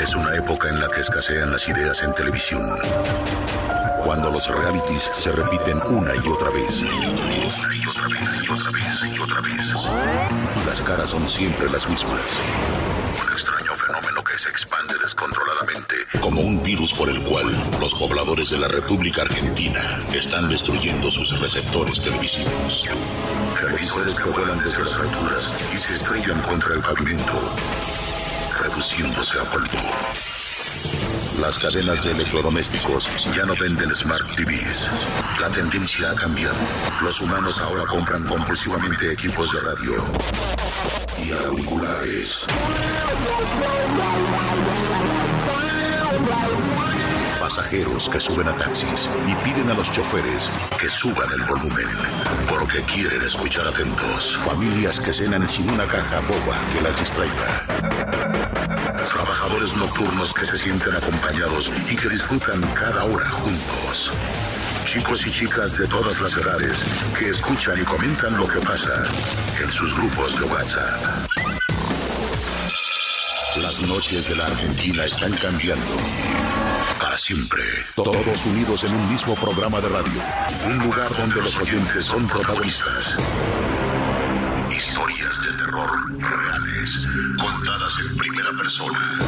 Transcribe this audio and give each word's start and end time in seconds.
Es 0.00 0.14
una 0.14 0.36
época 0.36 0.68
en 0.68 0.80
la 0.80 0.88
que 0.88 1.00
escasean 1.00 1.52
las 1.52 1.68
ideas 1.68 2.02
en 2.02 2.12
televisión. 2.14 2.62
Cuando 4.04 4.30
los 4.30 4.46
realities 4.48 5.10
se 5.18 5.32
repiten 5.32 5.80
una 5.86 6.14
y 6.14 6.28
otra 6.28 6.50
vez. 6.50 6.82
Una 6.82 7.74
y 7.74 7.86
otra 7.86 8.08
vez 8.08 8.42
y 8.42 8.48
otra 8.50 8.70
vez 8.70 9.02
y 9.04 9.18
otra 9.18 9.40
vez. 9.40 9.74
Las 10.66 10.82
caras 10.82 11.10
son 11.10 11.28
siempre 11.28 11.70
las 11.70 11.88
mismas. 11.88 12.20
Un 13.22 13.32
extraño 13.32 13.73
que 14.34 14.40
se 14.40 14.48
expande 14.48 14.94
descontroladamente 15.00 15.94
como 16.20 16.40
un 16.40 16.60
virus 16.60 16.92
por 16.92 17.08
el 17.08 17.22
cual 17.22 17.46
los 17.78 17.94
pobladores 17.94 18.50
de 18.50 18.58
la 18.58 18.66
República 18.66 19.22
Argentina 19.22 19.80
están 20.12 20.48
destruyendo 20.48 21.08
sus 21.12 21.38
receptores 21.38 22.00
televisivos. 22.00 22.88
Televisores 23.60 24.14
que 24.14 24.30
vuelan 24.30 24.58
desde 24.58 24.82
las 24.82 24.94
alturas 24.94 25.52
y 25.72 25.78
se 25.78 25.94
estrellan 25.94 26.40
contra 26.42 26.74
el 26.74 26.80
pavimento, 26.80 27.54
reduciéndose 28.60 29.38
a 29.38 29.44
polvo. 29.44 30.33
Las 31.40 31.58
cadenas 31.58 32.04
de 32.04 32.12
electrodomésticos 32.12 33.08
ya 33.34 33.44
no 33.44 33.54
venden 33.56 33.94
Smart 33.94 34.24
TVs. 34.36 34.88
La 35.40 35.48
tendencia 35.50 36.10
ha 36.10 36.14
cambiado. 36.14 36.54
Los 37.02 37.20
humanos 37.20 37.58
ahora 37.58 37.84
compran 37.86 38.24
compulsivamente 38.24 39.12
equipos 39.12 39.50
de 39.52 39.60
radio 39.60 40.04
y 41.22 41.32
auriculares. 41.32 42.46
Pasajeros 47.54 48.08
que 48.08 48.18
suben 48.18 48.48
a 48.48 48.56
taxis 48.56 49.08
y 49.28 49.34
piden 49.44 49.70
a 49.70 49.74
los 49.74 49.92
choferes 49.92 50.50
que 50.76 50.88
suban 50.88 51.30
el 51.30 51.42
volumen 51.42 51.86
porque 52.48 52.82
quieren 52.82 53.22
escuchar 53.22 53.68
atentos. 53.68 54.36
Familias 54.44 54.98
que 54.98 55.12
cenan 55.12 55.46
sin 55.46 55.70
una 55.70 55.86
caja 55.86 56.18
boba 56.26 56.56
que 56.72 56.80
las 56.82 56.98
distraiga. 56.98 57.64
Trabajadores 59.08 59.72
nocturnos 59.76 60.34
que 60.34 60.46
se 60.46 60.58
sienten 60.58 60.96
acompañados 60.96 61.70
y 61.88 61.94
que 61.94 62.08
disfrutan 62.08 62.60
cada 62.74 63.04
hora 63.04 63.30
juntos. 63.30 64.10
Chicos 64.84 65.24
y 65.24 65.30
chicas 65.30 65.78
de 65.78 65.86
todas 65.86 66.20
las 66.20 66.36
edades 66.36 66.80
que 67.16 67.28
escuchan 67.28 67.80
y 67.80 67.84
comentan 67.84 68.36
lo 68.36 68.48
que 68.48 68.58
pasa 68.58 69.04
en 69.62 69.70
sus 69.70 69.94
grupos 69.94 70.40
de 70.40 70.44
WhatsApp. 70.46 71.28
Las 73.58 73.80
noches 73.82 74.28
de 74.28 74.34
la 74.34 74.46
Argentina 74.46 75.04
están 75.04 75.32
cambiando. 75.34 76.63
Siempre. 77.16 77.62
Todos 77.94 78.46
unidos 78.46 78.82
en 78.84 78.92
un 78.92 79.12
mismo 79.12 79.34
programa 79.36 79.80
de 79.80 79.88
radio. 79.88 80.20
Un 80.66 80.78
lugar 80.78 81.08
donde 81.16 81.40
los 81.42 81.56
oyentes 81.58 82.04
son 82.04 82.26
protagonistas. 82.26 83.16
Historias 84.70 85.42
de 85.42 85.52
terror 85.52 86.20
reales, 86.20 87.06
contadas 87.40 87.98
en 88.00 88.16
primera 88.16 88.50
persona. 88.58 89.18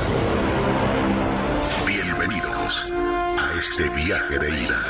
Bienvenidos 1.87 2.87
a 2.93 3.59
este 3.59 3.89
viaje 3.91 4.39
de 4.39 4.51
ida. 4.51 4.85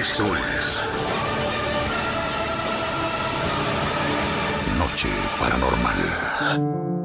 Esto 0.00 0.24
es 0.34 0.80
Noche 4.78 5.08
Paranormal. 5.38 6.99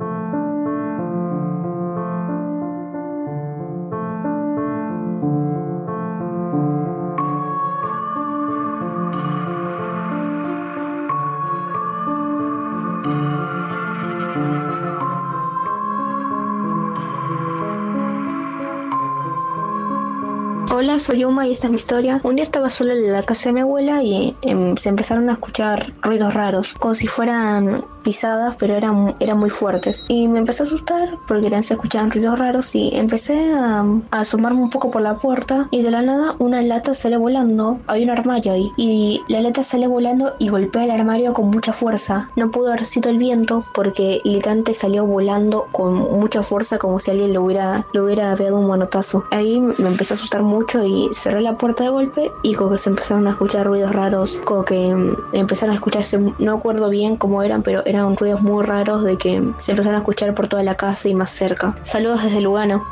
Soy 21.00 21.26
Uma 21.26 21.46
y 21.46 21.54
esta 21.54 21.68
es 21.68 21.72
mi 21.72 21.78
historia. 21.78 22.22
Un 22.24 22.36
día 22.36 22.44
estaba 22.44 22.70
sola 22.70 22.94
en 22.94 23.12
la 23.12 23.24
casa 23.24 23.50
de 23.50 23.54
mi 23.54 23.60
abuela 23.60 24.02
y 24.02 24.36
em, 24.42 24.78
se 24.78 24.90
empezaron 24.90 25.30
a 25.30 25.34
escuchar 25.34 25.94
ruidos 26.02 26.34
raros, 26.34 26.74
como 26.74 26.96
si 26.96 27.08
fueran 27.08 27.84
pisadas, 28.06 28.56
pero 28.56 28.76
eran, 28.76 29.16
eran 29.20 29.40
muy 29.40 29.50
fuertes. 29.50 30.06
Y 30.08 30.28
me 30.28 30.40
empecé 30.40 30.64
a 30.64 30.66
asustar 30.68 31.18
porque 31.28 31.50
se 31.64 31.74
escuchaban 31.74 32.12
ruidos 32.12 32.38
raros 32.38 32.76
y 32.76 32.96
empecé 32.96 33.54
a, 33.54 33.84
a 34.12 34.20
asomarme 34.20 34.62
un 34.62 34.70
poco 34.70 34.92
por 34.92 35.02
la 35.02 35.16
puerta 35.16 35.68
y 35.72 35.82
de 35.82 35.92
la 35.92 36.02
nada 36.02 36.36
una 36.40 36.62
lata 36.62 36.94
sale 36.94 37.18
volando. 37.18 37.80
Hay 37.88 38.04
un 38.04 38.12
armario 38.12 38.54
ahí 38.54 38.72
y 38.78 39.22
la 39.28 39.42
lata 39.42 39.64
sale 39.64 39.88
volando 39.88 40.36
y 40.38 40.50
golpea 40.50 40.86
el 40.86 40.92
armario 40.92 41.34
con 41.34 41.50
mucha 41.50 41.74
fuerza. 41.74 42.30
No 42.36 42.52
pudo 42.52 42.68
haber 42.68 42.86
sido 42.86 43.10
el 43.10 43.18
viento 43.18 43.66
porque 43.74 44.22
el 44.24 44.36
gigante 44.36 44.74
salió 44.74 45.06
volando 45.06 45.68
con 45.72 45.94
mucha 46.20 46.44
fuerza 46.44 46.78
como 46.78 47.00
si 47.00 47.12
alguien 47.12 47.34
lo 47.34 47.44
hubiera, 47.44 47.86
lo 47.94 48.06
hubiera 48.06 48.36
pegado 48.36 48.58
un 48.58 48.68
manotazo. 48.68 49.24
Ahí 49.32 49.60
me 49.60 49.88
empecé 49.88 50.14
a 50.14 50.16
asustar 50.16 50.44
mucho 50.44 50.84
y 50.84 51.10
cerré 51.14 51.42
la 51.42 51.58
puerta 51.58 51.84
de 51.84 51.90
golpe 51.90 52.32
y 52.44 52.54
como 52.54 52.72
que 52.72 52.78
se 52.78 52.90
empezaron 52.90 53.28
a 53.28 53.32
escuchar 53.32 53.66
ruidos 53.66 53.96
raros, 53.96 54.40
como 54.46 54.66
que 54.66 54.94
mm, 54.94 55.16
empezaron 55.34 55.72
a 55.72 55.76
escucharse, 55.76 56.20
no 56.40 56.54
acuerdo 56.54 56.90
bien 56.90 57.16
cómo 57.16 57.42
eran, 57.42 57.64
pero 57.64 57.84
eran 57.86 57.95
ruidos 58.18 58.42
muy 58.42 58.64
raros 58.64 59.04
de 59.04 59.18
que 59.18 59.54
se 59.58 59.72
empezaron 59.72 59.96
a 59.96 60.00
escuchar 60.00 60.34
por 60.34 60.48
toda 60.48 60.64
la 60.64 60.76
casa 60.76 61.08
y 61.08 61.16
más 61.16 61.30
cerca. 61.30 61.76
Saludos 61.82 62.24
desde 62.24 62.42
Lugano. 62.42 62.86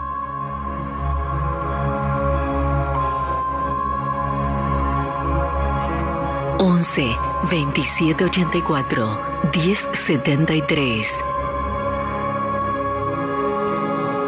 Once 6.60 7.06
2784 7.52 9.20
1073 9.54 11.08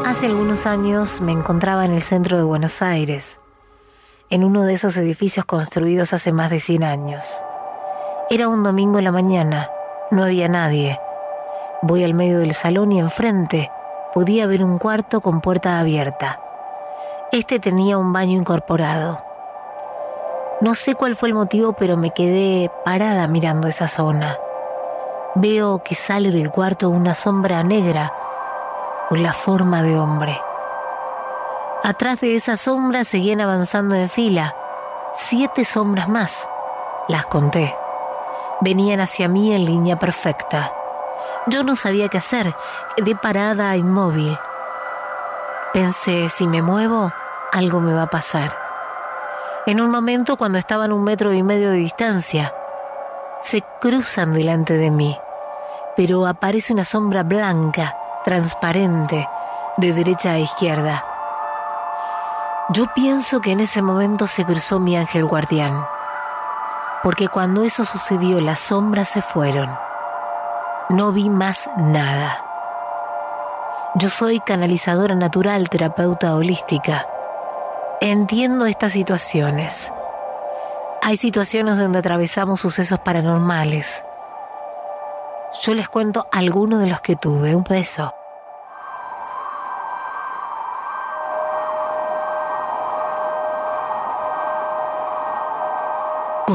Hace 0.06 0.28
algunos 0.28 0.66
años 0.66 1.22
me 1.22 1.32
encontraba 1.32 1.86
en 1.86 1.92
el 1.92 2.02
centro 2.02 2.38
de 2.38 2.44
Buenos 2.44 2.82
Aires, 2.82 3.40
en 4.30 4.44
uno 4.44 4.64
de 4.64 4.74
esos 4.74 4.96
edificios 4.98 5.46
construidos 5.46 6.14
hace 6.14 6.32
más 6.32 6.52
de 6.52 6.60
100 6.60 6.84
años. 6.84 7.26
Era 8.30 8.48
un 8.48 8.64
domingo 8.64 8.98
en 8.98 9.06
la 9.06 9.12
mañana, 9.12 9.70
no 10.12 10.24
había 10.24 10.48
nadie. 10.48 11.00
Voy 11.82 12.04
al 12.04 12.14
medio 12.14 12.40
del 12.40 12.54
salón 12.54 12.92
y 12.92 13.00
enfrente 13.00 13.72
podía 14.16 14.48
ver 14.48 14.64
un 14.64 14.80
cuarto 14.80 15.20
con 15.20 15.42
puerta 15.42 15.78
abierta. 15.78 16.40
Este 17.34 17.60
tenía 17.60 17.98
un 17.98 18.14
baño 18.14 18.38
incorporado. 18.38 19.22
No 20.62 20.74
sé 20.74 20.96
cuál 20.96 21.18
fue 21.18 21.28
el 21.28 21.36
motivo, 21.36 21.74
pero 21.74 21.98
me 21.98 22.12
quedé 22.12 22.72
parada 22.86 23.28
mirando 23.28 23.68
esa 23.68 23.90
zona. 23.90 24.38
Veo 25.36 25.84
que 25.84 25.96
sale 25.96 26.32
del 26.32 26.50
cuarto 26.50 26.90
una 26.90 27.14
sombra 27.14 27.62
negra 27.62 28.14
con 29.10 29.22
la 29.22 29.34
forma 29.34 29.84
de 29.84 30.00
hombre. 30.00 30.40
Atrás 31.84 32.22
de 32.22 32.36
esa 32.36 32.56
sombra 32.56 33.04
seguían 33.04 33.42
avanzando 33.42 33.96
en 33.96 34.10
fila. 34.10 34.56
Siete 35.14 35.66
sombras 35.66 36.08
más. 36.08 36.50
Las 37.10 37.26
conté. 37.26 37.76
Venían 38.62 39.02
hacia 39.02 39.28
mí 39.28 39.54
en 39.54 39.66
línea 39.66 39.96
perfecta. 39.96 40.72
Yo 41.48 41.64
no 41.64 41.76
sabía 41.76 42.10
qué 42.10 42.18
hacer. 42.18 42.56
Quedé 42.96 43.16
parada 43.16 43.76
inmóvil. 43.76 44.38
Pensé, 45.74 46.30
si 46.30 46.48
me 46.48 46.62
muevo, 46.62 47.12
algo 47.52 47.80
me 47.82 47.94
va 47.94 48.04
a 48.04 48.10
pasar. 48.10 48.58
En 49.66 49.82
un 49.82 49.90
momento, 49.92 50.38
cuando 50.38 50.58
estaban 50.58 50.92
un 50.92 51.04
metro 51.04 51.34
y 51.34 51.44
medio 51.44 51.72
de 51.72 51.78
distancia, 51.78 52.54
se 53.42 53.64
cruzan 53.82 54.34
delante 54.34 54.78
de 54.78 54.90
mí, 54.90 55.18
pero 55.96 56.26
aparece 56.26 56.72
una 56.72 56.84
sombra 56.84 57.24
blanca, 57.24 57.98
transparente, 58.24 59.28
de 59.78 59.94
derecha 59.94 60.32
a 60.32 60.40
izquierda. 60.40 61.04
Yo 62.70 62.86
pienso 62.94 63.42
que 63.42 63.52
en 63.52 63.60
ese 63.60 63.82
momento 63.82 64.28
se 64.28 64.46
cruzó 64.46 64.80
mi 64.80 64.96
ángel 64.96 65.26
guardián, 65.26 65.86
porque 67.06 67.28
cuando 67.28 67.64
eso 67.64 67.86
sucedió 67.86 68.42
las 68.42 68.58
sombras 68.58 69.10
se 69.10 69.22
fueron. 69.22 69.70
No 70.90 71.12
vi 71.12 71.30
más 71.30 71.70
nada. 71.78 72.44
Yo 73.94 74.10
soy 74.10 74.40
canalizadora 74.40 75.14
natural, 75.14 75.70
terapeuta 75.70 76.34
holística. 76.34 77.08
Entiendo 78.02 78.66
estas 78.66 78.94
situaciones. 78.94 79.94
Hay 81.04 81.18
situaciones 81.18 81.78
donde 81.78 82.00
atravesamos 82.00 82.62
sucesos 82.62 82.98
paranormales. 82.98 84.04
Yo 85.62 85.76
les 85.76 85.88
cuento 85.88 86.28
algunos 86.32 86.80
de 86.80 86.88
los 86.88 87.02
que 87.02 87.16
tuve. 87.16 87.56
Un 87.56 87.66
beso. 87.66 88.15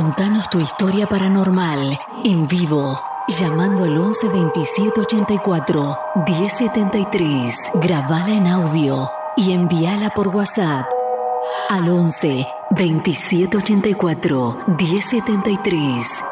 Contanos 0.01 0.49
tu 0.49 0.59
historia 0.59 1.07
paranormal 1.07 1.99
en 2.25 2.49
vivo 2.49 2.99
llamando 3.39 3.85
al 3.85 3.99
11 3.99 4.29
27 4.29 4.99
84 4.99 5.99
1073. 6.27 7.55
Grabala 7.75 8.31
en 8.31 8.47
audio 8.47 9.11
y 9.37 9.53
envíala 9.53 10.09
por 10.09 10.29
WhatsApp 10.29 10.87
al 11.69 11.87
11 11.87 12.47
27 12.71 13.59
84 13.59 14.65
1073. 14.79 16.30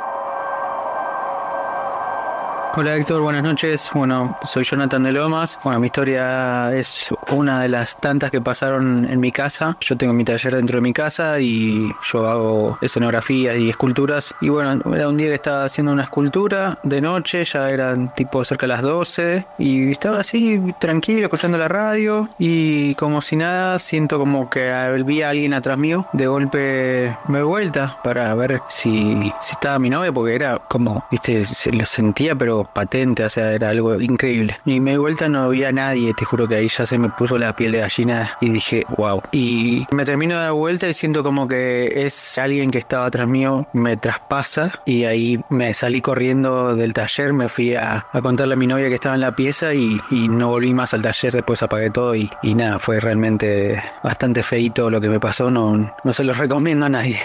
Hola 2.74 2.94
Héctor, 2.94 3.22
buenas 3.22 3.42
noches. 3.42 3.90
Bueno, 3.94 4.38
soy 4.44 4.62
Jonathan 4.62 5.02
de 5.02 5.10
Lomas. 5.10 5.58
Bueno, 5.64 5.80
mi 5.80 5.86
historia 5.86 6.72
es 6.76 7.08
una 7.32 7.62
de 7.62 7.68
las 7.68 7.96
tantas 7.96 8.30
que 8.30 8.40
pasaron 8.40 9.06
en 9.10 9.18
mi 9.18 9.32
casa. 9.32 9.76
Yo 9.80 9.96
tengo 9.96 10.12
mi 10.12 10.22
taller 10.22 10.54
dentro 10.54 10.76
de 10.76 10.82
mi 10.82 10.92
casa 10.92 11.40
y 11.40 11.90
yo 12.12 12.28
hago 12.28 12.78
escenografías 12.80 13.56
y 13.56 13.70
esculturas. 13.70 14.34
Y 14.40 14.50
bueno, 14.50 14.80
era 14.94 15.08
un 15.08 15.16
día 15.16 15.28
que 15.28 15.34
estaba 15.34 15.64
haciendo 15.64 15.92
una 15.92 16.04
escultura 16.04 16.78
de 16.82 17.00
noche, 17.00 17.44
ya 17.44 17.70
eran 17.70 18.14
tipo 18.14 18.44
cerca 18.44 18.66
de 18.66 18.68
las 18.68 18.82
12 18.82 19.46
y 19.58 19.92
estaba 19.92 20.20
así 20.20 20.62
tranquilo 20.78 21.24
escuchando 21.24 21.58
la 21.58 21.68
radio 21.68 22.28
y 22.38 22.94
como 22.96 23.22
si 23.22 23.36
nada 23.36 23.78
siento 23.78 24.18
como 24.18 24.50
que 24.50 24.70
vi 25.04 25.22
a 25.22 25.30
alguien 25.30 25.54
atrás 25.54 25.78
mío. 25.78 26.06
De 26.12 26.26
golpe 26.26 27.16
me 27.28 27.42
vuelta 27.42 27.98
para 28.04 28.32
ver 28.34 28.60
si, 28.68 29.32
si 29.42 29.52
estaba 29.52 29.78
mi 29.78 29.90
novia 29.90 30.12
porque 30.12 30.34
era 30.34 30.58
como, 30.68 31.04
viste, 31.10 31.44
se 31.44 31.72
lo 31.72 31.86
sentía 31.86 32.36
pero 32.36 32.57
patente, 32.64 33.24
o 33.24 33.30
sea, 33.30 33.52
era 33.52 33.70
algo 33.70 34.00
increíble. 34.00 34.58
Y 34.64 34.80
me 34.80 34.92
di 34.92 34.96
vuelta, 34.96 35.28
no 35.28 35.42
había 35.42 35.72
nadie, 35.72 36.14
te 36.14 36.24
juro 36.24 36.48
que 36.48 36.56
ahí 36.56 36.68
ya 36.68 36.86
se 36.86 36.98
me 36.98 37.08
puso 37.10 37.38
la 37.38 37.54
piel 37.54 37.72
de 37.72 37.80
gallina 37.80 38.30
y 38.40 38.50
dije, 38.50 38.84
wow. 38.96 39.22
Y 39.32 39.86
me 39.90 40.04
termino 40.04 40.34
de 40.34 40.42
dar 40.42 40.52
vuelta 40.52 40.88
y 40.88 40.94
siento 40.94 41.22
como 41.22 41.48
que 41.48 42.06
es 42.06 42.38
alguien 42.38 42.70
que 42.70 42.78
estaba 42.78 43.06
atrás 43.06 43.28
mío, 43.28 43.66
me 43.72 43.96
traspasa 43.96 44.72
y 44.84 45.04
ahí 45.04 45.40
me 45.48 45.74
salí 45.74 46.00
corriendo 46.00 46.74
del 46.74 46.92
taller, 46.92 47.32
me 47.32 47.48
fui 47.48 47.74
a, 47.74 48.06
contarle 48.22 48.54
a 48.54 48.56
mi 48.56 48.66
novia 48.66 48.88
que 48.88 48.94
estaba 48.94 49.14
en 49.14 49.20
la 49.20 49.34
pieza 49.34 49.74
y, 49.74 49.98
no 50.28 50.48
volví 50.48 50.74
más 50.74 50.94
al 50.94 51.02
taller, 51.02 51.32
después 51.32 51.62
apagué 51.62 51.90
todo 51.90 52.14
y, 52.14 52.30
y 52.42 52.54
nada, 52.54 52.78
fue 52.78 53.00
realmente 53.00 53.82
bastante 54.02 54.42
feito 54.42 54.90
lo 54.90 55.00
que 55.00 55.08
me 55.08 55.20
pasó, 55.20 55.50
no, 55.50 55.94
no 56.04 56.12
se 56.12 56.24
lo 56.24 56.32
recomiendo 56.32 56.86
a 56.86 56.88
nadie. 56.88 57.20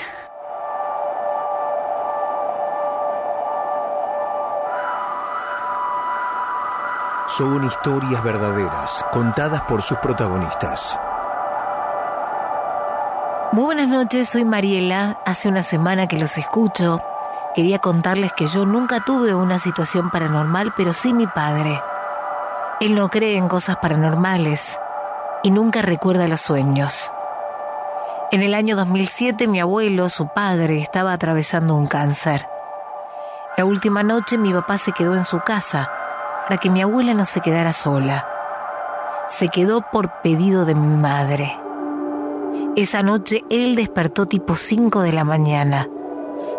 Son 7.37 7.65
historias 7.65 8.23
verdaderas, 8.23 9.03
contadas 9.11 9.63
por 9.63 9.81
sus 9.81 9.97
protagonistas. 9.97 10.99
Muy 13.51 13.65
buenas 13.65 13.87
noches, 13.87 14.29
soy 14.29 14.45
Mariela. 14.45 15.17
Hace 15.25 15.47
una 15.49 15.63
semana 15.63 16.07
que 16.07 16.19
los 16.19 16.37
escucho. 16.37 17.01
Quería 17.55 17.79
contarles 17.79 18.33
que 18.33 18.45
yo 18.45 18.65
nunca 18.65 19.03
tuve 19.03 19.33
una 19.33 19.57
situación 19.57 20.11
paranormal, 20.11 20.73
pero 20.77 20.93
sí 20.93 21.11
mi 21.11 21.25
padre. 21.25 21.81
Él 22.79 22.93
no 22.93 23.09
cree 23.09 23.35
en 23.37 23.47
cosas 23.47 23.77
paranormales 23.77 24.79
y 25.41 25.49
nunca 25.49 25.81
recuerda 25.81 26.27
los 26.27 26.41
sueños. 26.41 27.11
En 28.31 28.43
el 28.43 28.53
año 28.53 28.75
2007 28.75 29.47
mi 29.47 29.59
abuelo, 29.59 30.09
su 30.09 30.27
padre, 30.27 30.77
estaba 30.77 31.13
atravesando 31.13 31.75
un 31.75 31.87
cáncer. 31.87 32.47
La 33.57 33.65
última 33.65 34.03
noche 34.03 34.37
mi 34.37 34.53
papá 34.53 34.77
se 34.77 34.91
quedó 34.91 35.15
en 35.15 35.25
su 35.25 35.39
casa 35.39 35.89
para 36.47 36.59
que 36.59 36.69
mi 36.69 36.81
abuela 36.81 37.13
no 37.13 37.25
se 37.25 37.41
quedara 37.41 37.73
sola. 37.73 38.27
Se 39.27 39.49
quedó 39.49 39.81
por 39.91 40.21
pedido 40.21 40.65
de 40.65 40.75
mi 40.75 40.97
madre. 40.97 41.57
Esa 42.75 43.03
noche 43.03 43.43
él 43.49 43.75
despertó 43.75 44.25
tipo 44.25 44.55
5 44.55 45.01
de 45.01 45.13
la 45.13 45.23
mañana, 45.23 45.87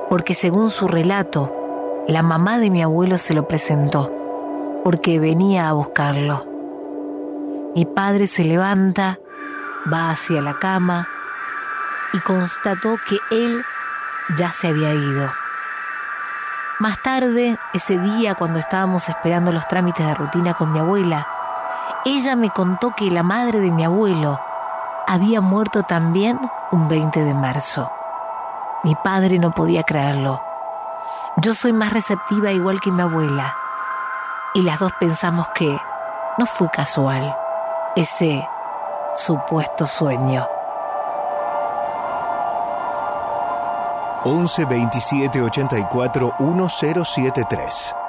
porque 0.09 0.35
según 0.35 0.71
su 0.71 0.89
relato, 0.89 1.53
la 2.09 2.23
mamá 2.23 2.59
de 2.59 2.71
mi 2.71 2.83
abuelo 2.83 3.19
se 3.19 3.35
lo 3.35 3.47
presentó, 3.49 4.13
porque 4.85 5.19
venía 5.19 5.69
a 5.69 5.73
buscarlo. 5.73 6.47
Mi 7.75 7.85
padre 7.85 8.27
se 8.27 8.45
levanta, 8.45 9.19
va 9.93 10.11
hacia 10.11 10.41
la 10.41 10.55
cama 10.55 11.09
y 12.13 12.19
constató 12.21 12.97
que 13.09 13.19
él 13.31 13.65
ya 14.37 14.53
se 14.53 14.69
había 14.69 14.95
ido. 14.95 15.44
Más 16.81 17.01
tarde, 17.03 17.57
ese 17.73 17.99
día 17.99 18.35
cuando 18.35 18.59
estábamos 18.59 19.09
esperando 19.09 19.53
los 19.53 19.67
trámites 19.69 20.05
de 20.05 20.15
rutina 20.15 20.55
con 20.55 20.73
mi 20.73 20.81
abuela, 20.81 21.29
ella 22.05 22.35
me 22.35 22.51
contó 22.51 22.91
que 22.97 23.13
la 23.13 23.23
madre 23.23 23.61
de 23.61 23.71
mi 23.71 23.85
abuelo 23.85 24.41
había 25.07 25.41
muerto 25.41 25.85
también 25.85 26.41
un 26.73 26.89
20 26.89 27.23
de 27.23 27.33
marzo. 27.33 27.93
Mi 28.83 28.97
padre 28.97 29.39
no 29.39 29.53
podía 29.53 29.85
creerlo. 29.85 30.43
Yo 31.37 31.55
soy 31.55 31.73
más 31.73 31.93
receptiva 31.93 32.51
igual 32.51 32.81
que 32.81 32.91
mi 32.91 33.03
abuela. 33.03 33.57
Y 34.55 34.63
las 34.63 34.81
dos 34.81 34.93
pensamos 34.99 35.49
que 35.55 35.81
no 36.39 36.47
fue 36.47 36.69
casual 36.71 37.37
ese 37.95 38.49
supuesto 39.15 39.87
sueño. 39.87 40.49
11 44.25 44.65
27 44.67 45.43
84 45.43 46.33
1073. 46.39 48.04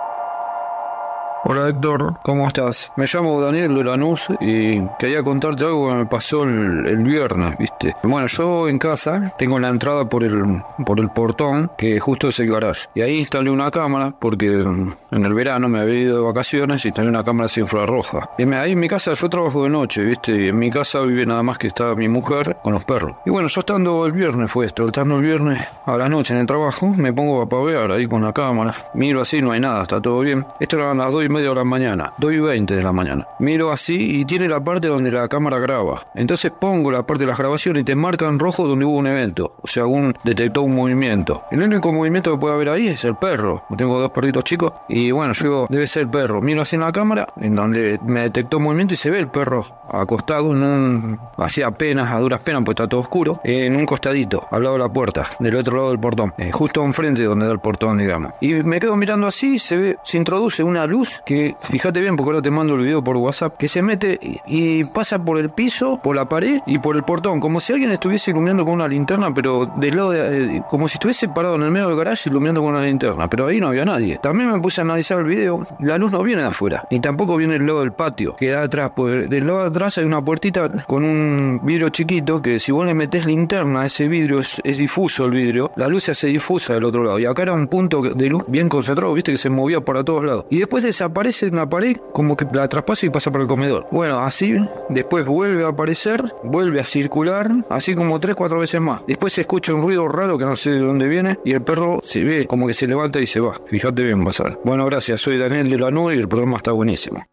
Hola 1.48 1.70
Héctor, 1.70 2.16
¿cómo 2.24 2.48
estás? 2.48 2.92
Me 2.96 3.06
llamo 3.06 3.40
Daniel 3.40 3.76
de 3.76 3.84
Lanús 3.84 4.22
y 4.42 4.80
quería 4.98 5.22
contarte 5.22 5.64
algo 5.64 5.90
que 5.90 5.94
me 5.94 6.06
pasó 6.08 6.42
el, 6.42 7.04
viernes, 7.04 7.56
¿viste? 7.60 7.94
Bueno, 8.02 8.26
yo 8.26 8.68
en 8.68 8.80
casa 8.80 9.32
tengo 9.38 9.60
la 9.60 9.70
entrada 9.70 10.10
por 10.10 10.24
el, 10.24 10.42
por 10.84 11.00
el 11.00 11.10
portón, 11.12 11.70
que 11.78 12.00
justo 12.00 12.30
es 12.30 12.40
el 12.40 12.50
garage. 12.50 12.88
Y 12.96 13.02
ahí 13.02 13.20
instalé 13.20 13.52
una 13.52 13.70
cámara, 13.70 14.16
porque 14.18 14.48
en 14.48 14.96
el 15.12 15.34
verano 15.36 15.70
me 15.70 15.82
había 15.82 16.00
ido 16.00 16.18
de 16.18 16.24
vacaciones 16.24 16.84
y 16.84 16.88
instalé 16.88 17.10
una 17.10 17.24
cámara 17.24 17.48
sin 17.48 17.66
infrarroja. 17.66 18.28
Y 18.40 18.52
ahí 18.52 18.72
en 18.72 18.80
mi 18.80 18.88
casa 18.88 19.14
yo 19.14 19.30
trabajo 19.30 19.66
de 19.66 19.70
noche, 19.70 20.02
¿viste? 20.02 20.46
Y 20.46 20.48
en 20.48 20.58
mi 20.58 20.72
casa 20.72 21.02
vive 21.02 21.28
nada 21.28 21.44
más 21.44 21.60
que 21.60 21.68
está 21.68 21.94
mi 21.94 22.08
mujer 22.08 22.58
con 22.64 22.74
los 22.74 22.86
perros. 22.86 23.18
Y 23.24 23.30
bueno, 23.30 23.50
yo 23.50 23.60
estando 23.60 24.04
el 24.08 24.14
viernes 24.14 24.50
fue 24.50 24.66
esto, 24.66 24.88
estando 24.88 25.18
el 25.18 25.22
viernes 25.22 25.64
a 25.86 25.96
la 25.96 26.10
noche 26.10 26.34
en 26.34 26.40
el 26.40 26.48
trabajo, 26.48 26.88
me 26.88 27.14
pongo 27.14 27.44
a 27.44 27.48
pavear 27.48 27.92
ahí 27.92 28.08
con 28.08 28.24
la 28.24 28.34
cámara. 28.34 28.74
Miro 28.96 29.22
así, 29.22 29.44
no 29.44 29.52
hay 29.52 29.60
nada, 29.60 29.84
está 29.84 30.02
todo 30.02 30.22
bien. 30.22 30.44
Esto 30.60 30.78
era 30.78 30.92
las 30.96 31.12
2 31.12 31.26
y 31.26 31.35
media 31.36 31.50
de 31.50 31.56
la 31.56 31.64
mañana, 31.64 32.14
2 32.18 32.34
y 32.34 32.40
20 32.40 32.76
de 32.76 32.84
la 32.84 32.94
mañana. 32.94 33.28
Miro 33.40 33.72
así 33.72 34.20
y 34.20 34.26
tiene 34.26 34.48
la 34.48 34.64
parte 34.64 34.88
donde 34.88 35.12
la 35.12 35.28
cámara 35.28 35.60
graba. 35.60 36.08
Entonces 36.16 36.52
pongo 36.52 36.92
la 36.92 37.06
parte 37.06 37.24
de 37.24 37.28
las 37.28 37.38
grabaciones 37.38 37.82
y 37.82 37.84
te 37.84 37.96
marca 37.96 38.28
en 38.28 38.40
rojo 38.40 38.68
donde 38.68 38.86
hubo 38.86 38.98
un 38.98 39.08
evento. 39.08 39.56
O 39.62 39.68
sea, 39.68 39.84
algún 39.84 40.14
detectó 40.24 40.62
un 40.62 40.76
movimiento. 40.76 41.44
El 41.52 41.62
único 41.62 41.92
movimiento 41.92 42.32
que 42.32 42.38
puede 42.38 42.56
haber 42.56 42.70
ahí 42.70 42.88
es 42.88 43.04
el 43.06 43.16
perro. 43.16 43.64
Tengo 43.78 44.00
dos 44.00 44.12
perritos 44.12 44.44
chicos 44.44 44.74
y 44.88 45.12
bueno, 45.12 45.34
yo 45.34 45.44
digo, 45.44 45.68
debe 45.70 45.88
ser 45.88 46.04
el 46.04 46.10
perro. 46.10 46.42
Miro 46.42 46.62
así 46.62 46.76
en 46.76 46.82
la 46.82 46.92
cámara, 46.92 47.28
en 47.38 47.56
donde 47.56 48.00
me 48.06 48.22
detectó 48.22 48.60
movimiento 48.60 48.94
y 48.94 48.98
se 48.98 49.10
ve 49.10 49.20
el 49.20 49.28
perro 49.28 49.66
acostado 49.90 50.52
en 50.54 50.64
un. 50.64 51.20
hacía 51.38 51.68
apenas, 51.68 52.12
a 52.12 52.20
duras 52.20 52.42
penas, 52.42 52.64
pues 52.66 52.76
está 52.76 52.88
todo 52.88 53.02
oscuro, 53.02 53.40
en 53.44 53.76
un 53.76 53.86
costadito, 53.86 54.48
al 54.52 54.64
lado 54.64 54.76
de 54.76 54.80
la 54.80 54.90
puerta, 54.90 55.28
del 55.40 55.56
otro 55.56 55.78
lado 55.78 55.90
del 55.90 56.00
portón, 56.00 56.34
eh, 56.38 56.52
justo 56.52 56.84
enfrente 56.84 57.24
donde 57.24 57.46
da 57.46 57.52
el 57.52 57.60
portón, 57.60 57.98
digamos. 57.98 58.34
Y 58.42 58.54
me 58.54 58.80
quedo 58.80 58.96
mirando 58.96 59.28
así, 59.28 59.60
se 59.60 59.78
ve, 59.78 59.98
se 60.04 60.18
introduce 60.18 60.64
una 60.64 60.86
luz 60.86 61.22
que, 61.26 61.56
fíjate 61.60 62.02
bien, 62.02 62.16
porque 62.16 62.30
ahora 62.30 62.42
te 62.42 62.52
mando 62.52 62.76
el 62.76 62.82
video 62.82 63.04
por 63.04 63.18
WhatsApp, 63.18 63.58
que 63.58 63.68
se 63.68 63.82
mete 63.82 64.20
y, 64.22 64.40
y 64.46 64.84
pasa 64.86 65.24
por 65.24 65.38
el 65.38 65.50
piso, 65.50 66.00
por 66.02 66.16
la 66.16 66.30
pared 66.30 66.62
y 66.66 66.80
por 66.80 66.96
el 66.96 67.04
portón, 67.04 67.40
como 67.40 67.60
si 67.60 67.74
alguien 67.74 67.92
estuviese 67.92 68.32
iluminando 68.32 68.66
con 68.66 68.76
una 68.76 68.88
linterna, 68.88 69.34
pero 69.34 69.66
del 69.78 69.96
lado 69.96 70.12
de, 70.12 70.58
eh, 70.58 70.64
como 70.70 70.88
si 70.88 70.94
estuviese 70.94 71.28
parado 71.30 71.56
en 71.56 71.64
el 71.64 71.72
medio 71.72 71.88
del 71.88 71.98
garage 71.98 72.30
iluminando 72.30 72.62
con 72.62 72.72
una 72.76 72.86
linterna, 72.86 73.30
pero 73.30 73.48
ahí 73.48 73.60
no 73.60 73.68
había 73.68 73.86
nadie. 73.86 74.20
También 74.22 74.52
me 74.52 74.60
puse 74.60 74.82
a 74.82 74.84
analizar 74.84 75.20
el 75.20 75.26
video, 75.26 75.66
la 75.80 75.98
luz 75.98 76.12
no 76.12 76.24
viene 76.24 76.42
de 76.42 76.50
afuera, 76.50 76.88
ni 76.92 77.00
tampoco 77.00 77.38
viene 77.38 77.54
del 77.54 77.66
lado 77.68 77.82
del 77.82 77.94
patio, 77.94 78.36
que 78.36 78.50
da 78.50 78.64
atrás, 78.64 78.92
pues 78.96 79.30
del 79.30 79.48
lado 79.48 79.62
de 79.62 79.68
atrás 79.68 79.98
hay 79.98 80.06
una 80.06 80.24
puertita 80.24 80.70
con 80.86 81.04
un 81.04 81.62
vidrio 81.64 81.90
chiquito 81.90 82.42
que 82.42 82.60
si 82.60 82.72
vos 82.72 82.86
le 82.86 82.94
metés 82.94 83.26
linterna 83.26 83.82
a 83.82 83.86
ese 83.86 84.08
vidrio, 84.08 84.40
es, 84.40 84.62
es 84.64 84.78
difuso 84.78 85.26
el 85.26 85.32
vidrio, 85.32 85.72
la 85.76 85.88
luz 85.88 86.04
se 86.04 86.12
hace 86.12 86.28
difusa 86.28 86.74
del 86.74 86.84
otro 86.84 87.04
lado. 87.04 87.20
Y 87.20 87.26
acá 87.26 87.44
era 87.44 87.54
un 87.54 87.68
punto 87.68 88.02
de 88.02 88.30
luz 88.30 88.44
bien 88.48 88.70
concentrado, 88.70 89.14
viste 89.14 89.32
que 89.32 89.38
se 89.38 89.50
movía 89.50 89.82
para 89.82 90.04
todos 90.04 90.24
lados. 90.24 90.46
Y 90.50 90.60
después 90.60 90.84
desaparece 91.06 91.48
en 91.48 91.56
la 91.56 91.70
pared, 91.70 91.98
como 92.14 92.36
que 92.36 92.46
la 92.52 92.68
traspasa 92.68 93.06
y 93.06 93.10
pasa 93.10 93.32
por 93.32 93.42
el 93.42 93.48
comedor. 93.48 93.86
Bueno, 93.92 94.20
así, 94.20 94.56
después 94.90 95.26
vuelve 95.26 95.64
a 95.64 95.70
aparecer, 95.70 96.34
vuelve 96.44 96.80
a 96.80 96.84
circular, 96.84 97.52
así 97.70 97.94
como 97.94 98.20
tres, 98.20 98.36
cuatro 98.36 98.60
veces 98.60 98.82
más. 98.82 99.02
Después 99.08 99.34
se 99.34 99.42
escucha 99.42 99.74
un 99.74 99.82
ruido 99.82 100.08
raro 100.08 100.38
que 100.38 100.46
no 100.46 100.56
sé 100.56 100.72
de 100.72 100.80
dónde 100.80 101.08
viene 101.08 101.38
y 101.46 101.54
el 101.54 101.62
perro 101.62 102.00
se 102.02 102.24
ve 102.24 102.48
como 102.48 102.66
que 102.68 102.74
se 102.74 102.88
levanta 102.88 103.20
y 103.20 103.28
se 103.28 103.40
va. 103.40 103.60
Fíjate 103.68 104.04
bien, 104.04 104.26
pasar. 104.26 104.60
Bueno, 104.64 104.86
gracias, 104.86 105.22
soy 105.22 105.38
Daniel 105.38 105.70
de 105.70 105.78
la 105.78 105.92
Nube 105.92 106.16
y 106.16 106.20
el 106.20 106.28
programa 106.28 106.58
está 106.58 106.72
buenísimo. 106.72 107.24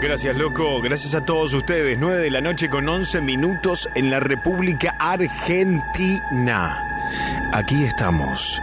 Gracias, 0.00 0.34
loco. 0.38 0.80
Gracias 0.80 1.14
a 1.14 1.26
todos 1.26 1.52
ustedes. 1.52 1.98
9 1.98 2.22
de 2.22 2.30
la 2.30 2.40
noche 2.40 2.70
con 2.70 2.88
11 2.88 3.20
minutos 3.20 3.86
en 3.94 4.08
la 4.10 4.18
República 4.18 4.96
Argentina. 4.98 6.74
Aquí 7.52 7.84
estamos. 7.84 8.62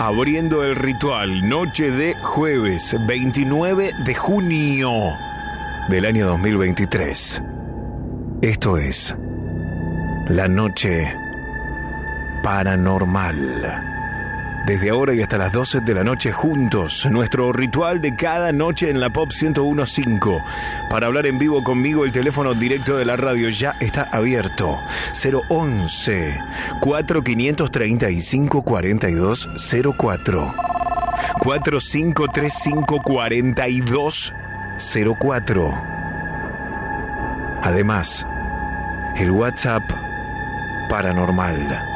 Abriendo 0.00 0.62
el 0.62 0.76
ritual, 0.76 1.48
noche 1.48 1.90
de 1.90 2.14
jueves 2.22 2.94
29 3.08 3.90
de 4.04 4.14
junio 4.14 4.92
del 5.88 6.04
año 6.06 6.28
2023. 6.28 7.42
Esto 8.40 8.78
es 8.78 9.16
la 10.28 10.46
noche 10.46 11.12
paranormal. 12.44 13.97
Desde 14.68 14.90
ahora 14.90 15.14
y 15.14 15.22
hasta 15.22 15.38
las 15.38 15.50
12 15.50 15.80
de 15.80 15.94
la 15.94 16.04
noche 16.04 16.30
juntos, 16.30 17.08
nuestro 17.10 17.50
ritual 17.54 18.02
de 18.02 18.14
cada 18.14 18.52
noche 18.52 18.90
en 18.90 19.00
la 19.00 19.08
Pop 19.08 19.30
1015. 19.32 20.44
Para 20.90 21.06
hablar 21.06 21.26
en 21.26 21.38
vivo 21.38 21.64
conmigo, 21.64 22.04
el 22.04 22.12
teléfono 22.12 22.52
directo 22.52 22.98
de 22.98 23.06
la 23.06 23.16
radio 23.16 23.48
ya 23.48 23.78
está 23.80 24.02
abierto. 24.12 24.82
011 25.48 26.38
4535 26.82 28.62
4204 28.62 30.54
4535 31.40 33.00
4204 33.02 35.84
Además, 37.62 38.26
el 39.16 39.30
WhatsApp 39.30 39.90
paranormal 40.90 41.86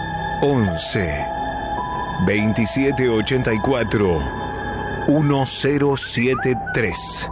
11 0.40 1.31
2784 2.26 4.18
1073 5.08 7.30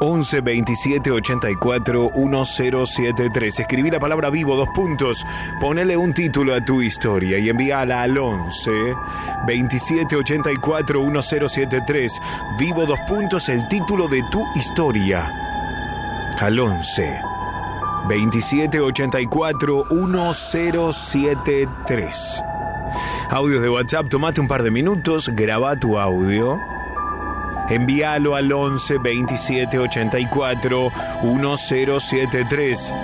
11 0.00 0.40
27 0.42 1.10
84 1.10 2.10
1073. 2.14 3.60
Escribí 3.60 3.90
la 3.90 3.98
palabra 3.98 4.28
vivo, 4.30 4.56
dos 4.56 4.68
puntos. 4.74 5.24
Ponele 5.60 5.96
un 5.96 6.12
título 6.12 6.54
a 6.54 6.64
tu 6.64 6.82
historia 6.82 7.38
y 7.38 7.48
envíala 7.48 8.02
al 8.02 8.18
11 8.18 8.70
27 9.46 10.16
84 10.16 11.02
1073. 11.02 12.20
Vivo, 12.58 12.84
dos 12.86 12.98
puntos, 13.06 13.48
el 13.48 13.66
título 13.68 14.08
de 14.08 14.22
tu 14.30 14.44
historia. 14.54 15.32
Al 16.38 16.58
11 16.58 17.20
27 18.08 18.80
84 18.80 19.84
1073. 19.90 22.42
Audios 23.30 23.60
de 23.60 23.68
WhatsApp, 23.68 24.08
tomate 24.08 24.40
un 24.40 24.46
par 24.46 24.62
de 24.62 24.70
minutos, 24.70 25.28
graba 25.28 25.74
tu 25.74 25.98
audio. 25.98 26.60
Envíalo 27.68 28.36
al 28.36 28.52
11 28.52 28.98
27 28.98 29.78
84 29.80 30.92
1073. 31.24 32.94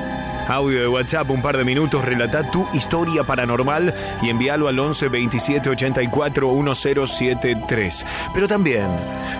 Audio 0.48 0.80
de 0.80 0.88
WhatsApp, 0.88 1.28
un 1.28 1.42
par 1.42 1.56
de 1.56 1.64
minutos, 1.64 2.04
relata 2.04 2.48
tu 2.50 2.68
historia 2.72 3.24
paranormal 3.24 3.92
y 4.22 4.30
envíalo 4.30 4.68
al 4.68 4.78
11 4.78 5.08
27 5.08 5.70
84 5.70 6.52
1073. 6.52 8.06
Pero 8.32 8.46
también 8.46 8.88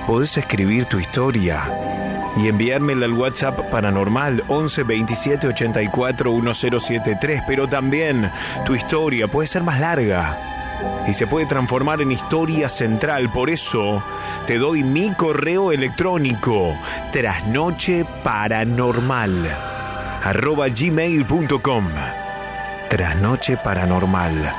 podés 0.05 0.37
escribir 0.37 0.87
tu 0.87 0.99
historia 0.99 1.63
y 2.37 2.49
enviármela 2.49 3.07
al 3.07 3.13
WhatsApp 3.13 3.71
paranormal 3.71 4.43
11 4.49 4.83
27 4.83 5.47
84 5.47 6.33
1073. 6.33 7.43
Pero 7.47 7.69
también 7.69 8.33
tu 8.65 8.75
historia 8.75 9.29
puede 9.29 9.47
ser 9.47 9.63
más 9.63 9.79
larga 9.79 10.49
y 11.07 11.13
se 11.13 11.27
puede 11.27 11.47
transformar 11.47 12.01
en 12.01 12.13
historia 12.13 12.69
central. 12.69 13.31
Por 13.33 13.51
eso 13.51 14.03
te 14.47 14.59
doy 14.59 14.85
mi 14.85 15.13
correo 15.15 15.73
electrónico 15.73 16.79
trasnoche 17.13 18.05
paranormal 18.23 19.47
arroba 20.23 20.69
gmail.com 20.69 21.89
trasnoche 22.89 23.57
paranormal 23.57 24.53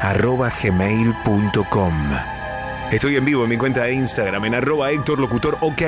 arroba 0.00 0.50
gmail.com 0.62 2.33
Estoy 2.94 3.16
en 3.16 3.24
vivo 3.24 3.42
en 3.42 3.50
mi 3.50 3.56
cuenta 3.56 3.82
de 3.82 3.92
Instagram 3.92 4.44
en 4.44 4.54
arroba 4.54 4.92
Héctor 4.92 5.18
Locutor 5.18 5.58
OK. 5.62 5.82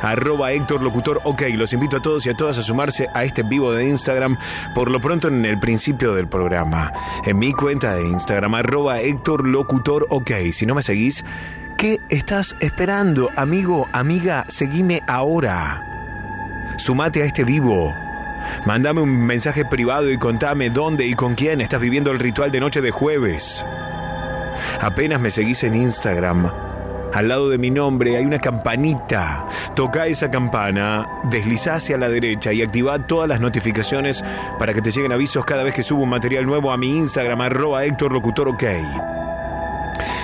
Arroba 0.00 0.50
Locutor 0.50 1.20
OK. 1.24 1.42
Los 1.54 1.74
invito 1.74 1.98
a 1.98 2.00
todos 2.00 2.24
y 2.24 2.30
a 2.30 2.34
todas 2.34 2.56
a 2.56 2.62
sumarse 2.62 3.06
a 3.12 3.24
este 3.24 3.42
vivo 3.42 3.70
de 3.74 3.86
Instagram 3.86 4.38
por 4.74 4.90
lo 4.90 4.98
pronto 4.98 5.28
en 5.28 5.44
el 5.44 5.58
principio 5.58 6.14
del 6.14 6.26
programa. 6.26 6.90
En 7.26 7.38
mi 7.38 7.52
cuenta 7.52 7.94
de 7.94 8.08
Instagram, 8.08 8.54
arroba 8.54 8.98
Héctor 8.98 9.46
Locutor 9.46 10.06
OK. 10.08 10.30
Si 10.52 10.64
no 10.64 10.74
me 10.74 10.82
seguís, 10.82 11.22
¿qué 11.76 12.00
estás 12.08 12.56
esperando? 12.60 13.28
Amigo, 13.36 13.86
amiga, 13.92 14.46
seguime 14.48 15.02
ahora. 15.06 15.84
Sumate 16.78 17.24
a 17.24 17.26
este 17.26 17.44
vivo. 17.44 17.94
Mándame 18.64 19.02
un 19.02 19.26
mensaje 19.26 19.66
privado 19.66 20.10
y 20.10 20.16
contame 20.16 20.70
dónde 20.70 21.06
y 21.06 21.12
con 21.12 21.34
quién 21.34 21.60
estás 21.60 21.78
viviendo 21.78 22.10
el 22.10 22.18
ritual 22.18 22.50
de 22.50 22.60
noche 22.60 22.80
de 22.80 22.90
jueves. 22.90 23.66
Apenas 24.80 25.20
me 25.20 25.30
seguís 25.30 25.64
en 25.64 25.74
Instagram, 25.74 26.50
al 27.12 27.28
lado 27.28 27.48
de 27.48 27.58
mi 27.58 27.70
nombre 27.70 28.16
hay 28.16 28.24
una 28.24 28.38
campanita. 28.38 29.46
Toca 29.74 30.06
esa 30.06 30.30
campana, 30.30 31.06
desliza 31.30 31.74
hacia 31.74 31.96
la 31.96 32.08
derecha 32.08 32.52
y 32.52 32.62
activa 32.62 33.06
todas 33.06 33.28
las 33.28 33.40
notificaciones 33.40 34.22
para 34.58 34.74
que 34.74 34.82
te 34.82 34.90
lleguen 34.90 35.12
avisos 35.12 35.44
cada 35.44 35.62
vez 35.62 35.74
que 35.74 35.82
subo 35.82 36.02
un 36.02 36.10
material 36.10 36.44
nuevo 36.44 36.70
a 36.70 36.76
mi 36.76 36.96
Instagram, 36.98 37.40
arroba 37.40 37.84
Héctor 37.84 38.12
Locutor. 38.12 38.48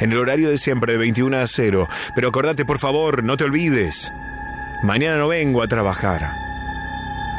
En 0.00 0.10
el 0.10 0.18
horario 0.18 0.50
de 0.50 0.58
siempre, 0.58 0.94
de 0.94 0.98
21 0.98 1.36
a 1.36 1.46
0. 1.46 1.88
Pero 2.16 2.30
acordate, 2.30 2.64
por 2.64 2.80
favor, 2.80 3.22
no 3.22 3.36
te 3.36 3.44
olvides. 3.44 4.12
Mañana 4.82 5.18
no 5.18 5.28
vengo 5.28 5.62
a 5.62 5.68
trabajar. 5.68 6.32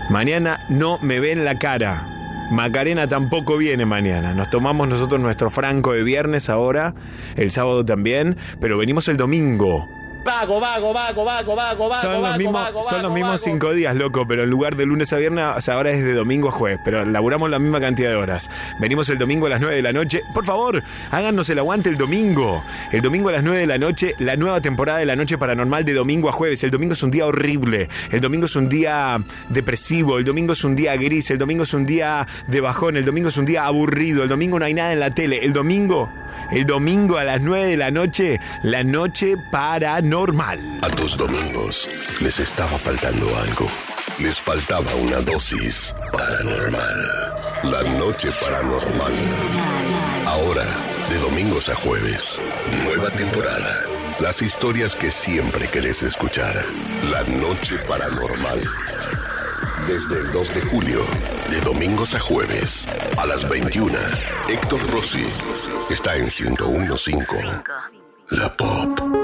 Mañana 0.09 0.61
no 0.69 0.99
me 1.01 1.19
ven 1.19 1.43
la 1.43 1.59
cara. 1.59 2.22
Macarena 2.51 3.07
tampoco 3.07 3.57
viene 3.57 3.85
mañana. 3.85 4.33
Nos 4.33 4.49
tomamos 4.49 4.87
nosotros 4.87 5.19
nuestro 5.21 5.49
franco 5.49 5.93
de 5.93 6.03
viernes 6.03 6.49
ahora, 6.49 6.93
el 7.35 7.51
sábado 7.51 7.83
también, 7.83 8.37
pero 8.59 8.77
venimos 8.77 9.07
el 9.07 9.17
domingo. 9.17 9.87
Vago, 10.23 10.59
vago, 10.59 10.93
vago, 10.93 11.25
vago, 11.25 11.55
vago, 11.55 11.89
vago, 11.89 12.01
Son 12.01 12.13
los 12.13 12.21
vago, 12.21 12.37
mismos, 12.37 12.53
vago, 12.53 12.81
son 12.81 12.93
los 12.93 13.03
vago, 13.03 13.15
mismos 13.15 13.31
vago. 13.31 13.43
cinco 13.43 13.73
días, 13.73 13.93
loco, 13.95 14.25
pero 14.25 14.43
en 14.43 14.49
lugar 14.49 14.77
de 14.77 14.85
lunes 14.85 15.11
a 15.11 15.17
viernes, 15.17 15.43
o 15.57 15.61
sea, 15.61 15.73
ahora 15.73 15.91
es 15.91 16.03
de 16.03 16.13
domingo 16.13 16.47
a 16.47 16.51
jueves, 16.51 16.79
pero 16.83 17.03
laburamos 17.03 17.49
la 17.49 17.59
misma 17.59 17.81
cantidad 17.81 18.09
de 18.09 18.15
horas. 18.15 18.49
Venimos 18.79 19.09
el 19.09 19.17
domingo 19.17 19.47
a 19.47 19.49
las 19.49 19.59
9 19.59 19.75
de 19.75 19.81
la 19.81 19.91
noche. 19.91 20.21
Por 20.33 20.45
favor, 20.45 20.81
háganos 21.11 21.49
el 21.49 21.59
aguante 21.59 21.89
el 21.89 21.97
domingo. 21.97 22.63
El 22.91 23.01
domingo 23.01 23.29
a 23.29 23.33
las 23.33 23.43
9 23.43 23.59
de 23.59 23.67
la 23.67 23.77
noche, 23.77 24.15
la 24.17 24.37
nueva 24.37 24.61
temporada 24.61 24.99
de 24.99 25.05
la 25.05 25.17
noche 25.17 25.37
paranormal 25.37 25.83
de 25.83 25.93
domingo 25.93 26.29
a 26.29 26.31
jueves. 26.31 26.63
El 26.63 26.71
domingo 26.71 26.93
es 26.93 27.03
un 27.03 27.11
día 27.11 27.25
horrible. 27.25 27.89
El 28.11 28.21
domingo 28.21 28.45
es 28.45 28.55
un 28.55 28.69
día 28.69 29.21
depresivo. 29.49 30.17
El 30.19 30.23
domingo 30.23 30.53
es 30.53 30.63
un 30.63 30.75
día 30.75 30.95
gris. 30.95 31.31
El 31.31 31.37
domingo 31.37 31.63
es 31.63 31.73
un 31.73 31.85
día 31.85 32.25
de 32.47 32.61
bajón. 32.61 32.95
El 32.95 33.03
domingo 33.03 33.27
es 33.27 33.35
un 33.37 33.45
día 33.45 33.65
aburrido. 33.65 34.23
El 34.23 34.29
domingo 34.29 34.57
no 34.57 34.65
hay 34.65 34.73
nada 34.73 34.93
en 34.93 35.01
la 35.01 35.11
tele. 35.11 35.43
El 35.43 35.51
domingo, 35.51 36.09
el 36.51 36.65
domingo 36.65 37.17
a 37.17 37.25
las 37.25 37.41
9 37.41 37.65
de 37.65 37.77
la 37.77 37.91
noche, 37.91 38.39
la 38.61 38.83
noche 38.83 39.35
paranormal. 39.51 40.12
A 40.15 40.89
tus 40.89 41.17
domingos 41.17 41.89
les 42.19 42.39
estaba 42.39 42.77
faltando 42.77 43.25
algo. 43.35 43.65
Les 44.19 44.39
faltaba 44.39 44.93
una 45.01 45.19
dosis 45.21 45.95
paranormal. 46.11 47.63
La 47.63 47.81
noche 47.97 48.29
paranormal. 48.39 49.11
Ahora, 50.27 50.65
de 51.09 51.17
domingos 51.17 51.67
a 51.69 51.73
jueves, 51.73 52.39
nueva 52.83 53.09
temporada. 53.09 53.85
Las 54.19 54.43
historias 54.43 54.95
que 54.95 55.09
siempre 55.09 55.67
querés 55.67 56.03
escuchar. 56.03 56.63
La 57.09 57.23
noche 57.23 57.79
paranormal. 57.87 58.61
Desde 59.87 60.19
el 60.19 60.31
2 60.31 60.53
de 60.53 60.61
julio, 60.61 61.01
de 61.49 61.59
domingos 61.61 62.13
a 62.13 62.19
jueves, 62.19 62.87
a 63.17 63.25
las 63.25 63.49
21, 63.49 63.97
Héctor 64.47 64.79
Rossi 64.91 65.25
está 65.89 66.15
en 66.17 66.25
1015. 66.25 67.25
La 68.29 68.55
Pop. 68.55 69.22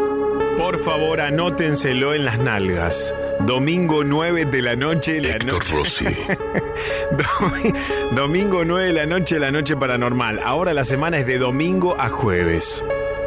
Por 0.89 0.97
favor, 1.01 1.21
anótenselo 1.21 2.15
en 2.15 2.25
las 2.25 2.39
nalgas. 2.39 3.13
Domingo 3.41 4.03
9 4.03 4.45
de 4.45 4.61
la 4.63 4.75
noche, 4.75 5.21
la 5.21 5.35
Héctor 5.35 5.59
noche. 5.59 5.75
Rossi. 5.75 6.05
Domi- 7.11 7.73
Domingo 8.15 8.65
9 8.65 8.87
de 8.87 8.93
la 8.93 9.05
noche, 9.05 9.37
la 9.37 9.51
noche 9.51 9.75
paranormal. 9.77 10.39
Ahora 10.43 10.73
la 10.73 10.85
semana 10.85 11.19
es 11.19 11.27
de 11.27 11.37
domingo 11.37 11.95
a 12.01 12.09
jueves. 12.09 12.83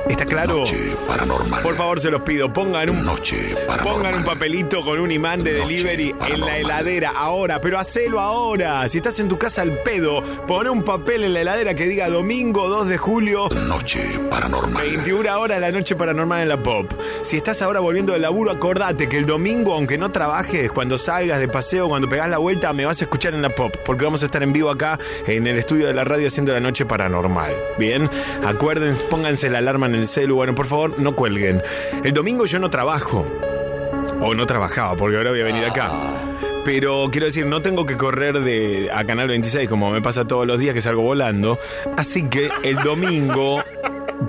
¿Está 0.09 0.25
claro? 0.27 0.59
Noche 0.59 0.97
paranormal. 1.07 1.63
Por 1.63 1.77
favor, 1.77 2.01
se 2.01 2.11
los 2.11 2.23
pido, 2.23 2.53
pongan 2.53 2.91
un, 2.91 3.05
Noche 3.05 3.55
paranormal. 3.67 3.95
pongan 3.95 4.15
un 4.17 4.25
papelito 4.25 4.83
con 4.83 4.99
un 4.99 5.11
imán 5.11 5.43
de 5.43 5.53
delivery 5.55 6.15
en 6.29 6.41
la 6.41 6.59
heladera 6.59 7.13
ahora, 7.17 7.61
pero 7.61 7.79
hacelo 7.79 8.21
ahora. 8.21 8.89
Si 8.89 8.99
estás 8.99 9.19
en 9.21 9.29
tu 9.29 9.39
casa 9.39 9.63
al 9.63 9.83
pedo, 9.83 10.23
pone 10.47 10.71
un 10.71 10.83
papel 10.83 11.25
en 11.25 11.35
la 11.35 11.41
heladera 11.43 11.75
que 11.75 11.87
diga 11.87 12.09
domingo 12.09 12.69
2 12.69 12.89
de 12.89 12.99
julio, 12.99 13.49
Noche 13.69 14.19
paranormal. 14.29 14.83
21 14.83 15.41
horas 15.41 15.61
la 15.61 15.71
noche 15.71 15.95
paranormal 15.95 16.43
en 16.43 16.49
la 16.49 16.63
pop. 16.63 16.91
Si 17.23 17.37
estás 17.37 17.63
ahora 17.63 17.81
volviendo 17.81 18.13
del 18.13 18.23
laburo, 18.23 18.51
acordate 18.51 19.09
que 19.09 19.19
el 19.19 19.27
domingo, 19.27 19.75
aunque 19.75 19.99
no 19.99 20.11
trabajes, 20.11 20.71
cuando 20.73 20.99
salgas 20.99 21.39
de 21.41 21.49
paseo, 21.49 21.89
cuando 21.89 22.09
pegás 22.09 22.29
la 22.29 22.39
vuelta, 22.39 22.73
me 22.73 22.85
vas 22.85 23.01
a 23.01 23.05
escuchar 23.05 23.35
en 23.35 23.43
la 23.43 23.55
pop, 23.55 23.75
porque 23.85 24.05
vamos 24.05 24.23
a 24.23 24.27
estar 24.27 24.43
en 24.43 24.53
vivo 24.53 24.71
acá 24.71 24.99
en 25.27 25.47
el 25.47 25.59
estudio 25.59 25.87
de 25.87 25.95
la 25.95 26.05
radio 26.05 26.29
haciendo 26.29 26.53
la 26.53 26.61
noche 26.61 26.85
paranormal. 26.85 27.55
Bien, 27.79 28.11
acuérdense, 28.45 29.05
pónganse 29.05 29.49
la 29.51 29.59
alarma 29.59 29.87
en 29.87 29.92
el 29.95 30.07
celu. 30.07 30.37
Bueno, 30.37 30.55
por 30.55 30.67
favor, 30.67 30.99
no 30.99 31.15
cuelguen. 31.15 31.63
El 32.05 32.13
domingo 32.13 32.47
yo 32.47 32.59
no 32.59 32.71
trabajo. 32.71 33.27
O 34.21 34.35
no 34.35 34.47
trabajaba, 34.47 34.97
porque 34.97 35.17
ahora 35.17 35.31
voy 35.31 35.41
a 35.41 35.45
venir 35.45 35.65
acá. 35.65 35.91
Pero 36.65 37.09
quiero 37.11 37.27
decir, 37.27 37.45
no 37.47 37.61
tengo 37.61 37.85
que 37.87 37.97
correr 37.97 38.41
de 38.41 38.89
a 38.93 39.05
Canal 39.05 39.29
26 39.29 39.69
como 39.69 39.91
me 39.91 40.01
pasa 40.01 40.25
todos 40.27 40.47
los 40.47 40.59
días 40.61 40.75
que 40.75 40.83
salgo 40.83 41.03
volando. 41.03 41.59
Así 41.97 42.29
que 42.29 42.51
el 42.63 42.77
domingo, 42.77 43.63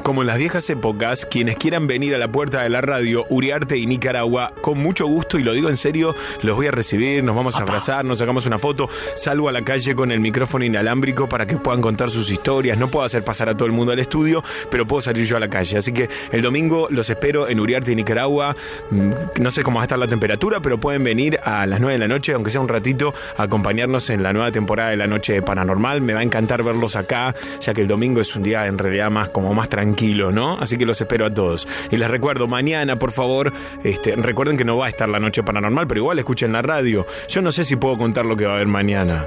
como 0.04 0.22
en 0.22 0.28
las 0.28 0.40
viejas 0.40 0.68
épocas, 0.72 1.28
quienes 1.28 1.56
quieran 1.58 1.86
venir 1.86 2.16
a 2.16 2.18
la 2.18 2.32
puerta 2.32 2.64
de 2.64 2.70
la 2.70 2.82
radio, 2.82 3.24
Uriarte 3.30 3.78
y 3.78 3.86
Nicaragua, 3.86 4.52
con 4.62 4.80
mucho 4.80 5.06
gusto, 5.06 5.38
y 5.38 5.44
lo 5.44 5.54
digo 5.54 5.70
en 5.70 5.78
serio, 5.78 6.16
los 6.42 6.56
voy 6.56 6.66
a 6.68 6.72
recibir, 6.72 7.24
nos 7.24 7.36
vamos 7.36 7.56
a 7.58 7.60
abrazar, 7.62 8.04
nos 8.04 8.18
sacamos 8.18 8.48
una 8.48 8.58
foto, 8.58 8.90
salgo 9.16 9.48
a 9.48 9.52
la 9.52 9.64
calle 9.64 9.94
con 9.94 10.12
el 10.12 10.20
micrófono 10.20 10.66
inalámbrico 10.66 11.30
para 11.30 11.46
que 11.46 11.58
puedan 11.58 11.82
contar 11.82 12.10
sus 12.10 12.32
historias. 12.32 12.80
No 12.80 12.90
puedo 12.90 13.06
hacer 13.06 13.24
pasar 13.24 13.48
a 13.50 13.56
todo 13.56 13.68
el 13.68 13.72
mundo 13.74 13.94
al 13.94 14.00
estudio, 14.00 14.44
pero 14.72 14.88
puedo 14.88 15.04
salir 15.04 15.26
yo 15.28 15.38
a 15.38 15.40
la 15.40 15.50
calle. 15.50 15.78
Así 15.78 15.94
que 15.94 16.10
el 16.32 16.42
domingo 16.42 16.88
los 16.90 17.10
espero 17.12 17.48
en 17.48 17.60
Uriarte 17.60 17.92
y 17.92 17.96
Nicaragua. 17.96 18.56
Mm, 18.90 19.12
No 19.40 19.52
sé 19.52 19.62
cómo 19.62 19.76
va 19.78 19.84
a 19.84 19.86
estar 19.86 20.00
la 20.00 20.08
temperatura, 20.08 20.60
pero 20.62 20.80
pueden 20.80 21.04
venir 21.04 21.38
a 21.44 21.68
las 21.68 21.80
9 21.80 21.94
de 21.94 22.00
la 22.00 22.08
noche, 22.08 22.23
aunque 22.32 22.52
sea 22.52 22.62
un 22.62 22.70
ratito, 22.70 23.14
acompañarnos 23.38 24.10
en 24.10 24.24
la 24.24 24.32
nueva 24.34 24.52
temporada 24.52 24.92
de 24.92 24.98
la 24.98 25.08
Noche 25.08 25.42
Paranormal. 25.42 26.02
Me 26.02 26.14
va 26.14 26.22
a 26.22 26.24
encantar 26.24 26.64
verlos 26.64 26.96
acá, 26.96 27.36
ya 27.60 27.74
que 27.74 27.82
el 27.82 27.88
domingo 27.88 28.22
es 28.22 28.36
un 28.36 28.44
día 28.44 28.66
en 28.68 28.78
realidad 28.78 29.12
más 29.12 29.30
como 29.30 29.54
más 29.54 29.70
tranquilo, 29.70 30.32
¿no? 30.32 30.58
Así 30.60 30.78
que 30.78 30.86
los 30.86 31.00
espero 31.02 31.26
a 31.26 31.34
todos. 31.34 31.68
Y 31.92 31.98
les 31.98 32.10
recuerdo, 32.10 32.48
mañana, 32.48 32.98
por 32.98 33.12
favor, 33.12 33.52
este, 33.84 34.16
recuerden 34.16 34.58
que 34.58 34.66
no 34.66 34.78
va 34.78 34.86
a 34.86 34.90
estar 34.90 35.10
la 35.10 35.20
Noche 35.20 35.44
Paranormal, 35.44 35.88
pero 35.88 36.00
igual 36.00 36.20
escuchen 36.20 36.54
la 36.54 36.62
radio. 36.62 37.06
Yo 37.28 37.42
no 37.42 37.52
sé 37.52 37.66
si 37.66 37.76
puedo 37.76 37.98
contar 37.98 38.26
lo 38.26 38.36
que 38.38 38.46
va 38.46 38.54
a 38.54 38.56
haber 38.56 38.68
mañana. 38.68 39.26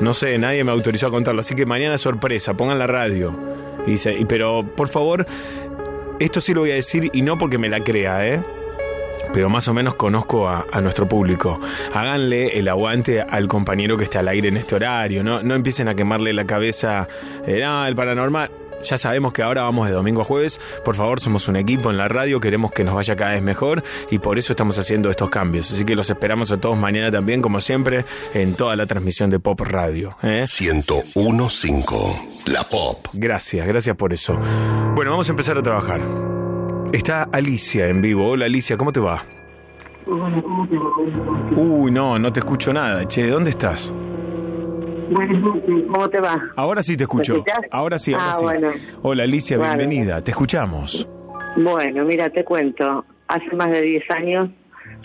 No 0.00 0.12
sé, 0.14 0.36
nadie 0.38 0.62
me 0.62 0.72
autorizó 0.72 1.06
a 1.06 1.10
contarlo, 1.10 1.40
así 1.40 1.54
que 1.54 1.66
mañana 1.66 1.94
es 1.96 2.00
sorpresa, 2.00 2.54
pongan 2.54 2.78
la 2.78 2.86
radio. 2.86 3.38
Y- 3.86 4.24
pero 4.26 4.64
por 4.76 4.88
favor, 4.88 5.24
esto 6.18 6.40
sí 6.40 6.52
lo 6.54 6.60
voy 6.62 6.70
a 6.72 6.74
decir 6.74 7.08
y 7.12 7.22
no 7.22 7.38
porque 7.38 7.56
me 7.58 7.68
la 7.68 7.80
crea, 7.82 8.26
¿eh? 8.26 8.42
Pero 9.32 9.48
más 9.50 9.68
o 9.68 9.74
menos 9.74 9.94
conozco 9.94 10.48
a, 10.48 10.66
a 10.72 10.80
nuestro 10.80 11.08
público. 11.08 11.60
Háganle 11.92 12.58
el 12.58 12.68
aguante 12.68 13.20
al 13.22 13.48
compañero 13.48 13.96
que 13.96 14.04
está 14.04 14.20
al 14.20 14.28
aire 14.28 14.48
en 14.48 14.56
este 14.56 14.74
horario. 14.74 15.22
No, 15.22 15.42
no 15.42 15.54
empiecen 15.54 15.88
a 15.88 15.94
quemarle 15.94 16.32
la 16.32 16.46
cabeza. 16.46 17.08
Eh, 17.46 17.62
"Ah, 17.64 17.86
el 17.88 17.94
paranormal. 17.94 18.50
Ya 18.84 18.98
sabemos 18.98 19.32
que 19.32 19.42
ahora 19.42 19.62
vamos 19.62 19.88
de 19.88 19.94
domingo 19.94 20.20
a 20.20 20.24
jueves. 20.24 20.60
Por 20.84 20.94
favor, 20.96 21.18
somos 21.18 21.48
un 21.48 21.56
equipo 21.56 21.90
en 21.90 21.96
la 21.96 22.08
radio. 22.08 22.40
Queremos 22.40 22.70
que 22.72 22.84
nos 22.84 22.94
vaya 22.94 23.16
cada 23.16 23.32
vez 23.32 23.42
mejor. 23.42 23.82
Y 24.10 24.18
por 24.18 24.38
eso 24.38 24.52
estamos 24.52 24.78
haciendo 24.78 25.10
estos 25.10 25.28
cambios. 25.30 25.72
Así 25.72 25.84
que 25.84 25.96
los 25.96 26.08
esperamos 26.10 26.52
a 26.52 26.58
todos 26.60 26.76
mañana 26.78 27.10
también, 27.10 27.40
como 27.42 27.60
siempre, 27.60 28.04
en 28.34 28.54
toda 28.54 28.76
la 28.76 28.86
transmisión 28.86 29.30
de 29.30 29.40
Pop 29.40 29.60
Radio. 29.62 30.16
¿eh? 30.22 30.44
1015. 31.16 32.22
La 32.44 32.64
Pop. 32.64 33.06
Gracias, 33.14 33.66
gracias 33.66 33.96
por 33.96 34.12
eso. 34.12 34.38
Bueno, 34.94 35.10
vamos 35.10 35.26
a 35.28 35.32
empezar 35.32 35.56
a 35.58 35.62
trabajar. 35.62 36.45
Está 36.96 37.24
Alicia 37.30 37.88
en 37.90 38.00
vivo. 38.00 38.26
Hola 38.26 38.46
Alicia, 38.46 38.78
¿cómo 38.78 38.90
te 38.90 39.00
va? 39.00 39.22
Uy, 41.54 41.90
no, 41.90 42.18
no 42.18 42.32
te 42.32 42.40
escucho 42.40 42.72
nada. 42.72 43.06
Che, 43.06 43.26
¿dónde 43.28 43.50
estás? 43.50 43.94
¿Cómo 45.92 46.08
te 46.08 46.20
va? 46.20 46.40
Ahora 46.56 46.82
sí 46.82 46.96
te 46.96 47.02
escucho. 47.04 47.44
Ahora 47.70 47.98
sí, 47.98 48.14
ahora 48.14 48.30
Ah, 48.30 48.34
sí. 48.38 48.44
bueno. 48.44 48.70
Hola 49.02 49.24
Alicia, 49.24 49.58
Vale. 49.58 49.76
bienvenida. 49.76 50.22
Te 50.24 50.30
escuchamos. 50.30 51.06
Bueno, 51.58 52.02
mira, 52.06 52.30
te 52.30 52.44
cuento. 52.44 53.04
Hace 53.28 53.54
más 53.54 53.70
de 53.72 53.82
10 53.82 54.10
años 54.12 54.48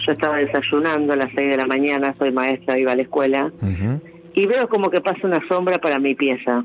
yo 0.07 0.13
estaba 0.13 0.37
desayunando 0.37 1.11
a 1.11 1.17
las 1.17 1.27
6 1.35 1.49
de 1.49 1.57
la 1.57 1.65
mañana, 1.65 2.15
soy 2.17 2.31
maestra, 2.31 2.79
iba 2.79 2.93
a 2.93 2.95
la 2.95 3.01
escuela, 3.01 3.51
y 4.33 4.45
veo 4.45 4.69
como 4.69 4.89
que 4.89 5.01
pasa 5.01 5.19
una 5.23 5.41
sombra 5.49 5.77
para 5.79 5.99
mi 5.99 6.15
pieza. 6.15 6.63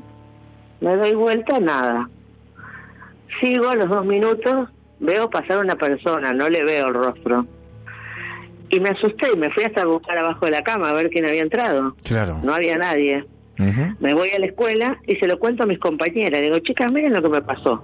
Me 0.79 0.95
doy 0.95 1.13
vuelta, 1.15 1.59
nada. 1.59 2.09
Sigo 3.41 3.67
a 3.69 3.75
los 3.75 3.89
dos 3.89 4.05
minutos, 4.05 4.69
veo 4.99 5.29
pasar 5.29 5.59
una 5.59 5.75
persona, 5.75 6.33
no 6.33 6.49
le 6.49 6.63
veo 6.63 6.87
el 6.87 6.93
rostro. 6.93 7.45
Y 8.69 8.79
me 8.79 8.89
asusté 8.89 9.27
y 9.33 9.37
me 9.37 9.49
fui 9.51 9.63
hasta 9.63 9.85
buscar 9.85 10.17
abajo 10.17 10.45
de 10.45 10.51
la 10.51 10.61
cama 10.63 10.89
a 10.89 10.93
ver 10.93 11.09
quién 11.09 11.25
había 11.25 11.41
entrado. 11.41 11.95
Claro. 12.03 12.39
No 12.43 12.53
había 12.53 12.77
nadie. 12.77 13.25
Me 13.99 14.13
voy 14.13 14.29
a 14.35 14.39
la 14.39 14.45
escuela 14.45 14.99
y 15.07 15.15
se 15.15 15.25
lo 15.25 15.39
cuento 15.39 15.63
a 15.63 15.65
mis 15.65 15.79
compañeras. 15.79 16.41
Digo, 16.41 16.59
chicas, 16.59 16.91
miren 16.91 17.13
lo 17.13 17.23
que 17.23 17.29
me 17.29 17.41
pasó. 17.41 17.81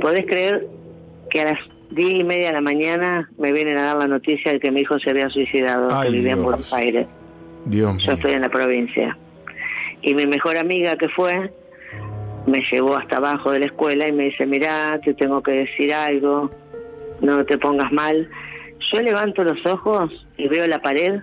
¿Podés 0.00 0.24
creer 0.26 0.66
que 1.30 1.40
a 1.40 1.44
las 1.46 1.58
diez 1.90 2.14
y 2.14 2.24
media 2.24 2.48
de 2.48 2.52
la 2.54 2.60
mañana 2.60 3.28
me 3.38 3.52
vienen 3.52 3.76
a 3.78 3.82
dar 3.84 3.96
la 3.96 4.06
noticia 4.08 4.52
de 4.52 4.60
que 4.60 4.70
mi 4.70 4.80
hijo 4.82 4.98
se 5.00 5.10
había 5.10 5.28
suicidado, 5.30 5.88
Ay, 5.90 6.10
que 6.10 6.16
vivía 6.18 6.32
en. 6.32 6.42
Buenos 6.42 6.72
Aires? 6.72 7.08
Dios 7.64 7.90
Yo 8.02 8.06
mío. 8.08 8.12
estoy 8.14 8.32
en 8.32 8.40
la 8.42 8.48
provincia. 8.50 9.16
Y 10.02 10.14
mi 10.14 10.26
mejor 10.26 10.56
amiga 10.56 10.96
que 10.96 11.08
fue, 11.08 11.52
me 12.46 12.62
llevó 12.70 12.96
hasta 12.96 13.16
abajo 13.16 13.52
de 13.52 13.60
la 13.60 13.66
escuela 13.66 14.08
y 14.08 14.12
me 14.12 14.24
dice, 14.24 14.46
mirá, 14.46 14.98
te 15.02 15.14
tengo 15.14 15.42
que 15.42 15.52
decir 15.52 15.92
algo, 15.92 16.50
no 17.20 17.44
te 17.44 17.58
pongas 17.58 17.92
mal. 17.92 18.28
Yo 18.92 19.00
levanto 19.00 19.44
los 19.44 19.64
ojos 19.66 20.10
y 20.36 20.48
veo 20.48 20.66
la 20.66 20.80
pared 20.80 21.20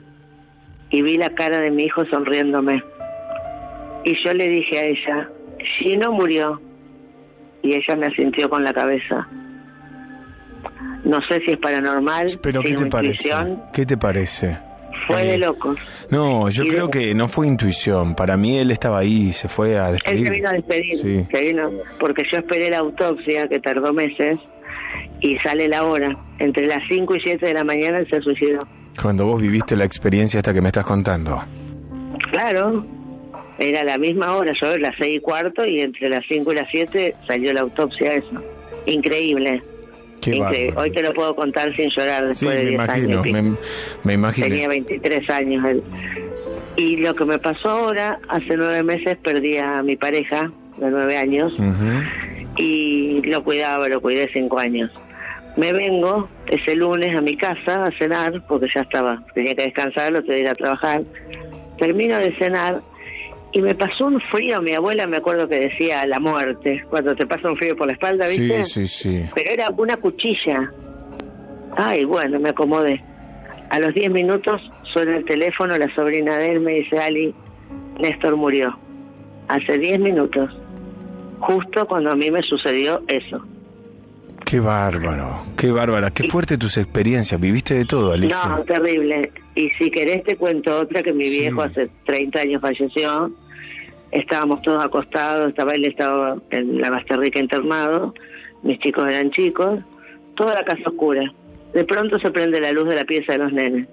y 0.90 1.02
vi 1.02 1.18
la 1.18 1.30
cara 1.32 1.60
de 1.60 1.72
mi 1.72 1.84
hijo 1.84 2.06
sonriéndome. 2.06 2.84
Y 4.06 4.16
yo 4.16 4.34
le 4.34 4.48
dije 4.48 4.80
a 4.80 4.86
ella, 4.86 5.30
Gino 5.60 6.12
murió. 6.12 6.62
Y 7.62 7.74
ella 7.74 7.96
me 7.98 8.06
asintió 8.06 8.50
con 8.50 8.64
la 8.64 8.74
cabeza. 8.74 9.28
No 11.04 11.22
sé 11.28 11.42
si 11.42 11.52
es 11.52 11.58
paranormal, 11.58 12.28
Pero 12.42 12.62
si 12.62 12.70
¿qué 12.70 12.76
te 12.76 12.86
parece? 12.86 13.30
¿Qué 13.74 13.86
te 13.86 13.98
parece? 13.98 14.69
Fue 15.14 15.24
Eh, 15.24 15.32
de 15.32 15.38
locos. 15.40 15.78
No, 16.10 16.50
yo 16.50 16.64
Y 16.64 16.68
de- 16.68 16.74
creo 16.74 16.90
que 16.90 17.14
no 17.16 17.28
fue 17.28 17.48
intuición. 17.48 18.16
Para 18.16 18.38
mí 18.38 18.58
él 18.60 18.72
estaba 18.72 19.00
ahí 19.00 19.30
y 19.30 19.32
se 19.34 19.48
fue 19.50 19.78
a 19.80 19.88
Él 19.90 19.94
despedir. 19.94 20.24
se 20.26 20.30
vino 20.32 20.50
a 20.50 20.54
despedir, 20.54 20.98
Sí. 20.98 21.26
se 21.32 21.42
vino, 21.42 21.72
porque 22.00 22.24
yo 22.32 22.38
esperé 22.38 22.70
la 22.70 22.78
autopsia, 22.80 23.48
que 23.48 23.60
tardó 23.60 23.92
meses, 23.94 24.38
y 25.22 25.38
sale 25.40 25.68
la 25.68 25.84
hora. 25.84 26.18
Entre 26.40 26.66
las 26.68 26.80
5 26.90 27.16
y 27.16 27.20
7 27.22 27.46
de 27.48 27.54
la 27.54 27.64
mañana 27.64 27.98
él 28.00 28.08
se 28.10 28.22
suicidó. 28.22 28.60
Cuando 29.02 29.26
vos 29.26 29.42
viviste 29.42 29.76
la 29.76 29.86
experiencia 29.86 30.38
esta 30.40 30.54
que 30.54 30.62
me 30.62 30.68
estás 30.70 30.86
contando. 30.86 31.42
Claro, 32.32 32.86
era 33.58 33.84
la 33.84 33.98
misma 33.98 34.36
hora, 34.36 34.54
yo 34.60 34.78
las 34.78 34.96
seis 35.00 35.18
y 35.18 35.20
cuarto 35.20 35.66
y 35.66 35.82
entre 35.82 36.10
las 36.10 36.24
cinco 36.30 36.52
y 36.54 36.56
las 36.56 36.68
siete 36.72 37.14
salió 37.28 37.52
la 37.54 37.62
autopsia 37.62 38.14
eso. 38.14 38.44
Increíble. 38.86 39.62
Bárbaro. 40.40 40.82
Hoy 40.82 40.92
te 40.92 41.02
lo 41.04 41.14
puedo 41.14 41.36
contar 41.36 41.76
sin 41.76 41.90
llorar 41.90 42.24
Sí, 42.36 42.46
después 42.46 42.58
de 42.58 42.64
me 42.64 42.70
10 42.70 42.74
imagino, 42.76 43.22
años. 43.22 43.34
me, 43.44 43.58
me 44.04 44.14
imagino. 44.14 44.48
Tenía 44.48 44.68
23 44.70 45.30
años 45.30 45.66
él. 45.66 45.84
Y 46.76 46.98
lo 46.98 47.14
que 47.16 47.26
me 47.26 47.40
pasó 47.40 47.70
ahora, 47.70 48.20
hace 48.30 48.56
nueve 48.56 48.84
meses 48.84 49.18
perdí 49.24 49.58
a 49.58 49.84
mi 49.84 49.96
pareja 49.98 50.52
de 50.78 50.90
nueve 50.90 51.18
años 51.18 51.54
y 52.58 53.22
lo 53.24 53.44
cuidaba, 53.44 53.88
lo 53.90 54.02
cuidé 54.02 54.30
cinco 54.34 54.60
años. 54.60 54.92
Me 55.58 55.74
vengo 55.74 56.30
ese 56.48 56.76
lunes 56.76 57.16
a 57.18 57.22
mi 57.22 57.36
casa 57.36 57.84
a 57.86 57.92
cenar, 57.98 58.46
porque 58.48 58.68
ya 58.74 58.82
estaba, 58.82 59.22
tenía 59.34 59.56
que 59.56 59.64
descansar, 59.64 60.12
lo 60.12 60.22
tenía 60.22 60.36
que 60.36 60.42
ir 60.42 60.48
a 60.50 60.56
trabajar. 60.56 61.02
Termino 61.80 62.18
de 62.18 62.34
cenar 62.38 62.82
y 63.52 63.62
me 63.62 63.74
pasó 63.76 64.06
un 64.06 64.20
frío, 64.32 64.62
mi 64.62 64.74
abuela 64.74 65.08
me 65.08 65.18
acuerdo 65.18 65.48
que 65.48 65.60
decía 65.60 66.06
la 66.06 66.20
muerte, 66.20 66.84
cuando 66.90 67.16
te 67.16 67.26
pasa 67.26 67.50
un 67.50 67.58
frío 67.58 67.76
por 67.76 67.88
la 67.88 67.94
espalda, 67.94 68.28
¿viste? 68.28 68.64
Sí, 68.64 68.86
sí, 68.86 68.88
sí. 68.88 69.30
Pero 69.34 69.52
era 69.52 69.70
una 69.78 69.98
cuchilla. 69.98 70.72
Ay, 71.76 72.04
bueno, 72.06 72.40
me 72.40 72.50
acomodé. 72.50 73.04
A 73.70 73.80
los 73.80 73.94
10 73.94 74.12
minutos 74.12 74.62
suena 74.94 75.18
el 75.18 75.26
teléfono, 75.26 75.78
la 75.78 75.94
sobrina 75.96 76.38
de 76.38 76.52
él 76.52 76.60
me 76.60 76.74
dice, 76.76 77.00
Ali, 77.00 77.34
Néstor 78.00 78.36
murió. 78.36 78.78
Hace 79.48 79.78
10 79.78 80.00
minutos. 80.00 80.52
Justo 81.40 81.88
cuando 81.88 82.12
a 82.12 82.16
mí 82.16 82.30
me 82.30 82.42
sucedió 82.44 83.02
eso. 83.08 83.46
Qué 84.50 84.60
bárbaro, 84.60 85.44
qué 85.56 85.70
bárbara, 85.70 86.10
qué 86.10 86.24
fuerte 86.24 86.58
tus 86.58 86.78
experiencias. 86.80 87.40
Viviste 87.40 87.76
de 87.76 87.86
todo, 87.86 88.14
Alicia. 88.14 88.46
No, 88.48 88.64
terrible. 88.64 89.32
Y 89.54 89.70
si 89.78 89.92
querés 89.92 90.24
te 90.24 90.38
cuento 90.38 90.76
otra 90.80 91.04
que 91.04 91.14
mi 91.14 91.30
viejo 91.30 91.62
hace 91.62 91.88
30 92.08 92.40
años 92.40 92.60
falleció. 92.60 93.32
Estábamos 94.10 94.64
todos 94.64 94.84
acostados, 94.84 95.50
estaba 95.50 95.74
él 95.74 95.86
estaba 95.86 96.38
en 96.50 96.82
la 96.82 96.90
Rica 96.98 97.40
internado, 97.40 98.16
mis 98.64 98.80
chicos 98.80 99.08
eran 99.08 99.30
chicos, 99.30 99.82
toda 100.36 100.56
la 100.56 100.66
casa 100.66 100.82
oscura. 100.90 101.32
De 101.76 101.86
pronto 101.86 102.18
se 102.18 102.32
prende 102.32 102.60
la 102.60 102.72
luz 102.72 102.90
de 102.90 102.96
la 102.96 103.06
pieza 103.06 103.34
de 103.34 103.38
los 103.38 103.54
nenes. 103.54 103.88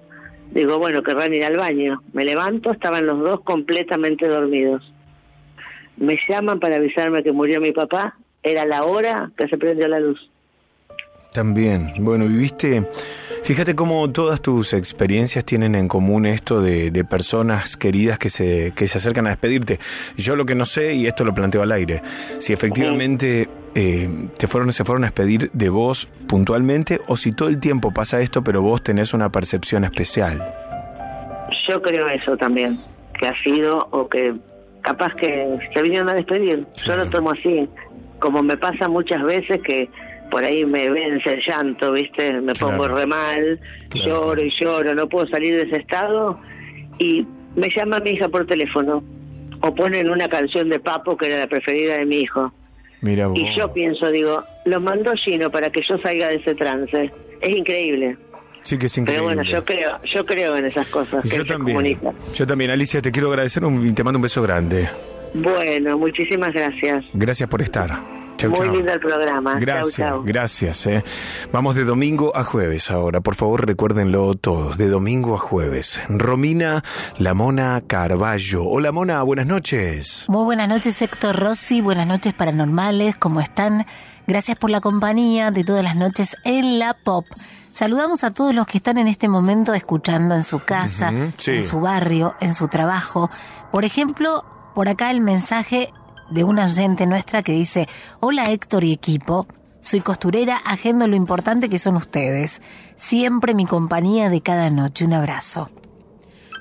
Digo, 0.53 0.79
bueno, 0.79 1.03
querrán 1.03 1.35
ir 1.35 1.45
al 1.45 1.59
baño. 1.59 2.03
Me 2.15 2.25
levanto, 2.25 2.73
estaban 2.73 3.05
los 3.05 3.19
dos 3.19 3.43
completamente 3.43 4.27
dormidos. 4.27 4.91
Me 5.99 6.17
llaman 6.27 6.61
para 6.61 6.77
avisarme 6.77 7.23
que 7.23 7.33
murió 7.33 7.61
mi 7.61 7.73
papá. 7.73 8.17
Era 8.43 8.65
la 8.65 8.85
hora 8.85 9.31
que 9.37 9.49
se 9.49 9.59
prendió 9.59 9.87
la 9.87 10.01
luz. 10.01 10.31
También, 11.37 11.93
bueno, 11.99 12.25
viviste, 12.25 12.89
fíjate 13.45 13.75
cómo 13.75 14.11
todas 14.11 14.41
tus 14.41 14.73
experiencias 14.73 15.45
tienen 15.45 15.75
en 15.75 15.87
común 15.87 16.25
esto 16.25 16.63
de, 16.63 16.91
de 16.91 17.05
personas 17.05 17.77
queridas 17.77 18.19
que 18.19 18.31
se, 18.31 18.73
que 18.75 18.89
se 18.89 18.97
acercan 18.97 19.27
a 19.27 19.31
despedirte. 19.31 19.79
Yo 20.17 20.35
lo 20.35 20.47
que 20.47 20.55
no 20.55 20.65
sé, 20.65 20.95
y 20.95 21.07
esto 21.07 21.27
lo 21.27 21.35
planteo 21.35 21.61
al 21.61 21.73
aire, 21.73 22.01
si 22.39 22.55
efectivamente 22.55 23.51
eh, 23.75 24.09
te 24.39 24.47
fueron, 24.47 24.73
se 24.73 24.83
fueron 24.87 25.05
a 25.05 25.09
despedir 25.09 25.51
de 25.53 25.69
vos 25.69 26.09
puntualmente 26.27 27.01
o 27.07 27.19
si 27.19 27.33
todo 27.33 27.51
el 27.51 27.61
tiempo 27.61 27.93
pasa 27.93 28.23
esto 28.23 28.43
pero 28.43 28.63
vos 28.63 28.83
tenés 28.83 29.13
una 29.13 29.31
percepción 29.31 29.85
especial. 29.85 30.43
Yo 31.69 31.83
creo 31.83 32.09
eso 32.09 32.39
también, 32.39 32.79
que 33.21 33.29
ha 33.29 33.43
sido 33.43 33.87
o 33.91 34.09
que 34.09 34.35
capaz 34.81 35.15
que 35.17 35.59
se 35.75 35.83
vinieron 35.83 36.09
a 36.09 36.15
despedir. 36.15 36.67
Yo 36.87 36.97
lo 36.97 37.05
tomo 37.11 37.33
así, 37.33 37.69
como 38.21 38.43
me 38.43 38.57
pasa 38.57 38.89
muchas 38.89 39.23
veces 39.23 39.61
que 39.63 39.91
por 40.31 40.45
ahí 40.45 40.65
me 40.65 40.89
vence 40.91 41.31
el 41.35 41.41
llanto, 41.47 41.93
¿viste? 41.93 42.33
Me 42.41 42.55
pongo 42.55 42.79
Claro. 42.79 42.97
re 42.97 43.07
mal, 43.07 43.61
lloro 43.93 44.41
y 44.43 44.51
lloro, 44.51 44.95
no 44.95 45.09
puedo 45.09 45.27
salir 45.29 45.55
de 45.57 45.63
ese 45.63 45.77
estado 45.77 46.39
y 46.99 47.27
me 47.55 47.69
llama 47.71 48.01
mi 48.01 48.11
hija 48.11 48.29
por 48.29 48.47
teléfono 48.47 49.03
o 49.63 49.75
ponen 49.75 50.11
una 50.11 50.29
canción 50.29 50.69
de 50.69 50.79
Papo 50.81 51.17
que 51.17 51.27
era 51.27 51.39
la 51.41 51.47
preferida 51.47 51.99
de 51.99 52.07
mi 52.07 52.21
hijo. 52.21 52.53
Mira 53.01 53.27
vos. 53.27 53.39
Y 53.39 53.47
yo 53.55 53.73
pienso, 53.73 54.11
digo, 54.11 54.43
lo 54.65 54.81
mandó 54.81 55.13
Gino 55.15 55.51
para 55.51 55.71
que 55.71 55.81
yo 55.83 55.99
salga 55.99 56.29
de 56.29 56.37
ese 56.37 56.55
trance. 56.55 57.11
Es 57.41 57.49
increíble. 57.57 58.17
Sí 58.63 58.79
que 58.79 58.87
es 58.87 58.95
Pero 58.95 59.03
increíble. 59.03 59.25
bueno, 59.27 59.43
yo 59.45 59.65
creo, 59.65 60.01
yo 60.05 60.27
creo 60.27 60.57
en 60.57 60.65
esas 60.65 60.89
cosas 60.89 61.23
que 61.23 61.29
Yo 61.37 61.43
se 61.43 61.45
también. 61.45 61.77
comunican. 61.77 62.15
Yo 62.35 62.47
también, 62.47 62.71
Alicia, 62.73 63.01
te 63.01 63.13
quiero 63.13 63.29
agradecer 63.29 63.63
y 63.63 63.93
te 63.93 64.03
mando 64.03 64.19
un 64.19 64.23
beso 64.23 64.43
grande. 64.43 64.89
Bueno, 65.35 65.99
muchísimas 65.99 66.53
gracias. 66.53 67.05
Gracias 67.13 67.49
por 67.49 67.63
estar. 67.63 67.91
Chau, 68.37 68.51
Muy 68.51 68.59
chau. 68.67 68.75
lindo 68.75 68.93
el 68.93 69.01
programa. 69.01 69.59
Gracias, 69.59 69.97
Chau, 69.97 70.09
chau. 70.17 70.23
gracias. 70.25 70.87
eh. 70.87 71.05
Vamos 71.53 71.75
de 71.75 71.85
domingo 71.85 72.37
a 72.37 72.45
jueves 72.45 72.91
ahora. 72.91 73.21
Por 73.21 73.35
favor, 73.35 73.67
recuérdenlo 73.67 74.35
todos. 74.35 74.77
De 74.77 74.89
domingo 74.89 75.35
a 75.35 75.39
jueves. 75.39 76.01
Romina 76.09 76.83
La 77.19 77.33
Mona 77.35 77.81
Carballo. 77.87 78.65
Hola, 78.65 78.93
Mona, 78.93 79.23
buenas 79.23 79.47
noches. 79.47 80.27
Muy 80.29 80.45
buenas 80.45 80.69
noches, 80.69 81.01
Héctor 81.01 81.37
Rossi. 81.37 81.81
Buenas 81.81 82.07
noches, 82.07 82.35
paranormales. 82.35 83.17
¿Cómo 83.17 83.41
están? 83.41 83.87
Gracias 84.27 84.57
por 84.59 84.71
la 84.71 84.81
compañía 84.81 85.51
de 85.51 85.65
todas 85.65 85.83
las 85.85 85.97
noches 85.97 86.37
en 86.45 86.79
la 86.79 86.95
pop. 86.95 87.25
Saludamos 87.73 88.25
a 88.25 88.33
todos 88.33 88.55
los 88.55 88.67
que 88.67 88.79
están 88.79 88.99
en 88.99 89.07
este 89.07 89.29
momento 89.29 89.73
escuchando 89.75 90.35
en 90.35 90.45
su 90.45 90.61
casa, 90.61 91.13
sí. 91.37 91.53
en 91.53 91.65
su 91.65 91.81
barrio, 91.81 92.35
en 92.41 92.55
su 92.55 92.69
trabajo. 92.69 93.31
Por 93.71 93.85
ejemplo, 93.85 94.45
por 94.75 94.89
acá 94.89 95.11
el 95.11 95.21
mensaje 95.21 95.93
de 96.31 96.45
una 96.45 96.67
oyente 96.67 97.07
nuestra 97.07 97.43
que 97.43 97.53
dice, 97.53 97.89
hola 98.21 98.51
Héctor 98.51 98.85
y 98.85 98.93
equipo, 98.93 99.47
soy 99.81 100.01
costurera, 100.01 100.57
agendo 100.57 101.07
lo 101.07 101.15
importante 101.15 101.69
que 101.69 101.79
son 101.79 101.97
ustedes. 101.97 102.61
Siempre 102.97 103.55
mi 103.55 103.67
compañía 103.67 104.29
de 104.31 104.41
cada 104.41 104.69
noche. 104.69 105.05
Un 105.05 105.13
abrazo. 105.13 105.71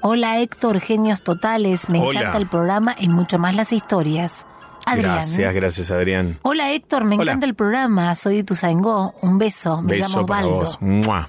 Hola 0.04 0.40
Héctor, 0.40 0.80
genios 0.80 1.24
totales, 1.24 1.90
me 1.90 2.00
Hola. 2.00 2.20
encanta 2.20 2.38
el 2.38 2.48
programa 2.48 2.96
y 3.00 3.10
mucho 3.10 3.40
más 3.40 3.56
las 3.56 3.74
historias. 3.74 4.46
Adrián. 4.86 5.14
Gracias, 5.14 5.54
gracias, 5.56 5.90
Adrián. 5.90 6.38
Hola 6.44 6.72
Héctor, 6.72 7.06
me 7.06 7.16
Hola. 7.16 7.32
encanta 7.32 7.48
el 7.48 7.56
programa, 7.56 8.14
soy 8.14 8.36
de 8.38 8.44
Tuzangó, 8.44 9.16
un 9.24 9.40
beso, 9.40 9.82
me 9.82 9.98
llamo 9.98 10.26
Beso 10.26 10.50
vos. 10.50 10.78
Mua. 10.82 11.28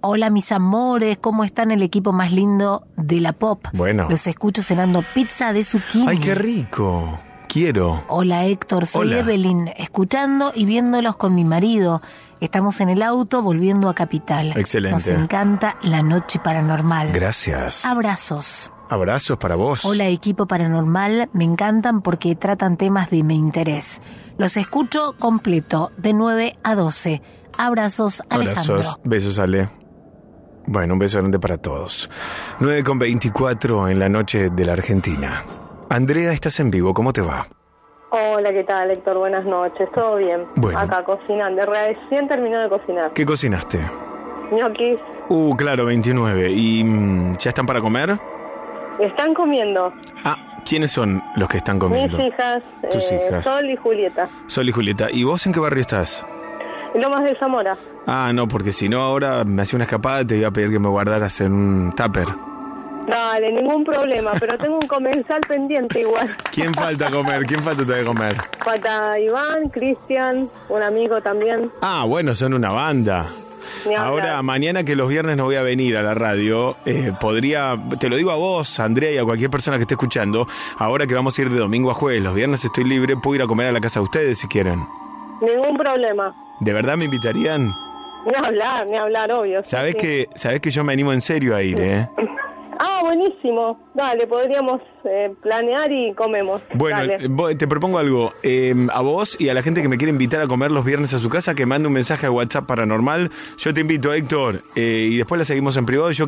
Hola 0.00 0.30
mis 0.30 0.50
amores, 0.50 1.18
¿cómo 1.18 1.44
están 1.44 1.70
el 1.70 1.82
equipo 1.82 2.12
más 2.12 2.32
lindo 2.32 2.86
de 2.96 3.20
la 3.20 3.32
pop? 3.32 3.64
Bueno. 3.72 4.08
Los 4.10 4.26
escucho 4.26 4.62
cenando 4.62 5.04
pizza 5.14 5.52
de 5.52 5.62
zucchini. 5.62 6.08
Ay, 6.08 6.18
qué 6.18 6.34
rico. 6.34 7.20
Quiero. 7.56 8.04
Hola 8.08 8.44
Héctor, 8.44 8.84
soy 8.84 9.06
Hola. 9.06 9.20
Evelyn, 9.20 9.68
escuchando 9.78 10.52
y 10.54 10.66
viéndolos 10.66 11.16
con 11.16 11.34
mi 11.34 11.42
marido. 11.42 12.02
Estamos 12.38 12.82
en 12.82 12.90
el 12.90 13.00
auto 13.00 13.40
volviendo 13.40 13.88
a 13.88 13.94
Capital. 13.94 14.52
Excelente. 14.54 14.92
Nos 14.92 15.22
encanta 15.22 15.78
la 15.80 16.02
noche 16.02 16.38
paranormal. 16.38 17.12
Gracias. 17.12 17.86
Abrazos. 17.86 18.70
Abrazos 18.90 19.38
para 19.38 19.54
vos. 19.54 19.86
Hola 19.86 20.06
equipo 20.08 20.44
paranormal, 20.44 21.30
me 21.32 21.44
encantan 21.44 22.02
porque 22.02 22.36
tratan 22.36 22.76
temas 22.76 23.08
de 23.08 23.22
mi 23.22 23.36
interés. 23.36 24.02
Los 24.36 24.58
escucho 24.58 25.14
completo, 25.18 25.92
de 25.96 26.12
9 26.12 26.58
a 26.62 26.74
12. 26.74 27.22
Abrazos, 27.56 28.22
Alejandro. 28.28 28.74
Abrazos. 28.74 29.00
Besos, 29.02 29.38
Ale. 29.38 29.70
Bueno, 30.66 30.92
un 30.92 30.98
beso 30.98 31.20
grande 31.20 31.38
para 31.38 31.56
todos. 31.56 32.10
9 32.60 32.84
con 32.84 32.98
24 32.98 33.88
en 33.88 33.98
la 33.98 34.10
noche 34.10 34.50
de 34.50 34.64
la 34.66 34.74
Argentina. 34.74 35.42
Andrea, 35.88 36.32
estás 36.32 36.58
en 36.60 36.70
vivo, 36.70 36.92
¿cómo 36.92 37.12
te 37.12 37.20
va? 37.20 37.46
Hola, 38.10 38.52
¿qué 38.52 38.64
tal, 38.64 38.90
Héctor? 38.90 39.18
Buenas 39.18 39.44
noches. 39.44 39.88
¿Todo 39.94 40.16
bien? 40.16 40.44
Bueno. 40.56 40.78
Acá 40.78 41.04
cocinando. 41.04 41.64
Recién 41.66 42.28
terminó 42.28 42.60
de 42.60 42.68
cocinar. 42.68 43.12
¿Qué 43.12 43.26
cocinaste? 43.26 43.78
Ñoquis. 44.52 44.98
Uh, 45.28 45.54
claro, 45.56 45.86
29. 45.86 46.50
¿Y 46.50 46.84
mm, 46.84 47.36
ya 47.36 47.50
están 47.50 47.66
para 47.66 47.80
comer? 47.80 48.16
Están 49.00 49.34
comiendo. 49.34 49.92
Ah, 50.24 50.36
¿quiénes 50.68 50.92
son 50.92 51.22
los 51.36 51.48
que 51.48 51.58
están 51.58 51.78
comiendo? 51.78 52.16
Mis 52.16 52.28
hijas, 52.28 52.62
Tus 52.90 53.12
eh, 53.12 53.20
hijas. 53.28 53.44
Sol 53.44 53.68
y 53.68 53.76
Julieta. 53.76 54.28
Sol 54.46 54.68
y 54.68 54.72
Julieta. 54.72 55.08
¿Y 55.10 55.24
vos 55.24 55.44
en 55.46 55.52
qué 55.52 55.60
barrio 55.60 55.80
estás? 55.80 56.24
Lomas 56.94 57.24
de 57.24 57.36
Zamora. 57.36 57.76
Ah, 58.06 58.32
no, 58.32 58.48
porque 58.48 58.72
si 58.72 58.88
no 58.88 59.02
ahora 59.02 59.44
me 59.44 59.62
hacía 59.62 59.76
una 59.76 59.84
escapada 59.84 60.22
y 60.22 60.24
te 60.24 60.36
iba 60.36 60.48
a 60.48 60.52
pedir 60.52 60.70
que 60.70 60.78
me 60.78 60.88
guardaras 60.88 61.40
en 61.40 61.52
un 61.52 61.92
tupper. 61.92 62.28
Dale, 63.06 63.52
ningún 63.52 63.84
problema, 63.84 64.32
pero 64.38 64.58
tengo 64.58 64.76
un 64.76 64.88
comensal 64.88 65.40
pendiente 65.46 66.00
igual. 66.00 66.36
¿Quién 66.50 66.74
falta 66.74 67.10
comer? 67.10 67.44
¿Quién 67.46 67.62
falta 67.62 67.84
de 67.84 68.04
comer? 68.04 68.36
Falta 68.64 69.18
Iván, 69.18 69.68
Cristian, 69.68 70.48
un 70.68 70.82
amigo 70.82 71.20
también. 71.20 71.70
Ah, 71.82 72.04
bueno, 72.06 72.34
son 72.34 72.54
una 72.54 72.68
banda. 72.68 73.26
Ahora, 73.96 74.42
mañana 74.42 74.84
que 74.84 74.96
los 74.96 75.08
viernes 75.08 75.36
no 75.36 75.44
voy 75.44 75.56
a 75.56 75.62
venir 75.62 75.96
a 75.96 76.02
la 76.02 76.14
radio, 76.14 76.76
eh, 76.84 77.12
podría, 77.20 77.76
te 77.98 78.08
lo 78.08 78.16
digo 78.16 78.30
a 78.30 78.36
vos, 78.36 78.80
Andrea, 78.80 79.12
y 79.12 79.18
a 79.18 79.24
cualquier 79.24 79.50
persona 79.50 79.76
que 79.76 79.82
esté 79.82 79.94
escuchando, 79.94 80.48
ahora 80.78 81.06
que 81.06 81.14
vamos 81.14 81.38
a 81.38 81.42
ir 81.42 81.50
de 81.50 81.58
domingo 81.58 81.90
a 81.90 81.94
jueves, 81.94 82.22
los 82.22 82.34
viernes 82.34 82.64
estoy 82.64 82.84
libre, 82.84 83.16
puedo 83.16 83.36
ir 83.36 83.42
a 83.42 83.46
comer 83.46 83.68
a 83.68 83.72
la 83.72 83.80
casa 83.80 84.00
de 84.00 84.04
ustedes 84.04 84.38
si 84.38 84.48
quieren. 84.48 84.86
Ningún 85.40 85.76
problema. 85.76 86.34
¿De 86.60 86.72
verdad 86.72 86.96
me 86.96 87.04
invitarían? 87.04 87.72
Ni 88.26 88.34
hablar, 88.34 88.86
ni 88.86 88.96
hablar, 88.96 89.30
obvio. 89.30 89.62
sí, 89.62 89.76
sí. 89.88 89.94
que, 89.94 90.28
sabés 90.34 90.60
que 90.60 90.70
yo 90.70 90.82
me 90.82 90.92
animo 90.92 91.12
en 91.12 91.20
serio 91.20 91.54
a 91.54 91.62
ir, 91.62 91.78
¿eh? 91.78 92.08
Ah, 92.78 93.00
buenísimo. 93.02 93.78
Dale, 93.94 94.26
podríamos 94.26 94.80
eh, 95.04 95.34
planear 95.42 95.90
y 95.92 96.12
comemos. 96.14 96.60
Bueno, 96.74 96.98
Dale. 96.98 97.16
eh, 97.52 97.54
te 97.56 97.66
propongo 97.66 97.98
algo. 97.98 98.32
eh, 98.42 98.74
a 98.92 99.00
vos 99.00 99.36
y 99.40 99.48
a 99.48 99.54
la 99.54 99.62
gente 99.62 99.82
que 99.82 99.88
me 99.88 99.96
quiere 99.96 100.10
invitar 100.10 100.40
a 100.40 100.46
comer 100.46 100.70
los 100.70 100.84
viernes 100.84 101.14
a 101.14 101.18
su 101.18 101.28
casa, 101.28 101.54
que 101.54 101.66
mande 101.66 101.88
un 101.88 101.94
mensaje 101.94 102.26
a 102.26 102.30
WhatsApp 102.30 102.66
paranormal. 102.66 103.30
Yo 103.58 103.72
te 103.74 103.80
invito, 103.80 104.12
Héctor, 104.12 104.60
eh, 104.74 105.08
y 105.10 105.16
después 105.16 105.38
la 105.38 105.44
seguimos 105.44 105.76
en 105.76 105.86
privado. 105.86 106.10
Yo, 106.12 106.26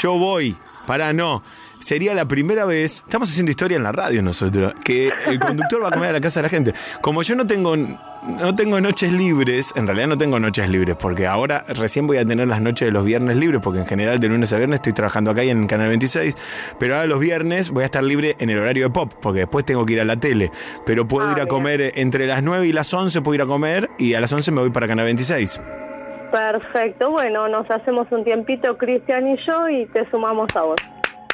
yo 0.00 0.12
voy. 0.18 0.56
Para, 0.86 1.12
no. 1.12 1.42
Sería 1.80 2.12
la 2.14 2.26
primera 2.26 2.66
vez, 2.66 2.96
estamos 3.06 3.30
haciendo 3.30 3.50
historia 3.50 3.76
en 3.78 3.82
la 3.82 3.92
radio 3.92 4.20
nosotros, 4.22 4.74
que 4.84 5.10
el 5.26 5.40
conductor 5.40 5.82
va 5.82 5.88
a 5.88 5.92
comer 5.92 6.10
a 6.10 6.12
la 6.12 6.20
casa 6.20 6.40
de 6.40 6.42
la 6.44 6.48
gente. 6.50 6.74
Como 7.00 7.22
yo 7.22 7.34
no 7.34 7.46
tengo, 7.46 7.74
no 8.22 8.54
tengo 8.54 8.80
noches 8.80 9.12
libres, 9.12 9.72
en 9.76 9.86
realidad 9.86 10.08
no 10.08 10.18
tengo 10.18 10.38
noches 10.38 10.68
libres, 10.68 10.96
porque 10.96 11.26
ahora 11.26 11.64
recién 11.68 12.06
voy 12.06 12.18
a 12.18 12.24
tener 12.24 12.48
las 12.48 12.60
noches 12.60 12.88
de 12.88 12.92
los 12.92 13.04
viernes 13.04 13.36
libres, 13.36 13.60
porque 13.62 13.80
en 13.80 13.86
general 13.86 14.18
de 14.18 14.28
lunes 14.28 14.52
a 14.52 14.56
viernes 14.56 14.76
estoy 14.76 14.92
trabajando 14.92 15.30
acá 15.30 15.42
y 15.44 15.50
en 15.50 15.66
Canal 15.66 15.88
26, 15.88 16.36
pero 16.78 16.94
ahora 16.94 17.06
los 17.06 17.20
viernes 17.20 17.70
voy 17.70 17.82
a 17.82 17.86
estar 17.86 18.04
libre 18.04 18.36
en 18.38 18.50
el 18.50 18.58
horario 18.58 18.84
de 18.84 18.90
pop, 18.90 19.12
porque 19.20 19.40
después 19.40 19.64
tengo 19.64 19.86
que 19.86 19.94
ir 19.94 20.00
a 20.00 20.04
la 20.04 20.16
tele, 20.16 20.50
pero 20.84 21.06
puedo 21.06 21.30
ir 21.32 21.40
a 21.40 21.46
comer 21.46 21.92
entre 21.94 22.26
las 22.26 22.42
9 22.42 22.66
y 22.66 22.72
las 22.72 22.92
11, 22.92 23.22
puedo 23.22 23.34
ir 23.34 23.42
a 23.42 23.46
comer 23.46 23.88
y 23.98 24.14
a 24.14 24.20
las 24.20 24.32
11 24.32 24.50
me 24.50 24.60
voy 24.60 24.70
para 24.70 24.86
Canal 24.86 25.06
26. 25.06 25.60
Perfecto. 26.30 27.10
Bueno, 27.10 27.48
nos 27.48 27.68
hacemos 27.70 28.06
un 28.10 28.22
tiempito, 28.24 28.76
Cristian 28.78 29.28
y 29.28 29.36
yo, 29.46 29.68
y 29.68 29.86
te 29.86 30.08
sumamos 30.10 30.54
a 30.54 30.62
vos. 30.62 30.76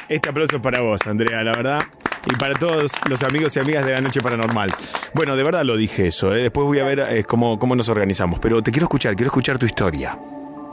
Este 0.09 0.29
aplauso 0.29 0.55
es 0.55 0.61
para 0.61 0.81
vos, 0.81 1.05
Andrea, 1.05 1.43
la 1.43 1.51
verdad. 1.51 1.81
Y 2.29 2.35
para 2.35 2.53
todos 2.55 2.91
los 3.09 3.23
amigos 3.23 3.55
y 3.55 3.59
amigas 3.59 3.85
de 3.85 3.93
la 3.93 4.01
Noche 4.01 4.21
Paranormal. 4.21 4.69
Bueno, 5.13 5.35
de 5.35 5.43
verdad 5.43 5.63
lo 5.63 5.77
dije 5.77 6.07
eso. 6.07 6.35
¿eh? 6.35 6.43
Después 6.43 6.65
voy 6.67 6.79
a 6.79 6.83
ver 6.83 6.99
eh, 6.99 7.23
cómo, 7.23 7.57
cómo 7.57 7.75
nos 7.75 7.87
organizamos. 7.89 8.39
Pero 8.39 8.61
te 8.61 8.71
quiero 8.71 8.85
escuchar, 8.85 9.15
quiero 9.15 9.27
escuchar 9.27 9.57
tu 9.57 9.65
historia. 9.65 10.17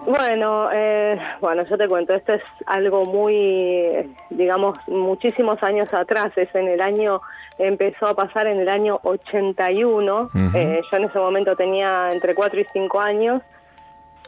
Bueno, 0.07 0.69
eh, 0.71 1.19
bueno, 1.41 1.65
yo 1.65 1.79
te 1.79 1.89
cuento, 1.89 2.13
esto 2.13 2.35
es 2.35 2.43
algo 2.67 3.07
muy, 3.07 4.15
digamos, 4.29 4.77
muchísimos 4.87 5.63
años 5.63 5.95
atrás, 5.95 6.31
es 6.37 6.55
en 6.55 6.69
el 6.69 6.83
año, 6.83 7.23
empezó 7.59 8.09
a 8.09 8.15
pasar 8.15 8.47
en 8.49 8.61
el 8.61 8.69
año 8.69 9.01
81, 9.03 10.23
Ujú. 10.25 10.39
eh, 10.59 10.83
yo 10.91 10.97
en 10.99 11.05
ese 11.05 11.19
momento 11.19 11.57
tenía 11.57 12.11
entre 12.13 12.35
4 12.35 12.61
y 12.61 12.67
5 12.73 13.01
años, 13.01 13.43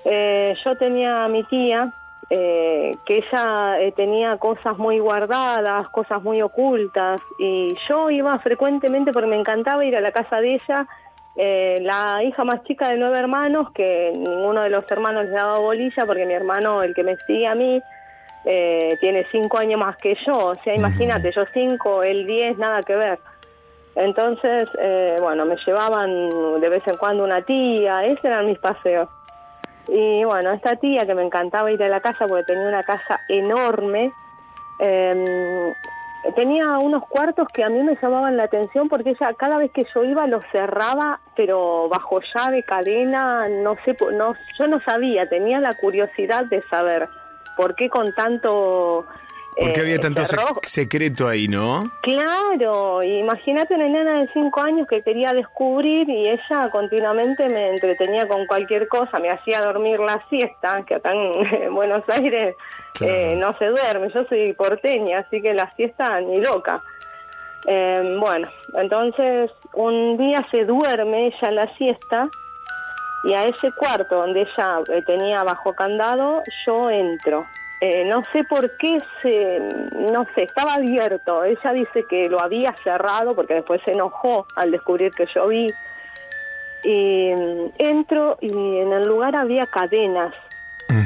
Eh, 0.09 0.55
yo 0.65 0.77
tenía 0.79 1.23
a 1.25 1.29
mi 1.29 1.43
tía, 1.45 1.93
eh, 2.31 2.97
que 3.05 3.19
ella 3.19 3.81
eh, 3.81 3.93
tenía 3.93 4.37
cosas 4.39 4.79
muy 4.79 4.99
guardadas, 4.99 5.89
cosas 5.91 6.23
muy 6.23 6.43
ocultas, 6.43 7.21
y 7.39 7.77
yo 7.89 8.11
iba 8.11 8.39
frecuentemente 8.41 9.13
porque 9.13 9.29
me 9.29 9.39
encantaba 9.39 9.85
ir 9.85 9.97
a 9.97 10.01
la 10.01 10.13
casa 10.13 10.41
de 10.41 10.55
ella, 10.55 10.87
eh, 11.37 11.79
la 11.83 12.23
hija 12.25 12.45
más 12.45 12.65
chica 12.65 12.89
de 12.89 12.97
nueve 12.97 13.19
hermanos, 13.19 13.71
que 13.73 14.13
ninguno 14.15 14.63
de 14.63 14.71
los 14.71 14.91
hermanos 14.91 15.27
le 15.27 15.33
daba 15.33 15.59
bolilla, 15.59 16.05
porque 16.07 16.27
mi 16.27 16.35
hermano, 16.35 16.83
el 16.83 16.95
que 16.95 17.03
me 17.03 17.17
sigue 17.17 17.47
a 17.47 17.55
mí, 17.55 17.81
eh, 18.45 18.97
tiene 19.01 19.27
cinco 19.31 19.59
años 19.59 19.79
más 19.79 19.97
que 19.97 20.17
yo, 20.27 20.37
o 20.37 20.55
sea, 20.55 20.75
imagínate, 20.75 21.33
yo 21.33 21.45
cinco, 21.53 22.03
él 22.03 22.27
diez, 22.27 22.57
nada 22.59 22.83
que 22.83 22.97
ver. 22.97 23.19
Entonces, 23.97 24.69
eh, 24.79 25.17
bueno, 25.21 25.47
me 25.47 25.57
llevaban 25.57 26.61
de 26.61 26.69
vez 26.69 26.87
en 26.87 26.97
cuando 26.97 27.25
una 27.25 27.41
tía, 27.43 28.05
esos 28.05 28.25
eran 28.27 28.47
mis 28.47 28.59
paseos. 28.59 29.09
Y 29.89 30.25
bueno, 30.25 30.53
esta 30.53 30.77
tía 30.77 31.07
que 31.07 31.15
me 31.15 31.23
encantaba 31.23 31.71
ir 31.71 31.83
a 31.83 31.89
la 31.89 32.01
casa 32.01 32.27
porque 32.27 32.45
tenía 32.45 32.69
una 32.69 32.83
casa 32.83 33.21
enorme, 33.29 34.13
eh, 34.79 35.73
tenía 36.35 36.79
unos 36.79 37.07
cuartos 37.07 37.47
que 37.49 37.63
a 37.63 37.69
mí 37.69 37.83
me 37.83 37.97
llamaban 38.01 38.37
la 38.37 38.45
atención 38.45 38.89
porque 38.89 39.11
ella 39.11 39.33
cada 39.35 39.59
vez 39.59 39.71
que 39.71 39.85
yo 39.85 40.05
iba 40.05 40.27
los 40.27 40.45
cerraba, 40.51 41.21
pero 41.37 41.89
bajo 41.89 42.21
llave, 42.21 42.65
cadena, 42.65 43.49
no 43.49 43.77
sé, 43.85 43.97
no, 44.13 44.35
yo 44.59 44.67
no 44.67 44.81
sabía, 44.81 45.29
tenía 45.29 45.61
la 45.61 45.75
curiosidad 45.75 46.47
de 46.47 46.63
saber 46.63 47.09
por 47.57 47.75
qué 47.75 47.89
con 47.89 48.13
tanto... 48.15 49.07
¿Por 49.59 49.73
qué 49.73 49.81
eh, 49.81 49.83
había 49.83 49.99
tanto 49.99 50.23
secreto 50.63 51.29
ahí, 51.29 51.49
no? 51.49 51.85
Claro, 52.03 53.03
imagínate 53.03 53.75
una 53.75 53.89
nena 53.89 54.21
de 54.21 54.29
5 54.33 54.61
años 54.61 54.87
que 54.87 55.03
quería 55.03 55.33
descubrir 55.33 56.09
y 56.11 56.29
ella 56.29 56.69
continuamente 56.71 57.49
me 57.49 57.71
entretenía 57.71 58.29
con 58.29 58.47
cualquier 58.47 58.87
cosa, 58.87 59.19
me 59.19 59.31
hacía 59.31 59.63
dormir 59.63 59.99
la 60.01 60.21
siesta, 60.29 60.85
que 60.87 60.97
acá 60.97 61.13
en 61.13 61.75
Buenos 61.75 62.03
Aires 62.09 62.55
eh, 63.01 63.35
no 63.37 63.57
se 63.59 63.67
duerme, 63.67 64.11
yo 64.15 64.25
soy 64.29 64.53
porteña, 64.53 65.21
así 65.21 65.41
que 65.41 65.55
la 65.55 65.71
siesta 65.71 66.21
ni 66.21 66.39
loca. 66.41 66.83
Eh, 67.67 68.17
bueno, 68.21 68.49
entonces 68.75 69.51
un 69.73 70.19
día 70.19 70.47
se 70.51 70.65
duerme 70.65 71.29
ella 71.29 71.51
la 71.51 71.77
siesta 71.77 72.29
y 73.25 73.33
a 73.33 73.45
ese 73.45 73.73
cuarto 73.73 74.17
donde 74.17 74.43
ella 74.43 74.81
eh, 74.93 75.03
tenía 75.07 75.43
bajo 75.43 75.73
candado 75.73 76.43
yo 76.67 76.91
entro. 76.91 77.47
Eh, 77.81 78.05
no 78.07 78.23
sé 78.33 78.45
por 78.45 78.77
qué 78.79 78.99
se, 79.21 79.61
no 80.11 80.27
sé, 80.35 80.45
estaba 80.45 80.75
abierto. 80.75 81.45
Ella 81.45 81.73
dice 81.73 82.05
que 82.09 82.29
lo 82.29 82.41
había 82.41 82.73
cerrado 82.83 83.35
porque 83.35 83.55
después 83.55 83.81
se 83.85 83.93
enojó 83.93 84.47
al 84.57 84.71
descubrir 84.71 85.13
que 85.13 85.27
yo 85.35 85.49
vi. 85.49 85.73
Y 86.85 87.33
mm, 87.35 87.73
entro 87.79 88.39
y 88.41 88.51
en 88.51 88.93
el 88.93 89.07
lugar 89.07 89.37
había 89.37 89.67
cadenas 89.67 90.33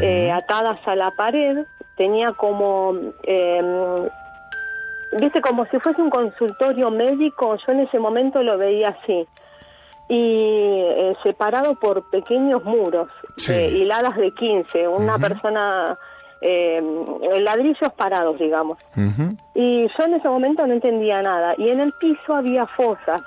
eh, 0.01 0.31
atadas 0.31 0.79
a 0.87 0.95
la 0.95 1.11
pared. 1.11 1.65
Tenía 1.97 2.33
como, 2.33 2.95
eh, 3.25 3.63
viste, 5.19 5.41
como 5.41 5.67
si 5.67 5.79
fuese 5.81 6.01
un 6.01 6.11
consultorio 6.11 6.91
médico. 6.91 7.57
Yo 7.57 7.73
en 7.73 7.81
ese 7.81 7.99
momento 7.99 8.43
lo 8.43 8.57
veía 8.59 8.91
así 8.91 9.27
y 10.11 10.83
eh, 10.83 11.17
separado 11.23 11.77
por 11.77 12.11
pequeños 12.11 12.65
muros, 12.65 13.09
eh, 13.49 13.71
hiladas 13.71 14.17
de 14.17 14.35
15, 14.35 14.89
una 14.89 15.17
persona, 15.19 15.97
eh, 16.41 16.83
ladrillos 17.41 17.93
parados, 17.97 18.39
digamos. 18.39 18.79
Y 19.55 19.89
yo 19.89 20.05
en 20.05 20.15
ese 20.15 20.29
momento 20.29 20.67
no 20.67 20.73
entendía 20.73 21.23
nada. 21.23 21.55
Y 21.59 21.69
en 21.69 21.81
el 21.81 21.93
piso 21.93 22.35
había 22.35 22.67
fosas. 22.67 23.23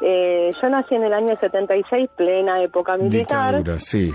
Eh, 0.00 0.50
yo 0.60 0.68
nací 0.68 0.94
en 0.94 1.04
el 1.04 1.12
año 1.12 1.36
76, 1.36 2.10
plena 2.16 2.62
época 2.62 2.96
militar. 2.96 3.56
Dictadura, 3.56 3.78
sí. 3.78 4.12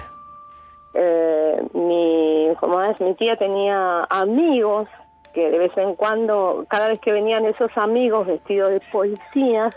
Eh, 0.94 1.64
mi, 1.74 2.54
como 2.60 2.82
es, 2.82 3.00
mi 3.00 3.16
tía 3.16 3.38
tenía 3.38 4.04
amigos 4.10 4.88
que 5.34 5.50
de 5.50 5.58
vez 5.58 5.72
en 5.78 5.96
cuando, 5.96 6.66
cada 6.68 6.90
vez 6.90 7.00
que 7.00 7.14
venían 7.14 7.46
esos 7.46 7.72
amigos 7.78 8.28
vestidos 8.28 8.72
de 8.72 8.82
policías, 8.92 9.76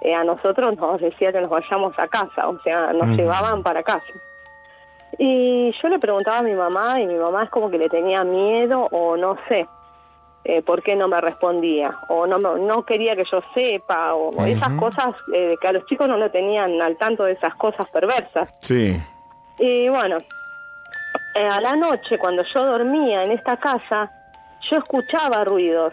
eh, 0.00 0.14
a 0.14 0.24
nosotros 0.24 0.76
nos 0.76 1.00
decía 1.00 1.32
que 1.32 1.40
nos 1.40 1.50
vayamos 1.50 1.92
a 1.98 2.08
casa, 2.08 2.48
o 2.48 2.58
sea, 2.60 2.92
nos 2.92 3.08
llevaban 3.08 3.62
para 3.62 3.82
casa. 3.82 4.06
Y 5.18 5.72
yo 5.82 5.88
le 5.88 5.98
preguntaba 5.98 6.38
a 6.38 6.42
mi 6.42 6.54
mamá 6.54 7.00
y 7.00 7.06
mi 7.06 7.16
mamá 7.16 7.44
es 7.44 7.50
como 7.50 7.70
que 7.70 7.78
le 7.78 7.88
tenía 7.88 8.22
miedo 8.24 8.88
o 8.92 9.16
no 9.16 9.36
sé 9.48 9.66
eh, 10.44 10.62
por 10.62 10.82
qué 10.82 10.94
no 10.94 11.08
me 11.08 11.20
respondía 11.20 11.98
o 12.08 12.26
no 12.26 12.38
no 12.38 12.84
quería 12.84 13.16
que 13.16 13.24
yo 13.30 13.42
sepa 13.52 14.14
o 14.14 14.46
esas 14.46 14.78
cosas 14.78 15.08
eh, 15.34 15.56
que 15.60 15.68
a 15.68 15.72
los 15.72 15.84
chicos 15.86 16.06
no 16.08 16.16
lo 16.16 16.30
tenían 16.30 16.80
al 16.80 16.96
tanto 16.96 17.24
de 17.24 17.32
esas 17.32 17.54
cosas 17.56 17.88
perversas. 17.90 18.48
Sí. 18.60 18.96
Y 19.58 19.88
bueno, 19.88 20.18
eh, 21.34 21.46
a 21.46 21.60
la 21.60 21.74
noche 21.74 22.18
cuando 22.18 22.42
yo 22.54 22.64
dormía 22.64 23.22
en 23.24 23.32
esta 23.32 23.56
casa, 23.56 24.10
yo 24.70 24.78
escuchaba 24.78 25.44
ruidos. 25.44 25.92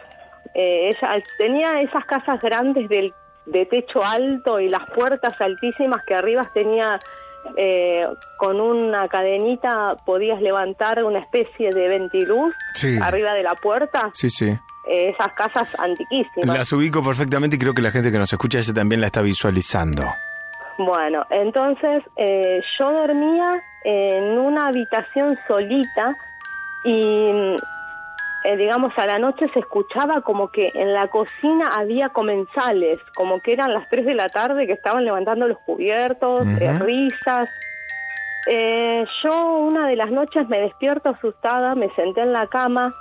Eh, 0.53 0.89
ella 0.89 1.21
tenía 1.37 1.79
esas 1.79 2.05
casas 2.05 2.39
grandes 2.39 2.87
del, 2.87 3.13
de 3.45 3.65
techo 3.65 4.03
alto 4.03 4.59
y 4.59 4.69
las 4.69 4.89
puertas 4.91 5.39
altísimas 5.41 6.03
que 6.05 6.15
arriba 6.15 6.43
tenía 6.53 6.99
eh, 7.57 8.05
con 8.37 8.59
una 8.59 9.07
cadenita 9.07 9.95
podías 10.05 10.41
levantar 10.41 11.03
una 11.03 11.19
especie 11.19 11.69
de 11.71 11.87
ventiluz 11.87 12.53
Sí. 12.73 12.97
arriba 13.01 13.33
de 13.33 13.43
la 13.43 13.55
puerta. 13.55 14.09
Sí, 14.13 14.29
sí. 14.29 14.47
Eh, 14.87 15.09
esas 15.09 15.33
casas 15.33 15.67
antiquísimas. 15.79 16.57
Las 16.57 16.71
ubico 16.73 17.03
perfectamente 17.03 17.55
y 17.55 17.59
creo 17.59 17.73
que 17.73 17.81
la 17.81 17.91
gente 17.91 18.11
que 18.11 18.17
nos 18.19 18.31
escucha 18.31 18.59
ella 18.59 18.73
también 18.73 19.01
la 19.01 19.07
está 19.07 19.21
visualizando. 19.21 20.03
Bueno, 20.77 21.25
entonces 21.29 22.03
eh, 22.17 22.61
yo 22.77 22.91
dormía 22.91 23.61
en 23.83 24.37
una 24.37 24.67
habitación 24.67 25.37
solita 25.47 26.15
y 26.83 27.55
eh, 28.45 28.57
digamos 28.57 28.93
a 28.97 29.07
la 29.07 29.17
noche 29.17 29.47
se 29.53 29.59
escuchaba 29.59 30.21
como 30.21 30.51
que 30.51 30.71
en 30.75 30.93
la 30.93 31.07
cocina 31.07 31.69
había 31.75 32.09
comensales, 32.09 32.99
como 33.15 33.41
que 33.41 33.53
eran 33.53 33.73
las 33.73 33.89
3 33.89 34.05
de 34.05 34.13
la 34.13 34.29
tarde 34.29 34.67
que 34.67 34.73
estaban 34.73 35.03
levantando 35.03 35.47
los 35.47 35.57
cubiertos, 35.59 36.45
eh, 36.61 36.73
risas. 36.77 37.49
Eh, 38.47 39.03
yo 39.23 39.57
una 39.57 39.87
de 39.87 39.95
las 39.95 40.11
noches 40.11 40.47
me 40.47 40.59
despierto 40.59 41.09
asustada, 41.09 41.73
me 41.73 41.89
senté 41.95 42.21
en 42.21 42.33
la 42.33 42.45
cama 42.45 42.93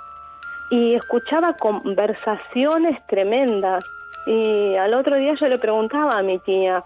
y 0.71 0.95
escuchaba 0.95 1.53
conversaciones 1.53 2.97
tremendas. 3.05 3.85
Y 4.25 4.75
al 4.77 4.95
otro 4.95 5.15
día 5.17 5.35
yo 5.39 5.47
le 5.47 5.59
preguntaba 5.59 6.17
a 6.17 6.23
mi 6.23 6.39
tía, 6.39 6.83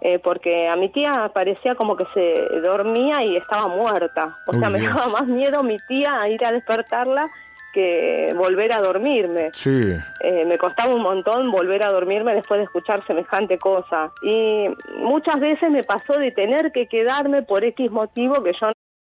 eh, 0.00 0.18
porque 0.18 0.68
a 0.68 0.76
mi 0.76 0.88
tía 0.88 1.30
parecía 1.34 1.74
como 1.74 1.96
que 1.96 2.06
se 2.14 2.60
dormía 2.60 3.22
y 3.24 3.36
estaba 3.36 3.68
muerta. 3.68 4.38
O 4.46 4.54
sea, 4.54 4.70
me 4.70 4.80
Dios. 4.80 4.96
daba 4.96 5.08
más 5.20 5.26
miedo 5.26 5.62
mi 5.62 5.76
tía 5.86 6.18
a 6.18 6.30
ir 6.30 6.42
a 6.46 6.52
despertarla 6.52 7.30
que 7.72 8.32
volver 8.36 8.72
a 8.72 8.80
dormirme. 8.80 9.50
Sí. 9.52 9.92
Eh, 10.20 10.44
me 10.44 10.58
costaba 10.58 10.94
un 10.94 11.02
montón 11.02 11.50
volver 11.50 11.82
a 11.82 11.90
dormirme 11.90 12.34
después 12.34 12.58
de 12.58 12.64
escuchar 12.64 13.04
semejante 13.06 13.58
cosa. 13.58 14.10
Y 14.22 14.66
muchas 14.98 15.40
veces 15.40 15.70
me 15.70 15.84
pasó 15.84 16.18
de 16.18 16.30
tener 16.32 16.72
que 16.72 16.86
quedarme 16.86 17.42
por 17.42 17.64
X 17.64 17.90
motivo 17.90 18.42
que 18.42 18.52
yo 18.52 18.70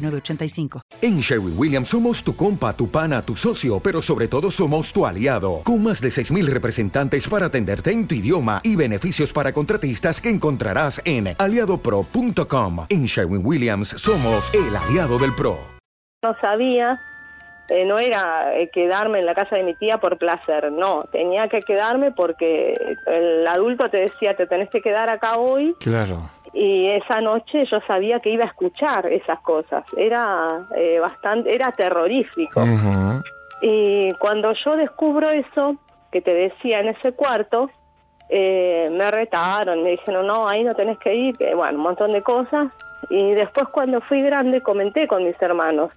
906985. 0.00 0.80
En 1.00 1.20
Sherwin 1.20 1.54
Williams 1.56 1.88
somos 1.88 2.22
tu 2.22 2.34
compa, 2.34 2.72
tu 2.74 2.88
pana, 2.88 3.22
tu 3.22 3.36
socio, 3.36 3.80
pero 3.80 4.00
sobre 4.00 4.28
todo 4.28 4.50
somos 4.50 4.92
tu 4.92 5.04
aliado, 5.04 5.62
con 5.64 5.82
más 5.82 6.00
de 6.00 6.08
6.000 6.08 6.46
representantes 6.46 7.28
para 7.28 7.46
atenderte 7.46 7.92
en 7.92 8.06
tu 8.06 8.14
idioma 8.14 8.60
y 8.62 8.76
beneficios 8.76 9.32
para 9.32 9.52
contratistas 9.52 10.20
que 10.20 10.30
encontrarás 10.30 11.00
en 11.04 11.34
aliadopro.com. 11.38 12.86
En 12.88 13.04
Sherwin 13.06 13.44
Williams 13.44 13.88
somos 13.88 14.52
el 14.54 14.74
aliado 14.76 15.18
del 15.18 15.34
PRO. 15.34 15.58
No 16.22 16.36
sabía, 16.40 17.00
eh, 17.68 17.84
no 17.84 17.98
era 17.98 18.56
eh, 18.56 18.70
quedarme 18.72 19.18
en 19.18 19.26
la 19.26 19.34
casa 19.34 19.56
de 19.56 19.64
mi 19.64 19.74
tía 19.74 19.98
por 19.98 20.18
placer, 20.18 20.70
no, 20.70 21.02
tenía 21.10 21.48
que 21.48 21.60
quedarme 21.60 22.12
porque 22.12 22.74
el 23.06 23.46
adulto 23.46 23.88
te 23.90 23.98
decía, 23.98 24.36
te 24.36 24.46
tenés 24.46 24.70
que 24.70 24.80
quedar 24.80 25.08
acá 25.08 25.36
hoy. 25.36 25.74
Claro 25.80 26.30
y 26.54 26.88
esa 26.88 27.20
noche 27.20 27.64
yo 27.64 27.80
sabía 27.86 28.20
que 28.20 28.30
iba 28.30 28.44
a 28.44 28.48
escuchar 28.48 29.06
esas 29.06 29.40
cosas. 29.40 29.84
Era 29.96 30.66
eh, 30.76 30.98
bastante 31.00 31.54
era 31.54 31.72
terrorífico. 31.72 32.62
Y 33.62 34.12
cuando 34.14 34.52
yo 34.52 34.76
descubro 34.76 35.30
eso 35.30 35.76
que 36.10 36.20
te 36.20 36.34
decía 36.34 36.80
en 36.80 36.88
ese 36.88 37.14
cuarto 37.14 37.70
eh, 38.28 38.90
me 38.90 39.10
retaron 39.10 39.82
me 39.82 39.90
dijeron 39.90 40.26
no 40.26 40.48
ahí 40.48 40.64
no 40.64 40.74
tenés 40.74 40.98
que 40.98 41.14
ir 41.14 41.36
que, 41.36 41.54
bueno 41.54 41.78
un 41.78 41.84
montón 41.84 42.10
de 42.10 42.22
cosas. 42.22 42.68
Y 43.08 43.32
después 43.32 43.68
cuando 43.68 44.00
fui 44.02 44.22
grande 44.22 44.60
comenté 44.60 45.06
con 45.06 45.24
mis 45.24 45.40
hermanos. 45.40 45.90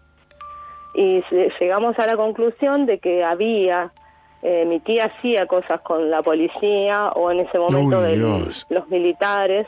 Y 0.93 1.21
llegamos 1.59 1.99
a 1.99 2.07
la 2.07 2.15
conclusión 2.15 2.85
de 2.85 2.99
que 2.99 3.25
había 3.25 3.91
eh, 4.41 4.63
mi 4.63 4.79
tía 4.79 5.05
hacía 5.05 5.45
cosas 5.47 5.81
con 5.81 6.09
la 6.09 6.21
policía 6.21 7.09
o 7.09 7.31
en 7.31 7.41
ese 7.41 7.59
momento 7.59 7.99
de 8.01 8.15
los 8.69 8.87
militares 8.87 9.67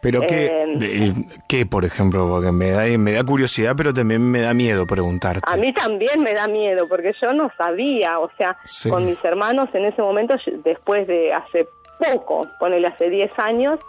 pero 0.00 0.20
qué, 0.20 0.64
eh, 0.80 1.12
qué, 1.48 1.66
por 1.66 1.84
ejemplo, 1.84 2.28
porque 2.28 2.52
me 2.52 2.70
da, 2.70 2.84
me 2.98 3.12
da 3.12 3.24
curiosidad, 3.24 3.74
pero 3.76 3.92
también 3.92 4.22
me 4.22 4.40
da 4.40 4.54
miedo 4.54 4.86
preguntarte. 4.86 5.40
A 5.46 5.56
mí 5.56 5.72
también 5.72 6.22
me 6.22 6.32
da 6.34 6.46
miedo, 6.46 6.86
porque 6.88 7.12
yo 7.20 7.32
no 7.32 7.50
sabía, 7.56 8.18
o 8.18 8.30
sea, 8.36 8.56
con 8.88 9.06
mis 9.06 9.22
hermanos 9.24 9.68
en 9.72 9.86
ese 9.86 10.02
momento, 10.02 10.36
después 10.64 11.06
de 11.06 11.32
hace 11.32 11.66
poco, 11.98 12.46
ponele 12.58 12.86
hace 12.86 13.10
10 13.10 13.38
años. 13.38 13.80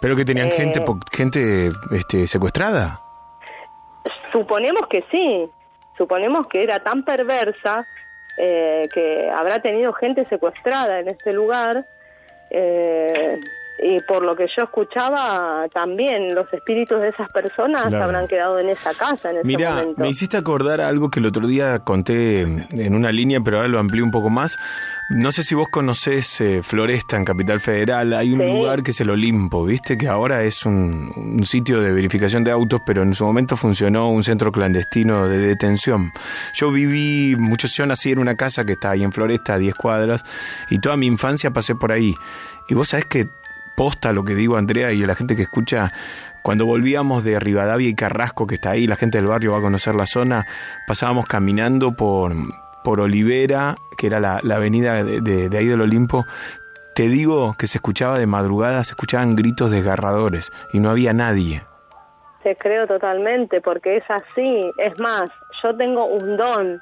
¿Pero 0.00 0.16
que 0.16 0.24
tenían 0.24 0.50
gente, 0.50 0.80
eh, 0.80 0.84
gente 1.12 1.70
este, 1.92 2.26
secuestrada? 2.26 3.00
Suponemos 4.32 4.88
que 4.88 5.04
sí, 5.10 5.48
suponemos 5.96 6.48
que 6.48 6.62
era 6.62 6.80
tan 6.80 7.04
perversa 7.04 7.86
eh, 8.36 8.88
que 8.92 9.30
habrá 9.30 9.60
tenido 9.60 9.92
gente 9.92 10.26
secuestrada 10.28 11.00
en 11.00 11.08
este 11.08 11.32
lugar. 11.32 11.84
Eh, 12.50 13.38
y 13.82 14.00
por 14.00 14.22
lo 14.22 14.36
que 14.36 14.46
yo 14.56 14.64
escuchaba 14.64 15.66
también 15.72 16.34
los 16.34 16.52
espíritus 16.52 17.00
de 17.00 17.08
esas 17.08 17.30
personas 17.30 17.92
habrán 17.92 18.28
quedado 18.28 18.58
en 18.58 18.68
esa 18.68 18.94
casa 18.94 19.30
en 19.30 19.38
ese 19.38 19.46
Mira, 19.46 19.84
me 19.96 20.08
hiciste 20.08 20.36
acordar 20.36 20.80
algo 20.80 21.10
que 21.10 21.20
el 21.20 21.26
otro 21.26 21.46
día 21.46 21.80
conté 21.80 22.40
en 22.42 22.94
una 22.94 23.10
línea, 23.10 23.40
pero 23.40 23.58
ahora 23.58 23.68
lo 23.68 23.78
amplío 23.78 24.04
un 24.04 24.10
poco 24.10 24.30
más. 24.30 24.56
No 25.10 25.30
sé 25.30 25.42
si 25.42 25.54
vos 25.54 25.68
conocés 25.68 26.40
eh, 26.40 26.62
Floresta 26.62 27.16
en 27.16 27.24
Capital 27.24 27.60
Federal, 27.60 28.14
hay 28.14 28.32
un 28.32 28.38
lugar 28.46 28.82
que 28.82 28.92
es 28.92 29.00
el 29.00 29.10
Olimpo, 29.10 29.64
¿viste? 29.64 29.98
Que 29.98 30.08
ahora 30.08 30.42
es 30.44 30.64
un, 30.64 31.42
sitio 31.44 31.80
de 31.80 31.92
verificación 31.92 32.44
de 32.44 32.50
autos, 32.50 32.80
pero 32.86 33.02
en 33.02 33.12
su 33.12 33.24
momento 33.24 33.56
funcionó 33.56 34.08
un 34.10 34.24
centro 34.24 34.52
clandestino 34.52 35.28
de 35.28 35.38
detención. 35.38 36.12
Yo 36.54 36.70
viví, 36.70 37.36
muchos, 37.36 37.72
yo 37.72 37.84
nací 37.84 38.12
en 38.12 38.20
una 38.20 38.36
casa 38.36 38.64
que 38.64 38.72
está 38.72 38.92
ahí 38.92 39.02
en 39.02 39.12
Floresta, 39.12 39.54
a 39.54 39.58
10 39.58 39.74
cuadras, 39.74 40.24
y 40.70 40.78
toda 40.78 40.96
mi 40.96 41.06
infancia 41.06 41.50
pasé 41.50 41.74
por 41.74 41.92
ahí. 41.92 42.14
Y 42.68 42.74
vos 42.74 42.88
sabés 42.88 43.04
que 43.06 43.28
posta 43.76 44.12
lo 44.12 44.24
que 44.24 44.34
digo 44.34 44.56
Andrea 44.56 44.92
y 44.92 45.04
la 45.04 45.14
gente 45.14 45.36
que 45.36 45.42
escucha, 45.42 45.92
cuando 46.42 46.66
volvíamos 46.66 47.24
de 47.24 47.38
Rivadavia 47.38 47.88
y 47.88 47.94
Carrasco, 47.94 48.46
que 48.46 48.56
está 48.56 48.70
ahí, 48.70 48.86
la 48.86 48.96
gente 48.96 49.18
del 49.18 49.26
barrio 49.26 49.52
va 49.52 49.58
a 49.58 49.62
conocer 49.62 49.94
la 49.94 50.06
zona, 50.06 50.46
pasábamos 50.86 51.26
caminando 51.26 51.92
por, 51.92 52.34
por 52.82 53.00
Olivera, 53.00 53.74
que 53.96 54.08
era 54.08 54.20
la, 54.20 54.40
avenida 54.54 55.04
de, 55.04 55.56
ahí 55.56 55.66
del 55.66 55.80
Olimpo, 55.80 56.26
te 56.94 57.08
digo 57.08 57.54
que 57.58 57.66
se 57.66 57.78
escuchaba 57.78 58.18
de 58.18 58.26
madrugada, 58.26 58.84
se 58.84 58.90
escuchaban 58.90 59.34
gritos 59.36 59.70
desgarradores 59.70 60.52
y 60.72 60.80
no 60.80 60.90
había 60.90 61.12
nadie. 61.12 61.62
Te 62.42 62.56
creo 62.56 62.86
totalmente, 62.86 63.60
porque 63.60 63.98
es 63.98 64.04
así. 64.08 64.60
Es 64.76 64.98
más, 64.98 65.30
yo 65.62 65.74
tengo 65.76 66.06
un 66.06 66.36
don 66.36 66.80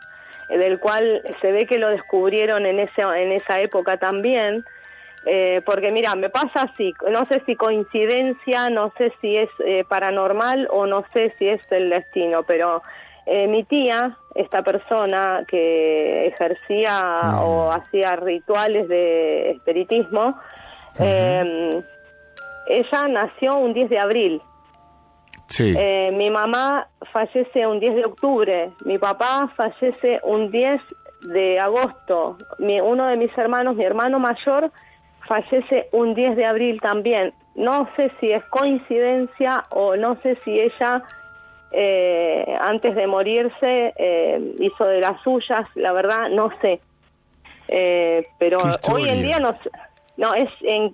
del 0.48 0.80
cual 0.80 1.22
se 1.40 1.52
ve 1.52 1.66
que 1.66 1.78
lo 1.78 1.88
descubrieron 1.88 2.66
en, 2.66 2.80
en 2.80 3.32
esa 3.32 3.60
época 3.60 3.98
también, 3.98 4.64
eh, 5.26 5.60
porque 5.66 5.92
mira, 5.92 6.14
me 6.16 6.30
pasa 6.30 6.62
así, 6.62 6.94
no 7.10 7.24
sé 7.26 7.42
si 7.44 7.54
coincidencia, 7.54 8.70
no 8.70 8.90
sé 8.96 9.12
si 9.20 9.36
es 9.36 9.50
eh, 9.64 9.84
paranormal 9.86 10.66
o 10.70 10.86
no 10.86 11.04
sé 11.12 11.34
si 11.38 11.46
es 11.46 11.60
el 11.72 11.90
destino, 11.90 12.42
pero 12.44 12.80
eh, 13.26 13.46
mi 13.46 13.64
tía, 13.64 14.16
esta 14.34 14.62
persona 14.62 15.44
que 15.46 16.26
ejercía 16.26 17.38
o 17.42 17.70
hacía 17.70 18.16
rituales 18.16 18.88
de 18.88 19.50
espiritismo, 19.52 20.38
ella 20.98 21.82
nació 23.08 23.58
un 23.58 23.74
10 23.74 23.90
de 23.90 23.98
abril. 23.98 24.42
Sí. 25.48 25.76
mi 26.12 26.30
mamá 26.30 26.88
fallece 27.12 27.66
un 27.66 27.80
10 27.80 27.94
de 27.96 28.04
octubre, 28.04 28.70
mi 28.84 28.98
papá 28.98 29.52
fallece 29.56 30.20
un 30.22 30.52
10 30.52 30.80
de 31.22 31.58
agosto, 31.58 32.38
mi, 32.58 32.80
uno 32.80 33.06
de 33.06 33.16
mis 33.16 33.36
hermanos, 33.36 33.76
mi 33.76 33.84
hermano 33.84 34.20
mayor, 34.20 34.70
fallece 35.30 35.88
un 35.92 36.12
10 36.12 36.34
de 36.34 36.44
abril 36.44 36.80
también. 36.80 37.32
No 37.54 37.88
sé 37.94 38.10
si 38.18 38.32
es 38.32 38.44
coincidencia 38.46 39.62
o 39.70 39.94
no 39.94 40.20
sé 40.22 40.36
si 40.42 40.58
ella 40.58 41.04
eh, 41.70 42.44
antes 42.60 42.96
de 42.96 43.06
morirse 43.06 43.94
eh, 43.96 44.54
hizo 44.58 44.84
de 44.86 44.98
las 44.98 45.22
suyas, 45.22 45.68
la 45.76 45.92
verdad 45.92 46.30
no 46.30 46.50
sé. 46.60 46.80
Eh, 47.68 48.24
pero 48.40 48.58
hoy 48.90 49.08
en 49.08 49.22
día 49.22 49.38
no 49.38 49.56
no, 50.16 50.34
es 50.34 50.50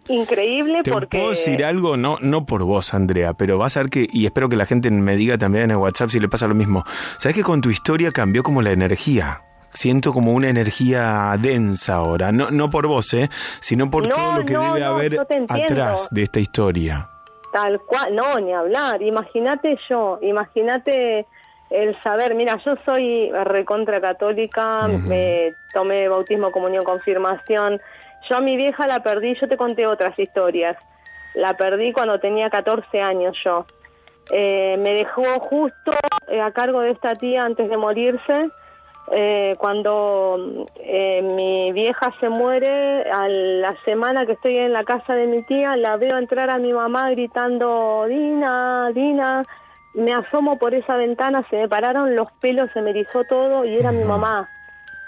increíble 0.08 0.82
¿Te 0.84 0.92
porque... 0.92 1.18
puedo 1.18 1.30
decir 1.30 1.64
algo? 1.64 1.96
No, 1.96 2.18
no 2.20 2.44
por 2.44 2.62
vos, 2.62 2.92
Andrea, 2.92 3.32
pero 3.34 3.58
vas 3.58 3.76
a 3.76 3.80
ver 3.80 3.90
que, 3.90 4.06
y 4.12 4.26
espero 4.26 4.48
que 4.48 4.56
la 4.56 4.66
gente 4.66 4.88
me 4.90 5.16
diga 5.16 5.36
también 5.36 5.64
en 5.64 5.70
el 5.72 5.76
WhatsApp 5.78 6.10
si 6.10 6.20
le 6.20 6.28
pasa 6.28 6.46
lo 6.46 6.54
mismo. 6.54 6.84
¿Sabes 7.16 7.34
que 7.34 7.42
con 7.42 7.60
tu 7.60 7.70
historia 7.70 8.12
cambió 8.12 8.44
como 8.44 8.62
la 8.62 8.70
energía? 8.70 9.45
Siento 9.76 10.12
como 10.12 10.32
una 10.32 10.48
energía 10.48 11.36
densa 11.38 11.96
ahora, 11.96 12.32
no, 12.32 12.50
no 12.50 12.70
por 12.70 12.86
vos, 12.86 13.12
¿eh? 13.12 13.28
sino 13.60 13.90
por 13.90 14.06
todo 14.08 14.38
lo 14.38 14.44
que 14.44 14.56
debe 14.56 14.82
haber 14.82 15.20
atrás 15.48 16.08
de 16.10 16.22
esta 16.22 16.40
historia. 16.40 17.08
Tal 17.52 17.78
cual, 17.80 18.14
no, 18.14 18.38
ni 18.38 18.52
hablar, 18.52 19.02
imagínate 19.02 19.78
yo, 19.88 20.18
imagínate 20.22 21.26
el 21.70 22.00
saber, 22.02 22.34
mira, 22.34 22.58
yo 22.64 22.74
soy 22.84 23.30
recontra 23.30 24.00
católica, 24.00 24.88
me 24.88 25.52
tomé 25.74 26.08
bautismo, 26.08 26.50
comunión, 26.50 26.84
confirmación, 26.84 27.80
yo 28.28 28.36
a 28.36 28.40
mi 28.40 28.56
vieja 28.56 28.86
la 28.86 29.00
perdí, 29.00 29.36
yo 29.38 29.46
te 29.46 29.56
conté 29.56 29.86
otras 29.86 30.18
historias, 30.18 30.76
la 31.34 31.54
perdí 31.54 31.92
cuando 31.92 32.18
tenía 32.18 32.48
14 32.48 33.00
años 33.00 33.36
yo. 33.44 33.66
Eh, 34.32 34.76
me 34.80 34.92
dejó 34.92 35.22
justo 35.38 35.92
eh, 36.28 36.40
a 36.40 36.50
cargo 36.50 36.80
de 36.80 36.90
esta 36.90 37.14
tía 37.14 37.44
antes 37.44 37.70
de 37.70 37.76
morirse 37.76 38.48
eh, 39.12 39.54
cuando 39.58 40.66
eh, 40.80 41.22
mi 41.22 41.72
vieja 41.72 42.12
se 42.18 42.28
muere, 42.28 43.08
a 43.10 43.28
la 43.28 43.72
semana 43.84 44.26
que 44.26 44.32
estoy 44.32 44.56
en 44.58 44.72
la 44.72 44.82
casa 44.82 45.14
de 45.14 45.26
mi 45.26 45.42
tía, 45.44 45.76
la 45.76 45.96
veo 45.96 46.18
entrar 46.18 46.50
a 46.50 46.58
mi 46.58 46.72
mamá 46.72 47.10
gritando, 47.10 48.04
Dina, 48.08 48.88
Dina, 48.92 49.44
me 49.94 50.12
asomo 50.12 50.58
por 50.58 50.74
esa 50.74 50.96
ventana, 50.96 51.46
se 51.50 51.56
me 51.56 51.68
pararon 51.68 52.16
los 52.16 52.32
pelos, 52.40 52.70
se 52.72 52.82
me 52.82 52.90
erizó 52.90 53.24
todo 53.24 53.64
y 53.64 53.76
era 53.76 53.92
mi 53.92 54.02
mamá. 54.02 54.48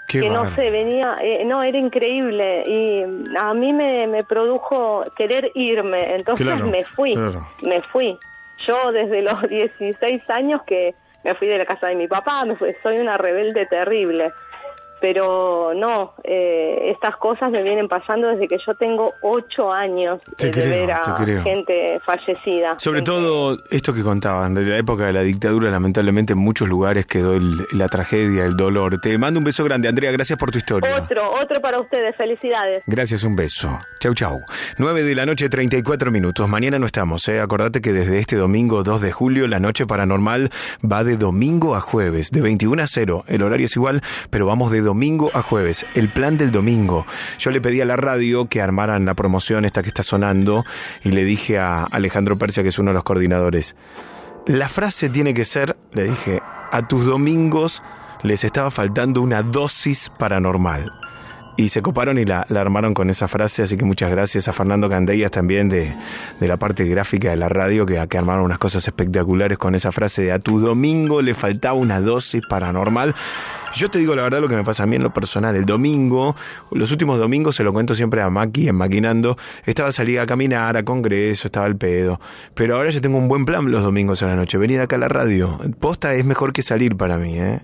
que 0.07 0.29
no 0.29 0.55
sé, 0.55 0.71
venía, 0.71 1.17
eh, 1.21 1.43
no, 1.45 1.61
era 1.61 1.77
increíble 1.77 2.63
y 2.65 3.03
a 3.37 3.53
mí 3.53 3.73
me, 3.73 4.07
me 4.07 4.23
produjo 4.23 5.03
querer 5.15 5.51
irme, 5.55 6.15
entonces 6.15 6.47
me 6.63 6.85
fui, 6.85 7.15
me 7.63 7.81
fui. 7.81 8.17
Yo 8.59 8.91
desde 8.91 9.21
los 9.21 9.41
16 9.49 10.29
años 10.29 10.61
que 10.63 10.95
me 11.23 11.35
fui 11.35 11.47
de 11.47 11.57
la 11.57 11.65
casa 11.65 11.87
de 11.87 11.95
mi 11.95 12.07
papá, 12.07 12.45
me 12.45 12.57
soy 12.81 12.97
una 12.97 13.17
rebelde 13.17 13.65
terrible. 13.65 14.31
Pero 15.01 15.71
no, 15.75 16.13
eh, 16.23 16.91
estas 16.91 17.15
cosas 17.17 17.51
me 17.51 17.63
vienen 17.63 17.87
pasando 17.87 18.27
desde 18.27 18.47
que 18.47 18.57
yo 18.65 18.73
tengo 18.75 19.13
ocho 19.21 19.71
años 19.71 20.19
de 20.37 20.51
creo, 20.51 20.69
ver 20.87 20.91
a 20.91 21.15
gente 21.43 21.99
fallecida. 22.05 22.77
Sobre 22.79 23.01
todo 23.01 23.57
esto 23.71 23.93
que 23.93 24.01
contaban, 24.03 24.53
de 24.53 24.63
la 24.63 24.77
época 24.77 25.05
de 25.05 25.13
la 25.13 25.21
dictadura, 25.21 25.69
lamentablemente 25.69 26.33
en 26.33 26.39
muchos 26.39 26.67
lugares 26.67 27.05
quedó 27.05 27.33
el- 27.33 27.65
la 27.71 27.87
tragedia, 27.87 28.45
el 28.45 28.55
dolor. 28.57 28.99
Te 29.01 29.17
mando 29.17 29.39
un 29.39 29.43
beso 29.43 29.63
grande, 29.63 29.87
Andrea, 29.87 30.11
gracias 30.11 30.37
por 30.37 30.51
tu 30.51 30.57
historia. 30.57 30.89
Otro, 31.01 31.31
otro 31.41 31.61
para 31.61 31.79
ustedes, 31.79 32.15
felicidades. 32.15 32.83
Gracias, 32.87 33.23
un 33.23 33.35
beso. 33.35 33.79
Chau, 33.99 34.13
chau. 34.13 34.39
9 34.77 35.03
de 35.03 35.15
la 35.15 35.25
noche, 35.25 35.49
34 35.49 36.11
minutos. 36.11 36.47
Mañana 36.49 36.79
no 36.79 36.85
estamos, 36.85 37.27
¿eh? 37.27 37.39
Acordate 37.39 37.81
que 37.81 37.91
desde 37.91 38.17
este 38.19 38.35
domingo 38.35 38.83
2 38.83 39.01
de 39.01 39.11
julio, 39.11 39.47
la 39.47 39.59
noche 39.59 39.85
paranormal 39.85 40.49
va 40.89 41.03
de 41.03 41.17
domingo 41.17 41.75
a 41.75 41.81
jueves, 41.81 42.31
de 42.31 42.41
21 42.41 42.81
a 42.83 42.87
0. 42.87 43.23
El 43.27 43.43
horario 43.43 43.65
es 43.65 43.75
igual, 43.75 44.01
pero 44.29 44.45
vamos 44.45 44.71
de 44.71 44.81
domingo 44.89 45.29
a 45.35 45.43
jueves. 45.43 45.85
El 45.93 46.11
plan 46.11 46.35
del 46.39 46.51
domingo. 46.51 47.05
Yo 47.37 47.51
le 47.51 47.61
pedí 47.61 47.79
a 47.79 47.85
la 47.85 47.95
radio 47.95 48.47
que 48.47 48.59
armaran 48.59 49.05
la 49.05 49.13
promoción 49.13 49.63
esta 49.63 49.83
que 49.83 49.89
está 49.89 50.01
sonando 50.01 50.65
y 51.03 51.11
le 51.11 51.23
dije 51.25 51.59
a 51.59 51.83
Alejandro 51.83 52.39
Persia, 52.39 52.63
que 52.63 52.69
es 52.69 52.79
uno 52.79 52.89
de 52.89 52.95
los 52.95 53.03
coordinadores, 53.03 53.75
la 54.47 54.67
frase 54.67 55.09
tiene 55.09 55.35
que 55.35 55.45
ser, 55.45 55.77
le 55.93 56.05
dije, 56.05 56.41
a 56.71 56.87
tus 56.87 57.05
domingos 57.05 57.83
les 58.23 58.43
estaba 58.43 58.71
faltando 58.71 59.21
una 59.21 59.43
dosis 59.43 60.09
paranormal. 60.17 60.91
Y 61.59 61.67
se 61.67 61.81
coparon 61.81 62.17
y 62.17 62.23
la, 62.23 62.43
armaron 62.55 62.93
con 62.93 63.09
esa 63.09 63.27
frase, 63.27 63.63
así 63.63 63.75
que 63.75 63.83
muchas 63.83 64.09
gracias 64.09 64.47
a 64.47 64.53
Fernando 64.53 64.87
Candellas 64.87 65.29
también 65.29 65.67
de, 65.67 65.93
de 66.39 66.47
la 66.47 66.55
parte 66.55 66.85
gráfica 66.85 67.31
de 67.31 67.35
la 67.35 67.49
radio, 67.49 67.85
que, 67.85 67.99
armaron 67.99 68.45
unas 68.45 68.59
cosas 68.59 68.87
espectaculares 68.87 69.57
con 69.57 69.75
esa 69.75 69.91
frase 69.91 70.21
de 70.21 70.31
a 70.31 70.39
tu 70.39 70.61
domingo 70.61 71.21
le 71.21 71.33
faltaba 71.33 71.73
una 71.73 71.99
dosis 71.99 72.43
paranormal. 72.47 73.13
Yo 73.73 73.91
te 73.91 73.99
digo 73.99 74.15
la 74.15 74.23
verdad 74.23 74.39
lo 74.39 74.47
que 74.47 74.55
me 74.55 74.63
pasa 74.63 74.83
a 74.83 74.85
mí 74.85 74.95
en 74.95 75.03
lo 75.03 75.11
personal. 75.11 75.53
El 75.57 75.65
domingo, 75.65 76.33
los 76.71 76.91
últimos 76.93 77.19
domingos 77.19 77.57
se 77.57 77.65
lo 77.65 77.73
cuento 77.73 77.93
siempre 77.93 78.21
a 78.21 78.29
Maki 78.29 78.69
en 78.69 78.75
Maquinando, 78.75 79.35
estaba 79.65 79.91
salida 79.91 80.21
a 80.21 80.25
caminar, 80.25 80.77
a 80.77 80.85
congreso, 80.85 81.49
estaba 81.49 81.65
al 81.65 81.75
pedo. 81.75 82.21
Pero 82.53 82.77
ahora 82.77 82.89
ya 82.89 83.01
tengo 83.01 83.17
un 83.17 83.27
buen 83.27 83.43
plan 83.43 83.69
los 83.69 83.83
domingos 83.83 84.23
a 84.23 84.27
la 84.27 84.37
noche, 84.37 84.57
venir 84.57 84.79
acá 84.79 84.95
a 84.95 84.99
la 84.99 85.09
radio. 85.09 85.59
Posta 85.81 86.13
es 86.13 86.23
mejor 86.23 86.53
que 86.53 86.63
salir 86.63 86.95
para 86.95 87.17
mí, 87.17 87.37
¿eh? 87.37 87.59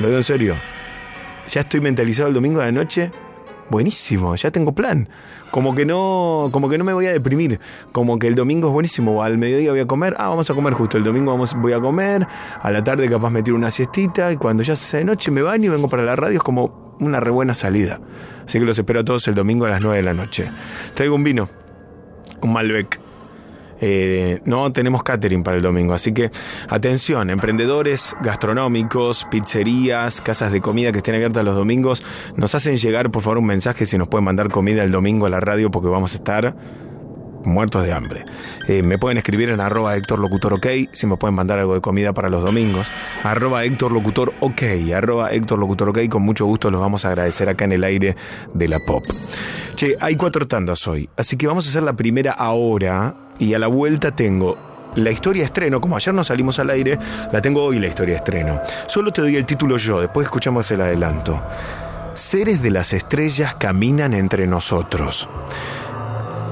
Lo 0.00 0.08
digo 0.08 0.18
en 0.18 0.24
serio. 0.24 0.56
Ya 1.46 1.60
estoy 1.60 1.80
mentalizado 1.80 2.26
el 2.26 2.34
domingo 2.34 2.60
a 2.60 2.64
la 2.64 2.72
noche 2.72 3.12
buenísimo, 3.70 4.34
ya 4.36 4.50
tengo 4.50 4.72
plan. 4.72 5.08
Como 5.50 5.74
que 5.74 5.86
no, 5.86 6.48
como 6.52 6.68
que 6.68 6.76
no 6.76 6.84
me 6.84 6.92
voy 6.92 7.06
a 7.06 7.12
deprimir. 7.12 7.60
Como 7.92 8.18
que 8.18 8.26
el 8.26 8.34
domingo 8.34 8.68
es 8.68 8.74
buenísimo. 8.74 9.22
Al 9.22 9.38
mediodía 9.38 9.70
voy 9.70 9.80
a 9.80 9.86
comer. 9.86 10.14
Ah, 10.18 10.28
vamos 10.28 10.50
a 10.50 10.54
comer 10.54 10.74
justo. 10.74 10.98
El 10.98 11.04
domingo 11.04 11.30
vamos, 11.30 11.54
voy 11.54 11.72
a 11.72 11.80
comer. 11.80 12.26
A 12.60 12.70
la 12.70 12.82
tarde 12.84 13.08
capaz 13.08 13.30
me 13.30 13.42
tiro 13.42 13.56
una 13.56 13.70
siestita. 13.70 14.32
Y 14.32 14.36
cuando 14.36 14.62
ya 14.62 14.76
se 14.76 14.98
de 14.98 15.04
noche 15.04 15.30
me 15.30 15.42
baño 15.42 15.66
y 15.66 15.68
vengo 15.68 15.88
para 15.88 16.02
la 16.02 16.16
radio. 16.16 16.38
Es 16.38 16.42
como 16.42 16.96
una 17.00 17.20
re 17.20 17.30
buena 17.30 17.54
salida. 17.54 18.00
Así 18.44 18.58
que 18.58 18.64
los 18.64 18.78
espero 18.78 19.00
a 19.00 19.04
todos 19.04 19.26
el 19.28 19.34
domingo 19.34 19.66
a 19.66 19.70
las 19.70 19.80
9 19.80 19.96
de 19.96 20.02
la 20.02 20.14
noche. 20.14 20.50
Traigo 20.94 21.14
un 21.14 21.24
vino. 21.24 21.48
Un 22.42 22.52
Malbec. 22.52 23.05
Eh, 23.80 24.40
no 24.44 24.72
tenemos 24.72 25.02
catering 25.02 25.42
para 25.42 25.56
el 25.56 25.62
domingo, 25.62 25.94
así 25.94 26.12
que 26.12 26.30
atención, 26.68 27.30
emprendedores 27.30 28.16
gastronómicos, 28.22 29.26
pizzerías, 29.30 30.20
casas 30.20 30.52
de 30.52 30.60
comida 30.60 30.92
que 30.92 30.98
estén 30.98 31.14
abiertas 31.14 31.44
los 31.44 31.54
domingos, 31.54 32.02
nos 32.36 32.54
hacen 32.54 32.76
llegar 32.76 33.10
por 33.10 33.22
favor 33.22 33.38
un 33.38 33.46
mensaje 33.46 33.86
si 33.86 33.98
nos 33.98 34.08
pueden 34.08 34.24
mandar 34.24 34.48
comida 34.48 34.82
el 34.82 34.92
domingo 34.92 35.26
a 35.26 35.30
la 35.30 35.40
radio 35.40 35.70
porque 35.70 35.88
vamos 35.88 36.12
a 36.12 36.16
estar 36.16 36.56
muertos 37.46 37.84
de 37.84 37.92
hambre. 37.92 38.24
Eh, 38.68 38.82
me 38.82 38.98
pueden 38.98 39.18
escribir 39.18 39.50
en 39.50 39.60
arroba 39.60 39.96
Héctor 39.96 40.18
Locutor 40.18 40.54
OK, 40.54 40.66
si 40.92 41.06
me 41.06 41.16
pueden 41.16 41.34
mandar 41.34 41.58
algo 41.58 41.74
de 41.74 41.80
comida 41.80 42.12
para 42.12 42.28
los 42.28 42.42
domingos. 42.42 42.88
Arroba 43.22 43.64
Héctor 43.64 43.92
Locutor 43.92 44.34
OK, 44.40 44.62
arroba 44.94 45.30
Héctor 45.30 45.58
Locutor 45.58 45.90
OK, 45.90 46.08
con 46.08 46.22
mucho 46.22 46.44
gusto 46.44 46.70
los 46.70 46.80
vamos 46.80 47.04
a 47.04 47.08
agradecer 47.08 47.48
acá 47.48 47.64
en 47.64 47.72
el 47.72 47.84
aire 47.84 48.16
de 48.52 48.68
la 48.68 48.80
pop. 48.80 49.04
Che, 49.76 49.96
hay 50.00 50.16
cuatro 50.16 50.48
tandas 50.48 50.86
hoy, 50.88 51.08
así 51.16 51.36
que 51.36 51.46
vamos 51.46 51.66
a 51.66 51.70
hacer 51.70 51.82
la 51.82 51.94
primera 51.94 52.32
ahora 52.32 53.25
y 53.38 53.54
a 53.54 53.58
la 53.58 53.66
vuelta 53.66 54.10
tengo 54.10 54.56
la 54.96 55.10
historia 55.10 55.44
estreno, 55.44 55.80
como 55.80 55.96
ayer 55.96 56.14
no 56.14 56.24
salimos 56.24 56.58
al 56.58 56.70
aire, 56.70 56.98
la 57.30 57.40
tengo 57.42 57.62
hoy 57.62 57.78
la 57.78 57.86
historia 57.86 58.16
estreno. 58.16 58.60
Solo 58.86 59.12
te 59.12 59.20
doy 59.20 59.36
el 59.36 59.44
título 59.44 59.76
yo, 59.76 60.00
después 60.00 60.24
escuchamos 60.24 60.70
el 60.70 60.80
adelanto. 60.80 61.42
Seres 62.14 62.62
de 62.62 62.70
las 62.70 62.94
estrellas 62.94 63.54
caminan 63.56 64.14
entre 64.14 64.46
nosotros. 64.46 65.28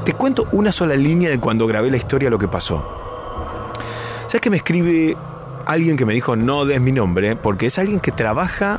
Te 0.04 0.12
cuento 0.12 0.46
una 0.52 0.72
sola 0.72 0.94
línea 0.94 1.30
de 1.30 1.40
cuando 1.40 1.66
grabé 1.66 1.90
la 1.90 1.96
historia 1.96 2.28
lo 2.28 2.38
que 2.38 2.48
pasó. 2.48 2.86
¿Sabes 4.26 4.42
que 4.42 4.50
me 4.50 4.58
escribe 4.58 5.16
alguien 5.64 5.96
que 5.96 6.04
me 6.04 6.12
dijo 6.12 6.36
no 6.36 6.66
des 6.66 6.80
mi 6.80 6.92
nombre? 6.92 7.36
Porque 7.36 7.66
es 7.66 7.78
alguien 7.78 8.00
que 8.00 8.12
trabaja 8.12 8.78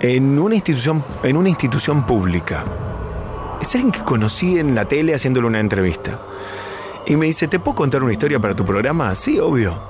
en 0.00 0.38
una 0.38 0.54
institución, 0.54 1.04
en 1.24 1.36
una 1.36 1.48
institución 1.48 2.06
pública. 2.06 2.64
Es 3.60 3.74
alguien 3.74 3.90
que 3.90 4.04
conocí 4.04 4.60
en 4.60 4.76
la 4.76 4.84
tele 4.84 5.14
haciéndole 5.14 5.48
una 5.48 5.58
entrevista. 5.58 6.20
Y 7.06 7.16
me 7.16 7.26
dice, 7.26 7.48
¿te 7.48 7.58
puedo 7.58 7.74
contar 7.74 8.02
una 8.02 8.12
historia 8.12 8.38
para 8.38 8.54
tu 8.54 8.64
programa? 8.64 9.14
Sí, 9.14 9.38
obvio. 9.40 9.80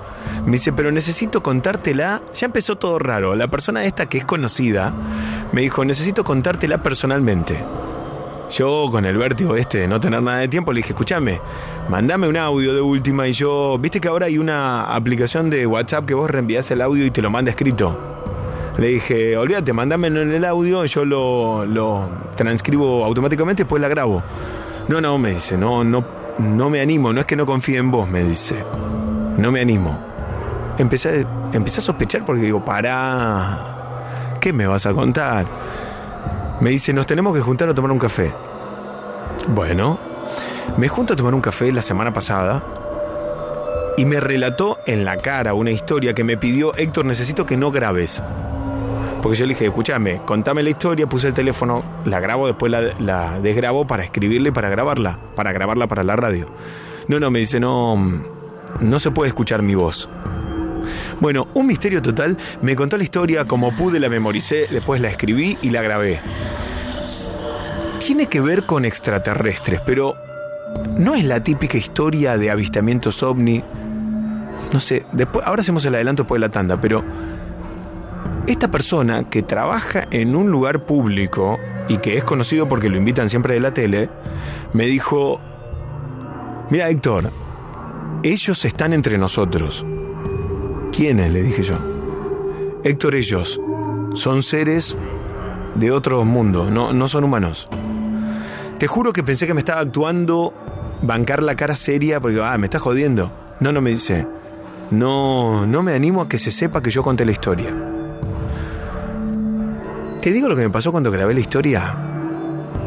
Me 0.44 0.52
dice, 0.52 0.72
pero 0.72 0.90
necesito 0.90 1.42
contártela. 1.42 2.22
Ya 2.34 2.46
empezó 2.46 2.76
todo 2.76 2.98
raro. 2.98 3.34
La 3.34 3.48
persona 3.48 3.84
esta 3.84 4.06
que 4.06 4.18
es 4.18 4.24
conocida 4.24 4.92
me 5.52 5.62
dijo, 5.62 5.84
necesito 5.84 6.24
contártela 6.24 6.82
personalmente. 6.82 7.62
Yo 8.50 8.88
con 8.90 9.04
el 9.04 9.16
vértigo 9.16 9.54
este 9.54 9.78
de 9.78 9.88
no 9.88 10.00
tener 10.00 10.22
nada 10.22 10.38
de 10.38 10.48
tiempo 10.48 10.72
le 10.72 10.78
dije, 10.78 10.90
escúchame, 10.90 11.40
mandame 11.88 12.26
un 12.26 12.36
audio 12.36 12.74
de 12.74 12.80
última 12.80 13.28
y 13.28 13.32
yo, 13.32 13.78
viste 13.78 14.00
que 14.00 14.08
ahora 14.08 14.26
hay 14.26 14.38
una 14.38 14.92
aplicación 14.92 15.50
de 15.50 15.66
WhatsApp 15.66 16.04
que 16.04 16.14
vos 16.14 16.28
reenvías 16.28 16.68
el 16.72 16.80
audio 16.80 17.04
y 17.06 17.12
te 17.12 17.22
lo 17.22 17.30
manda 17.30 17.50
escrito. 17.50 17.96
Le 18.76 18.88
dije, 18.88 19.36
olvídate, 19.36 19.72
mándamelo 19.72 20.22
en 20.22 20.32
el 20.32 20.44
audio, 20.44 20.84
yo 20.84 21.04
lo, 21.04 21.64
lo 21.64 22.08
transcribo 22.34 23.04
automáticamente, 23.04 23.62
después 23.62 23.80
la 23.80 23.88
grabo. 23.88 24.22
No, 24.88 25.00
no, 25.00 25.16
me 25.18 25.34
dice, 25.34 25.56
no, 25.56 25.84
no, 25.84 26.04
no 26.40 26.70
me 26.70 26.80
animo, 26.80 27.12
no 27.12 27.20
es 27.20 27.26
que 27.26 27.36
no 27.36 27.46
confíe 27.46 27.78
en 27.78 27.90
vos, 27.90 28.08
me 28.08 28.24
dice. 28.24 28.64
No 29.36 29.52
me 29.52 29.60
animo. 29.60 29.98
Empecé, 30.78 31.26
a 31.52 31.80
sospechar 31.80 32.24
porque 32.24 32.42
digo, 32.42 32.64
pará, 32.64 34.36
¿qué 34.40 34.52
me 34.52 34.66
vas 34.66 34.86
a 34.86 34.94
contar? 34.94 35.46
Me 36.60 36.70
dice, 36.70 36.92
nos 36.92 37.06
tenemos 37.06 37.34
que 37.34 37.42
juntar 37.42 37.68
a 37.68 37.74
tomar 37.74 37.90
un 37.90 37.98
café. 37.98 38.32
Bueno, 39.48 39.98
me 40.78 40.88
junto 40.88 41.12
a 41.12 41.16
tomar 41.16 41.34
un 41.34 41.40
café 41.40 41.70
la 41.72 41.82
semana 41.82 42.12
pasada 42.12 42.62
y 43.96 44.04
me 44.06 44.20
relató 44.20 44.78
en 44.86 45.04
la 45.04 45.18
cara 45.18 45.52
una 45.52 45.70
historia 45.70 46.14
que 46.14 46.24
me 46.24 46.38
pidió, 46.38 46.74
Héctor, 46.74 47.04
necesito 47.04 47.44
que 47.44 47.58
no 47.58 47.70
grabes. 47.70 48.22
Porque 49.22 49.36
yo 49.36 49.44
le 49.44 49.50
dije, 49.50 49.66
escúchame, 49.66 50.20
contame 50.24 50.62
la 50.62 50.70
historia, 50.70 51.06
puse 51.06 51.28
el 51.28 51.34
teléfono, 51.34 51.82
la 52.06 52.20
grabo, 52.20 52.46
después 52.46 52.72
la, 52.72 53.38
desgrabo 53.40 53.86
para 53.86 54.02
escribirle 54.02 54.48
y 54.48 54.52
para 54.52 54.70
grabarla, 54.70 55.18
para 55.36 55.52
grabarla 55.52 55.86
para 55.88 56.02
la 56.04 56.16
radio. 56.16 56.46
No, 57.08 57.20
no, 57.20 57.30
me 57.30 57.40
dice, 57.40 57.60
no, 57.60 57.96
no 58.80 58.98
se 58.98 59.10
puede 59.10 59.28
escuchar 59.28 59.62
mi 59.62 59.74
voz. 59.74 60.08
Bueno, 61.20 61.48
un 61.52 61.66
misterio 61.66 62.00
total, 62.00 62.38
me 62.62 62.74
contó 62.74 62.96
la 62.96 63.04
historia 63.04 63.44
como 63.44 63.76
pude, 63.76 64.00
la 64.00 64.08
memoricé, 64.08 64.66
después 64.70 65.00
la 65.02 65.10
escribí 65.10 65.58
y 65.60 65.70
la 65.70 65.82
grabé. 65.82 66.20
Tiene 67.98 68.26
que 68.26 68.40
ver 68.40 68.64
con 68.64 68.86
extraterrestres, 68.86 69.82
pero 69.84 70.16
no 70.96 71.14
es 71.14 71.24
la 71.24 71.42
típica 71.42 71.76
historia 71.76 72.38
de 72.38 72.50
avistamientos 72.50 73.22
ovni. 73.22 73.62
No 74.72 74.80
sé, 74.80 75.04
después, 75.12 75.46
ahora 75.46 75.60
hacemos 75.60 75.84
el 75.84 75.94
adelanto 75.94 76.22
después 76.22 76.40
de 76.40 76.46
la 76.46 76.52
tanda, 76.52 76.80
pero 76.80 77.04
esta 78.50 78.70
persona 78.70 79.30
que 79.30 79.42
trabaja 79.42 80.08
en 80.10 80.34
un 80.34 80.50
lugar 80.50 80.84
público 80.84 81.58
y 81.88 81.98
que 81.98 82.16
es 82.16 82.24
conocido 82.24 82.68
porque 82.68 82.88
lo 82.88 82.96
invitan 82.96 83.30
siempre 83.30 83.54
de 83.54 83.60
la 83.60 83.72
tele, 83.72 84.10
me 84.72 84.86
dijo, 84.86 85.40
mira 86.68 86.88
Héctor, 86.88 87.30
ellos 88.24 88.64
están 88.64 88.92
entre 88.92 89.18
nosotros. 89.18 89.86
¿Quiénes? 90.92 91.32
Le 91.32 91.42
dije 91.42 91.62
yo. 91.62 91.76
Héctor, 92.82 93.14
ellos 93.14 93.60
son 94.14 94.42
seres 94.42 94.98
de 95.76 95.92
otro 95.92 96.24
mundo, 96.24 96.70
no, 96.70 96.92
no 96.92 97.06
son 97.06 97.24
humanos. 97.24 97.68
Te 98.78 98.88
juro 98.88 99.12
que 99.12 99.22
pensé 99.22 99.46
que 99.46 99.54
me 99.54 99.60
estaba 99.60 99.80
actuando 99.80 100.52
bancar 101.02 101.42
la 101.42 101.54
cara 101.54 101.76
seria 101.76 102.18
porque, 102.18 102.42
ah, 102.42 102.58
me 102.58 102.66
está 102.66 102.80
jodiendo. 102.80 103.30
No, 103.60 103.70
no 103.70 103.80
me 103.80 103.90
dice. 103.90 104.26
No, 104.90 105.66
no 105.66 105.82
me 105.84 105.94
animo 105.94 106.22
a 106.22 106.28
que 106.28 106.38
se 106.38 106.50
sepa 106.50 106.82
que 106.82 106.90
yo 106.90 107.04
conté 107.04 107.24
la 107.24 107.32
historia. 107.32 107.99
Te 110.22 110.32
digo 110.32 110.48
lo 110.48 110.56
que 110.56 110.62
me 110.62 110.70
pasó 110.70 110.92
cuando 110.92 111.10
grabé 111.10 111.32
la 111.32 111.40
historia. 111.40 111.96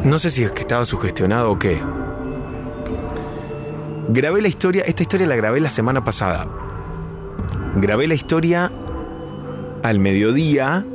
No 0.04 0.18
sé 0.20 0.30
si 0.30 0.44
es 0.44 0.52
que 0.52 0.60
estaba 0.60 0.84
sugestionado 0.84 1.50
o 1.50 1.58
qué. 1.58 1.82
Grabé 4.08 4.40
la 4.40 4.46
historia, 4.46 4.84
esta 4.86 5.02
historia 5.02 5.26
la 5.26 5.34
grabé 5.34 5.60
la 5.60 5.70
semana 5.70 6.04
pasada. 6.04 6.46
Grabé 7.74 8.06
la 8.06 8.14
historia 8.14 8.70
al 9.82 9.98
mediodía 9.98 10.86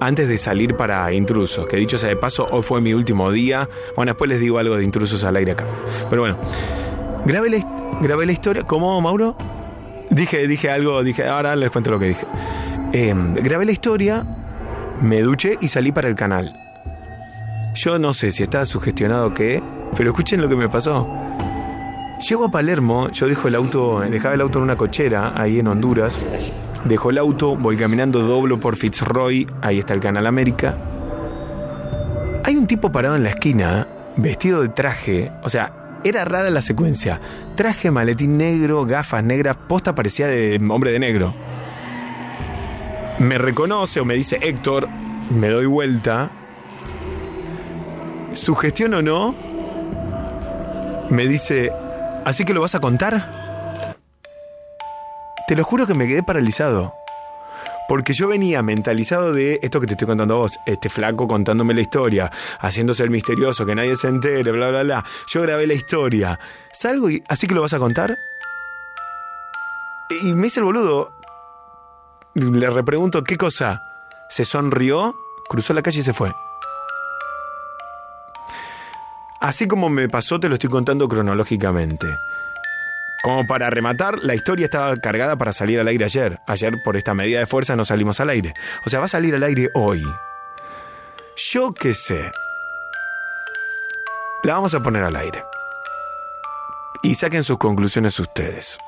antes 0.00 0.28
de 0.28 0.36
salir 0.36 0.76
para 0.76 1.10
intrusos. 1.14 1.66
Que 1.66 1.78
dicho 1.78 1.96
sea 1.96 2.10
de 2.10 2.16
paso, 2.16 2.46
hoy 2.50 2.60
fue 2.62 2.82
mi 2.82 2.92
último 2.92 3.32
día. 3.32 3.66
Bueno, 3.96 4.10
después 4.10 4.28
les 4.28 4.40
digo 4.40 4.58
algo 4.58 4.76
de 4.76 4.84
intrusos 4.84 5.24
al 5.24 5.36
aire 5.36 5.52
acá. 5.52 5.64
Pero 6.10 6.20
bueno, 6.20 6.36
grabé 7.24 7.48
la, 7.48 7.98
grabé 8.02 8.26
la 8.26 8.32
historia. 8.32 8.64
¿Cómo, 8.64 9.00
Mauro? 9.00 9.36
Dije, 10.10 10.46
dije 10.46 10.68
algo, 10.68 11.02
dije, 11.02 11.26
ahora 11.26 11.56
les 11.56 11.70
cuento 11.70 11.90
lo 11.90 11.98
que 11.98 12.08
dije. 12.08 12.26
Eh, 12.92 13.14
grabé 13.36 13.64
la 13.64 13.72
historia, 13.72 14.26
Me 15.00 15.22
duché 15.22 15.56
y 15.60 15.68
salí 15.68 15.92
para 15.92 16.08
el 16.08 16.16
canal. 16.16 16.52
Yo 17.74 17.98
no 18.00 18.12
sé 18.12 18.32
si 18.32 18.42
estaba 18.42 18.66
sugestionado 18.66 19.28
o 19.28 19.34
qué, 19.34 19.62
pero 19.96 20.10
escuchen 20.10 20.40
lo 20.40 20.48
que 20.48 20.56
me 20.56 20.68
pasó. 20.68 21.08
Llego 22.28 22.46
a 22.46 22.50
Palermo, 22.50 23.08
yo 23.10 23.28
dejo 23.28 23.46
el 23.46 23.54
auto, 23.54 24.00
dejaba 24.00 24.34
el 24.34 24.40
auto 24.40 24.58
en 24.58 24.64
una 24.64 24.76
cochera 24.76 25.32
ahí 25.40 25.60
en 25.60 25.68
Honduras. 25.68 26.20
Dejo 26.84 27.10
el 27.10 27.18
auto, 27.18 27.54
voy 27.56 27.76
caminando, 27.76 28.20
doblo 28.20 28.58
por 28.58 28.74
Fitzroy, 28.74 29.46
ahí 29.62 29.78
está 29.78 29.94
el 29.94 30.00
Canal 30.00 30.26
América. 30.26 30.76
Hay 32.42 32.56
un 32.56 32.66
tipo 32.66 32.90
parado 32.90 33.14
en 33.14 33.22
la 33.22 33.30
esquina, 33.30 33.86
vestido 34.16 34.62
de 34.62 34.68
traje, 34.68 35.30
o 35.44 35.48
sea, 35.48 36.00
era 36.02 36.24
rara 36.24 36.50
la 36.50 36.62
secuencia. 36.62 37.20
Traje, 37.54 37.92
maletín 37.92 38.36
negro, 38.36 38.84
gafas 38.84 39.22
negras, 39.22 39.56
posta 39.68 39.94
parecía 39.94 40.26
de 40.26 40.60
hombre 40.68 40.90
de 40.90 40.98
negro. 40.98 41.34
Me 43.18 43.36
reconoce 43.36 44.00
o 44.00 44.04
me 44.04 44.14
dice 44.14 44.38
Héctor, 44.40 44.88
me 45.30 45.48
doy 45.48 45.66
vuelta. 45.66 46.30
Sugestión 48.32 48.94
o 48.94 49.02
no, 49.02 49.34
me 51.10 51.26
dice, 51.26 51.72
¿así 52.24 52.44
que 52.44 52.54
lo 52.54 52.60
vas 52.60 52.74
a 52.76 52.80
contar? 52.80 53.96
Te 55.48 55.56
lo 55.56 55.64
juro 55.64 55.86
que 55.86 55.94
me 55.94 56.06
quedé 56.06 56.22
paralizado. 56.22 56.94
Porque 57.88 58.12
yo 58.12 58.28
venía 58.28 58.62
mentalizado 58.62 59.32
de 59.32 59.58
esto 59.62 59.80
que 59.80 59.86
te 59.86 59.94
estoy 59.94 60.06
contando 60.06 60.34
a 60.34 60.38
vos, 60.38 60.60
este 60.66 60.90
flaco 60.90 61.26
contándome 61.26 61.72
la 61.72 61.80
historia, 61.80 62.30
haciéndose 62.60 63.02
el 63.02 63.10
misterioso, 63.10 63.64
que 63.64 63.74
nadie 63.74 63.96
se 63.96 64.08
entere, 64.08 64.52
bla, 64.52 64.68
bla, 64.68 64.82
bla. 64.82 65.04
Yo 65.26 65.40
grabé 65.40 65.66
la 65.66 65.72
historia. 65.72 66.38
Salgo 66.70 67.08
y, 67.08 67.24
¿así 67.28 67.46
que 67.46 67.54
lo 67.54 67.62
vas 67.62 67.72
a 67.72 67.78
contar? 67.78 68.18
Y 70.22 70.34
me 70.34 70.48
hice 70.48 70.60
el 70.60 70.64
boludo. 70.64 71.17
Le 72.38 72.70
repregunto, 72.70 73.24
¿qué 73.24 73.36
cosa? 73.36 73.82
Se 74.28 74.44
sonrió, 74.44 75.16
cruzó 75.48 75.74
la 75.74 75.82
calle 75.82 76.00
y 76.00 76.02
se 76.04 76.12
fue. 76.12 76.32
Así 79.40 79.66
como 79.66 79.88
me 79.88 80.08
pasó, 80.08 80.38
te 80.38 80.48
lo 80.48 80.54
estoy 80.54 80.70
contando 80.70 81.08
cronológicamente. 81.08 82.06
Como 83.24 83.46
para 83.46 83.70
rematar, 83.70 84.18
la 84.22 84.36
historia 84.36 84.66
estaba 84.66 84.96
cargada 84.96 85.36
para 85.36 85.52
salir 85.52 85.80
al 85.80 85.88
aire 85.88 86.04
ayer. 86.04 86.38
Ayer, 86.46 86.74
por 86.84 86.96
esta 86.96 87.12
medida 87.12 87.40
de 87.40 87.46
fuerza, 87.46 87.74
no 87.74 87.84
salimos 87.84 88.20
al 88.20 88.30
aire. 88.30 88.54
O 88.86 88.90
sea, 88.90 89.00
va 89.00 89.06
a 89.06 89.08
salir 89.08 89.34
al 89.34 89.42
aire 89.42 89.70
hoy. 89.74 90.04
Yo 91.52 91.72
qué 91.72 91.94
sé. 91.94 92.30
La 94.44 94.54
vamos 94.54 94.74
a 94.74 94.82
poner 94.82 95.02
al 95.02 95.16
aire. 95.16 95.44
Y 97.02 97.16
saquen 97.16 97.42
sus 97.42 97.58
conclusiones 97.58 98.18
ustedes. 98.20 98.78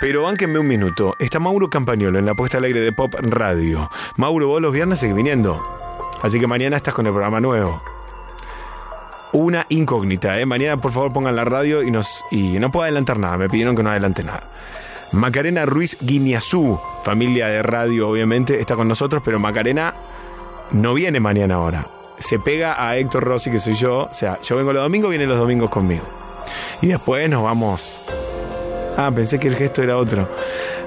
Pero 0.00 0.22
bánquenme 0.22 0.58
un 0.58 0.66
minuto. 0.66 1.16
Está 1.18 1.38
Mauro 1.38 1.70
Campagnolo 1.70 2.18
en 2.18 2.26
la 2.26 2.34
puesta 2.34 2.58
al 2.58 2.64
aire 2.64 2.80
de 2.80 2.92
Pop 2.92 3.14
Radio. 3.20 3.90
Mauro, 4.16 4.48
vos 4.48 4.60
los 4.60 4.72
viernes 4.72 4.98
seguís 4.98 5.16
viniendo. 5.16 5.64
Así 6.22 6.38
que 6.38 6.46
mañana 6.46 6.76
estás 6.76 6.94
con 6.94 7.06
el 7.06 7.12
programa 7.12 7.40
nuevo 7.40 7.82
una 9.36 9.66
incógnita. 9.68 10.40
¿eh? 10.40 10.46
Mañana, 10.46 10.76
por 10.78 10.92
favor, 10.92 11.12
pongan 11.12 11.36
la 11.36 11.44
radio 11.44 11.82
y, 11.82 11.90
nos, 11.90 12.24
y 12.30 12.58
no 12.58 12.70
puedo 12.70 12.84
adelantar 12.84 13.18
nada. 13.18 13.36
Me 13.36 13.48
pidieron 13.48 13.76
que 13.76 13.82
no 13.82 13.90
adelante 13.90 14.24
nada. 14.24 14.44
Macarena 15.12 15.66
Ruiz 15.66 15.96
Guiñazú, 16.00 16.80
familia 17.02 17.48
de 17.48 17.62
radio, 17.62 18.08
obviamente, 18.08 18.60
está 18.60 18.74
con 18.74 18.88
nosotros, 18.88 19.22
pero 19.24 19.38
Macarena 19.38 19.94
no 20.72 20.94
viene 20.94 21.20
mañana 21.20 21.56
ahora. 21.56 21.86
Se 22.18 22.38
pega 22.38 22.82
a 22.82 22.96
Héctor 22.96 23.24
Rossi, 23.24 23.50
que 23.50 23.58
soy 23.58 23.74
yo. 23.74 24.04
O 24.04 24.12
sea, 24.12 24.40
yo 24.42 24.56
vengo 24.56 24.72
los 24.72 24.82
domingos, 24.82 25.10
vienen 25.10 25.28
los 25.28 25.38
domingos 25.38 25.70
conmigo. 25.70 26.04
Y 26.80 26.88
después 26.88 27.28
nos 27.28 27.42
vamos. 27.42 28.00
Ah, 28.96 29.10
pensé 29.14 29.38
que 29.38 29.48
el 29.48 29.56
gesto 29.56 29.82
era 29.82 29.96
otro. 29.96 30.28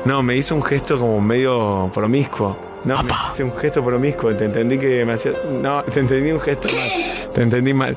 No, 0.06 0.24
me 0.24 0.36
hizo 0.36 0.56
un 0.56 0.64
gesto 0.64 0.98
como 0.98 1.22
medio 1.22 1.92
promiscuo. 1.94 2.58
No, 2.86 2.96
me 3.04 3.12
hiciste 3.12 3.44
un 3.44 3.56
gesto 3.58 3.84
promiscuo. 3.84 4.36
Te 4.36 4.46
entendí 4.46 4.80
que 4.80 5.06
me 5.06 5.14
hacía. 5.14 5.34
No, 5.62 5.84
te 5.84 6.00
entendí 6.00 6.32
un 6.32 6.40
gesto 6.40 6.70
mal. 6.70 6.90
Te 7.34 7.42
entendí 7.42 7.74
mal. 7.74 7.96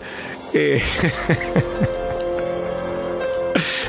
Eh, 0.52 0.82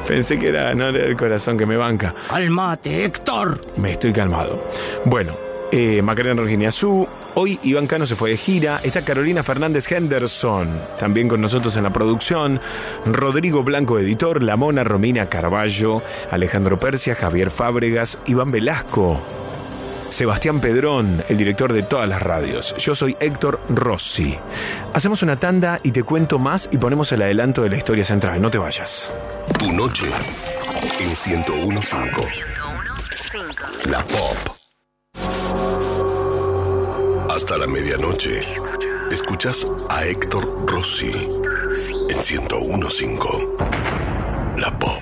Pensé 0.07 0.37
que 0.37 0.49
era, 0.49 0.73
no 0.75 0.89
era 0.89 1.05
el 1.05 1.15
corazón 1.15 1.57
que 1.57 1.65
me 1.65 1.77
banca. 1.77 2.13
Calmate, 2.29 3.05
Héctor. 3.05 3.59
Me 3.77 3.91
estoy 3.91 4.13
calmado. 4.13 4.67
Bueno, 5.05 5.33
eh, 5.73 6.03
Macarena 6.03 6.39
Virginia 6.39 6.71
Su. 6.71 7.07
Hoy 7.33 7.59
Iván 7.63 7.87
Cano 7.87 8.05
se 8.05 8.15
fue 8.15 8.29
de 8.29 8.37
gira. 8.37 8.79
Está 8.83 9.01
Carolina 9.01 9.41
Fernández 9.41 9.91
Henderson, 9.91 10.69
también 10.99 11.27
con 11.27 11.41
nosotros 11.41 11.75
en 11.77 11.83
la 11.83 11.91
producción. 11.91 12.61
Rodrigo 13.07 13.63
Blanco, 13.63 13.97
editor. 13.97 14.43
La 14.43 14.55
Mona 14.55 14.83
Romina 14.83 15.29
Carballo. 15.29 16.03
Alejandro 16.29 16.79
Persia, 16.79 17.15
Javier 17.15 17.49
Fábregas, 17.49 18.19
Iván 18.27 18.51
Velasco. 18.51 19.19
Sebastián 20.11 20.61
Pedrón, 20.61 21.23
el 21.27 21.37
director 21.37 21.73
de 21.73 21.81
todas 21.81 22.07
las 22.07 22.21
radios. 22.21 22.75
Yo 22.77 22.93
soy 22.93 23.17
Héctor 23.19 23.59
Rossi. 23.67 24.37
Hacemos 24.93 25.23
una 25.23 25.37
tanda 25.37 25.79
y 25.81 25.91
te 25.91 26.03
cuento 26.03 26.37
más 26.37 26.69
y 26.71 26.77
ponemos 26.77 27.11
el 27.13 27.23
adelanto 27.23 27.63
de 27.63 27.71
la 27.71 27.77
historia 27.77 28.05
central. 28.05 28.39
No 28.39 28.51
te 28.51 28.59
vayas. 28.59 29.11
Tu 29.57 29.73
noche 29.73 30.05
en 30.99 31.07
1015. 31.07 31.97
La 33.85 34.03
Pop. 34.03 34.62
Hasta 37.43 37.57
la 37.57 37.67
medianoche. 37.67 38.39
Escuchas 39.11 39.67
a 39.89 40.05
Héctor 40.05 40.65
Rossi 40.65 41.11
en 41.11 42.17
1015. 42.17 43.19
La 44.55 44.79
Pop. 44.79 45.01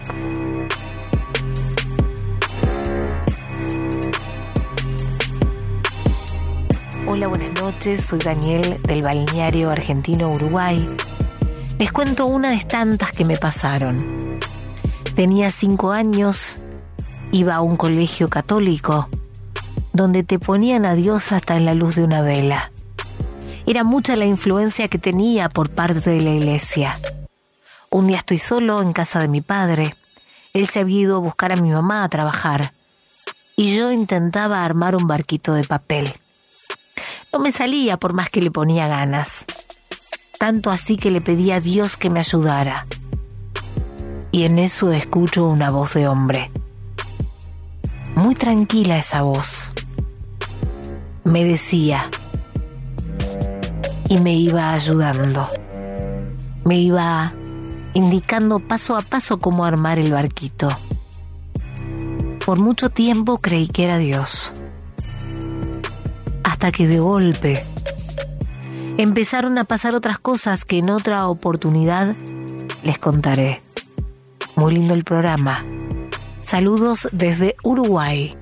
Hola, 7.05 7.27
buenas 7.27 7.61
noches. 7.61 8.05
Soy 8.05 8.17
Daniel 8.17 8.81
del 8.87 9.03
balneario 9.03 9.69
argentino 9.69 10.31
Uruguay. 10.31 10.83
Les 11.77 11.91
cuento 11.91 12.25
una 12.25 12.49
de 12.49 12.61
tantas 12.61 13.11
que 13.11 13.23
me 13.23 13.37
pasaron. 13.37 14.39
Tenía 15.13 15.51
cinco 15.51 15.91
años, 15.91 16.57
iba 17.31 17.53
a 17.53 17.61
un 17.61 17.75
colegio 17.75 18.29
católico 18.29 19.07
donde 19.93 20.23
te 20.23 20.39
ponían 20.39 20.85
a 20.85 20.95
Dios 20.95 21.31
hasta 21.31 21.57
en 21.57 21.65
la 21.65 21.73
luz 21.73 21.95
de 21.95 22.03
una 22.03 22.21
vela. 22.21 22.71
Era 23.65 23.83
mucha 23.83 24.15
la 24.15 24.25
influencia 24.25 24.87
que 24.87 24.97
tenía 24.97 25.49
por 25.49 25.69
parte 25.69 26.09
de 26.09 26.21
la 26.21 26.31
iglesia. 26.31 26.97
Un 27.89 28.07
día 28.07 28.17
estoy 28.17 28.37
solo 28.37 28.81
en 28.81 28.93
casa 28.93 29.19
de 29.19 29.27
mi 29.27 29.41
padre. 29.41 29.95
Él 30.53 30.67
se 30.67 30.79
había 30.79 31.01
ido 31.01 31.17
a 31.17 31.19
buscar 31.19 31.51
a 31.51 31.57
mi 31.57 31.69
mamá 31.69 32.03
a 32.03 32.09
trabajar 32.09 32.73
y 33.55 33.75
yo 33.75 33.91
intentaba 33.91 34.65
armar 34.65 34.95
un 34.95 35.07
barquito 35.07 35.53
de 35.53 35.63
papel. 35.63 36.13
No 37.31 37.39
me 37.39 37.51
salía 37.51 37.97
por 37.97 38.13
más 38.13 38.29
que 38.29 38.41
le 38.41 38.51
ponía 38.51 38.87
ganas. 38.87 39.45
Tanto 40.39 40.71
así 40.71 40.97
que 40.97 41.11
le 41.11 41.21
pedí 41.21 41.51
a 41.51 41.59
Dios 41.59 41.95
que 41.95 42.09
me 42.09 42.19
ayudara. 42.19 42.87
Y 44.31 44.45
en 44.45 44.57
eso 44.57 44.91
escucho 44.91 45.45
una 45.45 45.69
voz 45.69 45.93
de 45.93 46.07
hombre. 46.07 46.49
Muy 48.15 48.35
tranquila 48.35 48.97
esa 48.97 49.21
voz. 49.21 49.71
Me 51.23 51.43
decía. 51.43 52.09
Y 54.09 54.19
me 54.19 54.33
iba 54.33 54.73
ayudando. 54.73 55.49
Me 56.63 56.79
iba 56.79 57.33
indicando 57.93 58.59
paso 58.59 58.95
a 58.97 59.01
paso 59.01 59.39
cómo 59.39 59.65
armar 59.65 59.99
el 59.99 60.11
barquito. 60.11 60.69
Por 62.45 62.59
mucho 62.59 62.89
tiempo 62.89 63.37
creí 63.37 63.67
que 63.67 63.83
era 63.83 63.97
Dios 63.97 64.53
hasta 66.43 66.71
que 66.71 66.87
de 66.87 66.99
golpe 66.99 67.63
empezaron 68.97 69.57
a 69.57 69.63
pasar 69.63 69.95
otras 69.95 70.19
cosas 70.19 70.65
que 70.65 70.77
en 70.77 70.89
otra 70.89 71.27
oportunidad 71.27 72.15
les 72.83 72.99
contaré. 72.99 73.61
Muy 74.55 74.73
lindo 74.73 74.93
el 74.93 75.03
programa. 75.03 75.65
Saludos 76.51 77.07
desde 77.13 77.55
Uruguay. 77.63 78.35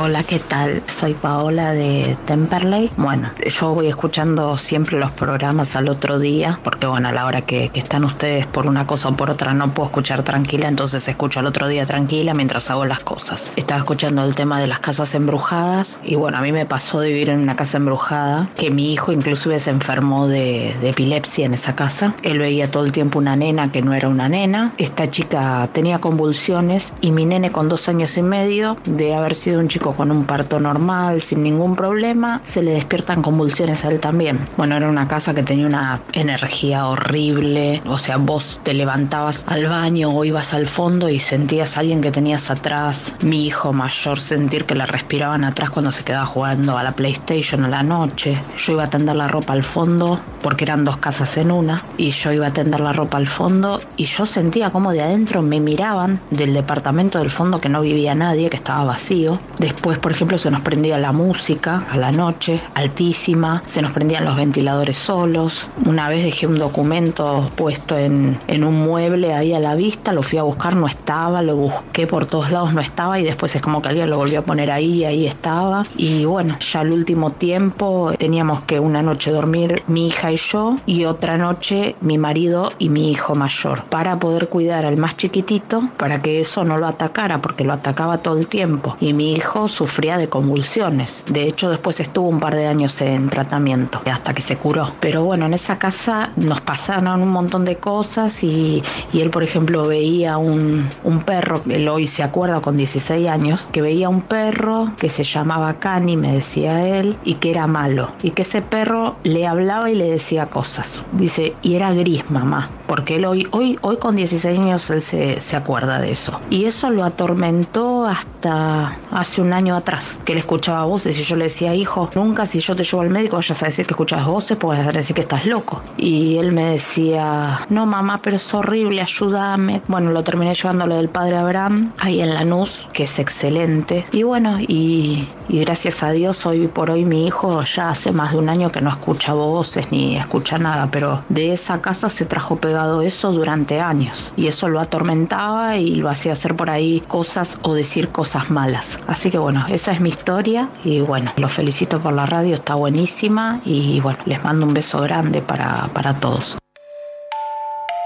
Hola, 0.00 0.22
¿qué 0.22 0.38
tal? 0.38 0.80
Soy 0.86 1.14
Paola 1.14 1.72
de 1.72 2.16
Temperley. 2.24 2.88
Bueno, 2.96 3.32
yo 3.44 3.74
voy 3.74 3.88
escuchando 3.88 4.56
siempre 4.56 4.96
los 4.96 5.10
programas 5.10 5.74
al 5.74 5.88
otro 5.88 6.20
día, 6.20 6.60
porque 6.62 6.86
bueno, 6.86 7.08
a 7.08 7.12
la 7.12 7.26
hora 7.26 7.40
que, 7.40 7.72
están 7.74 8.04
ustedes 8.04 8.46
por 8.46 8.68
una 8.68 8.86
cosa 8.86 9.08
o 9.08 9.16
por 9.16 9.28
otra 9.28 9.54
no 9.54 9.74
puedo 9.74 9.88
escuchar 9.88 10.22
tranquila, 10.22 10.68
entonces 10.68 11.08
escucho 11.08 11.40
al 11.40 11.46
otro 11.46 11.66
día 11.66 11.84
tranquila 11.84 12.32
mientras 12.32 12.70
hago 12.70 12.84
las 12.84 13.00
cosas. 13.00 13.52
Estaba 13.56 13.80
escuchando 13.80 14.24
el 14.24 14.36
tema 14.36 14.60
de 14.60 14.68
las 14.68 14.78
casas 14.78 15.16
embrujadas 15.16 15.98
y 16.04 16.14
bueno, 16.14 16.38
a 16.38 16.42
mí 16.42 16.52
me 16.52 16.64
pasó 16.64 17.00
de 17.00 17.08
vivir 17.08 17.30
en 17.30 17.40
una 17.40 17.56
casa 17.56 17.78
embrujada, 17.78 18.48
que 18.54 18.70
mi 18.70 18.92
hijo 18.92 19.10
inclusive 19.10 19.58
se 19.58 19.70
enfermó 19.70 20.28
de 20.28 20.76
epilepsia 20.88 21.44
en 21.44 21.54
esa 21.54 21.74
casa. 21.74 22.14
Él 22.22 22.38
veía 22.38 22.70
todo 22.70 22.84
el 22.84 22.92
tiempo 22.92 23.18
una 23.18 23.34
nena 23.34 23.72
que 23.72 23.82
no 23.82 23.94
era 23.94 24.08
una 24.08 24.28
nena. 24.28 24.72
Esta 24.78 25.10
chica 25.10 25.68
tenía 25.72 25.98
convulsiones 25.98 26.94
y 27.00 27.10
mi 27.10 27.24
nene 27.24 27.50
con 27.50 27.68
dos 27.68 27.88
años 27.88 28.16
y 28.16 28.22
medio 28.22 28.76
de 28.84 29.16
haber 29.16 29.34
sido 29.34 29.58
un 29.58 29.66
chico 29.66 29.87
con 29.94 30.10
un 30.10 30.24
parto 30.24 30.60
normal, 30.60 31.20
sin 31.20 31.42
ningún 31.42 31.76
problema, 31.76 32.40
se 32.44 32.62
le 32.62 32.72
despiertan 32.72 33.22
convulsiones 33.22 33.84
a 33.84 33.88
él 33.88 34.00
también. 34.00 34.48
Bueno, 34.56 34.76
era 34.76 34.88
una 34.88 35.08
casa 35.08 35.34
que 35.34 35.42
tenía 35.42 35.66
una 35.66 36.00
energía 36.12 36.86
horrible, 36.86 37.82
o 37.86 37.98
sea, 37.98 38.16
vos 38.16 38.60
te 38.62 38.74
levantabas 38.74 39.44
al 39.46 39.66
baño 39.66 40.10
o 40.10 40.24
ibas 40.24 40.54
al 40.54 40.66
fondo 40.66 41.08
y 41.08 41.18
sentías 41.18 41.76
a 41.76 41.80
alguien 41.80 42.00
que 42.00 42.10
tenías 42.10 42.50
atrás, 42.50 43.14
mi 43.22 43.46
hijo 43.46 43.72
mayor 43.72 44.20
sentir 44.20 44.64
que 44.64 44.74
le 44.74 44.86
respiraban 44.86 45.44
atrás 45.44 45.70
cuando 45.70 45.92
se 45.92 46.04
quedaba 46.04 46.26
jugando 46.26 46.78
a 46.78 46.82
la 46.82 46.92
PlayStation 46.92 47.64
a 47.64 47.68
la 47.68 47.82
noche. 47.82 48.40
Yo 48.56 48.72
iba 48.72 48.84
a 48.84 48.90
tender 48.90 49.16
la 49.16 49.28
ropa 49.28 49.52
al 49.52 49.62
fondo 49.62 50.20
porque 50.42 50.64
eran 50.64 50.84
dos 50.84 50.96
casas 50.98 51.36
en 51.36 51.50
una 51.50 51.82
y 51.96 52.10
yo 52.10 52.32
iba 52.32 52.46
a 52.46 52.52
tender 52.52 52.80
la 52.80 52.92
ropa 52.92 53.18
al 53.18 53.26
fondo 53.26 53.80
y 53.96 54.04
yo 54.04 54.26
sentía 54.26 54.70
como 54.70 54.92
de 54.92 55.02
adentro 55.02 55.42
me 55.42 55.60
miraban 55.60 56.20
del 56.30 56.54
departamento 56.54 57.18
del 57.18 57.30
fondo 57.30 57.60
que 57.60 57.68
no 57.68 57.80
vivía 57.80 58.14
nadie, 58.14 58.50
que 58.50 58.56
estaba 58.56 58.84
vacío. 58.84 59.38
Después, 59.58 59.77
por 59.80 60.12
ejemplo, 60.12 60.38
se 60.38 60.50
nos 60.50 60.60
prendía 60.60 60.98
la 60.98 61.12
música 61.12 61.86
a 61.90 61.96
la 61.96 62.12
noche, 62.12 62.60
altísima, 62.74 63.62
se 63.66 63.82
nos 63.82 63.92
prendían 63.92 64.24
los 64.24 64.36
ventiladores 64.36 64.96
solos. 64.96 65.68
Una 65.84 66.08
vez 66.08 66.24
dejé 66.24 66.46
un 66.46 66.58
documento 66.58 67.50
puesto 67.56 67.96
en, 67.96 68.38
en 68.46 68.64
un 68.64 68.74
mueble 68.80 69.34
ahí 69.34 69.54
a 69.54 69.60
la 69.60 69.74
vista, 69.74 70.12
lo 70.12 70.22
fui 70.22 70.38
a 70.38 70.42
buscar, 70.42 70.76
no 70.76 70.86
estaba, 70.86 71.42
lo 71.42 71.56
busqué 71.56 72.06
por 72.06 72.26
todos 72.26 72.50
lados, 72.50 72.72
no 72.72 72.80
estaba 72.80 73.18
y 73.18 73.24
después 73.24 73.54
es 73.56 73.62
como 73.62 73.82
que 73.82 73.88
alguien 73.88 74.10
lo 74.10 74.18
volvió 74.18 74.40
a 74.40 74.42
poner 74.42 74.70
ahí 74.70 75.00
y 75.00 75.04
ahí 75.04 75.26
estaba. 75.26 75.84
Y 75.96 76.24
bueno, 76.24 76.56
ya 76.60 76.80
al 76.80 76.92
último 76.92 77.32
tiempo 77.32 78.12
teníamos 78.18 78.62
que 78.62 78.80
una 78.80 79.02
noche 79.02 79.30
dormir 79.30 79.82
mi 79.86 80.08
hija 80.08 80.32
y 80.32 80.36
yo 80.36 80.76
y 80.86 81.04
otra 81.04 81.36
noche 81.36 81.96
mi 82.00 82.18
marido 82.18 82.72
y 82.78 82.88
mi 82.88 83.10
hijo 83.10 83.34
mayor 83.34 83.84
para 83.84 84.18
poder 84.18 84.48
cuidar 84.48 84.86
al 84.86 84.96
más 84.96 85.16
chiquitito 85.16 85.88
para 85.96 86.22
que 86.22 86.40
eso 86.40 86.64
no 86.64 86.78
lo 86.78 86.86
atacara 86.86 87.40
porque 87.40 87.64
lo 87.64 87.72
atacaba 87.72 88.18
todo 88.18 88.38
el 88.38 88.48
tiempo 88.48 88.96
y 89.00 89.12
mi 89.12 89.32
hijo 89.32 89.57
sufría 89.66 90.18
de 90.18 90.28
convulsiones. 90.28 91.24
De 91.26 91.42
hecho 91.42 91.70
después 91.70 91.98
estuvo 91.98 92.28
un 92.28 92.38
par 92.38 92.54
de 92.54 92.66
años 92.66 93.00
en 93.00 93.28
tratamiento 93.28 94.00
hasta 94.10 94.34
que 94.34 94.42
se 94.42 94.56
curó. 94.56 94.88
Pero 95.00 95.24
bueno, 95.24 95.46
en 95.46 95.54
esa 95.54 95.78
casa 95.78 96.30
nos 96.36 96.60
pasaron 96.60 97.22
un 97.22 97.30
montón 97.30 97.64
de 97.64 97.76
cosas 97.76 98.44
y, 98.44 98.82
y 99.12 99.20
él 99.20 99.30
por 99.30 99.42
ejemplo 99.42 99.86
veía 99.86 100.38
un, 100.38 100.88
un 101.04 101.22
perro, 101.22 101.62
él 101.68 101.88
hoy 101.88 102.06
se 102.06 102.22
acuerda 102.22 102.60
con 102.60 102.76
16 102.76 103.28
años, 103.28 103.68
que 103.72 103.82
veía 103.82 104.08
un 104.08 104.22
perro 104.22 104.92
que 104.98 105.10
se 105.10 105.24
llamaba 105.24 105.74
Cani, 105.74 106.16
me 106.16 106.32
decía 106.32 106.86
él, 106.86 107.16
y 107.24 107.34
que 107.34 107.50
era 107.50 107.66
malo. 107.66 108.10
Y 108.22 108.30
que 108.30 108.42
ese 108.42 108.62
perro 108.62 109.16
le 109.24 109.46
hablaba 109.46 109.90
y 109.90 109.94
le 109.94 110.10
decía 110.10 110.46
cosas. 110.46 111.02
Dice, 111.12 111.54
y 111.62 111.74
era 111.74 111.92
gris, 111.92 112.28
mamá. 112.30 112.68
Porque 112.86 113.16
él 113.16 113.24
hoy, 113.24 113.46
hoy, 113.50 113.78
hoy 113.82 113.96
con 113.96 114.16
16 114.16 114.58
años 114.58 114.88
él 114.90 115.02
se, 115.02 115.40
se 115.40 115.56
acuerda 115.56 116.00
de 116.00 116.12
eso. 116.12 116.40
Y 116.50 116.64
eso 116.64 116.90
lo 116.90 117.04
atormentó 117.04 118.06
hasta 118.06 118.96
hace 119.10 119.40
un 119.40 119.47
año 119.52 119.76
atrás, 119.76 120.16
que 120.24 120.32
él 120.32 120.38
escuchaba 120.38 120.84
voces 120.84 121.18
y 121.18 121.22
yo 121.22 121.36
le 121.36 121.44
decía, 121.44 121.74
hijo, 121.74 122.10
nunca 122.14 122.46
si 122.46 122.60
yo 122.60 122.74
te 122.76 122.84
llevo 122.84 123.02
al 123.02 123.10
médico 123.10 123.36
vayas 123.36 123.62
a 123.62 123.66
decir 123.66 123.86
que 123.86 123.94
escuchas 123.94 124.24
voces, 124.26 124.56
pues 124.56 124.78
vas 124.78 124.88
a 124.88 124.92
decir 124.92 125.14
que 125.14 125.22
estás 125.22 125.46
loco. 125.46 125.82
Y 125.96 126.36
él 126.36 126.52
me 126.52 126.66
decía, 126.66 127.60
no 127.68 127.86
mamá, 127.86 128.20
pero 128.22 128.36
es 128.36 128.54
horrible, 128.54 129.00
ayúdame. 129.00 129.82
Bueno, 129.88 130.10
lo 130.10 130.24
terminé 130.24 130.54
llevando 130.54 130.84
a 130.84 130.86
lo 130.86 130.96
del 130.96 131.08
padre 131.08 131.36
Abraham, 131.36 131.92
ahí 131.98 132.20
en 132.20 132.34
Lanús, 132.34 132.88
que 132.92 133.04
es 133.04 133.18
excelente. 133.18 134.06
Y 134.12 134.22
bueno, 134.22 134.58
y, 134.60 135.28
y 135.48 135.60
gracias 135.60 136.02
a 136.02 136.10
Dios 136.10 136.46
hoy 136.46 136.68
por 136.68 136.90
hoy 136.90 137.04
mi 137.04 137.26
hijo 137.26 137.62
ya 137.64 137.90
hace 137.90 138.12
más 138.12 138.32
de 138.32 138.38
un 138.38 138.48
año 138.48 138.70
que 138.70 138.80
no 138.80 138.90
escucha 138.90 139.32
voces 139.32 139.90
ni 139.90 140.16
escucha 140.16 140.58
nada, 140.58 140.88
pero 140.90 141.22
de 141.28 141.52
esa 141.52 141.80
casa 141.80 142.10
se 142.10 142.24
trajo 142.24 142.56
pegado 142.56 143.02
eso 143.02 143.32
durante 143.32 143.80
años 143.80 144.32
y 144.36 144.46
eso 144.46 144.68
lo 144.68 144.80
atormentaba 144.80 145.76
y 145.76 145.94
lo 145.94 146.08
hacía 146.08 146.32
hacer 146.32 146.54
por 146.54 146.70
ahí 146.70 147.00
cosas 147.06 147.58
o 147.62 147.74
decir 147.74 148.08
cosas 148.10 148.50
malas. 148.50 148.98
Así 149.06 149.30
que 149.30 149.37
bueno, 149.38 149.64
esa 149.68 149.92
es 149.92 150.00
mi 150.00 150.08
historia 150.08 150.68
y 150.84 151.00
bueno, 151.00 151.32
los 151.36 151.52
felicito 151.52 152.00
por 152.00 152.12
la 152.12 152.26
radio, 152.26 152.54
está 152.54 152.74
buenísima 152.74 153.60
y 153.64 154.00
bueno, 154.00 154.18
les 154.26 154.42
mando 154.44 154.66
un 154.66 154.74
beso 154.74 155.00
grande 155.00 155.40
para, 155.40 155.88
para 155.92 156.14
todos. 156.14 156.58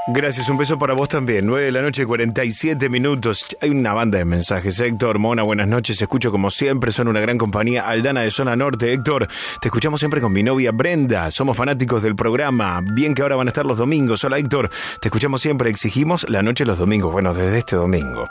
Gracias, 0.08 0.48
un 0.48 0.58
beso 0.58 0.80
para 0.80 0.94
vos 0.94 1.08
también. 1.08 1.46
9 1.46 1.66
de 1.66 1.70
la 1.70 1.80
noche, 1.80 2.04
47 2.04 2.88
minutos. 2.88 3.46
Hay 3.60 3.70
una 3.70 3.92
banda 3.92 4.18
de 4.18 4.24
mensajes. 4.24 4.80
Héctor, 4.80 5.20
Mona, 5.20 5.44
buenas 5.44 5.68
noches. 5.68 6.02
Escucho 6.02 6.32
como 6.32 6.50
siempre, 6.50 6.90
son 6.90 7.06
una 7.06 7.20
gran 7.20 7.38
compañía. 7.38 7.86
Aldana 7.86 8.22
de 8.22 8.32
Zona 8.32 8.56
Norte. 8.56 8.92
Héctor, 8.92 9.28
te 9.60 9.68
escuchamos 9.68 10.00
siempre 10.00 10.20
con 10.20 10.32
mi 10.32 10.42
novia 10.42 10.72
Brenda. 10.72 11.30
Somos 11.30 11.56
fanáticos 11.56 12.02
del 12.02 12.16
programa. 12.16 12.80
Bien 12.82 13.14
que 13.14 13.22
ahora 13.22 13.36
van 13.36 13.46
a 13.46 13.50
estar 13.50 13.64
los 13.64 13.78
domingos. 13.78 14.24
Hola, 14.24 14.38
Héctor. 14.38 14.70
Te 15.00 15.06
escuchamos 15.06 15.40
siempre. 15.40 15.70
Exigimos 15.70 16.28
la 16.28 16.42
noche 16.42 16.66
los 16.66 16.78
domingos. 16.78 17.12
Bueno, 17.12 17.32
desde 17.32 17.58
este 17.58 17.76
domingo. 17.76 18.28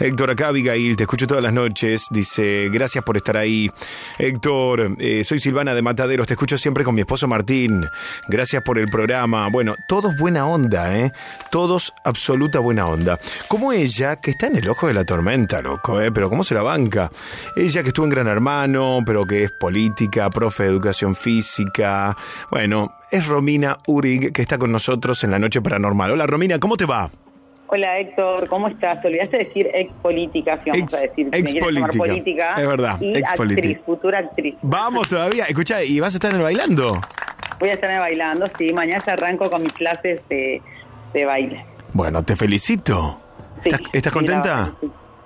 Héctor, 0.00 0.30
acá 0.30 0.48
Abigail, 0.48 0.94
te 0.94 1.04
escucho 1.04 1.26
todas 1.26 1.42
las 1.42 1.54
noches. 1.54 2.04
Dice, 2.10 2.68
gracias 2.70 3.02
por 3.02 3.16
estar 3.16 3.38
ahí. 3.38 3.70
Héctor, 4.18 4.96
eh, 4.98 5.24
soy 5.24 5.40
Silvana 5.40 5.74
de 5.74 5.80
Mataderos. 5.80 6.26
Te 6.26 6.34
escucho 6.34 6.58
siempre 6.58 6.84
con 6.84 6.94
mi 6.94 7.00
esposo 7.00 7.26
Martín. 7.26 7.88
Gracias 8.28 8.62
por 8.62 8.78
el 8.78 8.88
programa. 8.88 9.48
Bueno, 9.48 9.74
todos 9.88 10.14
buena 10.18 10.46
onda, 10.46 10.94
¿eh? 10.94 11.13
Todos 11.50 11.92
absoluta 12.04 12.58
buena 12.58 12.86
onda. 12.86 13.18
Como 13.48 13.72
ella, 13.72 14.16
que 14.16 14.30
está 14.32 14.46
en 14.46 14.56
el 14.56 14.68
ojo 14.68 14.86
de 14.86 14.94
la 14.94 15.04
tormenta, 15.04 15.62
loco, 15.62 16.00
¿eh? 16.00 16.10
Pero 16.12 16.28
¿cómo 16.30 16.44
se 16.44 16.54
la 16.54 16.62
banca? 16.62 17.10
Ella 17.56 17.82
que 17.82 17.88
estuvo 17.88 18.06
en 18.06 18.10
Gran 18.10 18.26
Hermano, 18.28 19.00
pero 19.04 19.24
que 19.24 19.44
es 19.44 19.50
política, 19.52 20.30
profe 20.30 20.64
de 20.64 20.68
educación 20.70 21.14
física. 21.14 22.16
Bueno, 22.50 22.94
es 23.10 23.26
Romina 23.26 23.78
Urig, 23.86 24.32
que 24.32 24.42
está 24.42 24.58
con 24.58 24.72
nosotros 24.72 25.22
en 25.24 25.30
la 25.30 25.38
Noche 25.38 25.60
Paranormal. 25.62 26.10
Hola, 26.12 26.26
Romina, 26.26 26.58
¿cómo 26.58 26.76
te 26.76 26.84
va? 26.84 27.10
Hola 27.66 27.98
Héctor, 27.98 28.48
¿cómo 28.48 28.68
estás? 28.68 29.00
Te 29.00 29.08
olvidaste 29.08 29.38
de 29.38 29.44
decir 29.44 29.70
ex 29.74 29.92
política, 30.02 30.60
si 30.62 30.70
vamos 30.70 30.94
a 30.94 30.98
decir. 31.00 31.28
si 31.32 31.38
ex 31.40 31.54
llamar 31.54 31.62
política. 31.70 31.98
política. 31.98 32.54
Es 32.58 32.66
verdad, 32.68 33.00
Y 33.00 33.16
ex 33.16 33.30
actriz, 33.30 33.36
política. 33.36 33.80
futura 33.86 34.18
actriz. 34.18 34.54
Vamos 34.62 35.08
todavía. 35.08 35.44
Escucha, 35.46 35.82
¿y 35.82 35.98
vas 35.98 36.14
a 36.14 36.16
estar 36.18 36.30
en 36.30 36.36
el 36.36 36.42
bailando? 36.42 37.00
Voy 37.58 37.70
a 37.70 37.74
estar 37.74 37.98
bailando, 37.98 38.46
sí. 38.58 38.72
Mañana 38.72 39.02
arranco 39.06 39.48
con 39.50 39.62
mis 39.62 39.72
clases 39.72 40.20
de, 40.28 40.60
de 41.14 41.24
baile. 41.24 41.64
Bueno, 41.94 42.22
te 42.24 42.36
felicito. 42.36 43.20
¿Estás, 43.64 43.80
estás 43.92 44.12
Sí, 44.12 44.18
la 44.18 44.26
contenta? 44.26 44.74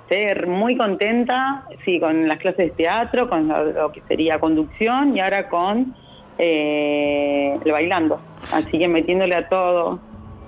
Ser 0.08 0.46
muy 0.46 0.76
contenta, 0.76 1.66
sí, 1.84 1.98
con 1.98 2.28
las 2.28 2.38
clases 2.38 2.68
de 2.68 2.70
teatro, 2.70 3.28
con 3.28 3.48
lo, 3.48 3.64
lo 3.72 3.92
que 3.92 4.02
sería 4.06 4.38
conducción 4.38 5.16
y 5.16 5.20
ahora 5.20 5.48
con 5.48 5.94
eh, 6.38 7.58
el 7.64 7.72
bailando. 7.72 8.20
Así 8.52 8.78
que 8.78 8.88
metiéndole 8.88 9.34
a 9.34 9.48
todo. 9.48 9.98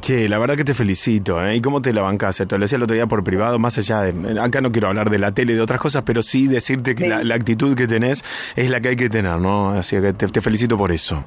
Che, 0.01 0.29
la 0.31 0.39
verdad 0.39 0.57
que 0.57 0.65
te 0.65 0.73
felicito, 0.73 1.45
¿eh? 1.45 1.57
¿Y 1.57 1.61
cómo 1.61 1.83
te 1.83 1.93
la 1.93 2.01
bancás? 2.01 2.37
Te 2.37 2.57
lo 2.57 2.63
decía 2.63 2.77
el 2.77 2.83
otro 2.85 2.95
día 2.95 3.07
por 3.07 3.23
privado, 3.23 3.59
más 3.59 3.77
allá 3.77 4.01
de... 4.01 4.41
Acá 4.41 4.63
no 4.63 4.73
quiero 4.73 4.89
hablar 4.89 5.11
de 5.11 5.19
la 5.19 5.33
tele 5.33 5.53
y 5.53 5.57
de 5.57 5.61
otras 5.61 5.79
cosas, 5.79 6.05
pero 6.07 6.23
sí 6.23 6.47
decirte 6.49 6.95
que 6.95 7.07
la, 7.07 7.23
la 7.23 7.35
actitud 7.35 7.77
que 7.77 7.87
tenés 7.87 8.25
es 8.57 8.71
la 8.71 8.81
que 8.81 8.89
hay 8.89 8.97
que 8.97 9.11
tener, 9.11 9.39
¿no? 9.39 9.71
Así 9.71 10.01
que 10.01 10.15
te, 10.15 10.27
te 10.29 10.41
felicito 10.41 10.79
por 10.79 10.91
eso. 10.91 11.23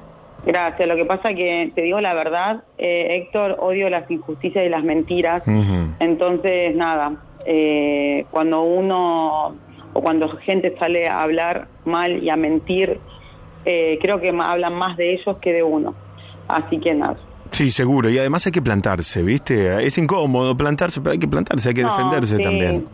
Gracias. 0.46 0.86
Lo 0.88 0.96
que 0.96 1.04
pasa 1.04 1.30
que, 1.34 1.72
te 1.74 1.82
digo 1.82 2.00
la 2.00 2.14
verdad, 2.14 2.64
eh, 2.78 3.08
Héctor, 3.16 3.56
odio 3.60 3.88
las 3.90 4.10
injusticias 4.10 4.64
y 4.64 4.68
las 4.68 4.84
mentiras. 4.84 5.42
Entonces, 6.00 6.74
nada, 6.76 7.16
eh, 7.46 8.26
cuando 8.30 8.62
uno 8.62 9.56
o 9.92 10.00
cuando 10.02 10.28
gente 10.38 10.74
sale 10.78 11.08
a 11.08 11.22
hablar 11.22 11.68
mal 11.84 12.22
y 12.22 12.28
a 12.28 12.36
mentir, 12.36 12.98
eh, 13.64 13.98
creo 14.02 14.20
que 14.20 14.28
hablan 14.28 14.74
más 14.74 14.96
de 14.96 15.14
ellos 15.14 15.38
que 15.38 15.52
de 15.52 15.62
uno. 15.62 15.94
Así 16.48 16.78
que 16.78 16.94
nada. 16.94 17.16
Sí, 17.50 17.70
seguro. 17.70 18.10
Y 18.10 18.18
además 18.18 18.44
hay 18.46 18.52
que 18.52 18.60
plantarse, 18.60 19.22
¿viste? 19.22 19.86
Es 19.86 19.96
incómodo 19.96 20.56
plantarse, 20.56 21.00
pero 21.00 21.12
hay 21.12 21.18
que 21.18 21.28
plantarse, 21.28 21.68
hay 21.68 21.74
que 21.74 21.82
No, 21.82 21.90
defenderse 21.90 22.36
sí. 22.36 22.42
también. 22.42 22.86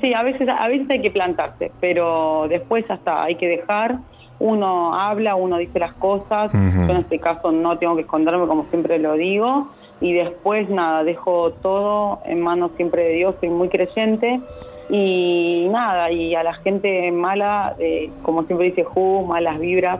Sí, 0.00 0.12
a 0.14 0.22
veces, 0.22 0.48
a 0.48 0.68
veces 0.68 0.86
hay 0.90 1.02
que 1.02 1.10
plantarse, 1.10 1.70
pero 1.80 2.46
después 2.48 2.84
hasta 2.88 3.22
hay 3.24 3.36
que 3.36 3.46
dejar. 3.46 3.98
Uno 4.38 4.94
habla, 4.94 5.34
uno 5.34 5.58
dice 5.58 5.78
las 5.78 5.94
cosas. 5.94 6.52
Yo 6.52 6.58
en 6.58 6.96
este 6.96 7.18
caso 7.18 7.52
no 7.52 7.78
tengo 7.78 7.96
que 7.96 8.02
esconderme, 8.02 8.46
como 8.46 8.66
siempre 8.70 8.98
lo 8.98 9.14
digo. 9.14 9.68
Y 10.00 10.12
después, 10.12 10.68
nada, 10.68 11.04
dejo 11.04 11.52
todo 11.62 12.20
en 12.26 12.40
manos 12.40 12.72
siempre 12.76 13.04
de 13.04 13.14
Dios. 13.14 13.34
Soy 13.40 13.48
muy 13.48 13.68
creyente. 13.68 14.40
Y 14.88 15.68
nada, 15.70 16.12
y 16.12 16.34
a 16.34 16.42
la 16.42 16.54
gente 16.54 17.10
mala, 17.10 17.74
eh, 17.78 18.10
como 18.22 18.44
siempre 18.44 18.68
dice 18.68 18.84
Ju, 18.84 19.24
malas 19.26 19.58
vibras, 19.58 19.98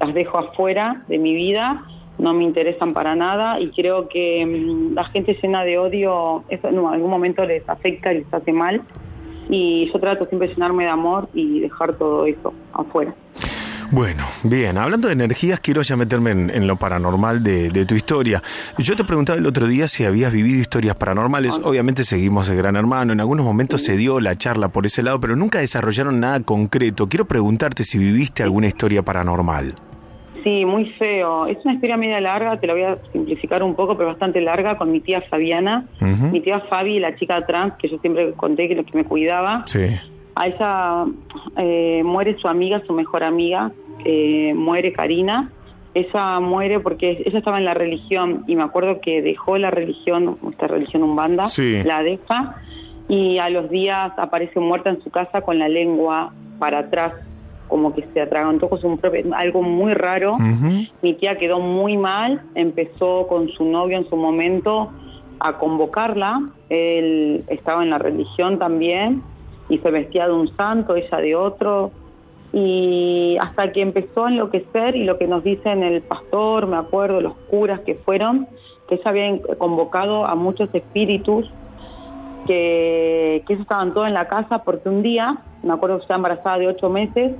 las 0.00 0.14
dejo 0.14 0.38
afuera 0.38 1.02
de 1.08 1.18
mi 1.18 1.34
vida. 1.34 1.84
No 2.18 2.32
me 2.32 2.44
interesan 2.44 2.94
para 2.94 3.14
nada 3.14 3.58
y 3.58 3.70
creo 3.70 4.08
que 4.08 4.46
mm, 4.46 4.94
la 4.94 5.04
gente 5.04 5.36
llena 5.42 5.64
de 5.64 5.78
odio, 5.78 6.44
eso 6.48 6.68
en 6.68 6.78
algún 6.78 7.10
momento 7.10 7.44
les 7.44 7.68
afecta 7.68 8.12
y 8.12 8.18
les 8.18 8.32
hace 8.32 8.52
mal 8.52 8.82
y 9.48 9.90
yo 9.92 10.00
trato 10.00 10.24
siempre 10.26 10.48
de 10.48 10.54
llenarme 10.54 10.84
de 10.84 10.90
amor 10.90 11.28
y 11.34 11.60
dejar 11.60 11.94
todo 11.94 12.26
eso 12.26 12.52
afuera. 12.72 13.14
Bueno, 13.92 14.24
bien, 14.42 14.78
hablando 14.78 15.08
de 15.08 15.12
energías, 15.12 15.60
quiero 15.60 15.82
ya 15.82 15.96
meterme 15.96 16.30
en, 16.30 16.48
en 16.48 16.66
lo 16.66 16.76
paranormal 16.76 17.42
de, 17.42 17.68
de 17.68 17.84
tu 17.84 17.94
historia. 17.94 18.42
Yo 18.78 18.96
te 18.96 19.04
preguntaba 19.04 19.38
el 19.38 19.44
otro 19.44 19.66
día 19.66 19.86
si 19.86 20.06
habías 20.06 20.32
vivido 20.32 20.58
historias 20.58 20.96
paranormales. 20.96 21.60
Obviamente 21.62 22.04
seguimos 22.04 22.48
el 22.48 22.56
Gran 22.56 22.76
Hermano, 22.76 23.12
en 23.12 23.20
algunos 23.20 23.44
momentos 23.44 23.82
se 23.82 23.98
dio 23.98 24.18
la 24.18 24.34
charla 24.34 24.70
por 24.70 24.86
ese 24.86 25.02
lado, 25.02 25.20
pero 25.20 25.36
nunca 25.36 25.58
desarrollaron 25.58 26.20
nada 26.20 26.40
concreto. 26.40 27.06
Quiero 27.06 27.26
preguntarte 27.26 27.84
si 27.84 27.98
viviste 27.98 28.42
alguna 28.42 28.66
historia 28.66 29.02
paranormal. 29.02 29.74
Sí, 30.42 30.64
muy 30.64 30.86
feo. 30.92 31.46
Es 31.46 31.58
una 31.62 31.74
historia 31.74 31.98
media 31.98 32.18
larga, 32.22 32.58
te 32.58 32.66
la 32.66 32.72
voy 32.72 32.84
a 32.84 32.98
simplificar 33.12 33.62
un 33.62 33.74
poco, 33.74 33.98
pero 33.98 34.08
bastante 34.08 34.40
larga, 34.40 34.78
con 34.78 34.90
mi 34.90 35.00
tía 35.00 35.22
Fabiana, 35.28 35.86
mi 36.00 36.40
tía 36.40 36.60
Fabi, 36.60 36.98
la 36.98 37.14
chica 37.16 37.44
trans 37.46 37.74
que 37.78 37.90
yo 37.90 37.98
siempre 37.98 38.32
conté 38.32 38.68
que, 38.68 38.84
que 38.84 38.96
me 38.96 39.04
cuidaba. 39.04 39.64
Sí. 39.66 39.84
A 40.34 40.46
ella 40.46 41.04
eh, 41.58 42.00
muere 42.02 42.38
su 42.40 42.48
amiga, 42.48 42.80
su 42.86 42.94
mejor 42.94 43.22
amiga, 43.22 43.70
eh, 44.04 44.52
muere 44.54 44.92
Karina. 44.92 45.50
Ella 45.94 46.40
muere 46.40 46.80
porque 46.80 47.22
ella 47.26 47.38
estaba 47.38 47.58
en 47.58 47.66
la 47.66 47.74
religión 47.74 48.44
y 48.46 48.56
me 48.56 48.62
acuerdo 48.62 49.00
que 49.00 49.20
dejó 49.20 49.58
la 49.58 49.70
religión, 49.70 50.38
esta 50.50 50.66
religión 50.66 51.02
umbanda, 51.02 51.46
Sí. 51.48 51.82
la 51.84 52.02
deja 52.02 52.56
y 53.08 53.38
a 53.38 53.50
los 53.50 53.68
días 53.68 54.12
aparece 54.16 54.58
muerta 54.58 54.88
en 54.88 55.02
su 55.02 55.10
casa 55.10 55.42
con 55.42 55.58
la 55.58 55.68
lengua 55.68 56.32
para 56.58 56.78
atrás, 56.78 57.12
como 57.68 57.94
que 57.94 58.06
se 58.14 58.22
atragantó 58.22 58.70
con 58.70 58.80
su 58.80 58.96
propio, 58.96 59.22
algo 59.34 59.62
muy 59.62 59.92
raro. 59.92 60.36
Mi 61.02 61.12
tía 61.14 61.36
quedó 61.36 61.60
muy 61.60 61.98
mal, 61.98 62.40
empezó 62.54 63.26
con 63.26 63.50
su 63.50 63.64
novio 63.66 63.98
en 63.98 64.08
su 64.08 64.16
momento 64.16 64.90
a 65.40 65.58
convocarla, 65.58 66.40
él 66.70 67.44
estaba 67.48 67.82
en 67.82 67.90
la 67.90 67.98
religión 67.98 68.58
también 68.58 69.22
y 69.68 69.78
se 69.78 69.90
vestía 69.90 70.26
de 70.26 70.32
un 70.32 70.54
santo, 70.56 70.94
ella 70.96 71.18
de 71.18 71.34
otro, 71.34 71.90
y 72.52 73.36
hasta 73.40 73.72
que 73.72 73.80
empezó 73.80 74.26
a 74.26 74.28
enloquecer 74.28 74.94
y 74.94 75.04
lo 75.04 75.18
que 75.18 75.26
nos 75.26 75.42
dicen 75.42 75.82
el 75.82 76.02
pastor, 76.02 76.66
me 76.66 76.76
acuerdo, 76.76 77.20
los 77.20 77.34
curas 77.50 77.80
que 77.80 77.94
fueron, 77.94 78.46
que 78.88 78.96
ella 78.96 79.04
había 79.06 79.40
convocado 79.58 80.26
a 80.26 80.34
muchos 80.34 80.68
espíritus 80.74 81.50
que, 82.46 83.42
que 83.46 83.54
estaban 83.54 83.92
todos 83.92 84.06
en 84.06 84.14
la 84.14 84.28
casa 84.28 84.62
porque 84.64 84.88
un 84.88 85.02
día, 85.02 85.38
me 85.62 85.72
acuerdo 85.72 85.96
que 85.96 86.02
estaba 86.02 86.16
embarazada 86.18 86.58
de 86.58 86.68
ocho 86.68 86.90
meses, 86.90 87.32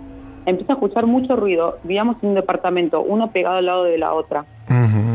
empecé 0.46 0.72
a 0.72 0.74
escuchar 0.74 1.06
mucho 1.06 1.36
ruido. 1.36 1.78
Vivíamos 1.82 2.16
en 2.22 2.30
un 2.30 2.34
departamento, 2.34 3.02
uno 3.02 3.30
pegado 3.30 3.56
al 3.56 3.66
lado 3.66 3.84
de 3.84 3.98
la 3.98 4.14
otra. 4.14 4.44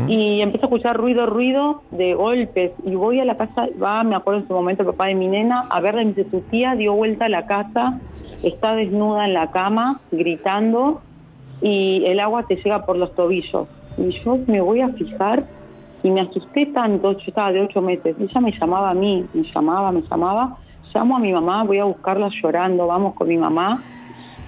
Y 0.06 0.40
empecé 0.40 0.64
a 0.64 0.68
escuchar 0.68 0.96
ruido, 0.96 1.26
ruido 1.26 1.82
de 1.90 2.14
golpes. 2.14 2.70
Y 2.84 2.94
voy 2.94 3.18
a 3.20 3.24
la 3.24 3.36
casa, 3.36 3.66
va, 3.82 4.04
me 4.04 4.14
acuerdo 4.14 4.38
en 4.38 4.44
ese 4.44 4.54
momento, 4.54 4.82
el 4.82 4.88
papá 4.90 5.06
de 5.06 5.14
mi 5.14 5.26
nena, 5.26 5.66
a 5.68 5.80
verla 5.80 6.02
y 6.02 6.06
me 6.06 6.12
dice, 6.12 6.30
su 6.30 6.40
tía 6.42 6.74
dio 6.76 6.94
vuelta 6.94 7.26
a 7.26 7.28
la 7.28 7.46
casa, 7.46 7.98
está 8.42 8.74
desnuda 8.74 9.24
en 9.24 9.34
la 9.34 9.50
cama, 9.50 10.00
gritando, 10.10 11.00
y 11.60 12.04
el 12.06 12.20
agua 12.20 12.44
te 12.44 12.56
llega 12.56 12.84
por 12.86 12.96
los 12.96 13.14
tobillos. 13.14 13.66
Y 13.96 14.10
yo 14.24 14.38
me 14.46 14.60
voy 14.60 14.80
a 14.80 14.88
fijar 14.90 15.44
y 16.02 16.10
me 16.10 16.20
asusté 16.20 16.66
tanto, 16.66 17.12
yo 17.12 17.24
estaba 17.26 17.52
de 17.52 17.60
ocho 17.60 17.80
meses, 17.80 18.14
ella 18.18 18.40
me 18.40 18.52
llamaba 18.52 18.90
a 18.90 18.94
mí, 18.94 19.26
me 19.34 19.42
llamaba, 19.42 19.90
me 19.90 20.02
llamaba, 20.02 20.56
llamo 20.94 21.16
a 21.16 21.18
mi 21.18 21.32
mamá, 21.32 21.64
voy 21.64 21.78
a 21.78 21.84
buscarla 21.84 22.30
llorando, 22.40 22.86
vamos 22.86 23.14
con 23.14 23.28
mi 23.28 23.36
mamá, 23.36 23.82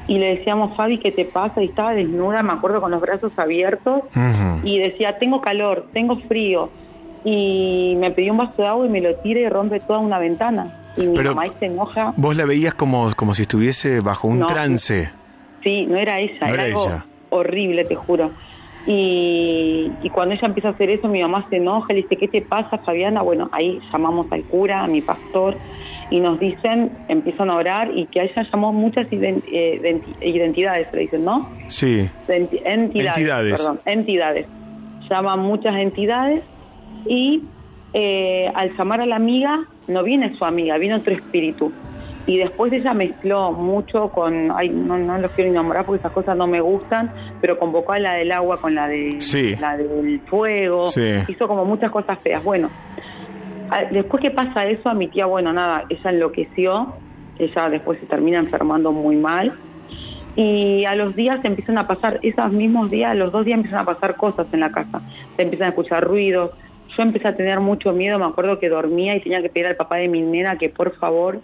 y 0.07 0.19
le 0.19 0.37
decíamos, 0.37 0.77
Fabi, 0.77 0.99
¿qué 0.99 1.11
te 1.11 1.25
pasa? 1.25 1.63
Y 1.63 1.67
estaba 1.67 1.93
desnuda, 1.93 2.43
me 2.43 2.53
acuerdo, 2.53 2.81
con 2.81 2.93
los 2.93 3.01
brazos 3.01 3.33
abiertos, 3.37 4.03
y 4.63 4.79
decía, 4.79 5.19
tengo 5.19 5.41
calor, 5.41 5.87
tengo 5.93 6.17
frío, 6.21 6.71
y 7.25 7.97
me 7.99 8.13
pidió 8.13 8.33
un 8.33 8.39
vaso 8.39 8.63
de 8.63 8.69
agua 8.69 8.87
y 8.87 8.89
me 8.89 9.01
lo 9.01 9.17
tira 9.17 9.41
y 9.41 9.49
rompe 9.49 9.81
toda 9.81 9.99
una 9.99 10.21
ventana, 10.21 10.80
y 10.97 11.07
mi 11.07 11.17
Pero- 11.17 11.35
mamá 11.35 11.53
se 11.59 11.67
enoja, 11.67 12.13
Vos 12.17 12.37
la 12.37 12.45
veías 12.45 12.75
como, 12.75 13.11
como 13.17 13.35
si 13.35 13.43
estuviese 13.43 14.01
bajo 14.01 14.29
un 14.29 14.41
No. 14.41 14.47
trance. 14.47 15.11
Sí, 15.65 15.87
no 15.87 15.97
era 15.97 16.19
ella, 16.19 16.33
No 16.41 16.47
era, 16.47 16.55
era 16.55 16.63
algo 16.65 16.87
ella. 16.87 17.05
horrible, 17.31 17.85
te 17.85 17.95
juro. 17.95 18.31
Y, 18.87 19.91
y 20.03 20.11
cuando 20.11 20.35
ella 20.35 20.47
empieza 20.47 20.69
a 20.69 20.71
hacer 20.73 20.91
eso, 20.91 21.07
mi 21.09 21.21
mamá 21.23 21.47
se 21.51 21.57
enoja, 21.57 21.93
le 21.93 22.03
dice, 22.03 22.17
¿qué 22.17 22.29
te 22.29 22.41
pasa, 22.43 22.79
Fabiana? 22.79 23.23
Bueno, 23.23 23.49
ahí 23.53 23.79
llamamos 23.93 24.27
al 24.33 24.43
cura, 24.45 24.83
a 24.83 24.87
mi 24.87 25.01
pastor, 25.03 25.57
y 26.11 26.19
nos 26.21 26.41
dicen, 26.41 26.91
empiezan 27.09 27.51
a 27.51 27.57
orar, 27.57 27.91
y 27.95 28.07
que 28.07 28.21
a 28.21 28.25
ella 28.25 28.47
llamó 28.51 28.73
muchas 28.73 29.07
ident- 29.11 29.45
eh, 29.53 29.81
identi- 29.83 30.27
identidades, 30.27 30.89
le 30.93 31.01
dicen, 31.03 31.25
¿no? 31.25 31.49
Sí. 31.69 32.09
Enti- 32.27 32.61
entidades, 32.65 33.19
Entidades. 33.19 33.57
perdón, 33.61 33.81
entidades. 33.85 34.47
Llaman 35.11 35.41
muchas 35.41 35.77
entidades 35.77 36.43
y 37.07 37.43
eh, 37.93 38.51
al 38.55 38.77
llamar 38.77 39.01
a 39.03 39.07
la 39.07 39.17
amiga, 39.17 39.61
no 39.91 40.03
viene 40.03 40.37
su 40.37 40.45
amiga, 40.45 40.79
viene 40.79 40.95
otro 40.97 41.13
espíritu. 41.15 41.73
Y 42.27 42.37
después 42.39 42.73
ella 42.73 42.93
mezcló 42.95 43.51
mucho 43.53 44.11
con, 44.11 44.53
ay, 44.55 44.69
no, 44.69 44.99
no 44.99 45.19
los 45.19 45.33
quiero 45.33 45.51
enamorar 45.51 45.85
porque 45.87 46.01
esas 46.01 46.13
cosas 46.13 46.37
no 46.37 46.47
me 46.47 46.61
gustan, 46.61 47.11
pero 47.41 47.59
convocó 47.59 47.93
a 47.93 47.99
la 47.99 48.13
del 48.13 48.31
agua 48.31 48.61
con 48.61 48.75
la, 48.75 48.87
de, 48.89 49.21
Sí. 49.21 49.57
la 49.61 49.77
del 49.77 50.21
fuego, 50.27 50.89
Sí. 50.89 51.01
hizo 51.29 51.49
como 51.49 51.65
muchas 51.65 51.91
cosas 51.91 52.19
feas. 52.21 52.45
Bueno, 52.45 52.71
a- 53.71 53.85
después 53.85 54.23
que 54.23 54.31
pasa 54.31 54.65
eso, 54.67 54.89
a 54.91 54.95
mi 54.95 55.09
tía, 55.09 55.27
bueno, 55.27 55.53
nada, 55.53 55.85
ella 55.89 56.11
enloqueció, 56.11 56.95
ella 57.39 57.69
después 57.71 57.99
se 57.99 58.07
termina 58.07 58.39
enfermando 58.39 58.93
muy 58.93 59.17
mal. 59.17 59.55
Y 60.37 60.85
a 60.85 60.95
los 60.95 61.17
días 61.17 61.41
empiezan 61.45 61.79
a 61.79 61.89
pasar, 61.89 62.21
esos 62.23 62.53
mismos 62.53 62.91
días, 62.91 63.11
a 63.11 63.15
los 63.15 63.33
dos 63.33 63.45
días 63.45 63.57
empiezan 63.57 63.81
a 63.81 63.85
pasar 63.85 64.17
cosas 64.17 64.47
en 64.53 64.61
la 64.61 64.71
casa. 64.71 65.01
Se 65.37 65.43
empiezan 65.43 65.67
a 65.67 65.69
escuchar 65.71 66.05
ruidos. 66.05 66.53
Yo 66.97 67.03
empecé 67.03 67.29
a 67.29 67.37
tener 67.37 67.61
mucho 67.61 67.93
miedo, 67.93 68.19
me 68.19 68.25
acuerdo 68.27 68.59
que 68.59 68.69
dormía 68.69 69.15
y 69.17 69.21
tenía 69.21 69.41
que 69.43 69.49
pedir 69.49 69.67
al 69.67 69.77
papá 69.77 69.97
de 69.97 70.09
mi 70.09 70.21
nena 70.23 70.57
que 70.59 70.69
por 70.69 70.97
favor 70.97 71.41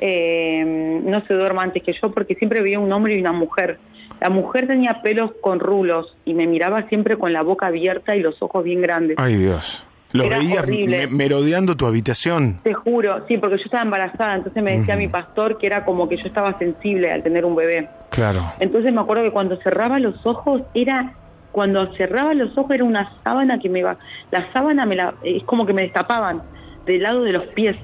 eh, 0.00 1.00
no 1.04 1.24
se 1.26 1.34
duerma 1.34 1.62
antes 1.62 1.82
que 1.82 1.92
yo, 2.00 2.10
porque 2.12 2.34
siempre 2.34 2.60
veía 2.62 2.78
un 2.78 2.92
hombre 2.92 3.16
y 3.16 3.20
una 3.20 3.32
mujer. 3.32 3.78
La 4.20 4.30
mujer 4.30 4.66
tenía 4.66 5.02
pelos 5.02 5.32
con 5.40 5.60
rulos 5.60 6.16
y 6.24 6.34
me 6.34 6.46
miraba 6.46 6.88
siempre 6.88 7.16
con 7.16 7.32
la 7.32 7.42
boca 7.42 7.66
abierta 7.66 8.16
y 8.16 8.20
los 8.20 8.40
ojos 8.42 8.64
bien 8.64 8.80
grandes. 8.80 9.16
Ay, 9.18 9.36
Dios. 9.36 9.84
Lo 10.12 10.24
Era 10.24 10.38
veías 10.38 10.58
horrible. 10.62 10.98
me- 10.98 11.06
merodeando 11.08 11.76
tu 11.76 11.86
habitación. 11.86 12.60
Te 12.62 12.72
juro, 12.72 13.24
sí, 13.26 13.36
porque 13.38 13.56
yo 13.56 13.64
estaba 13.64 13.82
embarazada, 13.82 14.36
entonces 14.36 14.62
me 14.62 14.78
decía 14.78 14.94
mi 14.96 15.08
pastor 15.08 15.58
que 15.58 15.66
era 15.66 15.84
como 15.84 16.08
que 16.08 16.16
yo 16.16 16.22
estaba 16.28 16.56
sensible 16.56 17.10
al 17.10 17.24
tener 17.24 17.44
un 17.44 17.56
bebé. 17.56 17.88
Claro. 18.10 18.44
Entonces 18.60 18.92
me 18.92 19.00
acuerdo 19.00 19.24
que 19.24 19.32
cuando 19.32 19.56
cerraba 19.56 19.98
los 19.98 20.24
ojos 20.24 20.62
era 20.72 21.14
cuando 21.54 21.86
cerraba 21.94 22.34
los 22.34 22.50
ojos 22.58 22.72
era 22.72 22.82
una 22.84 23.12
sábana 23.22 23.60
que 23.60 23.68
me 23.68 23.78
iba 23.78 23.96
la 24.32 24.52
sábana 24.52 24.84
me 24.86 24.96
la 24.96 25.14
es 25.22 25.44
como 25.44 25.64
que 25.64 25.72
me 25.72 25.82
destapaban 25.82 26.42
del 26.84 27.02
lado 27.02 27.22
de 27.22 27.30
los 27.32 27.46
pies. 27.54 27.76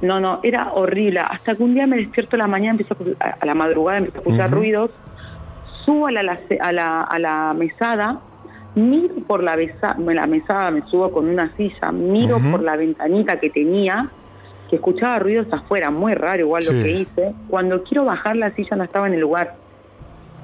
No, 0.00 0.18
no, 0.18 0.40
era 0.42 0.72
horrible. 0.72 1.20
Hasta 1.20 1.54
que 1.54 1.62
un 1.62 1.74
día 1.74 1.86
me 1.86 1.96
despierto 1.98 2.36
a 2.36 2.38
la 2.38 2.46
mañana, 2.46 2.72
empiezo 2.78 2.96
a, 3.20 3.36
a- 3.40 3.46
la 3.46 3.54
madrugada, 3.54 3.98
empiezo 3.98 4.18
a 4.18 4.20
escuchar 4.22 4.50
ruidos, 4.50 4.90
subo 5.84 6.06
a 6.06 6.12
la, 6.12 6.38
a 6.60 6.72
la, 6.72 7.00
a 7.02 7.18
la 7.18 7.54
mesada, 7.54 8.20
miro 8.74 9.14
por 9.26 9.42
la, 9.42 9.56
besa- 9.56 9.96
la 9.98 10.26
mesada, 10.26 10.70
me 10.70 10.82
subo 10.90 11.10
con 11.12 11.28
una 11.28 11.54
silla, 11.56 11.92
miro 11.92 12.38
por 12.50 12.62
la 12.62 12.76
ventanita 12.76 13.38
que 13.40 13.50
tenía, 13.50 14.08
que 14.68 14.76
escuchaba 14.76 15.18
ruidos 15.18 15.46
afuera, 15.52 15.90
muy 15.90 16.14
raro 16.14 16.40
igual 16.42 16.62
Sí. 16.62 16.72
lo 16.74 16.82
que 16.82 16.90
hice. 16.90 17.34
Cuando 17.48 17.82
quiero 17.84 18.04
bajar 18.04 18.36
la 18.36 18.50
silla 18.52 18.76
no 18.76 18.84
estaba 18.84 19.06
en 19.06 19.14
el 19.14 19.20
lugar. 19.20 19.54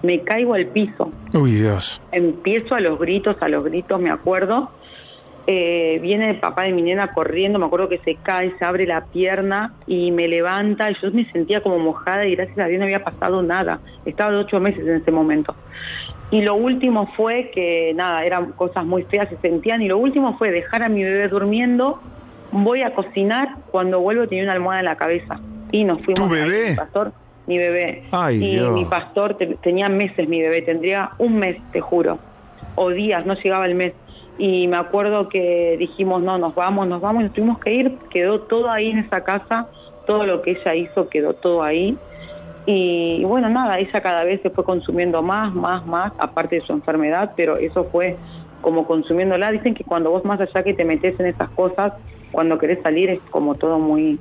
Me 0.02 0.20
caigo 0.22 0.54
al 0.54 0.66
piso. 0.66 1.12
Uy, 1.32 1.52
Dios. 1.52 2.00
Empiezo 2.10 2.74
a 2.74 2.80
los 2.80 2.98
gritos, 2.98 3.36
a 3.40 3.48
los 3.48 3.64
gritos, 3.64 4.00
me 4.00 4.10
acuerdo. 4.10 4.70
Eh, 5.48 5.98
viene 6.00 6.30
el 6.30 6.38
papá 6.38 6.62
de 6.62 6.72
mi 6.72 6.82
nena 6.82 7.12
corriendo, 7.12 7.58
me 7.58 7.66
acuerdo 7.66 7.88
que 7.88 7.98
se 7.98 8.14
cae, 8.14 8.54
se 8.58 8.64
abre 8.64 8.86
la 8.86 9.06
pierna 9.06 9.74
y 9.86 10.12
me 10.12 10.28
levanta. 10.28 10.90
Y 10.90 10.96
yo 11.02 11.10
me 11.10 11.30
sentía 11.32 11.62
como 11.62 11.78
mojada 11.78 12.26
y 12.26 12.36
gracias 12.36 12.58
a 12.58 12.66
Dios 12.66 12.78
no 12.78 12.84
había 12.84 13.02
pasado 13.02 13.42
nada. 13.42 13.80
Estaba 14.04 14.30
de 14.30 14.38
ocho 14.38 14.60
meses 14.60 14.86
en 14.86 14.96
ese 14.96 15.10
momento. 15.10 15.54
Y 16.30 16.40
lo 16.42 16.54
último 16.54 17.12
fue 17.14 17.50
que, 17.54 17.92
nada, 17.94 18.24
eran 18.24 18.52
cosas 18.52 18.86
muy 18.86 19.02
feas, 19.04 19.28
se 19.28 19.36
sentían. 19.38 19.82
Y 19.82 19.88
lo 19.88 19.98
último 19.98 20.38
fue 20.38 20.50
dejar 20.50 20.82
a 20.82 20.88
mi 20.88 21.02
bebé 21.02 21.28
durmiendo. 21.28 22.00
Voy 22.52 22.82
a 22.82 22.94
cocinar. 22.94 23.56
Cuando 23.70 24.00
vuelvo 24.00 24.26
tenía 24.28 24.44
una 24.44 24.52
almohada 24.52 24.80
en 24.80 24.86
la 24.86 24.96
cabeza. 24.96 25.40
Y 25.72 25.84
nos 25.84 26.02
fuimos. 26.04 26.26
¿Tu 26.26 26.34
bebé? 26.34 26.70
mi 26.70 26.76
pastor, 26.76 27.12
mi 27.46 27.58
bebé. 27.58 28.04
Ay, 28.10 28.36
y 28.36 28.50
Dios. 28.52 28.72
mi 28.72 28.84
pastor 28.84 29.34
te- 29.34 29.56
tenía 29.62 29.88
meses, 29.88 30.28
mi 30.28 30.40
bebé. 30.40 30.62
Tendría 30.62 31.10
un 31.18 31.36
mes, 31.36 31.56
te 31.72 31.80
juro. 31.80 32.18
O 32.76 32.90
días, 32.90 33.26
no 33.26 33.34
llegaba 33.34 33.66
el 33.66 33.74
mes. 33.74 33.92
Y 34.38 34.66
me 34.68 34.76
acuerdo 34.76 35.28
que 35.28 35.76
dijimos, 35.78 36.22
no, 36.22 36.38
nos 36.38 36.54
vamos, 36.54 36.86
nos 36.88 37.00
vamos. 37.00 37.22
Y 37.22 37.24
nos 37.26 37.34
tuvimos 37.34 37.58
que 37.58 37.72
ir. 37.74 37.98
Quedó 38.10 38.40
todo 38.40 38.70
ahí 38.70 38.90
en 38.90 38.98
esa 39.00 39.22
casa. 39.24 39.66
Todo 40.06 40.24
lo 40.26 40.42
que 40.42 40.52
ella 40.52 40.74
hizo 40.74 41.08
quedó 41.08 41.34
todo 41.34 41.62
ahí. 41.62 41.96
Y, 42.64 43.18
y 43.20 43.24
bueno, 43.24 43.48
nada, 43.48 43.78
ella 43.78 44.00
cada 44.00 44.22
vez 44.24 44.40
se 44.42 44.50
fue 44.50 44.64
consumiendo 44.64 45.20
más, 45.20 45.52
más, 45.52 45.84
más, 45.84 46.12
aparte 46.18 46.56
de 46.56 46.62
su 46.62 46.72
enfermedad, 46.72 47.32
pero 47.36 47.56
eso 47.56 47.84
fue 47.90 48.16
como 48.60 48.86
consumiéndola. 48.86 49.50
Dicen 49.50 49.74
que 49.74 49.82
cuando 49.82 50.10
vos 50.10 50.24
más 50.24 50.40
allá 50.40 50.62
que 50.62 50.72
te 50.72 50.84
metes 50.84 51.18
en 51.18 51.26
esas 51.26 51.50
cosas, 51.50 51.92
cuando 52.30 52.58
querés 52.58 52.80
salir 52.82 53.10
es 53.10 53.20
como 53.30 53.56
todo 53.56 53.78
muy... 53.80 54.18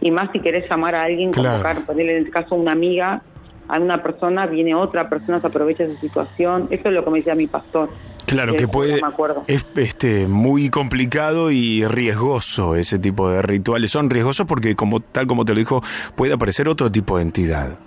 Y 0.00 0.10
más 0.10 0.30
si 0.32 0.40
querés 0.40 0.68
llamar 0.70 0.94
a 0.94 1.02
alguien, 1.04 1.30
Claro. 1.30 1.62
convocar, 1.62 1.84
ponerle 1.84 2.12
en 2.12 2.18
este 2.20 2.30
caso 2.30 2.54
una 2.54 2.72
amiga, 2.72 3.22
a 3.68 3.78
una 3.78 4.02
persona, 4.02 4.46
viene 4.46 4.74
otra 4.74 5.08
persona, 5.08 5.40
se 5.40 5.46
aprovecha 5.46 5.84
de 5.84 5.92
esa 5.92 6.00
situación. 6.00 6.66
Eso 6.70 6.88
es 6.88 6.94
lo 6.94 7.04
que 7.04 7.10
me 7.10 7.18
decía 7.18 7.34
mi 7.34 7.46
pastor. 7.46 7.88
Claro 8.26 8.54
que 8.56 8.66
puede. 8.68 9.00
Es 9.46 9.66
este 9.76 10.26
muy 10.26 10.70
complicado 10.70 11.50
y 11.50 11.84
riesgoso 11.84 12.76
ese 12.76 12.98
tipo 12.98 13.28
de 13.30 13.42
rituales. 13.42 13.90
Son 13.90 14.08
riesgosos 14.10 14.46
porque, 14.46 14.74
como 14.76 15.00
tal 15.00 15.26
como 15.26 15.44
te 15.44 15.52
lo 15.52 15.58
dijo, 15.58 15.82
puede 16.16 16.32
aparecer 16.32 16.68
otro 16.68 16.90
tipo 16.90 17.16
de 17.16 17.22
entidad. 17.22 17.78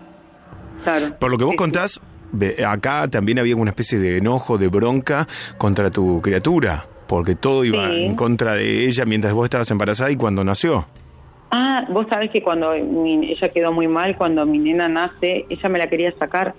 Claro. 0.84 1.16
Por 1.20 1.32
lo 1.32 1.38
que 1.38 1.45
vos 1.45 1.55
contás, 1.55 2.01
acá 2.68 3.07
también 3.09 3.39
había 3.39 3.55
una 3.55 3.72
especie 3.72 3.99
de 3.99 4.18
enojo, 4.18 4.57
de 4.57 4.68
bronca 4.68 5.28
contra 5.57 5.89
tu 5.91 6.22
criatura, 6.22 6.86
porque 7.07 7.36
todo 7.36 7.64
iba 7.64 7.88
Sí. 7.89 8.03
en 8.05 8.16
contra 8.16 8.53
de 8.55 8.86
ella 8.88 9.05
mientras 9.05 9.34
vos 9.34 9.45
estabas 9.45 9.70
embarazada 9.72 10.11
y 10.11 10.18
cuando 10.18 10.43
nació. 10.43 10.88
Ah, 11.56 11.86
vos 11.88 12.08
sabés 12.10 12.32
que 12.32 12.41
cuando 12.41 12.72
mi- 12.74 13.32
ella 13.32 13.49
quedó 13.49 13.72
muy 13.72 13.88
mal, 13.88 14.18
cuando 14.18 14.43
mi 14.43 14.58
nena 14.58 14.89
nace, 14.89 15.45
ella 15.47 15.70
me 15.70 15.78
la 15.78 15.86
quería 15.86 16.12
sacar. 16.18 16.56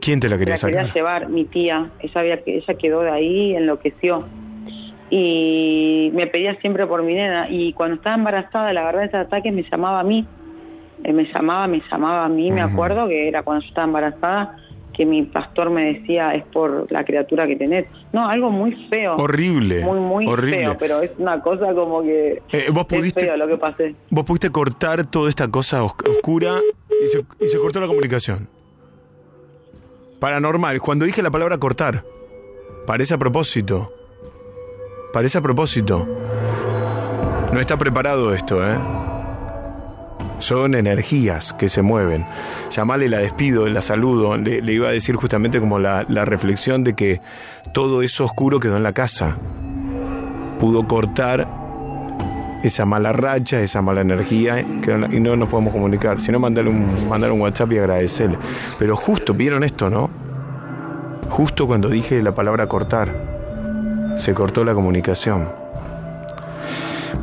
¿Quién 0.00 0.18
te 0.18 0.30
la 0.30 0.38
quería 0.38 0.54
la 0.54 0.60
quería 0.60 0.94
llevar 0.94 1.28
mi 1.28 1.44
tía. 1.44 1.90
Ella 2.00 2.20
había 2.20 2.40
ella 2.46 2.74
quedó 2.80 3.02
de 3.02 3.10
ahí 3.10 3.54
enloqueció. 3.54 4.20
Y 5.10 6.10
me 6.14 6.26
pedía 6.26 6.54
siempre 6.62 6.86
por 6.86 7.02
mi 7.02 7.12
nena. 7.12 7.48
Y 7.50 7.74
cuando 7.74 7.96
estaba 7.96 8.16
embarazada 8.16 8.72
la 8.72 8.84
verdad 8.84 9.04
esos 9.04 9.20
ataques 9.20 9.52
me 9.52 9.62
llamaba 9.70 10.00
a 10.00 10.04
mí. 10.04 10.26
Él 11.04 11.12
me 11.12 11.24
llamaba, 11.30 11.66
me 11.66 11.82
llamaba 11.90 12.24
a 12.24 12.28
mí, 12.30 12.50
me 12.50 12.62
acuerdo 12.62 13.06
que 13.08 13.28
era 13.28 13.42
cuando 13.42 13.62
yo 13.62 13.68
estaba 13.68 13.86
embarazada, 13.86 14.56
que 14.96 15.04
mi 15.04 15.22
pastor 15.22 15.70
me 15.70 15.92
decía 15.94 16.32
es 16.32 16.44
por 16.44 16.90
la 16.90 17.04
criatura 17.04 17.46
que 17.46 17.56
tenés. 17.56 17.86
No, 18.12 18.28
algo 18.28 18.50
muy 18.50 18.72
feo. 18.88 19.16
Horrible. 19.16 19.82
Muy, 19.84 19.98
muy 20.00 20.26
horrible. 20.26 20.58
feo, 20.60 20.76
pero 20.78 21.02
es 21.02 21.10
una 21.18 21.40
cosa 21.42 21.74
como 21.74 22.02
que 22.02 22.42
Eh, 22.52 22.66
vos 22.72 22.86
es 22.90 22.98
pudiste- 22.98 23.20
feo 23.24 23.36
lo 23.36 23.46
que 23.48 23.56
pasé. 23.58 23.94
Vos 24.10 24.24
pudiste 24.24 24.50
cortar 24.50 25.04
toda 25.06 25.28
esta 25.28 25.48
cosa 25.48 25.82
os- 25.82 25.94
oscura 26.08 26.60
y 27.04 27.06
se, 27.08 27.24
y 27.40 27.48
se 27.48 27.58
cortó 27.58 27.80
la 27.80 27.86
comunicación. 27.88 28.48
Paranormal. 30.20 30.80
Cuando 30.80 31.04
dije 31.04 31.22
la 31.22 31.30
palabra 31.30 31.58
cortar, 31.58 32.04
parece 32.86 33.14
a 33.14 33.18
propósito. 33.18 33.92
Parece 35.12 35.38
a 35.38 35.40
propósito. 35.42 36.06
No 37.52 37.60
está 37.60 37.76
preparado 37.76 38.32
esto, 38.34 38.64
¿eh? 38.68 38.76
Son 40.44 40.74
energías 40.74 41.54
que 41.54 41.70
se 41.70 41.80
mueven. 41.80 42.26
Llamale 42.70 43.08
la 43.08 43.16
despido, 43.16 43.66
la 43.66 43.80
saludo. 43.80 44.36
Le, 44.36 44.60
iba 44.70 44.88
a 44.88 44.90
decir 44.90 45.16
justamente 45.16 45.58
como 45.58 45.78
la, 45.78 46.04
la 46.06 46.26
reflexión 46.26 46.84
de 46.84 46.92
que 46.92 47.22
todo 47.72 48.02
eso 48.02 48.26
oscuro 48.26 48.60
quedó 48.60 48.76
en 48.76 48.82
la 48.82 48.92
casa. 48.92 49.38
Pudo 50.58 50.86
cortar 50.86 51.48
esa 52.62 52.84
mala 52.84 53.14
racha, 53.14 53.58
esa 53.62 53.80
mala 53.80 54.02
energía 54.02 54.60
y 54.60 55.18
no 55.18 55.34
nos 55.34 55.48
podemos 55.48 55.72
comunicar. 55.72 56.20
Si 56.20 56.30
no, 56.30 56.38
mandale 56.38 56.68
un, 56.68 57.08
mandale 57.08 57.32
un 57.32 57.40
WhatsApp 57.40 57.72
y 57.72 57.78
agradecerle. 57.78 58.36
Pero 58.78 58.96
justo, 58.96 59.32
¿vieron 59.32 59.64
esto, 59.64 59.88
no? 59.88 60.10
Justo 61.30 61.66
cuando 61.66 61.88
dije 61.88 62.22
la 62.22 62.34
palabra 62.34 62.66
cortar, 62.66 64.14
se 64.18 64.34
cortó 64.34 64.62
la 64.62 64.74
comunicación. 64.74 65.48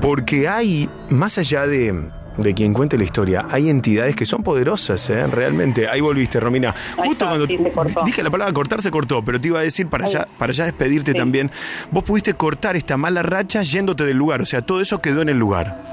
Porque 0.01 0.47
hay, 0.47 0.89
más 1.09 1.37
allá 1.37 1.67
de, 1.67 2.09
de 2.37 2.53
quien 2.53 2.73
cuente 2.73 2.97
la 2.97 3.03
historia, 3.03 3.45
hay 3.49 3.69
entidades 3.69 4.15
que 4.15 4.25
son 4.25 4.43
poderosas, 4.43 5.09
¿eh? 5.09 5.27
realmente. 5.27 5.87
Ahí 5.87 6.01
volviste, 6.01 6.39
Romina. 6.39 6.73
Justo 6.97 7.25
cuando 7.27 7.45
sí, 7.45 7.57
dije 8.05 8.23
la 8.23 8.29
palabra 8.29 8.53
cortar, 8.53 8.81
se 8.81 8.91
cortó, 8.91 9.23
pero 9.23 9.39
te 9.39 9.49
iba 9.49 9.59
a 9.59 9.63
decir 9.63 9.87
para 9.89 10.05
Ahí. 10.05 10.11
ya, 10.11 10.27
para 10.37 10.53
ya 10.53 10.65
despedirte 10.65 11.13
también. 11.13 11.51
Vos 11.91 12.03
pudiste 12.03 12.33
cortar 12.33 12.75
esta 12.75 12.97
mala 12.97 13.23
racha 13.23 13.63
yéndote 13.63 14.05
del 14.05 14.17
lugar, 14.17 14.41
o 14.41 14.45
sea, 14.45 14.61
todo 14.61 14.81
eso 14.81 15.01
quedó 15.01 15.21
en 15.21 15.29
el 15.29 15.37
lugar. 15.37 15.91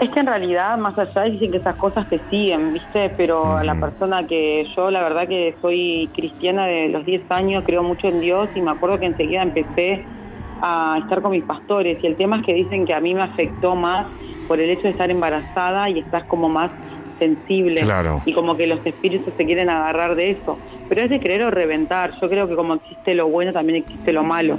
Es 0.00 0.10
que 0.10 0.20
en 0.20 0.26
realidad, 0.26 0.76
más 0.76 0.98
allá, 0.98 1.22
dicen 1.22 1.50
que 1.50 1.56
esas 1.56 1.76
cosas 1.76 2.06
te 2.10 2.20
siguen, 2.28 2.74
¿viste? 2.74 3.10
Pero 3.16 3.56
a 3.56 3.64
la 3.64 3.74
persona 3.80 4.26
que 4.26 4.66
yo, 4.76 4.90
la 4.90 5.02
verdad 5.02 5.26
que 5.26 5.54
soy 5.62 6.10
cristiana 6.14 6.66
de 6.66 6.88
los 6.88 7.06
10 7.06 7.30
años, 7.30 7.64
creo 7.64 7.82
mucho 7.82 8.08
en 8.08 8.20
Dios 8.20 8.48
y 8.54 8.60
me 8.60 8.72
acuerdo 8.72 8.98
que 8.98 9.06
enseguida 9.06 9.40
empecé 9.40 10.04
a 10.60 10.98
estar 11.02 11.22
con 11.22 11.32
mis 11.32 11.44
pastores 11.44 11.98
y 12.02 12.06
el 12.06 12.16
tema 12.16 12.38
es 12.38 12.46
que 12.46 12.54
dicen 12.54 12.84
que 12.84 12.92
a 12.92 13.00
mí 13.00 13.14
me 13.14 13.22
afectó 13.22 13.74
más 13.74 14.06
por 14.46 14.60
el 14.60 14.70
hecho 14.70 14.82
de 14.84 14.90
estar 14.90 15.10
embarazada 15.10 15.88
y 15.90 15.98
estás 16.00 16.24
como 16.24 16.48
más 16.48 16.70
sensible 17.18 17.80
Claro. 17.80 18.20
y 18.26 18.32
como 18.32 18.56
que 18.56 18.66
los 18.66 18.84
espíritus 18.84 19.32
se 19.36 19.44
quieren 19.46 19.70
agarrar 19.70 20.14
de 20.16 20.32
eso. 20.32 20.58
Pero 20.88 21.02
es 21.02 21.10
de 21.10 21.18
creer 21.20 21.42
o 21.42 21.50
reventar. 21.50 22.12
Yo 22.20 22.28
creo 22.28 22.46
que 22.48 22.54
como 22.54 22.74
existe 22.74 23.14
lo 23.14 23.28
bueno, 23.28 23.52
también 23.52 23.78
existe 23.82 24.12
lo 24.12 24.22
malo. 24.22 24.58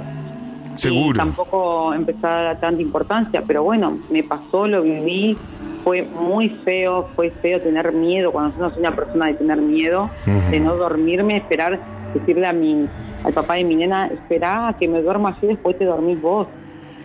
Y 0.74 0.78
Seguro. 0.80 1.16
tampoco 1.16 1.92
empecé 1.94 2.26
a 2.26 2.42
dar 2.42 2.60
tanta 2.60 2.80
importancia, 2.82 3.42
pero 3.46 3.62
bueno, 3.64 3.98
me 4.10 4.22
pasó, 4.22 4.66
lo 4.68 4.82
viví, 4.82 5.36
fue 5.82 6.02
muy 6.02 6.50
feo, 6.64 7.08
fue 7.16 7.30
feo 7.30 7.60
tener 7.60 7.92
miedo, 7.92 8.30
cuando 8.30 8.56
yo 8.56 8.62
no 8.62 8.70
soy 8.70 8.80
una 8.80 8.94
persona 8.94 9.26
de 9.26 9.34
tener 9.34 9.58
miedo, 9.60 10.08
de 10.50 10.60
no 10.60 10.76
dormirme, 10.76 11.36
esperar, 11.38 11.80
decirle 12.14 12.46
a 12.46 12.52
mi, 12.52 12.86
al 13.24 13.32
papá 13.32 13.54
de 13.54 13.64
mi 13.64 13.74
nena, 13.74 14.06
espera 14.06 14.68
a 14.68 14.72
que 14.76 14.86
me 14.86 15.00
duerma 15.02 15.36
yo 15.40 15.46
y 15.48 15.54
después 15.54 15.76
te 15.78 15.84
dormís 15.84 16.20
vos. 16.20 16.46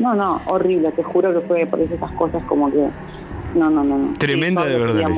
No, 0.04 0.14
no, 0.14 0.42
horrible, 0.48 0.92
te 0.92 1.02
juro 1.02 1.34
que 1.34 1.48
fue 1.48 1.66
por 1.66 1.80
esas 1.80 2.12
cosas 2.12 2.44
como 2.44 2.70
que, 2.70 2.86
no, 3.56 3.70
no, 3.70 3.84
no. 3.86 3.98
no. 3.98 4.14
Tremenda 4.20 4.66
de 4.66 4.78
verdad. 4.78 5.10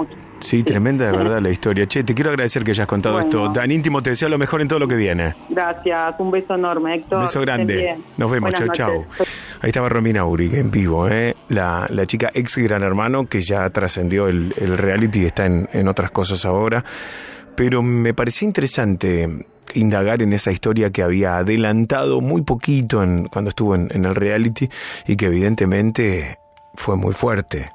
Sí, 0.42 0.62
tremenda 0.62 1.10
de 1.10 1.18
verdad 1.18 1.42
la 1.42 1.50
historia. 1.50 1.88
Che, 1.88 2.04
te 2.04 2.14
quiero 2.14 2.30
agradecer 2.30 2.64
que 2.64 2.70
hayas 2.72 2.86
contado 2.86 3.16
Bueno. 3.16 3.30
esto. 3.30 3.52
Tan 3.52 3.72
íntimo, 3.72 4.04
te 4.04 4.12
deseo 4.12 4.30
lo 4.30 4.38
mejor 4.38 4.62
en 4.62 4.68
todo 4.68 4.78
lo 4.78 4.88
que 4.88 4.96
viene. 4.96 5.34
Gracias, 5.50 6.16
un 6.20 6.30
beso 6.30 6.54
enorme, 6.54 6.96
Héctor. 6.98 7.18
Un 7.20 7.26
beso 7.26 7.42
grande. 7.42 7.98
Nos 8.18 8.30
vemos. 8.30 8.54
Chau. 8.54 8.68
noches. 8.68 9.28
Ahí 9.62 9.70
estaba 9.70 9.90
Romina 9.90 10.24
Uri 10.26 10.54
en 10.54 10.70
vivo, 10.70 11.10
¿eh? 11.10 11.34
la, 11.50 11.88
la 11.90 12.06
chica 12.06 12.30
ex 12.34 12.58
gran 12.58 12.84
hermano 12.84 13.26
que 13.26 13.42
ya 13.42 13.68
trascendió 13.72 14.28
el, 14.28 14.54
el 14.58 14.78
reality 14.78 15.22
y 15.22 15.26
está 15.26 15.48
en, 15.48 15.68
en 15.74 15.88
otras 15.88 16.12
cosas 16.12 16.46
ahora. 16.46 16.84
Pero 17.56 17.82
me 17.82 18.14
parecía 18.14 18.46
interesante 18.46 19.48
indagar 19.74 20.22
en 20.22 20.34
esa 20.34 20.52
historia 20.52 20.92
que 20.92 21.04
había 21.04 21.38
adelantado 21.38 22.22
muy 22.22 22.42
poquito 22.42 23.04
cuando 23.32 23.50
estuvo 23.50 23.76
en 23.76 24.06
el 24.06 24.16
reality 24.16 24.70
y 25.08 25.16
que 25.16 25.28
evidentemente 25.28 26.40
fue 26.76 26.96
muy 26.96 27.14
fuerte. 27.14 27.70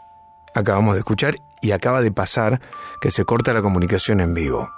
Acabamos 0.55 0.95
de 0.95 1.01
escuchar 1.01 1.35
y 1.61 1.73
acaba 1.73 2.01
de 2.01 2.13
pasar 2.13 2.61
que 3.01 3.11
se 3.11 3.25
corta 3.25 3.53
la 3.53 3.63
comunicación 3.63 4.21
en 4.21 4.35
vivo. 4.35 4.71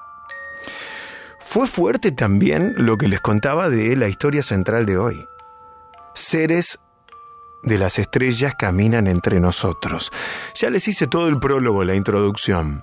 Fue 1.39 1.67
fuerte 1.67 2.13
también 2.13 2.75
lo 2.77 2.97
que 2.97 3.09
les 3.09 3.21
contaba 3.21 3.69
de 3.69 3.95
la 3.97 4.09
historia 4.09 4.43
central 4.43 4.87
de 4.87 4.97
hoy. 4.97 5.17
Seres 6.15 6.79
de 7.63 7.79
las 7.79 7.99
estrellas 7.99 8.55
caminan 8.59 9.07
entre 9.07 9.39
nosotros. 9.39 10.11
Ya 10.55 10.71
les 10.71 10.89
hice 10.89 11.07
todo 11.07 11.29
el 11.29 11.39
prólogo, 11.39 11.85
la 11.85 11.95
introducción. 11.95 12.83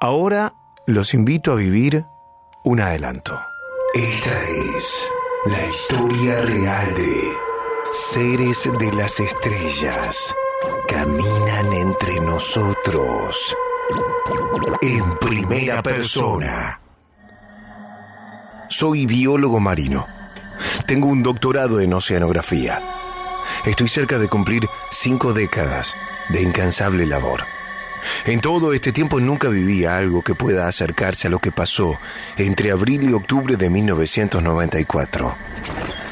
Ahora 0.00 0.54
los 0.86 1.14
invito 1.14 1.52
a 1.52 1.56
vivir 1.56 2.04
un 2.64 2.80
adelanto. 2.80 3.40
Esta 3.96 4.42
es 4.50 5.10
la 5.46 5.66
historia 5.68 6.42
real 6.42 6.94
de 6.96 7.32
seres 8.12 8.68
de 8.78 8.92
las 8.92 9.18
estrellas. 9.18 10.34
Caminan 10.86 11.72
entre 11.72 12.20
nosotros. 12.20 13.56
En 14.82 15.16
primera 15.16 15.82
persona. 15.82 16.78
Soy 18.68 19.06
biólogo 19.06 19.60
marino. 19.60 20.06
Tengo 20.86 21.06
un 21.08 21.22
doctorado 21.22 21.80
en 21.80 21.94
oceanografía. 21.94 22.82
Estoy 23.64 23.88
cerca 23.88 24.18
de 24.18 24.28
cumplir 24.28 24.68
cinco 24.90 25.32
décadas 25.32 25.94
de 26.28 26.42
incansable 26.42 27.06
labor. 27.06 27.44
En 28.24 28.40
todo 28.40 28.72
este 28.72 28.92
tiempo 28.92 29.20
nunca 29.20 29.48
viví 29.48 29.84
algo 29.84 30.22
que 30.22 30.34
pueda 30.34 30.68
acercarse 30.68 31.28
a 31.28 31.30
lo 31.30 31.38
que 31.38 31.52
pasó 31.52 31.98
entre 32.36 32.70
abril 32.70 33.04
y 33.04 33.12
octubre 33.12 33.56
de 33.56 33.70
1994. 33.70 35.34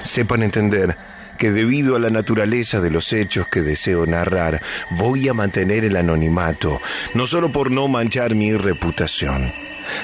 Sepan 0.02 0.42
entender 0.42 0.96
que 1.38 1.50
debido 1.50 1.96
a 1.96 1.98
la 1.98 2.10
naturaleza 2.10 2.80
de 2.80 2.90
los 2.90 3.12
hechos 3.12 3.48
que 3.48 3.62
deseo 3.62 4.06
narrar, 4.06 4.60
voy 4.90 5.28
a 5.28 5.34
mantener 5.34 5.84
el 5.84 5.96
anonimato, 5.96 6.80
no 7.14 7.26
solo 7.26 7.50
por 7.50 7.70
no 7.70 7.88
manchar 7.88 8.34
mi 8.34 8.52
reputación, 8.52 9.52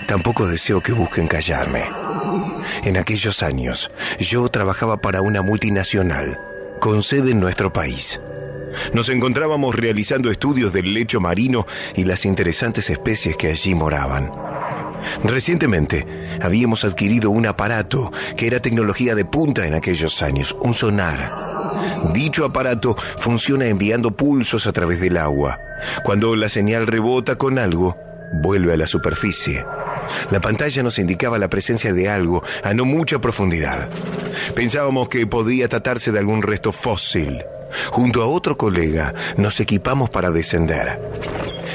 tampoco 0.07 0.47
deseo 0.47 0.83
que 0.83 0.93
busquen 0.93 1.29
callarme. 1.29 1.85
En 2.85 2.97
aquellos 2.97 3.43
años, 3.43 3.91
yo 4.19 4.49
trabajaba 4.49 5.01
para 5.01 5.23
una 5.23 5.43
multinacional, 5.43 6.41
con 6.81 7.03
sede 7.03 7.31
en 7.33 7.41
nuestro 7.41 7.73
país. 7.73 8.21
Nos 8.93 9.09
encontrábamos 9.09 9.75
realizando 9.75 10.31
estudios 10.31 10.73
del 10.73 10.95
lecho 10.95 11.21
marino 11.21 11.67
y 11.95 12.05
las 12.05 12.25
interesantes 12.25 12.91
especies 12.91 13.37
que 13.37 13.49
allí 13.49 13.75
moraban. 13.75 14.31
Recientemente 15.25 16.07
habíamos 16.41 16.85
adquirido 16.85 17.31
un 17.31 17.47
aparato 17.47 18.13
que 18.37 18.47
era 18.47 18.61
tecnología 18.61 19.15
de 19.15 19.25
punta 19.25 19.67
en 19.67 19.75
aquellos 19.75 20.23
años, 20.23 20.57
un 20.61 20.75
sonar. 20.75 21.33
Dicho 22.13 22.45
aparato 22.45 22.97
funciona 23.19 23.67
enviando 23.67 24.11
pulsos 24.11 24.67
a 24.67 24.73
través 24.73 25.01
del 25.01 25.17
agua. 25.17 25.59
Cuando 26.05 26.37
la 26.37 26.49
señal 26.49 26.87
rebota 26.87 27.37
con 27.37 27.59
algo, 27.59 27.97
vuelve 28.43 28.75
a 28.75 28.77
la 28.77 28.87
superficie. 28.87 29.65
La 30.31 30.41
pantalla 30.41 30.83
nos 30.83 30.99
indicaba 30.99 31.39
la 31.39 31.49
presencia 31.49 31.93
de 31.93 32.09
algo 32.09 32.43
a 32.63 32.75
no 32.75 32.85
mucha 32.85 33.21
profundidad. 33.21 33.89
Pensábamos 34.55 35.09
que 35.09 35.27
podía 35.27 35.69
tratarse 35.69 36.13
de 36.13 36.19
algún 36.19 36.43
resto 36.43 36.73
fósil. 36.73 37.43
Junto 37.91 38.23
a 38.23 38.27
otro 38.27 38.57
colega 38.57 39.15
nos 39.37 39.61
equipamos 39.61 40.11
para 40.11 40.31
descender. 40.31 41.01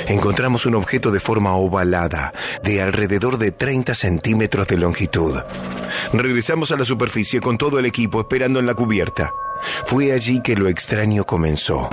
Encontramos 0.08 0.66
un 0.66 0.76
objeto 0.76 1.12
de 1.12 1.20
forma 1.20 1.56
ovalada, 1.56 2.34
de 2.64 2.82
alrededor 2.82 3.38
de 3.38 3.52
30 3.52 3.96
centímetros 3.96 4.68
de 4.68 4.78
longitud. 4.78 5.36
Regresamos 6.14 6.72
a 6.72 6.78
la 6.78 6.86
superficie 6.86 7.42
con 7.42 7.58
todo 7.58 7.80
el 7.80 7.86
equipo 7.86 8.20
esperando 8.20 8.60
en 8.60 8.66
la 8.66 8.76
cubierta. 8.76 9.32
Fue 9.86 10.12
allí 10.12 10.42
que 10.42 10.56
lo 10.56 10.68
extraño 10.68 11.24
comenzó. 11.26 11.90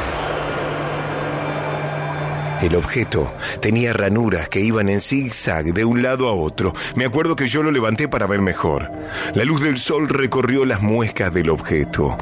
El 2.62 2.76
objeto 2.76 3.32
tenía 3.60 3.92
ranuras 3.92 4.48
que 4.48 4.60
iban 4.60 4.88
en 4.88 5.00
zigzag 5.00 5.74
de 5.74 5.84
un 5.84 6.00
lado 6.00 6.28
a 6.28 6.32
otro. 6.32 6.72
Me 6.94 7.04
acuerdo 7.04 7.34
que 7.34 7.48
yo 7.48 7.62
lo 7.64 7.72
levanté 7.72 8.06
para 8.06 8.28
ver 8.28 8.40
mejor. 8.40 8.88
La 9.34 9.44
luz 9.44 9.62
del 9.62 9.78
sol 9.78 10.08
recorrió 10.08 10.64
las 10.64 10.80
muescas 10.80 11.34
del 11.34 11.50
objeto. 11.50 12.16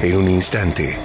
En 0.00 0.16
un 0.16 0.28
instante, 0.28 0.96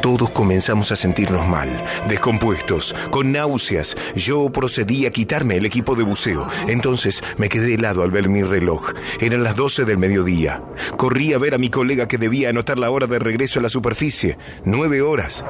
todos 0.00 0.30
comenzamos 0.30 0.92
a 0.92 0.96
sentirnos 0.96 1.48
mal, 1.48 1.84
descompuestos, 2.08 2.94
con 3.10 3.32
náuseas. 3.32 3.96
Yo 4.14 4.48
procedí 4.50 5.04
a 5.04 5.10
quitarme 5.10 5.56
el 5.56 5.66
equipo 5.66 5.96
de 5.96 6.04
buceo. 6.04 6.46
Entonces 6.68 7.24
me 7.38 7.48
quedé 7.48 7.74
helado 7.74 8.04
al 8.04 8.12
ver 8.12 8.28
mi 8.28 8.44
reloj. 8.44 8.92
Eran 9.20 9.42
las 9.42 9.56
12 9.56 9.84
del 9.84 9.98
mediodía. 9.98 10.62
Corrí 10.96 11.32
a 11.32 11.38
ver 11.38 11.54
a 11.54 11.58
mi 11.58 11.70
colega 11.70 12.06
que 12.06 12.18
debía 12.18 12.50
anotar 12.50 12.78
la 12.78 12.90
hora 12.90 13.08
de 13.08 13.18
regreso 13.18 13.58
a 13.58 13.62
la 13.62 13.68
superficie. 13.68 14.38
Nueve 14.64 15.02
horas. 15.02 15.44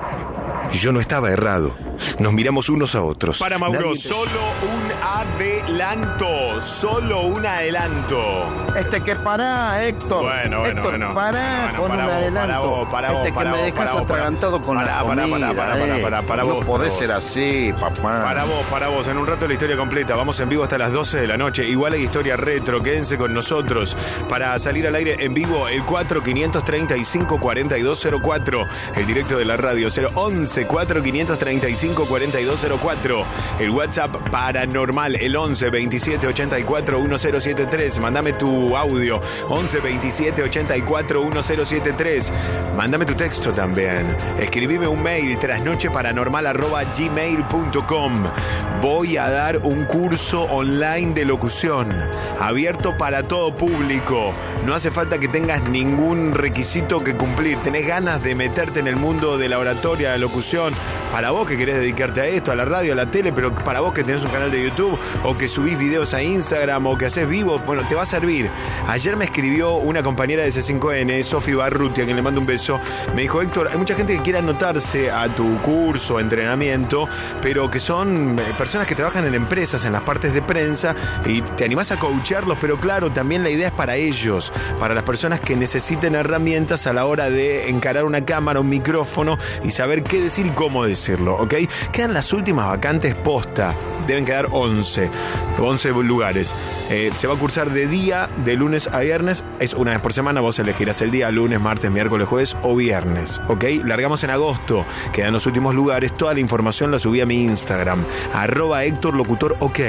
Yo 0.72 0.90
no 0.90 1.00
estaba 1.00 1.30
errado. 1.30 1.76
Nos 2.18 2.32
miramos 2.32 2.68
unos 2.68 2.94
a 2.94 3.02
otros. 3.02 3.38
Para 3.38 3.58
Mauro, 3.58 3.80
Nadie- 3.90 3.96
solo 4.00 4.40
un 4.62 4.92
adelanto. 5.02 6.60
Solo 6.62 7.22
un 7.22 7.44
adelanto. 7.46 8.20
Este 8.76 9.00
que 9.02 9.14
pará, 9.16 9.84
Héctor. 9.86 10.22
Bueno, 10.24 10.60
bueno, 10.60 10.66
Héctor, 10.82 10.90
bueno. 10.98 11.14
pará 11.14 11.62
Bueno, 11.64 11.78
con 11.80 11.88
para 11.90 12.02
un 12.02 12.06
vos, 12.08 12.16
adelanto. 12.16 12.46
para 12.48 12.58
vos, 12.58 12.88
para 12.90 13.10
vos, 13.10 13.18
este 13.20 13.32
para 13.32 13.50
que 13.50 13.50
vos, 13.56 13.58
me 13.60 13.64
dejas 13.66 13.78
para 13.78 13.92
vos, 13.92 14.02
para- 14.02 14.14
atragantado 14.20 14.62
con 14.62 14.76
para- 14.76 14.86
la 14.86 15.04
para- 15.04 15.22
comida. 15.22 15.38
para- 15.48 15.54
para- 15.54 15.80
para- 15.80 15.98
eh. 15.98 16.02
para- 16.02 16.22
para 16.22 16.42
no 16.42 16.48
vos, 16.48 16.56
para 16.58 16.66
podés 16.66 16.90
vos. 16.90 16.98
ser 16.98 17.12
así, 17.12 17.72
papá. 17.80 18.22
Para 18.22 18.44
vos, 18.44 18.64
para 18.70 18.88
vos, 18.88 19.08
en 19.08 19.16
un 19.18 19.26
rato 19.26 19.46
la 19.46 19.52
historia 19.54 19.76
completa. 19.76 20.14
Vamos 20.16 20.38
en 20.40 20.48
vivo 20.48 20.62
hasta 20.62 20.78
las 20.78 20.92
12 20.92 21.20
de 21.20 21.26
la 21.26 21.36
noche. 21.36 21.66
Igual 21.66 21.94
hay 21.94 22.02
historia 22.02 22.36
retro. 22.36 22.82
Quédense 22.82 23.16
con 23.16 23.32
nosotros 23.32 23.96
para 24.28 24.58
salir 24.58 24.86
al 24.86 24.94
aire 24.94 25.16
en 25.20 25.32
vivo 25.34 25.68
el 25.68 25.84
4535 25.84 27.38
4204. 27.40 28.66
El 28.94 29.06
directo 29.06 29.38
de 29.38 29.44
la 29.44 29.56
radio 29.56 29.88
011 30.14 30.66
4535 30.66 31.85
4204. 31.94 33.24
El 33.60 33.70
WhatsApp 33.70 34.16
paranormal 34.30 35.16
el 35.16 35.36
11 35.36 35.70
27 35.70 36.26
84 36.26 36.98
1073. 36.98 37.98
Mándame 38.00 38.32
tu 38.32 38.76
audio 38.76 39.20
11 39.48 39.80
27 39.80 40.42
84 40.42 41.24
1073. 41.24 42.32
Mándame 42.76 43.04
tu 43.04 43.14
texto 43.14 43.52
también. 43.52 44.14
Escribime 44.38 44.86
un 44.86 45.02
mail 45.02 45.38
trasnocheparanormal 45.38 46.46
arroba 46.46 46.82
gmail.com. 46.84 48.24
Voy 48.82 49.16
a 49.16 49.30
dar 49.30 49.58
un 49.64 49.84
curso 49.84 50.42
online 50.42 51.14
de 51.14 51.24
locución, 51.24 51.88
abierto 52.38 52.96
para 52.96 53.22
todo 53.22 53.54
público. 53.54 54.34
No 54.66 54.74
hace 54.74 54.90
falta 54.90 55.18
que 55.18 55.28
tengas 55.28 55.62
ningún 55.68 56.32
requisito 56.32 57.02
que 57.02 57.16
cumplir. 57.16 57.58
Tenés 57.60 57.86
ganas 57.86 58.22
de 58.22 58.34
meterte 58.34 58.80
en 58.80 58.86
el 58.86 58.96
mundo 58.96 59.38
de 59.38 59.48
la 59.48 59.58
oratoria, 59.58 60.10
la 60.10 60.18
locución. 60.18 60.74
Para 61.12 61.30
vos 61.30 61.46
que 61.46 61.56
querés 61.56 61.75
dedicarte 61.78 62.20
a 62.20 62.26
esto, 62.26 62.52
a 62.52 62.56
la 62.56 62.64
radio, 62.64 62.92
a 62.92 62.96
la 62.96 63.10
tele, 63.10 63.32
pero 63.32 63.54
para 63.54 63.80
vos 63.80 63.92
que 63.92 64.04
tenés 64.04 64.24
un 64.24 64.30
canal 64.30 64.50
de 64.50 64.62
YouTube 64.62 64.98
o 65.24 65.36
que 65.36 65.48
subís 65.48 65.78
videos 65.78 66.14
a 66.14 66.22
Instagram 66.22 66.86
o 66.86 66.96
que 66.96 67.06
haces 67.06 67.28
vivo, 67.28 67.58
bueno, 67.60 67.86
te 67.88 67.94
va 67.94 68.02
a 68.02 68.06
servir. 68.06 68.50
Ayer 68.86 69.16
me 69.16 69.24
escribió 69.24 69.74
una 69.74 70.02
compañera 70.02 70.42
de 70.42 70.48
C5N, 70.48 71.22
Sofi 71.22 71.54
Barruti, 71.54 72.02
a 72.02 72.04
quien 72.04 72.16
le 72.16 72.22
mando 72.22 72.40
un 72.40 72.46
beso. 72.46 72.80
Me 73.14 73.22
dijo, 73.22 73.42
Héctor, 73.42 73.68
hay 73.70 73.78
mucha 73.78 73.94
gente 73.94 74.16
que 74.16 74.22
quiere 74.22 74.38
anotarse 74.38 75.10
a 75.10 75.28
tu 75.28 75.60
curso, 75.62 76.20
entrenamiento, 76.20 77.08
pero 77.42 77.70
que 77.70 77.80
son 77.80 78.38
eh, 78.38 78.42
personas 78.56 78.86
que 78.86 78.94
trabajan 78.94 79.26
en 79.26 79.34
empresas, 79.34 79.84
en 79.84 79.92
las 79.92 80.02
partes 80.02 80.32
de 80.34 80.42
prensa, 80.42 80.94
y 81.24 81.42
te 81.42 81.64
animás 81.64 81.92
a 81.92 81.98
coacharlos, 81.98 82.58
pero 82.60 82.76
claro, 82.78 83.10
también 83.10 83.42
la 83.42 83.50
idea 83.50 83.68
es 83.68 83.74
para 83.74 83.96
ellos, 83.96 84.52
para 84.78 84.94
las 84.94 85.04
personas 85.04 85.40
que 85.40 85.56
necesiten 85.56 86.14
herramientas 86.14 86.86
a 86.86 86.92
la 86.92 87.06
hora 87.06 87.30
de 87.30 87.68
encarar 87.68 88.04
una 88.04 88.24
cámara, 88.24 88.60
un 88.60 88.68
micrófono 88.68 89.38
y 89.64 89.70
saber 89.70 90.02
qué 90.02 90.20
decir 90.20 90.46
y 90.46 90.50
cómo 90.50 90.84
decirlo, 90.84 91.36
¿ok? 91.36 91.54
Quedan 91.92 92.14
las 92.14 92.32
últimas 92.32 92.66
vacantes 92.66 93.14
posta, 93.14 93.74
deben 94.06 94.24
quedar 94.24 94.48
11, 94.50 95.10
11 95.58 95.88
lugares. 96.02 96.54
Eh, 96.90 97.10
se 97.16 97.26
va 97.26 97.34
a 97.34 97.38
cursar 97.38 97.70
de 97.70 97.86
día, 97.86 98.28
de 98.44 98.54
lunes 98.54 98.88
a 98.92 99.00
viernes, 99.00 99.44
es 99.58 99.74
una 99.74 99.90
vez 99.92 100.00
por 100.00 100.12
semana, 100.12 100.40
vos 100.40 100.58
elegirás 100.58 101.00
el 101.00 101.10
día, 101.10 101.30
lunes, 101.30 101.60
martes, 101.60 101.90
miércoles, 101.90 102.28
jueves 102.28 102.56
o 102.62 102.76
viernes, 102.76 103.40
¿ok? 103.48 103.64
Largamos 103.84 104.22
en 104.24 104.30
agosto, 104.30 104.86
quedan 105.12 105.32
los 105.32 105.46
últimos 105.46 105.74
lugares, 105.74 106.14
toda 106.14 106.34
la 106.34 106.40
información 106.40 106.90
la 106.90 106.98
subí 106.98 107.20
a 107.20 107.26
mi 107.26 107.42
Instagram, 107.42 108.04
arroba 108.34 108.84
Héctor 108.84 109.16
Locutor 109.16 109.56
OK, 109.60 109.80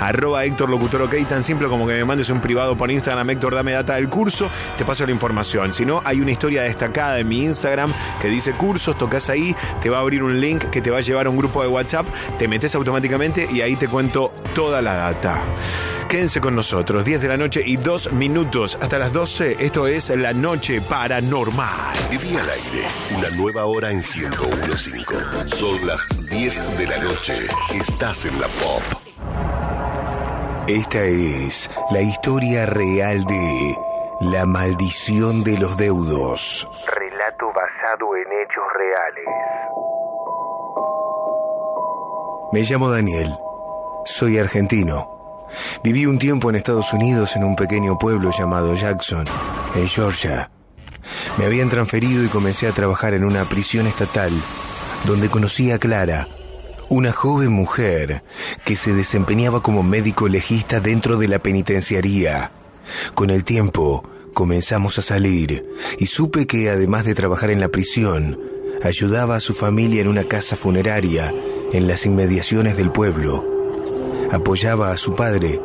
arroba 0.00 0.44
Héctor 0.44 0.68
Locutor 0.68 1.02
OK, 1.02 1.14
tan 1.28 1.44
simple 1.44 1.68
como 1.68 1.86
que 1.86 1.94
me 1.94 2.04
mandes 2.04 2.28
un 2.28 2.40
privado 2.40 2.76
por 2.76 2.90
Instagram, 2.90 3.30
Héctor, 3.30 3.54
dame 3.54 3.72
data 3.72 3.94
del 3.94 4.08
curso, 4.08 4.50
te 4.76 4.84
paso 4.84 5.06
la 5.06 5.12
información. 5.12 5.72
Si 5.72 5.86
no, 5.86 6.02
hay 6.04 6.20
una 6.20 6.30
historia 6.30 6.62
destacada 6.62 7.18
en 7.18 7.28
mi 7.28 7.44
Instagram 7.44 7.92
que 8.20 8.28
dice 8.28 8.52
cursos, 8.52 8.96
tocas 8.98 9.30
ahí, 9.30 9.56
te 9.82 9.88
va 9.88 9.98
a 9.98 10.00
abrir 10.00 10.22
un 10.22 10.40
link 10.40 10.64
que 10.64 10.82
te 10.82 10.90
va 10.90 10.98
a 10.98 11.00
llevar 11.00 11.13
a 11.20 11.30
un 11.30 11.36
grupo 11.36 11.62
de 11.62 11.68
WhatsApp, 11.68 12.06
te 12.38 12.48
metes 12.48 12.74
automáticamente 12.74 13.48
y 13.50 13.60
ahí 13.60 13.76
te 13.76 13.88
cuento 13.88 14.32
toda 14.54 14.82
la 14.82 14.94
data. 14.94 15.42
Quédense 16.08 16.40
con 16.40 16.54
nosotros, 16.54 17.04
10 17.04 17.22
de 17.22 17.28
la 17.28 17.36
noche 17.36 17.62
y 17.64 17.76
2 17.76 18.12
minutos 18.12 18.78
hasta 18.80 18.98
las 18.98 19.12
12. 19.12 19.56
Esto 19.58 19.86
es 19.86 20.10
La 20.10 20.32
Noche 20.32 20.80
Paranormal. 20.80 21.96
Viví 22.10 22.36
al 22.36 22.48
aire, 22.48 22.86
una 23.16 23.30
nueva 23.30 23.64
hora 23.64 23.90
en 23.90 23.96
1015. 23.96 25.48
Son 25.48 25.86
las 25.86 26.06
10 26.30 26.78
de 26.78 26.86
la 26.86 26.98
noche. 26.98 27.34
Estás 27.72 28.26
en 28.26 28.40
la 28.40 28.46
pop. 28.46 28.82
Esta 30.68 31.02
es 31.02 31.70
la 31.90 32.00
historia 32.00 32.66
real 32.66 33.24
de 33.24 33.76
La 34.20 34.46
maldición 34.46 35.42
de 35.42 35.58
los 35.58 35.76
deudos. 35.76 36.68
Relato 36.96 37.46
basado 37.48 38.16
en 38.16 38.26
hechos 38.40 38.64
reales. 38.78 39.26
Me 42.54 42.62
llamo 42.62 42.88
Daniel. 42.88 43.34
Soy 44.04 44.38
argentino. 44.38 45.48
Viví 45.82 46.06
un 46.06 46.20
tiempo 46.20 46.50
en 46.50 46.54
Estados 46.54 46.92
Unidos 46.92 47.34
en 47.34 47.42
un 47.42 47.56
pequeño 47.56 47.98
pueblo 47.98 48.30
llamado 48.30 48.76
Jackson, 48.76 49.24
en 49.74 49.88
Georgia. 49.88 50.52
Me 51.36 51.46
habían 51.46 51.68
transferido 51.68 52.22
y 52.22 52.28
comencé 52.28 52.68
a 52.68 52.72
trabajar 52.72 53.12
en 53.12 53.24
una 53.24 53.44
prisión 53.44 53.88
estatal, 53.88 54.30
donde 55.04 55.30
conocí 55.30 55.72
a 55.72 55.80
Clara, 55.80 56.28
una 56.88 57.10
joven 57.10 57.50
mujer 57.50 58.22
que 58.64 58.76
se 58.76 58.94
desempeñaba 58.94 59.60
como 59.60 59.82
médico 59.82 60.28
legista 60.28 60.78
dentro 60.78 61.16
de 61.16 61.26
la 61.26 61.40
penitenciaría. 61.40 62.52
Con 63.16 63.30
el 63.30 63.42
tiempo 63.42 64.08
comenzamos 64.32 64.96
a 65.00 65.02
salir 65.02 65.66
y 65.98 66.06
supe 66.06 66.46
que 66.46 66.70
además 66.70 67.04
de 67.04 67.16
trabajar 67.16 67.50
en 67.50 67.58
la 67.58 67.70
prisión, 67.70 68.38
ayudaba 68.84 69.34
a 69.34 69.40
su 69.40 69.54
familia 69.54 70.02
en 70.02 70.06
una 70.06 70.22
casa 70.22 70.54
funeraria 70.54 71.34
en 71.72 71.88
las 71.88 72.06
inmediaciones 72.06 72.76
del 72.76 72.90
pueblo. 72.90 73.44
Apoyaba 74.30 74.90
a 74.90 74.96
su 74.96 75.14
padre 75.14 75.60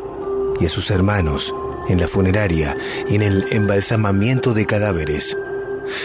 y 0.60 0.66
a 0.66 0.68
sus 0.68 0.90
hermanos 0.90 1.54
en 1.88 2.00
la 2.00 2.08
funeraria 2.08 2.76
y 3.08 3.16
en 3.16 3.22
el 3.22 3.44
embalsamamiento 3.52 4.54
de 4.54 4.66
cadáveres. 4.66 5.36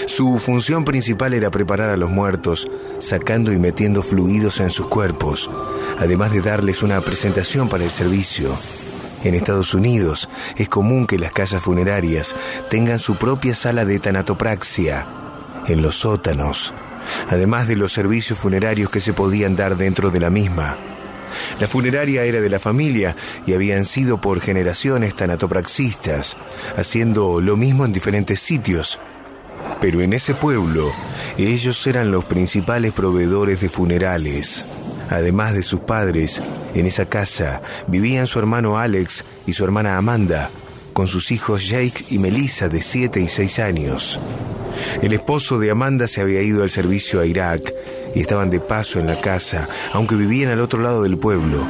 Su 0.08 0.40
función 0.40 0.84
principal 0.84 1.34
era 1.34 1.52
preparar 1.52 1.90
a 1.90 1.98
los 1.98 2.10
muertos, 2.10 2.68
sacando 3.00 3.52
y 3.52 3.58
metiendo 3.58 4.02
fluidos 4.02 4.60
en 4.60 4.72
sus 4.72 4.88
cuerpos, 4.88 5.50
además 6.00 6.32
de 6.32 6.42
darles 6.42 6.82
una 6.82 7.02
presentación 7.02 7.70
para 7.70 7.84
el 7.84 7.92
servicio. 7.92 8.58
En 9.24 9.36
Estados 9.36 9.74
Unidos 9.74 10.30
es 10.58 10.70
común 10.70 11.08
que 11.08 11.18
las 11.18 11.32
casas 11.32 11.62
funerarias 11.62 12.36
tengan 12.70 13.00
su 13.00 13.16
propia 13.18 13.56
sala 13.56 13.86
de 13.86 14.00
tanatopraxia 14.00 15.06
en 15.68 15.82
los 15.82 15.96
sótanos, 15.96 16.74
además 17.30 17.68
de 17.68 17.76
los 17.76 17.94
servicios 17.94 18.40
funerarios 18.40 18.90
que 18.90 19.02
se 19.02 19.14
podían 19.14 19.56
dar 19.56 19.78
dentro 19.78 20.10
de 20.10 20.20
la 20.20 20.30
misma. 20.30 20.78
La 21.60 21.68
funeraria 21.68 22.24
era 22.24 22.42
de 22.42 22.50
la 22.50 22.60
familia 22.60 23.16
y 23.46 23.54
habían 23.54 23.86
sido 23.86 24.20
por 24.22 24.40
generaciones 24.40 25.16
tanatopraxistas, 25.16 26.38
haciendo 26.78 27.42
lo 27.42 27.58
mismo 27.58 27.86
en 27.86 27.94
diferentes 27.94 28.40
sitios. 28.40 29.00
Pero 29.82 30.02
en 30.02 30.14
ese 30.14 30.34
pueblo, 30.34 30.92
ellos 31.38 31.86
eran 31.88 32.12
los 32.12 32.26
principales 32.26 32.94
proveedores 32.94 33.62
de 33.62 33.70
funerales. 33.70 34.66
Además 35.10 35.54
de 35.54 35.64
sus 35.64 35.82
padres, 35.82 36.42
en 36.74 36.86
esa 36.86 37.08
casa 37.08 37.62
vivían 37.88 38.28
su 38.28 38.40
hermano 38.40 38.78
Alex 38.78 39.24
y 39.46 39.54
su 39.54 39.64
hermana 39.64 39.98
Amanda, 39.98 40.50
con 40.94 41.08
sus 41.08 41.32
hijos 41.32 41.68
Jake 41.68 42.06
y 42.10 42.20
Melissa 42.20 42.70
de 42.70 42.82
7 42.82 43.20
y 43.20 43.28
6 43.28 43.60
años. 43.60 44.20
El 45.02 45.14
esposo 45.14 45.60
de 45.60 45.72
Amanda 45.72 46.08
se 46.08 46.22
había 46.22 46.42
ido 46.42 46.64
al 46.64 46.70
servicio 46.70 47.20
a 47.20 47.26
Irak 47.26 47.74
y 48.14 48.22
estaban 48.22 48.50
de 48.50 48.60
paso 48.60 49.00
en 49.00 49.08
la 49.08 49.20
casa, 49.20 49.68
aunque 49.94 50.16
vivían 50.16 50.52
al 50.52 50.62
otro 50.62 50.82
lado 50.82 51.04
del 51.04 51.18
pueblo. 51.18 51.68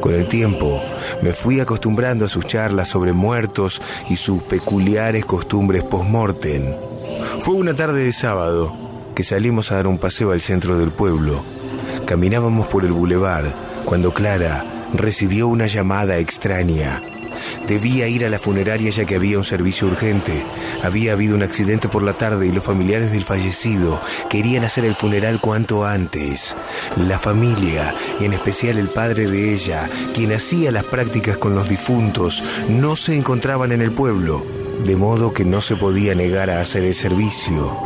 Con 0.00 0.14
el 0.14 0.28
tiempo, 0.28 0.82
me 1.22 1.32
fui 1.32 1.60
acostumbrando 1.60 2.24
a 2.24 2.28
sus 2.28 2.46
charlas 2.46 2.88
sobre 2.88 3.12
muertos 3.12 3.80
y 4.10 4.16
sus 4.16 4.42
peculiares 4.42 5.24
costumbres 5.24 5.84
post-mortem. 5.84 6.74
Fue 7.40 7.54
una 7.54 7.74
tarde 7.74 8.02
de 8.04 8.12
sábado 8.12 8.72
que 9.14 9.22
salimos 9.22 9.70
a 9.70 9.76
dar 9.76 9.86
un 9.86 9.98
paseo 9.98 10.32
al 10.32 10.40
centro 10.40 10.78
del 10.78 10.90
pueblo. 10.90 11.40
Caminábamos 12.06 12.66
por 12.66 12.84
el 12.84 12.92
bulevar 12.92 13.54
cuando 13.84 14.12
Clara 14.12 14.64
recibió 14.92 15.48
una 15.48 15.66
llamada 15.66 16.18
extraña. 16.18 17.00
Debía 17.66 18.08
ir 18.08 18.24
a 18.24 18.28
la 18.28 18.38
funeraria 18.38 18.90
ya 18.90 19.04
que 19.04 19.16
había 19.16 19.38
un 19.38 19.44
servicio 19.44 19.86
urgente. 19.88 20.44
Había 20.82 21.12
habido 21.12 21.34
un 21.34 21.42
accidente 21.42 21.88
por 21.88 22.02
la 22.02 22.14
tarde 22.14 22.46
y 22.46 22.52
los 22.52 22.64
familiares 22.64 23.12
del 23.12 23.24
fallecido 23.24 24.00
querían 24.28 24.64
hacer 24.64 24.84
el 24.84 24.94
funeral 24.94 25.40
cuanto 25.40 25.84
antes. 25.84 26.56
La 26.96 27.18
familia, 27.18 27.94
y 28.20 28.24
en 28.24 28.32
especial 28.32 28.78
el 28.78 28.88
padre 28.88 29.30
de 29.30 29.54
ella, 29.54 29.88
quien 30.14 30.32
hacía 30.32 30.72
las 30.72 30.84
prácticas 30.84 31.36
con 31.36 31.54
los 31.54 31.68
difuntos, 31.68 32.42
no 32.68 32.96
se 32.96 33.16
encontraban 33.16 33.72
en 33.72 33.82
el 33.82 33.92
pueblo, 33.92 34.44
de 34.84 34.96
modo 34.96 35.32
que 35.32 35.44
no 35.44 35.60
se 35.60 35.76
podía 35.76 36.14
negar 36.14 36.50
a 36.50 36.60
hacer 36.60 36.84
el 36.84 36.94
servicio. 36.94 37.76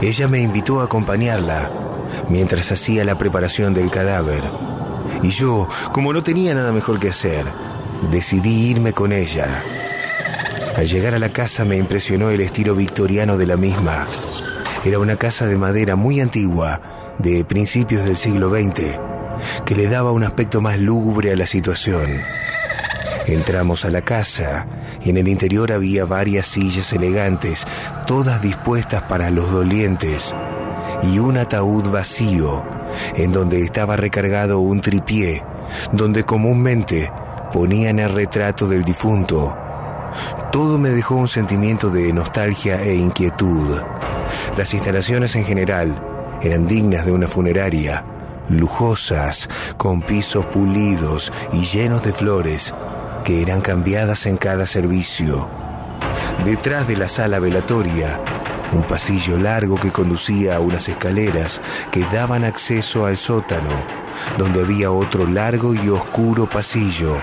Ella 0.00 0.28
me 0.28 0.40
invitó 0.40 0.80
a 0.80 0.84
acompañarla 0.84 1.70
mientras 2.28 2.70
hacía 2.72 3.04
la 3.04 3.18
preparación 3.18 3.74
del 3.74 3.90
cadáver. 3.90 4.44
Y 5.22 5.30
yo, 5.30 5.68
como 5.92 6.12
no 6.12 6.22
tenía 6.22 6.54
nada 6.54 6.72
mejor 6.72 6.98
que 6.98 7.08
hacer, 7.08 7.44
decidí 8.10 8.70
irme 8.70 8.92
con 8.92 9.12
ella. 9.12 9.62
Al 10.76 10.86
llegar 10.86 11.14
a 11.14 11.18
la 11.18 11.28
casa 11.28 11.64
me 11.64 11.76
impresionó 11.76 12.30
el 12.30 12.40
estilo 12.40 12.74
victoriano 12.74 13.36
de 13.36 13.46
la 13.46 13.56
misma. 13.56 14.06
Era 14.84 14.98
una 14.98 15.16
casa 15.16 15.46
de 15.46 15.56
madera 15.56 15.96
muy 15.96 16.20
antigua, 16.20 17.14
de 17.18 17.44
principios 17.44 18.04
del 18.04 18.16
siglo 18.16 18.50
XX, 18.50 18.98
que 19.64 19.76
le 19.76 19.88
daba 19.88 20.12
un 20.12 20.24
aspecto 20.24 20.60
más 20.60 20.78
lúgubre 20.78 21.30
a 21.30 21.36
la 21.36 21.46
situación. 21.46 22.10
Entramos 23.26 23.84
a 23.84 23.90
la 23.90 24.02
casa 24.02 24.66
y 25.04 25.10
en 25.10 25.18
el 25.18 25.28
interior 25.28 25.70
había 25.70 26.04
varias 26.04 26.46
sillas 26.46 26.92
elegantes, 26.92 27.64
todas 28.06 28.42
dispuestas 28.42 29.02
para 29.02 29.30
los 29.30 29.52
dolientes, 29.52 30.34
y 31.04 31.18
un 31.18 31.36
ataúd 31.36 31.90
vacío, 31.90 32.64
en 33.14 33.30
donde 33.30 33.60
estaba 33.60 33.96
recargado 33.96 34.58
un 34.58 34.80
tripié, 34.80 35.44
donde 35.92 36.24
comúnmente 36.24 37.10
ponían 37.52 37.98
el 37.98 38.12
retrato 38.12 38.66
del 38.66 38.84
difunto. 38.84 39.56
Todo 40.50 40.78
me 40.78 40.90
dejó 40.90 41.16
un 41.16 41.28
sentimiento 41.28 41.90
de 41.90 42.12
nostalgia 42.12 42.82
e 42.82 42.94
inquietud. 42.94 43.80
Las 44.56 44.74
instalaciones 44.74 45.36
en 45.36 45.44
general 45.44 46.02
eran 46.42 46.66
dignas 46.66 47.06
de 47.06 47.12
una 47.12 47.28
funeraria, 47.28 48.04
lujosas, 48.48 49.48
con 49.76 50.02
pisos 50.02 50.46
pulidos 50.46 51.32
y 51.52 51.64
llenos 51.64 52.02
de 52.02 52.12
flores, 52.12 52.74
que 53.24 53.42
eran 53.42 53.60
cambiadas 53.60 54.26
en 54.26 54.36
cada 54.36 54.66
servicio. 54.66 55.48
Detrás 56.44 56.88
de 56.88 56.96
la 56.96 57.08
sala 57.08 57.38
velatoria, 57.38 58.20
un 58.72 58.82
pasillo 58.82 59.38
largo 59.38 59.78
que 59.78 59.90
conducía 59.90 60.56
a 60.56 60.60
unas 60.60 60.88
escaleras 60.88 61.60
que 61.90 62.04
daban 62.06 62.44
acceso 62.44 63.06
al 63.06 63.16
sótano, 63.16 63.70
donde 64.38 64.62
había 64.62 64.90
otro 64.90 65.26
largo 65.26 65.74
y 65.74 65.88
oscuro 65.88 66.48
pasillo, 66.48 67.16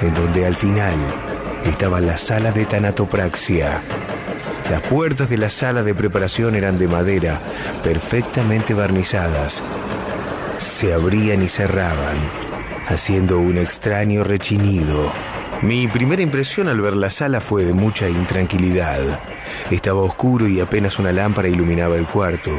en 0.00 0.14
donde 0.14 0.46
al 0.46 0.56
final 0.56 0.94
estaba 1.64 2.00
la 2.00 2.18
sala 2.18 2.52
de 2.52 2.66
tanatopraxia. 2.66 3.80
Las 4.70 4.82
puertas 4.82 5.28
de 5.28 5.38
la 5.38 5.50
sala 5.50 5.82
de 5.82 5.94
preparación 5.94 6.54
eran 6.56 6.78
de 6.78 6.88
madera, 6.88 7.40
perfectamente 7.84 8.74
barnizadas. 8.74 9.62
Se 10.58 10.92
abrían 10.92 11.42
y 11.42 11.48
cerraban, 11.48 12.16
haciendo 12.88 13.38
un 13.38 13.58
extraño 13.58 14.24
rechinido. 14.24 15.12
Mi 15.62 15.88
primera 15.88 16.20
impresión 16.20 16.68
al 16.68 16.80
ver 16.80 16.94
la 16.94 17.08
sala 17.08 17.40
fue 17.40 17.64
de 17.64 17.72
mucha 17.72 18.08
intranquilidad. 18.08 19.18
Estaba 19.70 20.02
oscuro 20.02 20.46
y 20.46 20.60
apenas 20.60 20.98
una 20.98 21.12
lámpara 21.12 21.48
iluminaba 21.48 21.96
el 21.96 22.06
cuarto. 22.06 22.52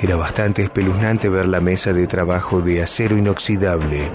Era 0.00 0.14
bastante 0.14 0.62
espeluznante 0.62 1.28
ver 1.28 1.48
la 1.48 1.60
mesa 1.60 1.92
de 1.92 2.06
trabajo 2.06 2.60
de 2.60 2.80
acero 2.80 3.16
inoxidable 3.16 4.10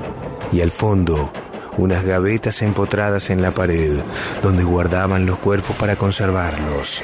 y 0.51 0.61
al 0.61 0.71
fondo 0.71 1.33
unas 1.77 2.05
gavetas 2.05 2.61
empotradas 2.61 3.29
en 3.29 3.41
la 3.41 3.51
pared 3.51 4.01
donde 4.41 4.63
guardaban 4.63 5.25
los 5.25 5.37
cuerpos 5.39 5.75
para 5.75 5.97
conservarlos. 5.97 7.03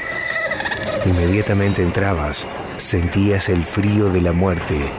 Inmediatamente 1.06 1.84
entrabas, 1.84 2.47
sentías 2.78 3.49
el 3.49 3.66
frío 3.66 4.10
de 4.10 4.22
la 4.22 4.32
muerte 4.32 4.91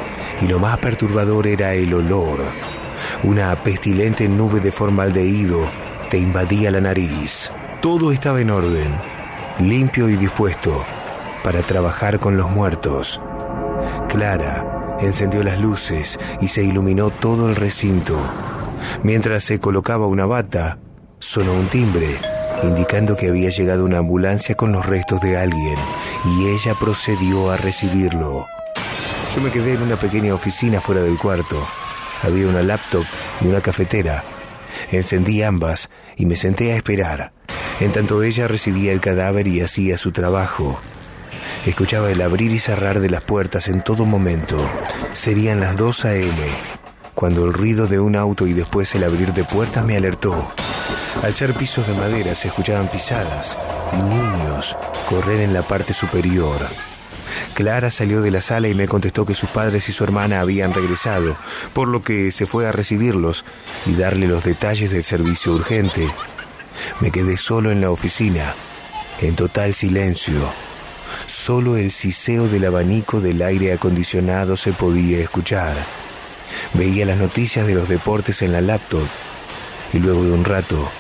y 0.43 0.49
lo 0.49 0.59
más 0.59 0.79
perturbador 0.79 1.47
era 1.47 1.73
el 1.75 1.95
olor. 1.95 2.41
Una 3.23 3.55
pestilente 3.63 4.29
nube 4.29 4.61
de 4.61 4.71
formaldehído 4.71 5.84
te 6.11 6.19
invadía 6.19 6.71
la 6.71 6.81
nariz. 6.81 7.51
Todo 7.81 8.13
estaba 8.13 8.41
en 8.41 8.51
orden, 8.51 8.93
limpio 9.59 10.09
y 10.09 10.17
dispuesto 10.17 10.85
para 11.43 11.61
trabajar 11.63 12.19
con 12.19 12.37
los 12.37 12.51
muertos. 12.51 13.21
Clara 14.09 14.97
encendió 15.01 15.43
las 15.43 15.61
luces 15.61 16.19
y 16.41 16.49
se 16.49 16.65
iluminó 16.65 17.11
todo 17.11 17.49
el 17.49 17.57
recinto. 17.57 18.19
Mientras 19.03 19.45
se 19.45 19.61
colocaba 19.61 20.07
una 20.07 20.27
bata, 20.27 20.79
sonó 21.19 21.53
un 21.53 21.69
timbre, 21.69 22.19
indicando 22.63 23.17
que 23.17 23.29
había 23.29 23.51
llegado 23.51 23.85
una 23.85 23.99
ambulancia 23.99 24.55
con 24.55 24.73
los 24.73 24.87
restos 24.87 25.21
de 25.21 25.37
alguien, 25.37 25.79
y 26.25 26.49
ella 26.49 26.75
procedió 26.79 27.51
a 27.51 27.57
recibirlo. 27.57 28.47
Yo 29.35 29.43
me 29.43 29.51
quedé 29.51 29.75
en 29.75 29.83
una 29.83 29.97
pequeña 29.97 30.33
oficina 30.33 30.81
fuera 30.81 31.03
del 31.03 31.19
cuarto. 31.19 31.59
Había 32.23 32.47
una 32.47 32.63
laptop 32.63 33.05
y 33.41 33.49
una 33.49 33.61
cafetera. 33.61 34.23
Encendí 34.91 35.43
ambas 35.43 35.91
y 36.16 36.27
me 36.27 36.37
senté 36.37 36.72
a 36.72 36.77
esperar, 36.77 37.33
en 37.81 37.93
tanto 37.93 38.22
ella 38.22 38.49
recibía 38.49 38.93
el 38.93 39.01
cadáver 39.01 39.49
y 39.49 39.61
hacía 39.61 39.99
su 39.99 40.12
trabajo. 40.12 40.81
Escuchaba 41.66 42.11
el 42.11 42.20
abrir 42.20 42.53
y 42.53 42.59
cerrar 42.59 43.01
de 43.01 43.11
las 43.11 43.22
puertas 43.22 43.68
en 43.68 43.83
todo 43.83 44.05
momento. 44.05 44.59
Serían 45.12 45.61
las 45.61 45.77
2 45.77 46.05
a.m 46.05 46.75
cuando 47.14 47.45
el 47.45 47.53
ruido 47.53 47.87
de 47.87 48.01
un 48.01 48.16
auto 48.16 48.47
y 48.47 48.53
después 48.53 48.95
el 48.95 49.05
abrir 49.05 49.33
de 49.33 49.45
puertas 49.45 49.85
me 49.85 49.97
alertó. 49.97 50.53
Al 51.22 51.33
ser 51.33 51.55
pisos 51.55 51.87
de 51.87 51.95
madera 51.95 52.35
se 52.35 52.49
escuchaban 52.49 52.89
pisadas 52.89 53.57
y 53.93 54.03
niños 54.03 54.77
correr 55.09 55.41
en 55.41 55.55
la 55.55 55.62
parte 55.62 55.95
superior. 55.95 56.61
Clara 57.55 57.91
salió 57.91 58.20
de 58.20 58.31
la 58.31 58.41
sala 58.41 58.68
y 58.68 58.75
me 58.75 58.89
contestó 58.89 59.25
que 59.25 59.35
sus 59.35 59.49
padres 59.51 59.89
y 59.89 59.93
su 59.93 60.05
hermana 60.05 60.41
habían 60.41 60.72
regresado, 60.72 61.39
por 61.72 61.89
lo 61.89 62.03
que 62.03 62.33
se 62.33 62.47
fue 62.47 62.66
a 62.66 62.72
recibirlos 62.72 63.45
y 63.87 63.95
darle 63.95 64.27
los 64.27 64.45
detalles 64.45 64.91
del 64.91 65.05
servicio 65.05 65.53
urgente. 65.53 66.09
Me 67.01 67.11
quedé 67.11 67.37
solo 67.37 67.70
en 67.70 67.81
la 67.81 67.91
oficina, 67.91 68.55
en 69.20 69.37
total 69.37 69.75
silencio. 69.75 70.53
Solo 71.27 71.77
el 71.77 71.93
siseo 71.93 72.49
del 72.49 72.64
abanico 72.64 73.20
del 73.20 73.43
aire 73.43 73.72
acondicionado 73.72 74.57
se 74.57 74.72
podía 74.72 75.18
escuchar. 75.20 75.77
Veía 76.75 77.07
las 77.07 77.18
noticias 77.18 77.66
de 77.66 77.75
los 77.75 77.89
deportes 77.89 78.43
en 78.43 78.53
la 78.53 78.61
laptop 78.61 79.07
y 79.93 79.99
luego 79.99 80.25
de 80.25 80.33
un 80.33 80.45
rato 80.45 80.91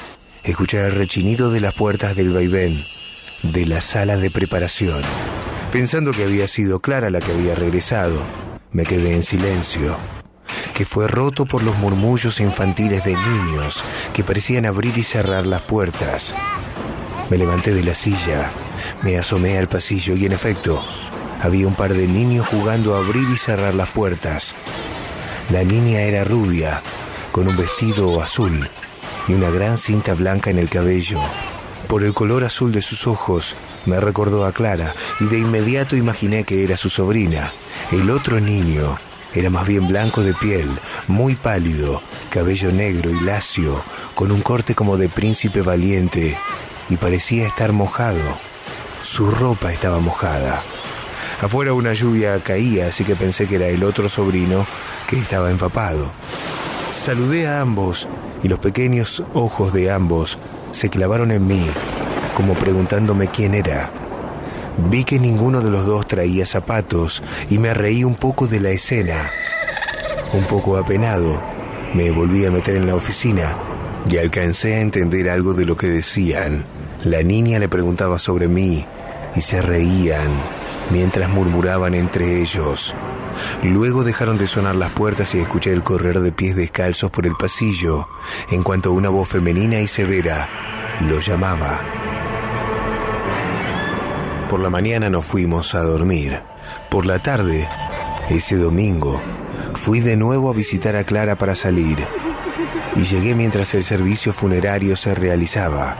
escuché 0.42 0.84
el 0.84 0.94
rechinido 0.94 1.50
de 1.50 1.60
las 1.60 1.74
puertas 1.74 2.14
del 2.16 2.32
vaivén 2.32 2.84
de 3.42 3.66
la 3.66 3.80
sala 3.80 4.16
de 4.16 4.30
preparación. 4.30 5.02
Pensando 5.74 6.12
que 6.12 6.22
había 6.22 6.46
sido 6.46 6.78
Clara 6.78 7.10
la 7.10 7.18
que 7.18 7.32
había 7.32 7.56
regresado, 7.56 8.24
me 8.70 8.84
quedé 8.84 9.12
en 9.12 9.24
silencio, 9.24 9.96
que 10.72 10.84
fue 10.84 11.08
roto 11.08 11.46
por 11.46 11.64
los 11.64 11.76
murmullos 11.78 12.38
infantiles 12.38 13.04
de 13.04 13.16
niños 13.16 13.82
que 14.12 14.22
parecían 14.22 14.66
abrir 14.66 14.96
y 14.96 15.02
cerrar 15.02 15.46
las 15.46 15.62
puertas. 15.62 16.32
Me 17.28 17.38
levanté 17.38 17.74
de 17.74 17.82
la 17.82 17.96
silla, 17.96 18.52
me 19.02 19.18
asomé 19.18 19.58
al 19.58 19.68
pasillo 19.68 20.14
y 20.14 20.26
en 20.26 20.30
efecto, 20.30 20.80
había 21.40 21.66
un 21.66 21.74
par 21.74 21.92
de 21.92 22.06
niños 22.06 22.46
jugando 22.46 22.94
a 22.94 22.98
abrir 22.98 23.28
y 23.28 23.36
cerrar 23.36 23.74
las 23.74 23.88
puertas. 23.88 24.54
La 25.50 25.64
niña 25.64 26.02
era 26.02 26.22
rubia, 26.22 26.84
con 27.32 27.48
un 27.48 27.56
vestido 27.56 28.22
azul 28.22 28.70
y 29.26 29.32
una 29.32 29.50
gran 29.50 29.76
cinta 29.76 30.14
blanca 30.14 30.50
en 30.50 30.58
el 30.60 30.68
cabello. 30.68 31.18
Por 31.88 32.04
el 32.04 32.14
color 32.14 32.44
azul 32.44 32.70
de 32.70 32.80
sus 32.80 33.08
ojos, 33.08 33.56
me 33.86 34.00
recordó 34.00 34.44
a 34.44 34.52
Clara 34.52 34.94
y 35.20 35.26
de 35.26 35.38
inmediato 35.38 35.96
imaginé 35.96 36.44
que 36.44 36.64
era 36.64 36.76
su 36.76 36.90
sobrina. 36.90 37.52
El 37.92 38.10
otro 38.10 38.40
niño 38.40 38.98
era 39.34 39.50
más 39.50 39.66
bien 39.66 39.88
blanco 39.88 40.22
de 40.22 40.32
piel, 40.32 40.68
muy 41.08 41.34
pálido, 41.34 42.00
cabello 42.30 42.70
negro 42.70 43.10
y 43.10 43.20
lacio, 43.20 43.82
con 44.14 44.30
un 44.30 44.42
corte 44.42 44.74
como 44.74 44.96
de 44.96 45.08
príncipe 45.08 45.60
valiente, 45.60 46.38
y 46.88 46.96
parecía 46.96 47.46
estar 47.46 47.72
mojado. 47.72 48.22
Su 49.02 49.30
ropa 49.30 49.72
estaba 49.72 49.98
mojada. 49.98 50.62
Afuera 51.42 51.72
una 51.72 51.92
lluvia 51.92 52.38
caía, 52.44 52.86
así 52.86 53.04
que 53.04 53.16
pensé 53.16 53.46
que 53.46 53.56
era 53.56 53.66
el 53.66 53.82
otro 53.82 54.08
sobrino 54.08 54.66
que 55.08 55.18
estaba 55.18 55.50
empapado. 55.50 56.12
Saludé 56.92 57.48
a 57.48 57.60
ambos 57.60 58.08
y 58.42 58.48
los 58.48 58.60
pequeños 58.60 59.22
ojos 59.34 59.72
de 59.72 59.90
ambos 59.90 60.38
se 60.72 60.90
clavaron 60.90 61.32
en 61.32 61.46
mí, 61.46 61.66
como 62.34 62.54
preguntándome 62.54 63.28
quién 63.28 63.54
era. 63.54 63.90
Vi 64.90 65.04
que 65.04 65.18
ninguno 65.18 65.60
de 65.60 65.70
los 65.70 65.86
dos 65.86 66.06
traía 66.06 66.46
zapatos 66.46 67.22
y 67.48 67.58
me 67.58 67.72
reí 67.72 68.04
un 68.04 68.16
poco 68.16 68.46
de 68.46 68.60
la 68.60 68.70
escena. 68.70 69.30
Un 70.32 70.44
poco 70.44 70.76
apenado, 70.76 71.40
me 71.94 72.10
volví 72.10 72.44
a 72.44 72.50
meter 72.50 72.76
en 72.76 72.86
la 72.86 72.96
oficina 72.96 73.56
y 74.10 74.18
alcancé 74.18 74.74
a 74.74 74.80
entender 74.80 75.30
algo 75.30 75.54
de 75.54 75.64
lo 75.64 75.76
que 75.76 75.86
decían. 75.86 76.66
La 77.04 77.22
niña 77.22 77.58
le 77.58 77.68
preguntaba 77.68 78.18
sobre 78.18 78.48
mí 78.48 78.84
y 79.36 79.40
se 79.40 79.62
reían 79.62 80.30
mientras 80.90 81.30
murmuraban 81.30 81.94
entre 81.94 82.42
ellos. 82.42 82.94
Luego 83.62 84.04
dejaron 84.04 84.38
de 84.38 84.46
sonar 84.46 84.76
las 84.76 84.90
puertas 84.90 85.34
y 85.34 85.40
escuché 85.40 85.72
el 85.72 85.82
correr 85.82 86.20
de 86.20 86.32
pies 86.32 86.56
descalzos 86.56 87.10
por 87.10 87.26
el 87.26 87.34
pasillo, 87.34 88.08
en 88.50 88.62
cuanto 88.62 88.92
una 88.92 89.08
voz 89.08 89.28
femenina 89.28 89.80
y 89.80 89.88
severa 89.88 90.48
lo 91.00 91.20
llamaba. 91.20 92.03
Por 94.48 94.60
la 94.60 94.70
mañana 94.70 95.10
nos 95.10 95.24
fuimos 95.24 95.74
a 95.74 95.80
dormir. 95.82 96.40
Por 96.90 97.06
la 97.06 97.18
tarde, 97.20 97.68
ese 98.28 98.56
domingo, 98.56 99.20
fui 99.74 100.00
de 100.00 100.16
nuevo 100.16 100.50
a 100.50 100.52
visitar 100.52 100.96
a 100.96 101.04
Clara 101.04 101.36
para 101.36 101.54
salir. 101.54 102.06
Y 102.94 103.02
llegué 103.02 103.34
mientras 103.34 103.74
el 103.74 103.82
servicio 103.82 104.32
funerario 104.32 104.96
se 104.96 105.14
realizaba. 105.14 105.96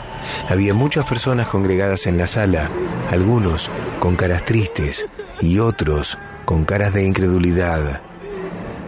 Había 0.48 0.74
muchas 0.74 1.06
personas 1.06 1.48
congregadas 1.48 2.06
en 2.06 2.18
la 2.18 2.26
sala, 2.26 2.70
algunos 3.10 3.70
con 3.98 4.14
caras 4.14 4.44
tristes 4.44 5.06
y 5.40 5.58
otros 5.58 6.18
con 6.44 6.64
caras 6.64 6.92
de 6.92 7.06
incredulidad. 7.06 8.02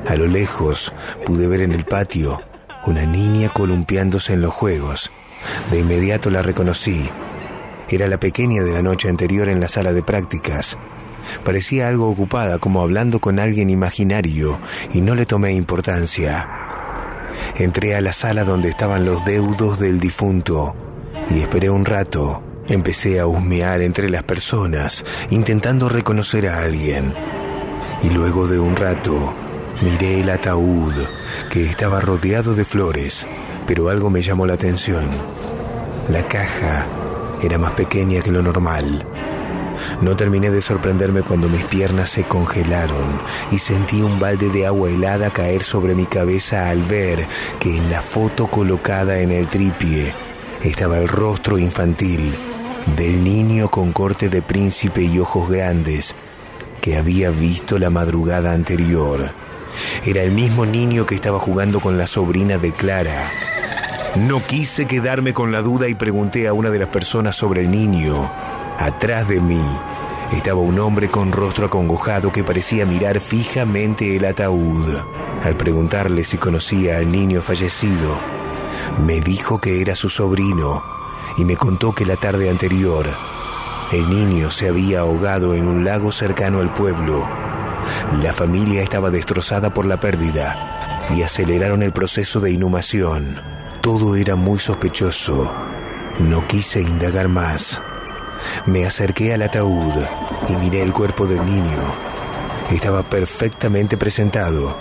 A 0.06 0.14
lo 0.14 0.26
lejos 0.26 0.94
pude 1.24 1.48
ver 1.48 1.62
en 1.62 1.72
el 1.72 1.84
patio 1.84 2.40
una 2.84 3.04
niña 3.04 3.48
columpiándose 3.48 4.34
en 4.34 4.42
los 4.42 4.54
juegos. 4.54 5.10
De 5.70 5.80
inmediato 5.80 6.30
la 6.30 6.42
reconocí. 6.42 7.10
Era 7.88 8.08
la 8.08 8.18
pequeña 8.18 8.62
de 8.62 8.72
la 8.72 8.82
noche 8.82 9.08
anterior 9.08 9.48
en 9.48 9.60
la 9.60 9.68
sala 9.68 9.92
de 9.92 10.02
prácticas. 10.02 10.76
Parecía 11.44 11.88
algo 11.88 12.08
ocupada, 12.08 12.58
como 12.58 12.80
hablando 12.80 13.20
con 13.20 13.38
alguien 13.38 13.70
imaginario, 13.70 14.60
y 14.92 15.00
no 15.00 15.14
le 15.14 15.24
tomé 15.24 15.52
importancia. 15.52 16.48
Entré 17.56 17.94
a 17.94 18.00
la 18.00 18.12
sala 18.12 18.44
donde 18.44 18.68
estaban 18.68 19.04
los 19.04 19.24
deudos 19.24 19.78
del 19.78 20.00
difunto 20.00 20.74
y 21.30 21.40
esperé 21.40 21.70
un 21.70 21.84
rato. 21.84 22.42
Empecé 22.68 23.20
a 23.20 23.26
husmear 23.28 23.80
entre 23.82 24.10
las 24.10 24.24
personas, 24.24 25.04
intentando 25.30 25.88
reconocer 25.88 26.48
a 26.48 26.62
alguien. 26.62 27.14
Y 28.02 28.10
luego 28.10 28.48
de 28.48 28.58
un 28.58 28.74
rato, 28.74 29.34
miré 29.82 30.20
el 30.20 30.30
ataúd, 30.30 30.94
que 31.50 31.66
estaba 31.66 32.00
rodeado 32.00 32.54
de 32.54 32.64
flores, 32.64 33.28
pero 33.64 33.88
algo 33.90 34.10
me 34.10 34.22
llamó 34.22 34.44
la 34.44 34.54
atención. 34.54 35.08
La 36.08 36.26
caja 36.26 36.86
era 37.42 37.58
más 37.58 37.72
pequeña 37.72 38.20
que 38.20 38.30
lo 38.30 38.42
normal. 38.42 39.06
No 40.00 40.16
terminé 40.16 40.50
de 40.50 40.62
sorprenderme 40.62 41.22
cuando 41.22 41.48
mis 41.48 41.64
piernas 41.64 42.10
se 42.10 42.24
congelaron 42.24 43.22
y 43.50 43.58
sentí 43.58 44.02
un 44.02 44.18
balde 44.18 44.48
de 44.48 44.66
agua 44.66 44.90
helada 44.90 45.30
caer 45.30 45.62
sobre 45.62 45.94
mi 45.94 46.06
cabeza 46.06 46.70
al 46.70 46.82
ver 46.82 47.26
que 47.60 47.76
en 47.76 47.90
la 47.90 48.00
foto 48.00 48.46
colocada 48.48 49.20
en 49.20 49.30
el 49.30 49.46
tripie 49.46 50.14
estaba 50.62 50.98
el 50.98 51.08
rostro 51.08 51.58
infantil 51.58 52.32
del 52.96 53.22
niño 53.22 53.68
con 53.70 53.92
corte 53.92 54.28
de 54.28 54.42
príncipe 54.42 55.02
y 55.02 55.18
ojos 55.18 55.50
grandes 55.50 56.14
que 56.80 56.96
había 56.96 57.30
visto 57.30 57.78
la 57.78 57.90
madrugada 57.90 58.52
anterior. 58.52 59.34
Era 60.04 60.22
el 60.22 60.30
mismo 60.30 60.64
niño 60.64 61.04
que 61.04 61.16
estaba 61.16 61.38
jugando 61.38 61.80
con 61.80 61.98
la 61.98 62.06
sobrina 62.06 62.58
de 62.58 62.72
Clara. 62.72 63.30
No 64.16 64.42
quise 64.46 64.86
quedarme 64.86 65.34
con 65.34 65.52
la 65.52 65.60
duda 65.60 65.88
y 65.88 65.94
pregunté 65.94 66.48
a 66.48 66.52
una 66.52 66.70
de 66.70 66.78
las 66.78 66.88
personas 66.88 67.36
sobre 67.36 67.62
el 67.62 67.70
niño. 67.70 68.30
Atrás 68.78 69.28
de 69.28 69.40
mí 69.40 69.62
estaba 70.32 70.60
un 70.60 70.78
hombre 70.78 71.08
con 71.08 71.32
rostro 71.32 71.66
acongojado 71.66 72.32
que 72.32 72.42
parecía 72.42 72.86
mirar 72.86 73.20
fijamente 73.20 74.16
el 74.16 74.24
ataúd. 74.24 74.86
Al 75.42 75.56
preguntarle 75.56 76.24
si 76.24 76.38
conocía 76.38 76.98
al 76.98 77.12
niño 77.12 77.42
fallecido, 77.42 78.20
me 79.06 79.20
dijo 79.20 79.60
que 79.60 79.80
era 79.80 79.94
su 79.94 80.08
sobrino 80.08 80.82
y 81.36 81.44
me 81.44 81.56
contó 81.56 81.92
que 81.92 82.06
la 82.06 82.16
tarde 82.16 82.48
anterior 82.48 83.06
el 83.92 84.10
niño 84.10 84.50
se 84.50 84.68
había 84.68 85.00
ahogado 85.00 85.54
en 85.54 85.68
un 85.68 85.84
lago 85.84 86.10
cercano 86.10 86.58
al 86.58 86.72
pueblo. 86.72 87.28
La 88.20 88.32
familia 88.32 88.82
estaba 88.82 89.10
destrozada 89.10 89.72
por 89.72 89.86
la 89.86 90.00
pérdida 90.00 91.06
y 91.16 91.22
aceleraron 91.22 91.84
el 91.84 91.92
proceso 91.92 92.40
de 92.40 92.50
inhumación. 92.50 93.55
Todo 93.86 94.16
era 94.16 94.34
muy 94.34 94.58
sospechoso. 94.58 95.54
No 96.18 96.48
quise 96.48 96.82
indagar 96.82 97.28
más. 97.28 97.80
Me 98.66 98.84
acerqué 98.84 99.32
al 99.32 99.42
ataúd 99.42 99.94
y 100.48 100.56
miré 100.56 100.82
el 100.82 100.92
cuerpo 100.92 101.24
del 101.24 101.46
niño. 101.46 101.94
Estaba 102.68 103.08
perfectamente 103.08 103.96
presentado. 103.96 104.76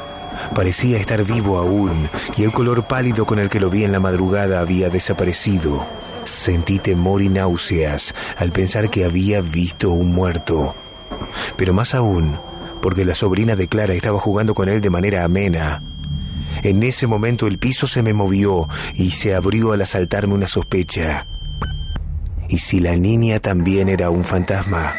Parecía 0.55 0.97
estar 0.97 1.23
vivo 1.23 1.59
aún 1.59 2.09
y 2.35 2.45
el 2.45 2.51
color 2.51 2.87
pálido 2.87 3.27
con 3.27 3.37
el 3.37 3.47
que 3.47 3.59
lo 3.59 3.69
vi 3.69 3.83
en 3.83 3.91
la 3.91 3.99
madrugada 3.99 4.59
había 4.59 4.89
desaparecido. 4.89 5.85
Sentí 6.23 6.79
temor 6.79 7.21
y 7.21 7.29
náuseas 7.29 8.15
al 8.37 8.51
pensar 8.51 8.89
que 8.89 9.05
había 9.05 9.39
visto 9.39 9.91
un 9.91 10.15
muerto. 10.15 10.75
Pero 11.55 11.75
más 11.75 11.93
aún, 11.93 12.39
porque 12.81 13.05
la 13.05 13.13
sobrina 13.13 13.55
de 13.55 13.67
Clara 13.67 13.93
estaba 13.93 14.19
jugando 14.19 14.55
con 14.55 14.67
él 14.67 14.81
de 14.81 14.89
manera 14.89 15.23
amena. 15.23 15.83
En 16.65 16.81
ese 16.81 17.05
momento 17.05 17.45
el 17.45 17.59
piso 17.59 17.85
se 17.85 18.01
me 18.01 18.15
movió 18.15 18.67
y 18.95 19.11
se 19.11 19.35
abrió 19.35 19.73
al 19.73 19.83
asaltarme 19.83 20.33
una 20.33 20.47
sospecha. 20.47 21.27
¿Y 22.49 22.57
si 22.57 22.79
la 22.79 22.95
niña 22.95 23.39
también 23.39 23.87
era 23.87 24.09
un 24.09 24.23
fantasma? 24.23 24.95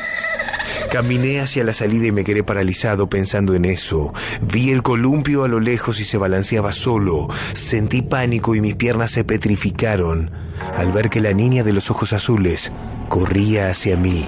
Caminé 0.93 1.40
hacia 1.40 1.64
la 1.64 1.72
salida 1.72 2.06
y 2.06 2.12
me 2.12 2.22
quedé 2.22 2.44
paralizado 2.44 3.09
pensando 3.09 3.52
en 3.56 3.64
eso. 3.64 4.14
Vi 4.43 4.70
el 4.70 4.84
columpio 4.84 5.43
a 5.43 5.48
lo 5.48 5.59
lejos 5.59 5.98
y 5.98 6.05
se 6.05 6.18
balanceaba 6.18 6.72
solo. 6.72 7.26
Sentí 7.55 8.01
pánico 8.01 8.55
y 8.55 8.60
mis 8.60 8.76
piernas 8.76 9.10
se 9.10 9.24
petrificaron 9.24 10.30
al 10.76 10.93
ver 10.93 11.10
que 11.10 11.20
la 11.20 11.32
niña 11.32 11.64
de 11.64 11.72
los 11.72 11.90
ojos 11.90 12.12
azules 12.12 12.70
corría 13.09 13.70
hacia 13.70 13.97
mí. 13.97 14.24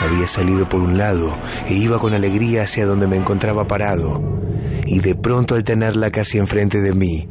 Había 0.00 0.26
salido 0.26 0.66
por 0.70 0.80
un 0.80 0.96
lado 0.96 1.38
e 1.66 1.74
iba 1.74 1.98
con 1.98 2.14
alegría 2.14 2.62
hacia 2.62 2.86
donde 2.86 3.06
me 3.06 3.18
encontraba 3.18 3.66
parado. 3.66 4.45
Y 4.86 5.00
de 5.00 5.14
pronto 5.14 5.54
al 5.54 5.64
tenerla 5.64 6.10
casi 6.10 6.38
enfrente 6.38 6.80
de 6.80 6.92
mí, 6.92 7.28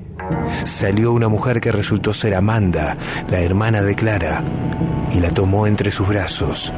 salió 0.66 1.14
una 1.14 1.28
mujer 1.28 1.62
que 1.62 1.72
resultó 1.72 2.14
ser 2.14 2.36
Amanda, 2.36 2.98
la 3.30 3.42
hermana 3.42 3.82
de 3.82 3.96
Clara, 3.96 4.44
y 5.12 5.20
la 5.20 5.32
tomó 5.32 5.68
entre 5.68 5.92
sus 5.92 6.08
brazos. 6.08 6.74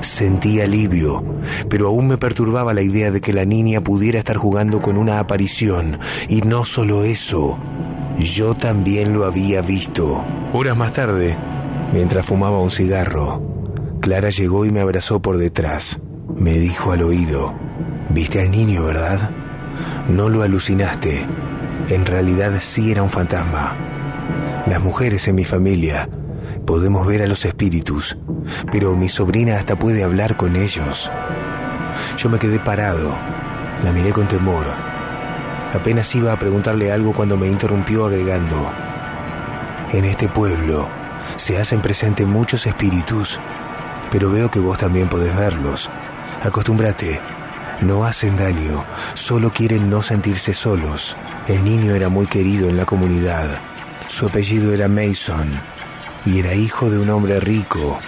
Sentí 0.00 0.60
alivio, 0.60 1.24
pero 1.68 1.88
aún 1.88 2.06
me 2.06 2.18
perturbaba 2.18 2.74
la 2.74 2.82
idea 2.82 3.10
de 3.10 3.20
que 3.20 3.32
la 3.32 3.44
niña 3.44 3.80
pudiera 3.80 4.18
estar 4.18 4.36
jugando 4.36 4.80
con 4.80 4.96
una 4.96 5.18
aparición. 5.18 5.98
Y 6.28 6.42
no 6.42 6.64
solo 6.64 7.04
eso, 7.04 7.58
yo 8.18 8.54
también 8.54 9.12
lo 9.12 9.24
había 9.24 9.62
visto. 9.62 10.24
Horas 10.52 10.76
más 10.76 10.92
tarde, 10.92 11.36
mientras 11.92 12.26
fumaba 12.26 12.60
un 12.60 12.70
cigarro, 12.70 13.42
Clara 14.00 14.28
llegó 14.28 14.66
y 14.66 14.70
me 14.70 14.80
abrazó 14.80 15.20
por 15.20 15.38
detrás. 15.38 15.98
Me 16.36 16.52
dijo 16.58 16.92
al 16.92 17.02
oído, 17.02 17.54
¿viste 18.10 18.40
al 18.42 18.50
niño, 18.50 18.84
verdad? 18.84 19.30
No 20.08 20.28
lo 20.28 20.42
alucinaste. 20.42 21.26
En 21.88 22.06
realidad 22.06 22.52
sí 22.60 22.90
era 22.90 23.02
un 23.02 23.10
fantasma. 23.10 23.76
Las 24.66 24.82
mujeres 24.82 25.28
en 25.28 25.34
mi 25.34 25.44
familia 25.44 26.08
podemos 26.66 27.06
ver 27.06 27.22
a 27.22 27.26
los 27.26 27.44
espíritus, 27.44 28.16
pero 28.72 28.96
mi 28.96 29.08
sobrina 29.08 29.56
hasta 29.56 29.78
puede 29.78 30.02
hablar 30.02 30.36
con 30.36 30.56
ellos. 30.56 31.10
Yo 32.16 32.28
me 32.30 32.38
quedé 32.38 32.60
parado, 32.60 33.18
la 33.82 33.92
miré 33.92 34.12
con 34.12 34.28
temor. 34.28 34.66
Apenas 35.72 36.14
iba 36.14 36.32
a 36.32 36.38
preguntarle 36.38 36.92
algo 36.92 37.12
cuando 37.12 37.36
me 37.36 37.48
interrumpió 37.48 38.06
agregando, 38.06 38.72
en 39.94 40.04
este 40.06 40.28
pueblo 40.28 40.88
se 41.36 41.56
hacen 41.58 41.80
presentes 41.80 42.26
muchos 42.26 42.66
espíritus, 42.66 43.40
pero 44.10 44.28
veo 44.30 44.50
que 44.50 44.58
vos 44.58 44.76
también 44.76 45.08
podés 45.08 45.36
verlos. 45.36 45.88
Acostúmbrate, 46.42 47.20
no 47.86 48.04
hacen 48.04 48.36
daño, 48.36 48.84
solo 49.14 49.52
quieren 49.52 49.90
no 49.90 50.02
sentirse 50.02 50.54
solos. 50.54 51.16
El 51.46 51.64
niño 51.64 51.94
era 51.94 52.08
muy 52.08 52.26
querido 52.26 52.68
en 52.68 52.76
la 52.76 52.86
comunidad. 52.86 53.60
Su 54.08 54.26
apellido 54.26 54.72
era 54.72 54.88
Mason 54.88 55.60
y 56.24 56.38
era 56.38 56.54
hijo 56.54 56.90
de 56.90 56.98
un 56.98 57.10
hombre 57.10 57.40
rico. 57.40 57.98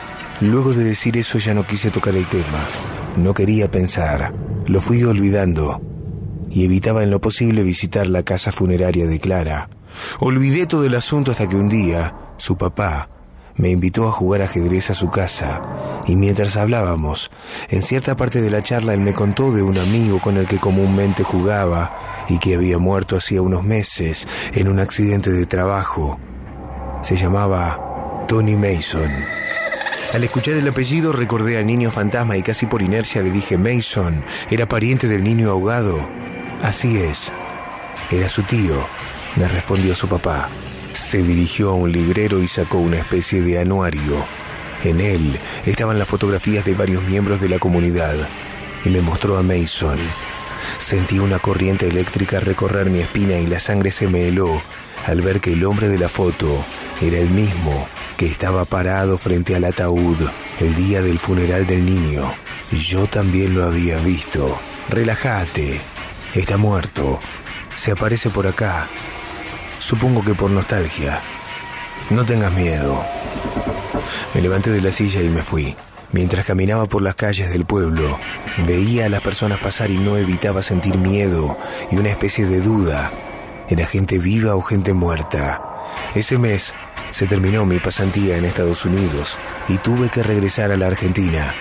Luego 0.41 0.73
de 0.73 0.85
decir 0.85 1.17
eso 1.17 1.39
ya 1.39 1.55
no 1.55 1.67
quise 1.67 1.91
tocar 1.91 2.15
el 2.15 2.27
tema. 2.27 2.61
No 3.17 3.35
quería 3.35 3.71
pensar. 3.71 4.35
Lo 4.67 4.81
fui 4.81 5.03
olvidando 5.03 5.81
y 6.51 6.65
evitaba 6.65 7.03
en 7.03 7.11
lo 7.11 7.21
posible 7.21 7.63
visitar 7.63 8.07
la 8.07 8.23
casa 8.23 8.53
funeraria 8.53 9.07
de 9.07 9.19
Clara. 9.19 9.69
Olvidé 10.21 10.67
todo 10.67 10.85
el 10.85 10.95
asunto 10.95 11.31
hasta 11.31 11.49
que 11.49 11.57
un 11.57 11.69
día 11.69 12.15
su 12.39 12.57
papá 12.57 13.09
me 13.57 13.71
invitó 13.71 14.09
a 14.09 14.13
jugar 14.13 14.43
ajedrez 14.43 14.91
a 14.91 14.95
su 14.95 15.09
casa 15.09 15.63
y 16.07 16.17
mientras 16.17 16.57
hablábamos, 16.57 17.31
en 17.69 17.83
cierta 17.83 18.17
parte 18.17 18.41
de 18.41 18.51
la 18.51 18.63
charla 18.63 18.95
él 18.95 19.01
me 19.01 19.15
contó 19.15 19.53
de 19.53 19.63
un 19.63 19.79
amigo 19.79 20.21
con 20.21 20.37
el 20.37 20.47
que 20.47 20.59
comúnmente 20.59 21.23
jugaba 21.23 22.25
y 22.29 22.39
que 22.39 22.55
había 22.55 22.79
muerto 22.79 23.17
hacía 23.17 23.43
unos 23.43 23.65
meses 23.65 24.27
en 24.53 24.69
un 24.69 24.79
accidente 24.79 25.31
de 25.31 25.47
trabajo. 25.47 26.19
Se 27.03 27.17
llamaba 27.17 28.25
Tony 28.29 28.57
Mason. 28.57 29.11
Al 30.13 30.25
escuchar 30.25 30.55
el 30.55 30.69
apellido 30.69 31.13
recordé 31.13 31.59
al 31.59 31.67
niño 31.67 31.91
fantasma 31.91 32.37
y 32.37 32.43
casi 32.43 32.67
por 32.67 32.83
inercia 32.83 33.23
le 33.23 33.31
dije 33.31 33.59
Mason, 33.59 34.25
era 34.51 34.67
pariente 34.69 35.09
del 35.09 35.25
niño 35.25 35.51
ahogado. 35.51 36.09
Así 36.63 36.99
es, 36.99 37.33
era 38.11 38.29
su 38.29 38.43
tío, 38.43 38.87
me 39.37 39.49
respondió 39.49 39.95
su 39.95 40.09
papá. 40.09 40.49
Se 41.07 41.23
dirigió 41.23 41.71
a 41.71 41.75
un 41.75 41.93
librero 41.93 42.43
y 42.43 42.49
sacó 42.49 42.79
una 42.79 42.99
especie 42.99 43.41
de 43.41 43.61
anuario. 43.61 44.27
En 44.83 45.01
él 45.01 45.39
estaban 45.65 46.01
las 46.01 46.09
fotografías 46.09 46.65
de 46.65 46.75
varios 46.75 47.05
miembros 47.05 47.41
de 47.41 47.49
la 47.49 47.61
comunidad 47.61 48.17
y 48.85 48.89
me 48.91 49.01
mostró 49.03 49.37
a 49.37 49.43
Mason. 49.45 50.01
Sentí 50.79 51.21
una 51.21 51.39
corriente 51.39 51.87
eléctrica 51.87 52.41
recorrer 52.41 52.91
mi 52.91 52.99
espina 52.99 53.39
y 53.39 53.47
la 53.47 53.61
sangre 53.61 53.93
se 53.93 54.09
me 54.09 54.27
heló 54.27 54.61
al 55.07 55.21
ver 55.21 55.41
que 55.41 55.53
el 55.53 55.65
hombre 55.65 55.89
de 55.89 56.01
la 56.01 56.09
foto 56.09 56.65
era 57.01 57.19
el 57.19 57.31
mismo 57.31 57.87
que 58.17 58.27
estaba 58.27 58.65
parado 58.65 59.17
frente 59.17 59.55
al 59.55 59.65
ataúd 59.65 60.19
el 60.59 60.75
día 60.75 61.03
del 61.03 61.21
funeral 61.21 61.69
del 61.69 61.87
niño. 61.87 62.35
Yo 62.73 63.07
también 63.07 63.55
lo 63.55 63.65
había 63.65 63.97
visto. 63.99 64.59
Relájate. 64.89 65.81
Está 66.35 66.57
muerto. 66.57 67.21
Se 67.77 67.93
aparece 67.93 68.29
por 68.29 68.49
acá. 68.49 68.89
Supongo 69.87 70.25
que 70.25 70.35
por 70.35 70.51
nostalgia. 70.51 71.21
No 72.11 72.25
tengas 72.27 72.53
miedo. 72.55 73.05
Me 74.35 74.41
levanté 74.41 74.73
de 74.73 74.81
la 74.81 74.91
silla 74.91 75.23
y 75.23 75.29
me 75.29 75.45
fui. 75.45 75.77
Mientras 76.11 76.45
caminaba 76.45 76.87
por 76.87 77.03
las 77.03 77.15
calles 77.15 77.51
del 77.51 77.67
pueblo, 77.67 78.19
veía 78.67 79.07
a 79.07 79.09
las 79.09 79.21
personas 79.21 79.61
pasar 79.61 79.93
y 79.93 79.97
no 79.97 80.17
evitaba 80.17 80.61
sentir 80.61 80.99
miedo 80.99 81.57
y 81.93 81.99
una 81.99 82.09
especie 82.09 82.47
de 82.47 82.61
duda. 82.61 83.13
¿Era 83.69 83.87
gente 83.87 84.19
viva 84.19 84.57
o 84.57 84.61
gente 84.61 84.93
muerta? 84.93 85.63
Ese 86.17 86.37
mes 86.37 86.75
se 87.13 87.29
terminó 87.29 87.65
mi 87.65 87.79
pasantía 87.79 88.39
en 88.39 88.45
Estados 88.45 88.85
Unidos 88.87 89.39
y 89.69 89.79
tuve 89.79 90.09
que 90.09 90.25
regresar 90.25 90.73
a 90.73 90.77
la 90.77 90.89
Argentina. 90.89 91.55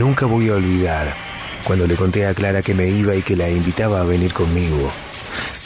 Nunca 0.00 0.26
voy 0.26 0.48
a 0.48 0.54
olvidar 0.54 1.14
cuando 1.62 1.86
le 1.86 1.94
conté 1.94 2.26
a 2.26 2.34
Clara 2.34 2.60
que 2.60 2.74
me 2.74 2.88
iba 2.88 3.14
y 3.14 3.22
que 3.22 3.36
la 3.36 3.48
invitaba 3.48 4.00
a 4.00 4.04
venir 4.04 4.32
conmigo. 4.32 4.90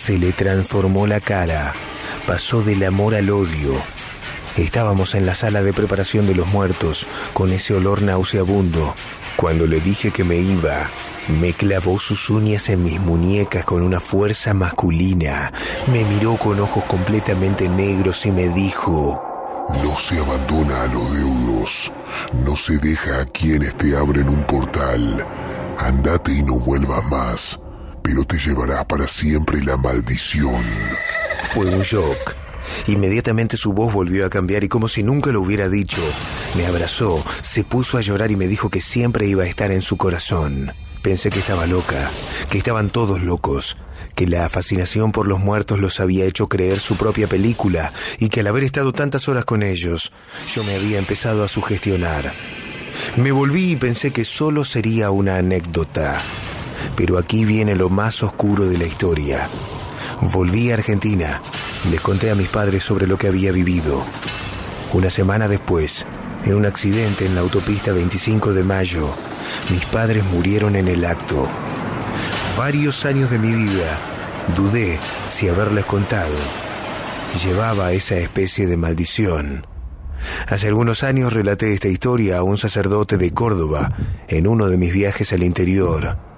Se 0.05 0.19
le 0.19 0.35
transformó 0.35 1.07
la 1.07 1.19
cara, 1.19 1.73
pasó 2.27 2.61
del 2.61 2.85
amor 2.85 3.15
al 3.15 3.31
odio. 3.31 3.73
Estábamos 4.55 5.15
en 5.15 5.25
la 5.25 5.35
sala 5.35 5.63
de 5.63 5.73
preparación 5.73 6.27
de 6.27 6.35
los 6.35 6.47
muertos, 6.49 7.07
con 7.33 7.51
ese 7.55 7.73
olor 7.73 8.03
nauseabundo. 8.03 8.95
Cuando 9.35 9.67
le 9.67 9.81
dije 9.81 10.11
que 10.11 10.23
me 10.23 10.37
iba, 10.37 10.91
me 11.41 11.55
clavó 11.55 11.99
sus 11.99 12.29
uñas 12.29 12.69
en 12.69 12.85
mis 12.85 13.01
muñecas 13.01 13.65
con 13.65 13.83
una 13.83 13.99
fuerza 13.99 14.53
masculina. 14.53 15.51
Me 15.91 16.05
miró 16.05 16.37
con 16.37 16.61
ojos 16.61 16.85
completamente 16.85 17.67
negros 17.71 18.27
y 18.27 18.33
me 18.33 18.49
dijo... 18.49 19.23
No 19.83 19.97
se 19.97 20.19
abandona 20.19 20.83
a 20.83 20.87
los 20.89 21.17
deudos. 21.17 21.93
No 22.45 22.55
se 22.57 22.77
deja 22.77 23.23
a 23.23 23.25
quienes 23.25 23.75
te 23.79 23.97
abren 23.97 24.29
un 24.29 24.45
portal. 24.45 25.27
Andate 25.79 26.31
y 26.31 26.43
no 26.43 26.59
vuelvas 26.59 27.03
más. 27.05 27.59
Pero 28.05 28.23
te 28.23 28.37
llevará 28.37 28.87
para 28.87 29.09
siempre 29.09 29.65
la 29.65 29.79
maldición. 29.79 30.63
Fue 31.55 31.65
un 31.65 31.81
shock. 31.81 32.37
Inmediatamente 32.87 33.57
su 33.57 33.73
voz 33.73 33.95
volvió 33.95 34.27
a 34.27 34.31
cambiar 34.31 34.63
y 34.63 34.69
como 34.69 34.89
si 34.89 35.03
nunca 35.03 35.33
lo 35.33 35.41
hubiera 35.41 35.71
dicho, 35.71 36.03
me 36.55 36.67
abrazó, 36.67 37.25
se 37.43 37.65
puso 37.65 37.97
a 37.97 38.03
llorar 38.03 38.31
y 38.31 38.37
me 38.37 38.47
dijo 38.47 38.69
que 38.69 38.83
siempre 38.83 39.27
iba 39.27 39.45
a 39.45 39.47
estar 39.47 39.73
en 39.73 39.81
su 39.81 39.97
corazón. 39.97 40.71
Pensé 41.01 41.31
que 41.31 41.39
estaba 41.39 41.67
loca, 41.67 42.11
que 42.51 42.59
estaban 42.59 42.91
todos 42.91 43.23
locos, 43.23 43.79
que 44.15 44.27
la 44.27 44.51
fascinación 44.51 45.11
por 45.11 45.27
los 45.27 45.41
muertos 45.41 45.81
los 45.81 45.99
había 45.99 46.27
hecho 46.27 46.47
creer 46.47 46.81
su 46.81 46.97
propia 46.97 47.27
película 47.27 47.91
y 48.19 48.29
que 48.29 48.41
al 48.41 48.49
haber 48.49 48.65
estado 48.65 48.93
tantas 48.93 49.29
horas 49.31 49.47
con 49.47 49.63
ellos, 49.63 50.13
yo 50.55 50.63
me 50.63 50.75
había 50.75 50.99
empezado 50.99 51.43
a 51.43 51.49
sugestionar. 51.49 52.35
Me 53.17 53.33
volví 53.33 53.73
y 53.73 53.77
pensé 53.77 54.11
que 54.11 54.27
solo 54.27 54.63
sería 54.63 55.11
una 55.11 55.37
anécdota. 55.37 56.21
Pero 56.97 57.19
aquí 57.19 57.45
viene 57.45 57.75
lo 57.75 57.89
más 57.89 58.23
oscuro 58.23 58.67
de 58.67 58.79
la 58.79 58.87
historia. 58.87 59.49
Volví 60.21 60.71
a 60.71 60.75
Argentina 60.75 61.43
y 61.85 61.91
les 61.91 62.01
conté 62.01 62.31
a 62.31 62.35
mis 62.35 62.49
padres 62.49 62.83
sobre 62.83 63.07
lo 63.07 63.19
que 63.19 63.29
había 63.29 63.53
vivido. 63.53 64.05
Una 64.93 65.11
semana 65.11 65.49
después, 65.49 66.07
en 66.45 66.55
un 66.55 66.67
accidente 66.67 67.27
en 67.27 67.35
la 67.35 67.41
autopista 67.41 67.93
25 67.93 68.53
de 68.53 68.63
mayo, 68.63 69.15
mis 69.71 69.85
padres 69.87 70.25
murieron 70.25 70.77
en 70.77 70.89
el 70.89 71.05
acto. 71.05 71.49
Varios 72.57 73.05
años 73.05 73.31
de 73.31 73.39
mi 73.39 73.53
vida 73.53 73.99
dudé 74.57 75.01
si 75.31 75.49
haberles 75.49 75.85
contado. 75.85 76.35
Llevaba 77.45 77.93
esa 77.93 78.17
especie 78.17 78.67
de 78.67 78.77
maldición. 78.77 79.67
Hace 80.49 80.69
algunos 80.69 81.03
años 81.03 81.33
relaté 81.33 81.73
esta 81.73 81.89
historia 81.89 82.39
a 82.39 82.43
un 82.43 82.57
sacerdote 82.57 83.19
de 83.19 83.33
Córdoba 83.33 83.93
en 84.29 84.47
uno 84.47 84.69
de 84.69 84.77
mis 84.77 84.93
viajes 84.93 85.33
al 85.33 85.43
interior. 85.43 86.34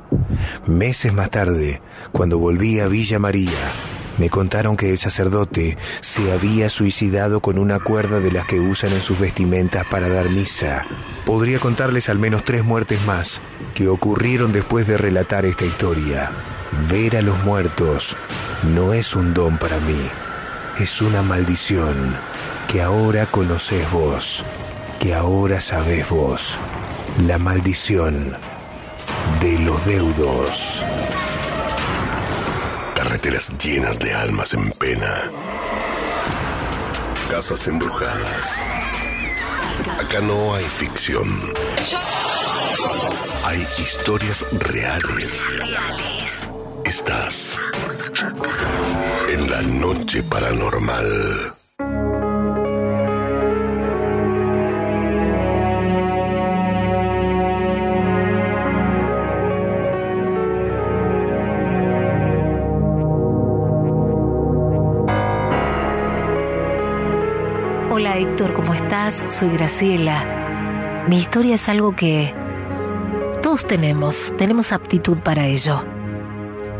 Meses 0.66 1.12
más 1.12 1.30
tarde, 1.30 1.80
cuando 2.12 2.38
volví 2.38 2.80
a 2.80 2.88
Villa 2.88 3.18
María, 3.18 3.50
me 4.18 4.30
contaron 4.30 4.76
que 4.76 4.90
el 4.90 4.98
sacerdote 4.98 5.76
se 6.00 6.32
había 6.32 6.70
suicidado 6.70 7.40
con 7.40 7.58
una 7.58 7.78
cuerda 7.78 8.18
de 8.20 8.32
las 8.32 8.46
que 8.46 8.60
usan 8.60 8.92
en 8.92 9.02
sus 9.02 9.18
vestimentas 9.18 9.84
para 9.86 10.08
dar 10.08 10.30
misa. 10.30 10.84
Podría 11.26 11.58
contarles 11.58 12.08
al 12.08 12.18
menos 12.18 12.44
tres 12.44 12.64
muertes 12.64 13.04
más 13.04 13.40
que 13.74 13.88
ocurrieron 13.88 14.52
después 14.52 14.86
de 14.86 14.96
relatar 14.96 15.44
esta 15.44 15.66
historia. 15.66 16.30
Ver 16.90 17.16
a 17.16 17.22
los 17.22 17.42
muertos 17.44 18.16
no 18.74 18.92
es 18.92 19.14
un 19.14 19.34
don 19.34 19.58
para 19.58 19.78
mí, 19.80 20.00
es 20.78 21.02
una 21.02 21.22
maldición 21.22 21.94
que 22.68 22.82
ahora 22.82 23.26
conoces 23.26 23.90
vos, 23.92 24.44
que 24.98 25.14
ahora 25.14 25.60
sabés 25.60 26.08
vos. 26.08 26.58
La 27.26 27.38
maldición 27.38 28.36
de 29.40 29.58
los 29.58 29.84
deudos. 29.86 30.84
Carreteras 32.94 33.50
llenas 33.58 33.98
de 33.98 34.14
almas 34.14 34.54
en 34.54 34.70
pena. 34.72 35.30
Casas 37.30 37.66
embrujadas. 37.66 38.46
Acá 40.00 40.20
no 40.20 40.54
hay 40.54 40.64
ficción. 40.64 41.28
Hay 43.44 43.66
historias 43.78 44.44
reales. 44.52 45.42
Estás 46.84 47.58
en 49.28 49.50
la 49.50 49.62
noche 49.62 50.22
paranormal. 50.22 51.54
Soy 69.28 69.50
Graciela. 69.50 71.04
Mi 71.06 71.18
historia 71.18 71.56
es 71.56 71.68
algo 71.68 71.94
que 71.94 72.34
todos 73.42 73.66
tenemos, 73.66 74.32
tenemos 74.38 74.72
aptitud 74.72 75.20
para 75.20 75.44
ello, 75.46 75.84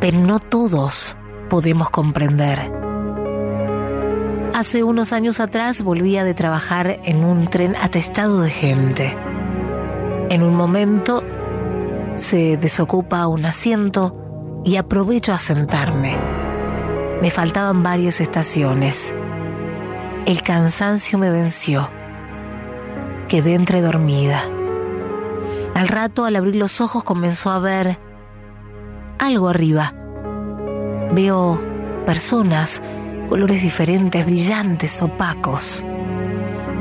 pero 0.01 0.19
no 0.19 0.41
todos 0.41 1.15
podemos 1.51 1.91
comprender. 1.91 2.73
Hace 4.55 4.83
unos 4.83 5.13
años 5.13 5.41
atrás 5.41 5.83
volvía 5.83 6.25
de 6.25 6.33
trabajar 6.33 7.01
en 7.05 7.23
un 7.23 7.49
tren 7.49 7.77
atestado 7.77 8.41
de 8.41 8.51
gente. 8.51 9.15
En 10.31 10.43
un 10.43 10.55
momento 10.55 11.23
se 12.15 12.57
desocupa 12.57 13.27
un 13.27 13.45
asiento 13.45 14.63
y 14.65 14.77
aprovecho 14.77 15.35
a 15.35 15.39
sentarme. 15.39 16.17
Me 17.21 17.31
faltaban 17.31 17.83
varias 17.83 18.23
estaciones. 18.23 19.15
El 20.25 20.41
cansancio 20.41 21.19
me 21.19 21.31
venció. 21.31 21.91
Quedé 23.29 23.55
entre 23.55 23.81
dormida. 23.81 24.45
Al 25.75 25.89
rato, 25.89 26.25
al 26.25 26.37
abrir 26.37 26.57
los 26.57 26.81
ojos, 26.81 27.03
comenzó 27.03 27.51
a 27.51 27.59
ver 27.59 27.99
algo 29.19 29.49
arriba. 29.49 29.93
Veo 31.13 31.61
personas, 32.07 32.81
colores 33.29 33.63
diferentes, 33.63 34.25
brillantes, 34.25 35.03
opacos, 35.03 35.85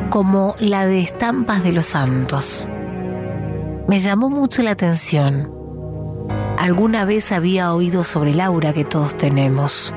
como 0.09 0.55
la 0.59 0.85
de 0.85 1.01
estampas 1.01 1.63
de 1.63 1.71
los 1.71 1.87
santos. 1.87 2.69
Me 3.87 3.99
llamó 3.99 4.29
mucho 4.29 4.61
la 4.61 4.71
atención. 4.71 5.51
Alguna 6.59 7.05
vez 7.05 7.31
había 7.31 7.73
oído 7.73 8.03
sobre 8.03 8.31
el 8.31 8.39
aura 8.39 8.71
que 8.71 8.85
todos 8.85 9.17
tenemos 9.17 9.93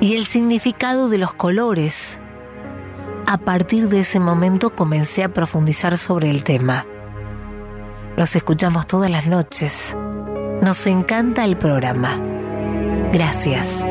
y 0.00 0.16
el 0.16 0.26
significado 0.26 1.08
de 1.08 1.18
los 1.18 1.32
colores 1.34 2.18
a 3.26 3.38
partir 3.38 3.88
de 3.88 4.00
ese 4.00 4.20
momento 4.20 4.70
comencé 4.70 5.24
a 5.24 5.32
profundizar 5.32 5.98
sobre 5.98 6.30
el 6.30 6.44
tema. 6.44 6.86
Los 8.16 8.36
escuchamos 8.36 8.86
todas 8.86 9.10
las 9.10 9.26
noches. 9.26 9.96
Nos 10.60 10.86
encanta 10.86 11.44
el 11.44 11.56
programa. 11.56 12.20
Gracias. 13.12 13.84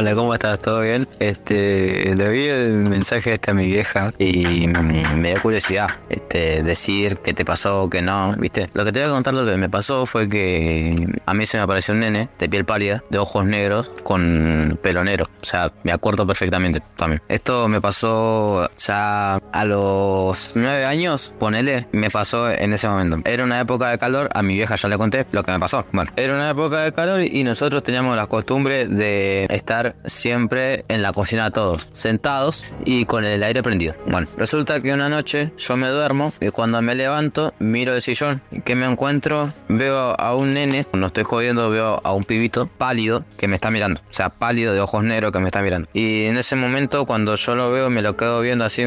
Hola, 0.00 0.14
¿cómo 0.14 0.32
estás? 0.32 0.58
¿Todo 0.60 0.80
bien? 0.80 1.06
Este, 1.18 2.16
le 2.16 2.30
vi 2.30 2.48
el 2.48 2.72
mensaje 2.72 3.34
este 3.34 3.50
a 3.50 3.54
mi 3.54 3.66
vieja 3.66 4.14
y 4.18 4.66
me, 4.66 5.28
dio 5.28 5.42
curiosidad, 5.42 5.88
este, 6.08 6.62
decir 6.62 7.18
qué 7.18 7.34
te 7.34 7.44
pasó, 7.44 7.86
qué 7.90 8.00
no, 8.00 8.34
¿viste? 8.38 8.70
Lo 8.72 8.86
que 8.86 8.92
te 8.92 9.00
voy 9.00 9.10
a 9.10 9.12
contar 9.12 9.34
lo 9.34 9.44
que 9.44 9.58
me 9.58 9.68
pasó 9.68 10.06
fue 10.06 10.26
que 10.26 11.06
a 11.26 11.34
mí 11.34 11.44
se 11.44 11.58
me 11.58 11.64
apareció 11.64 11.92
un 11.92 12.00
nene 12.00 12.30
de 12.38 12.48
piel 12.48 12.64
pálida, 12.64 13.04
de 13.10 13.18
ojos 13.18 13.44
negros, 13.44 13.92
con 14.02 14.78
pelo 14.80 15.04
negro. 15.04 15.26
O 15.42 15.44
sea, 15.44 15.70
me 15.82 15.92
acuerdo 15.92 16.26
perfectamente 16.26 16.82
también. 16.96 17.20
Esto 17.28 17.68
me 17.68 17.82
pasó 17.82 18.70
ya 18.78 19.34
a 19.36 19.64
los 19.66 20.52
nueve 20.54 20.86
años, 20.86 21.34
ponele, 21.38 21.88
me 21.92 22.08
pasó 22.08 22.50
en 22.50 22.72
ese 22.72 22.88
momento. 22.88 23.18
Era 23.28 23.44
una 23.44 23.60
época 23.60 23.90
de 23.90 23.98
calor, 23.98 24.30
a 24.32 24.42
mi 24.42 24.54
vieja 24.54 24.76
ya 24.76 24.88
le 24.88 24.96
conté 24.96 25.26
lo 25.32 25.42
que 25.42 25.52
me 25.52 25.60
pasó. 25.60 25.84
Bueno, 25.92 26.10
era 26.16 26.32
una 26.32 26.48
época 26.48 26.84
de 26.84 26.92
calor 26.92 27.20
y 27.20 27.44
nosotros 27.44 27.82
teníamos 27.82 28.16
la 28.16 28.26
costumbre 28.28 28.86
de 28.86 29.46
estar 29.50 29.89
siempre 30.04 30.84
en 30.88 31.02
la 31.02 31.12
cocina 31.12 31.50
todos, 31.50 31.88
sentados 31.92 32.64
y 32.84 33.04
con 33.04 33.24
el 33.24 33.42
aire 33.42 33.62
prendido. 33.62 33.94
Bueno, 34.06 34.26
resulta 34.36 34.80
que 34.80 34.92
una 34.92 35.08
noche 35.08 35.52
yo 35.56 35.76
me 35.76 35.88
duermo 35.88 36.32
y 36.40 36.50
cuando 36.50 36.80
me 36.82 36.94
levanto 36.94 37.54
miro 37.58 37.94
el 37.94 38.02
sillón 38.02 38.42
y 38.50 38.60
que 38.60 38.74
me 38.74 38.86
encuentro 38.86 39.52
veo 39.68 40.18
a 40.18 40.34
un 40.34 40.54
nene, 40.54 40.86
no 40.92 41.06
estoy 41.08 41.24
jodiendo, 41.24 41.70
veo 41.70 42.00
a 42.02 42.12
un 42.12 42.24
pibito 42.24 42.66
pálido 42.66 43.24
que 43.36 43.48
me 43.48 43.54
está 43.54 43.70
mirando, 43.70 44.00
o 44.08 44.12
sea, 44.12 44.30
pálido 44.30 44.72
de 44.72 44.80
ojos 44.80 45.04
negros 45.04 45.32
que 45.32 45.38
me 45.38 45.46
está 45.46 45.62
mirando. 45.62 45.88
Y 45.92 46.24
en 46.24 46.36
ese 46.36 46.56
momento 46.56 47.06
cuando 47.06 47.34
yo 47.34 47.54
lo 47.54 47.70
veo 47.70 47.90
me 47.90 48.02
lo 48.02 48.16
quedo 48.16 48.40
viendo 48.40 48.64
así 48.64 48.82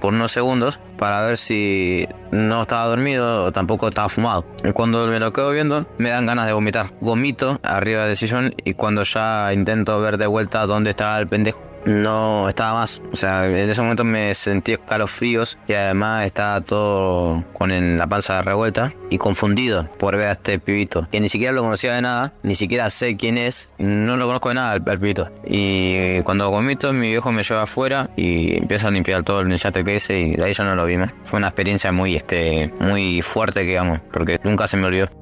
por 0.00 0.12
unos 0.12 0.32
segundos 0.32 0.80
para 0.98 1.22
ver 1.26 1.36
si 1.36 2.06
no 2.30 2.62
estaba 2.62 2.86
dormido 2.86 3.44
o 3.44 3.52
tampoco 3.52 3.88
estaba 3.88 4.08
fumado. 4.08 4.44
Y 4.64 4.72
cuando 4.72 5.06
me 5.06 5.18
lo 5.18 5.32
quedo 5.32 5.50
viendo 5.50 5.86
me 5.98 6.10
dan 6.10 6.26
ganas 6.26 6.46
de 6.46 6.52
vomitar. 6.52 6.92
Vomito 7.00 7.60
arriba 7.62 8.06
del 8.06 8.16
sillón 8.16 8.54
y 8.64 8.74
cuando 8.74 9.02
ya 9.02 9.52
intento 9.52 10.00
ver 10.00 10.16
de 10.22 10.28
vuelta 10.28 10.66
dónde 10.66 10.90
estaba 10.90 11.18
el 11.18 11.26
pendejo, 11.26 11.60
no 11.84 12.48
estaba 12.48 12.80
más. 12.80 13.00
O 13.12 13.16
sea, 13.16 13.46
en 13.46 13.70
ese 13.70 13.80
momento 13.80 14.04
me 14.04 14.34
sentí 14.34 14.72
escalofríos 14.72 15.58
y 15.66 15.74
además 15.74 16.26
estaba 16.26 16.60
todo 16.60 17.44
con 17.52 17.72
la 17.98 18.06
panza 18.06 18.42
revuelta 18.42 18.92
y 19.10 19.18
confundido 19.18 19.88
por 19.98 20.16
ver 20.16 20.28
a 20.28 20.32
este 20.32 20.58
pibito, 20.58 21.08
que 21.10 21.20
ni 21.20 21.28
siquiera 21.28 21.52
lo 21.52 21.62
conocía 21.62 21.94
de 21.94 22.02
nada, 22.02 22.32
ni 22.42 22.54
siquiera 22.54 22.90
sé 22.90 23.16
quién 23.16 23.38
es, 23.38 23.68
no 23.78 24.16
lo 24.16 24.26
conozco 24.26 24.50
de 24.50 24.54
nada 24.56 24.72
al, 24.72 24.82
pibito. 24.82 25.30
Y 25.46 26.20
cuando 26.22 26.50
comito, 26.50 26.92
mi 26.92 27.08
viejo 27.08 27.32
me 27.32 27.42
lleva 27.42 27.62
afuera 27.62 28.10
y 28.16 28.58
empieza 28.58 28.88
a 28.88 28.90
limpiar 28.90 29.22
todo 29.22 29.40
el 29.40 29.54
yate 29.54 29.84
que 29.84 29.96
hice 29.96 30.18
y 30.18 30.36
de 30.36 30.44
ahí 30.44 30.52
yo 30.52 30.64
no 30.64 30.74
lo 30.74 30.84
vi 30.84 30.96
más. 30.98 31.12
Fue 31.24 31.38
una 31.38 31.48
experiencia 31.48 31.92
muy, 31.92 32.16
este, 32.16 32.72
muy 32.80 33.22
fuerte, 33.22 33.60
digamos, 33.60 34.00
porque 34.12 34.38
nunca 34.44 34.68
se 34.68 34.76
me 34.76 34.86
olvidó. 34.86 35.21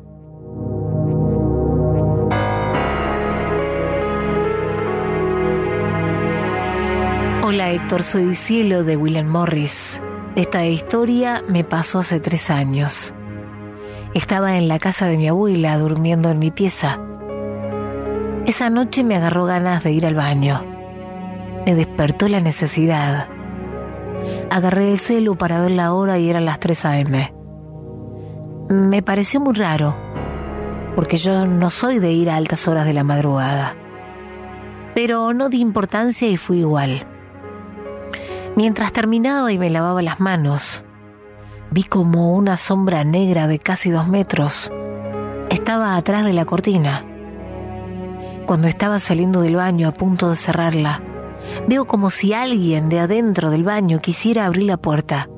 Hola 7.52 7.72
Héctor, 7.72 8.04
soy 8.04 8.36
Cielo 8.36 8.84
de 8.84 8.96
William 8.96 9.26
Morris. 9.26 10.00
Esta 10.36 10.64
historia 10.66 11.42
me 11.48 11.64
pasó 11.64 11.98
hace 11.98 12.20
tres 12.20 12.48
años. 12.48 13.12
Estaba 14.14 14.56
en 14.56 14.68
la 14.68 14.78
casa 14.78 15.06
de 15.06 15.16
mi 15.16 15.26
abuela 15.26 15.76
durmiendo 15.76 16.30
en 16.30 16.38
mi 16.38 16.52
pieza. 16.52 17.00
Esa 18.46 18.70
noche 18.70 19.02
me 19.02 19.16
agarró 19.16 19.46
ganas 19.46 19.82
de 19.82 19.90
ir 19.90 20.06
al 20.06 20.14
baño. 20.14 20.64
Me 21.66 21.74
despertó 21.74 22.28
la 22.28 22.38
necesidad. 22.38 23.26
Agarré 24.48 24.92
el 24.92 25.00
celu 25.00 25.34
para 25.34 25.60
ver 25.60 25.72
la 25.72 25.92
hora 25.92 26.18
y 26.20 26.30
eran 26.30 26.44
las 26.44 26.60
3 26.60 26.84
a.m. 26.84 27.34
Me 28.68 29.02
pareció 29.02 29.40
muy 29.40 29.54
raro, 29.54 29.96
porque 30.94 31.16
yo 31.16 31.46
no 31.46 31.68
soy 31.68 31.98
de 31.98 32.12
ir 32.12 32.30
a 32.30 32.36
altas 32.36 32.68
horas 32.68 32.86
de 32.86 32.92
la 32.92 33.02
madrugada. 33.02 33.74
Pero 34.94 35.34
no 35.34 35.48
di 35.48 35.58
importancia 35.58 36.28
y 36.28 36.36
fui 36.36 36.60
igual. 36.60 37.09
Mientras 38.56 38.92
terminaba 38.92 39.52
y 39.52 39.58
me 39.58 39.70
lavaba 39.70 40.02
las 40.02 40.20
manos, 40.20 40.84
vi 41.70 41.82
como 41.84 42.34
una 42.34 42.56
sombra 42.56 43.04
negra 43.04 43.46
de 43.46 43.58
casi 43.58 43.90
dos 43.90 44.08
metros 44.08 44.70
estaba 45.50 45.96
atrás 45.96 46.24
de 46.24 46.32
la 46.32 46.44
cortina. 46.44 47.04
Cuando 48.46 48.68
estaba 48.68 48.98
saliendo 48.98 49.42
del 49.42 49.56
baño 49.56 49.88
a 49.88 49.92
punto 49.92 50.30
de 50.30 50.36
cerrarla, 50.36 51.02
veo 51.68 51.86
como 51.86 52.10
si 52.10 52.32
alguien 52.32 52.88
de 52.88 53.00
adentro 53.00 53.50
del 53.50 53.64
baño 53.64 54.00
quisiera 54.00 54.46
abrir 54.46 54.64
la 54.64 54.76
puerta. 54.76 55.28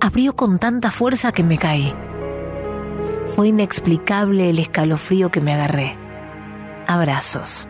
Abrió 0.00 0.34
con 0.34 0.58
tanta 0.58 0.90
fuerza 0.90 1.32
que 1.32 1.42
me 1.42 1.58
caí. 1.58 1.94
Fue 3.26 3.48
inexplicable 3.48 4.50
el 4.50 4.58
escalofrío 4.58 5.30
que 5.30 5.40
me 5.40 5.54
agarré. 5.54 5.96
Abrazos. 6.86 7.69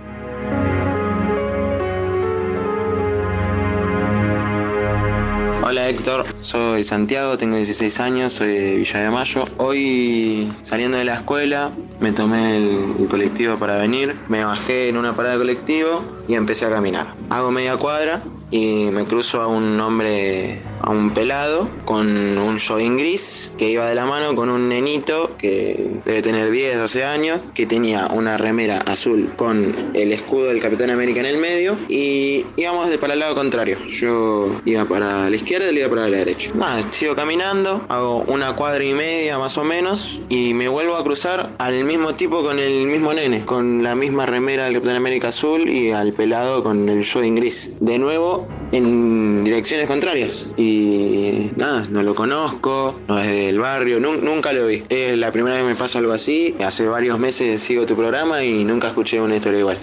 Héctor, 5.91 6.25
soy 6.41 6.85
Santiago, 6.85 7.37
tengo 7.37 7.57
16 7.57 7.99
años, 7.99 8.33
soy 8.33 8.53
de 8.53 8.77
Villa 8.77 9.01
de 9.01 9.11
Mayo. 9.11 9.45
Hoy 9.57 10.53
saliendo 10.63 10.99
de 10.99 11.05
la 11.05 11.15
escuela 11.15 11.73
me 11.99 12.13
tomé 12.13 12.59
el, 12.59 13.09
colectivo 13.11 13.57
para 13.59 13.77
venir, 13.77 14.17
me 14.29 14.45
bajé 14.45 14.89
en 14.89 14.97
una 14.97 15.17
parada 15.17 15.35
de 15.35 15.41
colectivo 15.41 16.05
y 16.29 16.35
empecé 16.35 16.67
a 16.67 16.71
caminar. 16.71 17.09
Hago 17.29 17.51
media 17.51 17.77
cuadra 17.77 18.21
y 18.53 18.91
me 18.93 19.05
cruzo 19.05 19.43
a 19.43 19.49
un 19.49 19.81
hombre, 19.81 20.63
a 20.83 20.91
un 20.91 21.11
pelado, 21.11 21.69
con 21.85 22.07
un 22.39 22.59
jogging 22.59 22.97
gris 22.97 23.53
que 23.59 23.71
iba 23.71 23.89
de 23.89 23.95
la 23.95 24.07
mano 24.07 24.35
con 24.35 24.51
un 24.51 24.69
nenito 24.69 25.37
que 25.39 25.91
debe 26.05 26.23
tener 26.23 26.51
10, 26.51 26.79
12 26.79 27.05
años, 27.05 27.41
que 27.55 27.67
tenía 27.67 28.07
una 28.13 28.37
remera 28.37 28.79
azul 28.79 29.31
con 29.37 29.75
el 29.95 30.13
escudo 30.13 30.47
del 30.47 30.61
Capitán 30.61 30.91
América 30.91 31.21
en 31.21 31.27
el 31.27 31.39
medio 31.39 31.77
y 31.89 32.45
íbamos 32.57 32.89
para 32.97 33.15
el 33.15 33.21
lado 33.21 33.35
contrario. 33.35 33.79
Yo 33.89 34.49
iba 34.65 34.85
para 34.85 35.31
la 35.31 35.37
izquierda 35.37 35.67
y 35.67 35.69
él 35.71 35.79
iba 35.79 35.89
para 35.89 36.09
la 36.09 36.17
derecha. 36.19 36.51
Nada, 36.55 36.83
sigo 36.91 37.15
caminando, 37.15 37.85
hago 37.89 38.25
una 38.27 38.55
cuadra 38.57 38.85
y 38.85 38.95
media 38.95 39.39
más 39.39 39.57
o 39.59 39.65
menos 39.65 40.21
y 40.29 40.55
me 40.55 40.69
vuelvo 40.69 40.97
a 40.97 41.05
cruzar 41.05 41.55
al 41.59 41.85
mismo 41.85 42.15
tipo 42.15 42.43
con 42.43 42.59
el 42.59 42.87
mismo 42.87 43.13
nene, 43.13 43.45
con 43.45 43.83
la 43.83 43.95
misma 43.95 44.27
remera 44.27 44.65
del 44.65 44.75
Capitán 44.75 44.97
América 44.97 45.29
azul 45.29 45.69
y 45.69 45.91
al 45.93 46.13
pelado 46.13 46.63
con 46.63 46.89
el 46.89 47.05
jogging 47.07 47.37
gris. 47.37 47.71
De 47.81 47.99
nuevo 47.99 48.49
en 48.73 49.45
direcciones 49.45 49.87
contrarias. 49.87 50.49
Y 50.57 51.51
nada, 51.57 51.87
no 51.91 52.03
lo 52.03 52.15
conozco, 52.15 53.01
no 53.09 53.19
es 53.19 53.29
del 53.29 53.59
barrio, 53.59 54.01
nunca 54.01 54.53
lo 54.53 54.67
vi. 54.67 54.83
Es 54.89 55.17
la 55.19 55.33
primera 55.33 55.57
vez 55.57 55.65
que 55.65 55.71
me 55.71 55.77
pasa 55.77 55.99
algo 55.99 56.13
así. 56.13 56.55
Hace 56.65 56.87
varios 56.87 57.19
meses 57.19 57.61
sigo 57.61 57.87
tu 57.87 57.97
programa 57.97 58.45
y 58.45 58.65
nunca 58.65 58.89
escuché 58.89 59.21
una 59.21 59.37
historia 59.37 59.61
igual. 59.61 59.79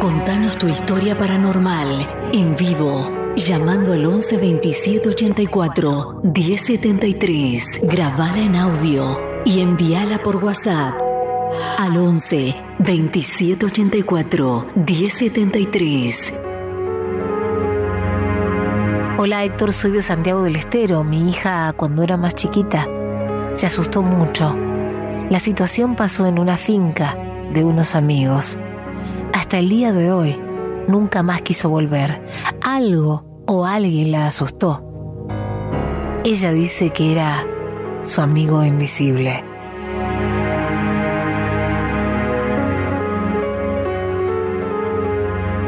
Contanos 0.00 0.58
tu 0.58 0.68
historia 0.68 1.16
paranormal 1.16 2.30
en 2.32 2.56
vivo. 2.56 3.16
Llamando 3.36 3.92
al 3.92 4.04
11 4.04 4.36
27 4.36 5.08
84 5.08 6.20
1073. 6.34 7.64
Grabada 7.82 8.38
en 8.38 8.56
audio 8.56 9.29
y 9.44 9.60
envíala 9.60 10.18
por 10.18 10.36
WhatsApp 10.36 10.94
al 11.78 11.96
11 11.96 12.54
2784 12.78 14.66
1073. 14.74 16.34
Hola 19.18 19.44
Héctor, 19.44 19.72
soy 19.72 19.92
de 19.92 20.02
Santiago 20.02 20.42
del 20.42 20.56
Estero. 20.56 21.04
Mi 21.04 21.28
hija, 21.28 21.72
cuando 21.74 22.02
era 22.02 22.16
más 22.16 22.34
chiquita, 22.34 22.88
se 23.54 23.66
asustó 23.66 24.02
mucho. 24.02 24.56
La 25.28 25.38
situación 25.38 25.94
pasó 25.94 26.26
en 26.26 26.38
una 26.38 26.56
finca 26.56 27.16
de 27.52 27.64
unos 27.64 27.94
amigos. 27.94 28.58
Hasta 29.32 29.58
el 29.58 29.68
día 29.68 29.92
de 29.92 30.10
hoy, 30.10 30.40
nunca 30.88 31.22
más 31.22 31.42
quiso 31.42 31.68
volver. 31.68 32.24
Algo 32.62 33.44
o 33.46 33.66
alguien 33.66 34.12
la 34.12 34.26
asustó. 34.26 34.86
Ella 36.24 36.52
dice 36.52 36.90
que 36.90 37.12
era 37.12 37.46
su 38.02 38.20
amigo 38.20 38.64
invisible. 38.64 39.44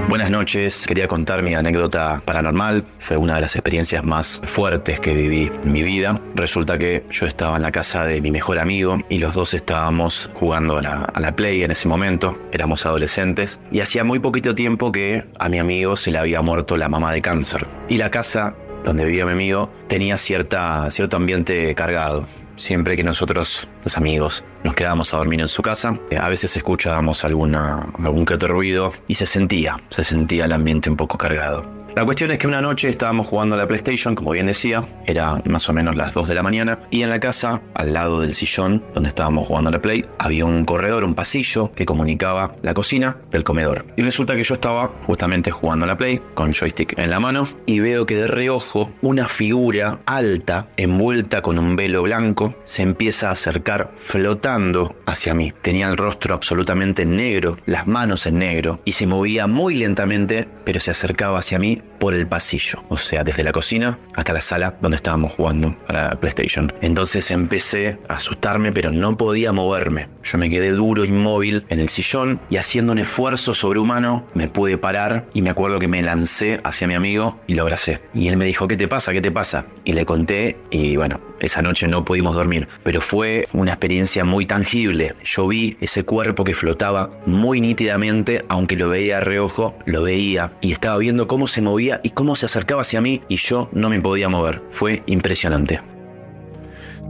Buenas 0.09 0.31
noches, 0.31 0.87
quería 0.87 1.09
contar 1.09 1.43
mi 1.43 1.55
anécdota 1.55 2.23
paranormal. 2.25 2.85
Fue 2.99 3.17
una 3.17 3.37
de 3.37 3.41
las 3.41 3.57
experiencias 3.57 4.05
más 4.05 4.43
fuertes 4.45 5.01
que 5.01 5.15
viví 5.15 5.51
en 5.65 5.73
mi 5.73 5.83
vida. 5.83 6.21
Resulta 6.35 6.77
que 6.77 7.07
yo 7.11 7.27
estaba 7.27 7.57
en 7.57 7.63
la 7.63 7.73
casa 7.73 8.05
de 8.05 8.21
mi 8.21 8.31
mejor 8.31 8.59
amigo 8.59 8.99
y 9.09 9.19
los 9.19 9.33
dos 9.33 9.55
estábamos 9.55 10.29
jugando 10.35 10.77
a 10.77 10.83
la, 10.83 10.93
a 11.05 11.19
la 11.19 11.35
Play 11.35 11.63
en 11.63 11.71
ese 11.71 11.89
momento. 11.89 12.39
Éramos 12.53 12.85
adolescentes 12.85 13.59
y 13.71 13.81
hacía 13.81 14.05
muy 14.05 14.19
poquito 14.19 14.55
tiempo 14.55 14.93
que 14.93 15.25
a 15.39 15.49
mi 15.49 15.59
amigo 15.59 15.97
se 15.97 16.11
le 16.11 16.19
había 16.19 16.43
muerto 16.43 16.77
la 16.77 16.91
mamá 16.91 17.11
de 17.11 17.23
cáncer. 17.23 17.67
Y 17.89 17.97
la 17.97 18.11
casa 18.11 18.55
donde 18.85 19.05
vivía 19.05 19.27
mi 19.27 19.33
amigo, 19.33 19.71
tenía 19.89 20.17
cierta, 20.19 20.91
cierto 20.91 21.17
ambiente 21.17 21.75
cargado. 21.75 22.27
Siempre 22.57 22.97
que 22.97 23.03
nosotros, 23.03 23.69
los 23.83 23.97
amigos, 23.97 24.45
nos 24.63 24.75
quedábamos 24.75 25.13
a 25.15 25.17
dormir 25.17 25.41
en 25.41 25.49
su 25.49 25.63
casa, 25.63 25.99
eh, 26.11 26.19
a 26.21 26.29
veces 26.29 26.57
escuchábamos 26.57 27.25
alguna, 27.25 27.89
algún 27.99 28.25
que 28.25 28.35
otro 28.35 28.49
ruido 28.49 28.93
y 29.09 29.15
se 29.15 29.27
sentía, 29.27 29.83
se 29.91 30.05
sentía 30.05 30.45
el 30.45 30.53
ambiente 30.53 30.91
un 30.91 30.97
poco 30.97 31.17
cargado. 31.19 31.82
La 31.95 32.07
cuestión 32.07 32.31
es 32.31 32.39
que 32.39 32.47
una 32.47 32.63
noche 32.63 32.89
estábamos 32.89 33.27
jugando 33.27 33.55
a 33.55 33.59
la 33.59 33.69
PlayStation, 33.69 34.15
como 34.15 34.31
bien 34.31 34.47
decía, 34.47 34.83
era 35.07 35.43
más 35.45 35.69
o 35.69 35.75
menos 35.75 35.95
las 35.95 36.15
2 36.15 36.27
de 36.27 36.35
la 36.35 36.43
mañana, 36.43 36.79
y 36.91 37.03
en 37.03 37.11
la 37.11 37.21
casa, 37.21 37.61
al 37.75 37.93
lado 37.93 38.21
del 38.21 38.35
sillón 38.35 38.83
donde 38.95 39.11
estábamos 39.11 39.47
jugando 39.47 39.69
a 39.69 39.73
la 39.73 39.83
Play, 39.83 40.03
había 40.19 40.47
un 40.47 40.65
corredor, 40.65 41.05
un 41.05 41.15
pasillo 41.15 41.71
que 41.75 41.85
comunicaba 41.85 42.57
la 42.63 42.73
cocina 42.73 43.19
del 43.31 43.45
comedor. 43.45 43.85
Y 43.99 44.03
resulta 44.03 44.35
que 44.35 44.43
yo 44.43 44.55
estaba 44.55 44.91
justamente 45.07 45.51
jugando 45.51 45.85
a 45.85 45.89
la 45.89 45.99
Play, 45.99 46.23
con 46.33 46.55
joystick 46.55 46.99
en 46.99 47.11
la 47.11 47.21
mano, 47.21 47.47
y 47.67 47.81
veo 47.81 48.07
que 48.07 48.17
de 48.17 48.27
reojo 48.27 48.91
una 49.03 49.29
figura 49.29 50.01
alta, 50.07 50.69
envuelta 50.79 51.43
con 51.43 51.59
un 51.59 51.77
velo 51.77 52.03
blanco, 52.03 52.55
se 52.65 52.83
empieza 52.83 53.29
a 53.29 53.33
acercar 53.33 53.93
flotando 54.07 54.97
hacia 55.05 55.35
mí. 55.35 55.53
Tenía 55.61 55.91
el 55.91 55.99
rostro 55.99 56.35
absolutamente 56.35 57.05
negro, 57.05 57.59
las 57.67 57.87
manos 57.87 58.27
en 58.27 58.39
negro, 58.39 58.81
y 58.87 58.93
se 58.93 59.07
movía 59.07 59.47
muy 59.47 59.75
lentamente, 59.75 60.49
pero 60.65 60.81
se 60.81 60.91
acercaba 60.91 61.39
hacia 61.39 61.59
mí 61.59 61.82
por 61.99 62.15
el 62.15 62.27
pasillo, 62.27 62.83
o 62.89 62.97
sea, 62.97 63.23
desde 63.23 63.45
la 63.45 63.53
cocina 63.53 63.99
hasta 64.17 64.33
la 64.33 64.41
sala 64.41 64.77
donde 64.81 64.97
estábamos 64.97 65.35
jugando 65.35 65.77
a 65.87 65.93
la 65.93 66.11
PlayStation. 66.19 66.73
Entonces 66.81 67.31
empecé 67.31 67.99
a 68.09 68.15
asustarme, 68.15 68.73
pero 68.73 68.91
no 68.91 69.17
podía 69.17 69.53
moverme. 69.53 70.09
Yo 70.25 70.37
me 70.37 70.51
quedé 70.51 70.73
duro, 70.73 71.05
inmóvil 71.05 71.65
en 71.69 71.79
el 71.79 71.89
sillón 71.89 72.41
y 72.51 72.57
haciendo 72.57 72.93
un 72.93 72.99
esfuerzo 72.99 73.55
sobrehumano 73.55 74.27
me 74.35 74.49
pude 74.49 74.79
parar 74.79 75.27
y 75.33 75.43
me 75.43 75.51
acuerdo 75.51 75.79
que 75.79 75.87
me 75.87 76.03
lancé 76.03 76.61
hacia 76.65 76.89
mi 76.89 76.95
amigo 76.95 77.41
y 77.47 77.55
lo 77.55 77.63
abracé. 77.63 78.01
Y 78.15 78.27
él 78.27 78.37
me 78.37 78.47
dijo, 78.47 78.67
¿qué 78.67 78.77
te 78.77 78.89
pasa? 78.89 79.13
¿Qué 79.13 79.21
te 79.21 79.31
pasa? 79.31 79.67
Y 79.85 79.93
le 79.93 80.05
conté 80.05 80.59
y 80.71 80.97
bueno, 80.97 81.21
esa 81.43 81.61
noche 81.61 81.89
no 81.89 82.05
pudimos 82.05 82.35
dormir, 82.35 82.69
pero 82.83 83.01
fue 83.01 83.49
una 83.53 83.73
experiencia 83.73 84.25
muy 84.25 84.47
tangible. 84.47 85.15
Yo 85.25 85.49
vi 85.49 85.77
ese 85.81 86.05
cuerpo 86.05 86.45
que 86.45 86.55
flotaba 86.55 87.11
muy 87.27 87.61
nítidamente, 87.61 88.45
aunque 88.49 88.77
lo 88.77 88.89
veía 88.89 89.19
a 89.19 89.21
reojo, 89.21 89.75
lo 89.85 90.03
veía 90.03 90.53
y 90.61 90.73
estaba 90.73 90.99
viendo 90.99 91.27
cómo 91.27 91.49
se 91.49 91.61
movía 91.61 92.01
y 92.03 92.11
cómo 92.11 92.37
se 92.37 92.47
acercaba 92.47 92.83
hacia 92.83 93.01
mí 93.01 93.23
y 93.29 93.37
yo 93.37 93.69
no 93.73 93.91
me 93.91 94.01
podía 94.01 94.29
mover. 94.29 94.63
Fue 94.71 95.03
impresionante. 95.07 95.81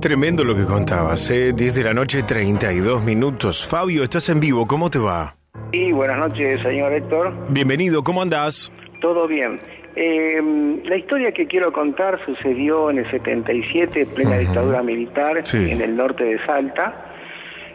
Tremendo 0.01 0.43
lo 0.43 0.57
que 0.57 0.65
contabas, 0.65 1.31
¿eh? 1.31 1.53
10 1.53 1.75
de 1.75 1.85
la 1.85 1.95
noche, 1.95 2.23
32 2.25 3.05
minutos. 3.05 3.65
Fabio, 3.67 4.03
estás 4.03 4.29
en 4.31 4.41
vivo, 4.41 4.67
¿cómo 4.67 4.91
te 4.91 4.99
va? 4.99 5.37
Sí, 5.73 5.93
buenas 5.93 6.19
noches, 6.19 6.61
señor 6.61 6.93
Héctor. 6.93 7.33
Bienvenido, 7.51 8.03
¿cómo 8.03 8.21
andás? 8.21 8.73
Todo 9.01 9.29
bien. 9.29 9.61
Eh, 9.95 10.81
la 10.85 10.97
historia 10.97 11.33
que 11.33 11.47
quiero 11.47 11.73
contar 11.73 12.19
sucedió 12.25 12.91
en 12.91 12.99
el 12.99 13.11
77, 13.11 14.07
plena 14.07 14.39
dictadura 14.39 14.83
militar, 14.83 15.43
en 15.53 15.81
el 15.81 15.97
norte 15.97 16.25
de 16.25 16.47
Salta. 16.47 17.13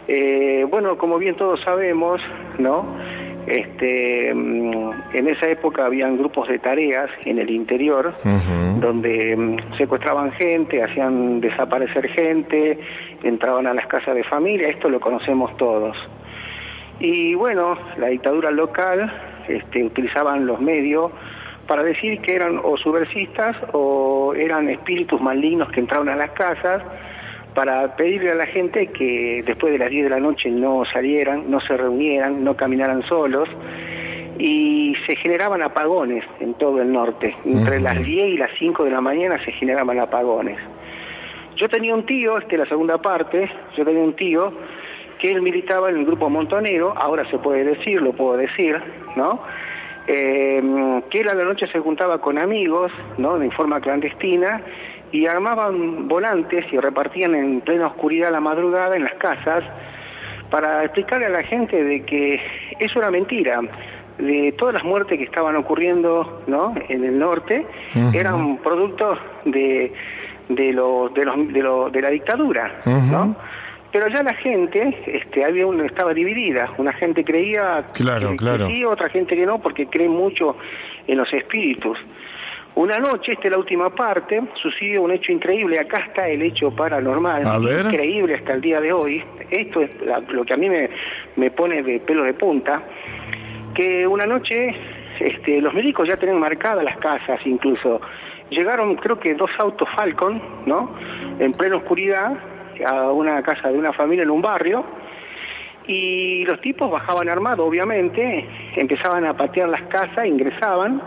Eh, 0.07 0.65
bueno, 0.69 0.97
como 0.97 1.17
bien 1.17 1.35
todos 1.35 1.59
sabemos, 1.63 2.21
¿no? 2.57 2.85
Este, 3.45 4.33
mm, 4.33 4.91
en 5.13 5.27
esa 5.27 5.49
época 5.49 5.85
habían 5.85 6.17
grupos 6.17 6.49
de 6.49 6.59
tareas 6.59 7.09
en 7.23 7.39
el 7.39 7.49
interior 7.49 8.13
donde 8.81 9.35
mm, 9.37 9.77
secuestraban 9.77 10.33
gente, 10.33 10.83
hacían 10.83 11.39
desaparecer 11.39 12.09
gente, 12.09 12.77
entraban 13.23 13.67
a 13.67 13.73
las 13.73 13.87
casas 13.87 14.15
de 14.15 14.23
familia, 14.25 14.67
esto 14.67 14.89
lo 14.89 14.99
conocemos 14.99 15.55
todos. 15.55 15.95
Y 16.99 17.35
bueno, 17.35 17.77
la 17.97 18.07
dictadura 18.07 18.51
local 18.51 19.13
este, 19.47 19.83
utilizaban 19.83 20.45
los 20.45 20.59
medios 20.59 21.11
para 21.67 21.83
decir 21.83 22.19
que 22.21 22.35
eran 22.35 22.59
o 22.63 22.77
subversistas 22.77 23.55
o 23.73 24.33
eran 24.35 24.69
espíritus 24.69 25.21
malignos 25.21 25.69
que 25.71 25.81
entraban 25.81 26.09
a 26.09 26.15
las 26.15 26.31
casas 26.31 26.81
para 27.53 27.95
pedirle 27.95 28.31
a 28.31 28.35
la 28.35 28.45
gente 28.45 28.87
que 28.87 29.43
después 29.45 29.73
de 29.73 29.79
las 29.79 29.89
10 29.89 30.03
de 30.03 30.09
la 30.09 30.19
noche 30.19 30.49
no 30.49 30.83
salieran, 30.85 31.49
no 31.49 31.59
se 31.61 31.75
reunieran, 31.75 32.43
no 32.43 32.55
caminaran 32.55 33.03
solos 33.07 33.49
y 34.37 34.95
se 35.07 35.15
generaban 35.15 35.63
apagones 35.63 36.23
en 36.39 36.53
todo 36.53 36.81
el 36.81 36.91
norte. 36.91 37.35
Entre 37.45 37.79
las 37.79 37.97
10 37.97 38.27
y 38.27 38.37
las 38.37 38.51
5 38.59 38.83
de 38.83 38.91
la 38.91 39.01
mañana 39.01 39.43
se 39.43 39.51
generaban 39.51 39.99
apagones. 39.99 40.59
Yo 41.55 41.67
tenía 41.67 41.95
un 41.95 42.05
tío, 42.05 42.37
este 42.37 42.55
es 42.55 42.59
la 42.59 42.67
segunda 42.67 42.99
parte, 42.99 43.49
yo 43.75 43.83
tenía 43.83 44.03
un 44.03 44.15
tío 44.15 44.53
que 45.19 45.31
él 45.31 45.41
militaba 45.41 45.89
en 45.89 45.97
el 45.97 46.05
grupo 46.05 46.29
montonero, 46.29 46.93
ahora 46.95 47.27
se 47.31 47.39
puede 47.39 47.63
decir, 47.63 48.01
lo 48.01 48.13
puedo 48.13 48.37
decir, 48.37 48.79
¿no? 49.15 49.41
Eh, 50.07 51.01
que 51.09 51.19
él 51.19 51.27
a 51.27 51.33
la 51.33 51.43
noche 51.43 51.67
se 51.67 51.79
juntaba 51.79 52.19
con 52.19 52.37
amigos, 52.37 52.91
¿no? 53.17 53.37
De 53.37 53.51
forma 53.51 53.81
clandestina 53.81 54.61
y 55.11 55.25
armaban 55.25 56.07
volantes 56.07 56.65
y 56.71 56.77
repartían 56.77 57.35
en 57.35 57.61
plena 57.61 57.87
oscuridad 57.87 58.31
la 58.31 58.39
madrugada 58.39 58.95
en 58.95 59.03
las 59.03 59.13
casas 59.15 59.63
para 60.49 60.83
explicarle 60.83 61.25
a 61.25 61.29
la 61.29 61.43
gente 61.43 61.83
de 61.83 62.03
que 62.03 62.41
eso 62.79 62.99
era 62.99 63.11
mentira, 63.11 63.59
de 64.17 64.53
todas 64.57 64.75
las 64.75 64.83
muertes 64.83 65.17
que 65.17 65.25
estaban 65.25 65.55
ocurriendo, 65.55 66.41
¿no? 66.47 66.73
En 66.89 67.03
el 67.03 67.19
norte 67.19 67.65
eran 68.13 68.57
productos 68.57 69.19
de 69.45 69.93
de 70.49 70.71
los 70.71 71.13
de 71.13 71.25
los 71.25 71.53
de, 71.53 71.61
lo, 71.61 71.89
de 71.89 72.01
la 72.01 72.09
dictadura, 72.09 72.81
¿no? 72.85 73.35
Pero 73.97 74.09
ya 74.09 74.21
la 74.21 74.35
gente 74.35 74.95
este 75.07 75.43
había 75.43 75.65
una, 75.65 75.85
estaba 75.87 76.13
dividida 76.13 76.71
una 76.77 76.93
gente 76.93 77.23
creía 77.23 77.83
claro, 77.93 78.29
que, 78.31 78.35
claro. 78.37 78.67
que 78.67 78.73
sí 78.73 78.85
otra 78.85 79.09
gente 79.09 79.35
que 79.35 79.43
no 79.45 79.59
porque 79.59 79.87
cree 79.87 80.07
mucho 80.07 80.55
en 81.07 81.17
los 81.17 81.33
espíritus 81.33 81.97
una 82.75 82.99
noche, 82.99 83.31
esta 83.31 83.45
es 83.45 83.51
la 83.53 83.57
última 83.57 83.89
parte, 83.89 84.39
sucedió 84.61 85.01
un 85.01 85.09
hecho 85.11 85.31
increíble. 85.31 85.79
Acá 85.79 85.97
está 86.09 86.29
el 86.29 86.43
hecho 86.43 86.69
paranormal, 86.69 87.41
increíble 87.87 88.35
hasta 88.35 88.53
el 88.53 88.61
día 88.61 88.79
de 88.79 88.93
hoy. 88.93 89.23
Esto 89.49 89.81
es 89.81 89.99
la- 90.05 90.19
lo 90.19 90.45
que 90.45 90.53
a 90.53 90.57
mí 90.57 90.69
me, 90.69 90.87
me 91.37 91.49
pone 91.49 91.81
de 91.81 91.99
pelo 92.01 92.21
de 92.21 92.35
punta. 92.35 92.83
Que 93.73 94.05
una 94.05 94.27
noche, 94.27 94.75
este, 95.19 95.59
los 95.59 95.73
médicos 95.73 96.07
ya 96.07 96.17
tenían 96.17 96.39
marcadas 96.39 96.83
las 96.83 96.97
casas, 96.97 97.39
incluso. 97.45 97.99
Llegaron, 98.51 98.95
creo 98.97 99.19
que 99.19 99.33
dos 99.33 99.49
autos 99.57 99.89
Falcon, 99.95 100.39
¿no? 100.67 100.95
En 101.39 101.53
plena 101.53 101.77
oscuridad, 101.77 102.37
a 102.85 103.11
una 103.11 103.41
casa 103.43 103.69
de 103.69 103.77
una 103.77 103.93
familia 103.93 104.23
en 104.23 104.29
un 104.31 104.41
barrio. 104.41 104.83
Y 105.87 106.43
los 106.45 106.59
tipos 106.59 106.91
bajaban 106.91 107.29
armados, 107.29 107.65
obviamente, 107.65 108.45
empezaban 108.75 109.25
a 109.25 109.35
patear 109.37 109.69
las 109.69 109.83
casas, 109.83 110.25
ingresaban 110.25 111.01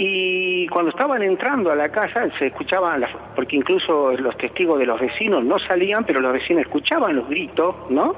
y 0.00 0.66
cuando 0.68 0.90
estaban 0.90 1.22
entrando 1.22 1.70
a 1.72 1.76
la 1.76 1.88
casa 1.88 2.28
se 2.38 2.46
escuchaban, 2.46 3.00
las- 3.00 3.10
porque 3.34 3.56
incluso 3.56 4.12
los 4.12 4.36
testigos 4.36 4.78
de 4.78 4.86
los 4.86 5.00
vecinos 5.00 5.44
no 5.44 5.58
salían, 5.60 6.04
pero 6.04 6.20
los 6.20 6.32
vecinos 6.32 6.62
escuchaban 6.62 7.16
los 7.16 7.28
gritos, 7.28 7.74
¿no? 7.90 8.14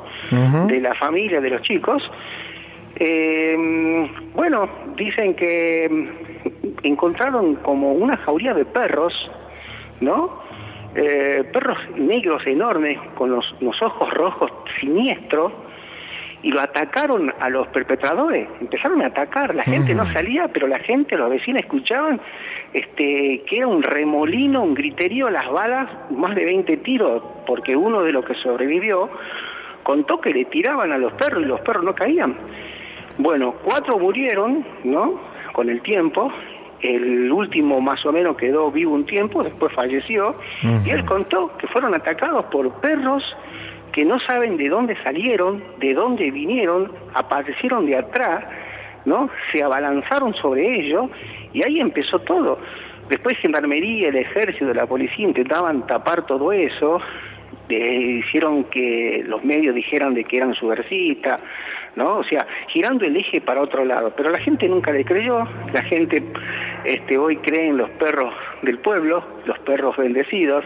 De 0.67 0.81
la 0.81 0.95
familia, 0.95 1.41
de 1.41 1.51
los 1.51 1.63
chicos. 1.63 2.03
Eh, 2.97 4.09
bueno, 4.35 4.69
dicen 4.97 5.35
que 5.35 5.89
mm, 5.91 6.69
encontraron 6.87 7.57
como 7.57 7.93
una 7.93 8.17
jauría 8.19 8.53
de 8.53 8.65
perros, 8.65 9.13
¿no? 10.01 10.40
Eh, 10.95 11.45
perros 11.53 11.79
negros 11.97 12.45
enormes 12.47 12.99
con 13.15 13.31
los, 13.31 13.55
los 13.61 13.81
ojos 13.81 14.13
rojos 14.13 14.51
siniestros 14.81 15.53
y 16.43 16.51
lo 16.51 16.61
atacaron 16.61 17.33
a 17.39 17.49
los 17.51 17.69
perpetradores, 17.69 18.49
empezaron 18.61 19.03
a 19.03 19.07
atacar, 19.07 19.55
la 19.55 19.63
gente 19.63 19.95
no 19.95 20.11
salía, 20.13 20.49
pero 20.49 20.67
la 20.67 20.79
gente, 20.79 21.17
los 21.17 21.31
vecinos 21.31 21.63
escuchaban 21.63 22.21
este 22.73 23.43
que 23.47 23.57
era 23.59 23.67
un 23.67 23.83
remolino, 23.83 24.63
un 24.63 24.75
griterío, 24.75 25.29
las 25.29 25.49
balas, 25.51 25.89
más 26.11 26.35
de 26.35 26.45
20 26.45 26.77
tiros, 26.79 27.23
porque 27.47 27.77
uno 27.77 28.03
de 28.03 28.13
los 28.13 28.25
que 28.25 28.35
sobrevivió 28.35 29.11
contó 29.83 30.21
que 30.21 30.33
le 30.33 30.45
tiraban 30.47 30.93
a 30.93 30.99
los 30.99 31.13
perros 31.15 31.43
y 31.43 31.47
los 31.47 31.61
perros 31.61 31.85
no 31.85 31.95
caían. 31.95 32.37
Bueno, 33.19 33.55
cuatro 33.63 33.99
murieron, 33.99 34.65
¿no? 34.85 35.21
Con 35.53 35.69
el 35.69 35.83
tiempo. 35.83 36.33
El 36.83 37.31
último 37.31 37.81
más 37.81 38.05
o 38.07 38.13
menos 38.13 38.37
quedó 38.37 38.71
vivo 38.71 38.95
un 38.95 39.05
tiempo, 39.05 39.43
después 39.43 39.73
falleció. 39.75 40.37
Y 40.63 40.91
él 40.91 41.05
contó 41.05 41.57
que 41.59 41.67
fueron 41.69 41.95
atacados 41.95 42.45
por 42.47 42.73
perros 42.81 43.23
que 43.93 44.05
no 44.05 44.19
saben 44.21 44.57
de 44.57 44.69
dónde 44.69 44.97
salieron, 45.03 45.63
de 45.79 45.95
dónde 45.95 46.31
vinieron, 46.31 46.93
aparecieron 47.15 47.87
de 47.87 47.97
atrás, 47.97 48.45
¿no? 49.05 49.29
Se 49.53 49.63
abalanzaron 49.63 50.35
sobre 50.35 50.75
ellos 50.75 51.11
y 51.53 51.63
ahí 51.65 51.81
empezó 51.81 52.19
todo. 52.21 52.59
Después 53.09 53.37
Gendarmería, 53.39 54.09
el 54.09 54.17
Ejército, 54.17 54.73
la 54.73 54.87
Policía 54.87 55.27
intentaban 55.27 55.87
tapar 55.87 56.25
todo 56.27 56.53
eso, 56.53 57.01
eh, 57.71 58.23
hicieron 58.25 58.65
que 58.65 59.23
los 59.27 59.45
medios 59.45 59.75
dijeran 59.75 60.15
de 60.15 60.25
que 60.25 60.37
eran 60.37 60.55
subversistas, 60.55 61.41
¿no? 61.97 62.19
O 62.19 62.25
sea, 62.25 62.47
girando 62.69 63.05
el 63.05 63.17
eje 63.17 63.41
para 63.41 63.63
otro 63.63 63.85
lado. 63.85 64.13
Pero 64.17 64.31
la 64.31 64.39
gente 64.41 64.69
nunca 64.69 64.93
le 64.93 65.05
creyó, 65.05 65.45
la 65.73 65.83
gente 65.85 66.23
este, 66.85 67.19
hoy 67.19 67.37
cree 67.37 67.69
en 67.69 67.77
los 67.77 67.91
perros 67.91 68.33
del 68.63 68.79
pueblo, 68.79 69.25
los 69.47 69.59
perros 69.61 69.97
bendecidos, 69.97 70.65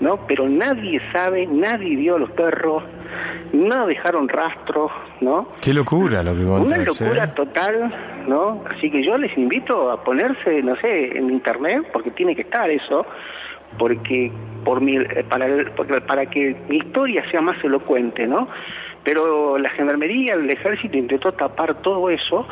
¿no? 0.00 0.26
Pero 0.26 0.48
nadie 0.48 1.00
sabe, 1.12 1.46
nadie 1.46 1.96
vio 1.96 2.18
los 2.18 2.30
perros, 2.30 2.84
no 3.52 3.86
dejaron 3.86 4.28
rastros, 4.28 4.90
¿no? 5.20 5.48
Qué 5.60 5.72
locura 5.74 6.22
lo 6.22 6.34
que 6.34 6.44
Una 6.44 6.58
contás, 6.58 7.00
locura 7.00 7.24
¿eh? 7.24 7.32
total, 7.34 7.94
¿no? 8.28 8.58
Así 8.70 8.90
que 8.90 9.04
yo 9.04 9.18
les 9.18 9.36
invito 9.36 9.90
a 9.90 10.02
ponerse, 10.04 10.62
no 10.62 10.76
sé, 10.76 11.18
en 11.18 11.30
internet, 11.30 11.88
porque 11.92 12.10
tiene 12.10 12.36
que 12.36 12.42
estar 12.42 12.70
eso, 12.70 13.06
porque 13.76 14.30
por 14.64 14.80
mi, 14.80 14.96
eh, 14.96 15.24
para, 15.28 15.46
para 16.06 16.26
que 16.26 16.56
mi 16.68 16.78
historia 16.78 17.24
sea 17.30 17.40
más 17.40 17.62
elocuente, 17.64 18.26
¿no? 18.26 18.48
Pero 19.04 19.58
la 19.58 19.70
gendarmería, 19.70 20.34
el 20.34 20.50
ejército 20.50 20.96
intentó 20.96 21.32
tapar 21.32 21.74
todo 21.82 22.10
eso, 22.10 22.46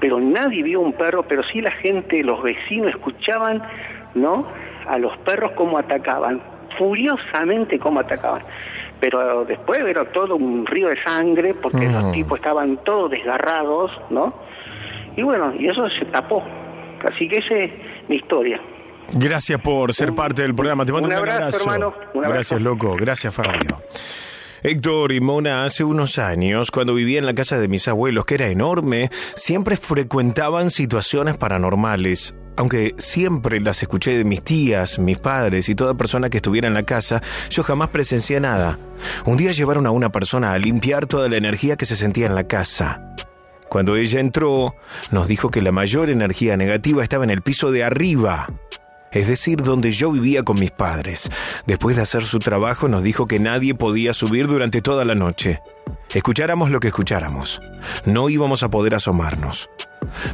pero 0.00 0.18
nadie 0.20 0.62
vio 0.62 0.80
un 0.80 0.92
perro, 0.94 1.22
pero 1.22 1.42
sí 1.44 1.60
la 1.60 1.70
gente, 1.72 2.22
los 2.24 2.42
vecinos 2.42 2.90
escuchaban, 2.90 3.62
¿no? 4.14 4.46
A 4.88 4.98
los 4.98 5.16
perros 5.18 5.52
cómo 5.52 5.78
atacaban, 5.78 6.40
furiosamente 6.78 7.78
cómo 7.78 8.00
atacaban. 8.00 8.42
Pero 9.00 9.44
después 9.44 9.80
era 9.80 10.04
todo 10.06 10.36
un 10.36 10.64
río 10.66 10.88
de 10.88 10.96
sangre 11.02 11.54
porque 11.54 11.88
Mm. 11.88 11.92
los 11.92 12.12
tipos 12.12 12.38
estaban 12.38 12.78
todos 12.84 13.10
desgarrados, 13.10 13.90
¿no? 14.10 14.32
Y 15.16 15.22
bueno, 15.22 15.52
y 15.58 15.66
eso 15.66 15.88
se 15.90 16.04
tapó. 16.06 16.42
Así 17.12 17.28
que 17.28 17.38
esa 17.38 17.54
es 17.56 17.70
mi 18.08 18.16
historia. 18.16 18.60
Gracias 19.12 19.60
por 19.60 19.92
ser 19.92 20.14
parte 20.14 20.42
del 20.42 20.54
programa. 20.54 20.84
Te 20.84 20.92
mando 20.92 21.08
un, 21.08 21.14
abrazo, 21.14 21.58
hermano. 21.58 21.94
Un 22.14 22.24
abrazo. 22.24 22.32
Gracias, 22.32 22.62
loco. 22.62 22.96
Gracias, 22.96 23.34
Fabio. 23.34 23.82
Héctor 24.62 25.10
y 25.10 25.20
Mona, 25.20 25.64
hace 25.64 25.82
unos 25.82 26.18
años, 26.18 26.70
cuando 26.70 26.94
vivía 26.94 27.18
en 27.18 27.26
la 27.26 27.34
casa 27.34 27.58
de 27.58 27.66
mis 27.66 27.88
abuelos, 27.88 28.24
que 28.24 28.36
era 28.36 28.46
enorme, 28.46 29.10
siempre 29.34 29.76
frecuentaban 29.76 30.70
situaciones 30.70 31.36
paranormales. 31.36 32.34
Aunque 32.56 32.94
siempre 32.98 33.60
las 33.60 33.82
escuché 33.82 34.16
de 34.16 34.24
mis 34.24 34.42
tías, 34.42 34.98
mis 34.98 35.18
padres 35.18 35.68
y 35.68 35.74
toda 35.74 35.94
persona 35.94 36.30
que 36.30 36.36
estuviera 36.36 36.68
en 36.68 36.74
la 36.74 36.84
casa, 36.84 37.22
yo 37.50 37.64
jamás 37.64 37.88
presencié 37.88 38.38
nada. 38.38 38.78
Un 39.24 39.36
día 39.36 39.52
llevaron 39.52 39.86
a 39.86 39.90
una 39.90 40.12
persona 40.12 40.52
a 40.52 40.58
limpiar 40.58 41.06
toda 41.06 41.28
la 41.28 41.38
energía 41.38 41.76
que 41.76 41.86
se 41.86 41.96
sentía 41.96 42.26
en 42.26 42.34
la 42.36 42.46
casa. 42.46 43.14
Cuando 43.68 43.96
ella 43.96 44.20
entró, 44.20 44.76
nos 45.10 45.26
dijo 45.26 45.50
que 45.50 45.62
la 45.62 45.72
mayor 45.72 46.10
energía 46.10 46.56
negativa 46.56 47.02
estaba 47.02 47.24
en 47.24 47.30
el 47.30 47.42
piso 47.42 47.72
de 47.72 47.82
arriba. 47.82 48.48
Es 49.12 49.28
decir, 49.28 49.62
donde 49.62 49.92
yo 49.92 50.10
vivía 50.10 50.42
con 50.42 50.58
mis 50.58 50.70
padres. 50.70 51.30
Después 51.66 51.96
de 51.96 52.02
hacer 52.02 52.24
su 52.24 52.38
trabajo 52.38 52.88
nos 52.88 53.02
dijo 53.02 53.26
que 53.26 53.38
nadie 53.38 53.74
podía 53.74 54.14
subir 54.14 54.46
durante 54.46 54.80
toda 54.80 55.04
la 55.04 55.14
noche. 55.14 55.60
Escucháramos 56.14 56.70
lo 56.70 56.80
que 56.80 56.88
escucháramos. 56.88 57.60
No 58.04 58.28
íbamos 58.28 58.62
a 58.62 58.70
poder 58.70 58.94
asomarnos. 58.94 59.70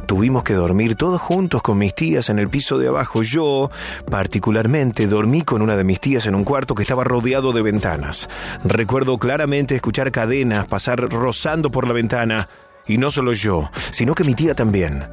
Tuvimos 0.07 0.43
que 0.43 0.53
dormir 0.53 0.95
todos 0.95 1.21
juntos 1.21 1.61
con 1.61 1.77
mis 1.77 1.93
tías 1.95 2.29
en 2.29 2.39
el 2.39 2.49
piso 2.49 2.77
de 2.77 2.89
abajo. 2.89 3.21
Yo, 3.21 3.71
particularmente, 4.09 5.07
dormí 5.07 5.41
con 5.43 5.61
una 5.61 5.77
de 5.77 5.83
mis 5.83 5.99
tías 5.99 6.25
en 6.25 6.35
un 6.35 6.43
cuarto 6.43 6.75
que 6.75 6.81
estaba 6.81 7.03
rodeado 7.03 7.53
de 7.53 7.61
ventanas. 7.61 8.29
Recuerdo 8.63 9.17
claramente 9.17 9.75
escuchar 9.75 10.11
cadenas 10.11 10.65
pasar 10.65 10.99
rozando 10.99 11.69
por 11.69 11.87
la 11.87 11.93
ventana 11.93 12.47
y 12.89 12.97
no 12.97 13.11
solo 13.11 13.31
yo, 13.33 13.69
sino 13.91 14.15
que 14.15 14.25
mi 14.25 14.33
tía 14.33 14.55
también. 14.55 15.03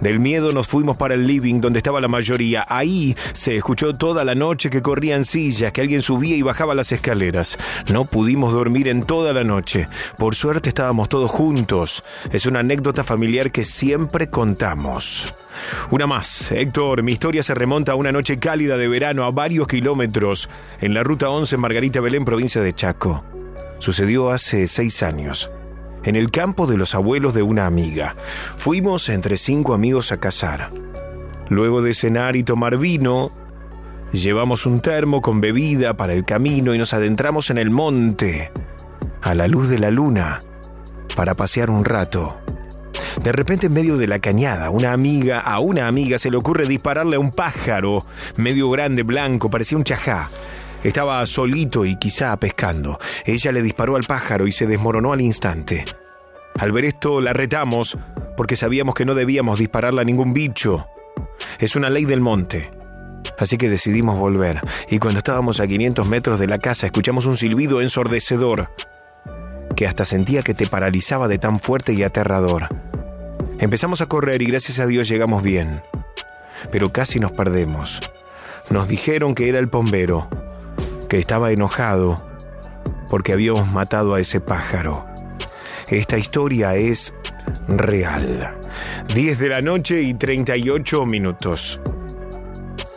Del 0.00 0.18
miedo 0.18 0.52
nos 0.52 0.66
fuimos 0.66 0.98
para 0.98 1.14
el 1.14 1.26
living 1.26 1.60
donde 1.60 1.78
estaba 1.78 2.00
la 2.00 2.08
mayoría. 2.08 2.66
Ahí 2.68 3.16
se 3.32 3.56
escuchó 3.56 3.94
toda 3.94 4.24
la 4.24 4.34
noche 4.34 4.68
que 4.68 4.82
corrían 4.82 5.24
sillas, 5.24 5.72
que 5.72 5.80
alguien 5.80 6.02
subía 6.02 6.36
y 6.36 6.42
bajaba 6.42 6.74
las 6.74 6.92
escaleras. 6.92 7.56
No 7.90 8.04
pudimos 8.04 8.52
dormir 8.52 8.88
en 8.88 9.04
toda 9.04 9.32
la 9.32 9.44
noche. 9.44 9.86
Por 10.18 10.34
suerte 10.34 10.68
estábamos 10.68 11.08
todos 11.08 11.30
juntos. 11.30 12.02
Es 12.32 12.46
una 12.46 12.60
anécdota 12.60 13.04
familiar 13.04 13.52
que 13.52 13.64
siempre 13.64 14.28
contamos. 14.28 15.32
Una 15.90 16.06
más, 16.06 16.50
Héctor, 16.50 17.04
mi 17.04 17.12
historia 17.12 17.44
se 17.44 17.54
remonta 17.54 17.92
a 17.92 17.96
una 17.96 18.12
noche 18.12 18.38
cálida 18.38 18.76
de 18.76 18.88
verano 18.88 19.24
a 19.24 19.30
varios 19.30 19.68
kilómetros 19.68 20.50
en 20.80 20.94
la 20.94 21.04
ruta 21.04 21.30
11 21.30 21.54
en 21.54 21.60
Margarita 21.60 22.00
Belén, 22.00 22.24
provincia 22.24 22.60
de 22.60 22.74
Chaco. 22.74 23.24
Sucedió 23.78 24.30
hace 24.30 24.66
seis 24.66 25.02
años 25.02 25.50
en 26.04 26.16
el 26.16 26.30
campo 26.30 26.66
de 26.66 26.76
los 26.76 26.94
abuelos 26.94 27.34
de 27.34 27.42
una 27.42 27.66
amiga. 27.66 28.16
Fuimos 28.56 29.08
entre 29.08 29.38
cinco 29.38 29.74
amigos 29.74 30.12
a 30.12 30.20
cazar. 30.20 30.70
Luego 31.48 31.82
de 31.82 31.94
cenar 31.94 32.36
y 32.36 32.42
tomar 32.42 32.76
vino, 32.78 33.32
llevamos 34.12 34.66
un 34.66 34.80
termo 34.80 35.20
con 35.20 35.40
bebida 35.40 35.94
para 35.94 36.12
el 36.12 36.24
camino 36.24 36.74
y 36.74 36.78
nos 36.78 36.94
adentramos 36.94 37.50
en 37.50 37.58
el 37.58 37.70
monte, 37.70 38.50
a 39.22 39.34
la 39.34 39.48
luz 39.48 39.68
de 39.68 39.78
la 39.78 39.90
luna, 39.90 40.38
para 41.16 41.34
pasear 41.34 41.70
un 41.70 41.84
rato. 41.84 42.38
De 43.22 43.32
repente 43.32 43.66
en 43.66 43.72
medio 43.72 43.96
de 43.98 44.06
la 44.06 44.20
cañada, 44.20 44.70
una 44.70 44.92
amiga, 44.92 45.40
a 45.40 45.58
una 45.58 45.88
amiga 45.88 46.18
se 46.18 46.30
le 46.30 46.36
ocurre 46.36 46.66
dispararle 46.66 47.16
a 47.16 47.20
un 47.20 47.30
pájaro, 47.30 48.06
medio 48.36 48.70
grande, 48.70 49.02
blanco, 49.02 49.50
parecía 49.50 49.76
un 49.76 49.84
chajá. 49.84 50.30
Estaba 50.82 51.24
solito 51.26 51.84
y 51.84 51.96
quizá 51.96 52.34
pescando. 52.38 52.98
Ella 53.26 53.52
le 53.52 53.62
disparó 53.62 53.96
al 53.96 54.04
pájaro 54.04 54.46
y 54.46 54.52
se 54.52 54.66
desmoronó 54.66 55.12
al 55.12 55.20
instante. 55.20 55.84
Al 56.58 56.72
ver 56.72 56.86
esto 56.86 57.20
la 57.20 57.32
retamos 57.32 57.98
porque 58.36 58.56
sabíamos 58.56 58.94
que 58.94 59.04
no 59.04 59.14
debíamos 59.14 59.58
dispararle 59.58 60.00
a 60.00 60.04
ningún 60.04 60.32
bicho. 60.32 60.86
Es 61.58 61.76
una 61.76 61.90
ley 61.90 62.06
del 62.06 62.22
monte. 62.22 62.70
Así 63.38 63.58
que 63.58 63.68
decidimos 63.68 64.18
volver 64.18 64.60
y 64.88 64.98
cuando 64.98 65.18
estábamos 65.18 65.60
a 65.60 65.66
500 65.66 66.06
metros 66.06 66.38
de 66.38 66.46
la 66.46 66.58
casa 66.58 66.86
escuchamos 66.86 67.26
un 67.26 67.36
silbido 67.36 67.82
ensordecedor 67.82 68.70
que 69.76 69.86
hasta 69.86 70.04
sentía 70.06 70.42
que 70.42 70.54
te 70.54 70.66
paralizaba 70.66 71.28
de 71.28 71.38
tan 71.38 71.60
fuerte 71.60 71.92
y 71.92 72.02
aterrador. 72.02 72.68
Empezamos 73.58 74.00
a 74.00 74.06
correr 74.06 74.40
y 74.40 74.46
gracias 74.46 74.78
a 74.78 74.86
Dios 74.86 75.08
llegamos 75.08 75.42
bien. 75.42 75.82
Pero 76.72 76.92
casi 76.92 77.20
nos 77.20 77.32
perdemos. 77.32 78.00
Nos 78.70 78.88
dijeron 78.88 79.34
que 79.34 79.48
era 79.48 79.58
el 79.58 79.66
bombero 79.66 80.28
que 81.10 81.18
estaba 81.18 81.50
enojado 81.50 82.24
porque 83.08 83.32
habíamos 83.32 83.70
matado 83.72 84.14
a 84.14 84.20
ese 84.20 84.40
pájaro. 84.40 85.04
Esta 85.88 86.16
historia 86.16 86.76
es 86.76 87.12
real. 87.66 88.56
10 89.12 89.38
de 89.40 89.48
la 89.48 89.60
noche 89.60 90.02
y 90.02 90.14
38 90.14 91.04
minutos. 91.06 91.82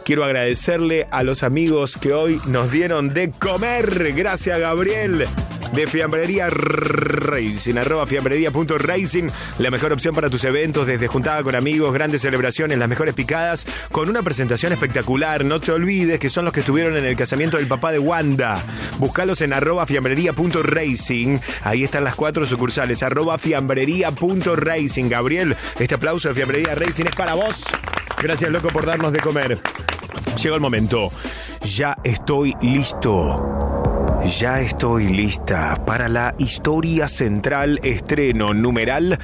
Quiero 0.05 0.23
agradecerle 0.23 1.07
a 1.11 1.23
los 1.23 1.43
amigos 1.43 1.97
que 1.97 2.13
hoy 2.13 2.41
nos 2.45 2.71
dieron 2.71 3.13
de 3.13 3.31
comer. 3.31 4.13
Gracias, 4.13 4.59
Gabriel 4.59 5.25
de 5.73 5.88
Fiambrería 5.88 6.49
Racing, 6.51 7.77
arroba 7.77 8.05
fiambrería.racing, 8.05 9.27
la 9.57 9.71
mejor 9.71 9.91
opción 9.91 10.13
para 10.13 10.30
tus 10.30 10.43
eventos, 10.43 10.85
desde 10.85 11.07
juntada 11.07 11.41
con 11.41 11.55
amigos, 11.55 11.91
grandes 11.93 12.21
celebraciones, 12.21 12.77
las 12.77 12.88
mejores 12.88 13.15
picadas, 13.15 13.65
con 13.91 14.07
una 14.07 14.21
presentación 14.21 14.71
espectacular. 14.71 15.43
No 15.43 15.59
te 15.59 15.71
olvides 15.71 16.19
que 16.19 16.30
son 16.30 16.45
los 16.45 16.53
que 16.53 16.59
estuvieron 16.59 16.95
en 16.95 17.05
el 17.05 17.15
casamiento 17.15 17.57
del 17.57 17.67
papá 17.67 17.91
de 17.91 17.97
Wanda. 17.99 18.63
Búscalos 18.99 19.41
en 19.41 19.51
arroba 19.51 19.88
fiambrería.racing. 19.88 21.39
Ahí 21.63 21.84
están 21.84 22.03
las 22.03 22.15
cuatro 22.15 22.45
sucursales, 22.45 23.01
arroba 23.01 23.39
fiambrería.racing. 23.39 25.09
Gabriel, 25.09 25.57
este 25.80 25.95
aplauso 25.95 26.30
de 26.30 26.35
Fiambrería 26.35 26.75
Racing 26.75 27.05
es 27.05 27.15
para 27.15 27.34
vos. 27.34 27.65
Gracias, 28.22 28.52
loco, 28.52 28.69
por 28.69 28.85
darnos 28.85 29.11
de 29.11 29.19
comer. 29.19 29.60
Llegó 30.41 30.56
el 30.56 30.61
momento. 30.61 31.11
Ya 31.61 31.95
estoy 32.03 32.53
listo. 32.61 33.82
Ya 34.26 34.62
estoy 34.62 35.08
lista 35.08 35.84
para 35.86 36.08
la 36.08 36.34
historia 36.38 37.10
central 37.10 37.82
estreno 37.84 38.54
numeral 38.54 39.20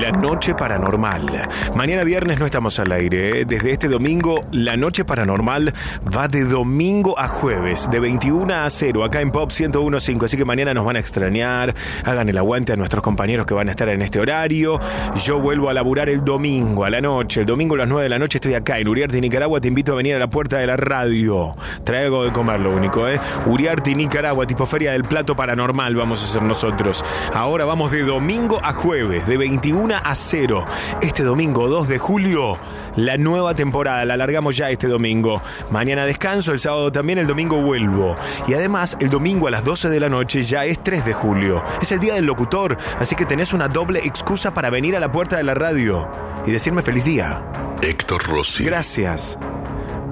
La 0.00 0.10
Noche 0.10 0.56
Paranormal. 0.56 1.48
Mañana 1.76 2.02
viernes 2.02 2.40
no 2.40 2.46
estamos 2.46 2.76
al 2.80 2.90
aire. 2.90 3.40
¿eh? 3.40 3.44
Desde 3.44 3.70
este 3.70 3.88
domingo, 3.88 4.40
La 4.50 4.76
Noche 4.76 5.04
Paranormal 5.04 5.72
va 6.14 6.26
de 6.26 6.42
domingo 6.44 7.16
a 7.16 7.28
jueves, 7.28 7.88
de 7.92 8.00
21 8.00 8.52
a 8.52 8.68
0, 8.68 9.04
acá 9.04 9.20
en 9.20 9.30
Pop 9.30 9.52
1015. 9.56 10.24
Así 10.24 10.36
que 10.36 10.44
mañana 10.44 10.74
nos 10.74 10.84
van 10.84 10.96
a 10.96 10.98
extrañar. 10.98 11.72
Hagan 12.04 12.28
el 12.28 12.36
aguante 12.36 12.72
a 12.72 12.76
nuestros 12.76 13.04
compañeros 13.04 13.46
que 13.46 13.54
van 13.54 13.68
a 13.68 13.70
estar 13.70 13.88
en 13.88 14.02
este 14.02 14.18
horario. 14.18 14.80
Yo 15.24 15.38
vuelvo 15.38 15.70
a 15.70 15.74
laburar 15.74 16.08
el 16.08 16.24
domingo 16.24 16.84
a 16.84 16.90
la 16.90 17.00
noche. 17.00 17.42
El 17.42 17.46
domingo 17.46 17.76
a 17.76 17.78
las 17.78 17.88
9 17.88 18.02
de 18.02 18.08
la 18.08 18.18
noche 18.18 18.38
estoy 18.38 18.54
acá 18.54 18.78
en 18.78 18.88
Uriarte, 18.88 19.20
Nicaragua. 19.20 19.60
Te 19.60 19.68
invito 19.68 19.92
a 19.92 19.96
venir 19.96 20.16
a 20.16 20.18
la 20.18 20.28
puerta 20.28 20.58
de 20.58 20.66
la 20.66 20.76
radio. 20.76 21.54
Trae 21.84 22.06
algo 22.06 22.24
de 22.24 22.32
comer, 22.32 22.58
lo 22.58 22.74
único, 22.74 23.06
¿eh? 23.06 23.20
Uriarte, 23.46 23.94
Nicaragua 23.94 24.39
tipo 24.46 24.66
Feria 24.66 24.92
del 24.92 25.04
Plato 25.04 25.36
Paranormal 25.36 25.94
vamos 25.94 26.22
a 26.22 26.24
hacer 26.24 26.42
nosotros. 26.42 27.04
Ahora 27.34 27.64
vamos 27.64 27.90
de 27.90 28.02
domingo 28.02 28.60
a 28.62 28.72
jueves, 28.72 29.26
de 29.26 29.36
21 29.36 29.94
a 30.02 30.14
0. 30.14 30.64
Este 31.02 31.22
domingo 31.22 31.68
2 31.68 31.88
de 31.88 31.98
julio, 31.98 32.58
la 32.96 33.16
nueva 33.16 33.54
temporada, 33.54 34.04
la 34.04 34.14
alargamos 34.14 34.56
ya 34.56 34.70
este 34.70 34.88
domingo. 34.88 35.42
Mañana 35.70 36.04
descanso, 36.04 36.52
el 36.52 36.58
sábado 36.58 36.90
también, 36.92 37.18
el 37.18 37.26
domingo 37.26 37.60
vuelvo. 37.60 38.16
Y 38.46 38.54
además, 38.54 38.96
el 39.00 39.10
domingo 39.10 39.48
a 39.48 39.50
las 39.50 39.64
12 39.64 39.88
de 39.88 40.00
la 40.00 40.08
noche 40.08 40.42
ya 40.42 40.64
es 40.64 40.78
3 40.82 41.04
de 41.04 41.14
julio. 41.14 41.62
Es 41.80 41.92
el 41.92 42.00
día 42.00 42.14
del 42.14 42.26
locutor, 42.26 42.76
así 42.98 43.14
que 43.16 43.26
tenés 43.26 43.52
una 43.52 43.68
doble 43.68 44.00
excusa 44.00 44.52
para 44.54 44.70
venir 44.70 44.96
a 44.96 45.00
la 45.00 45.12
puerta 45.12 45.36
de 45.36 45.44
la 45.44 45.54
radio 45.54 46.10
y 46.46 46.50
decirme 46.50 46.82
feliz 46.82 47.04
día. 47.04 47.42
Héctor 47.82 48.22
Rossi. 48.24 48.64
Gracias. 48.64 49.38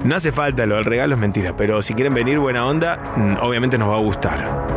No 0.04 0.16
hace 0.16 0.32
falta, 0.32 0.64
lo 0.64 0.76
del 0.76 0.84
regalo 0.84 1.14
es 1.14 1.20
mentira, 1.20 1.56
pero 1.56 1.82
si 1.82 1.94
quieren 1.94 2.14
venir 2.14 2.38
buena 2.38 2.64
onda, 2.66 2.96
mm, 3.16 3.38
obviamente 3.40 3.78
nos 3.78 3.90
va 3.90 3.96
a 3.96 4.00
gustar. 4.00 4.68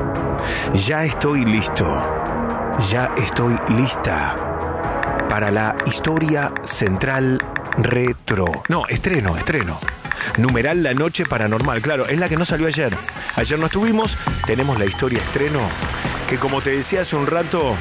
Ya 0.73 1.05
estoy 1.05 1.45
listo. 1.45 1.85
Ya 2.89 3.11
estoy 3.17 3.55
lista 3.69 4.35
para 5.29 5.51
la 5.51 5.75
historia 5.85 6.51
central 6.63 7.37
retro. 7.77 8.45
No, 8.67 8.87
estreno, 8.87 9.37
estreno. 9.37 9.79
Numeral 10.37 10.83
La 10.83 10.93
Noche 10.93 11.25
Paranormal, 11.25 11.81
claro, 11.81 12.07
es 12.07 12.17
la 12.17 12.27
que 12.27 12.37
no 12.37 12.45
salió 12.45 12.67
ayer. 12.67 12.93
Ayer 13.35 13.59
no 13.59 13.67
estuvimos, 13.67 14.17
tenemos 14.45 14.77
la 14.79 14.85
historia 14.85 15.19
estreno, 15.19 15.59
que 16.27 16.37
como 16.37 16.61
te 16.61 16.71
decía 16.71 17.01
hace 17.01 17.15
un 17.15 17.27
rato, 17.27 17.75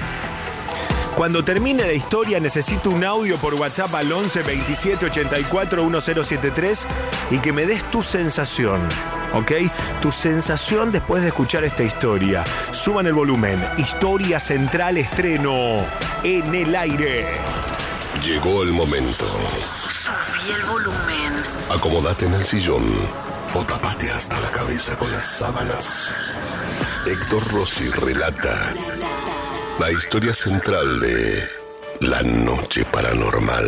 cuando 1.20 1.44
termine 1.44 1.86
la 1.86 1.92
historia 1.92 2.40
necesito 2.40 2.88
un 2.88 3.05
audio 3.05 3.36
por 3.36 3.52
WhatsApp 3.52 3.94
al 3.94 4.10
11 4.10 4.42
27 4.42 5.05
84 5.05 5.84
1073 5.84 6.86
y 7.30 7.38
que 7.40 7.52
me 7.52 7.66
des 7.66 7.84
tu 7.90 8.02
sensación. 8.02 8.88
¿Ok? 9.34 9.52
Tu 10.01 10.12
sensación 10.12 10.90
después 10.90 11.20
de 11.20 11.28
escuchar 11.28 11.64
esta 11.64 11.82
historia. 11.82 12.42
Suban 12.72 13.06
el 13.06 13.12
volumen. 13.12 13.62
Historia 13.76 14.40
central 14.40 14.97
estreno 14.97 15.86
en 16.22 16.55
el 16.55 16.74
aire. 16.74 17.26
Llegó 18.24 18.62
el 18.62 18.72
momento. 18.72 19.26
Subí 19.90 20.52
el 20.55 20.64
volumen. 20.64 21.34
Acomódate 21.68 22.24
en 22.24 22.32
el 22.32 22.44
sillón 22.44 22.84
o 23.52 23.62
tapate 23.66 24.10
hasta 24.10 24.40
la 24.40 24.51
cabeza 24.52 24.97
con 24.97 25.12
las 25.12 25.26
sábanas. 25.26 26.14
Héctor 27.05 27.47
Rossi 27.52 27.90
relata 27.90 28.72
la 28.98 29.09
historia 29.89 30.35
central 30.35 31.01
de 31.01 31.43
La 32.01 32.23
Noche 32.23 32.85
Paranormal. 32.85 33.65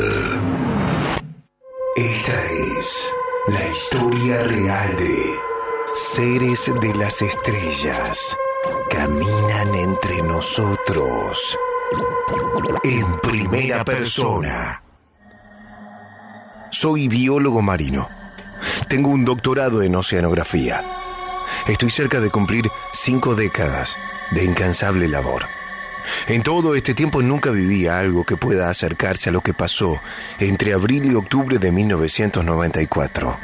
Esta 1.96 2.44
es 2.50 3.14
la 3.48 3.68
historia 3.68 4.42
real 4.42 4.96
de 4.96 5.16
seres 5.94 6.70
de 6.80 6.94
las 6.96 7.22
estrellas. 7.22 8.36
Caminan 8.90 9.74
entre 9.74 10.22
nosotros. 10.22 11.58
En 12.84 13.20
primera 13.20 13.84
persona. 13.84 14.82
Soy 16.70 17.08
biólogo 17.08 17.62
marino. 17.62 18.08
Tengo 18.88 19.08
un 19.08 19.24
doctorado 19.24 19.82
en 19.82 19.96
oceanografía. 19.96 20.84
Estoy 21.66 21.90
cerca 21.90 22.20
de 22.20 22.30
cumplir 22.30 22.70
cinco 22.92 23.34
décadas 23.34 23.96
de 24.32 24.44
incansable 24.44 25.08
labor. 25.08 25.61
En 26.26 26.42
todo 26.42 26.74
este 26.74 26.94
tiempo 26.94 27.22
nunca 27.22 27.50
viví 27.50 27.86
algo 27.86 28.24
que 28.24 28.36
pueda 28.36 28.70
acercarse 28.70 29.28
a 29.28 29.32
lo 29.32 29.40
que 29.40 29.54
pasó 29.54 30.00
entre 30.38 30.72
abril 30.72 31.06
y 31.06 31.14
octubre 31.14 31.58
de 31.58 31.72
1994. 31.72 33.36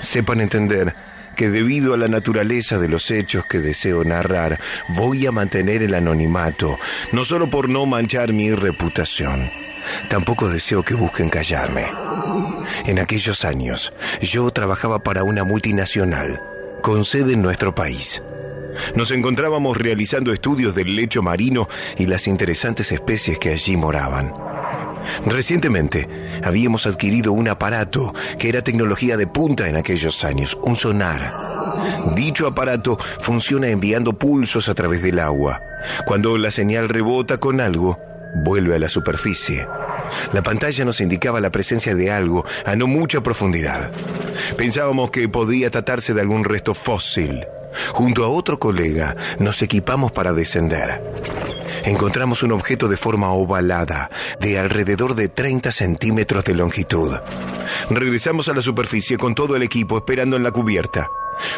Sepan 0.00 0.40
entender 0.40 0.94
que 1.36 1.50
debido 1.50 1.94
a 1.94 1.98
la 1.98 2.08
naturaleza 2.08 2.78
de 2.78 2.88
los 2.88 3.10
hechos 3.10 3.44
que 3.44 3.58
deseo 3.58 4.02
narrar, 4.04 4.58
voy 4.88 5.26
a 5.26 5.32
mantener 5.32 5.82
el 5.82 5.94
anonimato, 5.94 6.78
no 7.12 7.24
solo 7.24 7.50
por 7.50 7.68
no 7.68 7.86
manchar 7.86 8.32
mi 8.32 8.50
reputación. 8.50 9.50
Tampoco 10.08 10.48
deseo 10.48 10.82
que 10.82 10.94
busquen 10.94 11.28
callarme. 11.28 11.86
En 12.86 12.98
aquellos 12.98 13.44
años, 13.44 13.92
yo 14.20 14.50
trabajaba 14.50 15.00
para 15.00 15.22
una 15.22 15.44
multinacional, 15.44 16.42
con 16.82 17.04
sede 17.04 17.34
en 17.34 17.42
nuestro 17.42 17.74
país. 17.74 18.22
Nos 18.94 19.10
encontrábamos 19.10 19.76
realizando 19.76 20.32
estudios 20.32 20.74
del 20.74 20.96
lecho 20.96 21.22
marino 21.22 21.68
y 21.98 22.06
las 22.06 22.26
interesantes 22.26 22.92
especies 22.92 23.38
que 23.38 23.50
allí 23.50 23.76
moraban. 23.76 24.32
Recientemente 25.24 26.08
habíamos 26.42 26.86
adquirido 26.86 27.32
un 27.32 27.48
aparato 27.48 28.14
que 28.38 28.48
era 28.48 28.62
tecnología 28.62 29.16
de 29.16 29.26
punta 29.26 29.68
en 29.68 29.76
aquellos 29.76 30.24
años, 30.24 30.58
un 30.62 30.76
sonar. 30.76 31.32
Dicho 32.14 32.46
aparato 32.46 32.96
funciona 32.96 33.68
enviando 33.68 34.14
pulsos 34.14 34.68
a 34.68 34.74
través 34.74 35.02
del 35.02 35.18
agua. 35.18 35.60
Cuando 36.06 36.36
la 36.38 36.50
señal 36.50 36.88
rebota 36.88 37.38
con 37.38 37.60
algo, 37.60 37.98
vuelve 38.44 38.76
a 38.76 38.78
la 38.78 38.88
superficie. 38.88 39.66
La 40.32 40.42
pantalla 40.42 40.84
nos 40.84 41.00
indicaba 41.00 41.40
la 41.40 41.50
presencia 41.50 41.94
de 41.94 42.10
algo 42.10 42.44
a 42.64 42.76
no 42.76 42.86
mucha 42.86 43.22
profundidad. 43.22 43.90
Pensábamos 44.56 45.10
que 45.10 45.28
podía 45.28 45.70
tratarse 45.70 46.14
de 46.14 46.20
algún 46.20 46.44
resto 46.44 46.74
fósil. 46.74 47.44
Junto 47.92 48.24
a 48.24 48.28
otro 48.28 48.58
colega 48.58 49.16
nos 49.38 49.62
equipamos 49.62 50.12
para 50.12 50.32
descender. 50.32 51.02
Encontramos 51.84 52.42
un 52.42 52.52
objeto 52.52 52.88
de 52.88 52.96
forma 52.96 53.30
ovalada, 53.32 54.10
de 54.40 54.58
alrededor 54.58 55.14
de 55.14 55.28
30 55.28 55.70
centímetros 55.70 56.44
de 56.44 56.54
longitud. 56.54 57.14
Regresamos 57.90 58.48
a 58.48 58.54
la 58.54 58.62
superficie 58.62 59.16
con 59.18 59.34
todo 59.34 59.56
el 59.56 59.62
equipo 59.62 59.98
esperando 59.98 60.36
en 60.36 60.42
la 60.42 60.50
cubierta. 60.50 61.08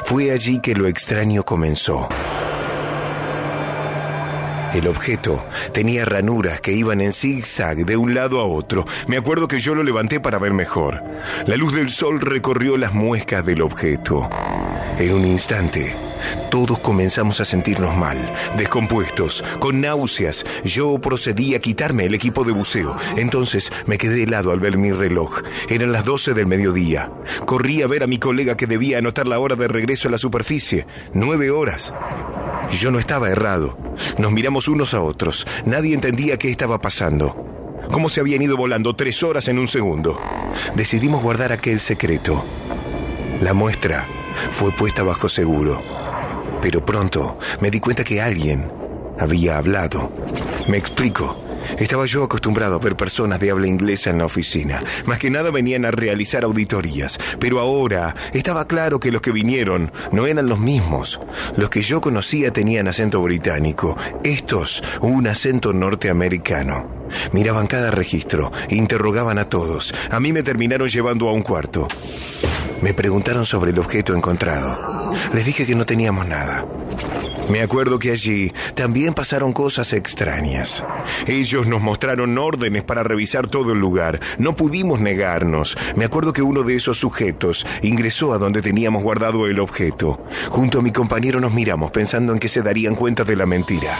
Fue 0.05 0.31
allí 0.31 0.61
que 0.61 0.75
lo 0.75 0.87
extraño 0.87 1.45
comenzó. 1.45 2.09
El 4.75 4.87
objeto 4.87 5.43
tenía 5.73 6.05
ranuras 6.05 6.61
que 6.61 6.73
iban 6.73 7.01
en 7.01 7.13
zigzag 7.13 7.87
de 7.87 7.97
un 7.97 8.15
lado 8.15 8.39
a 8.39 8.45
otro. 8.45 8.85
Me 9.07 9.17
acuerdo 9.17 9.49
que 9.49 9.61
yo 9.61 9.75
lo 9.75 9.83
levanté 9.83 10.21
para 10.21 10.39
ver 10.39 10.53
mejor. 10.53 11.03
La 11.47 11.57
luz 11.57 11.75
del 11.75 11.91
sol 11.91 12.21
recorrió 12.21 12.77
las 12.77 12.93
muescas 12.93 13.45
del 13.47 13.63
objeto. 13.63 14.29
En 14.99 15.15
un 15.15 15.25
instante, 15.25 15.97
todos 16.51 16.79
comenzamos 16.79 17.41
a 17.41 17.45
sentirnos 17.45 17.97
mal, 17.97 18.33
descompuestos, 18.57 19.45
con 19.59 19.81
náuseas. 19.81 20.45
Yo 20.65 20.99
procedí 20.99 21.55
a 21.55 21.61
quitarme 21.61 22.05
el 22.05 22.15
equipo 22.15 22.45
de 22.45 22.53
buceo. 22.53 22.97
Entonces 23.17 23.73
me 23.87 23.99
quedé 23.99 24.25
helado 24.25 24.53
al 24.53 24.61
ver 24.61 24.77
mi 24.77 24.93
reloj. 24.93 25.43
Eran 25.69 25.93
las 25.93 26.05
12 26.05 26.35
del 26.35 26.47
mediodía. 26.47 27.11
Corrí 27.47 27.83
a 27.83 27.87
ver 27.87 28.03
a 28.03 28.07
mi 28.07 28.19
colega 28.19 28.57
que 28.57 28.67
debía 28.67 28.99
anotar 28.99 29.29
la 29.29 29.39
hora 29.39 29.57
de 29.57 29.69
regreso 29.69 30.09
a 30.09 30.11
la 30.11 30.19
superficie. 30.19 30.87
Nueve 31.13 31.51
horas. 31.51 31.95
Yo 32.71 32.91
no 32.91 32.99
estaba 32.99 33.31
errado. 33.31 33.79
Nos 34.19 34.33
miramos 34.33 34.69
unos 34.69 34.95
a 34.95 35.01
otros. 35.01 35.47
Nadie 35.65 35.95
entendía 35.95 36.37
qué 36.37 36.51
estaba 36.51 36.81
pasando. 36.81 37.45
Cómo 37.91 38.09
se 38.09 38.21
habían 38.21 38.43
ido 38.43 38.57
volando 38.57 38.95
tres 38.95 39.23
horas 39.23 39.49
en 39.49 39.59
un 39.59 39.69
segundo. 39.69 40.21
Decidimos 40.75 41.23
guardar 41.23 41.53
aquel 41.53 41.81
secreto. 41.81 42.45
La 43.41 43.55
muestra 43.55 44.07
fue 44.51 44.73
puesta 44.73 45.03
bajo 45.03 45.29
seguro. 45.29 45.98
Pero 46.61 46.85
pronto 46.85 47.39
me 47.61 47.71
di 47.71 47.81
cuenta 47.81 48.05
que 48.05 48.21
alguien 48.21 48.71
había 49.19 49.59
hablado. 49.59 50.11
Me 50.69 50.77
explico. 50.77 51.45
Estaba 51.79 52.07
yo 52.07 52.25
acostumbrado 52.25 52.77
a 52.77 52.79
ver 52.79 52.97
personas 52.97 53.41
de 53.41 53.51
habla 53.51 53.67
inglesa 53.67 54.11
en 54.11 54.19
la 54.19 54.25
oficina. 54.27 54.83
Más 55.05 55.19
que 55.19 55.31
nada 55.31 55.51
venían 55.51 55.85
a 55.85 55.91
realizar 55.91 56.45
auditorías. 56.45 57.19
Pero 57.39 57.61
ahora 57.61 58.15
estaba 58.33 58.67
claro 58.67 59.01
que 59.01 59.13
los 59.13 59.21
que 59.21 59.33
vinieron 59.33 59.93
no 60.13 60.27
eran 60.27 60.47
los 60.47 60.59
mismos. 60.59 61.21
Los 61.57 61.69
que 61.69 61.83
yo 61.83 62.01
conocía 62.01 62.53
tenían 62.53 62.89
acento 62.89 63.21
británico. 63.21 63.97
Estos, 64.25 64.83
un 65.01 65.27
acento 65.27 65.73
norteamericano. 65.73 66.98
Miraban 67.33 67.67
cada 67.67 67.91
registro, 67.91 68.53
interrogaban 68.69 69.39
a 69.39 69.49
todos. 69.49 69.95
A 70.11 70.21
mí 70.21 70.33
me 70.33 70.43
terminaron 70.43 70.89
llevando 70.89 71.29
a 71.29 71.33
un 71.33 71.43
cuarto. 71.43 71.89
Me 72.83 72.95
preguntaron 72.95 73.45
sobre 73.45 73.73
el 73.73 73.79
objeto 73.79 74.15
encontrado. 74.15 75.13
Les 75.35 75.45
dije 75.45 75.67
que 75.67 75.75
no 75.75 75.85
teníamos 75.85 76.27
nada. 76.27 76.65
Me 77.49 77.63
acuerdo 77.63 77.99
que 77.99 78.11
allí 78.11 78.53
también 78.75 79.15
pasaron 79.15 79.55
cosas 79.55 79.95
extrañas. 79.95 80.85
Ellos 81.27 81.67
nos 81.67 81.81
mostraron 81.81 82.37
órdenes 82.37 82.83
para 82.83 83.03
revisar 83.03 83.47
todo 83.47 83.73
el 83.73 83.79
lugar. 83.79 84.21
No 84.37 84.55
pudimos 84.55 85.01
negarnos. 85.01 85.77
Me 85.97 86.05
acuerdo 86.05 86.35
que 86.35 86.43
uno 86.43 86.63
de 86.63 86.77
esos 86.77 86.99
sujetos 86.99 87.67
ingresó 87.83 88.35
a 88.35 88.39
donde 88.39 88.61
teníamos 88.61 89.03
guardado 89.03 89.47
el 89.47 89.61
objeto. 89.61 90.23
Junto 90.51 90.81
a 90.81 90.83
mi 90.83 90.93
compañero 90.93 91.41
nos 91.41 91.53
miramos 91.53 91.91
pensando 91.91 92.33
en 92.33 92.39
que 92.39 92.49
se 92.49 92.63
darían 92.63 92.95
cuenta 92.95 93.25
de 93.25 93.37
la 93.37 93.47
mentira. 93.47 93.99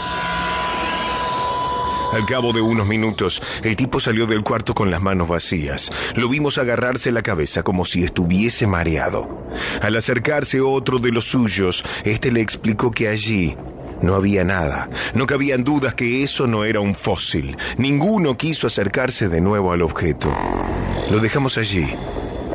Al 2.11 2.25
cabo 2.25 2.53
de 2.53 2.61
unos 2.61 2.87
minutos, 2.87 3.41
el 3.63 3.75
tipo 3.75 3.99
salió 3.99 4.25
del 4.25 4.43
cuarto 4.43 4.73
con 4.73 4.89
las 4.89 5.01
manos 5.01 5.27
vacías. 5.27 5.91
Lo 6.15 6.27
vimos 6.27 6.57
agarrarse 6.57 7.11
la 7.11 7.21
cabeza 7.21 7.61
como 7.61 7.85
si 7.85 8.03
estuviese 8.03 8.65
mareado. 8.65 9.47
Al 9.81 9.95
acercarse 9.95 10.59
otro 10.59 10.97
de 10.97 11.11
los 11.11 11.25
suyos, 11.25 11.83
este 12.03 12.31
le 12.31 12.41
explicó 12.41 12.89
que 12.89 13.09
allí 13.09 13.55
no 14.01 14.15
había 14.15 14.43
nada. 14.43 14.89
No 15.13 15.27
cabían 15.27 15.63
dudas 15.63 15.93
que 15.93 16.23
eso 16.23 16.47
no 16.47 16.65
era 16.65 16.79
un 16.79 16.95
fósil. 16.95 17.55
Ninguno 17.77 18.35
quiso 18.37 18.65
acercarse 18.65 19.29
de 19.29 19.41
nuevo 19.41 19.71
al 19.71 19.81
objeto. 19.83 20.35
Lo 21.11 21.19
dejamos 21.19 21.57
allí, 21.57 21.93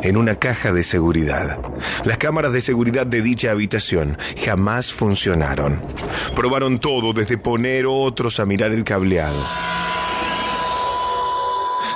en 0.05 0.17
una 0.17 0.37
caja 0.37 0.73
de 0.73 0.85
seguridad. 0.85 1.59
Las 2.05 2.19
cámaras 2.19 2.53
de 2.53 2.61
seguridad 2.61 3.07
de 3.07 3.23
dicha 3.23 3.51
habitación 3.51 4.19
jamás 4.45 4.93
funcionaron. 4.93 5.83
Probaron 6.37 6.79
todo, 6.79 7.13
desde 7.13 7.39
poner 7.39 7.87
otros 7.89 8.39
a 8.39 8.47
mirar 8.47 8.71
el 8.73 8.85
cableado. 8.85 9.45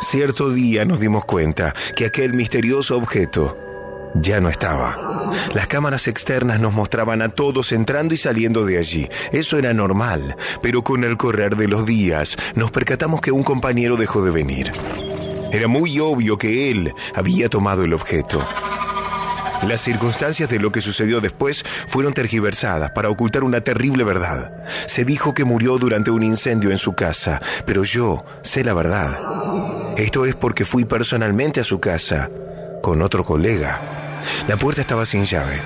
Cierto 0.03 0.51
día 0.51 0.87
nos 0.87 1.01
dimos 1.01 1.27
cuenta 1.27 1.75
que 1.95 2.07
aquel 2.07 2.33
misterioso 2.33 2.97
objeto 2.97 3.59
ya 4.15 4.41
no 4.41 4.49
estaba. 4.49 4.97
Las 5.55 5.67
cámaras 5.67 6.09
externas 6.09 6.61
nos 6.61 6.73
mostraban 6.73 7.21
a 7.21 7.29
todos 7.29 7.73
entrando 7.73 8.15
y 8.15 8.17
saliendo 8.17 8.65
de 8.65 8.79
allí. 8.79 9.07
Eso 9.33 9.59
era 9.59 9.75
normal, 9.75 10.35
pero 10.63 10.83
con 10.83 11.05
el 11.05 11.19
correr 11.19 11.57
de 11.57 11.69
los 11.69 11.85
días 11.85 12.37
nos 12.55 12.71
percatamos 12.71 13.21
que 13.21 13.33
un 13.33 13.43
compañero 13.43 13.97
dejó 13.97 14.23
de 14.25 14.31
venir. 14.31 14.73
Era 15.51 15.67
muy 15.67 15.99
obvio 15.99 16.37
que 16.37 16.71
él 16.71 16.93
había 17.15 17.49
tomado 17.49 17.85
el 17.85 17.95
objeto. 17.95 18.45
Las 19.67 19.81
circunstancias 19.81 20.49
de 20.49 20.59
lo 20.59 20.71
que 20.71 20.81
sucedió 20.81 21.21
después 21.21 21.65
fueron 21.89 22.13
tergiversadas 22.13 22.91
para 22.91 23.11
ocultar 23.11 23.43
una 23.43 23.61
terrible 23.61 24.05
verdad. 24.05 24.53
Se 24.87 25.05
dijo 25.05 25.35
que 25.35 25.45
murió 25.45 25.79
durante 25.79 26.11
un 26.11 26.23
incendio 26.23 26.71
en 26.71 26.79
su 26.79 26.95
casa, 26.95 27.41
pero 27.67 27.83
yo 27.83 28.25
sé 28.43 28.63
la 28.63 28.75
verdad. 28.75 29.19
Esto 29.97 30.27
es 30.27 30.35
porque 30.35 30.65
fui 30.65 30.85
personalmente 30.85 31.61
a 31.61 31.65
su 31.65 31.81
casa 31.81 32.31
con 32.83 33.03
otro 33.03 33.25
colega. 33.25 33.81
La 34.47 34.57
puerta 34.57 34.81
estaba 34.81 35.05
sin 35.07 35.25
llave. 35.25 35.61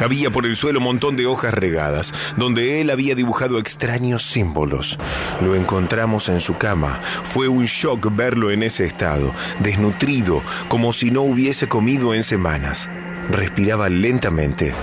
Había 0.00 0.30
por 0.30 0.46
el 0.46 0.56
suelo 0.56 0.78
un 0.78 0.84
montón 0.84 1.16
de 1.16 1.26
hojas 1.26 1.54
regadas, 1.54 2.12
donde 2.36 2.80
él 2.80 2.90
había 2.90 3.14
dibujado 3.14 3.58
extraños 3.58 4.24
símbolos. 4.24 4.98
Lo 5.40 5.54
encontramos 5.54 6.28
en 6.28 6.40
su 6.40 6.56
cama. 6.56 7.00
Fue 7.22 7.48
un 7.48 7.66
shock 7.66 8.14
verlo 8.14 8.50
en 8.50 8.62
ese 8.62 8.84
estado, 8.84 9.32
desnutrido, 9.60 10.42
como 10.68 10.92
si 10.92 11.10
no 11.10 11.22
hubiese 11.22 11.68
comido 11.68 12.14
en 12.14 12.22
semanas. 12.22 12.88
Respiraba 13.30 13.88
lentamente. 13.88 14.74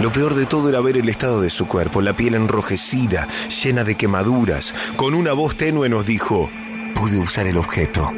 Lo 0.00 0.12
peor 0.12 0.34
de 0.34 0.46
todo 0.46 0.68
era 0.68 0.80
ver 0.80 0.96
el 0.96 1.08
estado 1.08 1.40
de 1.40 1.50
su 1.50 1.66
cuerpo, 1.66 2.00
la 2.00 2.14
piel 2.14 2.34
enrojecida, 2.34 3.26
llena 3.62 3.84
de 3.84 3.96
quemaduras. 3.96 4.74
Con 4.96 5.14
una 5.14 5.32
voz 5.32 5.56
tenue 5.56 5.88
nos 5.88 6.06
dijo, 6.06 6.50
pude 6.94 7.18
usar 7.18 7.46
el 7.46 7.56
objeto. 7.56 8.12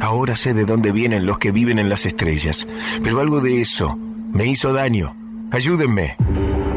Ahora 0.00 0.36
sé 0.36 0.54
de 0.54 0.64
dónde 0.64 0.92
vienen 0.92 1.26
los 1.26 1.38
que 1.38 1.50
viven 1.50 1.78
en 1.78 1.88
las 1.88 2.06
estrellas, 2.06 2.68
pero 3.02 3.20
algo 3.20 3.40
de 3.40 3.60
eso 3.60 3.98
me 4.32 4.46
hizo 4.46 4.72
daño. 4.72 5.17
Ayúdenme. 5.50 6.16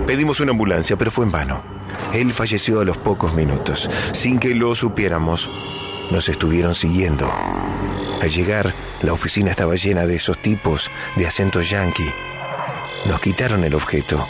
Pedimos 0.07 0.39
una 0.39 0.52
ambulancia, 0.52 0.98
pero 0.98 1.11
fue 1.11 1.26
en 1.26 1.31
vano. 1.31 1.61
Él 2.14 2.31
falleció 2.31 2.80
a 2.80 2.85
los 2.85 2.98
pocos 2.98 3.34
minutos. 3.34 3.89
Sin 4.14 4.39
que 4.39 4.56
lo 4.56 4.73
supiéramos, 4.76 5.49
nos 6.10 6.30
estuvieron 6.30 6.73
siguiendo. 6.73 7.31
Al 8.22 8.30
llegar, 8.30 8.73
la 9.02 9.14
oficina 9.14 9.52
estaba 9.52 9.76
llena 9.76 10.06
de 10.06 10.15
esos 10.15 10.41
tipos 10.41 10.89
de 11.15 11.27
acento 11.27 11.61
yankee. 11.61 12.11
Nos 13.07 13.19
quitaron 13.19 13.64
el 13.64 13.73
objeto. 13.73 14.27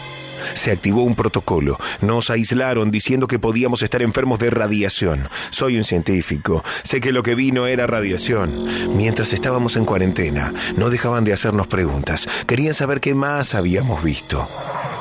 Se 0.53 0.71
activó 0.71 1.03
un 1.03 1.15
protocolo. 1.15 1.77
Nos 2.01 2.29
aislaron 2.29 2.91
diciendo 2.91 3.27
que 3.27 3.39
podíamos 3.39 3.81
estar 3.81 4.01
enfermos 4.01 4.39
de 4.39 4.49
radiación. 4.49 5.29
Soy 5.49 5.77
un 5.77 5.83
científico. 5.83 6.63
Sé 6.83 7.01
que 7.01 7.11
lo 7.11 7.23
que 7.23 7.35
vino 7.35 7.67
era 7.67 7.87
radiación. 7.87 8.95
Mientras 8.95 9.33
estábamos 9.33 9.75
en 9.75 9.85
cuarentena, 9.85 10.53
no 10.75 10.89
dejaban 10.89 11.23
de 11.23 11.33
hacernos 11.33 11.67
preguntas. 11.67 12.27
Querían 12.47 12.73
saber 12.73 12.99
qué 12.99 13.13
más 13.13 13.55
habíamos 13.55 14.03
visto. 14.03 14.47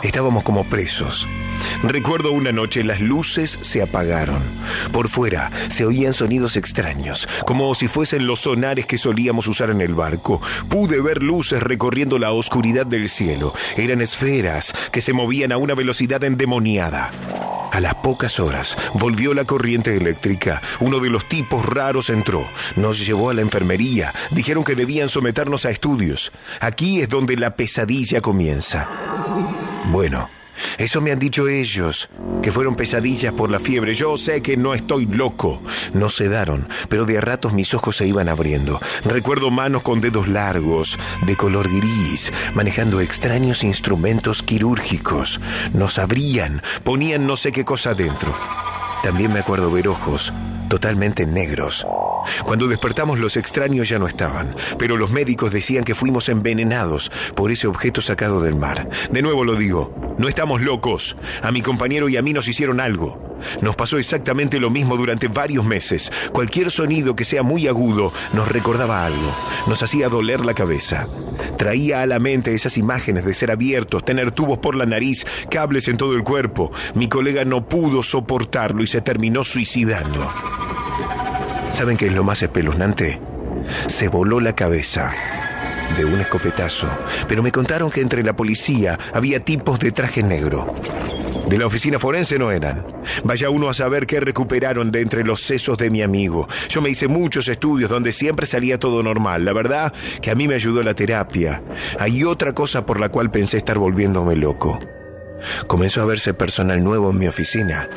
Estábamos 0.02 0.44
como 0.44 0.68
presos. 0.68 1.28
Recuerdo 1.82 2.32
una 2.32 2.52
noche 2.52 2.84
las 2.84 3.00
luces 3.00 3.58
se 3.60 3.82
apagaron. 3.82 4.42
Por 4.92 5.08
fuera 5.08 5.50
se 5.68 5.84
oían 5.84 6.12
sonidos 6.12 6.56
extraños, 6.56 7.28
como 7.46 7.74
si 7.74 7.88
fuesen 7.88 8.26
los 8.26 8.40
sonares 8.40 8.86
que 8.86 8.98
solíamos 8.98 9.46
usar 9.46 9.70
en 9.70 9.80
el 9.80 9.94
barco. 9.94 10.40
Pude 10.68 11.00
ver 11.00 11.22
luces 11.22 11.62
recorriendo 11.62 12.18
la 12.18 12.32
oscuridad 12.32 12.86
del 12.86 13.08
cielo. 13.08 13.54
Eran 13.76 14.00
esferas 14.00 14.72
que 14.92 15.00
se 15.00 15.12
movían 15.12 15.52
a 15.52 15.56
una 15.56 15.74
velocidad 15.74 16.22
endemoniada. 16.24 17.10
A 17.72 17.78
las 17.80 17.94
pocas 17.96 18.40
horas 18.40 18.76
volvió 18.94 19.32
la 19.32 19.44
corriente 19.44 19.96
eléctrica. 19.96 20.60
Uno 20.80 20.98
de 20.98 21.08
los 21.08 21.28
tipos 21.28 21.64
raros 21.64 22.10
entró. 22.10 22.48
Nos 22.74 23.04
llevó 23.06 23.30
a 23.30 23.34
la 23.34 23.42
enfermería. 23.42 24.12
Dijeron 24.32 24.64
que 24.64 24.74
debían 24.74 25.08
someternos 25.08 25.64
a 25.64 25.70
estudios. 25.70 26.32
Aquí 26.60 27.00
es 27.00 27.08
donde 27.08 27.36
la 27.36 27.54
pesadilla 27.54 28.20
comienza. 28.20 28.88
Bueno, 29.92 30.28
eso 30.78 31.00
me 31.00 31.12
han 31.12 31.18
dicho 31.18 31.48
ellos, 31.48 32.08
que 32.42 32.52
fueron 32.52 32.76
pesadillas 32.76 33.32
por 33.32 33.50
la 33.50 33.58
fiebre. 33.58 33.94
Yo 33.94 34.16
sé 34.16 34.42
que 34.42 34.56
no 34.56 34.74
estoy 34.74 35.06
loco. 35.06 35.62
No 35.94 36.08
sedaron, 36.08 36.68
pero 36.88 37.04
de 37.04 37.18
a 37.18 37.20
ratos 37.20 37.52
mis 37.52 37.74
ojos 37.74 37.96
se 37.96 38.06
iban 38.06 38.28
abriendo. 38.28 38.80
Recuerdo 39.04 39.50
manos 39.50 39.82
con 39.82 40.00
dedos 40.00 40.28
largos, 40.28 40.98
de 41.26 41.36
color 41.36 41.68
gris, 41.68 42.32
manejando 42.54 43.00
extraños 43.00 43.64
instrumentos 43.64 44.42
quirúrgicos. 44.42 45.40
Nos 45.72 45.98
abrían, 45.98 46.62
ponían 46.84 47.26
no 47.26 47.36
sé 47.36 47.52
qué 47.52 47.64
cosa 47.64 47.94
dentro. 47.94 48.34
También 49.02 49.32
me 49.32 49.40
acuerdo 49.40 49.70
ver 49.70 49.88
ojos 49.88 50.32
totalmente 50.70 51.26
negros. 51.26 51.86
Cuando 52.44 52.68
despertamos 52.68 53.18
los 53.18 53.36
extraños 53.36 53.88
ya 53.88 53.98
no 53.98 54.06
estaban, 54.06 54.54
pero 54.78 54.96
los 54.96 55.10
médicos 55.10 55.52
decían 55.52 55.84
que 55.84 55.94
fuimos 55.94 56.28
envenenados 56.28 57.10
por 57.34 57.50
ese 57.50 57.66
objeto 57.66 58.00
sacado 58.00 58.40
del 58.40 58.54
mar. 58.54 58.88
De 59.10 59.20
nuevo 59.20 59.44
lo 59.44 59.56
digo, 59.56 60.09
no 60.20 60.28
estamos 60.28 60.60
locos. 60.60 61.16
A 61.42 61.50
mi 61.50 61.62
compañero 61.62 62.10
y 62.10 62.18
a 62.18 62.22
mí 62.22 62.34
nos 62.34 62.46
hicieron 62.46 62.78
algo. 62.78 63.38
Nos 63.62 63.74
pasó 63.74 63.96
exactamente 63.96 64.60
lo 64.60 64.68
mismo 64.68 64.98
durante 64.98 65.28
varios 65.28 65.64
meses. 65.64 66.12
Cualquier 66.30 66.70
sonido 66.70 67.16
que 67.16 67.24
sea 67.24 67.42
muy 67.42 67.66
agudo 67.66 68.12
nos 68.34 68.46
recordaba 68.48 69.06
algo, 69.06 69.34
nos 69.66 69.82
hacía 69.82 70.10
doler 70.10 70.44
la 70.44 70.52
cabeza. 70.52 71.08
Traía 71.56 72.02
a 72.02 72.06
la 72.06 72.18
mente 72.18 72.54
esas 72.54 72.76
imágenes 72.76 73.24
de 73.24 73.32
ser 73.32 73.50
abiertos, 73.50 74.04
tener 74.04 74.30
tubos 74.30 74.58
por 74.58 74.76
la 74.76 74.84
nariz, 74.84 75.24
cables 75.50 75.88
en 75.88 75.96
todo 75.96 76.14
el 76.14 76.22
cuerpo. 76.22 76.70
Mi 76.94 77.08
colega 77.08 77.46
no 77.46 77.66
pudo 77.66 78.02
soportarlo 78.02 78.82
y 78.82 78.88
se 78.88 79.00
terminó 79.00 79.42
suicidando. 79.42 80.30
¿Saben 81.72 81.96
qué 81.96 82.08
es 82.08 82.12
lo 82.12 82.24
más 82.24 82.42
espeluznante? 82.42 83.18
Se 83.88 84.08
voló 84.08 84.38
la 84.38 84.54
cabeza 84.54 85.39
de 85.96 86.04
un 86.04 86.20
escopetazo, 86.20 86.88
pero 87.28 87.42
me 87.42 87.52
contaron 87.52 87.90
que 87.90 88.00
entre 88.00 88.22
la 88.22 88.34
policía 88.34 88.98
había 89.12 89.40
tipos 89.40 89.78
de 89.78 89.92
traje 89.92 90.22
negro. 90.22 90.74
De 91.48 91.58
la 91.58 91.66
oficina 91.66 91.98
forense 91.98 92.38
no 92.38 92.52
eran. 92.52 92.86
Vaya 93.24 93.50
uno 93.50 93.68
a 93.68 93.74
saber 93.74 94.06
qué 94.06 94.20
recuperaron 94.20 94.92
de 94.92 95.00
entre 95.00 95.24
los 95.24 95.42
sesos 95.42 95.76
de 95.78 95.90
mi 95.90 96.00
amigo. 96.00 96.46
Yo 96.68 96.80
me 96.80 96.90
hice 96.90 97.08
muchos 97.08 97.48
estudios 97.48 97.90
donde 97.90 98.12
siempre 98.12 98.46
salía 98.46 98.78
todo 98.78 99.02
normal. 99.02 99.44
La 99.44 99.52
verdad 99.52 99.92
que 100.22 100.30
a 100.30 100.36
mí 100.36 100.46
me 100.46 100.54
ayudó 100.54 100.82
la 100.82 100.94
terapia. 100.94 101.62
Hay 101.98 102.22
otra 102.22 102.54
cosa 102.54 102.86
por 102.86 103.00
la 103.00 103.08
cual 103.08 103.32
pensé 103.32 103.56
estar 103.56 103.78
volviéndome 103.78 104.36
loco. 104.36 104.78
Comenzó 105.66 106.02
a 106.02 106.04
verse 106.04 106.34
personal 106.34 106.84
nuevo 106.84 107.10
en 107.10 107.18
mi 107.18 107.26
oficina. 107.26 107.88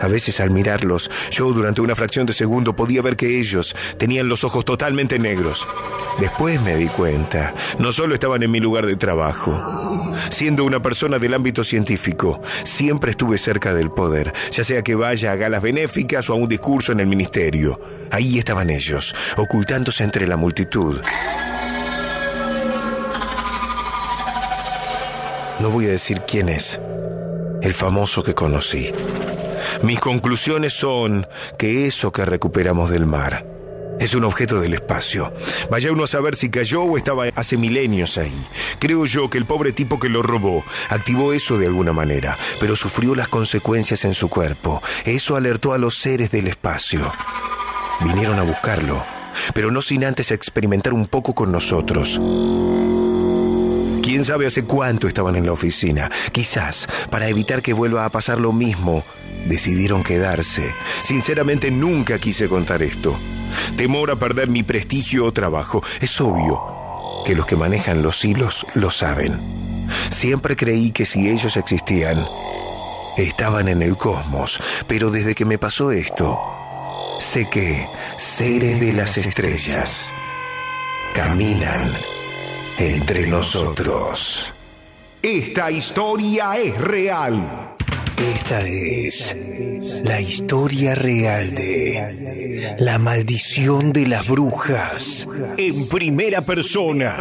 A 0.00 0.08
veces 0.08 0.40
al 0.40 0.50
mirarlos, 0.50 1.10
yo 1.30 1.52
durante 1.52 1.80
una 1.80 1.96
fracción 1.96 2.26
de 2.26 2.32
segundo 2.32 2.74
podía 2.74 3.02
ver 3.02 3.16
que 3.16 3.38
ellos 3.38 3.74
tenían 3.96 4.28
los 4.28 4.44
ojos 4.44 4.64
totalmente 4.64 5.18
negros. 5.18 5.66
Después 6.20 6.60
me 6.62 6.76
di 6.76 6.86
cuenta, 6.86 7.54
no 7.78 7.92
solo 7.92 8.14
estaban 8.14 8.42
en 8.42 8.50
mi 8.50 8.60
lugar 8.60 8.86
de 8.86 8.96
trabajo. 8.96 10.14
Siendo 10.30 10.64
una 10.64 10.80
persona 10.80 11.18
del 11.18 11.34
ámbito 11.34 11.64
científico, 11.64 12.40
siempre 12.64 13.12
estuve 13.12 13.38
cerca 13.38 13.74
del 13.74 13.90
poder, 13.90 14.32
ya 14.50 14.64
sea 14.64 14.82
que 14.82 14.94
vaya 14.94 15.32
a 15.32 15.36
galas 15.36 15.62
benéficas 15.62 16.28
o 16.30 16.32
a 16.32 16.36
un 16.36 16.48
discurso 16.48 16.92
en 16.92 17.00
el 17.00 17.06
ministerio. 17.06 17.80
Ahí 18.10 18.38
estaban 18.38 18.70
ellos, 18.70 19.14
ocultándose 19.36 20.04
entre 20.04 20.26
la 20.26 20.36
multitud. 20.36 21.00
No 25.60 25.70
voy 25.70 25.86
a 25.86 25.90
decir 25.90 26.22
quién 26.26 26.48
es, 26.48 26.80
el 27.62 27.74
famoso 27.74 28.22
que 28.22 28.34
conocí. 28.34 28.92
Mis 29.82 30.00
conclusiones 30.00 30.72
son 30.72 31.26
que 31.58 31.86
eso 31.86 32.12
que 32.12 32.24
recuperamos 32.24 32.90
del 32.90 33.06
mar 33.06 33.58
es 33.98 34.14
un 34.14 34.24
objeto 34.24 34.60
del 34.60 34.74
espacio. 34.74 35.32
Vaya 35.70 35.92
uno 35.92 36.04
a 36.04 36.08
saber 36.08 36.36
si 36.36 36.50
cayó 36.50 36.82
o 36.82 36.96
estaba 36.96 37.24
hace 37.34 37.56
milenios 37.56 38.16
ahí. 38.18 38.46
Creo 38.78 39.06
yo 39.06 39.28
que 39.28 39.38
el 39.38 39.46
pobre 39.46 39.72
tipo 39.72 39.98
que 39.98 40.08
lo 40.08 40.22
robó 40.22 40.64
activó 40.88 41.32
eso 41.32 41.58
de 41.58 41.66
alguna 41.66 41.92
manera, 41.92 42.38
pero 42.60 42.76
sufrió 42.76 43.14
las 43.14 43.28
consecuencias 43.28 44.04
en 44.04 44.14
su 44.14 44.28
cuerpo. 44.28 44.82
Eso 45.04 45.36
alertó 45.36 45.72
a 45.72 45.78
los 45.78 45.98
seres 45.98 46.30
del 46.30 46.46
espacio. 46.46 47.12
Vinieron 48.00 48.38
a 48.38 48.42
buscarlo, 48.42 49.04
pero 49.54 49.70
no 49.70 49.82
sin 49.82 50.04
antes 50.04 50.30
experimentar 50.30 50.92
un 50.92 51.06
poco 51.06 51.34
con 51.34 51.50
nosotros. 51.50 52.20
¿Quién 54.08 54.24
sabe 54.24 54.46
hace 54.46 54.64
cuánto 54.64 55.06
estaban 55.06 55.36
en 55.36 55.44
la 55.44 55.52
oficina? 55.52 56.10
Quizás 56.32 56.88
para 57.10 57.28
evitar 57.28 57.60
que 57.60 57.74
vuelva 57.74 58.06
a 58.06 58.08
pasar 58.08 58.40
lo 58.40 58.54
mismo 58.54 59.04
decidieron 59.46 60.02
quedarse. 60.02 60.74
Sinceramente 61.02 61.70
nunca 61.70 62.18
quise 62.18 62.48
contar 62.48 62.82
esto. 62.82 63.18
Temor 63.76 64.10
a 64.10 64.16
perder 64.16 64.48
mi 64.48 64.62
prestigio 64.62 65.26
o 65.26 65.32
trabajo. 65.32 65.82
Es 66.00 66.18
obvio 66.22 66.58
que 67.26 67.34
los 67.34 67.44
que 67.44 67.56
manejan 67.56 68.00
los 68.00 68.24
hilos 68.24 68.64
lo 68.72 68.90
saben. 68.90 69.86
Siempre 70.08 70.56
creí 70.56 70.90
que 70.90 71.04
si 71.04 71.28
ellos 71.28 71.58
existían, 71.58 72.26
estaban 73.18 73.68
en 73.68 73.82
el 73.82 73.98
cosmos, 73.98 74.58
pero 74.86 75.10
desde 75.10 75.34
que 75.34 75.44
me 75.44 75.58
pasó 75.58 75.92
esto, 75.92 76.40
sé 77.20 77.46
que 77.50 77.86
seres 78.16 78.80
de 78.80 78.94
las 78.94 79.18
estrellas 79.18 80.14
caminan 81.12 81.92
entre 82.78 83.26
nosotros. 83.26 84.54
Esta 85.20 85.70
historia 85.70 86.56
es 86.56 86.78
real. 86.80 87.74
Esta 88.16 88.60
es 88.66 89.36
la 90.04 90.20
historia 90.20 90.94
real 90.94 91.54
de 91.54 92.76
la 92.78 92.98
maldición 92.98 93.92
de 93.92 94.06
las 94.06 94.28
brujas 94.28 95.26
en 95.56 95.88
primera 95.88 96.40
persona. 96.40 97.16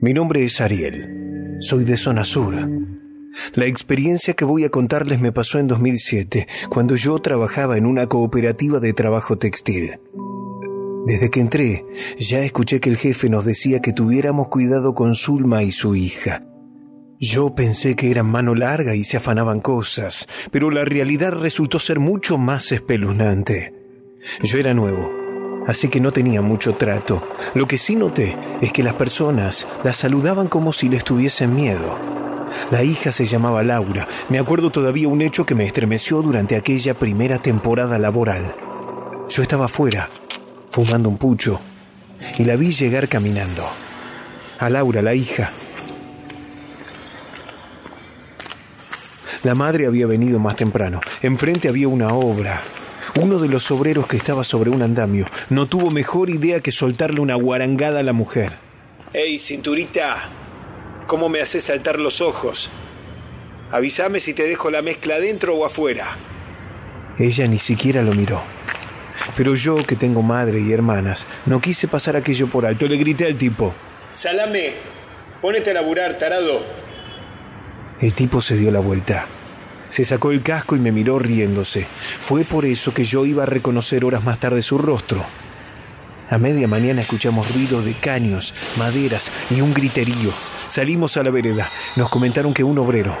Mi 0.00 0.12
nombre 0.12 0.44
es 0.44 0.60
Ariel. 0.60 1.56
Soy 1.60 1.84
de 1.84 1.96
zona 1.96 2.24
sur. 2.24 2.54
La 3.54 3.66
experiencia 3.66 4.34
que 4.34 4.44
voy 4.44 4.64
a 4.64 4.70
contarles 4.70 5.20
me 5.20 5.32
pasó 5.32 5.58
en 5.58 5.66
2007, 5.66 6.46
cuando 6.68 6.96
yo 6.96 7.18
trabajaba 7.20 7.76
en 7.76 7.86
una 7.86 8.06
cooperativa 8.06 8.80
de 8.80 8.92
trabajo 8.92 9.38
textil. 9.38 9.98
Desde 11.06 11.30
que 11.30 11.40
entré, 11.40 11.84
ya 12.18 12.40
escuché 12.40 12.80
que 12.80 12.88
el 12.88 12.96
jefe 12.96 13.28
nos 13.28 13.44
decía 13.44 13.80
que 13.80 13.92
tuviéramos 13.92 14.48
cuidado 14.48 14.94
con 14.94 15.14
Zulma 15.14 15.62
y 15.62 15.70
su 15.70 15.94
hija. 15.94 16.46
Yo 17.20 17.54
pensé 17.54 17.94
que 17.94 18.10
eran 18.10 18.26
mano 18.26 18.54
larga 18.54 18.94
y 18.94 19.04
se 19.04 19.18
afanaban 19.18 19.60
cosas, 19.60 20.26
pero 20.50 20.70
la 20.70 20.84
realidad 20.84 21.32
resultó 21.32 21.78
ser 21.78 22.00
mucho 22.00 22.38
más 22.38 22.72
espeluznante. 22.72 23.72
Yo 24.42 24.58
era 24.58 24.72
nuevo, 24.72 25.10
así 25.66 25.88
que 25.88 26.00
no 26.00 26.10
tenía 26.10 26.40
mucho 26.40 26.74
trato. 26.74 27.22
Lo 27.54 27.66
que 27.66 27.78
sí 27.78 27.96
noté 27.96 28.36
es 28.62 28.72
que 28.72 28.82
las 28.82 28.94
personas 28.94 29.66
las 29.84 29.98
saludaban 29.98 30.48
como 30.48 30.72
si 30.72 30.88
les 30.88 31.04
tuviesen 31.04 31.54
miedo. 31.54 32.23
La 32.70 32.82
hija 32.82 33.12
se 33.12 33.26
llamaba 33.26 33.62
Laura. 33.62 34.08
Me 34.28 34.38
acuerdo 34.38 34.70
todavía 34.70 35.08
un 35.08 35.22
hecho 35.22 35.44
que 35.44 35.54
me 35.54 35.66
estremeció 35.66 36.22
durante 36.22 36.56
aquella 36.56 36.94
primera 36.94 37.38
temporada 37.38 37.98
laboral. 37.98 38.54
Yo 39.28 39.42
estaba 39.42 39.66
afuera, 39.66 40.08
fumando 40.70 41.08
un 41.08 41.18
pucho, 41.18 41.60
y 42.38 42.44
la 42.44 42.56
vi 42.56 42.72
llegar 42.72 43.08
caminando. 43.08 43.66
A 44.58 44.70
Laura, 44.70 45.02
la 45.02 45.14
hija. 45.14 45.52
La 49.42 49.54
madre 49.54 49.86
había 49.86 50.06
venido 50.06 50.38
más 50.38 50.56
temprano. 50.56 51.00
Enfrente 51.22 51.68
había 51.68 51.88
una 51.88 52.14
obra. 52.14 52.62
Uno 53.20 53.38
de 53.38 53.48
los 53.48 53.70
obreros 53.70 54.06
que 54.06 54.16
estaba 54.16 54.42
sobre 54.42 54.70
un 54.70 54.82
andamio 54.82 55.26
no 55.50 55.66
tuvo 55.66 55.90
mejor 55.90 56.30
idea 56.30 56.60
que 56.60 56.72
soltarle 56.72 57.20
una 57.20 57.34
guarangada 57.34 58.00
a 58.00 58.02
la 58.02 58.12
mujer. 58.12 58.54
¡Ey, 59.12 59.38
cinturita! 59.38 60.43
¿Cómo 61.06 61.28
me 61.28 61.40
haces 61.40 61.64
saltar 61.64 62.00
los 62.00 62.20
ojos? 62.20 62.70
Avísame 63.70 64.20
si 64.20 64.32
te 64.32 64.44
dejo 64.44 64.70
la 64.70 64.82
mezcla 64.82 65.16
adentro 65.16 65.54
o 65.54 65.66
afuera. 65.66 66.16
Ella 67.18 67.46
ni 67.46 67.58
siquiera 67.58 68.02
lo 68.02 68.14
miró. 68.14 68.42
Pero 69.36 69.54
yo, 69.54 69.76
que 69.84 69.96
tengo 69.96 70.22
madre 70.22 70.60
y 70.60 70.72
hermanas, 70.72 71.26
no 71.46 71.60
quise 71.60 71.88
pasar 71.88 72.16
aquello 72.16 72.46
por 72.46 72.66
alto. 72.66 72.86
Le 72.86 72.96
grité 72.96 73.26
al 73.26 73.36
tipo. 73.36 73.74
Salame, 74.14 74.74
ponete 75.42 75.70
a 75.70 75.74
laburar, 75.74 76.18
tarado. 76.18 76.64
El 78.00 78.14
tipo 78.14 78.40
se 78.40 78.56
dio 78.56 78.70
la 78.70 78.80
vuelta. 78.80 79.26
Se 79.90 80.04
sacó 80.04 80.30
el 80.30 80.42
casco 80.42 80.74
y 80.74 80.80
me 80.80 80.90
miró 80.90 81.18
riéndose. 81.18 81.86
Fue 82.20 82.44
por 82.44 82.64
eso 82.64 82.92
que 82.94 83.04
yo 83.04 83.26
iba 83.26 83.42
a 83.44 83.46
reconocer 83.46 84.04
horas 84.04 84.24
más 84.24 84.40
tarde 84.40 84.62
su 84.62 84.78
rostro. 84.78 85.24
A 86.30 86.38
media 86.38 86.66
mañana 86.66 87.02
escuchamos 87.02 87.52
ruidos 87.54 87.84
de 87.84 87.92
caños, 87.94 88.54
maderas 88.78 89.30
y 89.50 89.60
un 89.60 89.74
griterío. 89.74 90.32
Salimos 90.74 91.16
a 91.16 91.22
la 91.22 91.30
vereda. 91.30 91.70
Nos 91.94 92.08
comentaron 92.08 92.52
que 92.52 92.64
un 92.64 92.76
obrero 92.78 93.16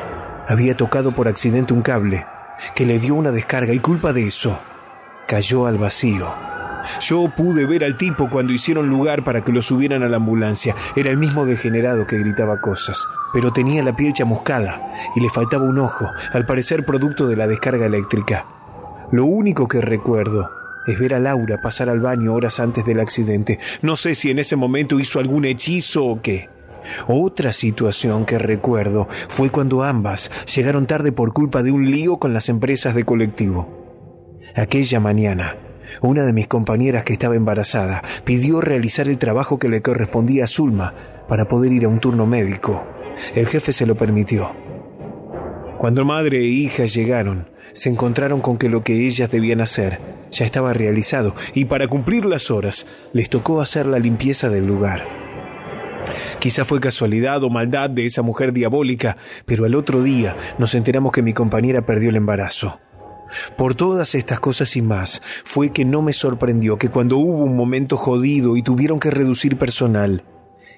había 0.48 0.76
tocado 0.76 1.14
por 1.14 1.28
accidente 1.28 1.72
un 1.72 1.82
cable, 1.82 2.26
que 2.74 2.84
le 2.84 2.98
dio 2.98 3.14
una 3.14 3.30
descarga 3.30 3.72
y 3.72 3.78
culpa 3.78 4.12
de 4.12 4.26
eso 4.26 4.60
cayó 5.28 5.66
al 5.66 5.78
vacío. 5.78 6.34
Yo 7.00 7.30
pude 7.36 7.64
ver 7.64 7.84
al 7.84 7.96
tipo 7.96 8.28
cuando 8.28 8.52
hicieron 8.52 8.90
lugar 8.90 9.22
para 9.22 9.44
que 9.44 9.52
lo 9.52 9.62
subieran 9.62 10.02
a 10.02 10.08
la 10.08 10.16
ambulancia. 10.16 10.74
Era 10.96 11.10
el 11.10 11.16
mismo 11.16 11.46
degenerado 11.46 12.08
que 12.08 12.18
gritaba 12.18 12.60
cosas, 12.60 13.06
pero 13.32 13.52
tenía 13.52 13.84
la 13.84 13.94
piel 13.94 14.12
chamuscada 14.14 14.82
y 15.14 15.20
le 15.20 15.30
faltaba 15.30 15.62
un 15.62 15.78
ojo, 15.78 16.10
al 16.32 16.46
parecer 16.46 16.84
producto 16.84 17.28
de 17.28 17.36
la 17.36 17.46
descarga 17.46 17.86
eléctrica. 17.86 18.46
Lo 19.12 19.26
único 19.26 19.68
que 19.68 19.80
recuerdo 19.80 20.50
es 20.88 20.98
ver 20.98 21.14
a 21.14 21.20
Laura 21.20 21.58
pasar 21.58 21.88
al 21.88 22.00
baño 22.00 22.34
horas 22.34 22.58
antes 22.58 22.84
del 22.84 22.98
accidente. 22.98 23.60
No 23.80 23.94
sé 23.94 24.16
si 24.16 24.32
en 24.32 24.40
ese 24.40 24.56
momento 24.56 24.98
hizo 24.98 25.20
algún 25.20 25.44
hechizo 25.44 26.04
o 26.04 26.20
qué. 26.20 26.52
Otra 27.08 27.52
situación 27.52 28.24
que 28.24 28.38
recuerdo 28.38 29.08
fue 29.28 29.50
cuando 29.50 29.82
ambas 29.82 30.30
llegaron 30.54 30.86
tarde 30.86 31.12
por 31.12 31.32
culpa 31.32 31.62
de 31.62 31.72
un 31.72 31.90
lío 31.90 32.18
con 32.18 32.34
las 32.34 32.48
empresas 32.48 32.94
de 32.94 33.04
colectivo. 33.04 33.84
Aquella 34.54 35.00
mañana, 35.00 35.56
una 36.00 36.24
de 36.24 36.32
mis 36.32 36.46
compañeras 36.46 37.04
que 37.04 37.12
estaba 37.12 37.36
embarazada 37.36 38.02
pidió 38.24 38.60
realizar 38.60 39.08
el 39.08 39.18
trabajo 39.18 39.58
que 39.58 39.68
le 39.68 39.82
correspondía 39.82 40.44
a 40.44 40.48
Zulma 40.48 40.94
para 41.28 41.48
poder 41.48 41.72
ir 41.72 41.84
a 41.84 41.88
un 41.88 42.00
turno 42.00 42.26
médico. 42.26 42.84
El 43.34 43.46
jefe 43.46 43.72
se 43.72 43.86
lo 43.86 43.96
permitió. 43.96 44.52
Cuando 45.78 46.04
madre 46.04 46.38
e 46.38 46.44
hija 46.44 46.86
llegaron, 46.86 47.48
se 47.72 47.88
encontraron 47.88 48.40
con 48.40 48.56
que 48.56 48.68
lo 48.68 48.82
que 48.82 49.06
ellas 49.06 49.30
debían 49.30 49.60
hacer 49.60 50.00
ya 50.30 50.44
estaba 50.44 50.72
realizado 50.72 51.34
y 51.54 51.66
para 51.66 51.88
cumplir 51.88 52.24
las 52.24 52.50
horas 52.50 52.86
les 53.12 53.28
tocó 53.28 53.60
hacer 53.60 53.86
la 53.86 53.98
limpieza 53.98 54.48
del 54.48 54.66
lugar. 54.66 55.23
Quizá 56.38 56.64
fue 56.64 56.80
casualidad 56.80 57.42
o 57.44 57.50
maldad 57.50 57.90
de 57.90 58.06
esa 58.06 58.22
mujer 58.22 58.52
diabólica, 58.52 59.16
pero 59.46 59.64
al 59.64 59.74
otro 59.74 60.02
día 60.02 60.36
nos 60.58 60.74
enteramos 60.74 61.12
que 61.12 61.22
mi 61.22 61.32
compañera 61.32 61.86
perdió 61.86 62.10
el 62.10 62.16
embarazo. 62.16 62.80
Por 63.56 63.74
todas 63.74 64.14
estas 64.14 64.40
cosas 64.40 64.76
y 64.76 64.82
más, 64.82 65.22
fue 65.44 65.70
que 65.70 65.84
no 65.84 66.02
me 66.02 66.12
sorprendió 66.12 66.76
que 66.76 66.88
cuando 66.88 67.18
hubo 67.18 67.44
un 67.44 67.56
momento 67.56 67.96
jodido 67.96 68.56
y 68.56 68.62
tuvieron 68.62 69.00
que 69.00 69.10
reducir 69.10 69.56
personal, 69.56 70.24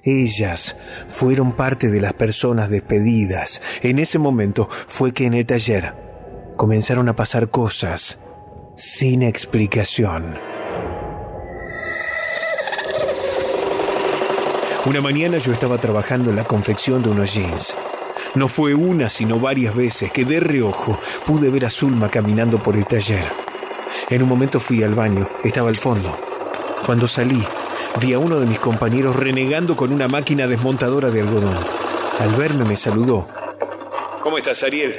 ellas 0.02 0.76
fueron 1.08 1.52
parte 1.52 1.88
de 1.88 2.00
las 2.00 2.14
personas 2.14 2.70
despedidas. 2.70 3.60
En 3.82 3.98
ese 3.98 4.18
momento 4.18 4.68
fue 4.70 5.12
que 5.12 5.26
en 5.26 5.34
el 5.34 5.46
taller 5.46 5.94
comenzaron 6.56 7.08
a 7.08 7.16
pasar 7.16 7.50
cosas 7.50 8.18
sin 8.76 9.22
explicación. 9.22 10.55
Una 14.86 15.00
mañana 15.00 15.38
yo 15.38 15.50
estaba 15.50 15.78
trabajando 15.78 16.30
en 16.30 16.36
la 16.36 16.44
confección 16.44 17.02
de 17.02 17.08
unos 17.08 17.34
jeans. 17.34 17.74
No 18.36 18.46
fue 18.46 18.72
una, 18.72 19.10
sino 19.10 19.40
varias 19.40 19.74
veces 19.74 20.12
que 20.12 20.24
de 20.24 20.38
reojo 20.38 20.96
pude 21.26 21.50
ver 21.50 21.64
a 21.64 21.70
Zulma 21.70 22.08
caminando 22.08 22.62
por 22.62 22.76
el 22.76 22.86
taller. 22.86 23.24
En 24.08 24.22
un 24.22 24.28
momento 24.28 24.60
fui 24.60 24.84
al 24.84 24.94
baño, 24.94 25.28
estaba 25.42 25.70
al 25.70 25.76
fondo. 25.76 26.16
Cuando 26.86 27.08
salí, 27.08 27.44
vi 28.00 28.12
a 28.12 28.20
uno 28.20 28.38
de 28.38 28.46
mis 28.46 28.60
compañeros 28.60 29.16
renegando 29.16 29.74
con 29.74 29.92
una 29.92 30.06
máquina 30.06 30.46
desmontadora 30.46 31.10
de 31.10 31.22
algodón. 31.22 31.58
Al 32.20 32.36
verme 32.36 32.64
me 32.64 32.76
saludó. 32.76 33.26
¿Cómo 34.22 34.38
estás, 34.38 34.62
Ariel? 34.62 34.94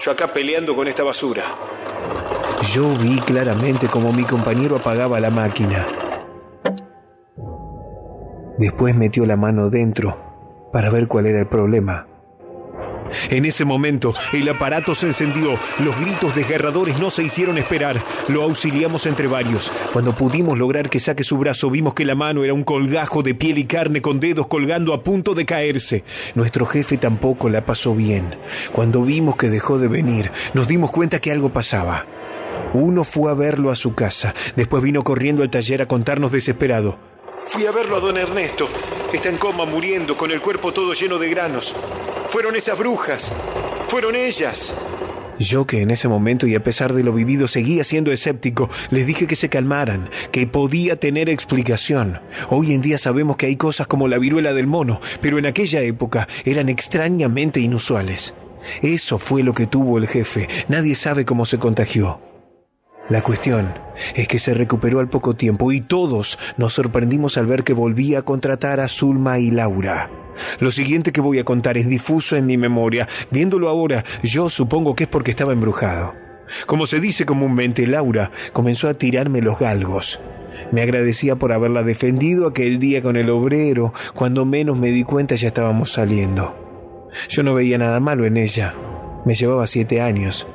Yo 0.00 0.10
acá 0.10 0.28
peleando 0.28 0.74
con 0.74 0.88
esta 0.88 1.04
basura. 1.04 1.44
Yo 2.72 2.96
vi 2.96 3.18
claramente 3.20 3.88
cómo 3.88 4.10
mi 4.10 4.24
compañero 4.24 4.76
apagaba 4.76 5.20
la 5.20 5.28
máquina. 5.28 6.07
Después 8.58 8.94
metió 8.96 9.24
la 9.24 9.36
mano 9.36 9.70
dentro 9.70 10.18
para 10.72 10.90
ver 10.90 11.06
cuál 11.08 11.26
era 11.26 11.40
el 11.40 11.46
problema. 11.46 12.06
En 13.30 13.44
ese 13.44 13.64
momento, 13.64 14.14
el 14.32 14.48
aparato 14.48 14.94
se 14.94 15.06
encendió. 15.06 15.54
Los 15.78 15.98
gritos 16.00 16.34
desgarradores 16.34 16.98
no 16.98 17.10
se 17.10 17.22
hicieron 17.22 17.58
esperar. 17.58 18.02
Lo 18.28 18.42
auxiliamos 18.42 19.06
entre 19.06 19.28
varios. 19.28 19.72
Cuando 19.92 20.14
pudimos 20.14 20.58
lograr 20.58 20.90
que 20.90 21.00
saque 21.00 21.24
su 21.24 21.38
brazo, 21.38 21.70
vimos 21.70 21.94
que 21.94 22.04
la 22.04 22.14
mano 22.14 22.44
era 22.44 22.52
un 22.52 22.64
colgajo 22.64 23.22
de 23.22 23.34
piel 23.34 23.58
y 23.58 23.64
carne 23.64 24.02
con 24.02 24.20
dedos 24.20 24.46
colgando 24.46 24.92
a 24.92 25.02
punto 25.02 25.34
de 25.34 25.46
caerse. 25.46 26.04
Nuestro 26.34 26.66
jefe 26.66 26.98
tampoco 26.98 27.48
la 27.48 27.64
pasó 27.64 27.94
bien. 27.94 28.36
Cuando 28.72 29.02
vimos 29.02 29.36
que 29.36 29.48
dejó 29.48 29.78
de 29.78 29.88
venir, 29.88 30.30
nos 30.52 30.68
dimos 30.68 30.90
cuenta 30.90 31.20
que 31.20 31.32
algo 31.32 31.50
pasaba. 31.50 32.06
Uno 32.74 33.04
fue 33.04 33.30
a 33.30 33.34
verlo 33.34 33.70
a 33.70 33.76
su 33.76 33.94
casa. 33.94 34.34
Después 34.56 34.82
vino 34.82 35.02
corriendo 35.02 35.42
al 35.42 35.50
taller 35.50 35.80
a 35.80 35.86
contarnos 35.86 36.32
desesperado. 36.32 36.98
Fui 37.48 37.64
a 37.64 37.72
verlo 37.72 37.96
a 37.96 38.00
don 38.00 38.18
Ernesto. 38.18 38.68
Está 39.10 39.30
en 39.30 39.38
coma 39.38 39.64
muriendo, 39.64 40.18
con 40.18 40.30
el 40.30 40.40
cuerpo 40.40 40.70
todo 40.70 40.92
lleno 40.92 41.18
de 41.18 41.30
granos. 41.30 41.74
Fueron 42.28 42.54
esas 42.56 42.78
brujas. 42.78 43.32
Fueron 43.88 44.14
ellas. 44.14 44.74
Yo 45.38 45.66
que 45.66 45.80
en 45.80 45.90
ese 45.90 46.08
momento 46.08 46.46
y 46.46 46.54
a 46.54 46.62
pesar 46.62 46.92
de 46.92 47.02
lo 47.02 47.12
vivido 47.12 47.48
seguía 47.48 47.84
siendo 47.84 48.12
escéptico, 48.12 48.68
les 48.90 49.06
dije 49.06 49.26
que 49.26 49.34
se 49.34 49.48
calmaran, 49.48 50.10
que 50.30 50.46
podía 50.46 50.96
tener 50.96 51.30
explicación. 51.30 52.20
Hoy 52.50 52.74
en 52.74 52.82
día 52.82 52.98
sabemos 52.98 53.38
que 53.38 53.46
hay 53.46 53.56
cosas 53.56 53.86
como 53.86 54.08
la 54.08 54.18
viruela 54.18 54.52
del 54.52 54.66
mono, 54.66 55.00
pero 55.22 55.38
en 55.38 55.46
aquella 55.46 55.80
época 55.80 56.28
eran 56.44 56.68
extrañamente 56.68 57.60
inusuales. 57.60 58.34
Eso 58.82 59.18
fue 59.18 59.42
lo 59.42 59.54
que 59.54 59.66
tuvo 59.66 59.96
el 59.96 60.06
jefe. 60.06 60.48
Nadie 60.68 60.94
sabe 60.94 61.24
cómo 61.24 61.46
se 61.46 61.58
contagió. 61.58 62.20
La 63.08 63.22
cuestión 63.22 63.72
es 64.14 64.28
que 64.28 64.38
se 64.38 64.52
recuperó 64.52 65.00
al 65.00 65.08
poco 65.08 65.34
tiempo 65.34 65.72
y 65.72 65.80
todos 65.80 66.38
nos 66.58 66.74
sorprendimos 66.74 67.38
al 67.38 67.46
ver 67.46 67.64
que 67.64 67.72
volvía 67.72 68.18
a 68.18 68.22
contratar 68.22 68.80
a 68.80 68.88
Zulma 68.88 69.38
y 69.38 69.50
Laura. 69.50 70.10
Lo 70.60 70.70
siguiente 70.70 71.10
que 71.10 71.22
voy 71.22 71.38
a 71.38 71.44
contar 71.44 71.78
es 71.78 71.88
difuso 71.88 72.36
en 72.36 72.46
mi 72.46 72.58
memoria. 72.58 73.08
Viéndolo 73.30 73.68
ahora, 73.68 74.04
yo 74.22 74.50
supongo 74.50 74.94
que 74.94 75.04
es 75.04 75.08
porque 75.08 75.30
estaba 75.30 75.52
embrujado. 75.52 76.14
Como 76.66 76.86
se 76.86 77.00
dice 77.00 77.24
comúnmente, 77.24 77.86
Laura 77.86 78.30
comenzó 78.52 78.88
a 78.88 78.94
tirarme 78.94 79.40
los 79.40 79.58
galgos. 79.58 80.20
Me 80.70 80.82
agradecía 80.82 81.36
por 81.36 81.52
haberla 81.52 81.82
defendido 81.82 82.46
aquel 82.46 82.78
día 82.78 83.02
con 83.02 83.16
el 83.16 83.30
obrero. 83.30 83.92
Cuando 84.14 84.44
menos 84.44 84.78
me 84.78 84.90
di 84.90 85.04
cuenta 85.04 85.34
ya 85.34 85.48
estábamos 85.48 85.92
saliendo. 85.92 87.08
Yo 87.30 87.42
no 87.42 87.54
veía 87.54 87.78
nada 87.78 88.00
malo 88.00 88.26
en 88.26 88.36
ella. 88.36 88.74
Me 89.24 89.34
llevaba 89.34 89.66
siete 89.66 90.02
años. 90.02 90.46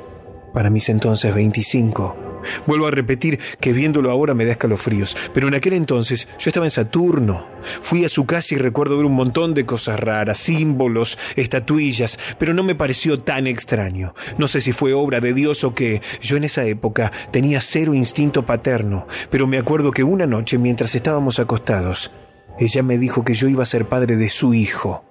Para 0.52 0.70
mis 0.70 0.88
entonces 0.88 1.34
veinticinco. 1.34 2.23
Vuelvo 2.66 2.86
a 2.86 2.90
repetir 2.90 3.38
que 3.60 3.72
viéndolo 3.72 4.10
ahora 4.10 4.34
me 4.34 4.44
da 4.44 4.52
escalofríos, 4.52 5.16
pero 5.32 5.48
en 5.48 5.54
aquel 5.54 5.74
entonces 5.74 6.28
yo 6.38 6.48
estaba 6.48 6.66
en 6.66 6.70
Saturno. 6.70 7.46
Fui 7.80 8.04
a 8.04 8.08
su 8.08 8.26
casa 8.26 8.54
y 8.54 8.58
recuerdo 8.58 8.96
ver 8.96 9.06
un 9.06 9.14
montón 9.14 9.54
de 9.54 9.66
cosas 9.66 9.98
raras, 10.00 10.38
símbolos, 10.38 11.18
estatuillas, 11.36 12.18
pero 12.38 12.54
no 12.54 12.62
me 12.62 12.74
pareció 12.74 13.18
tan 13.18 13.46
extraño. 13.46 14.14
No 14.38 14.48
sé 14.48 14.60
si 14.60 14.72
fue 14.72 14.92
obra 14.92 15.20
de 15.20 15.34
Dios 15.34 15.64
o 15.64 15.74
qué. 15.74 16.02
Yo 16.20 16.36
en 16.36 16.44
esa 16.44 16.64
época 16.64 17.12
tenía 17.30 17.60
cero 17.60 17.94
instinto 17.94 18.44
paterno, 18.44 19.06
pero 19.30 19.46
me 19.46 19.58
acuerdo 19.58 19.90
que 19.90 20.04
una 20.04 20.26
noche 20.26 20.58
mientras 20.58 20.94
estábamos 20.94 21.38
acostados, 21.38 22.10
ella 22.58 22.82
me 22.82 22.98
dijo 22.98 23.24
que 23.24 23.34
yo 23.34 23.48
iba 23.48 23.62
a 23.62 23.66
ser 23.66 23.88
padre 23.88 24.16
de 24.16 24.28
su 24.28 24.54
hijo. 24.54 25.04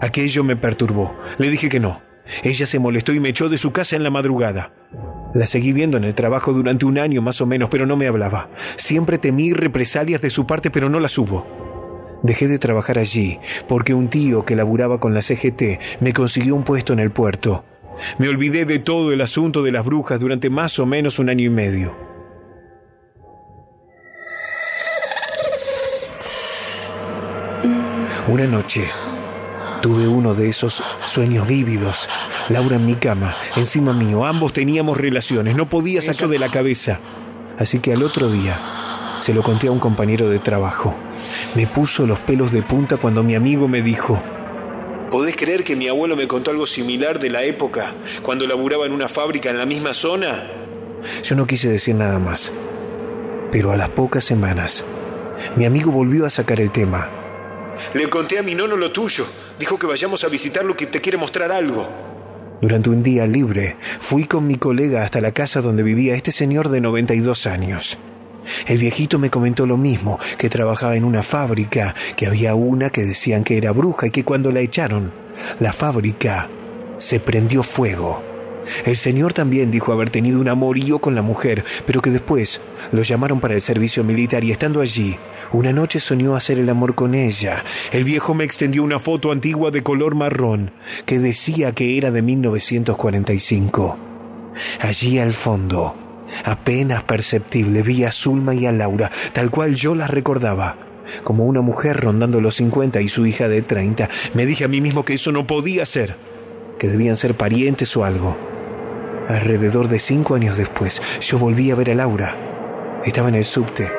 Aquello 0.00 0.44
me 0.44 0.56
perturbó. 0.56 1.14
Le 1.38 1.50
dije 1.50 1.68
que 1.68 1.80
no. 1.80 2.07
Ella 2.42 2.66
se 2.66 2.78
molestó 2.78 3.12
y 3.12 3.20
me 3.20 3.30
echó 3.30 3.48
de 3.48 3.58
su 3.58 3.72
casa 3.72 3.96
en 3.96 4.02
la 4.02 4.10
madrugada. 4.10 4.72
La 5.34 5.46
seguí 5.46 5.72
viendo 5.72 5.96
en 5.96 6.04
el 6.04 6.14
trabajo 6.14 6.52
durante 6.52 6.86
un 6.86 6.98
año 6.98 7.22
más 7.22 7.40
o 7.40 7.46
menos, 7.46 7.68
pero 7.70 7.86
no 7.86 7.96
me 7.96 8.06
hablaba. 8.06 8.48
Siempre 8.76 9.18
temí 9.18 9.52
represalias 9.52 10.20
de 10.20 10.30
su 10.30 10.46
parte, 10.46 10.70
pero 10.70 10.88
no 10.88 11.00
las 11.00 11.18
hubo. 11.18 11.46
Dejé 12.22 12.48
de 12.48 12.58
trabajar 12.58 12.98
allí 12.98 13.38
porque 13.68 13.94
un 13.94 14.08
tío 14.08 14.44
que 14.44 14.56
laburaba 14.56 14.98
con 14.98 15.14
la 15.14 15.22
CGT 15.22 16.00
me 16.00 16.12
consiguió 16.12 16.54
un 16.54 16.64
puesto 16.64 16.92
en 16.92 16.98
el 16.98 17.10
puerto. 17.10 17.64
Me 18.18 18.28
olvidé 18.28 18.64
de 18.64 18.78
todo 18.78 19.12
el 19.12 19.20
asunto 19.20 19.62
de 19.62 19.72
las 19.72 19.84
brujas 19.84 20.20
durante 20.20 20.50
más 20.50 20.78
o 20.78 20.86
menos 20.86 21.18
un 21.18 21.28
año 21.28 21.44
y 21.44 21.50
medio. 21.50 21.94
Una 28.28 28.46
noche 28.46 28.82
Tuve 29.82 30.08
uno 30.08 30.34
de 30.34 30.48
esos 30.48 30.82
sueños 31.06 31.46
vívidos. 31.46 32.08
Laura 32.48 32.76
en 32.76 32.86
mi 32.86 32.96
cama, 32.96 33.36
encima 33.56 33.92
mío. 33.92 34.24
Ambos 34.24 34.52
teníamos 34.52 34.98
relaciones. 34.98 35.56
No 35.56 35.68
podía 35.68 36.02
sacarlo 36.02 36.28
de 36.28 36.38
la 36.38 36.48
cabeza. 36.48 37.00
Así 37.58 37.78
que 37.78 37.92
al 37.92 38.02
otro 38.02 38.30
día 38.30 38.58
se 39.20 39.34
lo 39.34 39.42
conté 39.42 39.68
a 39.68 39.72
un 39.72 39.78
compañero 39.78 40.28
de 40.28 40.38
trabajo. 40.38 40.94
Me 41.54 41.66
puso 41.66 42.06
los 42.06 42.18
pelos 42.20 42.52
de 42.52 42.62
punta 42.62 42.96
cuando 42.96 43.22
mi 43.22 43.34
amigo 43.34 43.68
me 43.68 43.82
dijo, 43.82 44.20
¿Podés 45.10 45.36
creer 45.36 45.64
que 45.64 45.74
mi 45.74 45.88
abuelo 45.88 46.16
me 46.16 46.28
contó 46.28 46.50
algo 46.50 46.66
similar 46.66 47.18
de 47.18 47.30
la 47.30 47.42
época, 47.42 47.94
cuando 48.22 48.46
laburaba 48.46 48.84
en 48.84 48.92
una 48.92 49.08
fábrica 49.08 49.48
en 49.48 49.58
la 49.58 49.64
misma 49.64 49.94
zona? 49.94 50.46
Yo 51.22 51.34
no 51.34 51.46
quise 51.46 51.68
decir 51.68 51.94
nada 51.94 52.18
más. 52.18 52.52
Pero 53.50 53.72
a 53.72 53.76
las 53.76 53.88
pocas 53.90 54.24
semanas, 54.24 54.84
mi 55.56 55.64
amigo 55.64 55.90
volvió 55.90 56.26
a 56.26 56.30
sacar 56.30 56.60
el 56.60 56.70
tema. 56.70 57.08
Le 57.94 58.08
conté 58.08 58.38
a 58.38 58.42
mi 58.42 58.54
nono 58.54 58.76
lo 58.76 58.92
tuyo. 58.92 59.26
Dijo 59.58 59.78
que 59.78 59.86
vayamos 59.86 60.24
a 60.24 60.28
visitarlo 60.28 60.76
que 60.76 60.86
te 60.86 61.00
quiere 61.00 61.18
mostrar 61.18 61.52
algo. 61.52 61.88
Durante 62.60 62.90
un 62.90 63.02
día 63.02 63.26
libre, 63.26 63.76
fui 64.00 64.24
con 64.24 64.46
mi 64.46 64.56
colega 64.56 65.04
hasta 65.04 65.20
la 65.20 65.32
casa 65.32 65.60
donde 65.60 65.82
vivía 65.82 66.14
este 66.14 66.32
señor 66.32 66.68
de 66.68 66.80
92 66.80 67.46
años. 67.46 67.98
El 68.66 68.78
viejito 68.78 69.18
me 69.18 69.30
comentó 69.30 69.66
lo 69.66 69.76
mismo, 69.76 70.18
que 70.38 70.48
trabajaba 70.48 70.96
en 70.96 71.04
una 71.04 71.22
fábrica, 71.22 71.94
que 72.16 72.26
había 72.26 72.54
una 72.54 72.90
que 72.90 73.04
decían 73.04 73.44
que 73.44 73.56
era 73.56 73.72
bruja 73.72 74.08
y 74.08 74.10
que 74.10 74.24
cuando 74.24 74.50
la 74.50 74.60
echaron, 74.60 75.12
la 75.60 75.72
fábrica 75.72 76.48
se 76.98 77.20
prendió 77.20 77.62
fuego. 77.62 78.27
El 78.84 78.96
señor 78.96 79.32
también 79.32 79.70
dijo 79.70 79.92
haber 79.92 80.10
tenido 80.10 80.40
un 80.40 80.48
amorío 80.48 80.98
con 80.98 81.14
la 81.14 81.22
mujer, 81.22 81.64
pero 81.86 82.00
que 82.00 82.10
después 82.10 82.60
lo 82.92 83.02
llamaron 83.02 83.40
para 83.40 83.54
el 83.54 83.62
servicio 83.62 84.04
militar 84.04 84.44
y 84.44 84.50
estando 84.50 84.80
allí, 84.80 85.16
una 85.52 85.72
noche 85.72 86.00
soñó 86.00 86.36
hacer 86.36 86.58
el 86.58 86.68
amor 86.68 86.94
con 86.94 87.14
ella. 87.14 87.64
El 87.92 88.04
viejo 88.04 88.34
me 88.34 88.44
extendió 88.44 88.82
una 88.82 88.98
foto 88.98 89.32
antigua 89.32 89.70
de 89.70 89.82
color 89.82 90.14
marrón 90.14 90.72
que 91.06 91.18
decía 91.18 91.72
que 91.72 91.96
era 91.96 92.10
de 92.10 92.22
1945. 92.22 93.98
Allí 94.80 95.18
al 95.18 95.32
fondo, 95.32 95.94
apenas 96.44 97.04
perceptible, 97.04 97.82
vi 97.82 98.04
a 98.04 98.12
Zulma 98.12 98.54
y 98.54 98.66
a 98.66 98.72
Laura, 98.72 99.10
tal 99.32 99.50
cual 99.50 99.74
yo 99.74 99.94
las 99.94 100.10
recordaba 100.10 100.88
como 101.24 101.46
una 101.46 101.60
mujer 101.60 101.96
rondando 101.98 102.40
los 102.40 102.56
50 102.56 103.00
y 103.00 103.08
su 103.08 103.26
hija 103.26 103.48
de 103.48 103.62
30. 103.62 104.10
Me 104.34 104.46
dije 104.46 104.64
a 104.64 104.68
mí 104.68 104.80
mismo 104.80 105.04
que 105.04 105.14
eso 105.14 105.32
no 105.32 105.46
podía 105.46 105.86
ser, 105.86 106.16
que 106.78 106.88
debían 106.88 107.16
ser 107.16 107.34
parientes 107.34 107.96
o 107.96 108.04
algo. 108.04 108.36
Alrededor 109.28 109.88
de 109.88 109.98
cinco 109.98 110.36
años 110.36 110.56
después, 110.56 111.02
yo 111.20 111.38
volví 111.38 111.70
a 111.70 111.74
ver 111.74 111.90
a 111.90 111.94
Laura. 111.94 112.34
Estaba 113.04 113.28
en 113.28 113.34
el 113.34 113.44
subte. 113.44 113.92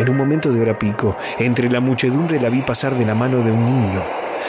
En 0.00 0.08
un 0.08 0.16
momento 0.16 0.52
de 0.52 0.60
hora 0.60 0.76
pico, 0.76 1.16
entre 1.38 1.70
la 1.70 1.78
muchedumbre 1.78 2.40
la 2.40 2.50
vi 2.50 2.60
pasar 2.62 2.98
de 2.98 3.06
la 3.06 3.14
mano 3.14 3.44
de 3.44 3.52
un 3.52 3.64
niño, 3.64 4.02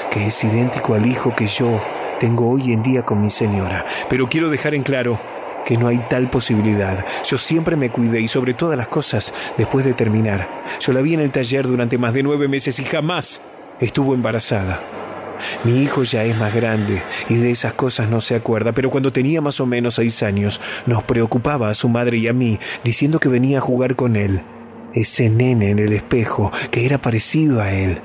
que 0.10 0.26
es 0.26 0.44
idéntico 0.44 0.96
al 0.96 1.06
hijo 1.06 1.36
que 1.36 1.46
yo 1.46 1.80
tengo 2.20 2.50
hoy 2.50 2.72
en 2.72 2.82
día 2.82 3.04
con 3.04 3.22
mi 3.22 3.30
señora. 3.30 3.86
Pero 4.10 4.28
quiero 4.28 4.50
dejar 4.50 4.74
en 4.74 4.82
claro 4.82 5.20
que 5.64 5.78
no 5.78 5.90
hay 5.90 6.00
tal 6.10 6.32
posibilidad. 6.32 7.06
Yo 7.24 7.38
siempre 7.38 7.76
me 7.76 7.92
cuidé 7.92 8.20
y 8.20 8.28
sobre 8.28 8.56
todas 8.56 8.80
las 8.80 8.88
cosas, 8.88 9.32
después 9.60 9.86
de 9.86 9.94
terminar, 9.94 10.50
yo 10.80 10.92
la 10.92 11.02
vi 11.02 11.14
en 11.14 11.20
el 11.20 11.32
taller 11.32 11.68
durante 11.68 12.00
más 12.00 12.16
de 12.16 12.24
nueve 12.24 12.48
meses 12.48 12.80
y 12.80 12.84
jamás 12.84 13.44
estuvo 13.80 14.16
embarazada. 14.16 15.05
Mi 15.64 15.82
hijo 15.82 16.04
ya 16.04 16.24
es 16.24 16.38
más 16.38 16.54
grande 16.54 17.02
y 17.30 17.36
de 17.36 17.52
esas 17.52 17.74
cosas 17.74 18.10
no 18.10 18.22
se 18.22 18.36
acuerda, 18.36 18.72
pero 18.72 18.90
cuando 18.90 19.12
tenía 19.12 19.42
más 19.42 19.60
o 19.60 19.66
menos 19.66 19.96
seis 19.96 20.24
años 20.24 20.62
nos 20.86 21.04
preocupaba 21.04 21.70
a 21.70 21.76
su 21.76 21.90
madre 21.90 22.18
y 22.18 22.28
a 22.28 22.34
mí, 22.34 22.60
diciendo 22.84 23.20
que 23.20 23.30
venía 23.30 23.60
a 23.60 23.62
jugar 23.62 23.96
con 23.96 24.16
él. 24.16 24.42
Ese 24.94 25.30
nene 25.30 25.72
en 25.72 25.80
el 25.80 25.94
espejo, 25.94 26.52
que 26.72 26.86
era 26.86 27.02
parecido 27.02 27.62
a 27.62 27.72
él. 27.74 28.02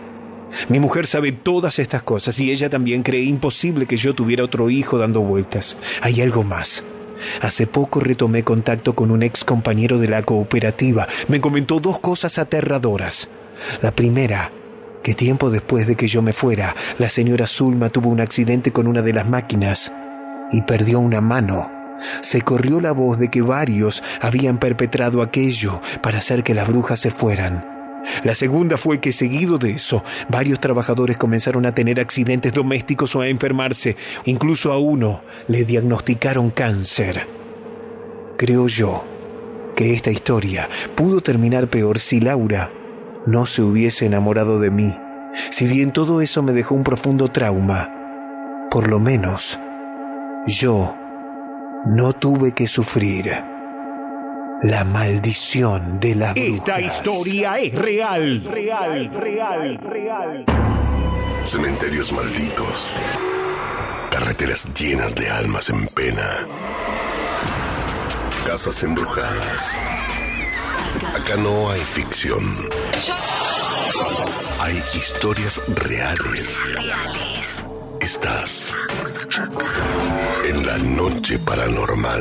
Mi 0.68 0.80
mujer 0.80 1.06
sabe 1.06 1.30
todas 1.30 1.78
estas 1.78 2.02
cosas 2.02 2.38
y 2.40 2.50
ella 2.50 2.68
también 2.68 3.02
cree 3.02 3.22
imposible 3.22 3.86
que 3.86 3.96
yo 3.96 4.14
tuviera 4.14 4.44
otro 4.44 4.68
hijo 4.70 4.98
dando 4.98 5.20
vueltas. 5.20 5.76
Hay 6.02 6.20
algo 6.20 6.42
más. 6.42 6.82
Hace 7.40 7.66
poco 7.66 8.00
retomé 8.00 8.42
contacto 8.42 8.94
con 8.94 9.10
un 9.10 9.22
ex 9.22 9.44
compañero 9.44 9.98
de 9.98 10.08
la 10.08 10.22
cooperativa. 10.22 11.06
Me 11.28 11.40
comentó 11.40 11.78
dos 11.78 12.00
cosas 12.00 12.38
aterradoras. 12.38 13.28
La 13.82 13.92
primera 13.92 14.50
que 15.02 15.14
tiempo 15.14 15.50
después 15.50 15.86
de 15.86 15.96
que 15.96 16.08
yo 16.08 16.22
me 16.22 16.32
fuera, 16.32 16.74
la 16.98 17.08
señora 17.08 17.46
Zulma 17.46 17.88
tuvo 17.88 18.10
un 18.10 18.20
accidente 18.20 18.72
con 18.72 18.86
una 18.86 19.02
de 19.02 19.12
las 19.12 19.26
máquinas 19.26 19.92
y 20.52 20.62
perdió 20.62 21.00
una 21.00 21.20
mano. 21.20 21.70
Se 22.22 22.42
corrió 22.42 22.80
la 22.80 22.92
voz 22.92 23.18
de 23.18 23.28
que 23.28 23.42
varios 23.42 24.02
habían 24.20 24.58
perpetrado 24.58 25.22
aquello 25.22 25.80
para 26.02 26.18
hacer 26.18 26.42
que 26.42 26.54
las 26.54 26.68
brujas 26.68 27.00
se 27.00 27.10
fueran. 27.10 27.66
La 28.24 28.34
segunda 28.34 28.78
fue 28.78 28.98
que 28.98 29.12
seguido 29.12 29.58
de 29.58 29.72
eso, 29.72 30.02
varios 30.28 30.58
trabajadores 30.58 31.18
comenzaron 31.18 31.66
a 31.66 31.74
tener 31.74 32.00
accidentes 32.00 32.52
domésticos 32.52 33.14
o 33.14 33.20
a 33.20 33.28
enfermarse. 33.28 33.96
Incluso 34.24 34.72
a 34.72 34.78
uno 34.78 35.20
le 35.48 35.64
diagnosticaron 35.64 36.50
cáncer. 36.50 37.26
Creo 38.38 38.68
yo 38.68 39.04
que 39.76 39.92
esta 39.92 40.10
historia 40.10 40.68
pudo 40.94 41.20
terminar 41.20 41.68
peor 41.68 41.98
si 41.98 42.20
Laura 42.20 42.70
no 43.26 43.46
se 43.46 43.62
hubiese 43.62 44.06
enamorado 44.06 44.58
de 44.58 44.70
mí. 44.70 44.98
Si 45.50 45.66
bien 45.66 45.92
todo 45.92 46.20
eso 46.20 46.42
me 46.42 46.52
dejó 46.52 46.74
un 46.74 46.84
profundo 46.84 47.28
trauma, 47.28 47.90
por 48.70 48.88
lo 48.88 48.98
menos 48.98 49.58
yo 50.46 50.96
no 51.86 52.12
tuve 52.12 52.52
que 52.52 52.66
sufrir 52.66 53.30
la 54.62 54.84
maldición 54.84 56.00
de 56.00 56.14
la 56.14 56.32
brujas. 56.32 56.58
Esta 56.58 56.80
historia 56.80 57.58
es 57.58 57.74
real. 57.74 58.44
Real, 58.44 59.10
real, 59.12 59.78
real. 59.78 60.44
Cementerios 61.44 62.12
malditos. 62.12 63.00
Carreteras 64.10 64.68
llenas 64.74 65.14
de 65.14 65.30
almas 65.30 65.70
en 65.70 65.86
pena. 65.88 66.46
Casas 68.46 68.82
embrujadas. 68.82 69.90
Acá 71.14 71.36
no 71.36 71.70
hay 71.70 71.80
ficción. 71.80 72.42
Hay 74.60 74.82
historias 74.92 75.58
reales. 75.68 76.58
Estás 77.98 78.74
en 80.44 80.66
la 80.66 80.76
noche 80.76 81.38
paranormal. 81.38 82.20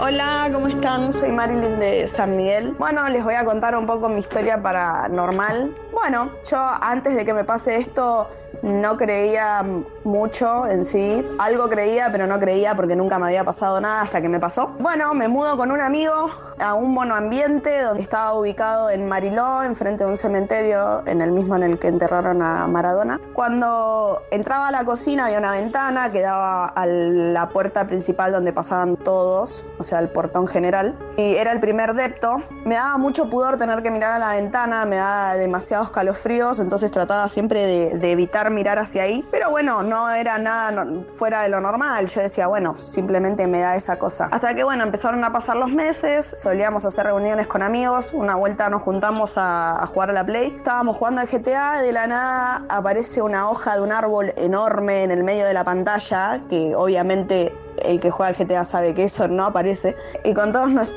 Hola, 0.00 0.48
¿cómo 0.50 0.68
están? 0.68 1.12
Soy 1.12 1.32
Marilyn 1.32 1.78
de 1.78 2.08
San 2.08 2.34
Miguel. 2.34 2.74
Bueno, 2.78 3.06
les 3.10 3.22
voy 3.22 3.34
a 3.34 3.44
contar 3.44 3.76
un 3.76 3.86
poco 3.86 4.08
mi 4.08 4.20
historia 4.20 4.62
paranormal. 4.62 5.76
Bueno, 5.92 6.30
yo 6.50 6.58
antes 6.80 7.14
de 7.14 7.26
que 7.26 7.34
me 7.34 7.44
pase 7.44 7.76
esto 7.76 8.30
no 8.62 8.96
creía 8.96 9.62
mucho 10.06 10.66
en 10.66 10.84
sí. 10.84 11.26
Algo 11.38 11.68
creía, 11.68 12.10
pero 12.10 12.26
no 12.26 12.38
creía 12.38 12.74
porque 12.74 12.96
nunca 12.96 13.18
me 13.18 13.26
había 13.26 13.44
pasado 13.44 13.80
nada 13.80 14.02
hasta 14.02 14.22
que 14.22 14.28
me 14.28 14.40
pasó. 14.40 14.74
Bueno, 14.78 15.12
me 15.14 15.28
mudo 15.28 15.56
con 15.56 15.70
un 15.70 15.80
amigo 15.80 16.30
a 16.58 16.74
un 16.74 16.94
monoambiente 16.94 17.82
donde 17.82 18.02
estaba 18.02 18.32
ubicado 18.34 18.90
en 18.90 19.08
Mariló, 19.08 19.62
enfrente 19.62 20.04
de 20.04 20.10
un 20.10 20.16
cementerio, 20.16 21.06
en 21.06 21.20
el 21.20 21.32
mismo 21.32 21.56
en 21.56 21.64
el 21.64 21.78
que 21.78 21.88
enterraron 21.88 22.42
a 22.42 22.66
Maradona. 22.66 23.20
Cuando 23.34 24.22
entraba 24.30 24.68
a 24.68 24.70
la 24.70 24.84
cocina 24.84 25.26
había 25.26 25.38
una 25.38 25.52
ventana 25.52 26.10
que 26.10 26.22
daba 26.22 26.66
a 26.66 26.86
la 26.86 27.48
puerta 27.50 27.86
principal 27.86 28.32
donde 28.32 28.52
pasaban 28.52 28.96
todos, 28.96 29.64
o 29.78 29.84
sea, 29.84 29.98
el 29.98 30.08
portón 30.08 30.46
general. 30.46 30.96
Y 31.16 31.34
era 31.36 31.52
el 31.52 31.60
primer 31.60 31.94
depto. 31.94 32.36
Me 32.64 32.76
daba 32.76 32.96
mucho 32.96 33.28
pudor 33.28 33.56
tener 33.56 33.82
que 33.82 33.90
mirar 33.90 34.12
a 34.12 34.18
la 34.18 34.34
ventana, 34.34 34.84
me 34.86 34.96
daba 34.96 35.34
demasiados 35.34 35.90
calofríos, 35.90 36.60
entonces 36.60 36.90
trataba 36.90 37.28
siempre 37.28 37.62
de, 37.62 37.98
de 37.98 38.12
evitar 38.12 38.50
mirar 38.50 38.78
hacia 38.78 39.02
ahí. 39.02 39.26
Pero 39.30 39.50
bueno, 39.50 39.82
no 39.82 39.95
era 40.10 40.38
nada 40.38 40.84
fuera 41.06 41.42
de 41.42 41.48
lo 41.48 41.60
normal. 41.60 42.06
Yo 42.06 42.20
decía, 42.20 42.46
bueno, 42.46 42.76
simplemente 42.76 43.46
me 43.46 43.60
da 43.60 43.76
esa 43.76 43.98
cosa. 43.98 44.28
Hasta 44.30 44.54
que 44.54 44.64
bueno, 44.64 44.84
empezaron 44.84 45.22
a 45.24 45.32
pasar 45.32 45.56
los 45.56 45.70
meses, 45.70 46.34
solíamos 46.36 46.84
hacer 46.84 47.06
reuniones 47.06 47.46
con 47.46 47.62
amigos, 47.62 48.10
una 48.12 48.34
vuelta 48.34 48.68
nos 48.68 48.82
juntamos 48.82 49.38
a, 49.38 49.82
a 49.82 49.86
jugar 49.86 50.10
a 50.10 50.12
la 50.12 50.24
Play. 50.24 50.54
Estábamos 50.56 50.96
jugando 50.96 51.20
al 51.20 51.28
GTA, 51.28 51.82
de 51.82 51.92
la 51.92 52.06
nada 52.06 52.64
aparece 52.68 53.22
una 53.22 53.48
hoja 53.50 53.76
de 53.76 53.82
un 53.82 53.92
árbol 53.92 54.32
enorme 54.36 55.02
en 55.02 55.10
el 55.10 55.24
medio 55.24 55.46
de 55.46 55.54
la 55.54 55.64
pantalla, 55.64 56.42
que 56.48 56.74
obviamente 56.74 57.54
el 57.84 58.00
que 58.00 58.10
juega 58.10 58.28
al 58.28 58.36
GTA 58.36 58.64
sabe 58.64 58.94
que 58.94 59.04
eso 59.04 59.28
no 59.28 59.46
aparece. 59.46 59.96
Y 60.24 60.34
con 60.34 60.52
todos, 60.52 60.94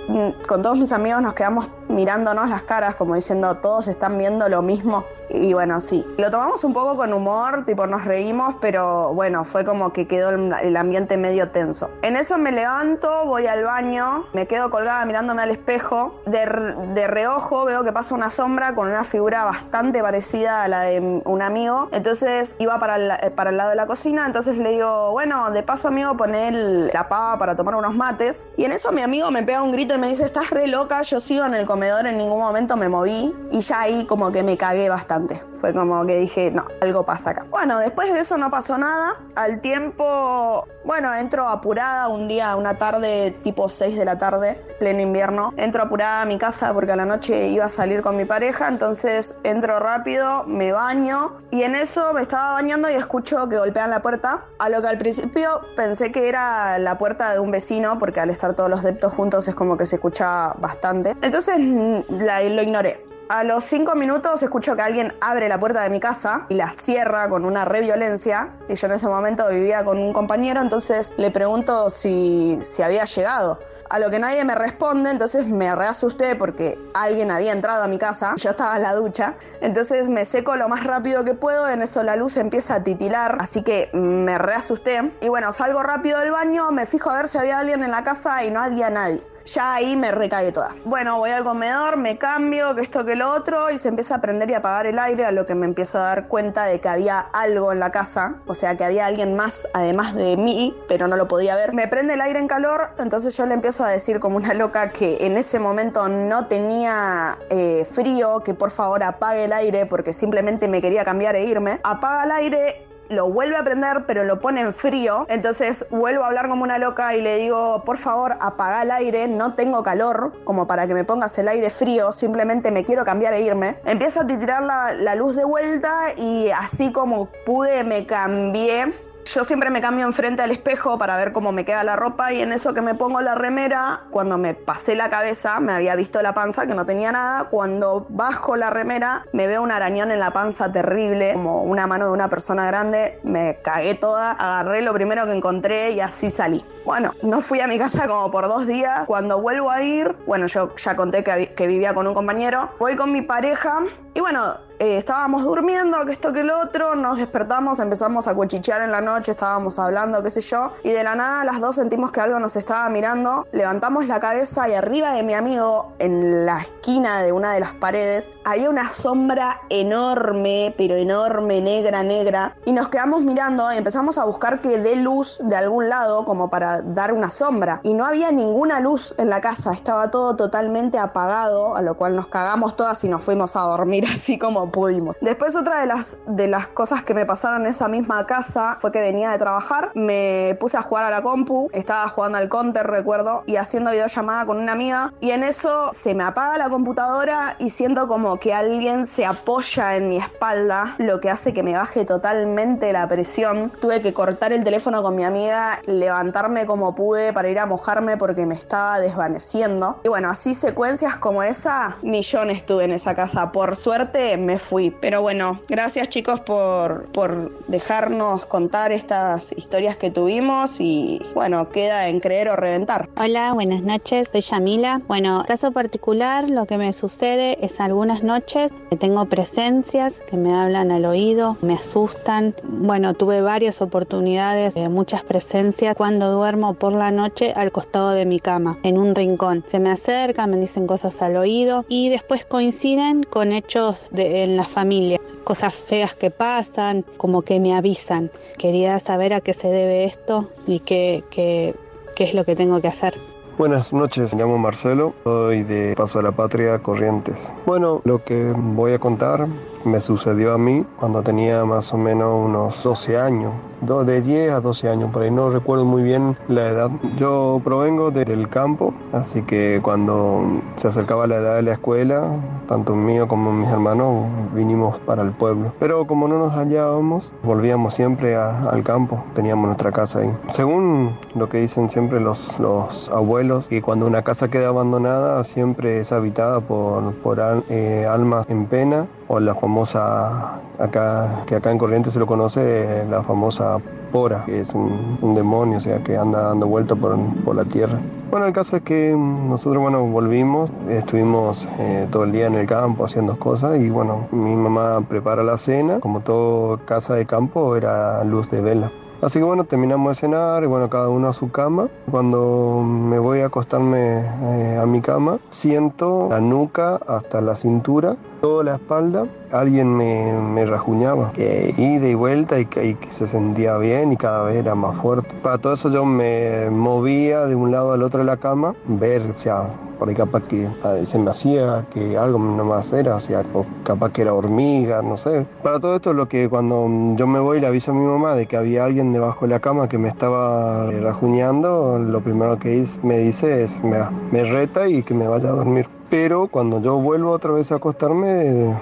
con 0.47 0.61
todos 0.61 0.77
mis 0.77 0.91
amigos 0.91 1.21
nos 1.21 1.33
quedamos 1.33 1.69
mirándonos 1.89 2.49
las 2.49 2.63
caras, 2.63 2.95
como 2.95 3.15
diciendo, 3.15 3.55
todos 3.55 3.87
están 3.87 4.17
viendo 4.17 4.47
lo 4.47 4.61
mismo. 4.61 5.05
Y 5.29 5.53
bueno, 5.53 5.79
sí. 5.79 6.05
Lo 6.17 6.31
tomamos 6.31 6.63
un 6.63 6.73
poco 6.73 6.95
con 6.95 7.13
humor, 7.13 7.63
tipo 7.65 7.85
nos 7.85 8.05
reímos, 8.05 8.55
pero 8.61 9.13
bueno, 9.13 9.43
fue 9.43 9.63
como 9.63 9.91
que 9.93 10.07
quedó 10.07 10.29
el, 10.29 10.77
ambiente 10.77 11.17
medio 11.17 11.51
tenso. 11.51 11.91
En 12.01 12.15
eso 12.15 12.37
me 12.37 12.51
levanto, 12.51 13.25
voy 13.25 13.45
al 13.45 13.63
baño, 13.63 14.25
me 14.33 14.47
quedo 14.47 14.69
colgada 14.69 15.05
mirándome 15.05 15.41
al 15.43 15.51
espejo. 15.51 16.21
De, 16.25 16.45
de 16.93 17.07
reojo 17.07 17.65
veo 17.65 17.83
que 17.83 17.91
pasa 17.91 18.15
una 18.15 18.29
sombra 18.29 18.73
con 18.73 18.87
una 18.87 19.03
figura 19.03 19.43
bastante 19.43 20.01
parecida 20.01 20.63
a 20.63 20.67
la 20.67 20.81
de 20.81 21.21
un 21.25 21.41
amigo. 21.41 21.89
Entonces 21.91 22.55
iba 22.59 22.79
para 22.79 22.95
el, 22.95 23.33
para 23.33 23.51
el 23.51 23.57
lado 23.57 23.69
de 23.71 23.75
la 23.75 23.85
cocina, 23.87 24.25
entonces 24.25 24.57
le 24.57 24.71
digo, 24.71 25.11
bueno, 25.11 25.51
de 25.51 25.63
paso 25.63 25.89
amigo, 25.89 26.15
poné 26.17 26.47
el- 26.47 26.68
la 26.69 27.07
pava 27.09 27.37
para 27.37 27.55
tomar 27.55 27.75
unos 27.75 27.95
mates. 27.95 28.45
Y 28.57 28.65
en 28.65 28.71
eso 28.71 28.91
mi 28.91 29.01
amigo 29.01 29.31
me 29.31 29.43
pega 29.43 29.61
un 29.61 29.71
grito 29.71 29.95
y 29.95 29.97
me 29.97 30.07
dice, 30.07 30.25
estás 30.25 30.49
re 30.49 30.67
loca, 30.67 31.01
yo 31.01 31.19
sigo 31.19 31.45
en 31.45 31.53
el 31.53 31.65
comedor, 31.65 32.07
en 32.07 32.17
ningún 32.17 32.39
momento 32.39 32.77
me 32.77 32.89
moví. 32.89 33.35
Y 33.51 33.61
ya 33.61 33.81
ahí 33.81 34.05
como 34.05 34.31
que 34.31 34.43
me 34.43 34.57
cagué 34.57 34.89
bastante. 34.89 35.41
Fue 35.53 35.73
como 35.73 36.05
que 36.05 36.15
dije, 36.15 36.51
no, 36.51 36.65
algo 36.81 37.03
pasa 37.03 37.31
acá. 37.31 37.45
Bueno, 37.49 37.79
después 37.79 38.13
de 38.13 38.19
eso 38.19 38.37
no 38.37 38.49
pasó 38.49 38.77
nada. 38.77 39.17
Al 39.35 39.61
tiempo, 39.61 40.67
bueno, 40.85 41.13
entro 41.13 41.47
apurada 41.47 42.07
un 42.07 42.27
día, 42.27 42.55
una 42.55 42.77
tarde 42.77 43.31
tipo 43.43 43.69
6 43.69 43.97
de 43.97 44.05
la 44.05 44.17
tarde, 44.17 44.55
pleno 44.79 45.01
invierno. 45.01 45.53
Entro 45.57 45.83
apurada 45.83 46.21
a 46.21 46.25
mi 46.25 46.37
casa 46.37 46.73
porque 46.73 46.91
a 46.91 46.95
la 46.95 47.05
noche 47.05 47.47
iba 47.47 47.65
a 47.65 47.69
salir 47.69 48.01
con 48.01 48.15
mi 48.15 48.25
pareja, 48.25 48.67
entonces 48.67 49.37
entro 49.43 49.79
rápido, 49.79 50.43
me 50.45 50.71
baño 50.71 51.37
y 51.51 51.63
en 51.63 51.75
eso 51.75 52.13
me 52.13 52.21
estaba 52.21 52.53
bañando 52.53 52.89
y 52.89 52.93
escucho 52.93 53.47
que 53.49 53.57
golpean 53.57 53.89
la 53.89 54.01
puerta, 54.01 54.45
a 54.59 54.69
lo 54.69 54.81
que 54.81 54.87
al 54.87 54.97
principio 54.97 55.61
pensé 55.75 56.11
que 56.11 56.29
era 56.29 56.58
la 56.79 56.97
puerta 56.97 57.31
de 57.33 57.39
un 57.39 57.51
vecino 57.51 57.97
porque 57.97 58.19
al 58.19 58.29
estar 58.29 58.53
todos 58.53 58.69
los 58.69 58.83
deptos 58.83 59.13
juntos 59.13 59.47
es 59.47 59.55
como 59.55 59.77
que 59.77 59.85
se 59.85 59.95
escuchaba 59.95 60.55
bastante. 60.59 61.15
Entonces 61.21 61.57
mm, 61.59 61.99
lo 62.09 62.61
ignoré. 62.61 63.03
A 63.29 63.43
los 63.43 63.63
cinco 63.63 63.93
minutos 63.93 64.41
escucho 64.41 64.75
que 64.75 64.81
alguien 64.81 65.13
abre 65.21 65.47
la 65.49 65.59
puerta 65.59 65.83
de 65.83 65.91
mi 65.91 65.99
casa 65.99 66.47
y 66.49 66.55
la 66.55 66.73
cierra 66.73 67.29
con 67.29 67.45
una 67.45 67.63
re 67.63 67.81
violencia. 67.81 68.55
Y 68.67 68.73
yo 68.73 68.87
en 68.87 68.93
ese 68.93 69.07
momento 69.07 69.47
vivía 69.47 69.85
con 69.85 69.99
un 69.99 70.13
compañero, 70.13 70.61
entonces 70.61 71.13
le 71.17 71.29
pregunto 71.29 71.91
si, 71.91 72.57
si 72.63 72.81
había 72.81 73.05
llegado. 73.05 73.59
A 73.91 73.97
lo 73.97 74.11
que 74.11 74.19
nadie 74.19 74.45
me 74.45 74.53
responde, 74.53 75.09
entonces 75.09 75.47
me 75.47 75.75
reasusté 75.75 76.35
porque 76.35 76.77
alguien 76.93 77.31
había 77.31 77.53
entrado 77.53 77.83
a 77.83 77.87
mi 77.87 77.97
casa, 77.97 78.33
yo 78.35 78.51
estaba 78.51 78.75
en 78.75 78.83
la 78.83 78.93
ducha, 78.93 79.35
entonces 79.61 80.09
me 80.09 80.25
seco 80.25 80.55
lo 80.55 80.69
más 80.69 80.83
rápido 80.83 81.23
que 81.23 81.33
puedo, 81.33 81.67
en 81.67 81.81
eso 81.81 82.03
la 82.03 82.15
luz 82.15 82.37
empieza 82.37 82.75
a 82.75 82.83
titilar, 82.83 83.37
así 83.39 83.63
que 83.63 83.89
me 83.93 84.37
reasusté. 84.37 85.11
Y 85.21 85.29
bueno, 85.29 85.51
salgo 85.51 85.81
rápido 85.81 86.19
del 86.19 86.29
baño, 86.29 86.71
me 86.71 86.85
fijo 86.85 87.09
a 87.09 87.17
ver 87.17 87.27
si 87.27 87.39
había 87.39 87.57
alguien 87.57 87.81
en 87.81 87.89
la 87.89 88.03
casa 88.03 88.43
y 88.43 88.51
no 88.51 88.61
había 88.61 88.91
nadie 88.91 89.25
ya 89.53 89.75
ahí 89.75 89.95
me 89.95 90.11
recae 90.11 90.51
toda. 90.51 90.75
Bueno, 90.85 91.17
voy 91.17 91.31
al 91.31 91.43
comedor, 91.43 91.97
me 91.97 92.17
cambio, 92.17 92.75
que 92.75 92.81
esto 92.81 93.05
que 93.05 93.15
lo 93.15 93.31
otro, 93.31 93.69
y 93.69 93.77
se 93.77 93.89
empieza 93.89 94.15
a 94.15 94.21
prender 94.21 94.49
y 94.49 94.53
apagar 94.53 94.85
el 94.85 94.99
aire, 94.99 95.25
a 95.25 95.31
lo 95.31 95.45
que 95.45 95.55
me 95.55 95.65
empiezo 95.65 95.97
a 95.97 96.03
dar 96.03 96.27
cuenta 96.27 96.65
de 96.65 96.79
que 96.79 96.87
había 96.87 97.19
algo 97.19 97.71
en 97.71 97.79
la 97.79 97.91
casa, 97.91 98.35
o 98.45 98.53
sea, 98.53 98.75
que 98.77 98.83
había 98.83 99.05
alguien 99.05 99.35
más 99.35 99.67
además 99.73 100.15
de 100.15 100.37
mí, 100.37 100.75
pero 100.87 101.07
no 101.07 101.15
lo 101.15 101.27
podía 101.27 101.55
ver. 101.55 101.73
Me 101.73 101.87
prende 101.87 102.13
el 102.13 102.21
aire 102.21 102.39
en 102.39 102.47
calor, 102.47 102.91
entonces 102.97 103.35
yo 103.35 103.45
le 103.45 103.53
empiezo 103.53 103.83
a 103.83 103.89
decir 103.89 104.19
como 104.19 104.37
una 104.37 104.53
loca 104.53 104.91
que 104.91 105.17
en 105.25 105.37
ese 105.37 105.59
momento 105.59 106.07
no 106.07 106.47
tenía 106.47 107.37
eh, 107.49 107.85
frío, 107.89 108.41
que 108.43 108.53
por 108.53 108.71
favor 108.71 109.03
apague 109.03 109.45
el 109.45 109.53
aire 109.53 109.85
porque 109.85 110.13
simplemente 110.13 110.67
me 110.67 110.81
quería 110.81 111.03
cambiar 111.03 111.35
e 111.35 111.43
irme. 111.43 111.79
Apaga 111.83 112.23
el 112.25 112.31
aire 112.31 112.88
lo 113.09 113.31
vuelve 113.31 113.57
a 113.57 113.63
prender, 113.63 114.05
pero 114.05 114.23
lo 114.23 114.39
pone 114.39 114.61
en 114.61 114.73
frío. 114.73 115.25
Entonces 115.29 115.85
vuelvo 115.89 116.23
a 116.23 116.27
hablar 116.27 116.47
como 116.47 116.63
una 116.63 116.77
loca 116.77 117.15
y 117.15 117.21
le 117.21 117.37
digo, 117.37 117.83
por 117.83 117.97
favor, 117.97 118.37
apaga 118.39 118.83
el 118.83 118.91
aire, 118.91 119.27
no 119.27 119.55
tengo 119.55 119.83
calor, 119.83 120.33
como 120.43 120.67
para 120.67 120.87
que 120.87 120.93
me 120.93 121.03
pongas 121.03 121.37
el 121.37 121.47
aire 121.47 121.69
frío, 121.69 122.11
simplemente 122.11 122.71
me 122.71 122.83
quiero 122.85 123.05
cambiar 123.05 123.33
e 123.33 123.41
irme. 123.41 123.79
Empieza 123.85 124.21
a 124.21 124.27
tirar 124.27 124.63
la, 124.63 124.93
la 124.93 125.15
luz 125.15 125.35
de 125.35 125.45
vuelta 125.45 126.09
y 126.17 126.49
así 126.51 126.91
como 126.91 127.29
pude 127.45 127.83
me 127.83 128.05
cambié 128.05 128.93
yo 129.25 129.43
siempre 129.43 129.69
me 129.69 129.81
cambio 129.81 130.05
enfrente 130.05 130.41
al 130.41 130.51
espejo 130.51 130.97
para 130.97 131.17
ver 131.17 131.31
cómo 131.31 131.51
me 131.51 131.65
queda 131.65 131.83
la 131.83 131.95
ropa 131.95 132.33
y 132.33 132.41
en 132.41 132.53
eso 132.53 132.73
que 132.73 132.81
me 132.81 132.95
pongo 132.95 133.21
la 133.21 133.35
remera, 133.35 134.03
cuando 134.11 134.37
me 134.37 134.53
pasé 134.53 134.95
la 134.95 135.09
cabeza, 135.09 135.59
me 135.59 135.73
había 135.73 135.95
visto 135.95 136.21
la 136.21 136.33
panza 136.33 136.65
que 136.65 136.75
no 136.75 136.85
tenía 136.85 137.11
nada, 137.11 137.45
cuando 137.49 138.05
bajo 138.09 138.55
la 138.55 138.69
remera 138.69 139.25
me 139.33 139.47
veo 139.47 139.61
un 139.61 139.71
arañón 139.71 140.11
en 140.11 140.19
la 140.19 140.31
panza 140.31 140.71
terrible, 140.71 141.33
como 141.33 141.63
una 141.63 141.87
mano 141.87 142.07
de 142.07 142.13
una 142.13 142.29
persona 142.29 142.65
grande, 142.65 143.19
me 143.23 143.59
cagué 143.61 143.95
toda, 143.95 144.31
agarré 144.31 144.81
lo 144.81 144.93
primero 144.93 145.25
que 145.25 145.33
encontré 145.33 145.91
y 145.91 145.99
así 145.99 146.29
salí. 146.29 146.65
Bueno, 146.85 147.13
no 147.21 147.41
fui 147.41 147.59
a 147.59 147.67
mi 147.67 147.77
casa 147.77 148.07
como 148.07 148.31
por 148.31 148.47
dos 148.47 148.65
días. 148.65 149.05
Cuando 149.05 149.39
vuelvo 149.39 149.69
a 149.69 149.83
ir, 149.83 150.15
bueno, 150.25 150.47
yo 150.47 150.75
ya 150.75 150.95
conté 150.95 151.23
que, 151.23 151.53
que 151.53 151.67
vivía 151.67 151.93
con 151.93 152.07
un 152.07 152.13
compañero, 152.13 152.71
voy 152.79 152.95
con 152.95 153.11
mi 153.11 153.21
pareja 153.21 153.81
y 154.15 154.19
bueno, 154.21 154.68
eh, 154.79 154.95
estábamos 154.95 155.43
durmiendo, 155.43 156.05
que 156.05 156.13
esto 156.13 156.31
que 156.31 156.39
el 156.39 156.51
otro, 156.51 156.95
nos 156.95 157.17
despertamos, 157.17 157.79
empezamos 157.79 158.29
a 158.29 158.33
cuchichear 158.33 158.81
en 158.81 158.91
la 158.91 159.01
noche, 159.01 159.31
estábamos 159.31 159.77
hablando, 159.77 160.23
qué 160.23 160.29
sé 160.29 160.39
yo, 160.39 160.71
y 160.83 160.91
de 160.91 161.03
la 161.03 161.15
nada 161.15 161.43
las 161.43 161.59
dos 161.59 161.75
sentimos 161.75 162.11
que 162.11 162.21
algo 162.21 162.39
nos 162.39 162.55
estaba 162.55 162.87
mirando, 162.87 163.45
levantamos 163.51 164.07
la 164.07 164.21
cabeza 164.21 164.69
y 164.69 164.73
arriba 164.73 165.11
de 165.11 165.23
mi 165.23 165.33
amigo, 165.33 165.91
en 165.99 166.45
la 166.45 166.61
esquina 166.61 167.21
de 167.21 167.33
una 167.33 167.51
de 167.51 167.59
las 167.59 167.73
paredes, 167.73 168.31
había 168.45 168.69
una 168.69 168.89
sombra 168.89 169.59
enorme, 169.69 170.73
pero 170.77 170.95
enorme, 170.95 171.59
negra, 171.59 172.01
negra, 172.01 172.55
y 172.63 172.71
nos 172.71 172.87
quedamos 172.87 173.21
mirando 173.21 173.69
y 173.73 173.77
empezamos 173.77 174.17
a 174.17 174.23
buscar 174.23 174.61
que 174.61 174.77
dé 174.77 174.95
luz 174.95 175.39
de 175.43 175.57
algún 175.57 175.89
lado 175.89 176.23
como 176.23 176.49
para 176.49 176.81
dar 176.81 177.11
una 177.11 177.29
sombra, 177.29 177.81
y 177.83 177.93
no 177.93 178.05
había 178.05 178.31
ninguna 178.31 178.79
luz 178.79 179.13
en 179.17 179.29
la 179.29 179.41
casa, 179.41 179.73
estaba 179.73 180.09
todo 180.09 180.37
totalmente 180.37 180.97
apagado, 180.97 181.75
a 181.75 181.81
lo 181.81 181.97
cual 181.97 182.15
nos 182.15 182.27
cagamos 182.27 182.77
todas 182.77 183.03
y 183.03 183.09
nos 183.09 183.21
fuimos 183.23 183.57
a 183.57 183.61
dormir 183.61 184.05
así 184.09 184.39
como 184.39 184.68
pudimos. 184.71 185.15
Después 185.21 185.55
otra 185.55 185.81
de 185.81 185.87
las, 185.87 186.17
de 186.27 186.47
las 186.47 186.67
cosas 186.67 187.03
que 187.03 187.13
me 187.13 187.25
pasaron 187.25 187.61
en 187.61 187.67
esa 187.67 187.87
misma 187.87 188.25
casa 188.25 188.77
fue 188.79 188.91
que 188.91 189.01
venía 189.01 189.31
de 189.31 189.37
trabajar, 189.37 189.91
me 189.95 190.57
puse 190.59 190.77
a 190.77 190.81
jugar 190.81 191.05
a 191.05 191.09
la 191.09 191.21
compu, 191.21 191.69
estaba 191.73 192.07
jugando 192.09 192.37
al 192.37 192.49
counter 192.49 192.87
recuerdo 192.87 193.43
y 193.45 193.55
haciendo 193.55 193.91
videollamada 193.91 194.45
con 194.45 194.57
una 194.57 194.73
amiga 194.73 195.13
y 195.19 195.31
en 195.31 195.43
eso 195.43 195.91
se 195.93 196.13
me 196.13 196.23
apaga 196.23 196.57
la 196.57 196.69
computadora 196.69 197.55
y 197.59 197.69
siento 197.69 198.07
como 198.07 198.39
que 198.39 198.53
alguien 198.53 199.05
se 199.05 199.25
apoya 199.25 199.95
en 199.95 200.09
mi 200.09 200.17
espalda, 200.17 200.95
lo 200.97 201.19
que 201.19 201.29
hace 201.29 201.53
que 201.53 201.63
me 201.63 201.73
baje 201.73 202.05
totalmente 202.05 202.91
la 202.93 203.07
presión. 203.07 203.71
Tuve 203.81 204.01
que 204.01 204.13
cortar 204.13 204.53
el 204.53 204.63
teléfono 204.63 205.01
con 205.01 205.15
mi 205.15 205.23
amiga, 205.23 205.81
levantarme 205.85 206.65
como 206.65 206.95
pude 206.95 207.33
para 207.33 207.49
ir 207.49 207.59
a 207.59 207.65
mojarme 207.65 208.17
porque 208.17 208.45
me 208.45 208.55
estaba 208.55 208.99
desvaneciendo. 208.99 209.99
Y 210.03 210.09
bueno, 210.09 210.29
así 210.29 210.53
secuencias 210.53 211.15
como 211.15 211.43
esa, 211.43 211.97
millones 212.01 212.65
tuve 212.65 212.85
en 212.85 212.91
esa 212.91 213.15
casa. 213.15 213.51
Por 213.51 213.75
suerte 213.75 214.37
me 214.37 214.58
fui. 214.59 214.91
Pero 214.91 215.21
bueno, 215.21 215.59
gracias 215.67 216.09
chicos 216.09 216.41
por, 216.41 217.11
por 217.11 217.51
dejarnos 217.67 218.45
contar 218.45 218.91
estas 218.91 219.51
historias 219.53 219.97
que 219.97 220.11
tuvimos 220.11 220.79
y 220.79 221.19
bueno, 221.33 221.69
queda 221.69 222.07
en 222.07 222.19
creer 222.19 222.49
o 222.49 222.55
reventar. 222.55 223.09
Hola, 223.17 223.53
buenas 223.53 223.81
noches, 223.81 224.29
soy 224.31 224.41
Yamila. 224.41 225.01
Bueno, 225.07 225.43
caso 225.47 225.71
particular, 225.71 226.49
lo 226.49 226.65
que 226.65 226.77
me 226.77 226.93
sucede 226.93 227.57
es 227.65 227.79
algunas 227.79 228.23
noches 228.23 228.73
que 228.89 228.95
tengo 228.95 229.25
presencias 229.25 230.21
que 230.27 230.37
me 230.37 230.53
hablan 230.53 230.91
al 230.91 231.05
oído, 231.05 231.57
me 231.61 231.73
asustan. 231.73 232.55
Bueno, 232.63 233.13
tuve 233.13 233.41
varias 233.41 233.81
oportunidades, 233.81 234.73
de 234.73 234.89
muchas 234.89 235.23
presencias 235.23 235.95
cuando 235.95 236.31
duermo 236.31 236.73
por 236.73 236.93
la 236.93 237.11
noche 237.11 237.53
al 237.55 237.71
costado 237.71 238.11
de 238.11 238.25
mi 238.25 238.39
cama, 238.39 238.77
en 238.83 238.97
un 238.97 239.15
rincón. 239.15 239.63
Se 239.67 239.79
me 239.79 239.91
acercan, 239.91 240.51
me 240.51 240.57
dicen 240.57 240.87
cosas 240.87 241.21
al 241.21 241.37
oído 241.37 241.85
y 241.87 242.09
después 242.09 242.45
coinciden 242.45 243.23
con 243.23 243.51
hechos 243.51 244.09
de, 244.11 244.43
en 244.49 244.57
la 244.57 244.63
familia, 244.63 245.19
cosas 245.43 245.75
feas 245.75 246.15
que 246.15 246.31
pasan, 246.31 247.05
como 247.17 247.43
que 247.43 247.59
me 247.59 247.75
avisan. 247.75 248.31
Quería 248.57 248.99
saber 248.99 249.33
a 249.33 249.41
qué 249.41 249.53
se 249.53 249.67
debe 249.69 250.05
esto 250.05 250.49
y 250.67 250.79
qué, 250.79 251.23
qué, 251.29 251.75
qué 252.15 252.23
es 252.23 252.33
lo 252.33 252.43
que 252.43 252.55
tengo 252.55 252.81
que 252.81 252.87
hacer. 252.87 253.15
Buenas 253.57 253.91
noches, 253.91 254.33
me 254.33 254.41
llamo 254.41 254.57
Marcelo, 254.57 255.13
soy 255.25 255.63
de 255.63 255.93
Paso 255.95 256.19
a 256.19 256.23
la 256.23 256.31
Patria 256.31 256.79
Corrientes. 256.79 257.53
Bueno, 257.65 258.01
lo 258.05 258.23
que 258.23 258.53
voy 258.55 258.93
a 258.93 258.99
contar 258.99 259.47
me 259.85 259.99
sucedió 259.99 260.53
a 260.53 260.57
mí 260.57 260.85
cuando 260.97 261.21
tenía 261.21 261.65
más 261.65 261.93
o 261.93 261.97
menos 261.97 262.45
unos 262.45 262.83
12 262.83 263.17
años, 263.17 263.53
de 263.81 264.21
10 264.21 264.53
a 264.53 264.61
12 264.61 264.89
años, 264.89 265.11
por 265.11 265.23
ahí 265.23 265.31
no 265.31 265.49
recuerdo 265.49 265.85
muy 265.85 266.03
bien 266.03 266.37
la 266.47 266.67
edad. 266.67 266.91
Yo 267.17 267.61
provengo 267.63 268.11
del 268.11 268.49
campo, 268.49 268.93
así 269.13 269.41
que 269.41 269.79
cuando 269.81 270.61
se 270.75 270.87
acercaba 270.87 271.27
la 271.27 271.37
edad 271.37 271.55
de 271.55 271.63
la 271.63 271.71
escuela, 271.73 272.39
tanto 272.67 272.95
mío 272.95 273.27
como 273.27 273.51
mis 273.51 273.69
hermanos 273.69 274.25
vinimos 274.53 274.99
para 274.99 275.21
el 275.21 275.31
pueblo. 275.31 275.73
Pero 275.79 276.05
como 276.05 276.27
no 276.27 276.37
nos 276.37 276.53
hallábamos, 276.53 277.33
volvíamos 277.43 277.93
siempre 277.93 278.35
al 278.35 278.83
campo, 278.83 279.23
teníamos 279.33 279.65
nuestra 279.67 279.91
casa 279.91 280.19
ahí. 280.19 280.29
Según 280.49 281.17
lo 281.35 281.49
que 281.49 281.59
dicen 281.59 281.89
siempre 281.89 282.19
los, 282.19 282.59
los 282.59 283.09
abuelos, 283.09 283.67
que 283.67 283.81
cuando 283.81 284.07
una 284.07 284.23
casa 284.23 284.49
queda 284.49 284.69
abandonada 284.69 285.43
siempre 285.43 285.99
es 285.99 286.11
habitada 286.11 286.61
por, 286.61 287.13
por 287.15 287.39
eh, 287.69 288.05
almas 288.07 288.45
en 288.49 288.65
pena 288.65 289.07
o 289.29 289.39
la 289.39 289.55
famosa, 289.55 290.59
acá, 290.79 291.43
que 291.45 291.55
acá 291.55 291.71
en 291.71 291.77
Corrientes 291.77 292.13
se 292.13 292.19
lo 292.19 292.25
conoce, 292.25 293.05
la 293.09 293.23
famosa 293.23 293.77
Pora, 294.11 294.43
que 294.45 294.59
es 294.59 294.73
un, 294.73 295.35
demonio, 295.35 295.77
o 295.77 295.79
sea, 295.79 296.03
que 296.03 296.17
anda 296.17 296.41
dando 296.41 296.65
vuelta 296.65 296.95
por, 296.95 297.15
por, 297.43 297.55
la 297.55 297.63
tierra. 297.63 298.01
Bueno, 298.31 298.47
el 298.47 298.53
caso 298.53 298.77
es 298.77 298.81
que 298.81 299.15
nosotros, 299.15 299.83
bueno, 299.83 300.03
volvimos, 300.07 300.71
estuvimos 300.89 301.69
eh, 301.77 302.07
todo 302.09 302.23
el 302.23 302.31
día 302.31 302.47
en 302.47 302.55
el 302.55 302.65
campo 302.65 303.05
haciendo 303.05 303.37
cosas 303.37 303.79
y, 303.79 303.91
bueno, 303.91 304.27
mi 304.31 304.55
mamá 304.55 305.05
prepara 305.07 305.43
la 305.43 305.57
cena, 305.57 305.99
como 305.99 306.21
todo 306.21 306.83
casa 306.85 307.13
de 307.13 307.27
campo 307.27 307.75
era 307.75 308.23
luz 308.23 308.49
de 308.49 308.61
vela. 308.61 308.91
Así 309.21 309.37
que 309.39 309.43
bueno, 309.43 309.65
terminamos 309.65 310.11
de 310.11 310.15
cenar 310.15 310.63
y 310.63 310.67
bueno, 310.67 310.89
cada 310.89 311.09
uno 311.09 311.27
a 311.27 311.33
su 311.33 311.51
cama. 311.51 311.89
Cuando 312.09 312.81
me 312.85 313.19
voy 313.19 313.41
a 313.41 313.47
acostarme 313.47 314.21
eh, 314.21 314.79
a 314.81 314.85
mi 314.85 315.01
cama, 315.01 315.39
siento 315.49 316.29
la 316.29 316.39
nuca 316.39 316.95
hasta 317.05 317.41
la 317.41 317.55
cintura, 317.55 318.15
toda 318.41 318.63
la 318.63 318.75
espalda. 318.75 319.27
Alguien 319.51 319.95
me, 319.95 320.33
me 320.33 320.65
rajuñaba, 320.65 321.31
que 321.33 321.73
ida 321.77 322.07
y 322.07 322.13
vuelta 322.13 322.59
y 322.59 322.65
que, 322.65 322.97
se 323.09 323.27
sentía 323.27 323.77
bien 323.77 324.11
y 324.11 324.17
cada 324.17 324.43
vez 324.43 324.57
era 324.57 324.75
más 324.75 324.99
fuerte. 325.01 325.35
Para 325.41 325.57
todo 325.57 325.73
eso 325.73 325.89
yo 325.91 326.05
me 326.05 326.69
movía 326.69 327.45
de 327.45 327.55
un 327.55 327.71
lado 327.71 327.93
al 327.93 328.03
otro 328.03 328.19
de 328.19 328.25
la 328.25 328.37
cama, 328.37 328.75
ver, 328.85 329.21
o 329.23 329.37
sea, 329.37 329.75
por 329.97 330.07
ahí 330.07 330.15
capaz 330.15 330.41
que 330.43 330.69
ah, 330.83 330.95
se 331.03 331.19
me 331.19 331.29
hacía 331.29 331.85
que 331.93 332.17
algo 332.17 332.39
nomás 332.39 332.93
era, 332.93 333.15
o 333.15 333.19
sea, 333.19 333.43
capaz 333.83 334.11
que 334.11 334.21
era 334.21 334.33
hormiga, 334.33 335.01
no 335.01 335.17
sé. 335.17 335.45
Para 335.63 335.79
todo 335.79 335.95
esto, 335.95 336.13
lo 336.13 336.27
que 336.27 336.47
cuando 336.47 336.87
yo 337.15 337.27
me 337.27 337.39
voy 337.39 337.59
le 337.59 337.67
aviso 337.67 337.91
a 337.91 337.93
mi 337.95 338.05
mamá 338.05 338.35
de 338.35 338.45
que 338.45 338.55
había 338.55 338.85
alguien 338.85 339.11
debajo 339.13 339.45
de 339.45 339.49
la 339.49 339.59
cama 339.59 339.89
que 339.89 339.97
me 339.97 340.07
estaba 340.07 340.89
eh, 340.91 341.01
rajuñando, 341.01 341.99
lo 341.99 342.21
primero 342.21 342.57
que 342.57 342.85
me 343.03 343.17
dice 343.17 343.63
es, 343.63 343.83
me, 343.83 343.97
me 344.31 344.43
reta 344.43 344.87
y 344.87 345.03
que 345.03 345.13
me 345.13 345.27
vaya 345.27 345.49
a 345.49 345.53
dormir 345.53 345.98
pero 346.09 346.47
cuando 346.47 346.81
yo 346.81 346.97
vuelvo 346.99 347.31
otra 347.31 347.51
vez 347.51 347.71
a 347.71 347.75
acostarme, 347.75 348.75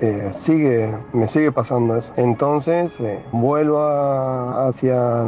eh, 0.00 0.30
sigue, 0.34 0.94
me 1.12 1.26
sigue 1.26 1.52
pasando 1.52 1.96
eso. 1.96 2.12
Entonces 2.16 3.00
eh, 3.00 3.20
vuelvo 3.32 3.80
hacia 3.82 5.24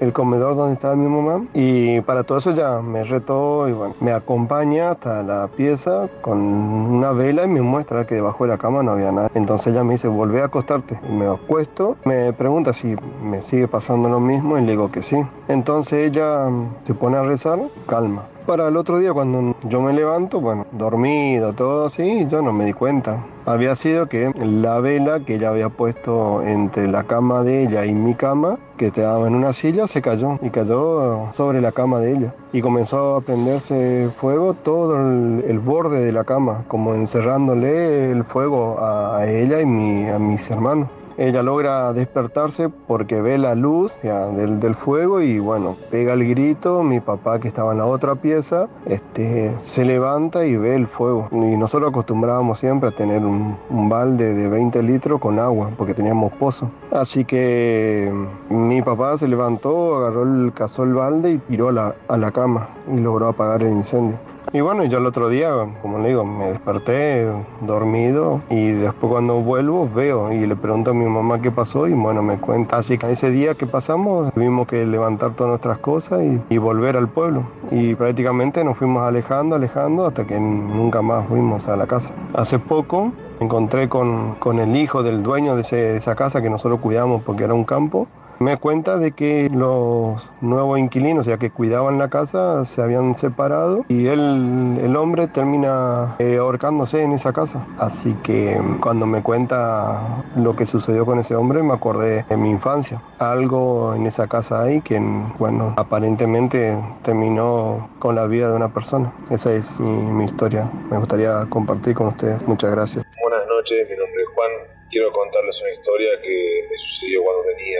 el 0.00 0.12
comedor 0.12 0.56
donde 0.56 0.74
estaba 0.74 0.96
mi 0.96 1.08
mamá 1.08 1.46
y 1.54 2.00
para 2.02 2.24
todo 2.24 2.38
eso 2.38 2.54
ya 2.54 2.80
me 2.80 3.04
retó 3.04 3.68
y 3.68 3.72
bueno, 3.72 3.94
me 4.00 4.12
acompaña 4.12 4.90
hasta 4.90 5.22
la 5.22 5.48
pieza 5.48 6.08
con 6.20 6.38
una 6.38 7.12
vela 7.12 7.44
y 7.44 7.48
me 7.48 7.62
muestra 7.62 8.06
que 8.06 8.14
debajo 8.14 8.44
de 8.44 8.50
la 8.50 8.58
cama 8.58 8.82
no 8.82 8.92
había 8.92 9.12
nada. 9.12 9.30
Entonces 9.34 9.68
ella 9.68 9.84
me 9.84 9.94
dice, 9.94 10.08
vuelve 10.08 10.42
a 10.42 10.46
acostarte. 10.46 11.00
Y 11.08 11.12
me 11.12 11.26
acuesto, 11.26 11.96
me 12.04 12.32
pregunta 12.32 12.72
si 12.72 12.96
me 13.22 13.40
sigue 13.42 13.68
pasando 13.68 14.08
lo 14.08 14.20
mismo 14.20 14.58
y 14.58 14.62
le 14.62 14.72
digo 14.72 14.90
que 14.90 15.02
sí. 15.02 15.16
Entonces 15.48 16.10
ella 16.10 16.48
se 16.84 16.94
pone 16.94 17.16
a 17.16 17.22
rezar, 17.22 17.60
calma 17.86 18.24
Para 18.48 18.68
el 18.68 18.78
otro 18.78 18.96
día 18.98 19.12
cuando 19.12 19.54
yo 19.64 19.82
me 19.82 19.92
levanto, 19.92 20.40
bueno, 20.40 20.64
dormido, 20.72 21.52
todo 21.52 21.84
así, 21.84 22.26
yo 22.30 22.40
no 22.40 22.50
me 22.50 22.64
di 22.64 22.72
cuenta. 22.72 23.22
Había 23.44 23.74
sido 23.74 24.08
que 24.08 24.32
la 24.42 24.80
vela 24.80 25.20
que 25.20 25.34
ella 25.34 25.50
había 25.50 25.68
puesto 25.68 26.42
entre 26.42 26.88
la 26.88 27.04
cama 27.04 27.42
de 27.42 27.64
ella 27.64 27.84
y 27.84 27.92
mi 27.92 28.14
cama, 28.14 28.58
que 28.78 28.86
estaba 28.86 29.28
en 29.28 29.34
una 29.34 29.52
silla, 29.52 29.86
se 29.86 30.00
cayó 30.00 30.38
y 30.40 30.48
cayó 30.48 31.30
sobre 31.30 31.60
la 31.60 31.72
cama 31.72 32.00
de 32.00 32.12
ella. 32.12 32.34
Y 32.54 32.62
comenzó 32.62 33.16
a 33.16 33.20
prenderse 33.20 34.08
fuego 34.18 34.54
todo 34.54 34.96
el, 34.96 35.58
borde 35.58 36.02
de 36.02 36.12
la 36.12 36.24
cama, 36.24 36.64
como 36.68 36.94
encerrándole 36.94 38.10
el 38.12 38.24
fuego 38.24 38.78
a, 38.78 39.18
a 39.18 39.30
ella 39.30 39.60
y 39.60 39.66
mi- 39.66 40.08
a 40.08 40.18
mis 40.18 40.50
hermanos. 40.50 40.88
Ella 41.18 41.42
logra 41.42 41.92
despertarse 41.92 42.68
porque 42.68 43.20
ve 43.20 43.38
la 43.38 43.56
luz 43.56 43.92
del, 44.02 44.60
del 44.60 44.74
fuego 44.76 45.20
y 45.20 45.40
bueno, 45.40 45.76
pega 45.90 46.12
el 46.12 46.28
grito. 46.28 46.84
Mi 46.84 47.00
papá 47.00 47.40
que 47.40 47.48
estaba 47.48 47.72
en 47.72 47.78
la 47.78 47.86
otra 47.86 48.14
pieza 48.14 48.68
este, 48.86 49.52
se 49.58 49.84
levanta 49.84 50.46
y 50.46 50.56
ve 50.56 50.76
el 50.76 50.86
fuego. 50.86 51.28
Y 51.32 51.56
nosotros 51.56 51.90
acostumbrábamos 51.90 52.60
siempre 52.60 52.90
a 52.90 52.92
tener 52.92 53.24
un, 53.24 53.56
un 53.68 53.88
balde 53.88 54.32
de 54.32 54.48
20 54.48 54.80
litros 54.84 55.18
con 55.18 55.40
agua 55.40 55.72
porque 55.76 55.92
teníamos 55.92 56.32
pozo. 56.34 56.70
Así 56.92 57.24
que 57.24 58.12
mm, 58.48 58.68
mi 58.68 58.80
papá 58.82 59.18
se 59.18 59.26
levantó, 59.26 59.96
agarró 59.96 60.22
el, 60.22 60.52
cazó 60.52 60.84
el 60.84 60.94
balde 60.94 61.32
y 61.32 61.38
tiró 61.38 61.72
la, 61.72 61.96
a 62.06 62.16
la 62.16 62.30
cama 62.30 62.68
y 62.94 63.00
logró 63.00 63.26
apagar 63.26 63.62
el 63.62 63.72
incendio. 63.72 64.27
Y 64.50 64.62
bueno, 64.62 64.82
yo 64.84 64.96
el 64.96 65.04
otro 65.04 65.28
día, 65.28 65.50
como 65.82 65.98
le 65.98 66.08
digo, 66.08 66.24
me 66.24 66.46
desperté 66.46 67.26
dormido 67.60 68.40
y 68.48 68.68
después 68.70 69.10
cuando 69.10 69.42
vuelvo 69.42 69.90
veo 69.94 70.32
y 70.32 70.46
le 70.46 70.56
pregunto 70.56 70.92
a 70.92 70.94
mi 70.94 71.04
mamá 71.04 71.42
qué 71.42 71.50
pasó 71.50 71.86
y 71.86 71.92
bueno, 71.92 72.22
me 72.22 72.38
cuenta. 72.38 72.78
Así 72.78 72.96
que 72.96 73.10
ese 73.10 73.30
día 73.30 73.54
que 73.56 73.66
pasamos 73.66 74.32
tuvimos 74.32 74.66
que 74.66 74.86
levantar 74.86 75.34
todas 75.34 75.50
nuestras 75.50 75.78
cosas 75.78 76.22
y, 76.22 76.42
y 76.48 76.56
volver 76.56 76.96
al 76.96 77.08
pueblo. 77.08 77.42
Y 77.70 77.94
prácticamente 77.94 78.64
nos 78.64 78.78
fuimos 78.78 79.02
alejando, 79.02 79.54
alejando 79.54 80.06
hasta 80.06 80.26
que 80.26 80.40
nunca 80.40 81.02
más 81.02 81.26
fuimos 81.28 81.68
a 81.68 81.76
la 81.76 81.86
casa. 81.86 82.14
Hace 82.32 82.58
poco 82.58 83.12
encontré 83.40 83.88
con, 83.90 84.34
con 84.36 84.58
el 84.60 84.74
hijo 84.76 85.02
del 85.02 85.22
dueño 85.22 85.56
de, 85.56 85.60
ese- 85.60 85.76
de 85.76 85.96
esa 85.98 86.14
casa 86.16 86.40
que 86.40 86.48
nosotros 86.48 86.80
cuidamos 86.80 87.22
porque 87.22 87.44
era 87.44 87.52
un 87.52 87.64
campo. 87.64 88.08
Me 88.40 88.56
cuenta 88.56 88.98
de 88.98 89.12
que 89.12 89.48
los 89.52 90.30
nuevos 90.40 90.78
inquilinos, 90.78 91.26
ya 91.26 91.38
que 91.38 91.50
cuidaban 91.50 91.98
la 91.98 92.08
casa, 92.08 92.64
se 92.64 92.80
habían 92.80 93.16
separado 93.16 93.84
y 93.88 94.06
él, 94.06 94.78
el 94.80 94.96
hombre 94.96 95.26
termina 95.26 96.14
eh, 96.20 96.36
ahorcándose 96.38 97.02
en 97.02 97.12
esa 97.12 97.32
casa. 97.32 97.66
Así 97.78 98.14
que 98.22 98.60
cuando 98.80 99.06
me 99.06 99.24
cuenta 99.24 100.24
lo 100.36 100.54
que 100.54 100.66
sucedió 100.66 101.04
con 101.04 101.18
ese 101.18 101.34
hombre, 101.34 101.64
me 101.64 101.74
acordé 101.74 102.24
de 102.28 102.36
mi 102.36 102.50
infancia. 102.50 103.02
Algo 103.18 103.94
en 103.96 104.06
esa 104.06 104.28
casa 104.28 104.62
hay 104.62 104.82
que, 104.82 105.00
bueno, 105.38 105.74
aparentemente 105.76 106.78
terminó 107.02 107.90
con 107.98 108.14
la 108.14 108.28
vida 108.28 108.50
de 108.50 108.56
una 108.56 108.72
persona. 108.72 109.12
Esa 109.30 109.52
es 109.52 109.80
mi, 109.80 109.90
mi 109.90 110.24
historia. 110.24 110.70
Me 110.90 110.98
gustaría 110.98 111.44
compartir 111.50 111.94
con 111.94 112.06
ustedes. 112.08 112.46
Muchas 112.46 112.70
gracias. 112.70 113.04
Buenas 113.20 113.46
noches, 113.48 113.84
mi 113.90 113.96
nombre 113.96 114.22
es 114.22 114.28
Juan. 114.34 114.50
Quiero 114.90 115.12
contarles 115.12 115.60
una 115.60 115.70
historia 115.72 116.08
que 116.22 116.66
me 116.70 116.78
sucedió 116.78 117.22
cuando 117.22 117.42
tenía 117.42 117.78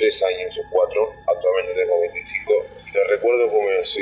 3 0.00 0.22
años 0.22 0.58
o 0.58 0.70
4. 0.70 1.12
Actualmente 1.28 1.74
tengo 1.74 2.00
25. 2.00 2.52
Y 2.94 3.10
recuerdo 3.10 3.50
como 3.50 3.68
si 3.84 4.00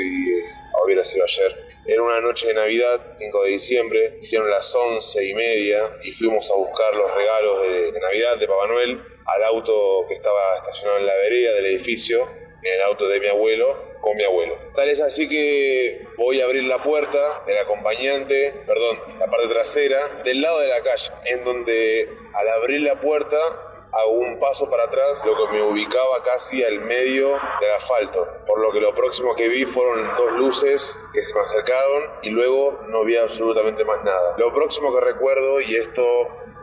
hubiera 0.83 1.03
sido 1.03 1.25
ayer. 1.25 1.69
Era 1.85 2.03
una 2.03 2.21
noche 2.21 2.47
de 2.47 2.53
Navidad, 2.53 3.01
5 3.17 3.43
de 3.43 3.49
diciembre, 3.51 4.17
hicieron 4.21 4.49
las 4.49 4.73
11 4.75 5.25
y 5.25 5.33
media 5.33 5.89
y 6.03 6.11
fuimos 6.11 6.49
a 6.51 6.55
buscar 6.55 6.93
los 6.95 7.13
regalos 7.15 7.61
de, 7.63 7.91
de 7.91 7.99
Navidad 7.99 8.37
de 8.37 8.47
Papá 8.47 8.67
Noel 8.67 9.01
al 9.25 9.43
auto 9.43 10.05
que 10.07 10.15
estaba 10.15 10.55
estacionado 10.57 10.99
en 10.99 11.05
la 11.05 11.15
vereda 11.15 11.53
del 11.53 11.65
edificio, 11.65 12.27
en 12.61 12.73
el 12.73 12.81
auto 12.81 13.07
de 13.07 13.19
mi 13.19 13.27
abuelo, 13.27 13.89
con 14.01 14.15
mi 14.15 14.23
abuelo. 14.23 14.55
Tal 14.75 14.89
es 14.89 15.01
así 15.01 15.27
que 15.27 16.05
voy 16.17 16.41
a 16.41 16.45
abrir 16.45 16.63
la 16.63 16.81
puerta 16.83 17.43
del 17.45 17.57
acompañante, 17.57 18.53
perdón, 18.65 18.99
la 19.19 19.27
parte 19.27 19.47
trasera, 19.47 20.21
del 20.23 20.41
lado 20.41 20.59
de 20.59 20.67
la 20.67 20.81
calle, 20.81 21.11
en 21.25 21.43
donde 21.43 22.09
al 22.33 22.49
abrir 22.49 22.81
la 22.81 22.99
puerta 22.99 23.37
hago 23.91 24.11
un 24.11 24.39
paso 24.39 24.69
para 24.69 24.83
atrás, 24.83 25.23
lo 25.25 25.35
que 25.35 25.53
me 25.53 25.61
ubicaba 25.61 26.23
casi 26.23 26.63
al 26.63 26.79
medio 26.81 27.29
del 27.59 27.71
asfalto. 27.75 28.27
Por 28.45 28.59
lo 28.59 28.71
que 28.71 28.79
lo 28.79 28.93
próximo 28.93 29.35
que 29.35 29.49
vi 29.49 29.65
fueron 29.65 30.15
dos 30.17 30.31
luces 30.33 30.99
que 31.13 31.21
se 31.21 31.33
me 31.33 31.41
acercaron 31.41 32.03
y 32.21 32.29
luego 32.29 32.79
no 32.87 33.03
vi 33.03 33.17
absolutamente 33.17 33.83
más 33.85 34.03
nada. 34.03 34.35
Lo 34.37 34.53
próximo 34.53 34.93
que 34.93 35.01
recuerdo, 35.01 35.61
y 35.61 35.75
esto 35.75 36.03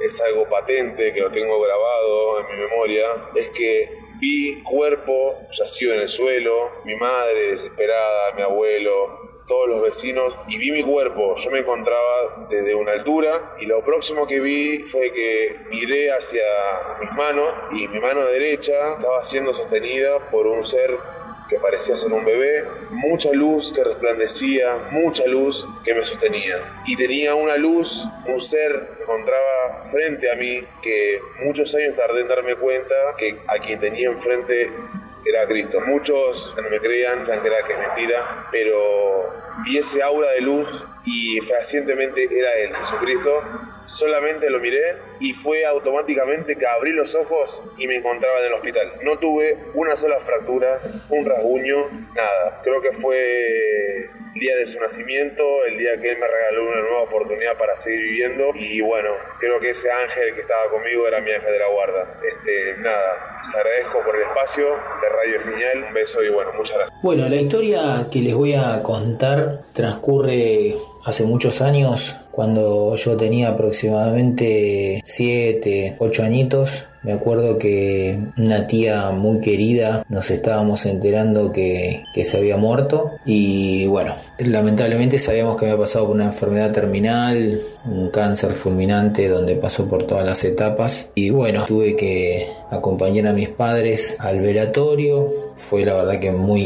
es 0.00 0.20
algo 0.22 0.48
patente, 0.48 1.12
que 1.12 1.20
lo 1.20 1.30
tengo 1.30 1.60
grabado 1.60 2.40
en 2.40 2.46
mi 2.46 2.56
memoria, 2.64 3.30
es 3.34 3.48
que 3.50 3.90
vi 4.20 4.62
cuerpo 4.62 5.36
yacido 5.52 5.94
en 5.94 6.00
el 6.00 6.08
suelo, 6.08 6.70
mi 6.84 6.94
madre 6.96 7.50
desesperada, 7.50 8.32
mi 8.32 8.42
abuelo, 8.42 9.25
todos 9.46 9.68
los 9.68 9.82
vecinos 9.82 10.38
y 10.48 10.58
vi 10.58 10.70
mi 10.72 10.82
cuerpo. 10.82 11.34
Yo 11.36 11.50
me 11.50 11.60
encontraba 11.60 12.46
desde 12.50 12.74
una 12.74 12.92
altura 12.92 13.56
y 13.60 13.66
lo 13.66 13.84
próximo 13.84 14.26
que 14.26 14.40
vi 14.40 14.84
fue 14.84 15.12
que 15.12 15.56
miré 15.70 16.10
hacia 16.12 16.42
mis 17.00 17.12
manos 17.12 17.48
y 17.72 17.88
mi 17.88 18.00
mano 18.00 18.24
derecha 18.24 18.94
estaba 18.94 19.22
siendo 19.24 19.54
sostenida 19.54 20.30
por 20.30 20.46
un 20.46 20.64
ser 20.64 20.98
que 21.48 21.58
parecía 21.60 21.96
ser 21.96 22.12
un 22.12 22.24
bebé, 22.24 22.64
mucha 22.90 23.32
luz 23.32 23.72
que 23.72 23.84
resplandecía, 23.84 24.88
mucha 24.90 25.26
luz 25.26 25.66
que 25.84 25.94
me 25.94 26.04
sostenía. 26.04 26.82
Y 26.86 26.96
tenía 26.96 27.34
una 27.34 27.56
luz, 27.56 28.04
un 28.26 28.40
ser 28.40 28.94
que 28.96 29.02
encontraba 29.04 29.84
frente 29.92 30.30
a 30.30 30.34
mí, 30.34 30.66
que 30.82 31.20
muchos 31.44 31.74
años 31.74 31.94
tardé 31.94 32.22
en 32.22 32.28
darme 32.28 32.56
cuenta 32.56 32.94
que 33.16 33.38
a 33.46 33.58
quien 33.58 33.78
tenía 33.78 34.08
enfrente 34.08 34.72
era 35.28 35.46
Cristo. 35.46 35.80
Muchos 35.80 36.54
no 36.62 36.68
me 36.70 36.80
creían, 36.80 37.24
saben 37.24 37.42
que 37.42 37.48
era 37.48 37.66
que 37.66 37.72
es 37.72 37.78
mentira, 37.78 38.48
pero 38.50 39.32
vi 39.64 39.78
ese 39.78 40.02
aura 40.02 40.30
de 40.32 40.40
luz 40.40 40.84
y 41.04 41.40
fehacientemente 41.40 42.28
era 42.30 42.54
Él, 42.54 42.74
Jesucristo. 42.74 43.42
Solamente 43.86 44.50
lo 44.50 44.58
miré 44.58 45.05
y 45.20 45.32
fue 45.32 45.64
automáticamente 45.64 46.56
que 46.56 46.66
abrí 46.66 46.92
los 46.92 47.14
ojos 47.14 47.62
y 47.76 47.86
me 47.86 47.96
encontraba 47.96 48.40
en 48.40 48.46
el 48.46 48.52
hospital. 48.54 48.92
No 49.02 49.18
tuve 49.18 49.58
una 49.74 49.96
sola 49.96 50.18
fractura, 50.20 50.80
un 51.10 51.24
rasguño, 51.24 51.90
nada. 52.14 52.60
Creo 52.62 52.80
que 52.80 52.92
fue 52.92 54.10
el 54.36 54.40
día 54.40 54.56
de 54.56 54.66
su 54.66 54.78
nacimiento, 54.80 55.64
el 55.66 55.78
día 55.78 55.98
que 56.00 56.10
Él 56.10 56.18
me 56.18 56.26
regaló 56.26 56.68
una 56.68 56.80
nueva 56.82 57.02
oportunidad 57.02 57.56
para 57.56 57.76
seguir 57.76 58.02
viviendo 58.02 58.52
y 58.54 58.80
bueno, 58.82 59.10
creo 59.40 59.58
que 59.60 59.70
ese 59.70 59.90
ángel 59.90 60.34
que 60.34 60.42
estaba 60.42 60.70
conmigo 60.70 61.08
era 61.08 61.20
mi 61.20 61.30
ángel 61.30 61.52
de 61.52 61.58
la 61.58 61.68
guarda. 61.68 62.20
Este, 62.26 62.76
nada, 62.82 63.38
les 63.38 63.54
agradezco 63.54 64.00
por 64.04 64.16
el 64.16 64.22
espacio 64.22 64.66
de 64.66 65.08
Radio 65.08 65.40
Genial, 65.42 65.84
un 65.88 65.94
beso 65.94 66.22
y 66.22 66.28
bueno, 66.28 66.50
muchas 66.56 66.76
gracias. 66.76 66.98
Bueno, 67.02 67.28
la 67.28 67.36
historia 67.36 68.06
que 68.10 68.20
les 68.20 68.34
voy 68.34 68.54
a 68.54 68.82
contar 68.82 69.60
transcurre 69.72 70.76
hace 71.04 71.24
muchos 71.24 71.60
años, 71.60 72.16
cuando 72.32 72.96
yo 72.96 73.16
tenía 73.16 73.50
aproximadamente 73.50 75.00
7, 75.06 75.94
8 75.98 76.22
añitos. 76.24 76.84
Me 77.06 77.12
acuerdo 77.12 77.56
que 77.56 78.18
una 78.36 78.66
tía 78.66 79.10
muy 79.12 79.38
querida 79.38 80.04
nos 80.08 80.28
estábamos 80.32 80.86
enterando 80.86 81.52
que, 81.52 82.02
que 82.12 82.24
se 82.24 82.36
había 82.36 82.56
muerto 82.56 83.12
y 83.24 83.86
bueno, 83.86 84.16
lamentablemente 84.38 85.20
sabíamos 85.20 85.56
que 85.56 85.66
había 85.66 85.78
pasado 85.78 86.06
por 86.06 86.16
una 86.16 86.24
enfermedad 86.24 86.72
terminal, 86.72 87.60
un 87.84 88.10
cáncer 88.10 88.50
fulminante 88.54 89.28
donde 89.28 89.54
pasó 89.54 89.86
por 89.86 90.02
todas 90.02 90.26
las 90.26 90.42
etapas 90.42 91.10
y 91.14 91.30
bueno, 91.30 91.66
tuve 91.66 91.94
que 91.94 92.48
acompañar 92.70 93.28
a 93.28 93.32
mis 93.32 93.50
padres 93.50 94.16
al 94.18 94.40
velatorio. 94.40 95.32
Fue 95.54 95.84
la 95.84 95.94
verdad 95.94 96.18
que 96.18 96.32
muy 96.32 96.64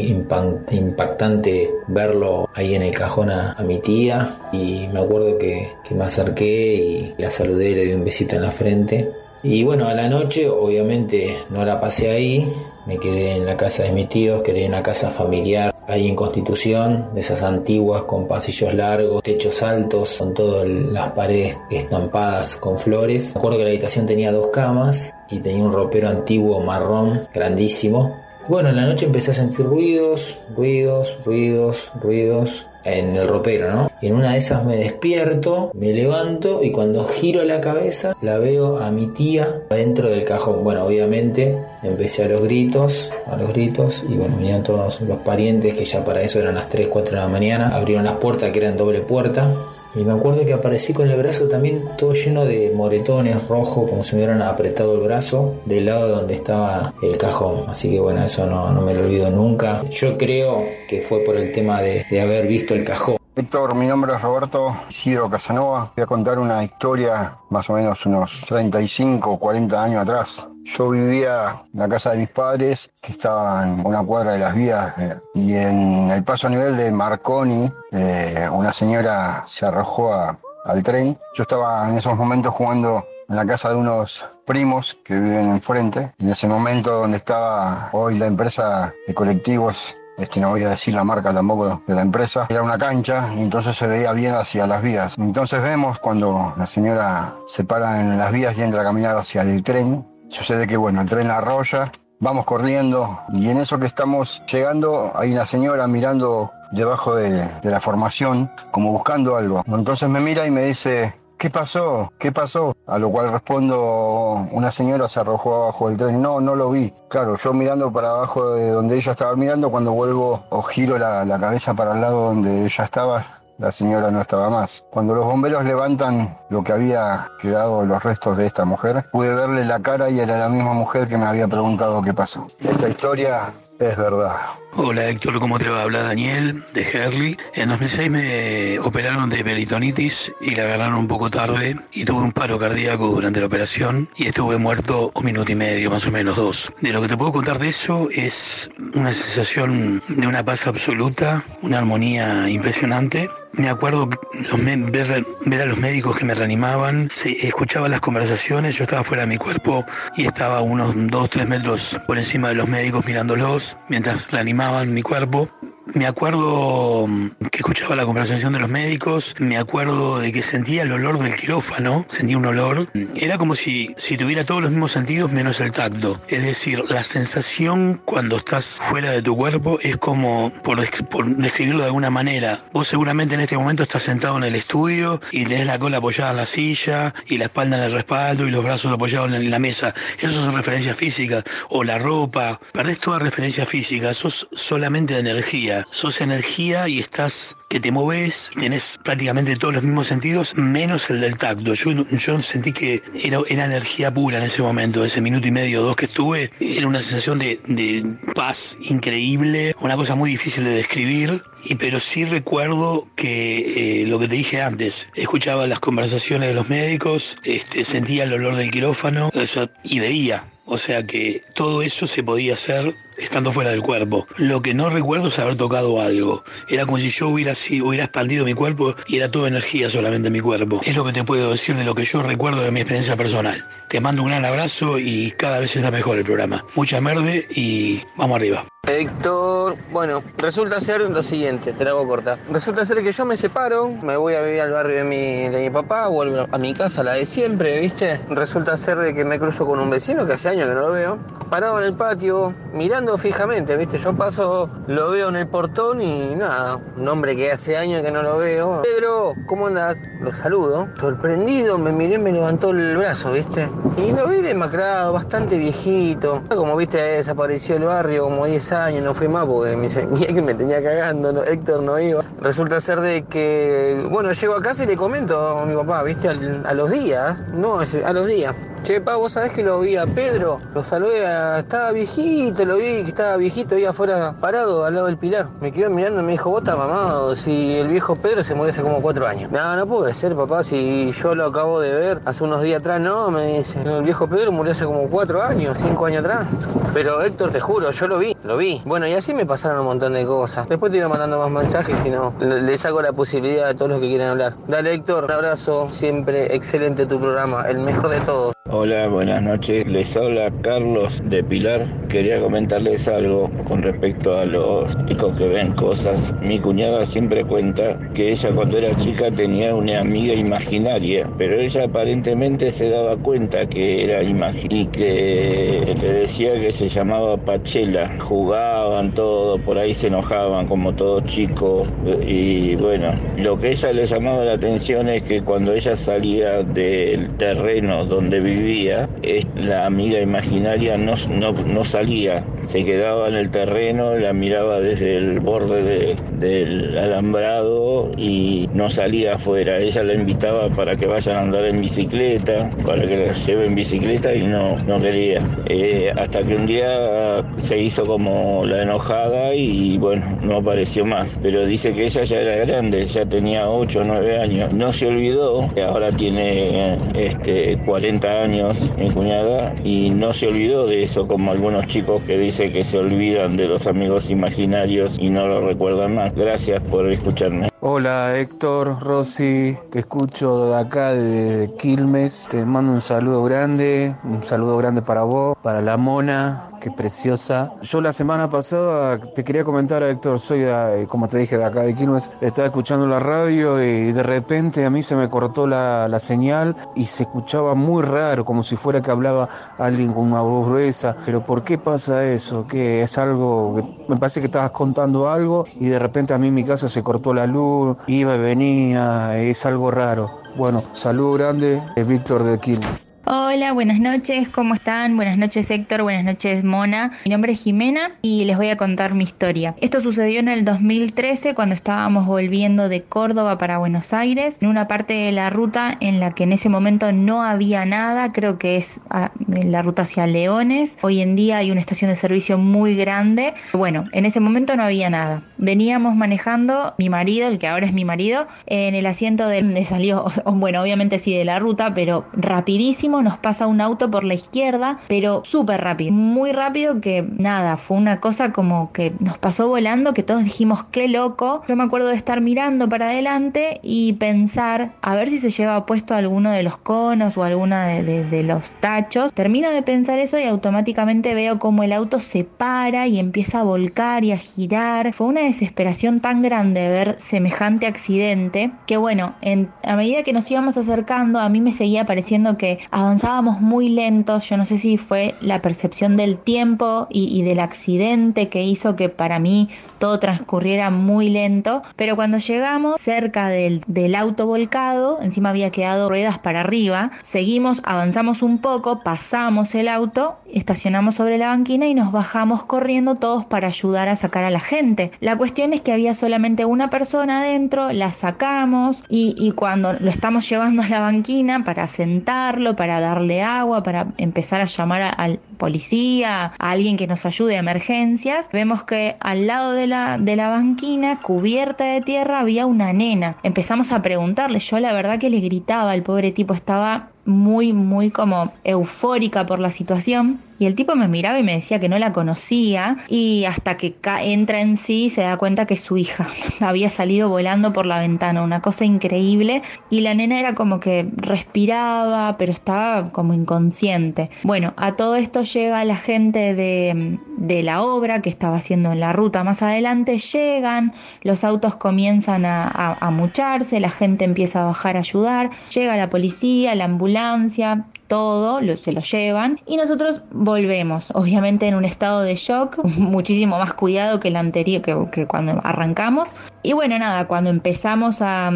impactante 0.71 1.69
verlo 1.87 2.49
ahí 2.55 2.73
en 2.73 2.81
el 2.81 2.95
cajón 2.95 3.29
a, 3.29 3.51
a 3.51 3.61
mi 3.61 3.77
tía 3.77 4.37
y 4.51 4.87
me 4.91 5.01
acuerdo 5.01 5.37
que, 5.37 5.69
que 5.87 5.93
me 5.93 6.03
acerqué 6.05 6.73
y 6.73 7.13
la 7.19 7.29
saludé, 7.29 7.75
le 7.75 7.85
di 7.85 7.93
un 7.93 8.03
besito 8.03 8.37
en 8.37 8.41
la 8.41 8.51
frente. 8.51 9.20
Y 9.43 9.63
bueno, 9.63 9.87
a 9.87 9.93
la 9.93 10.07
noche 10.07 10.47
obviamente 10.47 11.35
no 11.49 11.65
la 11.65 11.81
pasé 11.81 12.11
ahí, 12.11 12.53
me 12.85 12.97
quedé 12.97 13.37
en 13.37 13.45
la 13.45 13.57
casa 13.57 13.83
de 13.83 13.91
mis 13.91 14.07
tíos, 14.07 14.43
quedé 14.43 14.65
en 14.65 14.71
una 14.71 14.83
casa 14.83 15.09
familiar 15.09 15.73
ahí 15.87 16.07
en 16.07 16.15
Constitución, 16.15 17.09
de 17.13 17.21
esas 17.21 17.41
antiguas 17.41 18.03
con 18.03 18.27
pasillos 18.27 18.73
largos, 18.73 19.23
techos 19.23 19.61
altos, 19.61 20.15
con 20.19 20.33
todas 20.33 20.67
las 20.67 21.11
paredes 21.11 21.57
estampadas 21.69 22.55
con 22.57 22.77
flores. 22.77 23.33
Me 23.33 23.39
acuerdo 23.39 23.57
que 23.57 23.63
la 23.65 23.71
habitación 23.71 24.05
tenía 24.05 24.31
dos 24.31 24.47
camas 24.53 25.13
y 25.29 25.39
tenía 25.39 25.63
un 25.63 25.73
ropero 25.73 26.07
antiguo 26.07 26.61
marrón 26.61 27.27
grandísimo. 27.33 28.15
Bueno, 28.51 28.67
en 28.67 28.75
la 28.75 28.85
noche 28.85 29.05
empecé 29.05 29.31
a 29.31 29.33
sentir 29.33 29.65
ruidos, 29.65 30.37
ruidos, 30.53 31.17
ruidos, 31.23 31.89
ruidos 32.01 32.67
en 32.83 33.15
el 33.15 33.25
ropero, 33.25 33.71
¿no? 33.71 33.89
Y 34.01 34.07
en 34.07 34.15
una 34.15 34.33
de 34.33 34.39
esas 34.39 34.65
me 34.65 34.75
despierto, 34.75 35.71
me 35.73 35.93
levanto 35.93 36.61
y 36.61 36.69
cuando 36.71 37.05
giro 37.05 37.45
la 37.45 37.61
cabeza 37.61 38.13
la 38.21 38.39
veo 38.39 38.75
a 38.75 38.91
mi 38.91 39.07
tía 39.07 39.61
dentro 39.69 40.09
del 40.09 40.25
cajón. 40.25 40.65
Bueno, 40.65 40.83
obviamente 40.83 41.57
empecé 41.81 42.25
a 42.25 42.27
los 42.27 42.43
gritos, 42.43 43.09
a 43.25 43.37
los 43.37 43.53
gritos 43.53 44.03
y 44.09 44.15
bueno, 44.15 44.35
venían 44.35 44.63
todos 44.63 44.99
los 44.99 45.19
parientes 45.19 45.73
que 45.73 45.85
ya 45.85 46.03
para 46.03 46.21
eso 46.21 46.39
eran 46.39 46.55
las 46.55 46.67
3, 46.67 46.89
4 46.89 47.15
de 47.15 47.21
la 47.21 47.29
mañana. 47.29 47.73
Abrieron 47.73 48.03
las 48.03 48.15
puertas 48.15 48.49
que 48.49 48.59
eran 48.59 48.75
doble 48.75 48.99
puerta 48.99 49.49
Y 49.95 50.03
me 50.03 50.13
acuerdo 50.13 50.45
que 50.45 50.53
aparecí 50.53 50.93
con 50.93 51.09
el 51.09 51.17
brazo 51.17 51.47
también 51.47 51.83
todo 51.97 52.13
lleno 52.13 52.45
de 52.45 52.71
moretones 52.73 53.47
rojos, 53.47 53.89
como 53.89 54.03
si 54.03 54.15
me 54.15 54.23
hubieran 54.23 54.41
apretado 54.41 54.95
el 54.95 55.01
brazo 55.01 55.55
del 55.65 55.85
lado 55.85 56.07
donde 56.07 56.35
estaba 56.35 56.93
el 57.01 57.17
cajón. 57.17 57.65
Así 57.67 57.89
que 57.89 57.99
bueno, 57.99 58.23
eso 58.23 58.45
no, 58.45 58.71
no 58.71 58.81
me 58.81 58.93
lo 58.93 59.01
olvido 59.01 59.29
nunca. 59.29 59.83
Yo 59.89 60.17
creo 60.17 60.63
que 60.87 61.01
fue 61.01 61.19
por 61.19 61.35
el 61.35 61.51
tema 61.51 61.81
de, 61.81 62.05
de 62.09 62.21
haber 62.21 62.47
visto 62.47 62.73
el 62.73 62.85
cajón. 62.85 63.20
Héctor, 63.33 63.75
mi 63.75 63.87
nombre 63.87 64.13
es 64.13 64.21
Roberto 64.21 64.75
Isidro 64.89 65.29
Casanova. 65.29 65.91
Voy 65.95 66.03
a 66.03 66.05
contar 66.05 66.37
una 66.37 66.63
historia 66.63 67.37
más 67.49 67.69
o 67.69 67.73
menos 67.73 68.05
unos 68.05 68.41
35 68.45 69.31
o 69.31 69.39
40 69.39 69.81
años 69.81 70.01
atrás. 70.01 70.47
Yo 70.65 70.89
vivía 70.89 71.63
en 71.73 71.79
la 71.79 71.87
casa 71.87 72.11
de 72.11 72.17
mis 72.17 72.29
padres, 72.29 72.91
que 73.01 73.11
estaba 73.13 73.63
en 73.63 73.85
una 73.85 74.03
cuadra 74.03 74.33
de 74.33 74.39
las 74.39 74.53
vías, 74.53 74.97
eh, 74.99 75.15
y 75.33 75.55
en 75.55 76.09
el 76.11 76.23
paso 76.23 76.47
a 76.47 76.49
nivel 76.49 76.75
de 76.75 76.91
Marconi, 76.91 77.71
eh, 77.91 78.47
una 78.51 78.73
señora 78.73 79.43
se 79.47 79.65
arrojó 79.65 80.13
a- 80.13 80.37
al 80.65 80.83
tren. 80.83 81.17
Yo 81.33 81.43
estaba 81.43 81.89
en 81.89 81.97
esos 81.97 82.15
momentos 82.17 82.53
jugando 82.53 83.05
en 83.29 83.35
la 83.37 83.45
casa 83.45 83.69
de 83.69 83.75
unos 83.75 84.27
primos 84.45 84.97
que 85.05 85.15
viven 85.17 85.51
enfrente. 85.51 86.11
En 86.19 86.29
ese 86.29 86.47
momento 86.47 86.91
donde 86.99 87.17
estaba 87.17 87.89
hoy 87.93 88.17
la 88.17 88.27
empresa 88.27 88.93
de 89.07 89.13
colectivos 89.13 89.95
no 90.39 90.49
voy 90.49 90.63
a 90.63 90.69
decir 90.69 90.93
la 90.93 91.03
marca 91.03 91.33
tampoco 91.33 91.81
de 91.85 91.95
la 91.95 92.01
empresa, 92.01 92.47
era 92.49 92.61
una 92.61 92.77
cancha 92.77 93.29
y 93.35 93.41
entonces 93.41 93.75
se 93.75 93.87
veía 93.87 94.11
bien 94.13 94.33
hacia 94.33 94.67
las 94.67 94.81
vías. 94.81 95.17
Entonces 95.17 95.61
vemos 95.61 95.99
cuando 95.99 96.53
la 96.57 96.65
señora 96.65 97.35
se 97.45 97.63
para 97.63 97.99
en 97.99 98.17
las 98.17 98.31
vías 98.31 98.57
y 98.57 98.63
entra 98.63 98.81
a 98.81 98.83
caminar 98.83 99.17
hacia 99.17 99.41
el 99.41 99.63
tren. 99.63 100.05
Sucede 100.29 100.67
que, 100.67 100.77
bueno, 100.77 101.01
el 101.01 101.09
tren 101.09 101.27
la 101.27 101.37
arrolla, 101.37 101.91
vamos 102.19 102.45
corriendo 102.45 103.19
y 103.33 103.49
en 103.49 103.57
eso 103.57 103.79
que 103.79 103.85
estamos 103.85 104.43
llegando 104.51 105.11
hay 105.15 105.33
una 105.33 105.45
señora 105.45 105.87
mirando 105.87 106.51
debajo 106.71 107.15
de, 107.15 107.47
de 107.61 107.69
la 107.69 107.79
formación, 107.79 108.49
como 108.71 108.91
buscando 108.91 109.35
algo. 109.35 109.63
Entonces 109.67 110.07
me 110.07 110.19
mira 110.19 110.47
y 110.47 110.51
me 110.51 110.63
dice, 110.63 111.13
¿qué 111.41 111.49
pasó? 111.49 112.13
¿Qué 112.19 112.31
pasó? 112.31 112.75
A 112.85 112.99
lo 112.99 113.09
cual 113.09 113.31
respondo, 113.31 114.45
una 114.51 114.71
señora 114.71 115.07
se 115.07 115.21
arrojó 115.21 115.55
abajo 115.63 115.87
del 115.87 115.97
tren. 115.97 116.21
No, 116.21 116.39
no 116.39 116.55
lo 116.55 116.69
vi. 116.69 116.93
Claro, 117.09 117.35
yo 117.35 117.51
mirando 117.51 117.91
para 117.91 118.11
abajo 118.11 118.53
de 118.53 118.69
donde 118.69 118.95
ella 118.95 119.13
estaba 119.13 119.35
mirando, 119.35 119.71
cuando 119.71 119.91
vuelvo 119.91 120.43
o 120.49 120.61
giro 120.61 120.99
la, 120.99 121.39
cabeza 121.39 121.73
para 121.73 121.95
el 121.95 122.01
lado 122.01 122.25
donde 122.25 122.65
ella 122.65 122.83
estaba, 122.83 123.25
la 123.57 123.71
señora 123.71 124.11
no 124.11 124.21
estaba 124.21 124.51
más. 124.51 124.85
Cuando 124.91 125.15
los 125.15 125.25
bomberos 125.25 125.65
levantan 125.65 126.37
lo 126.49 126.63
que 126.63 126.73
había 126.73 127.31
quedado 127.39 127.81
de 127.81 127.87
los 127.87 128.03
restos 128.03 128.37
de 128.37 128.45
esta 128.45 128.63
mujer, 128.63 129.05
pude 129.11 129.33
verle 129.33 129.65
la 129.65 129.79
cara 129.79 130.11
y 130.11 130.19
era 130.19 130.37
la 130.37 130.47
misma 130.47 130.73
mujer 130.73 131.07
que 131.07 131.17
me 131.17 131.25
había 131.25 131.47
preguntado 131.47 132.03
qué 132.03 132.13
pasó. 132.13 132.45
Esta 132.59 132.87
historia 132.87 133.51
es 133.79 133.97
verdad. 133.97 134.35
Hola 134.73 135.09
Héctor, 135.09 135.37
¿cómo 135.39 135.59
te 135.59 135.67
va? 135.67 135.81
Habla 135.81 136.01
Daniel 136.01 136.63
de 136.73 136.81
Herley. 136.83 137.37
En 137.55 137.67
2006 137.67 138.09
me 138.09 138.79
operaron 138.79 139.29
de 139.29 139.43
peritonitis 139.43 140.33
y 140.39 140.55
la 140.55 140.63
agarraron 140.63 140.95
un 140.95 141.07
poco 141.09 141.29
tarde 141.29 141.75
y 141.91 142.05
tuve 142.05 142.21
un 142.21 142.31
paro 142.31 142.57
cardíaco 142.57 143.07
durante 143.07 143.41
la 143.41 143.47
operación 143.47 144.07
y 144.15 144.27
estuve 144.27 144.57
muerto 144.57 145.11
un 145.13 145.25
minuto 145.25 145.51
y 145.51 145.55
medio, 145.55 145.91
más 145.91 146.07
o 146.07 146.11
menos 146.11 146.37
dos. 146.37 146.71
De 146.79 146.93
lo 146.93 147.01
que 147.01 147.09
te 147.09 147.17
puedo 147.17 147.33
contar 147.33 147.59
de 147.59 147.67
eso 147.67 148.07
es 148.11 148.69
una 148.93 149.11
sensación 149.11 150.01
de 150.07 150.27
una 150.27 150.45
paz 150.45 150.65
absoluta, 150.65 151.43
una 151.63 151.79
armonía 151.79 152.49
impresionante. 152.49 153.29
Me 153.53 153.67
acuerdo 153.67 154.09
los 154.49 154.63
ver, 154.63 155.25
ver 155.45 155.61
a 155.61 155.65
los 155.65 155.77
médicos 155.77 156.15
que 156.15 156.23
me 156.23 156.33
reanimaban, 156.33 157.09
se, 157.09 157.31
escuchaba 157.45 157.89
las 157.89 157.99
conversaciones, 157.99 158.75
yo 158.77 158.85
estaba 158.85 159.03
fuera 159.03 159.23
de 159.23 159.27
mi 159.27 159.37
cuerpo 159.37 159.85
y 160.15 160.25
estaba 160.25 160.61
unos 160.61 160.93
2, 160.95 161.29
3 161.29 161.49
metros 161.49 161.99
por 162.07 162.17
encima 162.17 162.47
de 162.47 162.55
los 162.55 162.69
médicos 162.69 163.05
mirándolos 163.05 163.75
mientras 163.89 164.31
reanimaban 164.31 164.60
mi 164.93 165.01
cuerpo. 165.01 165.49
Me 165.93 166.07
acuerdo 166.07 167.05
mm, 167.07 167.29
que 167.51 167.57
escuchaba 167.57 167.95
la 167.95 168.05
conversación 168.05 168.53
de 168.53 168.59
los 168.59 168.69
médicos, 168.69 169.35
me 169.39 169.57
acuerdo 169.57 170.19
de 170.19 170.31
que 170.31 170.41
sentía 170.41 170.83
el 170.83 170.91
olor 170.91 171.19
del 171.19 171.35
quirófano, 171.35 172.05
sentía 172.07 172.37
un 172.37 172.45
olor. 172.45 172.87
Era 173.15 173.37
como 173.37 173.55
si, 173.55 173.93
si 173.97 174.17
tuviera 174.17 174.45
todos 174.45 174.61
los 174.61 174.71
mismos 174.71 174.93
sentidos 174.93 175.31
menos 175.31 175.59
el 175.59 175.71
tacto. 175.71 176.21
Es 176.29 176.43
decir, 176.43 176.83
la 176.89 177.03
sensación 177.03 178.01
cuando 178.05 178.37
estás 178.37 178.79
fuera 178.89 179.11
de 179.11 179.21
tu 179.21 179.35
cuerpo 179.35 179.79
es 179.81 179.97
como, 179.97 180.51
por, 180.63 180.79
por 181.09 181.27
describirlo 181.35 181.79
de 181.79 181.87
alguna 181.87 182.09
manera, 182.09 182.63
vos 182.71 182.87
seguramente 182.87 183.35
en 183.35 183.41
este 183.41 183.57
momento 183.57 183.83
estás 183.83 184.03
sentado 184.03 184.37
en 184.37 184.43
el 184.43 184.55
estudio 184.55 185.19
y 185.31 185.45
tenés 185.45 185.67
la 185.67 185.79
cola 185.79 185.97
apoyada 185.97 186.31
en 186.31 186.37
la 186.37 186.45
silla 186.45 187.13
y 187.27 187.37
la 187.37 187.45
espalda 187.45 187.77
en 187.77 187.83
el 187.83 187.91
respaldo 187.91 188.47
y 188.47 188.51
los 188.51 188.63
brazos 188.63 188.93
apoyados 188.93 189.33
en 189.33 189.51
la 189.51 189.59
mesa. 189.59 189.93
Eso 190.19 190.43
son 190.43 190.55
referencias 190.55 190.95
físicas. 190.95 191.43
O 191.69 191.83
la 191.83 191.97
ropa. 191.97 192.59
Perdés 192.71 192.99
toda 192.99 193.19
referencia 193.19 193.65
física. 193.65 194.13
Sos 194.13 194.47
solamente 194.51 195.13
de 195.15 195.19
energía. 195.19 195.80
Sos 195.89 196.21
energía 196.21 196.87
y 196.87 196.99
estás 196.99 197.57
que 197.69 197.79
te 197.79 197.91
moves, 197.91 198.49
tenés 198.59 198.99
prácticamente 199.01 199.55
todos 199.55 199.73
los 199.73 199.83
mismos 199.83 200.07
sentidos, 200.07 200.55
menos 200.55 201.09
el 201.09 201.21
del 201.21 201.37
tacto. 201.37 201.73
Yo, 201.73 201.91
yo 201.91 202.41
sentí 202.41 202.73
que 202.73 203.01
era, 203.15 203.39
era 203.47 203.63
energía 203.63 204.13
pura 204.13 204.39
en 204.39 204.43
ese 204.43 204.61
momento, 204.61 205.05
ese 205.05 205.21
minuto 205.21 205.47
y 205.47 205.51
medio, 205.51 205.81
dos 205.81 205.95
que 205.95 206.05
estuve, 206.05 206.51
era 206.59 206.85
una 206.85 207.01
sensación 207.01 207.39
de, 207.39 207.61
de 207.67 208.17
paz 208.35 208.77
increíble, 208.81 209.73
una 209.79 209.95
cosa 209.95 210.15
muy 210.15 210.31
difícil 210.31 210.65
de 210.65 210.71
describir, 210.71 211.41
y, 211.63 211.75
pero 211.75 212.01
sí 212.01 212.25
recuerdo 212.25 213.07
que 213.15 214.01
eh, 214.01 214.07
lo 214.07 214.19
que 214.19 214.27
te 214.27 214.35
dije 214.35 214.61
antes, 214.61 215.07
escuchaba 215.15 215.65
las 215.65 215.79
conversaciones 215.79 216.49
de 216.49 216.55
los 216.55 216.67
médicos, 216.67 217.37
este, 217.43 217.85
sentía 217.85 218.25
el 218.25 218.33
olor 218.33 218.57
del 218.57 218.69
quirófano 218.69 219.29
o 219.33 219.67
y 219.83 219.99
veía. 219.99 220.45
O 220.65 220.77
sea 220.77 221.05
que 221.05 221.43
todo 221.55 221.81
eso 221.81 222.07
se 222.07 222.23
podía 222.23 222.53
hacer 222.53 222.95
estando 223.21 223.51
fuera 223.51 223.71
del 223.71 223.81
cuerpo. 223.81 224.27
Lo 224.37 224.61
que 224.61 224.73
no 224.73 224.89
recuerdo 224.89 225.27
es 225.29 225.39
haber 225.39 225.55
tocado 225.55 226.01
algo. 226.01 226.43
Era 226.67 226.85
como 226.85 226.97
si 226.97 227.09
yo 227.09 227.29
hubiera, 227.29 227.55
si- 227.55 227.81
hubiera 227.81 228.05
expandido 228.05 228.45
mi 228.45 228.53
cuerpo 228.53 228.95
y 229.07 229.17
era 229.17 229.29
toda 229.29 229.47
energía 229.47 229.89
solamente 229.89 230.27
en 230.27 230.33
mi 230.33 230.41
cuerpo. 230.41 230.81
Es 230.83 230.95
lo 230.95 231.03
que 231.05 231.13
te 231.13 231.23
puedo 231.23 231.51
decir 231.51 231.75
de 231.75 231.83
lo 231.83 231.95
que 231.95 232.05
yo 232.05 232.21
recuerdo 232.23 232.61
de 232.61 232.71
mi 232.71 232.81
experiencia 232.81 233.15
personal. 233.15 233.65
Te 233.87 233.99
mando 234.01 234.23
un 234.23 234.29
gran 234.29 234.45
abrazo 234.45 234.99
y 234.99 235.31
cada 235.37 235.59
vez 235.59 235.71
será 235.71 235.91
mejor 235.91 236.17
el 236.17 236.23
programa. 236.25 236.63
Mucha 236.75 236.99
merde 237.01 237.47
y 237.55 238.01
vamos 238.17 238.35
arriba. 238.37 238.65
Héctor, 238.87 239.77
bueno, 239.91 240.23
resulta 240.37 240.79
ser 240.79 241.01
lo 241.01 241.21
siguiente, 241.23 241.73
te 241.73 241.83
la 241.85 241.91
hago 241.91 242.07
corta. 242.07 242.37
Resulta 242.51 242.85
ser 242.85 243.01
que 243.03 243.11
yo 243.11 243.25
me 243.25 243.35
separo, 243.37 243.89
me 243.89 244.15
voy 244.17 244.35
a 244.35 244.41
vivir 244.41 244.61
al 244.61 244.71
barrio 244.71 244.97
de 244.97 245.03
mi, 245.03 245.49
de 245.49 245.61
mi 245.61 245.69
papá, 245.69 246.07
vuelvo 246.07 246.45
a 246.51 246.57
mi 246.57 246.73
casa, 246.73 247.01
la 247.03 247.13
de 247.13 247.25
siempre, 247.25 247.79
¿viste? 247.79 248.19
Resulta 248.29 248.75
ser 248.77 248.97
de 248.97 249.13
que 249.13 249.23
me 249.25 249.39
cruzo 249.39 249.65
con 249.65 249.79
un 249.79 249.89
vecino 249.89 250.25
que 250.27 250.33
hace 250.33 250.49
años 250.49 250.67
que 250.67 250.75
no 250.75 250.81
lo 250.81 250.91
veo, 250.91 251.17
parado 251.49 251.79
en 251.79 251.87
el 251.87 251.93
patio, 251.93 252.53
mirando 252.73 253.10
fijamente, 253.17 253.75
¿viste? 253.77 253.97
Yo 253.97 254.13
paso, 254.13 254.69
lo 254.87 255.11
veo 255.11 255.29
en 255.29 255.35
el 255.35 255.47
portón 255.47 256.01
y 256.01 256.35
nada, 256.35 256.79
un 256.97 257.07
hombre 257.07 257.35
que 257.35 257.51
hace 257.51 257.77
años 257.77 258.01
que 258.01 258.11
no 258.11 258.21
lo 258.23 258.37
veo. 258.37 258.81
Pedro, 258.81 259.35
¿cómo 259.45 259.67
andas? 259.67 260.01
Lo 260.21 260.31
saludo. 260.33 260.87
Sorprendido, 260.99 261.77
me 261.77 261.91
miré, 261.91 262.17
me 262.19 262.31
levantó 262.31 262.69
el 262.71 262.97
brazo, 262.97 263.31
¿viste? 263.31 263.67
Y 263.97 264.11
lo 264.11 264.27
vi 264.27 264.41
demacrado, 264.41 265.13
bastante 265.13 265.57
viejito. 265.57 266.41
Como 266.55 266.75
viste, 266.75 266.97
desapareció 267.01 267.75
el 267.75 267.83
barrio 267.83 268.23
como 268.25 268.45
10 268.45 268.71
años, 268.71 269.03
no 269.03 269.13
fui 269.13 269.27
más 269.27 269.45
porque 269.45 269.75
me 269.75 269.87
mira 270.11 270.33
que 270.33 270.41
me 270.41 270.53
tenía 270.53 270.81
cagando, 270.83 271.43
Héctor 271.43 271.83
no 271.83 271.99
iba. 271.99 272.23
Resulta 272.41 272.79
ser 272.79 272.99
de 273.01 273.23
que, 273.23 274.05
bueno, 274.09 274.31
llego 274.31 274.55
a 274.55 274.61
casa 274.61 274.83
y 274.83 274.87
le 274.87 274.97
comento 274.97 275.59
a 275.59 275.65
mi 275.65 275.75
papá, 275.75 276.03
¿viste? 276.03 276.27
Al- 276.29 276.65
a 276.65 276.73
los 276.73 276.91
días, 276.91 277.43
no, 277.53 277.79
a 277.79 278.13
los 278.13 278.27
días. 278.27 278.55
Che, 278.83 278.99
pa, 278.99 279.15
vos 279.15 279.33
sabés 279.33 279.51
que 279.51 279.61
lo 279.63 279.79
vi 279.79 279.95
a 279.95 280.07
Pedro, 280.07 280.59
lo 280.73 280.83
saludé, 280.83 281.25
a- 281.25 281.59
estaba 281.59 281.91
viejito, 281.91 282.65
lo 282.65 282.77
vi 282.77 283.00
que 283.03 283.09
estaba 283.09 283.37
viejito 283.37 283.75
ahí 283.75 283.85
afuera 283.85 284.33
parado 284.39 284.85
al 284.85 284.95
lado 284.95 285.07
del 285.07 285.17
pilar. 285.17 285.47
Me 285.59 285.71
quedó 285.71 285.89
mirando 285.89 286.21
y 286.21 286.23
me 286.23 286.31
dijo, 286.33 286.57
estás 286.57 286.77
mamado, 286.77 287.35
si 287.35 287.77
el 287.77 287.87
viejo 287.87 288.15
Pedro 288.15 288.43
se 288.43 288.55
murió 288.55 288.71
hace 288.71 288.81
como 288.81 289.01
cuatro 289.01 289.27
años. 289.27 289.51
No, 289.51 289.75
no 289.75 289.85
puede 289.85 290.13
ser, 290.13 290.35
papá, 290.35 290.63
si 290.63 291.11
yo 291.11 291.35
lo 291.35 291.45
acabo 291.45 291.79
de 291.79 291.93
ver 291.93 292.21
hace 292.25 292.43
unos 292.43 292.61
días 292.61 292.79
atrás, 292.79 292.99
no, 292.99 293.31
me 293.31 293.57
dice. 293.57 293.81
El 293.81 294.03
viejo 294.03 294.27
Pedro 294.27 294.51
murió 294.51 294.71
hace 294.71 294.85
como 294.85 295.09
cuatro 295.09 295.41
años, 295.41 295.77
cinco 295.77 296.05
años 296.05 296.23
atrás. 296.23 296.47
Pero 296.93 297.21
Héctor, 297.21 297.51
te 297.51 297.59
juro, 297.59 297.91
yo 297.91 298.07
lo 298.07 298.19
vi, 298.19 298.35
lo 298.43 298.57
vi. 298.57 298.81
Bueno, 298.85 299.07
y 299.07 299.13
así 299.13 299.33
me 299.33 299.45
pasaron 299.45 299.79
un 299.79 299.85
montón 299.85 300.13
de 300.13 300.25
cosas. 300.25 300.67
Después 300.67 300.91
te 300.91 300.97
iba 300.97 301.07
mandando 301.07 301.39
más 301.39 301.49
mensajes 301.49 302.05
y 302.05 302.09
no, 302.09 302.33
le 302.39 302.77
saco 302.77 303.01
la 303.01 303.13
posibilidad 303.13 303.69
a 303.69 303.73
todos 303.73 303.91
los 303.91 303.99
que 303.99 304.07
quieran 304.07 304.29
hablar. 304.29 304.55
Dale, 304.67 304.93
Héctor, 304.93 305.25
un 305.25 305.31
abrazo, 305.31 305.87
siempre 305.91 306.53
excelente 306.55 307.05
tu 307.05 307.19
programa, 307.19 307.63
el 307.67 307.79
mejor 307.79 308.09
de 308.09 308.19
todos. 308.21 308.60
Hola, 308.69 309.07
buenas 309.07 309.41
noches. 309.41 309.87
Les 309.87 310.15
habla 310.15 310.51
Carlos 310.61 311.19
de 311.25 311.43
Pilar. 311.43 311.87
Quería 312.07 312.39
comentarles 312.39 313.07
algo 313.07 313.49
con 313.67 313.81
respecto 313.81 314.37
a 314.37 314.45
los 314.45 314.95
chicos 315.07 315.35
que 315.35 315.47
ven 315.47 315.71
cosas. 315.73 316.15
Mi 316.41 316.59
cuñada 316.59 317.03
siempre 317.07 317.43
cuenta 317.43 317.97
que 318.13 318.31
ella 318.31 318.51
cuando 318.51 318.77
era 318.77 318.95
chica 318.97 319.31
tenía 319.31 319.73
una 319.73 320.01
amiga 320.01 320.35
imaginaria, 320.35 321.27
pero 321.39 321.55
ella 321.55 321.85
aparentemente 321.85 322.69
se 322.69 322.89
daba 322.89 323.17
cuenta 323.17 323.65
que 323.65 324.03
era 324.03 324.21
imaginaria 324.21 324.81
y 324.83 324.85
que 324.85 325.95
le 325.99 326.13
decía 326.13 326.53
que 326.53 326.71
se 326.71 326.87
llamaba 326.87 327.37
Pachela. 327.37 328.15
Jugaban 328.19 329.11
todo, 329.15 329.57
por 329.57 329.79
ahí 329.79 329.95
se 329.95 330.07
enojaban 330.07 330.67
como 330.67 330.93
todos 330.93 331.23
chicos 331.23 331.87
y 332.25 332.75
bueno, 332.75 333.15
lo 333.37 333.57
que 333.57 333.71
ella 333.71 333.91
le 333.91 334.05
llamaba 334.05 334.45
la 334.45 334.53
atención 334.53 335.09
es 335.09 335.23
que 335.23 335.41
cuando 335.41 335.73
ella 335.73 335.95
salía 335.95 336.61
del 336.61 337.27
terreno 337.37 338.05
donde 338.05 338.39
vivía 338.39 338.50
vivía, 338.51 339.09
la 339.55 339.85
amiga 339.85 340.19
imaginaria 340.19 340.97
no, 340.97 341.15
no, 341.29 341.51
no 341.51 341.85
salía, 341.85 342.43
se 342.65 342.83
quedaba 342.83 343.27
en 343.27 343.35
el 343.35 343.49
terreno, 343.49 344.15
la 344.17 344.33
miraba 344.33 344.79
desde 344.79 345.17
el 345.17 345.39
borde 345.39 346.15
del 346.39 346.97
alambrado 346.97 348.11
y 348.17 348.69
no 348.73 348.89
salía 348.89 349.35
afuera. 349.35 349.77
Ella 349.79 350.03
la 350.03 350.13
invitaba 350.13 350.69
para 350.69 350.95
que 350.95 351.05
vayan 351.07 351.37
a 351.37 351.41
andar 351.41 351.65
en 351.65 351.81
bicicleta, 351.81 352.69
para 352.85 353.05
que 353.05 353.27
la 353.27 353.33
lleve 353.33 353.65
en 353.65 353.75
bicicleta 353.75 354.33
y 354.33 354.45
no, 354.45 354.77
no 354.87 355.01
quería. 355.01 355.41
Eh, 355.67 356.11
hasta 356.15 356.43
que 356.43 356.55
un 356.55 356.65
día 356.65 357.43
se 357.57 357.79
hizo 357.79 358.05
como 358.05 358.65
la 358.65 358.83
enojada 358.83 359.53
y 359.55 359.97
bueno, 359.97 360.37
no 360.41 360.57
apareció 360.57 361.05
más. 361.05 361.39
Pero 361.41 361.65
dice 361.65 361.93
que 361.93 362.05
ella 362.05 362.23
ya 362.23 362.41
era 362.41 362.65
grande, 362.65 363.05
ya 363.05 363.25
tenía 363.25 363.69
8 363.69 364.01
o 364.01 364.03
9 364.03 364.39
años. 364.39 364.73
No 364.73 364.93
se 364.93 365.07
olvidó, 365.07 365.67
ahora 365.87 366.11
tiene 366.11 366.97
este, 367.13 367.77
40 367.85 368.27
años 368.27 368.40
mi 368.47 369.11
cuñada 369.11 369.73
y 369.83 370.09
no 370.09 370.33
se 370.33 370.47
olvidó 370.47 370.87
de 370.87 371.03
eso 371.03 371.27
como 371.27 371.51
algunos 371.51 371.87
chicos 371.87 372.23
que 372.23 372.37
dicen 372.37 372.71
que 372.71 372.83
se 372.83 372.97
olvidan 372.97 373.55
de 373.57 373.67
los 373.67 373.87
amigos 373.87 374.29
imaginarios 374.29 375.17
y 375.19 375.29
no 375.29 375.47
lo 375.47 375.61
recuerdan 375.61 376.15
más. 376.15 376.33
Gracias 376.33 376.81
por 376.81 377.11
escucharme. 377.11 377.69
Hola 377.81 378.37
Héctor, 378.37 378.99
Rosy, 379.01 379.75
te 379.89 379.99
escucho 379.99 380.67
de 380.67 380.75
acá 380.79 381.13
de 381.13 381.71
Quilmes, 381.79 382.47
te 382.49 382.63
mando 382.65 382.93
un 382.93 383.01
saludo 383.01 383.43
grande, 383.43 384.15
un 384.23 384.43
saludo 384.43 384.77
grande 384.77 385.01
para 385.01 385.23
vos, 385.23 385.57
para 385.63 385.81
la 385.81 385.97
mona, 385.97 386.70
qué 386.81 386.91
preciosa. 386.91 387.71
Yo 387.81 388.01
la 388.01 388.11
semana 388.11 388.49
pasada 388.49 389.19
te 389.19 389.43
quería 389.43 389.63
comentar, 389.63 390.03
Héctor, 390.03 390.39
soy, 390.39 390.65
como 391.07 391.27
te 391.27 391.37
dije, 391.37 391.57
de 391.57 391.63
acá 391.63 391.83
de 391.83 391.95
Quilmes, 391.95 392.31
estaba 392.41 392.65
escuchando 392.65 393.07
la 393.07 393.19
radio 393.19 393.81
y 393.81 394.11
de 394.11 394.23
repente 394.23 394.83
a 394.83 394.89
mí 394.89 395.03
se 395.03 395.15
me 395.15 395.29
cortó 395.29 395.67
la, 395.67 396.09
la 396.09 396.19
señal 396.19 396.75
y 396.95 397.05
se 397.05 397.23
escuchaba 397.23 397.75
muy 397.75 398.03
raro, 398.03 398.43
como 398.43 398.63
si 398.63 398.75
fuera 398.75 399.01
que 399.01 399.11
hablaba 399.11 399.47
alguien 399.77 400.11
con 400.11 400.31
una 400.31 400.41
voz 400.41 400.67
gruesa. 400.67 401.15
Pero 401.25 401.43
¿por 401.43 401.63
qué 401.63 401.77
pasa 401.77 402.25
eso? 402.25 402.65
Que 402.67 403.03
es 403.03 403.17
algo, 403.17 404.03
me 404.09 404.17
parece 404.17 404.41
que 404.41 404.47
estabas 404.47 404.71
contando 404.71 405.29
algo 405.29 405.65
y 405.79 405.87
de 405.87 405.99
repente 405.99 406.33
a 406.33 406.37
mí 406.37 406.47
en 406.47 406.55
mi 406.55 406.63
casa 406.63 406.89
se 406.89 407.03
cortó 407.03 407.33
la 407.33 407.45
luz 407.45 407.95
iba 408.07 408.35
y 408.35 408.39
venía, 408.39 409.37
es 409.37 409.65
algo 409.65 409.91
raro. 409.91 410.31
Bueno, 410.55 410.83
salud 410.93 411.37
grande, 411.37 411.81
es 411.95 412.07
Víctor 412.07 412.43
de 412.43 412.59
Quilmes. 412.59 413.10
Hola, 413.23 413.71
buenas 413.71 413.99
noches, 413.99 414.49
¿cómo 414.49 414.73
están? 414.73 415.15
Buenas 415.15 415.37
noches 415.37 415.69
Héctor, 415.69 416.01
buenas 416.01 416.23
noches 416.23 416.63
Mona. 416.63 417.11
Mi 417.23 417.29
nombre 417.29 417.51
es 417.51 417.63
Jimena 417.63 418.13
y 418.23 418.45
les 418.45 418.57
voy 418.57 418.69
a 418.69 418.77
contar 418.77 419.13
mi 419.13 419.23
historia. 419.23 419.75
Esto 419.79 420.01
sucedió 420.01 420.39
en 420.39 420.47
el 420.47 420.65
2013 420.65 421.53
cuando 421.53 421.75
estábamos 421.75 422.25
volviendo 422.25 422.89
de 422.89 423.03
Córdoba 423.03 423.59
para 423.59 423.77
Buenos 423.77 424.11
Aires, 424.13 424.57
en 424.59 424.69
una 424.69 424.87
parte 424.87 425.13
de 425.13 425.31
la 425.31 425.51
ruta 425.51 425.95
en 425.99 426.19
la 426.19 426.31
que 426.31 426.45
en 426.45 426.51
ese 426.51 426.67
momento 426.67 427.11
no 427.11 427.43
había 427.43 427.85
nada, 427.85 428.33
creo 428.33 428.57
que 428.57 428.77
es 428.77 428.99
ah, 429.11 429.31
la 429.47 429.83
ruta 429.83 430.01
hacia 430.01 430.25
Leones. 430.25 430.97
Hoy 431.01 431.21
en 431.21 431.35
día 431.35 431.57
hay 431.57 431.69
una 431.69 431.79
estación 431.79 432.09
de 432.09 432.15
servicio 432.15 432.57
muy 432.57 432.95
grande. 432.95 433.53
Bueno, 433.73 434.05
en 434.13 434.25
ese 434.25 434.39
momento 434.39 434.75
no 434.75 434.83
había 434.83 435.11
nada. 435.11 435.43
Veníamos 435.59 436.15
manejando 436.15 436.95
mi 436.97 437.09
marido, 437.09 437.47
el 437.47 437.59
que 437.59 437.67
ahora 437.67 437.85
es 437.85 437.93
mi 437.93 438.03
marido, 438.03 438.47
en 438.65 438.95
el 438.95 439.05
asiento 439.05 439.47
de 439.47 439.61
donde 439.61 439.85
salió, 439.85 440.25
bueno, 440.45 440.81
obviamente 440.81 441.19
sí 441.19 441.35
de 441.35 441.45
la 441.45 441.59
ruta, 441.59 441.93
pero 441.93 442.25
rapidísimo 442.33 443.10
nos 443.21 443.37
pasa 443.37 443.67
un 443.67 443.81
auto 443.81 444.09
por 444.09 444.23
la 444.23 444.33
izquierda, 444.33 444.99
pero 445.09 445.43
súper 445.43 445.81
rápido, 445.81 446.13
muy 446.13 446.53
rápido 446.53 447.01
que 447.01 447.27
nada, 447.37 447.75
fue 447.75 447.97
una 447.97 448.21
cosa 448.21 448.53
como 448.53 448.93
que 448.93 449.13
nos 449.19 449.37
pasó 449.37 449.67
volando, 449.67 450.13
que 450.13 450.23
todos 450.23 450.43
dijimos 450.43 450.85
qué 450.85 451.09
loco. 451.09 451.63
Yo 451.67 451.75
me 451.75 451.83
acuerdo 451.83 452.07
de 452.07 452.15
estar 452.15 452.39
mirando 452.39 452.87
para 452.87 453.09
adelante 453.09 453.79
y 453.83 454.13
pensar 454.13 454.93
a 455.01 455.15
ver 455.15 455.29
si 455.29 455.39
se 455.39 455.49
lleva 455.49 455.85
puesto 455.85 456.15
alguno 456.15 456.51
de 456.51 456.63
los 456.63 456.77
conos 456.77 457.37
o 457.37 457.43
alguna 457.43 457.87
de, 457.87 458.43
los 458.43 458.69
tachos. 458.79 459.33
Termino 459.33 459.69
de 459.69 459.81
pensar 459.81 460.19
eso 460.19 460.39
y 460.39 460.43
automáticamente 460.43 461.33
veo 461.33 461.59
como 461.59 461.83
el 461.83 461.91
auto 461.91 462.19
se 462.19 462.43
para 462.43 463.07
y 463.07 463.19
empieza 463.19 463.59
a 463.59 463.63
volcar 463.63 464.23
y 464.23 464.31
a 464.31 464.37
girar. 464.37 465.11
Fue 465.13 465.27
una 465.27 465.41
desesperación 465.41 466.19
tan 466.19 466.41
grande 466.41 466.89
ver 466.89 467.15
semejante 467.19 467.87
accidente 467.87 468.71
que 468.85 468.97
bueno, 468.97 469.35
a 469.83 469.95
medida 469.95 470.23
que 470.23 470.33
nos 470.33 470.49
íbamos 470.49 470.77
acercando 470.77 471.39
a 471.39 471.49
mí 471.49 471.61
me 471.61 471.71
seguía 471.71 472.05
pareciendo 472.05 472.57
que 472.57 472.79
avanzábamos 473.01 473.61
muy 473.61 473.89
lentos, 473.89 474.49
yo 474.49 474.57
no 474.57 474.65
sé 474.65 474.77
si 474.77 474.97
fue 474.97 475.35
la 475.41 475.61
percepción 475.61 476.17
del 476.17 476.37
tiempo 476.37 477.07
y, 477.09 477.41
del 477.41 477.59
accidente 477.59 478.49
que 478.49 478.63
hizo 478.63 478.95
que 478.95 479.09
para 479.09 479.39
mí 479.39 479.69
todo 479.99 480.19
transcurriera 480.19 480.89
muy 480.89 481.29
lento, 481.29 481.81
pero 481.95 482.15
cuando 482.15 482.37
llegamos 482.37 482.99
cerca 482.99 483.49
del, 483.49 483.81
auto 484.15 484.45
volcado, 484.45 485.19
encima 485.21 485.49
había 485.49 485.71
quedado 485.71 486.09
ruedas 486.09 486.37
para 486.37 486.61
arriba, 486.61 487.11
seguimos, 487.21 487.81
avanzamos 487.85 488.41
un 488.41 488.59
poco, 488.59 489.01
pasamos 489.03 489.73
el 489.75 489.87
auto, 489.87 490.37
estacionamos 490.51 491.15
sobre 491.15 491.37
la 491.37 491.47
banquina 491.47 491.87
y 491.87 491.93
nos 491.93 492.11
bajamos 492.11 492.63
corriendo 492.63 493.15
todos 493.15 493.45
para 493.45 493.67
ayudar 493.69 494.09
a 494.09 494.15
sacar 494.15 494.43
a 494.43 494.51
la 494.51 494.59
gente. 494.59 495.11
La 495.19 495.37
cuestión 495.37 495.73
es 495.73 495.81
que 495.81 495.93
había 495.93 496.13
solamente 496.13 496.65
una 496.65 496.89
persona 496.89 497.39
adentro, 497.39 497.91
la 497.91 498.11
sacamos 498.11 499.03
y 499.07 499.51
cuando 499.51 499.93
lo 499.93 500.09
estamos 500.09 500.47
llevando 500.47 500.81
a 500.81 500.87
la 500.87 500.99
banquina 500.99 501.63
para 501.63 501.87
sentarlo, 501.87 502.75
para 502.75 502.90
darle 502.99 503.41
agua, 503.41 503.83
para 503.83 504.07
empezar 504.17 504.61
a 504.61 504.65
llamar 504.65 505.13
al 505.17 505.39
policía, 505.61 506.53
alguien 506.57 506.97
que 506.97 507.05
nos 507.05 507.27
ayude 507.27 507.55
a 507.55 507.59
emergencias, 507.59 508.49
vemos 508.51 508.83
que 508.83 509.15
al 509.19 509.45
lado 509.45 509.73
de 509.73 509.85
la, 509.85 510.17
de 510.17 510.35
la 510.35 510.49
banquina, 510.49 511.19
cubierta 511.21 511.83
de 511.83 512.01
tierra, 512.01 512.39
había 512.39 512.65
una 512.65 512.91
nena. 512.93 513.37
Empezamos 513.43 513.91
a 513.91 514.01
preguntarle, 514.01 514.57
yo 514.57 514.79
la 514.79 514.91
verdad 514.91 515.19
que 515.19 515.29
le 515.29 515.39
gritaba, 515.39 515.93
el 515.93 516.01
pobre 516.01 516.31
tipo 516.31 516.55
estaba 516.55 517.11
muy, 517.25 517.73
muy 517.73 518.09
como 518.09 518.51
eufórica 518.63 519.45
por 519.45 519.59
la 519.59 519.71
situación. 519.71 520.39
Y 520.59 520.67
el 520.67 520.75
tipo 520.75 520.95
me 520.95 521.07
miraba 521.07 521.39
y 521.39 521.43
me 521.43 521.53
decía 521.53 521.79
que 521.79 521.89
no 521.89 521.97
la 521.97 522.13
conocía 522.13 522.97
y 523.09 523.45
hasta 523.45 523.77
que 523.77 523.95
entra 524.21 524.61
en 524.61 524.77
sí 524.77 525.09
se 525.09 525.21
da 525.21 525.35
cuenta 525.37 525.65
que 525.65 525.75
su 525.75 525.97
hija 525.97 526.27
había 526.59 526.89
salido 526.91 527.29
volando 527.29 527.73
por 527.73 527.87
la 527.87 527.99
ventana, 527.99 528.43
una 528.43 528.61
cosa 528.61 528.85
increíble. 528.85 529.63
Y 529.89 530.01
la 530.01 530.13
nena 530.13 530.39
era 530.39 530.53
como 530.53 530.79
que 530.79 531.09
respiraba, 531.15 532.37
pero 532.37 532.51
estaba 532.51 533.11
como 533.11 533.33
inconsciente. 533.33 534.29
Bueno, 534.43 534.73
a 534.77 534.95
todo 534.95 535.15
esto 535.15 535.41
llega 535.53 535.83
la 535.85 535.95
gente 535.95 536.55
de, 536.55 537.19
de 537.37 537.63
la 537.63 537.81
obra 537.81 538.21
que 538.21 538.29
estaba 538.29 538.57
haciendo 538.57 538.91
en 538.91 538.99
la 538.99 539.13
ruta 539.13 539.43
más 539.43 539.61
adelante, 539.61 540.17
llegan, 540.17 540.93
los 541.21 541.43
autos 541.43 541.75
comienzan 541.75 542.45
a, 542.45 542.97
a, 542.99 543.11
mucharse, 543.11 543.79
la 543.79 543.89
gente 543.89 544.25
empieza 544.25 544.61
a 544.61 544.65
bajar 544.65 544.95
a 544.95 544.99
ayudar, 544.99 545.49
llega 545.73 545.97
la 545.97 546.09
policía, 546.09 546.75
la 546.75 546.85
ambulancia, 546.85 547.85
todo, 548.07 548.59
se 548.75 548.91
lo 548.91 549.01
llevan 549.01 549.59
y 549.65 549.77
nosotros 549.77 550.21
volvemos, 550.31 551.11
obviamente 551.13 551.67
en 551.67 551.75
un 551.75 551.85
estado 551.85 552.21
de 552.21 552.35
shock, 552.35 552.83
muchísimo 552.97 553.57
más 553.57 553.73
cuidado 553.73 554.19
que 554.19 554.27
el 554.27 554.35
anterior, 554.35 554.81
que, 554.81 555.25
cuando 555.27 555.59
arrancamos. 555.63 556.29
Y 556.63 556.73
bueno, 556.73 556.99
nada, 556.99 557.27
cuando 557.27 557.49
empezamos 557.49 558.21
a, 558.21 558.51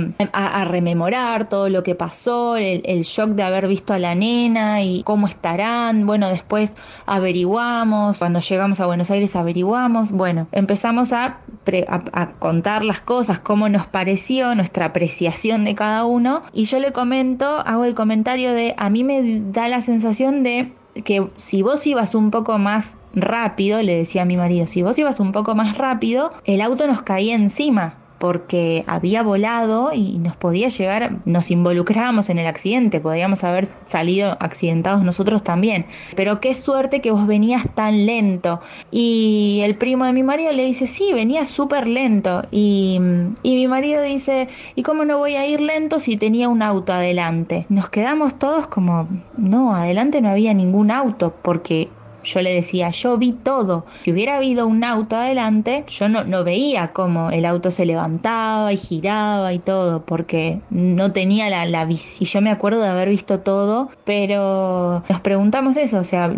rememorar 0.65 1.49
todo 1.49 1.69
lo 1.69 1.82
que 1.84 1.95
pasó, 1.95 2.56
el, 2.56 3.02
shock 3.03 3.32
de 3.32 3.44
haber 3.44 3.68
visto 3.68 3.94
a 3.94 3.99
la 3.99 4.14
nena 4.14 4.84
y 4.84 5.02
cómo 5.03 5.27
estarán, 5.27 6.06
bueno, 6.06 6.30
después 6.30 6.76
averiguamos, 7.07 8.19
cuando 8.19 8.40
llegamos 8.41 8.80
a 8.80 8.86
Buenos 8.86 9.10
Aires 9.10 9.36
averiguamos, 9.36 10.11
bueno, 10.11 10.48
empezamos 10.52 11.14
a, 11.14 11.40
a 12.14 12.32
contar 12.34 12.84
las 12.84 13.02
cosas, 13.02 13.40
cómo 13.40 13.69
nos 13.69 13.88
pareció, 13.88 14.53
nuestra 14.53 14.86
apreciación 14.86 15.64
de 15.64 15.73
cada 15.73 16.06
uno, 16.06 16.44
y 16.53 16.65
yo 16.65 16.80
le 16.80 16.91
comento, 16.91 17.60
hago 17.65 17.86
el 17.86 17.95
comentario 17.95 18.53
de, 18.53 18.76
a 18.77 18.90
mí 18.91 19.03
me 19.03 19.41
da 19.52 19.68
la 19.68 19.82
sensación 19.82 20.44
de 20.44 20.72
que 21.03 21.27
si 21.35 21.61
vos 21.61 21.85
ibas 21.85 22.15
un 22.15 22.31
poco 22.31 22.57
más 22.57 22.95
rápido, 23.13 23.81
le 23.81 23.95
decía 23.95 24.22
a 24.23 24.26
mi 24.26 24.38
marido, 24.38 24.67
si 24.67 24.81
vos 24.81 24.97
ibas 24.97 25.19
un 25.19 25.31
poco 25.31 25.55
más 25.55 25.77
rápido, 25.77 26.31
el 26.45 26.61
auto 26.61 26.88
nos 26.88 27.01
caía 27.01 27.35
encima 27.35 27.95
porque 28.26 28.84
había 28.88 29.22
volado 29.22 29.91
y 29.93 30.18
nos 30.18 30.35
podía 30.35 30.69
llegar, 30.69 31.18
nos 31.26 31.52
involucrábamos 31.52 32.30
en 32.30 32.39
el 32.39 32.47
accidente, 32.47 32.99
podíamos 32.99 33.43
haber 33.43 33.69
salido 33.85 34.35
accidentados 34.39 35.03
nosotros 35.03 35.43
también. 35.43 35.85
Pero 36.15 36.41
qué 36.41 36.56
suerte 36.56 37.02
que 37.02 37.11
vos 37.11 37.27
venías 37.27 37.69
tan 37.76 38.07
lento. 38.07 38.61
Y 38.89 39.60
el 39.64 39.76
primo 39.76 40.06
de 40.06 40.14
mi 40.14 40.23
marido 40.23 40.52
le 40.53 40.65
dice, 40.65 40.88
sí, 40.88 41.14
venía 41.14 41.45
súper 41.45 41.85
lento. 41.85 42.41
Y, 42.49 42.99
y 43.43 43.53
mi 43.53 43.68
marido 43.68 44.02
dice, 44.02 44.47
¿y 44.73 44.81
cómo 44.81 45.06
no 45.06 45.19
voy 45.19 45.35
a 45.35 45.45
ir 45.45 45.61
lento 45.61 45.99
si 45.99 46.18
tenía 46.18 46.49
un 46.49 46.64
auto 46.64 46.93
adelante? 46.93 47.68
Nos 47.69 47.89
quedamos 47.89 48.39
todos 48.39 48.65
como, 48.65 49.07
no, 49.38 49.76
adelante 49.76 50.19
no 50.19 50.30
había 50.30 50.56
ningún 50.56 50.89
auto, 50.89 51.35
porque 51.43 51.89
yo 52.26 52.41
le 52.41 52.53
decía, 52.53 52.89
yo 52.89 53.18
vi 53.18 53.31
todo. 53.31 53.85
Si 54.03 54.11
hubiera 54.11 54.38
habido 54.38 54.68
un 54.68 54.84
auto 54.84 55.15
adelante, 55.15 55.85
yo 55.88 56.10
no, 56.10 56.23
no 56.23 56.43
veía 56.43 56.89
cómo 56.89 57.30
el 57.30 57.45
auto 57.45 57.72
se 57.72 57.85
levantaba 57.85 58.73
y 58.73 58.77
giraba 58.77 59.53
y 59.53 59.60
todo, 59.60 60.06
porque 60.06 60.60
no 60.69 61.11
tenía 61.11 61.49
la, 61.49 61.65
la 61.65 61.88
Y 61.89 62.26
yo 62.26 62.41
me 62.41 62.52
acuerdo 62.52 62.81
de 62.81 62.89
haber 62.89 63.10
visto 63.10 63.39
todo, 63.39 63.89
pero 64.03 65.03
nos 65.07 65.22
preguntamos 65.22 65.77
eso, 65.77 65.99
o 65.99 66.03
sea, 66.03 66.34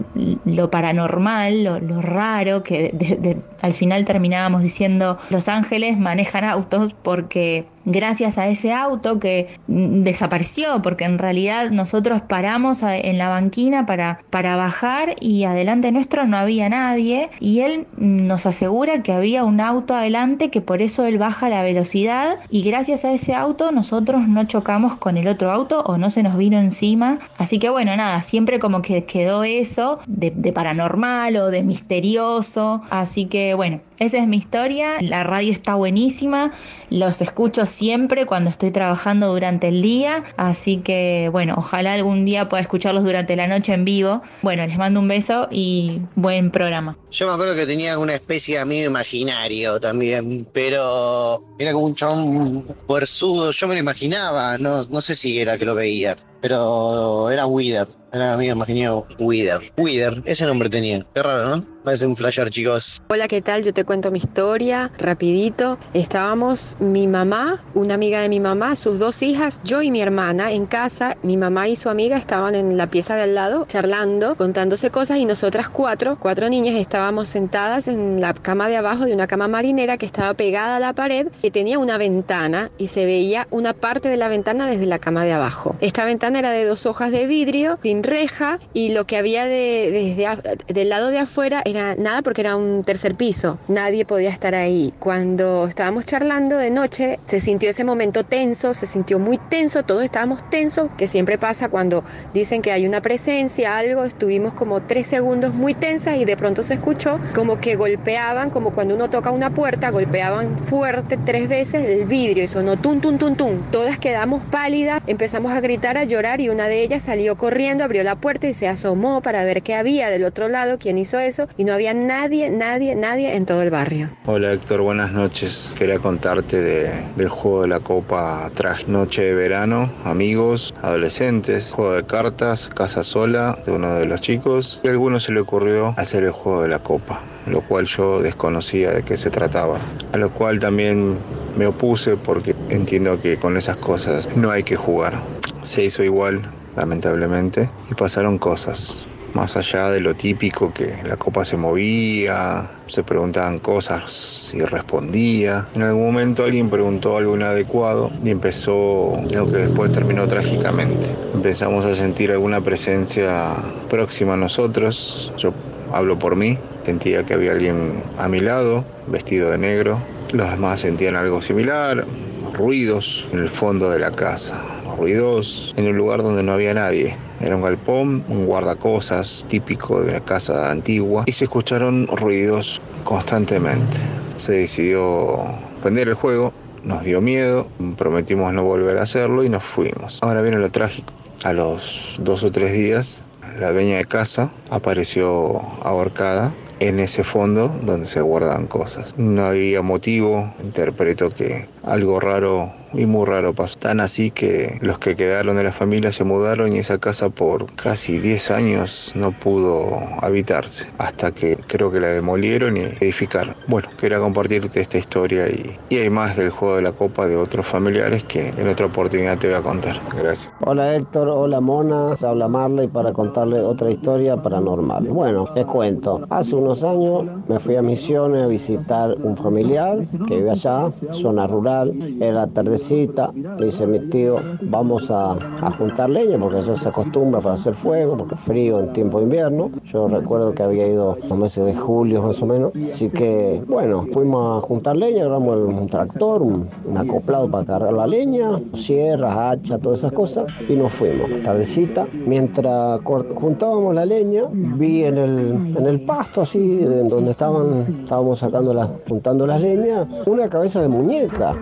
lo 0.46 0.70
paranormal, 0.70 1.64
lo, 1.64 2.02
raro, 2.02 2.64
que 2.64 3.38
al 3.62 3.74
final 3.74 4.06
terminábamos 4.06 4.62
diciendo, 4.62 5.18
los 5.30 5.48
ángeles 5.48 5.98
manejan 5.98 6.44
autos 6.44 6.94
porque 7.02 7.66
gracias 7.88 8.38
a 8.38 8.48
ese 8.48 8.74
auto 8.74 9.20
que 9.20 9.48
mm, 9.68 10.04
desapareció, 10.04 10.82
porque 10.82 11.06
en 11.06 11.18
realidad 11.18 11.72
nosotros 11.72 12.22
paramos 12.22 12.84
en 12.84 13.18
la 13.18 13.30
banquina 13.30 13.86
para, 13.86 14.20
para 14.30 14.56
bajar 14.56 15.16
y 15.22 15.46
adelante 15.46 15.92
nuestro 15.92 16.28
no 16.28 16.38
había 16.38 16.68
nadie 16.70 17.30
y 17.40 17.62
él 17.62 17.88
nos 17.98 18.46
asegura 18.46 19.02
que 19.04 19.14
había 19.14 19.46
un 19.46 19.62
auto 19.62 19.96
adelante 19.96 20.50
que 20.50 20.62
por 20.62 20.82
eso 20.82 21.06
él 21.06 21.18
baja 21.18 21.48
la 21.50 21.64
velocidad 21.64 22.38
y 22.50 22.64
gracias 22.64 23.06
a 23.06 23.14
ese 23.14 23.34
auto 23.34 23.72
nosotros 23.72 24.28
no 24.28 24.44
chocamos 24.46 24.98
con 24.98 25.18
el 25.18 25.28
otro 25.28 25.52
auto 25.52 25.82
o 25.86 25.98
no 25.98 26.10
se 26.10 26.24
nos 26.24 26.38
vino 26.38 26.60
encima. 26.60 27.20
Así 27.38 27.58
que 27.58 27.70
bueno, 27.70 27.96
nada, 27.96 28.22
siempre 28.22 28.60
como 28.60 28.82
que 28.82 29.06
quedó 29.06 29.44
eso 29.46 30.00
de, 30.08 30.32
de 30.32 30.52
paranormal 30.52 31.38
o 31.38 31.52
de 31.52 31.64
misterioso. 31.64 32.82
Así 32.90 33.26
que 33.26 33.54
bueno, 33.54 33.80
esa 34.00 34.18
es 34.18 34.28
mi 34.28 34.38
historia, 34.38 34.98
la 35.02 35.24
radio 35.24 35.52
está 35.52 35.76
buenísima, 35.76 36.52
los 36.90 37.22
escucho 37.22 37.66
siempre 37.66 38.26
cuando 38.26 38.50
estoy 38.50 38.72
trabajando 38.72 39.28
durante 39.28 39.70
el 39.70 39.82
día, 39.82 40.24
así 40.38 40.78
que 40.78 41.30
bueno, 41.32 41.56
ojalá 41.58 41.94
algún 41.94 42.26
día 42.26 42.48
pueda 42.48 42.62
escucharlos 42.62 43.04
durante 43.04 43.36
la 43.36 43.48
noche 43.48 43.74
en 43.74 43.86
vivo. 43.86 44.22
Bueno, 44.42 44.66
les 44.66 44.78
mando 44.78 45.00
un 45.00 45.08
beso 45.08 45.48
y 45.52 46.02
buen 46.16 46.52
programa. 46.52 46.98
Yo 47.12 47.28
me 47.28 47.34
acuerdo 47.34 47.56
que 47.56 47.66
tenía 47.66 47.98
una 47.98 48.14
especie 48.14 48.56
de 48.56 48.62
amigo 48.62 48.88
imaginario 48.88 49.80
también, 49.80 50.48
pero 50.54 51.44
era 51.58 51.74
como 51.74 51.86
un 51.86 51.96
chabón 51.96 52.66
fuerzudo, 52.86 53.52
yo 53.52 53.68
me 53.68 53.74
lo 53.76 53.80
imaginaba, 53.80 54.58
no, 54.58 54.84
no 54.84 55.02
sé 55.02 55.16
si 55.16 55.40
era 55.40 55.58
que 55.58 55.66
lo 55.66 55.74
veía, 55.74 56.18
pero 56.42 57.30
era 57.32 57.48
Wither, 57.48 57.88
era 58.14 58.34
amigo 58.34 58.54
imaginario 58.54 59.08
Wither. 59.20 59.72
Wither, 59.78 60.22
ese 60.26 60.46
nombre 60.46 60.70
tenía, 60.70 61.06
qué 61.14 61.24
raro, 61.24 61.58
¿no? 61.58 61.77
Parece 61.88 62.06
un 62.06 62.18
flasher, 62.18 62.50
chicos. 62.50 63.02
Hola, 63.08 63.30
¿qué 63.30 63.42
tal? 63.42 63.64
Yo 63.64 63.74
te 63.74 63.86
cuento 63.86 64.12
mi 64.12 64.20
historia 64.20 64.92
rapidito. 64.98 65.78
Estábamos 65.94 66.76
mi 66.82 67.08
mamá, 67.08 67.64
una 67.76 67.94
amiga 67.94 68.20
de 68.20 68.28
mi 68.28 68.42
mamá, 68.42 68.76
sus 68.76 69.00
dos 69.00 69.24
hijas, 69.24 69.62
yo 69.64 69.82
y 69.82 69.90
mi 69.90 70.02
hermana 70.02 70.52
en 70.52 70.66
casa. 70.66 71.16
Mi 71.24 71.38
mamá 71.38 71.70
y 71.70 71.78
su 71.78 71.88
amiga 71.88 72.18
estaban 72.18 72.56
en 72.56 72.76
la 72.76 72.90
pieza 72.90 73.16
de 73.16 73.22
al 73.22 73.36
lado 73.36 73.68
charlando, 73.70 74.36
contándose 74.36 74.92
cosas 74.92 75.20
y 75.20 75.24
nosotras 75.24 75.70
cuatro, 75.70 76.18
cuatro 76.20 76.50
niñas, 76.50 76.76
estábamos 76.76 77.30
sentadas 77.30 77.88
en 77.88 78.20
la 78.20 78.34
cama 78.34 78.68
de 78.68 78.76
abajo 78.76 79.06
de 79.06 79.14
una 79.14 79.28
cama 79.28 79.48
marinera 79.48 79.96
que 79.96 80.06
estaba 80.06 80.34
pegada 80.34 80.76
a 80.76 80.80
la 80.82 80.92
pared, 80.92 81.30
que 81.42 81.52
tenía 81.52 81.80
una 81.80 81.98
ventana 81.98 82.70
y 82.78 82.88
se 82.88 83.06
veía 83.06 83.48
una 83.50 83.72
parte 83.72 84.10
de 84.10 84.18
la 84.18 84.28
ventana 84.28 84.68
desde 84.68 84.88
la 84.88 85.00
cama 85.00 85.24
de 85.24 85.32
abajo. 85.32 85.78
Esta 85.80 86.04
ventana 86.04 86.40
era 86.40 86.52
de 86.52 86.66
dos 86.66 86.86
hojas 86.86 87.12
de 87.12 87.28
vidrio, 87.28 87.80
sin 87.82 88.04
reja 88.04 88.60
y 88.74 88.90
lo 88.90 89.08
que 89.08 89.16
había 89.16 89.46
de, 89.46 89.90
desde 90.18 90.28
del 90.68 90.90
lado 90.90 91.12
de 91.12 91.20
afuera 91.20 91.62
era 91.64 91.77
nada 91.78 92.22
porque 92.22 92.42
era 92.42 92.56
un 92.56 92.84
tercer 92.84 93.16
piso. 93.16 93.58
Nadie 93.68 94.06
podía 94.06 94.30
estar 94.30 94.56
ahí. 94.56 94.94
Cuando 95.00 95.68
estábamos 95.68 96.06
charlando 96.06 96.58
de 96.58 96.70
noche, 96.70 97.20
se 97.26 97.40
sintió 97.40 97.70
ese 97.70 97.84
momento 97.84 98.24
tenso, 98.24 98.74
se 98.74 98.86
sintió 98.86 99.20
muy 99.20 99.38
tenso, 99.38 99.84
todos 99.84 100.04
estábamos 100.04 100.50
tensos, 100.50 100.90
que 100.98 101.08
siempre 101.08 101.38
pasa 101.38 101.70
cuando 101.70 102.04
dicen 102.34 102.62
que 102.62 102.72
hay 102.72 102.86
una 102.86 103.02
presencia, 103.02 103.78
algo, 103.78 104.04
estuvimos 104.04 104.54
como 104.54 104.82
tres 104.82 105.08
segundos 105.08 105.54
muy 105.54 105.74
tensas 105.74 106.18
y 106.18 106.26
de 106.26 106.38
pronto 106.38 106.64
se 106.64 106.76
escuchó 106.76 107.20
como 107.36 107.60
que 107.60 107.76
golpeaban, 107.76 108.50
como 108.50 108.72
cuando 108.72 108.96
uno 108.96 109.10
toca 109.10 109.32
una 109.32 109.54
puerta, 109.54 109.90
golpeaban 109.90 110.58
fuerte 110.58 111.18
tres 111.26 111.48
veces 111.48 111.86
el 111.86 112.06
vidrio 112.06 112.44
y 112.44 112.48
sonó 112.48 112.78
tum, 112.78 113.00
tum, 113.02 113.18
tum, 113.18 113.36
tum. 113.36 113.72
Todas 113.72 113.98
quedamos 114.00 114.44
pálidas, 114.52 115.02
empezamos 115.08 115.52
a 115.52 115.62
gritar, 115.62 115.98
a 115.98 116.04
llorar 116.04 116.42
y 116.42 116.50
una 116.50 116.68
de 116.68 116.82
ellas 116.82 117.04
salió 117.04 117.38
corriendo, 117.38 117.84
abrió 117.84 118.04
la 118.04 118.16
puerta 118.16 118.48
y 118.48 118.54
se 118.54 118.68
asomó 118.68 119.22
para 119.22 119.44
ver 119.44 119.62
qué 119.62 119.76
había 119.76 120.10
del 120.10 120.24
otro 120.24 120.50
lado, 120.50 120.78
quién 120.80 120.98
hizo 120.98 121.20
eso 121.20 121.48
y 121.58 121.64
no 121.64 121.74
había 121.74 121.94
nadie, 121.94 122.50
nadie, 122.50 122.96
nadie 122.96 123.36
en 123.36 123.46
todo 123.46 123.64
el 123.64 123.72
barrio. 123.72 124.10
Hola 124.26 124.54
Héctor, 124.54 124.82
buenas 124.82 125.12
noches. 125.12 125.74
Quería 125.78 126.00
contarte 126.00 126.62
del 126.62 127.30
juego 127.30 127.64
de 127.64 127.68
la 127.70 127.80
Copa 127.80 128.52
tras 128.54 128.88
noche 128.88 129.24
de 129.24 129.34
verano, 129.34 129.92
amigos, 130.06 130.74
adolescentes, 130.82 131.74
juego 131.74 131.94
de 131.94 132.04
cartas, 132.04 132.70
casa 132.70 133.04
sola 133.04 133.58
de 133.66 133.72
uno 133.72 133.96
de 133.96 134.06
los 134.06 134.22
chicos 134.22 134.80
y 134.84 134.88
a 134.88 134.92
alguno 134.92 135.20
se 135.20 135.32
le 135.32 135.40
ocurrió 135.40 135.96
hacer 135.98 136.24
el 136.24 136.32
juego 136.32 136.62
de 136.62 136.70
la 136.70 136.80
Copa, 136.80 137.24
lo 137.48 137.62
cual 137.62 137.86
yo 137.86 138.22
desconocía 138.22 138.92
de 138.92 139.04
qué 139.04 139.18
se 139.18 139.32
trataba. 139.32 139.80
A 140.12 140.18
lo 140.18 140.32
cual 140.32 140.60
también 140.60 141.18
me 141.58 141.66
opuse 141.66 142.18
porque 142.18 142.56
entiendo 142.70 143.20
que 143.20 143.38
con 143.38 143.58
esas 143.58 143.78
cosas 143.78 144.30
no 144.36 144.52
hay 144.52 144.64
que 144.64 144.76
jugar. 144.76 145.20
Se 145.64 145.84
hizo 145.84 146.04
igual, 146.04 146.42
lamentablemente, 146.76 147.70
y 147.90 147.96
pasaron 147.96 148.38
cosas 148.38 149.08
más 149.34 149.56
allá 149.58 149.90
de 149.92 150.00
lo 150.00 150.16
típico 150.16 150.74
que 150.74 151.02
la 151.04 151.18
copa 151.18 151.46
se 151.46 151.58
movía, 151.58 152.70
se 152.88 153.04
preguntaban 153.04 153.60
cosas 153.60 154.52
y 154.54 154.62
respondía. 154.62 155.68
En 155.76 155.84
algún 155.84 156.06
momento 156.06 156.44
alguien 156.44 156.70
preguntó 156.70 157.18
algo 157.18 157.36
inadecuado 157.36 158.12
y 158.24 158.32
empezó 158.32 159.20
lo 159.32 159.52
que 159.52 159.58
después 159.58 159.92
terminó 159.92 160.28
trágicamente. 160.28 161.08
Empezamos 161.34 161.86
a 161.86 161.94
sentir 161.94 162.32
alguna 162.32 162.62
presencia 162.62 163.54
próxima 163.90 164.34
a 164.34 164.38
nosotros. 164.38 165.34
Yo 165.38 165.54
hablo 165.94 166.18
por 166.18 166.36
mí, 166.36 166.58
sentía 166.86 167.24
que 167.24 167.34
había 167.34 167.52
alguien 167.52 168.04
a 168.18 168.28
mi 168.28 168.40
lado, 168.40 168.86
vestido 169.08 169.52
de 169.52 169.58
negro. 169.58 170.02
Los 170.32 170.50
demás 170.50 170.82
sentían 170.82 171.16
algo 171.16 171.42
similar, 171.42 172.06
ruidos 172.54 173.28
en 173.32 173.40
el 173.40 173.50
fondo 173.50 173.90
de 173.90 174.00
la 174.00 174.12
casa, 174.12 174.62
ruidos 174.98 175.74
en 175.78 175.88
un 175.88 175.98
lugar 175.98 176.24
donde 176.24 176.44
no 176.44 176.54
había 176.54 176.74
nadie. 176.74 177.16
Era 177.40 177.56
un 177.56 177.62
galpón, 177.62 178.24
un 178.28 178.46
guardacosas 178.46 179.46
típico 179.48 180.02
de 180.02 180.14
la 180.14 180.20
casa 180.22 180.72
antigua 180.72 181.24
y 181.28 181.32
se 181.32 181.46
escucharon 181.46 182.08
ruidos 182.08 182.82
constantemente. 183.04 183.98
Se 184.38 184.54
decidió 184.54 185.44
prender 185.82 186.08
el 186.10 186.16
juego, 186.16 186.54
nos 186.84 187.04
dio 187.04 187.22
miedo, 187.22 187.68
prometimos 187.98 188.54
no 188.54 188.64
volver 188.64 188.98
a 188.98 189.04
hacerlo 189.04 189.44
y 189.44 189.50
nos 189.50 189.64
fuimos. 189.64 190.20
Ahora 190.22 190.42
viene 190.42 190.58
lo 190.58 190.72
trágico. 190.72 191.14
A 191.44 191.54
los 191.54 192.18
dos 192.20 192.44
o 192.44 192.52
tres 192.52 192.74
días, 192.74 193.22
la 193.60 193.72
dueña 193.72 193.98
de 193.98 194.06
casa 194.06 194.52
apareció 194.70 195.62
ahorcada 195.84 196.54
en 196.80 197.00
ese 197.00 197.24
fondo 197.24 197.76
donde 197.84 198.08
se 198.08 198.22
guardan 198.22 198.68
cosas. 198.68 199.14
No 199.18 199.46
había 199.46 199.82
motivo, 199.82 200.54
interpreto 200.64 201.30
que 201.30 201.68
algo 201.84 202.20
raro 202.20 202.72
y 202.94 203.06
muy 203.06 203.26
raro 203.26 203.54
pasó. 203.54 203.78
Tan 203.80 204.00
así 204.00 204.32
que 204.32 204.78
los 204.82 205.00
que 205.00 205.16
quedaron 205.16 205.58
de 205.58 205.64
la 205.64 205.72
familia 205.72 206.12
se 206.12 206.24
mudaron 206.24 206.74
y 206.74 206.80
esa 206.80 206.98
casa 206.98 207.30
por 207.30 207.72
casi 207.76 208.20
10 208.20 208.52
años 208.52 209.12
no 209.16 209.32
pudo 209.32 209.88
habitarse. 210.22 210.86
Hasta 210.98 211.32
que 211.32 211.58
creo 211.68 211.92
que 211.92 212.00
la 212.00 212.08
demolieron 212.08 212.78
y 212.78 212.82
edificaron. 212.82 213.56
Bueno, 213.68 213.90
quería 214.00 214.20
compartirte 214.20 214.80
esta 214.80 214.98
historia 214.98 215.48
y, 215.48 215.78
y 215.90 215.98
hay 215.98 216.10
más 216.10 216.36
del 216.38 216.50
juego 216.50 216.78
de 216.78 216.82
la 216.84 216.92
copa 216.92 217.28
de 217.28 217.36
otros 217.36 217.66
familiares 217.66 218.24
que 218.24 218.50
en 218.50 218.68
otra 218.68 218.88
oportunidad 218.88 219.38
te 219.38 219.48
voy 219.48 219.58
a 219.58 219.62
contar. 219.62 220.00
Gracias. 220.18 220.52
Hola 220.62 220.96
Héctor, 220.96 221.28
hola 221.30 221.62
Mona, 221.62 222.16
se 222.16 222.26
habla 222.26 222.48
Marley 222.48 222.88
para 222.88 223.12
contarle 223.14 223.60
otra 223.62 223.92
historia 223.92 224.38
paranormal. 224.38 225.04
Bueno, 225.08 225.48
les 225.56 225.66
cuento. 225.66 226.22
Hace 226.30 226.56
unos 226.56 226.84
años 226.84 227.26
me 227.48 227.60
fui 227.60 227.76
a 227.76 227.82
Misiones 227.82 228.44
a 228.44 228.48
visitar 228.48 229.16
un 229.22 229.38
familiar 229.38 230.00
que 230.28 230.38
vive 230.38 230.52
allá, 230.52 230.92
zona 231.12 231.48
rural. 231.48 231.94
Era 232.22 232.48
tardecita, 232.78 233.32
dice 233.60 233.88
mi 233.88 234.00
tío, 234.00 234.38
vamos 234.62 235.10
a, 235.10 235.36
juntar 235.78 236.10
leña 236.10 236.38
porque 236.38 236.62
ya 236.62 236.76
se 236.76 236.88
acostumbra 236.90 237.42
para 237.42 237.56
hacer 237.56 237.74
fuego, 237.76 238.18
porque 238.18 238.36
es 238.36 238.42
frío 238.42 238.80
en 238.80 238.94
tiempo 238.94 239.18
de 239.18 239.26
invierno. 239.26 239.72
Yo 239.86 240.08
recuerdo 240.08 240.54
que 240.54 240.64
había 240.64 240.88
ido 240.88 241.18
a 241.30 241.36
meses 241.36 241.66
de 241.66 241.76
julio 241.76 242.22
más 242.22 242.42
o 242.42 242.46
menos. 242.46 242.72
Así 242.90 243.10
que, 243.10 243.62
bueno, 243.68 244.06
fuimos 244.14 244.64
a 244.64 244.68
juntar 244.68 244.96
leña, 244.96 245.26
agarramos 245.26 245.58
un 245.68 245.88
tractor, 245.88 246.42
un, 246.42 246.68
acoplado 246.96 247.50
para 247.50 247.66
cargar 247.66 247.94
la 247.94 248.08
leña, 248.08 248.60
sierras, 248.74 249.36
hacha, 249.38 249.78
todas 249.78 250.00
esas 250.00 250.14
cosas, 250.14 250.46
y 250.68 250.74
nos 250.74 250.92
fuimos. 250.94 251.30
Tardecita, 251.44 252.08
mientras 252.26 253.02
juntábamos 253.02 253.94
la 253.96 254.06
leña, 254.06 254.44
vi 254.52 255.04
en 255.04 255.18
el, 255.18 255.76
en 255.78 255.86
el 255.86 256.02
pasto 256.02 256.42
así, 256.42 256.80
en 256.82 257.08
donde 257.08 257.32
estaban, 257.32 258.02
estábamos 258.04 258.40
sacando 258.40 258.74
las, 258.74 258.90
juntando 259.08 259.46
las 259.46 259.62
leñas, 259.62 260.08
una 260.26 260.50
cabeza 260.50 260.82
de 260.82 260.88
muñeca. 260.88 261.56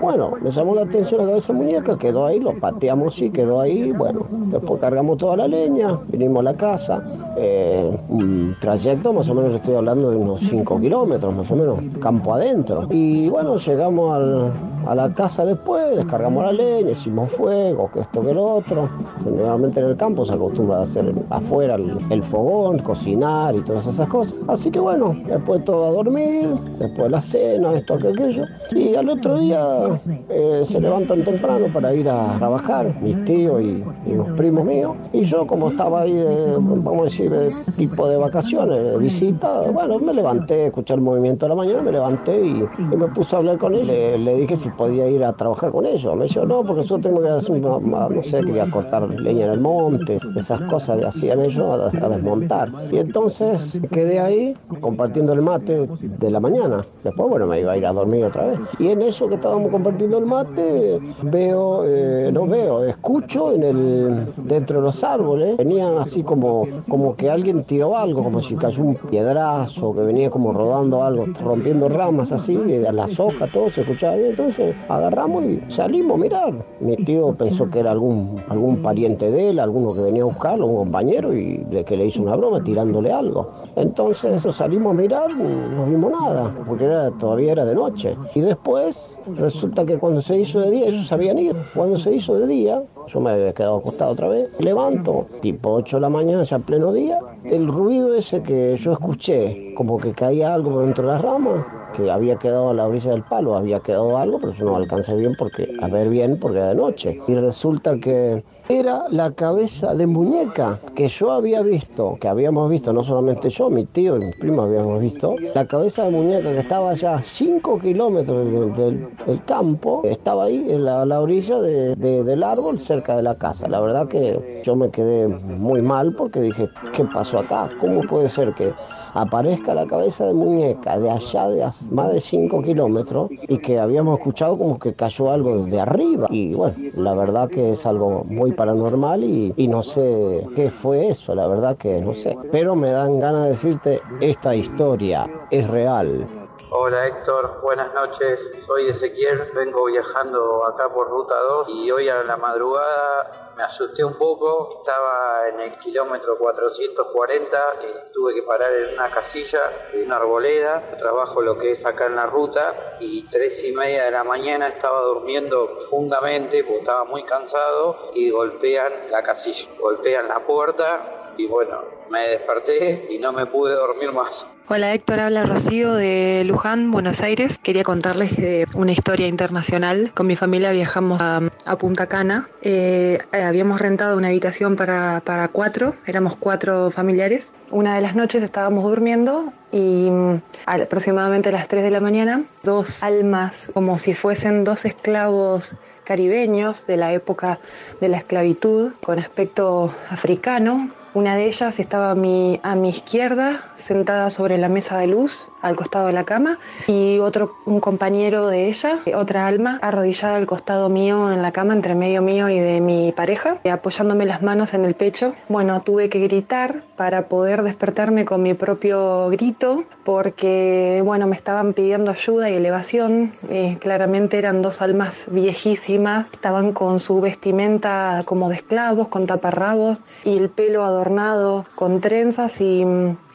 Bueno, 0.00 0.32
me 0.40 0.50
llamó 0.50 0.74
la 0.76 0.82
atención 0.82 1.20
la 1.22 1.26
cabeza 1.28 1.52
muñeca, 1.52 1.98
quedó 1.98 2.26
ahí, 2.26 2.38
lo 2.38 2.54
pateamos 2.58 3.20
y 3.20 3.30
quedó 3.30 3.60
ahí. 3.60 3.90
Bueno, 3.92 4.26
después 4.46 4.80
cargamos 4.80 5.18
toda 5.18 5.36
la 5.36 5.48
leña, 5.48 5.98
vinimos 6.08 6.40
a 6.40 6.42
la 6.44 6.54
casa. 6.54 7.02
eh, 7.40 7.96
un 8.08 8.56
trayecto 8.60 9.12
más 9.12 9.28
o 9.28 9.34
menos, 9.34 9.54
estoy 9.54 9.74
hablando 9.76 10.10
de 10.10 10.16
unos 10.16 10.40
5 10.40 10.80
kilómetros 10.80 11.32
más 11.36 11.48
o 11.50 11.54
menos, 11.56 11.78
campo 12.00 12.34
adentro. 12.34 12.86
Y 12.90 13.28
bueno, 13.28 13.56
llegamos 13.58 14.12
al- 14.14 14.52
a 14.88 14.94
la 14.94 15.12
casa 15.12 15.44
después, 15.44 15.96
descargamos 15.96 16.42
la 16.44 16.52
leña, 16.52 16.92
hicimos 16.92 17.30
fuego, 17.32 17.90
que 17.92 18.00
esto 18.00 18.22
que 18.22 18.32
lo 18.32 18.54
otro. 18.54 18.88
Generalmente 19.22 19.80
en 19.80 19.86
el 19.86 19.96
campo 19.96 20.24
se 20.24 20.32
acostumbra 20.32 20.78
a 20.78 20.82
hacer 20.82 21.14
afuera 21.28 21.74
el, 21.74 21.98
el 22.08 22.22
fogón, 22.22 22.78
cocinar 22.78 23.54
y 23.54 23.60
todas 23.60 23.86
esas 23.86 24.08
cosas. 24.08 24.34
Así 24.48 24.70
que 24.70 24.80
bueno, 24.80 25.14
después 25.26 25.62
todo 25.64 25.84
a 25.84 25.90
dormir, 25.90 26.48
después 26.78 27.10
la 27.10 27.20
cena, 27.20 27.74
esto, 27.74 27.98
que 27.98 28.08
aquello. 28.08 28.44
Y 28.72 28.94
al 28.94 29.10
otro 29.10 29.38
día 29.38 30.00
eh, 30.30 30.62
se 30.64 30.80
levantan 30.80 31.22
temprano 31.22 31.66
para 31.70 31.92
ir 31.94 32.08
a 32.08 32.36
trabajar, 32.38 32.98
mis 33.02 33.22
tíos 33.26 33.60
y, 33.60 33.84
y 34.06 34.14
los 34.14 34.28
primos 34.38 34.64
míos. 34.64 34.96
Y 35.12 35.24
yo 35.24 35.46
como 35.46 35.68
estaba 35.68 36.02
ahí, 36.02 36.14
de, 36.14 36.54
vamos 36.56 37.00
a 37.00 37.04
decir, 37.04 37.30
de 37.30 37.52
tipo 37.76 38.08
de 38.08 38.16
vacaciones, 38.16 38.82
de 38.82 38.96
visita, 38.96 39.60
bueno, 39.70 39.98
me 39.98 40.14
levanté, 40.14 40.68
escuché 40.68 40.94
el 40.94 41.02
movimiento 41.02 41.44
de 41.44 41.50
la 41.50 41.56
mañana, 41.56 41.82
me 41.82 41.92
levanté 41.92 42.40
y, 42.40 42.64
y 42.78 42.96
me 42.96 43.08
puse 43.08 43.36
a 43.36 43.40
hablar 43.40 43.58
con 43.58 43.74
él. 43.74 43.86
Le, 43.86 44.16
le 44.16 44.34
dije 44.36 44.56
si 44.56 44.70
podía 44.78 45.08
ir 45.08 45.22
a 45.24 45.32
trabajar 45.34 45.72
con 45.72 45.84
ellos. 45.84 46.16
Me 46.16 46.24
dijo, 46.24 46.46
no, 46.46 46.62
porque 46.64 46.84
yo 46.84 46.98
tengo 46.98 47.20
que 47.20 47.28
hacer, 47.28 47.60
no 47.60 48.22
sé, 48.22 48.40
quería 48.44 48.70
cortar 48.70 49.08
leña 49.20 49.46
en 49.46 49.52
el 49.52 49.60
monte, 49.60 50.18
esas 50.36 50.62
cosas 50.62 50.98
que 50.98 51.06
hacían 51.06 51.40
ellos 51.40 51.92
a, 51.92 52.08
desmontar. 52.08 52.70
Y 52.90 52.98
entonces 52.98 53.80
quedé 53.90 54.20
ahí 54.20 54.54
compartiendo 54.80 55.32
el 55.34 55.42
mate 55.42 55.86
de 56.00 56.30
la 56.30 56.40
mañana. 56.40 56.84
Después, 57.04 57.28
bueno, 57.28 57.46
me 57.46 57.60
iba 57.60 57.72
a 57.72 57.76
ir 57.76 57.84
a 57.84 57.92
dormir 57.92 58.24
otra 58.24 58.46
vez. 58.46 58.58
Y 58.78 58.88
en 58.88 59.02
eso 59.02 59.28
que 59.28 59.34
estábamos 59.34 59.70
compartiendo 59.70 60.18
el 60.18 60.26
mate, 60.26 61.00
veo, 61.22 61.84
eh, 61.84 62.30
no 62.32 62.46
veo, 62.46 62.84
escucho 62.84 63.52
en 63.52 63.62
el, 63.64 64.32
dentro 64.36 64.78
de 64.78 64.86
los 64.86 65.02
árboles, 65.02 65.56
venían 65.56 65.98
así 65.98 66.22
como, 66.22 66.66
como 66.88 67.16
que 67.16 67.28
alguien 67.28 67.64
tiró 67.64 67.96
algo, 67.96 68.22
como 68.22 68.40
si 68.40 68.54
cayó 68.54 68.82
un 68.82 68.94
piedrazo, 68.94 69.92
que 69.92 70.00
venía 70.00 70.30
como 70.30 70.52
rodando 70.52 71.02
algo, 71.02 71.26
rompiendo 71.44 71.88
ramas 71.88 72.30
así, 72.30 72.56
las 72.92 73.18
hojas, 73.18 73.50
todo 73.52 73.70
se 73.70 73.80
escuchaba 73.80 74.14
bien. 74.14 74.30
Entonces 74.30 74.57
agarramos 74.88 75.44
y 75.44 75.60
salimos 75.68 76.18
mirar. 76.18 76.54
Mi 76.80 76.96
tío 76.96 77.34
pensó 77.34 77.68
que 77.70 77.80
era 77.80 77.92
algún, 77.92 78.36
algún 78.48 78.82
pariente 78.82 79.30
de 79.30 79.50
él, 79.50 79.60
alguno 79.60 79.94
que 79.94 80.00
venía 80.00 80.22
a 80.22 80.26
buscarlo, 80.26 80.66
un 80.66 80.76
compañero, 80.76 81.34
y 81.34 81.58
de 81.70 81.84
que 81.84 81.96
le 81.96 82.06
hizo 82.06 82.22
una 82.22 82.36
broma 82.36 82.62
tirándole 82.62 83.12
algo. 83.12 83.50
Entonces 83.76 84.42
salimos 84.54 84.92
a 84.92 85.00
mirar, 85.00 85.36
no 85.36 85.86
vimos 85.86 86.12
nada, 86.12 86.54
porque 86.66 86.84
era, 86.84 87.10
todavía 87.12 87.52
era 87.52 87.64
de 87.64 87.74
noche. 87.74 88.16
Y 88.34 88.40
después 88.40 89.18
resulta 89.36 89.84
que 89.84 89.98
cuando 89.98 90.20
se 90.20 90.38
hizo 90.38 90.60
de 90.60 90.70
día, 90.70 90.86
ellos 90.86 91.10
habían 91.12 91.38
ido. 91.38 91.56
Cuando 91.74 91.98
se 91.98 92.14
hizo 92.14 92.38
de 92.38 92.46
día, 92.46 92.82
yo 93.08 93.20
me 93.20 93.30
había 93.30 93.52
quedado 93.52 93.76
acostado 93.76 94.12
otra 94.12 94.28
vez, 94.28 94.48
levanto, 94.58 95.26
tipo 95.40 95.72
8 95.72 95.96
de 95.96 96.00
la 96.00 96.08
mañana, 96.08 96.42
ya 96.42 96.58
pleno 96.58 96.92
día, 96.92 97.18
el 97.44 97.66
ruido 97.68 98.14
ese 98.14 98.42
que 98.42 98.76
yo 98.78 98.92
escuché, 98.92 99.74
como 99.74 99.98
que 99.98 100.12
caía 100.12 100.54
algo 100.54 100.70
por 100.70 100.84
dentro 100.84 101.06
de 101.06 101.12
las 101.14 101.22
ramas, 101.22 101.64
que 101.94 102.10
había 102.10 102.36
quedado 102.36 102.70
a 102.70 102.74
la 102.74 102.86
brisa 102.86 103.10
del 103.10 103.22
palo, 103.22 103.56
había 103.56 103.80
quedado 103.80 104.16
algo, 104.16 104.38
pero 104.40 104.52
yo 104.52 104.64
no 104.64 104.76
alcancé 104.76 105.16
bien 105.16 105.34
porque, 105.38 105.68
a 105.80 105.88
ver 105.88 106.08
bien 106.08 106.38
porque 106.38 106.58
era 106.58 106.68
de 106.68 106.74
noche. 106.74 107.20
Y 107.26 107.34
resulta 107.34 107.98
que 107.98 108.44
era 108.68 109.04
la 109.10 109.32
cabeza 109.32 109.94
de 109.94 110.06
muñeca 110.06 110.78
que 110.94 111.08
yo 111.08 111.32
había 111.32 111.62
visto, 111.62 112.18
que 112.20 112.28
habíamos 112.28 112.70
visto, 112.70 112.92
no 112.92 113.02
solamente 113.02 113.48
yo, 113.48 113.70
mi 113.70 113.86
tío 113.86 114.16
y 114.16 114.26
mi 114.26 114.32
primo 114.32 114.62
habíamos 114.62 115.00
visto, 115.00 115.36
la 115.54 115.66
cabeza 115.66 116.04
de 116.04 116.10
muñeca 116.10 116.52
que 116.52 116.58
estaba 116.58 116.90
allá 116.90 117.14
a 117.14 117.22
5 117.22 117.78
kilómetros 117.78 118.76
del, 118.76 119.08
campo, 119.46 120.02
estaba 120.04 120.44
ahí 120.44 120.66
en 120.68 120.84
la, 120.84 121.20
orilla 121.20 121.58
del 121.60 122.42
árbol 122.42 122.78
cerca 122.78 122.97
de 123.16 123.22
la 123.22 123.34
casa. 123.34 123.68
La 123.68 123.80
verdad 123.80 124.08
que 124.08 124.62
yo 124.64 124.76
me 124.76 124.90
quedé 124.90 125.28
muy 125.28 125.82
mal 125.82 126.12
porque 126.14 126.40
dije, 126.40 126.68
¿qué 126.94 127.04
pasó 127.04 127.40
acá? 127.40 127.68
¿Cómo 127.80 128.00
puede 128.02 128.28
ser 128.28 128.54
que 128.54 128.72
aparezca 129.14 129.74
la 129.74 129.86
cabeza 129.86 130.26
de 130.26 130.34
muñeca 130.34 130.98
de 130.98 131.10
allá 131.10 131.48
de 131.48 131.68
más 131.90 132.12
de 132.12 132.20
5 132.20 132.62
kilómetros 132.62 133.30
y 133.30 133.58
que 133.58 133.78
habíamos 133.78 134.18
escuchado 134.18 134.58
como 134.58 134.78
que 134.78 134.94
cayó 134.94 135.30
algo 135.30 135.64
de 135.64 135.80
arriba. 135.80 136.28
Y 136.30 136.54
bueno, 136.54 136.74
la 136.94 137.14
verdad 137.14 137.48
que 137.48 137.72
es 137.72 137.86
algo 137.86 138.24
muy 138.24 138.52
paranormal 138.52 139.24
y, 139.24 139.52
y 139.56 139.68
no 139.68 139.82
sé 139.82 140.46
qué 140.54 140.70
fue 140.70 141.08
eso, 141.08 141.34
la 141.34 141.46
verdad 141.48 141.76
que 141.76 142.00
no 142.00 142.14
sé. 142.14 142.36
Pero 142.52 142.76
me 142.76 142.90
dan 142.90 143.20
ganas 143.20 143.44
de 143.44 143.50
decirte, 143.50 144.00
esta 144.20 144.54
historia 144.54 145.28
es 145.50 145.66
real. 145.68 146.26
Hola 146.70 147.06
Héctor, 147.06 147.62
buenas 147.62 147.94
noches. 147.94 148.46
Soy 148.66 148.90
Ezequiel, 148.90 149.52
vengo 149.54 149.86
viajando 149.86 150.66
acá 150.66 150.92
por 150.92 151.08
Ruta 151.08 151.34
2 151.34 151.68
y 151.70 151.90
hoy 151.90 152.10
a 152.10 152.22
la 152.24 152.36
madrugada 152.36 153.54
me 153.56 153.62
asusté 153.62 154.04
un 154.04 154.18
poco. 154.18 154.82
Estaba 154.84 155.48
en 155.48 155.60
el 155.60 155.78
kilómetro 155.78 156.36
440 156.36 157.58
y 157.80 158.12
tuve 158.12 158.34
que 158.34 158.42
parar 158.42 158.70
en 158.70 158.92
una 158.92 159.10
casilla 159.10 159.88
de 159.94 160.02
una 160.02 160.16
arboleda. 160.16 160.90
Trabajo 160.98 161.40
lo 161.40 161.56
que 161.56 161.70
es 161.70 161.86
acá 161.86 162.04
en 162.04 162.16
la 162.16 162.26
ruta 162.26 162.96
y 163.00 163.22
tres 163.30 163.64
y 163.64 163.72
media 163.72 164.04
de 164.04 164.10
la 164.10 164.24
mañana 164.24 164.68
estaba 164.68 165.00
durmiendo 165.00 165.72
profundamente 165.72 166.64
porque 166.64 166.80
estaba 166.80 167.04
muy 167.04 167.22
cansado 167.22 167.96
y 168.14 168.28
golpean 168.28 168.92
la 169.08 169.22
casilla, 169.22 169.70
golpean 169.80 170.28
la 170.28 170.40
puerta 170.40 171.32
y 171.38 171.46
bueno, 171.46 171.82
me 172.10 172.28
desperté 172.28 173.06
y 173.08 173.18
no 173.18 173.32
me 173.32 173.46
pude 173.46 173.72
dormir 173.72 174.12
más. 174.12 174.46
Hola 174.70 174.92
Héctor, 174.92 175.20
habla 175.20 175.44
Rocío 175.44 175.94
de 175.94 176.42
Luján, 176.44 176.90
Buenos 176.90 177.22
Aires. 177.22 177.58
Quería 177.58 177.84
contarles 177.84 178.36
de 178.36 178.66
una 178.74 178.92
historia 178.92 179.26
internacional. 179.26 180.12
Con 180.14 180.26
mi 180.26 180.36
familia 180.36 180.72
viajamos 180.72 181.22
a, 181.22 181.40
Punta 181.78 182.06
Cana. 182.06 182.50
Eh, 182.60 183.18
eh, 183.32 183.42
habíamos 183.42 183.80
rentado 183.80 184.18
una 184.18 184.28
habitación 184.28 184.76
para, 184.76 185.22
para, 185.24 185.48
cuatro, 185.48 185.94
éramos 186.06 186.36
cuatro 186.36 186.90
familiares. 186.90 187.54
Una 187.70 187.94
de 187.94 188.02
las 188.02 188.14
noches 188.14 188.42
estábamos 188.42 188.84
durmiendo 188.84 189.54
y 189.72 190.10
mm, 190.10 190.42
aproximadamente 190.66 191.48
a 191.48 191.52
las 191.52 191.66
3 191.66 191.82
de 191.82 191.90
la 191.90 192.00
mañana, 192.00 192.44
dos 192.62 193.02
almas, 193.02 193.70
como 193.72 193.98
si 193.98 194.12
fuesen 194.12 194.64
dos 194.64 194.84
esclavos 194.84 195.76
caribeños 196.04 196.86
de 196.86 196.98
la 196.98 197.14
época 197.14 197.58
de 198.02 198.08
la 198.08 198.18
esclavitud, 198.18 198.92
con 199.02 199.18
aspecto 199.18 199.94
africano, 200.10 200.90
una 201.18 201.34
de 201.34 201.46
ellas 201.46 201.80
estaba 201.80 202.12
a 202.12 202.14
mi, 202.14 202.60
a 202.62 202.76
mi 202.76 202.90
izquierda, 202.90 203.64
sentada 203.74 204.30
sobre 204.30 204.56
la 204.56 204.68
mesa 204.68 204.98
de 204.98 205.08
luz, 205.08 205.48
al 205.62 205.76
costado 205.76 206.06
de 206.06 206.12
la 206.12 206.24
cama, 206.24 206.58
y 206.86 207.18
otro, 207.18 207.56
un 207.66 207.80
compañero 207.80 208.46
de 208.46 208.68
ella, 208.68 209.00
otra 209.14 209.46
alma, 209.46 209.78
arrodillada 209.82 210.36
al 210.36 210.46
costado 210.46 210.88
mío 210.88 211.32
en 211.32 211.42
la 211.42 211.52
cama, 211.52 211.74
entre 211.74 211.94
medio 211.94 212.22
mío 212.22 212.48
y 212.48 212.58
de 212.58 212.80
mi 212.80 213.12
pareja, 213.12 213.58
apoyándome 213.70 214.26
las 214.26 214.42
manos 214.42 214.74
en 214.74 214.84
el 214.84 214.94
pecho. 214.94 215.34
Bueno, 215.48 215.80
tuve 215.82 216.08
que 216.08 216.20
gritar 216.20 216.82
para 216.96 217.28
poder 217.28 217.62
despertarme 217.62 218.24
con 218.24 218.42
mi 218.42 218.54
propio 218.54 219.28
grito, 219.30 219.84
porque, 220.04 221.02
bueno, 221.04 221.26
me 221.26 221.36
estaban 221.36 221.72
pidiendo 221.72 222.10
ayuda 222.10 222.50
y 222.50 222.54
elevación. 222.54 223.32
Eh, 223.50 223.76
claramente 223.80 224.38
eran 224.38 224.62
dos 224.62 224.82
almas 224.82 225.28
viejísimas, 225.30 226.30
estaban 226.32 226.72
con 226.72 226.98
su 226.98 227.20
vestimenta 227.20 228.22
como 228.24 228.48
de 228.48 228.56
esclavos, 228.56 229.08
con 229.08 229.26
taparrabos 229.26 229.98
y 230.24 230.36
el 230.36 230.48
pelo 230.48 230.84
adornado 230.84 231.64
con 231.74 232.00
trenzas 232.00 232.60
y, 232.60 232.84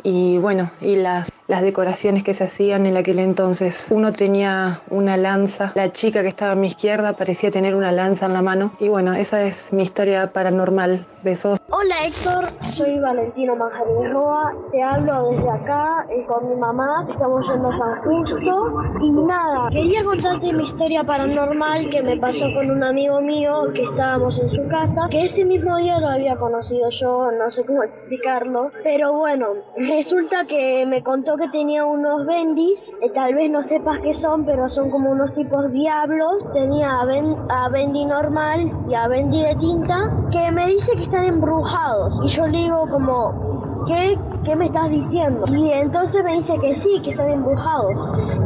y 0.03 0.38
bueno, 0.38 0.72
y 0.82 0.95
las 0.95 1.30
las 1.53 1.61
decoraciones 1.61 2.23
que 2.23 2.33
se 2.33 2.45
hacían 2.45 2.88
en 2.88 2.98
aquel 2.98 3.19
entonces. 3.19 3.88
Uno 3.91 4.11
tenía 4.11 4.82
una 4.90 5.17
lanza, 5.17 5.72
la 5.75 5.91
chica 5.91 6.23
que 6.23 6.30
estaba 6.30 6.53
a 6.53 6.56
mi 6.56 6.65
izquierda 6.65 7.14
parecía 7.14 7.51
tener 7.51 7.75
una 7.75 7.91
lanza 7.91 8.25
en 8.25 8.33
la 8.33 8.41
mano. 8.41 8.72
Y 8.80 8.90
bueno, 8.90 9.14
esa 9.14 9.43
es 9.43 9.72
mi 9.72 9.83
historia 9.83 10.33
paranormal. 10.33 11.06
Besos. 11.23 11.57
Hola 11.69 12.06
Héctor, 12.06 12.49
soy 12.73 12.99
Valentino 12.99 13.56
Manjarín 13.56 14.11
Roa, 14.11 14.53
te 14.72 14.83
hablo 14.83 15.30
desde 15.32 15.49
acá 15.49 16.06
eh, 16.09 16.25
con 16.27 16.49
mi 16.49 16.56
mamá, 16.56 17.07
estamos 17.09 17.41
yendo 17.48 17.69
a 17.69 17.77
San 17.77 18.01
Justo 18.03 18.83
y 19.01 19.09
nada, 19.09 19.69
quería 19.69 20.03
contarte 20.03 20.51
mi 20.51 20.65
historia 20.65 21.03
paranormal 21.06 21.90
que 21.90 22.03
me 22.03 22.17
pasó 22.17 22.45
con 22.53 22.69
un 22.69 22.83
amigo 22.83 23.22
mío 23.22 23.72
que 23.73 23.83
estábamos 23.83 24.38
en 24.38 24.49
su 24.49 24.67
casa, 24.67 25.07
que 25.09 25.25
ese 25.25 25.45
mismo 25.45 25.77
día 25.77 25.98
lo 25.99 26.09
había 26.09 26.35
conocido 26.35 26.90
yo, 26.90 27.32
no 27.32 27.49
sé 27.49 27.64
cómo 27.64 27.83
explicarlo, 27.83 28.69
pero 28.83 29.14
bueno, 29.14 29.48
resulta 29.77 30.45
que 30.45 30.85
me 30.85 31.01
contó 31.03 31.38
que 31.38 31.43
tenía 31.52 31.86
unos 31.86 32.26
bendis, 32.26 32.94
eh, 33.02 33.10
tal 33.14 33.34
vez 33.36 33.50
no 33.52 33.64
sepas 33.64 34.00
qué 34.00 34.14
son, 34.14 34.46
pero 34.46 34.70
son 34.70 34.90
como 34.90 35.12
unos 35.12 35.34
tipos 35.34 35.72
diablos. 35.72 36.44
Tenía 36.54 37.02
a, 37.02 37.06
ben, 37.06 37.36
a 37.50 37.70
Bendy 37.70 38.06
normal 38.06 38.72
y 38.90 38.94
a 38.94 39.08
Bendy 39.08 39.42
de 39.42 39.56
tinta, 39.56 40.12
que 40.32 40.52
me 40.52 40.68
dice 40.68 40.92
que 40.96 41.04
están 41.04 41.26
embrujados. 41.26 42.20
Y 42.24 42.30
yo 42.30 42.48
le 42.48 42.58
digo 42.58 42.88
como, 42.90 43.86
¿qué, 43.88 44.18
qué 44.46 44.56
me 44.56 44.68
estás 44.68 44.90
diciendo? 44.90 45.46
Y 45.48 45.72
entonces 45.72 46.24
me 46.24 46.34
dice 46.34 46.54
que 46.60 46.76
sí, 46.76 47.02
que 47.04 47.12
están 47.12 47.30
embrujados, 47.30 47.94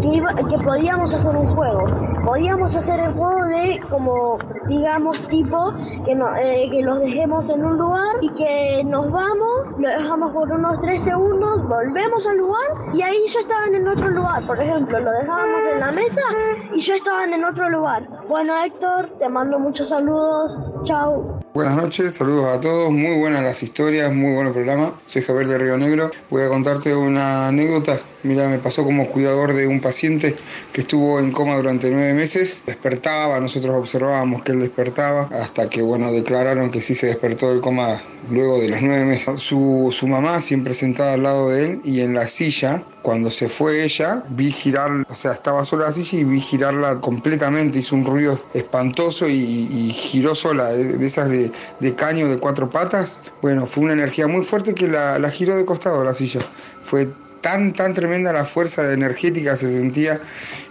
que, 0.02 0.22
que 0.50 0.58
podíamos 0.64 1.14
hacer 1.14 1.36
un 1.36 1.48
juego. 1.48 1.86
Podíamos 2.26 2.76
hacer 2.76 3.00
el 3.00 3.14
juego 3.14 3.46
de 3.46 3.80
como, 3.90 4.38
digamos, 4.68 5.20
tipo, 5.28 5.72
que, 6.06 6.16
no, 6.16 6.36
eh, 6.36 6.70
que 6.72 6.82
los 6.82 7.00
dejemos 7.00 7.50
en 7.50 7.64
un 7.64 7.78
lugar 7.78 8.16
y 8.22 8.30
que 8.32 8.84
nos 8.86 9.10
vamos, 9.12 9.80
lo 9.80 9.88
dejamos 9.88 10.34
por 10.34 10.52
unos 10.52 10.80
3 10.82 11.04
segundos, 11.04 11.68
volvemos 11.68 12.26
al 12.28 12.38
lugar 12.38 12.68
y 12.94 13.02
ahí 13.02 13.18
ya 13.34 13.40
estaban 13.42 13.76
en 13.76 13.88
otro 13.88 14.10
lugar. 14.10 14.46
Por 14.46 14.62
ejemplo, 14.62 15.00
lo 15.00 15.12
dejábamos 15.12 15.62
en 15.74 15.80
la 15.80 15.92
mesa 15.92 16.22
y 16.76 16.82
ya 16.82 16.96
estaban 16.96 17.34
en 17.34 17.44
otro 17.44 17.70
lugar. 17.70 18.08
Bueno, 18.28 18.54
Héctor, 18.64 19.10
te 19.20 19.30
mando 19.30 19.60
muchos 19.60 19.90
saludos. 19.90 20.54
Chao. 20.86 21.40
Buenas 21.54 21.76
noches, 21.76 22.16
saludos 22.16 22.58
a 22.58 22.62
todos. 22.62 22.92
Muy 22.92 23.20
buenas 23.20 23.44
las 23.44 23.62
historias, 23.64 24.14
muy 24.14 24.34
buen 24.36 24.54
programa. 24.54 24.94
Soy 25.06 25.24
Javier 25.24 25.48
de 25.48 25.58
Río 25.58 25.78
Negro. 25.78 26.12
Voy 26.30 26.44
a 26.44 26.50
contarte 26.50 26.96
una 26.96 27.48
anécdota. 27.48 28.00
Mira, 28.28 28.50
me 28.50 28.60
pasó 28.60 28.84
como 28.84 29.08
cuidador 29.08 29.54
de 29.54 29.68
un 29.68 29.80
paciente 29.80 30.36
que 30.74 30.82
estuvo 30.82 31.18
en 31.20 31.32
coma 31.32 31.56
durante 31.56 31.90
nueve 31.90 32.14
meses. 32.14 32.62
Despertaba, 32.66 33.40
nosotros 33.40 33.74
observábamos 33.74 34.44
que 34.44 34.52
él 34.52 34.60
despertaba 34.60 35.30
hasta 35.42 35.70
que, 35.70 35.82
bueno, 35.82 36.12
declararon 36.12 36.70
que 36.70 36.82
sí 36.82 36.94
se 36.94 37.08
despertó 37.08 37.50
del 37.50 37.62
coma 37.62 38.02
luego 38.30 38.60
de 38.60 38.68
los 38.68 38.82
nueve 38.82 39.06
meses. 39.06 39.40
Su, 39.40 39.96
su 39.98 40.08
mamá 40.08 40.42
siempre 40.42 40.74
sentada 40.74 41.14
al 41.14 41.24
lado 41.24 41.52
de 41.52 41.62
él 41.64 41.82
y 41.86 42.02
en 42.02 42.16
la 42.16 42.28
silla 42.28 42.84
cuando 43.02 43.32
se 43.32 43.48
fue 43.48 43.86
ella, 43.86 44.22
vi 44.32 44.52
girar, 44.52 44.92
o 45.10 45.16
sea, 45.16 45.32
estaba 45.32 45.64
sola 45.64 45.86
la 45.86 45.94
silla 45.94 46.20
y 46.20 46.24
vi 46.26 46.42
girarla 46.42 47.00
completamente, 47.00 47.80
hizo 47.80 47.96
un 47.96 48.06
ruido 48.06 48.38
espantoso 48.54 49.30
y, 49.30 49.94
giró 49.94 50.36
sola, 50.36 50.74
de, 50.74 51.08
esas 51.08 51.30
de, 51.30 51.96
caño 51.96 52.28
de 52.28 52.38
cuatro 52.38 52.70
patas. 52.70 53.22
Bueno, 53.42 53.66
fue 53.66 53.86
una 53.86 53.94
energía 53.94 54.28
muy 54.28 54.44
fuerte 54.44 54.76
que 54.76 54.90
la, 54.90 55.20
la 55.20 55.32
giró 55.32 55.56
de 55.56 55.64
costado 55.64 56.04
la 56.04 56.14
silla. 56.14 56.42
Fue 56.84 57.08
tan, 57.42 57.74
tan 57.74 57.94
tremenda 57.94 58.34
la 58.34 58.46
fuerza 58.46 58.92
energética 58.92 59.58
se 59.58 59.72
sentía 59.72 60.20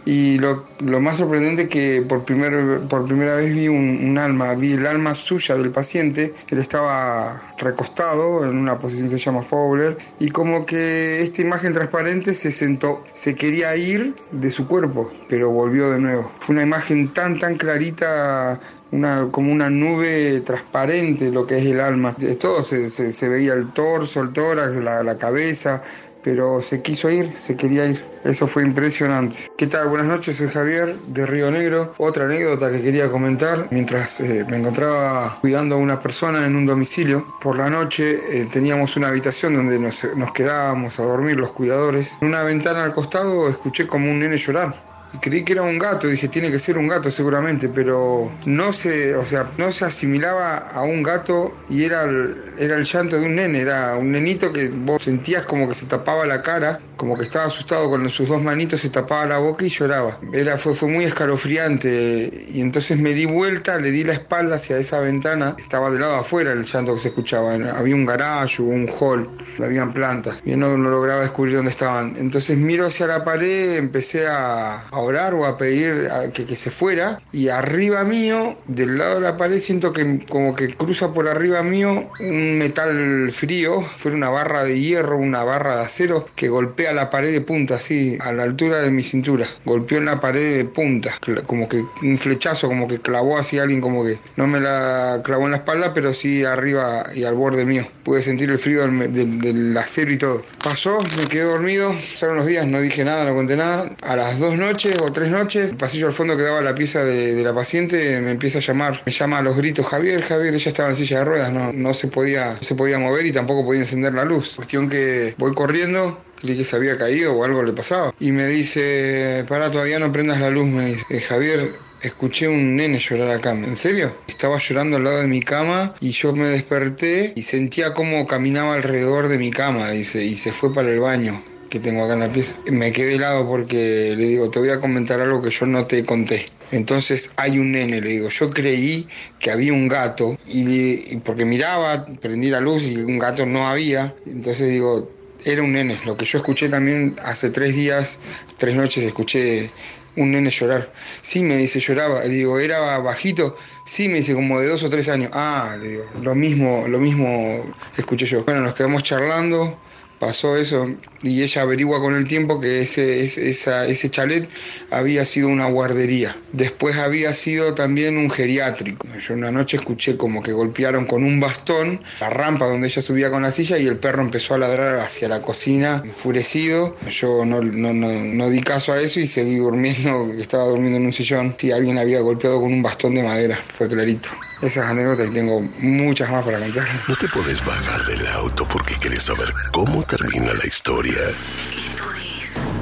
y 0.05 0.39
lo, 0.39 0.67
lo 0.81 1.01
más 1.01 1.17
sorprendente 1.17 1.69
que 1.69 2.03
por, 2.03 2.25
primer, 2.25 2.81
por 2.89 3.07
primera 3.07 3.37
vez 3.37 3.55
vi 3.55 3.69
un, 3.69 4.17
alma, 4.19 4.55
vi 4.55 4.73
el 4.73 4.87
alma 4.87 5.15
suya 5.15 5.57
del 5.57 5.71
paciente, 5.71 6.35
él 6.49 6.59
estaba 6.59 7.43
recostado 7.59 8.45
en 8.45 8.57
una 8.57 8.79
posición 8.79 9.09
que 9.09 9.19
se 9.19 9.25
llama 9.25 9.43
Fowler 9.43 9.97
y 10.21 10.31
como 10.31 10.65
que 10.65 11.23
esta 11.23 11.43
imagen 11.43 11.73
transparente 11.73 12.35
se 12.35 12.53
sentó, 12.53 13.05
se 13.15 13.35
quería 13.35 13.77
ir 13.77 14.15
de 14.31 14.51
su 14.51 14.67
cuerpo, 14.67 15.11
pero 15.29 15.51
volvió 15.51 15.91
de 15.91 15.99
nuevo. 15.99 16.31
Fue 16.41 16.55
una 16.55 16.63
imagen 16.63 17.13
tan, 17.13 17.39
tan 17.39 17.57
clarita 17.57 18.61
una, 18.93 19.29
como 19.31 19.53
una 19.53 19.69
nube 19.71 20.41
transparente 20.43 21.31
lo 21.31 21.47
que 21.47 21.59
es 21.59 21.67
el 21.67 21.81
alma. 21.81 22.15
De 22.19 22.37
todo 22.37 22.63
se, 22.63 22.91
se, 22.91 23.13
se 23.13 23.29
veía 23.29 23.55
el 23.55 23.73
torso, 23.73 24.21
el 24.21 24.33
tórax, 24.33 24.77
la, 24.77 25.03
la, 25.03 25.19
cabeza, 25.19 25.83
pero 26.27 26.61
se 26.61 26.83
quiso 26.83 27.09
ir, 27.09 27.33
se 27.33 27.57
quería 27.57 27.87
ir. 27.87 28.05
Eso 28.25 28.49
fue 28.49 28.65
impresionante. 28.65 29.37
¿Qué 29.57 29.69
tal? 29.69 29.87
Buenas 29.87 30.09
noches, 30.09 30.35
soy 30.35 30.49
Javier 30.49 30.97
de 31.07 31.25
Río 31.25 31.53
Negro. 31.53 31.95
Otra 31.99 32.25
anécdota 32.25 32.69
que 32.69 32.83
quería 32.83 33.09
comentar. 33.09 33.69
Mientras 33.71 34.19
eh, 34.21 34.45
me 34.51 34.57
encontraba 34.57 35.39
cuidando 35.41 35.77
a 35.77 35.79
una 35.79 36.01
persona 36.01 36.45
en 36.45 36.57
un 36.57 36.67
domicilio, 36.67 37.25
por 37.41 37.57
la 37.57 37.71
noche 37.71 38.19
eh, 38.33 38.49
teníamos 38.51 38.97
una 38.97 39.07
habitación 39.07 39.55
donde 39.55 39.79
nos, 39.79 40.03
nos 40.17 40.33
quedábamos 40.33 40.99
a 40.99 41.05
dormir 41.05 41.39
los 41.39 41.53
cuidadores. 41.53 42.19
En 42.21 42.27
una 42.27 42.43
ventana 42.43 42.83
al 42.83 42.93
costado 42.93 43.49
escuché 43.49 43.87
como 43.87 44.11
un 44.11 44.19
nene 44.19 44.37
llorar 44.37 44.75
y 45.15 45.19
creí 45.19 45.45
que 45.45 45.53
era 45.53 45.63
un 45.63 45.79
gato, 45.79 46.09
dije 46.09 46.29
tiene 46.29 46.51
que 46.51 46.59
ser 46.59 46.79
un 46.79 46.89
gato 46.89 47.11
seguramente, 47.11 47.69
pero 47.69 48.33
no 48.45 48.73
se, 48.73 49.15
o 49.15 49.25
sea, 49.25 49.51
no 49.57 49.73
se 49.73 49.85
asimilaba 49.85 50.57
a 50.57 50.83
un 50.83 51.03
gato 51.03 51.55
y 51.69 51.85
era 51.85 52.05
el, 52.05 52.46
era 52.59 52.77
el 52.77 52.85
llanto 52.85 53.17
de 53.17 53.27
un 53.27 53.37
nene, 53.37 53.61
era 53.61 53.97
un 53.97 54.13
nenito 54.13 54.53
que 54.53 54.69
vos 54.69 55.03
sentías 55.03 55.45
como 55.45 55.69
que 55.69 55.75
se 55.75 55.87
tapaba 55.87 56.27
la 56.27 56.43
cara, 56.43 56.81
como 56.97 57.17
que 57.17 57.25
estaba 57.25 57.47
asustado 57.47 57.91
con 57.91 58.09
sus 58.11 58.29
dos 58.29 58.43
manitos, 58.43 58.81
se 58.81 58.91
tapaba 58.91 59.27
la 59.27 59.39
boca 59.39 59.65
y 59.65 59.69
lloraba. 59.69 60.19
Era, 60.33 60.59
fue, 60.59 60.75
fue 60.75 60.89
muy 60.89 61.05
escalofriante 61.05 62.31
y 62.49 62.61
entonces 62.61 62.99
me 62.99 63.13
di 63.13 63.27
vuelta, 63.27 63.79
le 63.79 63.91
di 63.91 64.05
la 64.05 64.15
espalda 64.15 64.57
hacia 64.57 64.79
esa 64.79 65.01
ventana, 65.01 65.55
estaba 65.59 65.91
del 65.91 66.01
lado 66.01 66.17
afuera 66.17 66.53
el 66.53 66.65
llanto 66.65 66.95
que 66.95 67.01
se 67.01 67.09
escuchaba, 67.09 67.55
había 67.55 67.95
un 67.95 68.07
garage, 68.07 68.63
un 68.63 68.89
hall, 68.99 69.29
habían 69.63 69.93
plantas, 69.93 70.43
yo 70.45 70.57
no, 70.57 70.77
no 70.77 70.91
lograba 70.91 71.23
descubrir 71.23 71.57
dónde 71.57 71.71
estaban. 71.71 72.15
Entonces 72.17 72.57
miro 72.57 72.87
hacia 72.87 73.07
la 73.07 73.25
pared, 73.25 73.77
empecé 73.77 74.27
a, 74.27 74.81
a 74.81 74.99
orar 74.99 75.35
o 75.35 75.45
a 75.45 75.57
pedir 75.57 76.09
a 76.11 76.31
que, 76.33 76.47
que, 76.47 76.57
se 76.57 76.71
fuera 76.71 77.21
y 77.33 77.49
arriba 77.49 78.05
mío, 78.05 78.59
del 78.67 78.99
lado 78.99 79.17
de 79.17 79.21
la 79.21 79.37
pared, 79.37 79.61
siento 79.61 79.93
que 79.93 80.25
como 80.29 80.55
que 80.55 80.75
cruza 80.75 81.13
por 81.13 81.29
arriba 81.29 81.63
mío 81.63 82.09
un 82.21 82.46
metal 82.55 83.31
frío, 83.33 83.83
fue 83.83 84.13
una 84.13 84.29
barra 84.29 84.65
de 84.65 84.79
hierro, 84.81 85.19
una 85.19 85.45
barra 85.45 85.77
de 85.77 85.83
acero 85.85 86.29
que 86.35 86.49
golpea 86.49 86.93
la 86.93 87.11
pared 87.11 87.33
de 87.33 87.41
punta, 87.41 87.77
así, 87.77 88.19
a 88.21 88.33
la 88.33 88.45
altura 88.45 88.81
de 88.81 88.91
mi 88.91 89.03
cintura. 89.03 89.47
Golpeó 89.65 89.99
en 89.99 90.07
la 90.07 90.21
pared 90.21 90.59
de 90.59 90.65
punta, 90.65 91.15
como 91.47 91.69
que 91.69 91.83
un 92.03 92.19
flechazo, 92.19 92.69
como 92.69 92.89
que 92.89 92.99
clavó 92.99 93.39
así 93.39 93.59
alguien, 93.59 93.81
como 93.81 94.05
que 94.05 94.19
no 94.37 94.47
me 94.47 94.61
la 94.61 95.21
clavó 95.25 95.45
en 95.45 95.53
la 95.53 95.59
espalda, 95.59 95.93
pero 95.95 96.13
sí 96.13 96.45
arriba 96.45 97.07
y 97.15 97.25
al 97.25 97.35
borde 97.35 97.65
mío. 97.65 97.87
Pude 98.05 98.23
sentir 98.23 98.51
el 98.51 98.59
frío 98.59 98.87
del 98.87 99.77
acero 99.77 100.13
y 100.13 100.19
todo. 100.19 100.43
Pasó, 100.63 101.01
me 101.17 101.27
quedé 101.27 101.45
dormido, 101.45 101.95
pasaron 102.13 102.37
los 102.37 102.47
días, 102.47 102.67
no 102.67 102.81
dije 102.81 103.05
nada, 103.05 103.25
no 103.25 103.35
conté 103.35 103.57
nada. 103.57 103.91
A 104.03 104.17
las 104.17 104.39
dos 104.39 104.57
noches 104.57 104.97
o 105.01 105.13
tres 105.13 105.31
noches, 105.31 105.71
el 105.71 105.77
pasillo 105.77 106.07
al 106.07 106.13
fondo 106.13 106.37
que 106.37 106.43
daba 106.43 106.61
la 106.61 106.75
pieza 106.75 107.05
de, 107.05 107.35
de, 107.35 107.43
la 107.43 107.55
paciente 107.55 108.21
me 108.21 108.33
empieza 108.33 108.59
a 108.59 108.61
llamar, 108.61 109.03
me 109.05 109.13
llama 109.13 109.39
a 109.39 109.43
los 109.43 109.57
gritos, 109.57 109.87
Javier, 109.87 110.23
Javier, 110.23 110.55
ella 110.55 110.69
estaba 110.69 110.91
en 110.91 110.97
silla 110.97 111.21
de 111.21 111.25
ruedas, 111.25 111.53
no, 111.53 111.73
no 111.73 111.95
se 111.95 112.09
podía, 112.09 112.36
se 112.61 112.75
podía 112.75 112.99
mover 112.99 113.27
y 113.27 113.33
tampoco 113.33 113.65
podía 113.65 113.81
encender 113.81 114.15
la 114.15 114.25
luz. 114.25 114.55
Cuestión 114.57 114.89
que 114.89 115.35
voy 115.39 115.55
corriendo, 115.55 116.21
creí 116.41 116.57
que 116.57 116.65
se 116.65 116.77
había 116.77 116.99
caído 116.99 117.35
o 117.35 117.45
algo 117.45 117.63
le 117.63 117.73
pasaba. 117.73 118.13
Y 118.21 118.33
me 118.33 118.47
dice, 118.49 119.45
para, 119.49 119.71
todavía 119.71 119.99
no 119.99 120.13
prendas 120.13 120.41
la 120.41 120.51
luz, 120.51 120.67
me 120.67 120.87
dice, 120.95 121.21
Javier, 121.21 121.75
escuché 122.03 122.49
un 122.49 122.77
nene 122.77 122.99
llorar 122.99 123.31
acá. 123.31 123.53
¿En 123.53 123.77
serio? 123.77 124.15
Estaba 124.29 124.59
llorando 124.59 124.97
al 124.97 125.05
lado 125.05 125.19
de 125.19 125.27
mi 125.27 125.41
cama 125.41 125.95
y 126.01 126.11
yo 126.13 126.33
me 126.33 126.49
desperté 126.49 127.33
y 127.37 127.43
sentía 127.43 127.95
cómo 127.95 128.27
caminaba 128.27 128.75
alrededor 128.75 129.29
de 129.29 129.39
mi 129.39 129.51
cama, 129.51 129.91
dice, 129.91 130.25
y 130.25 130.39
se 130.39 130.53
fue 130.53 130.73
para 130.73 130.91
el 130.91 131.01
baño 131.01 131.43
que 131.71 131.81
tengo 131.81 132.05
acá 132.05 132.15
en 132.15 132.21
la 132.21 132.29
pieza. 132.29 132.55
Me 132.71 132.93
quedé 132.93 133.17
helado 133.17 133.47
porque 133.47 134.15
le 134.17 134.27
digo, 134.27 134.51
te 134.51 134.59
voy 134.59 134.71
a 134.71 134.81
comentar 134.81 135.21
algo 135.21 135.43
que 135.43 135.51
yo 135.51 135.67
no 135.67 135.87
te 135.87 136.05
conté. 136.05 136.47
Entonces 136.73 137.33
hay 137.37 137.59
un 137.59 137.73
nene, 137.73 138.01
le 138.01 138.09
digo, 138.09 138.29
yo 138.29 138.51
creí 138.51 139.09
que 139.39 139.51
había 139.51 139.73
un 139.73 139.89
gato 139.89 140.37
y, 140.47 141.17
porque 141.19 141.45
miraba, 141.45 142.07
prendí 142.21 142.51
la 142.51 142.61
luz 142.61 142.83
y 142.83 142.97
un 142.97 143.19
gato 143.19 143.47
no 143.47 143.69
había. 143.69 144.15
Entonces 144.27 144.69
digo, 144.69 145.11
era 145.45 145.63
un 145.63 145.73
nene. 145.73 145.99
Lo 146.05 146.17
que 146.17 146.25
yo 146.25 146.39
escuché 146.39 146.69
también 146.69 147.17
hace 147.23 147.51
tres 147.51 147.75
días, 147.75 148.19
tres 148.59 148.75
noches, 148.75 149.05
escuché 149.05 149.71
un 150.17 150.33
nene 150.33 150.51
llorar. 150.51 150.93
Sí, 151.23 151.43
me 151.43 151.57
dice, 151.57 151.81
lloraba. 151.81 152.25
Le 152.25 152.35
digo, 152.35 152.59
¿era 152.59 152.99
bajito? 152.99 153.57
Sí, 153.85 154.09
me 154.09 154.19
dice, 154.19 154.35
como 154.35 154.61
de 154.61 154.67
dos 154.67 154.83
o 154.83 154.91
tres 154.91 155.09
años. 155.09 155.31
Ah, 155.33 155.77
le 155.81 155.89
digo, 155.89 156.05
lo 156.23 156.35
mismo, 156.35 156.87
lo 156.89 156.99
mismo 156.99 157.65
escuché 157.97 158.27
yo. 158.27 158.45
Bueno, 158.45 158.61
nos 158.61 158.75
quedamos 158.75 159.05
charlando, 159.05 159.79
pasó 160.19 160.57
eso 160.57 160.89
y 161.23 161.43
ella 161.43 161.63
averigua 161.63 162.01
con 162.01 162.15
el 162.15 162.27
tiempo 162.27 162.61
que 162.61 162.83
ese, 162.83 163.23
ese, 163.25 163.49
esa, 163.51 163.87
ese 163.87 164.11
chalet 164.11 164.49
había 164.91 165.27
sido 165.27 165.49
una 165.49 165.67
guardería. 165.67 166.37
Después 166.53 166.97
había 166.97 167.35
sido 167.35 167.75
también 167.75 168.17
un 168.17 168.31
geriátrico. 168.31 169.07
Yo 169.19 169.35
una 169.35 169.51
noche 169.51 169.79
escuché 169.79 170.17
como 170.17 170.43
que 170.43 170.53
golpearon 170.53 171.07
con 171.07 171.25
un 171.25 171.41
bastón 171.41 172.01
la 172.21 172.31
rampa 172.31 172.67
donde 172.67 172.89
ella 172.89 173.03
subía 173.03 173.31
con 173.31 173.43
la 173.43 173.53
silla 173.53 173.79
y 173.79 173.87
el 173.87 173.97
perro 173.97 174.23
empezó 174.23 174.55
a 174.55 174.59
ladrar 174.59 175.01
hacia 175.01 175.29
la 175.29 175.43
cocina, 175.43 176.03
enfurecido. 176.05 176.97
Yo 177.11 177.45
no, 177.45 177.61
no, 177.61 177.93
no, 177.93 178.09
no 178.09 178.51
di 178.51 178.61
caso 178.61 178.93
a 178.93 179.01
eso 179.01 179.21
y 179.21 179.27
seguí 179.27 179.57
durmiendo, 179.57 180.33
estaba 180.39 180.65
durmiendo 180.65 180.99
en 180.99 181.07
un 181.07 181.13
sillón. 181.13 181.55
Si 181.59 181.73
alguien 181.73 181.99
había 181.99 182.21
golpeado 182.21 182.61
con 182.61 182.73
un 182.73 182.83
bastón 182.83 183.15
de 183.15 183.23
madera, 183.23 183.57
fue 183.57 183.89
clarito. 183.89 184.31
Esas 184.63 184.87
anécdotas 184.87 185.29
y 185.29 185.33
tengo 185.33 185.61
muchas 185.79 186.31
más 186.31 186.43
para 186.45 186.59
contar. 186.59 186.87
No 187.09 187.15
te 187.17 187.29
puedes 187.29 187.65
bajar 187.65 188.05
del 188.07 188.27
auto 188.29 188.67
porque 188.67 188.95
quieres 188.95 189.25
saber 189.25 189.53
cómo 189.71 190.03
termina 190.03 190.55
la 190.55 190.67
historia. 190.67 191.19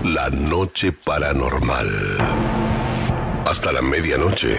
La 0.05 0.31
noche 0.31 0.93
paranormal. 0.93 1.89
Hasta 3.47 3.73
la 3.73 3.83
medianoche. 3.83 4.57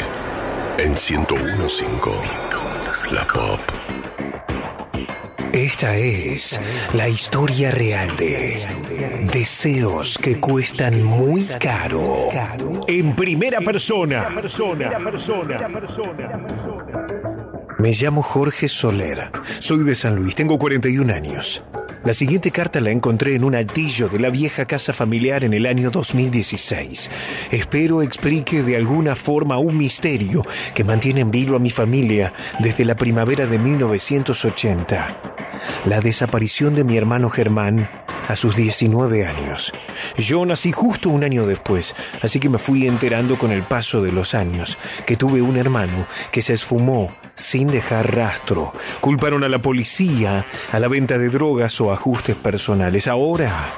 En 0.77 0.91
1015. 0.91 1.85
La 3.11 3.25
Pop. 3.27 3.84
Esta 5.53 5.95
es 5.95 6.59
la 6.93 7.07
historia 7.07 7.71
real 7.71 8.15
de 8.17 8.65
deseos 9.31 10.17
que 10.17 10.39
cuestan 10.39 11.03
muy 11.03 11.45
caro. 11.59 12.29
En 12.87 13.15
primera 13.15 13.61
persona. 13.61 14.29
Me 17.77 17.91
llamo 17.91 18.21
Jorge 18.23 18.69
Soler. 18.69 19.31
Soy 19.59 19.83
de 19.83 19.95
San 19.95 20.15
Luis. 20.15 20.35
Tengo 20.35 20.57
41 20.57 21.13
años. 21.13 21.63
La 22.05 22.13
siguiente 22.13 22.51
carta 22.51 22.81
la 22.81 22.91
encontré 22.91 23.33
en 23.33 23.43
un 23.43 23.55
altillo 23.55 24.09
de 24.09 24.19
la 24.19 24.29
vieja 24.29 24.65
casa 24.65 24.93
familiar 24.93 25.43
en 25.43 25.55
el 25.55 25.65
año 25.65 25.89
2016. 25.89 27.09
Espero 27.49 28.03
explique 28.03 28.61
de 28.61 28.75
alguna 28.75 29.15
forma 29.15 29.57
un 29.57 29.75
misterio 29.75 30.45
que 30.75 30.83
mantiene 30.83 31.21
en 31.21 31.31
vilo 31.31 31.55
a 31.55 31.59
mi 31.59 31.71
familia 31.71 32.31
desde 32.59 32.85
la 32.85 32.95
primavera 32.95 33.47
de 33.47 33.57
1980. 33.57 35.19
La 35.85 35.99
desaparición 35.99 36.75
de 36.75 36.83
mi 36.83 36.95
hermano 36.95 37.31
Germán 37.31 37.89
a 38.27 38.35
sus 38.35 38.55
19 38.55 39.25
años. 39.25 39.71
Yo 40.17 40.45
nací 40.45 40.71
justo 40.71 41.09
un 41.09 41.23
año 41.23 41.45
después, 41.45 41.95
así 42.21 42.39
que 42.39 42.49
me 42.49 42.57
fui 42.57 42.87
enterando 42.87 43.37
con 43.37 43.51
el 43.51 43.63
paso 43.63 44.01
de 44.01 44.11
los 44.11 44.33
años 44.33 44.77
que 45.05 45.17
tuve 45.17 45.41
un 45.41 45.57
hermano 45.57 46.07
que 46.31 46.41
se 46.41 46.53
esfumó 46.53 47.11
sin 47.35 47.67
dejar 47.67 48.15
rastro. 48.15 48.73
Culparon 49.01 49.43
a 49.43 49.49
la 49.49 49.59
policía, 49.59 50.45
a 50.71 50.79
la 50.79 50.87
venta 50.87 51.17
de 51.17 51.29
drogas 51.29 51.79
o 51.81 51.91
ajustes 51.95 52.35
personales. 52.35 53.07
Ahora 53.07 53.73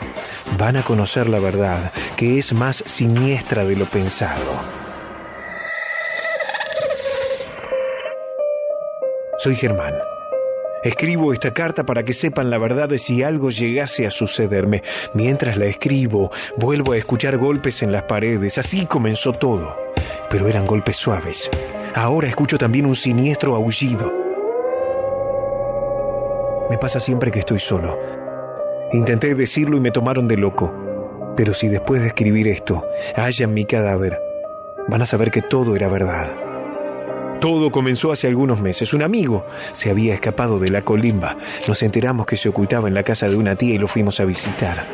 van 0.57 0.75
a 0.75 0.83
conocer 0.83 1.29
la 1.29 1.39
verdad, 1.39 1.91
que 2.15 2.37
es 2.37 2.53
más 2.53 2.83
siniestra 2.85 3.63
de 3.63 3.75
lo 3.75 3.85
pensado. 3.85 4.77
Soy 9.37 9.55
Germán. 9.55 9.93
Escribo 10.83 11.31
esta 11.31 11.53
carta 11.53 11.85
para 11.85 12.03
que 12.03 12.13
sepan 12.13 12.49
la 12.49 12.57
verdad 12.57 12.89
de 12.89 12.99
si 12.99 13.21
algo 13.21 13.49
llegase 13.49 14.07
a 14.07 14.11
sucederme. 14.11 14.83
Mientras 15.13 15.57
la 15.57 15.65
escribo, 15.65 16.31
vuelvo 16.57 16.93
a 16.93 16.97
escuchar 16.97 17.37
golpes 17.37 17.83
en 17.83 17.91
las 17.91 18.03
paredes. 18.03 18.57
Así 18.57 18.85
comenzó 18.85 19.33
todo. 19.33 19.77
Pero 20.29 20.47
eran 20.47 20.65
golpes 20.65 20.97
suaves. 20.97 21.49
Ahora 21.93 22.27
escucho 22.27 22.57
también 22.57 22.85
un 22.85 22.95
siniestro 22.95 23.55
aullido. 23.55 24.26
Me 26.69 26.77
pasa 26.77 26.99
siempre 26.99 27.31
que 27.31 27.39
estoy 27.39 27.59
solo. 27.59 27.97
Intenté 28.91 29.35
decirlo 29.35 29.77
y 29.77 29.79
me 29.79 29.91
tomaron 29.91 30.27
de 30.27 30.37
loco. 30.37 30.73
Pero 31.35 31.53
si 31.53 31.67
después 31.67 32.01
de 32.01 32.07
escribir 32.07 32.47
esto 32.47 32.85
hallan 33.15 33.53
mi 33.53 33.65
cadáver, 33.65 34.19
van 34.87 35.01
a 35.01 35.05
saber 35.05 35.31
que 35.31 35.41
todo 35.41 35.75
era 35.75 35.87
verdad. 35.87 36.35
Todo 37.39 37.71
comenzó 37.71 38.11
hace 38.11 38.27
algunos 38.27 38.59
meses. 38.59 38.93
Un 38.93 39.03
amigo 39.03 39.45
se 39.71 39.91
había 39.91 40.13
escapado 40.13 40.59
de 40.59 40.69
la 40.69 40.81
colimba. 40.81 41.37
Nos 41.67 41.83
enteramos 41.83 42.25
que 42.25 42.37
se 42.37 42.49
ocultaba 42.49 42.87
en 42.87 42.95
la 42.95 43.03
casa 43.03 43.29
de 43.29 43.35
una 43.35 43.55
tía 43.55 43.75
y 43.75 43.77
lo 43.77 43.87
fuimos 43.87 44.19
a 44.19 44.25
visitar. 44.25 44.87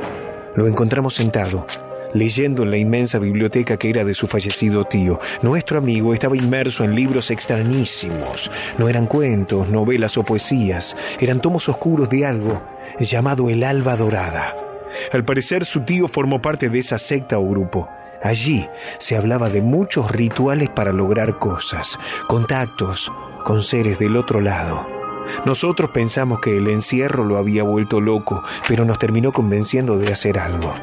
Lo 0.55 0.67
encontramos 0.67 1.15
sentado, 1.15 1.65
leyendo 2.13 2.63
en 2.63 2.71
la 2.71 2.77
inmensa 2.77 3.19
biblioteca 3.19 3.77
que 3.77 3.89
era 3.89 4.03
de 4.03 4.13
su 4.13 4.27
fallecido 4.27 4.85
tío. 4.85 5.19
Nuestro 5.41 5.77
amigo 5.77 6.13
estaba 6.13 6.37
inmerso 6.37 6.83
en 6.83 6.95
libros 6.95 7.31
extrañísimos. 7.31 8.51
No 8.77 8.87
eran 8.87 9.05
cuentos, 9.05 9.69
novelas 9.69 10.17
o 10.17 10.23
poesías, 10.23 10.95
eran 11.19 11.41
tomos 11.41 11.69
oscuros 11.69 12.09
de 12.09 12.25
algo 12.25 12.61
llamado 12.99 13.49
el 13.49 13.63
Alba 13.63 13.95
Dorada. 13.95 14.55
Al 15.11 15.25
parecer 15.25 15.65
su 15.65 15.81
tío 15.81 16.07
formó 16.07 16.41
parte 16.41 16.69
de 16.69 16.79
esa 16.79 16.99
secta 16.99 17.39
o 17.39 17.47
grupo. 17.47 17.89
Allí 18.21 18.67
se 18.99 19.17
hablaba 19.17 19.49
de 19.49 19.61
muchos 19.61 20.11
rituales 20.11 20.69
para 20.69 20.93
lograr 20.93 21.39
cosas, 21.39 21.99
contactos 22.27 23.11
con 23.43 23.63
seres 23.63 23.99
del 23.99 24.15
otro 24.15 24.39
lado. 24.39 24.87
Nosotros 25.45 25.91
pensamos 25.91 26.39
que 26.39 26.57
el 26.57 26.67
encierro 26.67 27.23
lo 27.23 27.37
había 27.37 27.63
vuelto 27.63 28.01
loco, 28.01 28.43
pero 28.67 28.85
nos 28.85 28.99
terminó 28.99 29.31
convenciendo 29.31 29.97
de 29.97 30.11
hacer 30.11 30.39
algo. 30.39 30.73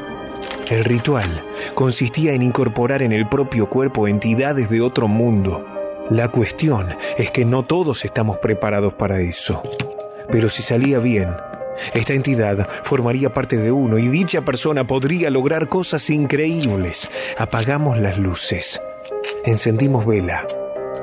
El 0.71 0.85
ritual 0.85 1.45
consistía 1.75 2.33
en 2.33 2.43
incorporar 2.43 3.03
en 3.03 3.11
el 3.11 3.29
propio 3.29 3.69
cuerpo 3.69 4.07
entidades 4.07 4.71
de 4.71 4.81
otro 4.81 5.09
mundo. 5.09 5.67
La 6.11 6.29
cuestión 6.29 6.97
es 7.19 7.33
que 7.33 7.45
no 7.45 7.65
todos 7.65 8.05
estamos 8.05 8.39
preparados 8.39 8.95
para 8.95 9.19
eso. 9.19 9.65
Pero 10.31 10.49
si 10.49 10.63
salía 10.63 11.01
bien, 11.01 11.35
esta 11.93 12.13
entidad 12.13 12.69
formaría 12.85 13.35
parte 13.35 13.57
de 13.57 13.73
uno 13.73 13.99
y 13.99 14.07
dicha 14.07 14.43
persona 14.43 14.87
podría 14.87 15.29
lograr 15.29 15.69
cosas 15.69 16.09
increíbles. 16.09 17.11
Apagamos 17.37 17.99
las 17.99 18.17
luces, 18.17 18.81
encendimos 19.45 20.07
vela 20.07 20.47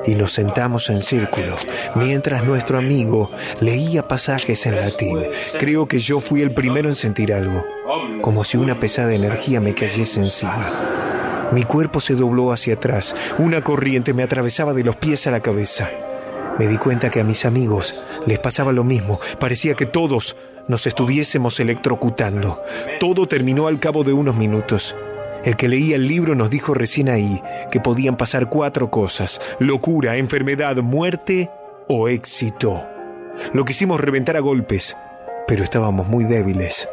y 0.06 0.14
nos 0.14 0.32
sentamos 0.32 0.90
en 0.90 1.02
círculo 1.02 1.56
mientras 1.94 2.44
nuestro 2.44 2.78
amigo 2.78 3.30
leía 3.60 4.06
pasajes 4.06 4.66
en 4.66 4.76
latín. 4.76 5.24
Creo 5.58 5.86
que 5.86 5.98
yo 5.98 6.20
fui 6.20 6.42
el 6.42 6.52
primero 6.52 6.88
en 6.88 6.94
sentir 6.94 7.32
algo, 7.32 7.64
como 8.22 8.44
si 8.44 8.56
una 8.56 8.78
pesada 8.80 9.14
energía 9.14 9.60
me 9.60 9.74
cayese 9.74 10.20
encima. 10.20 10.68
Mi 11.52 11.62
cuerpo 11.62 12.00
se 12.00 12.14
dobló 12.14 12.52
hacia 12.52 12.74
atrás, 12.74 13.14
una 13.38 13.62
corriente 13.62 14.12
me 14.12 14.22
atravesaba 14.22 14.74
de 14.74 14.84
los 14.84 14.96
pies 14.96 15.26
a 15.26 15.30
la 15.30 15.40
cabeza. 15.40 15.90
Me 16.58 16.66
di 16.66 16.76
cuenta 16.76 17.08
que 17.08 17.20
a 17.20 17.24
mis 17.24 17.44
amigos 17.44 18.02
les 18.26 18.38
pasaba 18.38 18.72
lo 18.72 18.84
mismo, 18.84 19.20
parecía 19.38 19.74
que 19.74 19.86
todos 19.86 20.36
nos 20.66 20.86
estuviésemos 20.86 21.58
electrocutando. 21.60 22.62
Todo 23.00 23.26
terminó 23.26 23.66
al 23.68 23.78
cabo 23.78 24.04
de 24.04 24.12
unos 24.12 24.36
minutos. 24.36 24.94
El 25.44 25.56
que 25.56 25.68
leía 25.68 25.96
el 25.96 26.08
libro 26.08 26.34
nos 26.34 26.50
dijo 26.50 26.74
recién 26.74 27.08
ahí 27.08 27.42
que 27.70 27.80
podían 27.80 28.16
pasar 28.16 28.48
cuatro 28.48 28.90
cosas, 28.90 29.40
locura, 29.58 30.16
enfermedad, 30.16 30.76
muerte 30.76 31.50
o 31.88 32.08
éxito. 32.08 32.84
Lo 33.52 33.64
quisimos 33.64 34.00
reventar 34.00 34.36
a 34.36 34.40
golpes, 34.40 34.96
pero 35.46 35.64
estábamos 35.64 36.08
muy 36.08 36.24
débiles. 36.24 36.88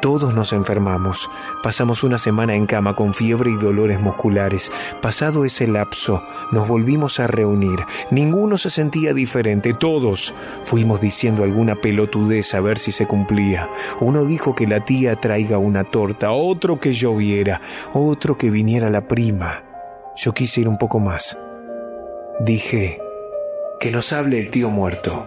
Todos 0.00 0.32
nos 0.32 0.52
enfermamos. 0.52 1.28
Pasamos 1.62 2.04
una 2.04 2.18
semana 2.18 2.54
en 2.54 2.66
cama 2.66 2.94
con 2.94 3.14
fiebre 3.14 3.50
y 3.50 3.56
dolores 3.56 4.00
musculares. 4.00 4.70
Pasado 5.02 5.44
ese 5.44 5.66
lapso, 5.66 6.22
nos 6.52 6.68
volvimos 6.68 7.18
a 7.18 7.26
reunir. 7.26 7.80
Ninguno 8.12 8.58
se 8.58 8.70
sentía 8.70 9.12
diferente. 9.12 9.74
Todos 9.74 10.34
fuimos 10.64 11.00
diciendo 11.00 11.42
alguna 11.42 11.74
pelotudez 11.74 12.54
a 12.54 12.60
ver 12.60 12.78
si 12.78 12.92
se 12.92 13.06
cumplía. 13.06 13.68
Uno 14.00 14.24
dijo 14.24 14.54
que 14.54 14.68
la 14.68 14.84
tía 14.84 15.16
traiga 15.16 15.58
una 15.58 15.82
torta, 15.82 16.30
otro 16.30 16.78
que 16.78 16.92
lloviera, 16.92 17.60
otro 17.92 18.38
que 18.38 18.50
viniera 18.50 18.90
la 18.90 19.08
prima. 19.08 19.64
Yo 20.16 20.32
quise 20.32 20.60
ir 20.60 20.68
un 20.68 20.78
poco 20.78 21.00
más. 21.00 21.36
Dije, 22.40 23.00
que 23.80 23.90
nos 23.90 24.12
hable 24.12 24.38
el 24.38 24.50
tío 24.50 24.70
muerto. 24.70 25.26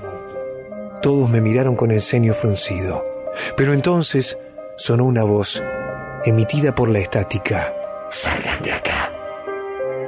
Todos 1.02 1.30
me 1.30 1.42
miraron 1.42 1.76
con 1.76 1.92
el 1.92 2.00
ceño 2.00 2.34
fruncido. 2.34 3.04
Pero 3.56 3.74
entonces 3.74 4.38
sonó 4.76 5.06
una 5.06 5.24
voz 5.24 5.62
emitida 6.26 6.74
por 6.74 6.90
la 6.90 7.00
estática. 7.00 7.74
Salgan 8.10 8.62
de 8.64 8.74
acá. 8.74 9.12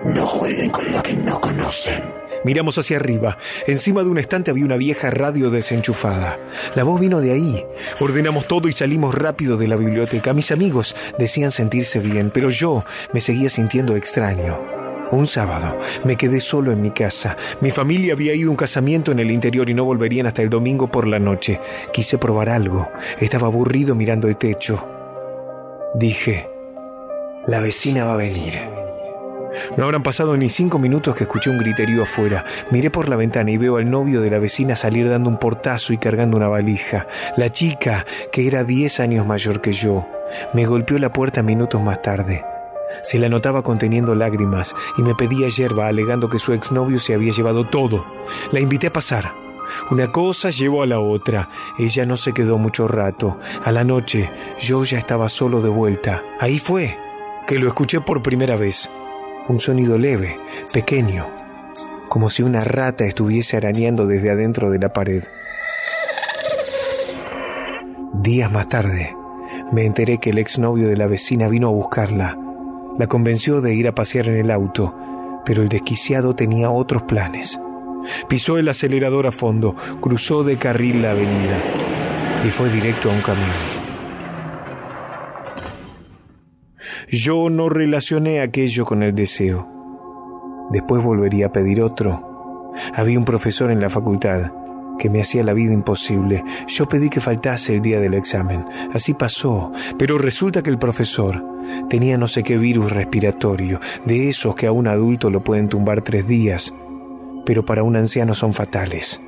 No 0.05 0.25
jueguen 0.25 0.69
con 0.69 0.91
lo 0.91 1.01
que 1.01 1.13
no 1.13 1.39
conocen. 1.39 2.03
Miramos 2.43 2.77
hacia 2.77 2.97
arriba. 2.97 3.37
Encima 3.67 4.03
de 4.03 4.09
un 4.09 4.17
estante 4.17 4.51
había 4.51 4.65
una 4.65 4.75
vieja 4.75 5.09
radio 5.11 5.49
desenchufada. 5.49 6.37
La 6.75 6.83
voz 6.83 6.99
vino 6.99 7.21
de 7.21 7.31
ahí. 7.31 7.65
Ordenamos 7.99 8.47
todo 8.47 8.67
y 8.67 8.73
salimos 8.73 9.15
rápido 9.15 9.55
de 9.55 9.67
la 9.67 9.77
biblioteca. 9.77 10.33
Mis 10.33 10.51
amigos 10.51 10.95
decían 11.17 11.51
sentirse 11.51 11.99
bien, 11.99 12.31
pero 12.33 12.49
yo 12.49 12.83
me 13.13 13.21
seguía 13.21 13.49
sintiendo 13.49 13.95
extraño. 13.95 14.72
Un 15.13 15.27
sábado 15.27 15.77
me 16.05 16.15
quedé 16.15 16.41
solo 16.41 16.71
en 16.71 16.81
mi 16.81 16.89
casa. 16.89 17.37
Mi 17.61 17.69
familia 17.69 18.13
había 18.13 18.33
ido 18.33 18.49
a 18.49 18.51
un 18.51 18.57
casamiento 18.57 19.11
en 19.11 19.19
el 19.19 19.29
interior 19.29 19.69
y 19.69 19.75
no 19.75 19.85
volverían 19.85 20.25
hasta 20.25 20.41
el 20.41 20.49
domingo 20.49 20.87
por 20.87 21.05
la 21.05 21.19
noche. 21.19 21.61
Quise 21.91 22.17
probar 22.17 22.49
algo. 22.49 22.89
Estaba 23.19 23.45
aburrido 23.45 23.93
mirando 23.93 24.27
el 24.27 24.37
techo. 24.37 24.83
Dije, 25.93 26.49
la 27.45 27.59
vecina 27.59 28.05
va 28.05 28.15
a 28.15 28.17
venir. 28.17 28.53
No 29.77 29.83
habrán 29.83 30.01
pasado 30.01 30.35
ni 30.35 30.49
cinco 30.49 30.79
minutos 30.79 31.15
que 31.15 31.25
escuché 31.25 31.51
un 31.51 31.59
griterío 31.59 32.01
afuera. 32.01 32.43
Miré 32.71 32.89
por 32.89 33.07
la 33.07 33.15
ventana 33.15 33.51
y 33.51 33.57
veo 33.57 33.77
al 33.77 33.91
novio 33.91 34.19
de 34.19 34.31
la 34.31 34.39
vecina 34.39 34.75
salir 34.75 35.07
dando 35.07 35.29
un 35.29 35.37
portazo 35.37 35.93
y 35.93 35.99
cargando 35.99 36.37
una 36.37 36.47
valija. 36.47 37.05
La 37.37 37.51
chica, 37.51 38.03
que 38.31 38.47
era 38.47 38.63
diez 38.63 38.99
años 38.99 39.27
mayor 39.27 39.61
que 39.61 39.73
yo, 39.73 40.07
me 40.53 40.65
golpeó 40.65 40.97
la 40.97 41.13
puerta 41.13 41.43
minutos 41.43 41.79
más 41.83 42.01
tarde. 42.01 42.43
Se 43.01 43.19
la 43.19 43.29
notaba 43.29 43.63
conteniendo 43.63 44.15
lágrimas 44.15 44.75
y 44.97 45.01
me 45.01 45.15
pedía 45.15 45.47
yerba 45.47 45.87
alegando 45.87 46.29
que 46.29 46.39
su 46.39 46.53
exnovio 46.53 46.99
se 46.99 47.13
había 47.13 47.33
llevado 47.33 47.65
todo. 47.65 48.05
La 48.51 48.59
invité 48.59 48.87
a 48.87 48.93
pasar. 48.93 49.33
Una 49.91 50.11
cosa 50.11 50.49
llevó 50.49 50.83
a 50.83 50.87
la 50.87 50.99
otra. 50.99 51.49
Ella 51.77 52.05
no 52.05 52.17
se 52.17 52.33
quedó 52.33 52.57
mucho 52.57 52.87
rato. 52.87 53.39
A 53.63 53.71
la 53.71 53.83
noche 53.83 54.29
yo 54.59 54.83
ya 54.83 54.97
estaba 54.97 55.29
solo 55.29 55.61
de 55.61 55.69
vuelta. 55.69 56.23
Ahí 56.39 56.59
fue 56.59 56.97
que 57.47 57.59
lo 57.59 57.67
escuché 57.67 58.01
por 58.01 58.21
primera 58.21 58.55
vez. 58.55 58.89
Un 59.47 59.59
sonido 59.59 59.97
leve, 59.97 60.39
pequeño, 60.71 61.29
como 62.07 62.29
si 62.29 62.43
una 62.43 62.63
rata 62.63 63.03
estuviese 63.03 63.57
arañando 63.57 64.05
desde 64.05 64.31
adentro 64.31 64.69
de 64.69 64.79
la 64.79 64.93
pared. 64.93 65.23
Días 68.13 68.49
más 68.49 68.69
tarde, 68.69 69.13
me 69.73 69.85
enteré 69.85 70.19
que 70.19 70.29
el 70.29 70.37
exnovio 70.37 70.87
de 70.87 70.95
la 70.95 71.07
vecina 71.07 71.49
vino 71.49 71.67
a 71.67 71.71
buscarla 71.71 72.37
la 72.97 73.07
convenció 73.07 73.61
de 73.61 73.73
ir 73.73 73.87
a 73.87 73.95
pasear 73.95 74.27
en 74.27 74.35
el 74.35 74.51
auto, 74.51 74.93
pero 75.45 75.61
el 75.61 75.69
desquiciado 75.69 76.35
tenía 76.35 76.69
otros 76.69 77.03
planes. 77.03 77.59
Pisó 78.27 78.57
el 78.57 78.69
acelerador 78.69 79.27
a 79.27 79.31
fondo, 79.31 79.75
cruzó 80.01 80.43
de 80.43 80.57
carril 80.57 81.01
la 81.01 81.11
avenida 81.11 81.57
y 82.45 82.49
fue 82.49 82.69
directo 82.69 83.09
a 83.09 83.13
un 83.13 83.21
camión. 83.21 83.49
Yo 87.09 87.49
no 87.49 87.69
relacioné 87.69 88.41
aquello 88.41 88.85
con 88.85 89.03
el 89.03 89.13
deseo. 89.13 89.69
Después 90.71 91.03
volvería 91.03 91.47
a 91.47 91.51
pedir 91.51 91.81
otro. 91.81 92.71
Había 92.95 93.19
un 93.19 93.25
profesor 93.25 93.71
en 93.71 93.79
la 93.79 93.89
facultad 93.89 94.51
que 94.97 95.09
me 95.09 95.21
hacía 95.21 95.43
la 95.43 95.53
vida 95.53 95.73
imposible. 95.73 96.43
Yo 96.67 96.87
pedí 96.87 97.09
que 97.09 97.21
faltase 97.21 97.75
el 97.75 97.81
día 97.81 97.99
del 97.99 98.13
examen. 98.13 98.65
Así 98.93 99.13
pasó, 99.13 99.71
pero 99.97 100.17
resulta 100.17 100.61
que 100.61 100.69
el 100.69 100.77
profesor 100.77 101.43
tenía 101.89 102.17
no 102.17 102.27
sé 102.27 102.43
qué 102.43 102.57
virus 102.57 102.91
respiratorio, 102.91 103.79
de 104.05 104.29
esos 104.29 104.55
que 104.55 104.67
a 104.67 104.71
un 104.71 104.87
adulto 104.87 105.29
lo 105.29 105.43
pueden 105.43 105.69
tumbar 105.69 106.01
tres 106.01 106.27
días, 106.27 106.73
pero 107.45 107.65
para 107.65 107.83
un 107.83 107.95
anciano 107.95 108.33
son 108.33 108.53
fatales. 108.53 109.21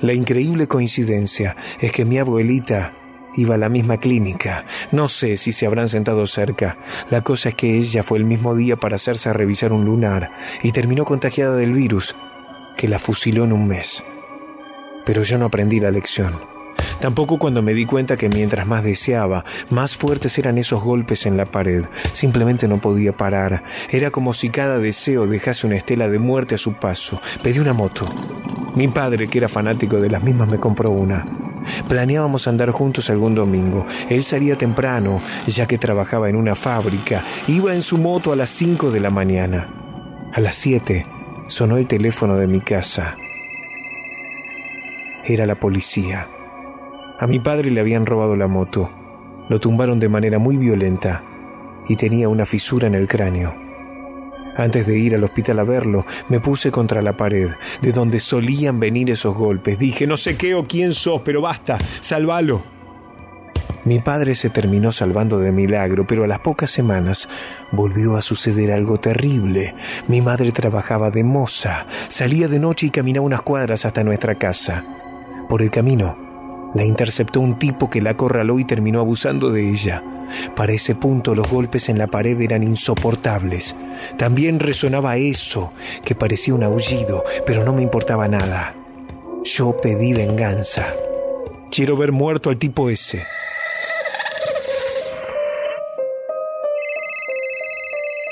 La 0.00 0.12
increíble 0.12 0.66
coincidencia 0.66 1.56
es 1.80 1.92
que 1.92 2.04
mi 2.04 2.18
abuelita 2.18 2.94
iba 3.36 3.54
a 3.54 3.58
la 3.58 3.68
misma 3.68 3.98
clínica. 3.98 4.64
No 4.90 5.08
sé 5.08 5.36
si 5.36 5.52
se 5.52 5.66
habrán 5.66 5.88
sentado 5.88 6.26
cerca. 6.26 6.76
La 7.10 7.22
cosa 7.22 7.50
es 7.50 7.54
que 7.54 7.76
ella 7.76 8.02
fue 8.02 8.18
el 8.18 8.24
mismo 8.24 8.54
día 8.54 8.76
para 8.76 8.96
hacerse 8.96 9.32
revisar 9.32 9.72
un 9.72 9.84
lunar 9.84 10.32
y 10.62 10.72
terminó 10.72 11.04
contagiada 11.04 11.54
del 11.54 11.72
virus, 11.72 12.16
que 12.76 12.88
la 12.88 12.98
fusiló 12.98 13.44
en 13.44 13.52
un 13.52 13.68
mes. 13.68 14.02
Pero 15.08 15.22
yo 15.22 15.38
no 15.38 15.46
aprendí 15.46 15.80
la 15.80 15.90
lección. 15.90 16.38
Tampoco 17.00 17.38
cuando 17.38 17.62
me 17.62 17.72
di 17.72 17.86
cuenta 17.86 18.18
que 18.18 18.28
mientras 18.28 18.66
más 18.66 18.84
deseaba, 18.84 19.42
más 19.70 19.96
fuertes 19.96 20.36
eran 20.36 20.58
esos 20.58 20.82
golpes 20.82 21.24
en 21.24 21.38
la 21.38 21.46
pared. 21.46 21.86
Simplemente 22.12 22.68
no 22.68 22.78
podía 22.78 23.16
parar. 23.16 23.64
Era 23.88 24.10
como 24.10 24.34
si 24.34 24.50
cada 24.50 24.78
deseo 24.78 25.26
dejase 25.26 25.66
una 25.66 25.78
estela 25.78 26.08
de 26.08 26.18
muerte 26.18 26.56
a 26.56 26.58
su 26.58 26.74
paso. 26.74 27.22
Pedí 27.42 27.58
una 27.58 27.72
moto. 27.72 28.04
Mi 28.74 28.86
padre, 28.88 29.28
que 29.28 29.38
era 29.38 29.48
fanático 29.48 29.96
de 29.96 30.10
las 30.10 30.22
mismas, 30.22 30.50
me 30.50 30.60
compró 30.60 30.90
una. 30.90 31.24
Planeábamos 31.88 32.46
andar 32.46 32.70
juntos 32.70 33.08
algún 33.08 33.34
domingo. 33.34 33.86
Él 34.10 34.24
salía 34.24 34.58
temprano, 34.58 35.22
ya 35.46 35.66
que 35.66 35.78
trabajaba 35.78 36.28
en 36.28 36.36
una 36.36 36.54
fábrica. 36.54 37.24
Iba 37.46 37.74
en 37.74 37.80
su 37.80 37.96
moto 37.96 38.30
a 38.30 38.36
las 38.36 38.50
5 38.50 38.90
de 38.90 39.00
la 39.00 39.08
mañana. 39.08 39.72
A 40.34 40.40
las 40.42 40.56
7 40.56 41.06
sonó 41.46 41.78
el 41.78 41.86
teléfono 41.86 42.36
de 42.36 42.46
mi 42.46 42.60
casa 42.60 43.16
era 45.28 45.46
la 45.46 45.56
policía. 45.56 46.28
A 47.18 47.26
mi 47.26 47.40
padre 47.40 47.70
le 47.70 47.80
habían 47.80 48.06
robado 48.06 48.36
la 48.36 48.46
moto. 48.46 48.90
Lo 49.48 49.60
tumbaron 49.60 49.98
de 49.98 50.08
manera 50.08 50.38
muy 50.38 50.56
violenta 50.56 51.22
y 51.88 51.96
tenía 51.96 52.28
una 52.28 52.46
fisura 52.46 52.86
en 52.86 52.94
el 52.94 53.08
cráneo. 53.08 53.54
Antes 54.56 54.86
de 54.86 54.98
ir 54.98 55.14
al 55.14 55.24
hospital 55.24 55.60
a 55.60 55.64
verlo, 55.64 56.04
me 56.28 56.40
puse 56.40 56.70
contra 56.70 57.00
la 57.00 57.16
pared, 57.16 57.50
de 57.80 57.92
donde 57.92 58.18
solían 58.18 58.80
venir 58.80 59.10
esos 59.10 59.34
golpes. 59.36 59.78
Dije, 59.78 60.06
no 60.06 60.16
sé 60.16 60.36
qué 60.36 60.54
o 60.54 60.66
quién 60.66 60.94
sos, 60.94 61.22
pero 61.24 61.40
basta, 61.40 61.78
sálvalo. 62.00 62.64
Mi 63.84 64.00
padre 64.00 64.34
se 64.34 64.50
terminó 64.50 64.90
salvando 64.90 65.38
de 65.38 65.52
milagro, 65.52 66.06
pero 66.06 66.24
a 66.24 66.26
las 66.26 66.40
pocas 66.40 66.70
semanas 66.70 67.28
volvió 67.70 68.16
a 68.16 68.22
suceder 68.22 68.72
algo 68.72 68.98
terrible. 68.98 69.74
Mi 70.08 70.20
madre 70.20 70.50
trabajaba 70.50 71.10
de 71.10 71.22
moza, 71.22 71.86
salía 72.08 72.48
de 72.48 72.58
noche 72.58 72.86
y 72.86 72.90
caminaba 72.90 73.24
unas 73.24 73.42
cuadras 73.42 73.86
hasta 73.86 74.04
nuestra 74.04 74.34
casa. 74.34 74.84
Por 75.48 75.62
el 75.62 75.70
camino, 75.70 76.16
la 76.74 76.84
interceptó 76.84 77.40
un 77.40 77.58
tipo 77.58 77.88
que 77.88 78.02
la 78.02 78.10
acorraló 78.10 78.58
y 78.58 78.64
terminó 78.64 79.00
abusando 79.00 79.50
de 79.50 79.70
ella. 79.70 80.02
Para 80.54 80.72
ese 80.72 80.94
punto 80.94 81.34
los 81.34 81.48
golpes 81.48 81.88
en 81.88 81.98
la 81.98 82.06
pared 82.06 82.38
eran 82.40 82.62
insoportables. 82.62 83.74
También 84.18 84.60
resonaba 84.60 85.16
eso, 85.16 85.72
que 86.04 86.14
parecía 86.14 86.54
un 86.54 86.62
aullido, 86.62 87.24
pero 87.46 87.64
no 87.64 87.72
me 87.72 87.82
importaba 87.82 88.28
nada. 88.28 88.74
Yo 89.44 89.74
pedí 89.78 90.12
venganza. 90.12 90.92
Quiero 91.70 91.96
ver 91.96 92.12
muerto 92.12 92.50
al 92.50 92.58
tipo 92.58 92.90
ese. 92.90 93.24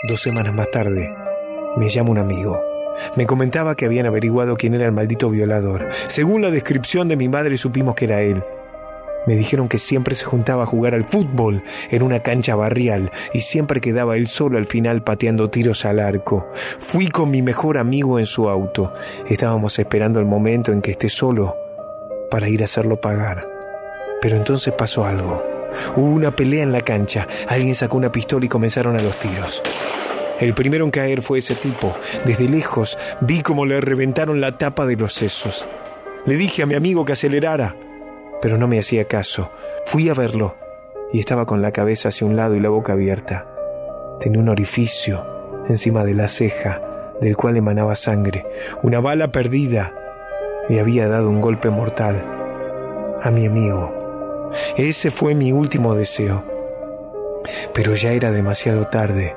Dos 0.09 0.21
semanas 0.21 0.55
más 0.55 0.71
tarde, 0.71 1.11
me 1.77 1.89
llama 1.89 2.11
un 2.11 2.19
amigo. 2.19 2.76
Me 3.15 3.27
comentaba 3.27 3.77
que 3.77 3.85
habían 3.85 4.07
averiguado 4.07 4.57
quién 4.57 4.75
era 4.75 4.87
el 4.87 4.93
maldito 4.93 5.31
violador. 5.31 5.89
Según 6.09 6.43
la 6.43 6.51
descripción 6.51 7.09
de 7.09 7.17
mi 7.17 7.29
madre 7.29 7.57
supimos 7.57 7.95
que 7.95 8.07
era 8.07 8.23
él. 8.23 8.43
Me 9.27 9.35
dijeron 9.35 9.69
que 9.69 9.79
siempre 9.79 10.15
se 10.15 10.25
juntaba 10.25 10.63
a 10.63 10.67
jugar 10.67 10.95
al 10.95 11.05
fútbol 11.05 11.63
en 11.91 12.03
una 12.03 12.21
cancha 12.21 12.55
barrial 12.55 13.11
y 13.35 13.41
siempre 13.41 13.81
quedaba 13.81 14.17
él 14.17 14.29
solo 14.29 14.57
al 14.57 14.67
final 14.67 15.03
pateando 15.03 15.51
tiros 15.51 15.85
al 15.85 15.99
arco. 15.99 16.49
Fui 16.79 17.09
con 17.09 17.31
mi 17.31 17.43
mejor 17.43 17.77
amigo 17.77 18.21
en 18.21 18.27
su 18.27 18.49
auto. 18.49 18.95
Estábamos 19.29 19.79
esperando 19.81 20.21
el 20.21 20.27
momento 20.27 20.73
en 20.73 20.81
que 20.81 20.93
esté 20.93 21.09
solo 21.09 21.57
para 22.31 22.49
ir 22.49 22.63
a 22.63 22.67
hacerlo 22.67 23.01
pagar. 23.01 23.45
Pero 24.23 24.37
entonces 24.37 24.73
pasó 24.73 25.05
algo. 25.05 25.43
Hubo 25.97 26.07
una 26.07 26.35
pelea 26.35 26.63
en 26.63 26.73
la 26.73 26.81
cancha. 26.81 27.27
Alguien 27.49 27.75
sacó 27.75 27.97
una 27.97 28.13
pistola 28.13 28.47
y 28.47 28.49
comenzaron 28.49 28.97
a 28.97 29.03
los 29.03 29.19
tiros. 29.19 29.63
El 30.41 30.55
primero 30.55 30.85
en 30.85 30.91
caer 30.91 31.23
fue 31.23 31.39
ese 31.39 31.55
tipo. 31.55 31.95
Desde 32.25 32.49
lejos 32.49 32.99
vi 33.21 33.41
cómo 33.41 33.65
le 33.65 33.81
reventaron 33.81 34.41
la 34.41 34.59
tapa 34.59 34.87
de 34.87 34.97
los 34.97 35.15
sesos. 35.15 35.67
Le 36.27 36.37
dije 36.37 36.63
a 36.63 36.67
mi 36.67 36.75
amigo 36.75 37.05
que 37.05 37.13
acelerara, 37.13 37.75
pero 38.43 38.59
no 38.59 38.69
me 38.69 38.79
hacía 38.79 39.07
caso. 39.07 39.51
Fui 39.87 40.09
a 40.09 40.15
verlo 40.15 40.55
y 41.13 41.21
estaba 41.21 41.47
con 41.47 41.63
la 41.63 41.73
cabeza 41.73 42.11
hacia 42.11 42.27
un 42.27 42.37
lado 42.37 42.55
y 42.55 42.61
la 42.61 42.69
boca 42.69 42.93
abierta. 42.93 43.47
Tenía 44.21 44.41
un 44.41 44.49
orificio 44.49 45.25
encima 45.69 46.05
de 46.05 46.15
la 46.15 46.29
ceja, 46.29 46.83
del 47.21 47.37
cual 47.37 47.57
emanaba 47.57 47.95
sangre. 47.95 48.45
Una 48.83 49.01
bala 49.01 49.33
perdida 49.33 49.95
le 50.69 50.81
había 50.81 51.09
dado 51.09 51.31
un 51.31 51.41
golpe 51.41 51.71
mortal 51.71 52.25
a 53.23 53.31
mi 53.31 53.47
amigo. 53.47 54.51
Ese 54.77 55.11
fue 55.11 55.35
mi 55.35 55.53
último 55.53 55.95
deseo. 55.95 56.45
Pero 57.73 57.95
ya 57.95 58.13
era 58.13 58.33
demasiado 58.33 58.85
tarde. 58.85 59.37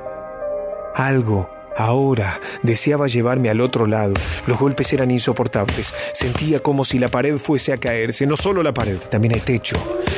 Algo 0.94 1.48
ahora 1.76 2.40
deseaba 2.62 3.06
llevarme 3.06 3.48
al 3.48 3.60
otro 3.60 3.86
lado. 3.86 4.14
Los 4.46 4.58
golpes 4.58 4.92
eran 4.92 5.10
insoportables. 5.10 5.94
Sentía 6.12 6.60
como 6.60 6.84
si 6.84 6.98
la 6.98 7.08
pared 7.08 7.36
fuese 7.38 7.72
a 7.72 7.78
caerse. 7.78 8.26
No 8.26 8.36
solo 8.36 8.62
la 8.62 8.74
pared, 8.74 8.98
también 9.10 9.32
el 9.34 9.42
techo. 9.42 9.76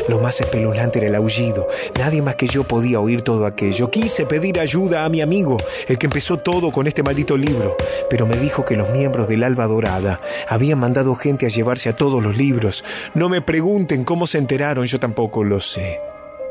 Lo 0.09 0.21
más 0.21 0.41
espeluznante 0.41 0.99
era 0.99 1.09
el 1.09 1.15
aullido. 1.15 1.69
Nadie 1.99 2.23
más 2.23 2.35
que 2.35 2.49
yo 2.49 2.65
podía 2.65 3.01
oír 3.01 3.23
todo 3.23 3.47
aquello. 3.47 3.91
Quise 3.91 4.27
pedir 4.27 4.59
ayuda 4.59 5.05
a 5.05 5.09
mi 5.09 5.21
amigo, 5.21 5.59
el 5.87 5.99
que 5.99 6.07
empezó 6.07 6.39
todo 6.39 6.73
con 6.73 6.87
este 6.87 7.03
maldito 7.03 7.37
libro, 7.37 7.77
pero 8.11 8.27
me 8.27 8.37
dijo 8.37 8.65
que 8.65 8.77
los 8.77 8.91
miembros 8.91 9.29
del 9.29 9.45
Alba 9.45 9.67
Dorada 9.67 10.21
habían 10.49 10.81
mandado 10.81 11.15
gente 11.15 11.47
a 11.47 11.51
llevarse 11.51 11.89
a 11.89 11.97
todos 11.97 12.23
los 12.23 12.37
libros. 12.37 12.85
No 13.15 13.29
me 13.29 13.41
pregunten 13.43 14.05
cómo 14.05 14.27
se 14.27 14.39
enteraron, 14.39 14.87
yo 14.87 14.99
tampoco 14.99 15.45
lo 15.45 15.61
sé. 15.61 16.01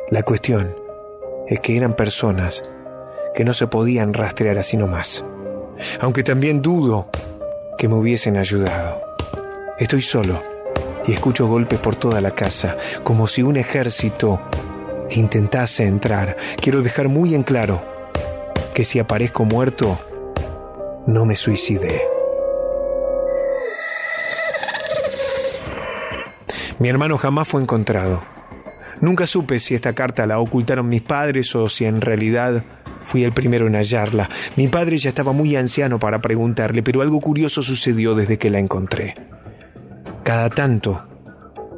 La 0.09 0.23
cuestión 0.23 0.75
es 1.47 1.59
que 1.59 1.75
eran 1.75 1.95
personas 1.95 2.63
que 3.33 3.45
no 3.45 3.53
se 3.53 3.67
podían 3.67 4.13
rastrear 4.13 4.57
así 4.57 4.77
nomás. 4.77 5.25
Aunque 5.99 6.23
también 6.23 6.61
dudo 6.61 7.09
que 7.77 7.87
me 7.87 7.95
hubiesen 7.95 8.37
ayudado. 8.37 9.01
Estoy 9.79 10.01
solo 10.01 10.41
y 11.07 11.13
escucho 11.13 11.47
golpes 11.47 11.79
por 11.79 11.95
toda 11.95 12.21
la 12.21 12.31
casa, 12.31 12.77
como 13.03 13.27
si 13.27 13.41
un 13.41 13.57
ejército 13.57 14.39
intentase 15.09 15.85
entrar. 15.85 16.37
Quiero 16.61 16.81
dejar 16.81 17.07
muy 17.07 17.33
en 17.33 17.43
claro 17.43 17.81
que 18.73 18.85
si 18.85 18.99
aparezco 18.99 19.45
muerto, 19.45 19.99
no 21.07 21.25
me 21.25 21.35
suicidé. 21.35 22.01
Mi 26.79 26.89
hermano 26.89 27.17
jamás 27.17 27.47
fue 27.47 27.61
encontrado. 27.61 28.23
Nunca 29.01 29.27
supe 29.27 29.59
si 29.59 29.75
esta 29.75 29.93
carta 29.93 30.27
la 30.27 30.39
ocultaron 30.39 30.87
mis 30.87 31.01
padres 31.01 31.55
o 31.55 31.67
si 31.69 31.85
en 31.85 32.01
realidad 32.01 32.63
fui 33.11 33.25
el 33.25 33.33
primero 33.33 33.67
en 33.67 33.75
hallarla. 33.75 34.29
Mi 34.55 34.69
padre 34.69 34.97
ya 34.97 35.09
estaba 35.09 35.33
muy 35.33 35.57
anciano 35.57 35.99
para 35.99 36.21
preguntarle, 36.21 36.81
pero 36.81 37.01
algo 37.01 37.19
curioso 37.19 37.61
sucedió 37.61 38.15
desde 38.15 38.37
que 38.37 38.49
la 38.49 38.59
encontré. 38.59 39.15
Cada 40.23 40.49
tanto 40.49 41.05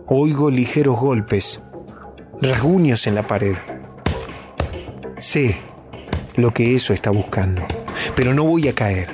oigo 0.07 0.51
ligeros 0.51 0.99
golpes, 0.99 1.59
rasguños 2.39 3.07
en 3.07 3.15
la 3.15 3.25
pared. 3.25 3.55
Sé 5.17 5.59
lo 6.35 6.53
que 6.53 6.75
eso 6.75 6.93
está 6.93 7.09
buscando, 7.09 7.65
pero 8.15 8.35
no 8.35 8.43
voy 8.43 8.67
a 8.67 8.75
caer. 8.75 9.09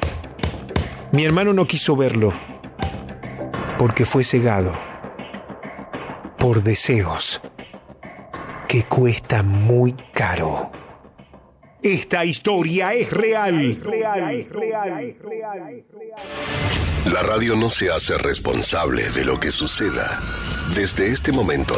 Mi 1.14 1.24
hermano 1.24 1.54
no 1.54 1.68
quiso 1.68 1.96
verlo 1.96 2.34
porque 3.78 4.04
fue 4.04 4.26
cegado 4.26 4.74
por 6.38 6.64
deseos 6.64 7.42
que 8.68 8.84
cuestan 8.84 9.48
muy 9.48 9.94
caro. 10.14 10.70
Esta 11.82 12.26
historia 12.26 12.94
es 12.94 13.10
real. 13.12 13.78
La 17.06 17.24
radio 17.24 17.56
no 17.56 17.70
se 17.70 17.90
hace 17.90 18.18
responsable 18.18 19.10
de 19.12 19.24
lo 19.24 19.40
que 19.40 19.50
suceda. 19.50 20.20
Desde 20.76 21.08
este 21.08 21.32
momento 21.32 21.74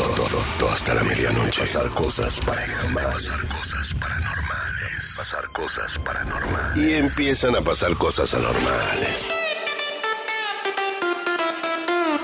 hasta 0.73 0.95
la 0.95 1.03
medianoche. 1.03 1.61
Pasar 1.61 1.89
cosas 1.89 2.39
paranormales. 2.39 3.29
Pasar 3.29 3.47
cosas 3.47 3.93
paranormales. 3.93 5.13
Pasar 5.17 5.45
cosas 5.49 5.97
paranormales. 5.99 6.77
Y 6.83 6.93
empiezan 6.93 7.55
a 7.55 7.61
pasar 7.61 7.95
cosas 7.95 8.33
anormales. 8.33 9.25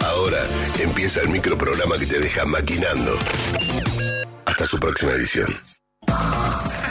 Ahora 0.03 0.39
empieza 0.79 1.21
el 1.21 1.29
microprograma 1.29 1.97
que 1.99 2.07
te 2.07 2.19
deja 2.19 2.43
maquinando. 2.45 3.17
Hasta 4.45 4.65
su 4.65 4.79
próxima 4.79 5.11
edición. 5.11 5.53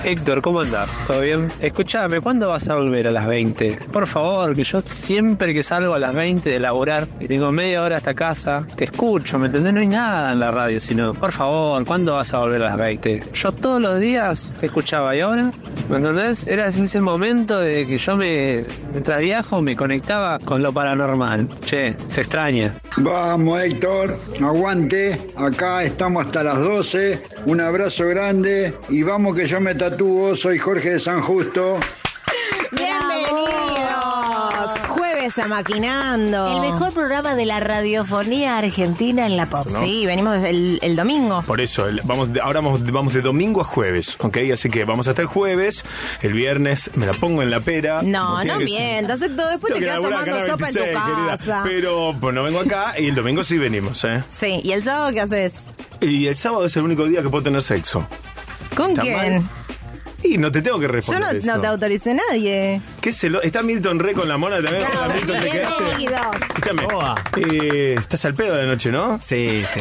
Héctor, 0.06 0.40
¿cómo 0.40 0.60
andás? 0.60 1.04
¿Todo 1.04 1.20
bien? 1.20 1.48
Escuchame, 1.60 2.20
¿cuándo 2.20 2.46
vas 2.48 2.68
a 2.68 2.76
volver 2.76 3.08
a 3.08 3.10
las 3.10 3.26
20? 3.26 3.80
Por 3.92 4.06
favor, 4.06 4.54
que 4.54 4.62
yo 4.62 4.80
siempre 4.82 5.52
que 5.52 5.64
salgo 5.64 5.94
a 5.94 5.98
las 5.98 6.14
20 6.14 6.48
de 6.48 6.60
laborar 6.60 7.08
y 7.18 7.26
tengo 7.26 7.50
media 7.50 7.82
hora 7.82 7.96
hasta 7.96 8.14
casa, 8.14 8.64
te 8.76 8.84
escucho, 8.84 9.36
¿me 9.36 9.46
entendés? 9.46 9.74
No 9.74 9.80
hay 9.80 9.88
nada 9.88 10.30
en 10.30 10.38
la 10.38 10.52
radio, 10.52 10.78
sino, 10.78 11.12
por 11.12 11.32
favor, 11.32 11.84
¿cuándo 11.84 12.14
vas 12.14 12.32
a 12.34 12.38
volver 12.38 12.62
a 12.62 12.66
las 12.66 12.76
20? 12.76 13.24
Yo 13.34 13.50
todos 13.50 13.82
los 13.82 13.98
días 13.98 14.54
te 14.60 14.66
escuchaba 14.66 15.16
y 15.16 15.22
ahora, 15.22 15.50
¿me 15.90 15.96
entendés? 15.96 16.46
Era 16.46 16.68
ese 16.68 17.00
momento 17.00 17.58
de 17.58 17.84
que 17.84 17.98
yo 17.98 18.16
me, 18.16 18.64
mientras 18.92 19.18
viajo, 19.18 19.60
me 19.60 19.74
conectaba 19.74 20.38
con 20.38 20.62
lo 20.62 20.72
paranormal. 20.72 21.48
Che, 21.64 21.96
se 22.06 22.20
extraña. 22.20 22.80
Vamos, 22.98 23.60
Héctor, 23.60 24.16
aguante. 24.40 25.20
Acá 25.34 25.82
estamos 25.82 26.26
hasta 26.26 26.44
las 26.44 26.58
12. 26.58 27.22
Un 27.46 27.60
abrazo 27.60 28.06
grande 28.06 28.72
y 28.88 29.02
vamos 29.02 29.34
que 29.34 29.46
yo 29.46 29.60
me 29.60 29.74
Soy 29.98 30.58
Jorge 30.58 30.90
de 30.90 31.00
San 31.00 31.22
Justo. 31.22 31.80
Bienvenidos. 32.70 34.78
Jueves 34.90 35.38
a 35.38 35.46
Maquinando. 35.48 36.54
El 36.54 36.60
mejor 36.70 36.92
programa 36.92 37.34
de 37.34 37.46
la 37.46 37.60
radiofonía 37.60 38.58
argentina 38.58 39.24
en 39.24 39.38
la 39.38 39.46
pop. 39.46 39.66
¿No? 39.70 39.80
Sí, 39.80 40.04
venimos 40.04 40.34
desde 40.34 40.50
el, 40.50 40.78
el 40.82 40.96
domingo. 40.96 41.40
Por 41.46 41.62
eso, 41.62 41.88
el- 41.88 42.02
vamos 42.04 42.30
de- 42.30 42.42
ahora 42.42 42.60
vamos, 42.60 42.84
vamos 42.92 43.14
de 43.14 43.22
domingo 43.22 43.62
a 43.62 43.64
jueves, 43.64 44.16
¿ok? 44.20 44.36
Así 44.52 44.68
que 44.68 44.84
vamos 44.84 45.08
hasta 45.08 45.22
el 45.22 45.28
jueves, 45.28 45.82
el 46.20 46.34
viernes 46.34 46.90
me 46.94 47.06
la 47.06 47.14
pongo 47.14 47.42
en 47.42 47.50
la 47.50 47.60
pera. 47.60 48.02
No, 48.02 48.32
como 48.32 48.44
no 48.44 48.58
que 48.58 48.60
ser. 48.66 48.66
mientas. 48.66 49.20
Después 49.20 49.48
Tengo 49.48 49.60
te 49.60 49.74
que 49.74 49.80
quedas 49.80 49.94
laburar 49.94 50.24
tomando 50.26 50.42
acá 50.42 50.44
a 50.44 50.50
sopa 50.58 50.68
en 50.68 50.74
tu 50.74 50.80
26, 50.80 51.16
querida. 51.16 51.38
casa. 51.38 51.62
Pero 51.64 52.14
pues 52.20 52.34
no 52.34 52.42
vengo 52.42 52.60
acá 52.60 52.94
y 52.98 53.06
el 53.08 53.14
domingo 53.14 53.42
sí 53.44 53.56
venimos, 53.56 54.04
¿eh? 54.04 54.22
Sí, 54.30 54.60
¿y 54.62 54.72
el 54.72 54.82
sábado 54.82 55.10
qué 55.14 55.22
haces? 55.22 55.54
Y 56.02 56.26
el 56.26 56.36
sábado 56.36 56.66
es 56.66 56.76
el 56.76 56.82
único 56.82 57.06
día 57.06 57.22
que 57.22 57.30
puedo 57.30 57.44
tener 57.44 57.62
sexo. 57.62 58.06
¿Con 58.76 58.90
¿Está 58.90 59.00
quién? 59.00 59.32
mal? 59.36 59.42
Y 60.28 60.38
no 60.38 60.50
te 60.50 60.60
tengo 60.62 60.78
que 60.78 60.86
Yo 60.86 60.92
responder 60.92 61.32
no, 61.34 61.38
eso. 61.38 61.46
no 61.46 61.60
te 61.60 61.66
autoricé 61.66 62.14
nadie. 62.14 62.80
¿Qué 63.06 63.12
se 63.12 63.30
lo... 63.30 63.40
¿Está 63.40 63.62
Milton 63.62 64.00
Re 64.00 64.14
con 64.14 64.28
la 64.28 64.36
mona 64.36 64.60
también? 64.60 64.82
Hola, 64.92 65.14
Milton, 65.14 65.38
¿te 65.40 65.48
quedaste? 65.48 65.84
Bienvenidos. 65.84 66.20
Escúchame. 66.56 66.82
Eh, 67.36 67.94
estás 67.96 68.24
al 68.24 68.34
pedo 68.34 68.56
de 68.56 68.64
la 68.64 68.68
noche, 68.68 68.90
¿no? 68.90 69.20
Sí, 69.22 69.62
sí. 69.72 69.80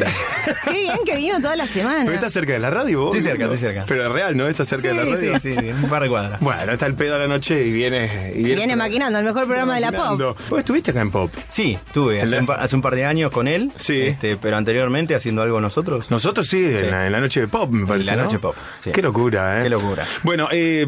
Qué 0.64 0.70
bien 0.70 0.98
que 1.04 1.16
vino 1.16 1.40
toda 1.40 1.56
la 1.56 1.66
semana. 1.66 2.02
Pero 2.04 2.12
estás 2.12 2.32
cerca 2.32 2.52
de 2.52 2.60
la 2.60 2.70
radio, 2.70 3.00
vos. 3.00 3.16
Estoy 3.16 3.28
cerca, 3.32 3.44
estoy 3.46 3.58
cerca. 3.58 3.84
Pero 3.88 4.02
es 4.06 4.12
real, 4.12 4.36
¿no? 4.36 4.46
Estás 4.46 4.68
cerca 4.68 4.82
Sí, 4.82 4.88
de 4.90 4.94
la 4.94 5.02
radio. 5.16 5.40
sí, 5.40 5.50
sí, 5.52 5.58
sí, 5.60 5.70
un 5.70 5.88
par 5.88 6.04
de 6.04 6.08
cuadras. 6.08 6.38
Bueno, 6.40 6.70
está 6.70 6.86
el 6.86 6.94
pedo 6.94 7.14
de 7.14 7.18
la 7.18 7.26
noche 7.26 7.66
y 7.66 7.72
viene. 7.72 8.32
Y 8.32 8.44
Viene 8.44 8.76
maquinando 8.76 9.18
el 9.18 9.24
mejor 9.24 9.46
programa 9.46 9.74
de 9.74 9.80
la 9.80 9.90
pop. 9.90 10.36
¿Vos 10.48 10.58
estuviste 10.60 10.92
acá 10.92 11.00
en 11.00 11.10
Pop? 11.10 11.32
Sí, 11.48 11.76
tuve 11.92 12.22
hace 12.22 12.38
un, 12.38 12.46
par, 12.46 12.60
hace 12.60 12.76
un 12.76 12.82
par 12.82 12.94
de 12.94 13.06
años 13.06 13.32
con 13.32 13.48
él. 13.48 13.72
Sí. 13.74 14.02
Este, 14.02 14.36
pero 14.36 14.56
anteriormente 14.56 15.16
haciendo 15.16 15.42
algo 15.42 15.60
nosotros. 15.60 16.12
Nosotros 16.12 16.46
sí, 16.46 16.64
En, 16.64 16.92
la, 16.92 17.06
en 17.06 17.10
la 17.12 17.18
noche 17.18 17.40
de 17.40 17.48
Pop, 17.48 17.72
me 17.72 17.88
parece. 17.88 18.06
la 18.12 18.18
¿no? 18.18 18.22
noche 18.22 18.38
pop. 18.38 18.54
sí. 18.78 18.92
Qué 18.92 19.02
locura, 19.02 19.58
¿eh? 19.58 19.62
Qué 19.64 19.70
locura. 19.70 20.06
Bueno, 20.22 20.46
eh, 20.52 20.86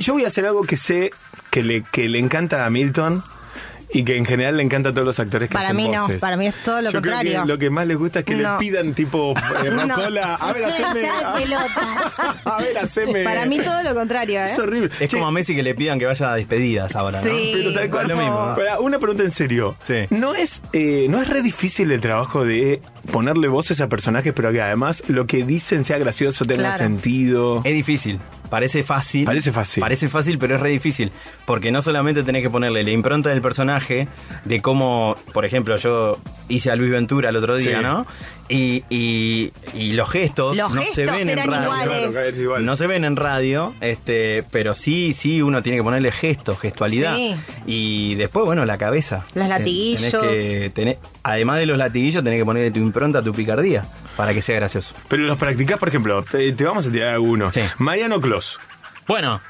yo 0.00 0.14
voy 0.14 0.24
a 0.24 0.26
hacer 0.26 0.44
algo 0.44 0.62
que 0.62 0.76
sé 0.76 1.12
que 1.50 1.62
le, 1.62 1.82
que 1.82 2.08
le 2.08 2.18
encanta 2.18 2.64
a 2.66 2.70
Milton 2.70 3.22
y 3.90 4.04
que 4.04 4.18
en 4.18 4.26
general 4.26 4.58
le 4.58 4.62
encanta 4.62 4.90
a 4.90 4.92
todos 4.92 5.06
los 5.06 5.18
actores 5.18 5.48
que 5.48 5.54
Para 5.54 5.68
hacen 5.68 5.76
mí 5.78 5.88
no, 5.88 6.02
voces. 6.02 6.20
para 6.20 6.36
mí 6.36 6.46
es 6.46 6.54
todo 6.62 6.82
lo 6.82 6.90
Yo 6.90 7.00
creo 7.00 7.14
contrario. 7.14 7.40
que 7.42 7.48
lo 7.48 7.58
que 7.58 7.70
más 7.70 7.86
les 7.86 7.96
gusta 7.96 8.18
es 8.18 8.24
que 8.26 8.34
No. 8.34 8.50
les 8.50 8.58
pidan 8.58 8.92
tipo 8.92 9.32
eh, 9.64 9.70
No. 9.70 9.94
A 9.94 10.52
ver, 10.52 10.64
haceme. 10.64 11.08
A, 11.08 11.32
a 12.44 12.58
ver, 12.58 12.78
haceme. 12.78 13.24
Para 13.24 13.46
mí 13.46 13.58
todo 13.60 13.82
lo 13.82 13.94
contrario, 13.94 14.40
¿eh? 14.40 14.50
Es 14.52 14.58
horrible. 14.58 14.90
Es 15.00 15.10
como 15.10 15.26
a 15.26 15.30
Messi 15.30 15.54
que 15.56 15.62
le 15.62 15.74
pidan 15.74 15.98
que 15.98 16.04
vaya 16.04 16.32
a 16.32 16.36
despedidas 16.36 16.94
ahora, 16.96 17.22
¿no? 17.22 17.30
Sí. 17.30 17.50
Pero 17.54 17.72
tal 17.72 17.88
cual 17.90 18.08
lo 18.08 18.16
mismo. 18.18 18.54
Una 18.80 18.98
pregunta 18.98 19.22
en 19.22 19.30
serio. 19.30 19.74
Sí. 19.82 19.94
¿No 20.10 20.34
es, 20.34 20.60
eh, 20.74 21.06
¿No 21.08 21.22
es 21.22 21.28
re 21.28 21.40
difícil 21.40 21.90
el 21.90 22.02
trabajo 22.02 22.44
de 22.44 22.82
ponerle 23.10 23.48
voces 23.48 23.80
a 23.80 23.88
personajes, 23.88 24.32
pero 24.34 24.52
que 24.52 24.60
además 24.62 25.02
lo 25.08 25.26
que 25.26 25.44
dicen 25.44 25.84
sea 25.84 25.98
gracioso, 25.98 26.44
tenga 26.44 26.62
Claro. 26.64 26.78
sentido? 26.78 27.60
Es 27.64 27.74
difícil. 27.74 28.18
Parece 28.50 28.82
fácil. 28.82 29.24
Parece 29.26 29.52
fácil. 29.52 29.80
Parece 29.82 30.08
fácil, 30.08 30.38
pero 30.38 30.54
es 30.54 30.60
re 30.60 30.70
difícil. 30.70 31.12
Porque 31.44 31.70
no 31.70 31.82
solamente 31.82 32.22
tenés 32.22 32.42
que 32.42 32.48
ponerle 32.48 32.82
la 32.82 32.90
impronta 32.90 33.28
del 33.28 33.42
personaje, 33.42 34.08
de 34.44 34.62
cómo, 34.62 35.16
por 35.34 35.44
ejemplo, 35.44 35.76
yo 35.76 36.18
hice 36.48 36.70
a 36.70 36.76
Luis 36.76 36.90
Ventura 36.90 37.28
el 37.28 37.36
otro 37.36 37.56
día, 37.56 37.78
Sí. 37.78 37.82
¿no? 37.84 38.06
Y, 38.48 38.82
y- 38.88 39.52
y 39.74 39.92
los 39.92 40.08
gestos 40.08 40.56
Los 40.56 40.72
no 40.72 40.82
se 40.82 41.04
ven 41.04 41.28
en 41.28 41.36
radio. 41.46 41.64
iguales. 41.64 42.64
No 42.64 42.76
se 42.76 42.86
ven 42.86 43.04
en 43.04 43.16
radio, 43.16 43.74
este, 43.82 44.42
pero 44.50 44.74
sí, 44.74 45.12
sí, 45.12 45.42
uno 45.42 45.62
tiene 45.62 45.78
que 45.78 45.82
ponerle 45.84 46.10
gestos, 46.12 46.58
gestualidad. 46.58 47.14
Sí. 47.14 47.34
Y 47.66 48.14
después, 48.14 48.46
bueno, 48.46 48.64
la 48.64 48.78
cabeza. 48.78 49.24
Los 49.34 49.48
latiguillos. 49.48 50.10
tenés 50.10 50.20
que 50.22 50.70
tener- 50.74 50.98
además 51.22 51.58
de 51.58 51.66
los 51.66 51.76
latiguillos, 51.76 52.24
tenés 52.24 52.38
que 52.40 52.44
ponerle 52.46 52.70
tu 52.70 52.80
impronta, 52.80 53.22
tu 53.22 53.32
picardía, 53.32 53.84
para 54.16 54.32
que 54.32 54.40
sea 54.40 54.56
gracioso. 54.56 54.94
Pero 55.08 55.24
los 55.24 55.36
practicás, 55.36 55.78
por 55.78 55.88
ejemplo, 55.88 56.22
te, 56.22 56.50
te 56.52 56.64
vamos 56.64 56.86
a 56.86 56.90
tirar 56.90 57.14
algunos. 57.14 57.54
Sí. 57.54 57.60
Mariano 57.78 58.18
Clos. 58.20 58.58
Bueno, 59.06 59.40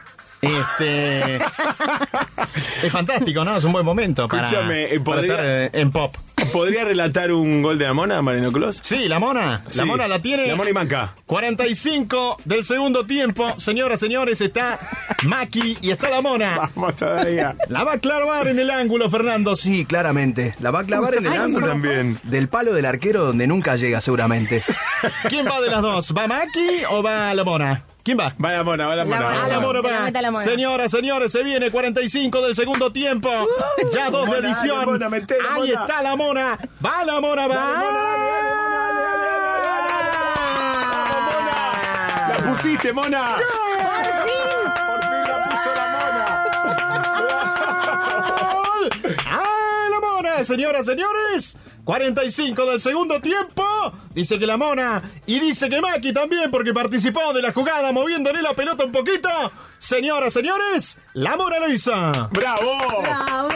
este. 0.43 1.37
es 1.37 2.93
fantástico, 2.93 3.45
¿no? 3.45 3.57
Es 3.57 3.65
un 3.65 3.73
buen 3.73 3.85
momento 3.85 4.29
para, 4.29 4.45
Escúchame, 4.47 4.85
eh, 4.95 5.01
para 5.01 5.17
podría- 5.21 5.33
estar 5.35 5.45
eh, 5.47 5.71
en 5.75 5.91
pop. 5.91 6.17
¿Podría 6.53 6.85
relatar 6.85 7.33
un 7.33 7.63
gol 7.63 7.79
de 7.79 7.85
la 7.85 7.93
mona, 7.95 8.23
Mariano 8.23 8.53
Clos? 8.53 8.79
Sí, 8.81 9.09
la 9.09 9.19
mona. 9.19 9.65
Sí. 9.67 9.79
La 9.79 9.85
mona 9.85 10.07
la 10.07 10.23
tiene. 10.23 10.47
La 10.47 10.55
mona 10.55 10.71
y 10.71 10.73
Manca. 10.73 11.17
45 11.27 12.37
del 12.45 12.65
segundo 12.65 13.05
tiempo. 13.07 13.55
Señoras, 13.59 13.99
señores, 13.99 14.41
está 14.41 14.79
Maki 15.25 15.79
y 15.83 15.91
está 15.91 16.09
la 16.11 16.21
mona. 16.21 16.71
Vamos 16.77 16.95
todavía. 16.95 17.57
La 17.69 17.83
va 17.83 17.95
a 17.95 17.99
clavar 17.99 18.47
en 18.47 18.61
el 18.61 18.71
ángulo, 18.71 19.11
Fernando. 19.11 19.57
Sí, 19.57 19.85
claramente. 19.85 20.55
La 20.61 20.71
va 20.71 20.81
a 20.81 20.85
clavar 20.85 21.17
en 21.17 21.27
el 21.27 21.33
Ay, 21.33 21.39
ángulo 21.39 21.67
también. 21.67 22.17
Del 22.23 22.49
palo 22.49 22.73
del 22.73 22.85
arquero 22.87 23.25
donde 23.25 23.49
nunca 23.49 23.75
llega, 23.75 24.01
seguramente. 24.01 24.63
¿Quién 25.29 25.45
va 25.45 25.61
de 25.61 25.71
las 25.71 25.83
dos? 25.83 26.15
¿Va 26.17 26.29
Maki 26.29 26.85
o 26.91 27.03
va 27.03 27.35
la 27.35 27.43
mona? 27.43 27.83
¿Quién 28.09 28.19
va? 28.19 28.33
Va 28.43 28.53
la 28.53 28.65
mona, 28.65 28.87
va 28.87 28.97
la 28.97 29.05
mona. 29.05 29.21
La 29.21 29.27
va 29.27 29.33
mona. 29.33 29.45
A 29.45 29.49
la 29.49 29.61
mona 29.61 29.83
la 30.11 30.21
la 30.23 30.31
mona. 30.31 30.45
Señoras, 30.45 30.91
señores, 30.91 31.31
se 31.31 31.43
viene 31.43 31.71
45 31.71 32.41
del 32.41 32.55
segundo 32.55 32.91
tiempo. 32.91 33.29
ya 33.93 34.09
dos 34.09 34.25
de 34.31 34.37
Mona, 34.37 34.49
edición. 34.49 34.79
dale, 34.79 34.93
mona, 34.93 35.09
metele, 35.11 35.41
Ahí 35.47 35.69
mona. 35.69 35.81
está 35.83 36.01
la 36.03 36.17
mona. 36.17 36.59
Va 36.83 37.05
la 37.05 37.21
mona, 37.21 37.47
va. 37.47 37.83
La 42.29 42.37
pusiste, 42.49 42.93
mona. 42.95 43.37
Por 44.87 45.01
fin 45.03 45.23
la 45.29 45.45
puso 45.45 45.71
la 45.75 45.87
mona. 45.93 46.25
¡Ah, 49.27 49.89
la 49.91 50.01
mona! 50.01 50.45
Señoras, 50.45 50.87
señores. 50.87 51.59
45 51.85 52.67
del 52.67 52.81
segundo 52.81 53.21
tiempo. 53.21 53.65
Dice 54.19 54.37
que 54.37 54.49
la 54.49 54.57
mona. 54.57 55.01
Y 55.27 55.39
dice 55.39 55.69
que 55.69 55.81
Maki 55.81 56.13
también, 56.13 56.51
porque 56.51 56.75
participó 56.75 57.33
de 57.33 57.41
la 57.41 57.53
jugada 57.53 57.93
moviéndole 57.93 58.43
la 58.43 58.53
pelota 58.53 58.85
un 58.85 58.91
poquito. 58.91 59.29
Señoras, 59.79 60.33
señores, 60.33 60.99
la 61.13 61.37
mona 61.37 61.61
lo 61.61 61.69
hizo. 61.73 61.93
¡Bravo! 62.33 62.79
Bravo. 63.01 63.49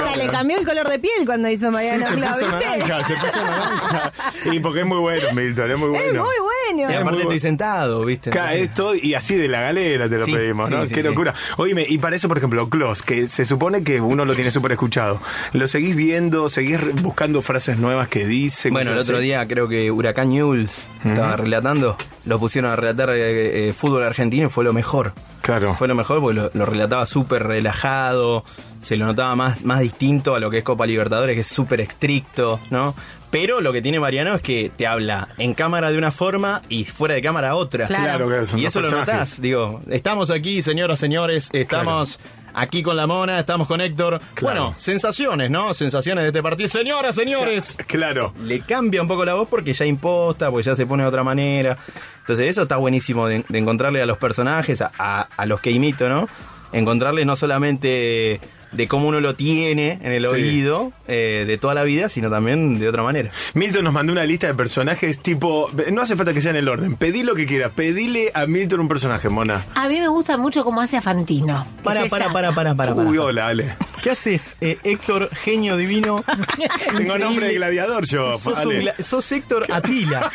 Hasta 0.00 0.16
le 0.16 0.26
cambió 0.26 0.58
el 0.58 0.66
color 0.66 0.88
de 0.88 0.98
piel 0.98 1.24
cuando 1.24 1.48
hizo 1.48 1.66
Sí, 1.66 1.70
Mariano 1.70 2.08
se 2.08 2.16
puso 2.16 2.50
naranja, 2.50 3.04
se 3.06 3.14
puso 3.14 3.36
naranja. 3.44 4.12
Y 4.52 4.58
porque 4.58 4.80
es 4.80 4.86
muy 4.86 4.98
bueno, 4.98 5.28
Milton, 5.32 5.70
es 5.70 5.78
muy 5.78 5.96
Es 5.96 6.04
bueno. 6.12 6.24
muy 6.24 6.30
Y 6.34 6.72
bueno. 6.74 6.86
muy 6.88 6.94
aparte 6.96 7.20
estoy 7.22 7.38
sentado, 7.38 8.04
¿viste? 8.04 8.30
Acá 8.30 8.54
esto 8.54 8.96
y 8.96 9.14
así 9.14 9.36
de 9.36 9.46
la 9.46 9.60
galera 9.60 10.08
te 10.08 10.18
lo 10.18 10.24
Sí, 10.24 10.32
pedimos, 10.32 10.66
sí, 10.66 10.74
¿no? 10.74 10.86
sí, 10.86 10.94
Qué 10.94 11.02
sí. 11.02 11.08
locura. 11.08 11.34
Oíme, 11.56 11.86
y 11.88 11.98
para 11.98 12.16
eso, 12.16 12.26
por 12.26 12.38
ejemplo, 12.38 12.68
Klaus, 12.68 13.02
que 13.02 13.28
se 13.28 13.44
supone 13.44 13.84
que 13.84 14.00
uno 14.00 14.24
lo 14.24 14.34
tiene 14.34 14.50
súper 14.50 14.72
escuchado. 14.72 15.20
¿Lo 15.52 15.68
seguís 15.68 15.94
viendo? 15.94 16.48
¿Seguís 16.48 16.80
buscando 17.00 17.42
frases 17.42 17.78
nuevas 17.78 18.08
que 18.08 18.26
dice? 18.26 18.70
Bueno, 18.70 18.90
el 18.90 18.98
otro 18.98 19.18
así? 19.18 19.24
día 19.26 19.46
creo 19.46 19.68
que 19.68 19.88
Huracán 20.00 20.30
News 20.30 20.88
estaba 21.04 21.36
relatando, 21.36 21.96
lo 22.24 22.38
pusieron 22.38 22.70
a 22.70 22.76
relatar 22.76 23.10
eh, 23.10 23.68
eh, 23.68 23.72
fútbol 23.72 24.02
argentino 24.02 24.46
y 24.46 24.50
fue 24.50 24.64
lo 24.64 24.72
mejor. 24.72 25.12
Claro. 25.42 25.74
Fue 25.74 25.88
lo 25.88 25.94
mejor 25.94 26.20
porque 26.20 26.40
lo, 26.40 26.50
lo 26.52 26.66
relataba 26.66 27.06
súper 27.06 27.44
relajado, 27.44 28.44
se 28.78 28.96
lo 28.96 29.06
notaba 29.06 29.36
más, 29.36 29.64
más 29.64 29.80
distinto 29.80 30.34
a 30.34 30.40
lo 30.40 30.50
que 30.50 30.58
es 30.58 30.64
Copa 30.64 30.86
Libertadores, 30.86 31.34
que 31.34 31.40
es 31.40 31.46
súper 31.46 31.80
estricto, 31.80 32.60
¿no? 32.70 32.94
Pero 33.30 33.60
lo 33.60 33.72
que 33.72 33.80
tiene 33.80 34.00
Mariano 34.00 34.34
es 34.34 34.42
que 34.42 34.72
te 34.74 34.86
habla 34.86 35.28
en 35.38 35.54
cámara 35.54 35.90
de 35.90 35.98
una 35.98 36.10
forma 36.10 36.62
y 36.68 36.84
fuera 36.84 37.14
de 37.14 37.22
cámara 37.22 37.54
otra. 37.54 37.86
Claro. 37.86 38.26
Claro, 38.26 38.46
son 38.46 38.58
Y 38.58 38.66
eso 38.66 38.80
lo 38.80 38.90
notás, 38.90 39.40
digo, 39.40 39.80
estamos 39.88 40.30
aquí, 40.30 40.62
señoras, 40.62 40.98
señores, 40.98 41.50
estamos 41.52 42.18
aquí 42.54 42.82
con 42.82 42.96
la 42.96 43.06
mona, 43.06 43.38
estamos 43.40 43.66
con 43.68 43.80
Héctor. 43.80 44.20
Bueno, 44.40 44.74
sensaciones, 44.76 45.50
¿no? 45.50 45.72
Sensaciones 45.74 46.22
de 46.22 46.28
este 46.28 46.42
partido. 46.42 46.68
Señoras, 46.68 47.14
señores. 47.14 47.76
Claro. 47.86 48.32
Le 48.42 48.60
cambia 48.60 49.02
un 49.02 49.08
poco 49.08 49.24
la 49.24 49.34
voz 49.34 49.48
porque 49.48 49.72
ya 49.72 49.84
imposta, 49.86 50.50
porque 50.50 50.64
ya 50.66 50.74
se 50.76 50.86
pone 50.86 51.02
de 51.02 51.08
otra 51.08 51.22
manera. 51.22 51.76
Entonces 52.20 52.48
eso 52.48 52.62
está 52.62 52.76
buenísimo 52.76 53.26
de, 53.26 53.44
de 53.48 53.58
encontrarle 53.58 54.00
a 54.02 54.06
los 54.06 54.18
personajes, 54.18 54.80
a, 54.82 54.90
a- 54.98 55.28
a 55.36 55.46
los 55.46 55.60
que 55.60 55.70
imito, 55.70 56.08
¿no? 56.08 56.28
Encontrarle 56.72 57.24
no 57.24 57.34
solamente 57.36 58.40
de 58.72 58.88
cómo 58.88 59.08
uno 59.08 59.20
lo 59.20 59.34
tiene 59.34 59.98
en 60.02 60.12
el 60.12 60.22
Sí. 60.22 60.28
oído 60.28 60.92
eh, 61.08 61.44
de 61.46 61.58
toda 61.58 61.74
la 61.74 61.82
vida, 61.82 62.08
sino 62.08 62.30
también 62.30 62.78
de 62.78 62.88
otra 62.88 63.02
manera. 63.02 63.30
Milton 63.54 63.84
nos 63.84 63.92
mandó 63.92 64.12
una 64.12 64.24
lista 64.24 64.46
de 64.46 64.54
personajes 64.54 65.20
tipo. 65.20 65.70
No 65.92 66.02
hace 66.02 66.16
falta 66.16 66.32
que 66.34 66.40
sea 66.40 66.50
en 66.50 66.56
el 66.56 66.68
orden. 66.68 66.96
Pedí 66.96 67.22
lo 67.22 67.34
que 67.34 67.46
quieras. 67.46 67.72
Pedile 67.74 68.30
a 68.34 68.46
Milton 68.46 68.80
un 68.80 68.88
personaje, 68.88 69.28
mona. 69.28 69.64
A 69.74 69.88
mí 69.88 69.98
me 69.98 70.08
gusta 70.08 70.36
mucho 70.36 70.64
cómo 70.64 70.80
hace 70.80 70.96
a 70.96 71.00
Fantino. 71.00 71.66
Para, 71.82 72.04
para, 72.06 72.24
esa. 72.26 72.32
para, 72.32 72.52
para, 72.52 72.74
para. 72.74 72.94
Uy, 72.94 73.16
para. 73.16 73.22
hola, 73.26 73.48
Ale. 73.48 73.74
¿Qué 74.02 74.10
haces, 74.10 74.56
eh, 74.62 74.78
Héctor, 74.82 75.28
genio 75.42 75.76
divino? 75.76 76.24
Tengo 76.96 77.18
nombre 77.18 77.46
de 77.48 77.54
gladiador 77.56 78.06
yo, 78.06 78.34
Sos, 78.38 78.58
Ale. 78.58 78.94
un 78.96 79.04
sos 79.04 79.30
Héctor 79.30 79.66
Atila. 79.70 80.30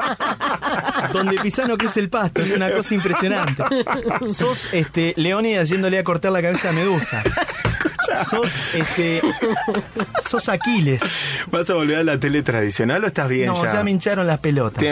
Donde 1.12 1.36
Pisano 1.36 1.76
es 1.82 1.96
el 1.96 2.08
pasto, 2.08 2.42
es 2.42 2.54
una 2.56 2.70
cosa 2.72 2.94
impresionante. 2.94 3.62
Sos 4.28 4.68
este 4.72 5.14
Leónidas 5.16 5.64
haciéndole 5.64 5.98
a 5.98 6.04
cortar 6.04 6.32
la 6.32 6.42
cabeza 6.42 6.70
a 6.70 6.72
Medusa. 6.72 7.22
back. 7.52 7.84
Sos 8.28 8.50
este. 8.74 9.20
Sos 10.26 10.48
Aquiles. 10.48 11.00
¿Vas 11.50 11.68
a 11.70 11.74
volver 11.74 11.98
a 11.98 12.04
la 12.04 12.18
tele 12.18 12.42
tradicional 12.42 13.02
o 13.04 13.06
estás 13.06 13.28
bien 13.28 13.46
No, 13.48 13.62
ya? 13.64 13.72
ya 13.72 13.84
me 13.84 13.90
hincharon 13.90 14.26
las 14.26 14.40
pelotas. 14.40 14.82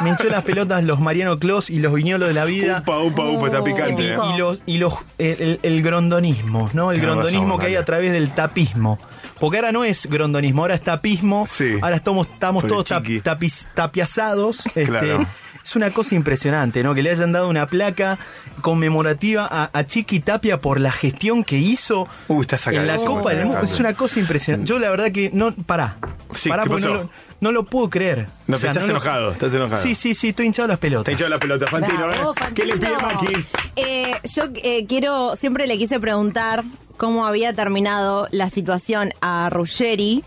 Me 0.00 0.10
hinchó 0.10 0.24
las 0.24 0.42
pelotas 0.44 0.82
los 0.84 1.00
Mariano 1.00 1.38
Clos 1.38 1.70
y 1.70 1.78
los 1.78 1.92
viñolos 1.94 2.28
de 2.28 2.34
la 2.34 2.44
vida. 2.44 2.80
Upa, 2.82 2.98
upa, 3.00 3.24
upa, 3.28 3.46
está 3.46 3.60
Oh, 3.60 3.64
picante. 3.64 4.02
Y, 4.02 4.06
¿eh? 4.08 4.16
y 4.34 4.38
los, 4.38 4.62
y 4.66 4.78
los, 4.78 4.94
el, 5.18 5.40
el- 5.40 5.60
el 5.62 5.82
grondonismo, 5.82 6.70
¿no? 6.72 6.92
El 6.92 7.00
grondonismo 7.00 7.44
razón, 7.46 7.60
que 7.60 7.66
hay 7.66 7.76
a 7.76 7.84
través 7.84 8.12
del 8.12 8.32
tapismo. 8.32 8.98
Porque 9.40 9.58
ahora 9.58 9.72
no 9.72 9.84
es 9.84 10.06
grondonismo, 10.06 10.62
ahora 10.62 10.74
es 10.74 10.82
tapismo. 10.82 11.46
Sí. 11.48 11.76
Ahora 11.82 11.96
estamos, 11.96 12.26
estamos 12.28 12.66
todos 12.66 12.86
tap- 12.90 13.22
tapiz- 13.22 13.66
tapiazados. 13.74 14.64
Este, 14.66 14.84
Claro. 14.86 15.26
Es 15.64 15.76
una 15.76 15.90
cosa 15.90 16.14
impresionante, 16.14 16.82
¿no? 16.82 16.92
Que 16.94 17.02
le 17.02 17.10
hayan 17.10 17.32
dado 17.32 17.48
una 17.48 17.66
placa 17.66 18.18
conmemorativa 18.60 19.48
a, 19.50 19.70
a 19.72 19.84
Chiqui 19.86 20.20
Tapia 20.20 20.60
por 20.60 20.78
la 20.78 20.92
gestión 20.92 21.42
que 21.42 21.56
hizo 21.56 22.06
Uh, 22.28 22.40
está 22.56 22.70
sacado. 22.70 22.82
en 22.82 22.96
la 22.96 23.04
Copa 23.04 23.30
del 23.30 23.46
Mundo. 23.46 23.60
Es 23.62 23.78
una 23.80 23.94
cosa 23.94 24.20
impresionante. 24.20 24.68
Yo 24.68 24.78
la 24.78 24.90
verdad 24.90 25.10
que 25.12 25.30
no, 25.32 25.52
pará. 25.52 25.96
Sí, 26.34 26.48
pará 26.48 26.64
¿qué 26.64 26.68
porque 26.70 26.84
no 26.86 26.92
pasó? 26.92 27.02
lo, 27.04 27.10
no 27.40 27.52
lo 27.52 27.64
puedo 27.64 27.90
creer. 27.90 28.26
No, 28.46 28.56
O 28.56 28.58
sea, 28.58 28.70
estás 28.70 28.84
no 28.84 28.88
lo- 28.88 28.94
enojado, 28.94 29.32
estás 29.32 29.54
enojado. 29.54 29.82
Sí, 29.82 29.94
sí, 29.94 30.14
sí, 30.14 30.28
estoy 30.30 30.46
hinchado 30.46 30.68
las 30.68 30.78
pelotas. 30.78 31.04
Te 31.06 31.12
hinchado 31.12 31.30
la 31.30 31.38
pelota, 31.38 31.66
Fantino, 31.66 32.06
Bravo, 32.06 32.32
¿eh? 32.32 32.44
¿Qué 32.54 32.66
le 32.66 32.76
pide. 32.76 32.96
Maki? 33.00 33.46
Eh, 33.76 34.12
yo 34.24 34.44
eh, 34.62 34.86
quiero, 34.86 35.36
siempre 35.36 35.66
le 35.66 35.78
quise 35.78 35.98
preguntar 36.00 36.64
cómo 36.96 37.26
había 37.26 37.52
terminado 37.52 38.28
la 38.30 38.50
situación 38.50 39.12
a 39.20 39.48
Ruggeri, 39.50 40.22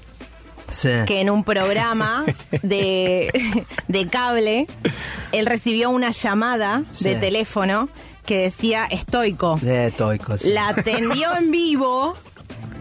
Sí. 0.69 0.89
que 1.05 1.21
en 1.21 1.29
un 1.29 1.45
programa 1.45 2.25
de, 2.61 3.31
de 3.87 4.07
cable, 4.07 4.67
él 5.31 5.45
recibió 5.45 5.89
una 5.89 6.11
llamada 6.11 6.83
de 6.99 7.15
teléfono 7.15 7.87
que 8.27 8.41
decía 8.41 8.85
estoico. 8.85 9.55
De 9.61 9.87
estoico, 9.87 10.37
sí. 10.37 10.49
La 10.49 10.67
atendió 10.67 11.33
en 11.35 11.49
vivo 11.49 12.13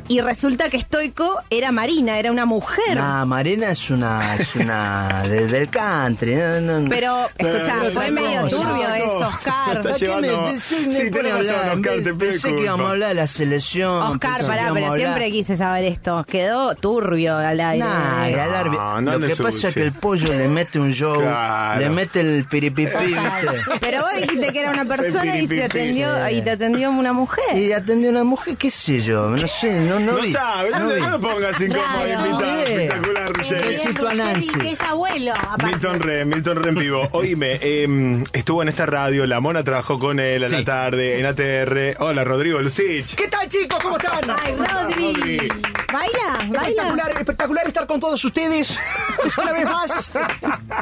y 0.09 0.21
resulta 0.21 0.69
que 0.71 0.77
estoico 0.77 1.43
era 1.51 1.73
Marina, 1.73 2.19
era 2.19 2.31
una 2.31 2.45
mujer. 2.47 2.95
Nah, 2.97 3.25
Marina 3.25 3.71
es 3.71 3.91
una, 3.91 4.37
es 4.37 4.55
una 4.57 5.23
de- 5.29 5.47
del 5.47 5.69
country. 5.69 6.35
no, 6.37 6.61
no. 6.81 6.89
Pero, 6.89 7.27
escuchá, 7.37 7.75
Pero 7.83 7.93
fue 7.93 8.11
medio 8.11 8.43
cosa. 8.43 8.57
turbio 8.57 8.95
eso, 8.95 9.19
Oscar. 9.19 9.83
¿Para 9.83 9.95
qué 9.97 10.09
me- 10.09 10.59
sí, 10.61 10.87
me 10.89 10.95
Sí, 10.95 11.11
pone 11.11 11.11
tenés 11.11 11.33
a 11.33 11.39
razón, 11.39 11.55
hablar? 11.57 11.77
Oscar, 11.77 11.95
te 11.97 12.03
pido 12.03 12.17
Pensé 12.19 12.55
que 12.55 12.63
íbamos 12.63 12.87
a 12.87 12.91
hablar 12.91 13.09
de 13.11 13.15
la 13.15 13.27
selección. 13.27 14.03
Oscar, 14.03 14.47
pará, 14.47 14.71
pero 14.73 14.95
siempre 14.97 15.31
quise 15.31 15.57
saber 15.57 15.85
esto. 15.85 16.25
Quedó 16.29 16.75
turbio 16.75 17.37
al 17.37 17.61
aire. 17.61 17.85
Nah, 17.85 18.23
al 18.25 18.35
aire. 18.55 18.71
no 19.03 19.19
Lo 19.19 19.27
que 19.27 19.37
pasa 19.37 19.69
es 19.69 19.75
que 19.75 19.83
el 19.83 19.93
pollo 19.93 20.29
le 20.33 20.49
mete 20.49 20.79
un 20.79 20.93
show, 20.93 21.21
Claro. 21.21 21.81
le 21.81 21.89
mete 21.91 22.21
el 22.21 22.45
piripipí, 22.47 22.87
¿viste? 23.07 23.61
Pero 23.81 24.03
vos 24.03 24.11
dijiste 24.21 24.53
que 24.53 24.61
era 24.61 24.71
una 24.71 24.85
persona 24.85 25.37
y 25.39 25.47
te 25.47 25.65
atendió, 25.65 26.29
y 26.31 26.43
te 26.43 26.51
atendió 26.51 26.91
una 26.91 27.13
mujer. 27.13 27.57
Y 27.57 27.73
atendió 27.73 28.11
una 28.11 28.25
mujer, 28.25 28.57
qué 28.57 28.71
sé 28.71 29.01
yo, 29.01 29.29
no 29.31 29.47
sé, 29.49 29.81
no, 29.81 29.96
no, 30.01 30.13
No 30.13 30.23
vi. 30.23 30.33
sabe, 30.33 30.71
no, 30.71 30.89
vi. 30.89 31.01
no 31.01 31.11
lo 31.11 31.21
pongas 31.21 31.61
incómodo, 31.61 31.89
Claro. 32.05 32.27
invitado. 32.27 32.63
Espectacular, 32.67 33.26
Ruggeri. 33.55 33.69
Besito 33.69 34.09
a 34.09 34.15
Nancy. 34.15 34.59
Que 34.59 34.73
es 34.73 34.81
abuelo. 34.81 35.33
aparte. 35.35 35.67
Milton 35.67 36.01
Re, 36.01 36.25
Milton 36.25 36.57
Re 36.63 36.69
en 36.71 36.75
vivo. 36.75 37.09
Oíme, 37.13 37.59
eh, 37.63 38.23
estuvo 38.33 38.63
en 38.63 38.69
esta 38.69 38.87
radio, 38.87 39.27
la 39.27 39.41
Mona 39.41 39.63
trabajó 39.65 39.99
con 39.99 40.21
él 40.21 40.45
a 40.45 40.49
la 40.49 40.65
tarde, 40.65 41.19
en 41.21 41.27
ATR. 41.27 41.97
Hola, 42.03 42.25
Rodrigo 42.25 42.61
Lucich. 42.61 43.15
¿Qué 43.15 43.29
tal 43.29 43.49
chicos? 43.49 43.79
¿Cómo 43.83 43.97
están? 43.99 44.21
Ay, 44.43 44.55
Rodri. 44.57 45.49
Baila, 45.93 46.49
baila. 46.49 46.67
Espectacular, 46.69 47.11
espectacular 47.17 47.67
estar 47.69 47.87
con 47.87 48.01
todos 48.01 48.23
ustedes 48.25 48.77
una 49.41 49.53
vez 49.53 49.65
más 49.65 50.13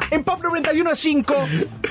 en 0.09 0.23
Pop 0.23 0.41
91 0.43 0.89
a 0.89 0.95
5. 0.95 1.35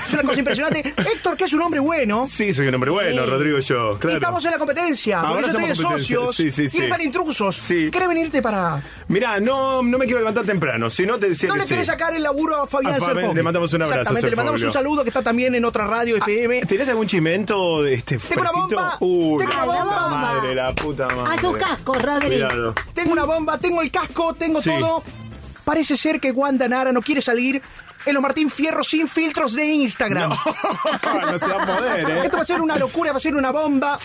Es 0.05 0.13
una 0.13 0.23
cosa 0.23 0.39
impresionante. 0.39 0.79
Héctor, 0.97 1.37
que 1.37 1.45
es 1.45 1.53
un 1.53 1.61
hombre 1.61 1.79
bueno. 1.79 2.27
Sí, 2.27 2.53
soy 2.53 2.67
un 2.67 2.75
hombre 2.75 2.91
bueno, 2.91 3.23
Sí. 3.23 3.29
Rodrigo 3.29 3.57
y 3.57 3.61
yo, 3.61 3.97
claro. 3.99 4.17
Estamos 4.17 4.43
en 4.45 4.51
la 4.51 4.57
competencia. 4.57 5.21
Ahora 5.21 5.41
yo 5.41 5.47
estoy 5.47 5.65
de 5.67 5.75
somos 5.75 5.91
competencia. 5.91 6.17
socios. 6.17 6.35
Sí, 6.35 6.51
sí, 6.51 6.69
sí. 6.69 6.79
Y 6.79 6.83
están 6.83 7.01
intrusos. 7.01 7.55
Sí. 7.55 7.89
¿Querés 7.89 8.07
venirte 8.09 8.41
para.? 8.41 8.81
Mirá, 9.07 9.39
no, 9.39 9.81
no 9.81 9.97
me 9.97 10.05
quiero 10.05 10.19
levantar 10.19 10.43
temprano, 10.45 10.64
si 10.89 11.05
no 11.05 11.17
te 11.19 11.29
decía 11.29 11.47
¿No 11.49 11.55
que 11.55 11.59
le 11.61 11.65
sí. 11.65 11.73
querés 11.73 11.87
sacar 11.87 12.13
el 12.15 12.23
laburo 12.23 12.63
a 12.63 12.67
Fabián 12.67 12.99
Serfoglio? 12.99 13.33
le 13.33 13.43
mandamos 13.43 13.71
un 13.73 13.81
abrazo, 13.81 14.01
Exactamente, 14.01 14.29
le 14.29 14.35
mandamos 14.35 14.61
un 14.63 14.73
saludo 14.73 15.03
que 15.03 15.09
está 15.09 15.21
también 15.23 15.55
en 15.55 15.65
otra 15.65 15.85
radio 15.87 16.17
FM. 16.17 16.61
¿Tenés 16.61 16.89
algún 16.89 17.07
chimento 17.07 17.81
de 17.83 17.95
este 17.95 18.17
Tengo 18.17 18.41
una 18.41 18.51
bomba. 18.51 18.97
Uy, 18.99 19.39
Tengo 19.45 19.53
una 19.53 19.65
bomba. 19.65 20.07
madre, 20.09 20.55
la 20.55 20.73
puta 20.73 21.07
madre. 21.09 21.35
A 21.37 21.41
su 21.41 21.51
casco, 21.53 21.93
Rodri. 21.93 22.27
Cuidado. 22.27 22.73
Tengo 22.93 23.11
una 23.13 23.25
bomba, 23.25 23.57
tengo 23.57 23.81
el 23.81 23.91
casco, 23.91 24.33
tengo 24.33 24.61
Sí. 24.61 24.69
todo. 24.79 25.03
Parece 25.63 25.97
ser 25.97 26.19
que 26.19 26.31
Wanda 26.31 26.67
Nara 26.67 26.91
no 26.91 27.01
quiere 27.01 27.21
salir 27.21 27.61
en 28.05 28.13
los 28.13 28.21
Martín 28.21 28.51
Fierro 28.51 28.83
sin 28.83 29.07
filtros 29.07 29.53
de 29.55 29.65
Instagram. 29.65 30.29
no 31.31 31.39
se 31.39 31.47
va 31.47 31.63
a 31.63 31.65
poder, 31.77 32.07
¿eh? 32.09 32.19
Esto 32.25 32.37
va 32.37 32.43
a 32.43 32.45
ser 32.45 32.61
una 32.61 32.77
locura, 32.77 33.11
va 33.11 33.17
a 33.17 33.19
ser 33.19 33.35
una 33.35 33.51
bomba. 33.51 33.97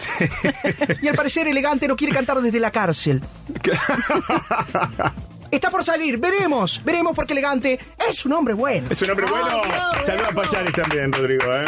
Y 1.03 1.09
al 1.09 1.15
parecer 1.15 1.47
elegante 1.49 1.87
no 1.87 1.97
quiere 1.97 2.15
cantar 2.15 2.41
desde 2.41 2.59
la 2.61 2.71
cárcel. 2.71 3.23
Está 5.51 5.71
por 5.71 5.83
salir, 5.85 6.19
veremos, 6.19 6.81
veremos 6.85 7.13
porque 7.15 7.33
elegante 7.33 7.79
es 8.09 8.25
un 8.25 8.33
hombre 8.33 8.55
bueno. 8.55 8.87
Es 8.91 9.03
un 9.03 9.11
hombre 9.11 9.27
bueno. 9.27 9.63
Saluda 10.05 10.29
a 10.29 10.33
Payares 10.33 10.73
también, 10.73 11.13
Rodrigo, 11.13 11.45
¿eh? 11.53 11.65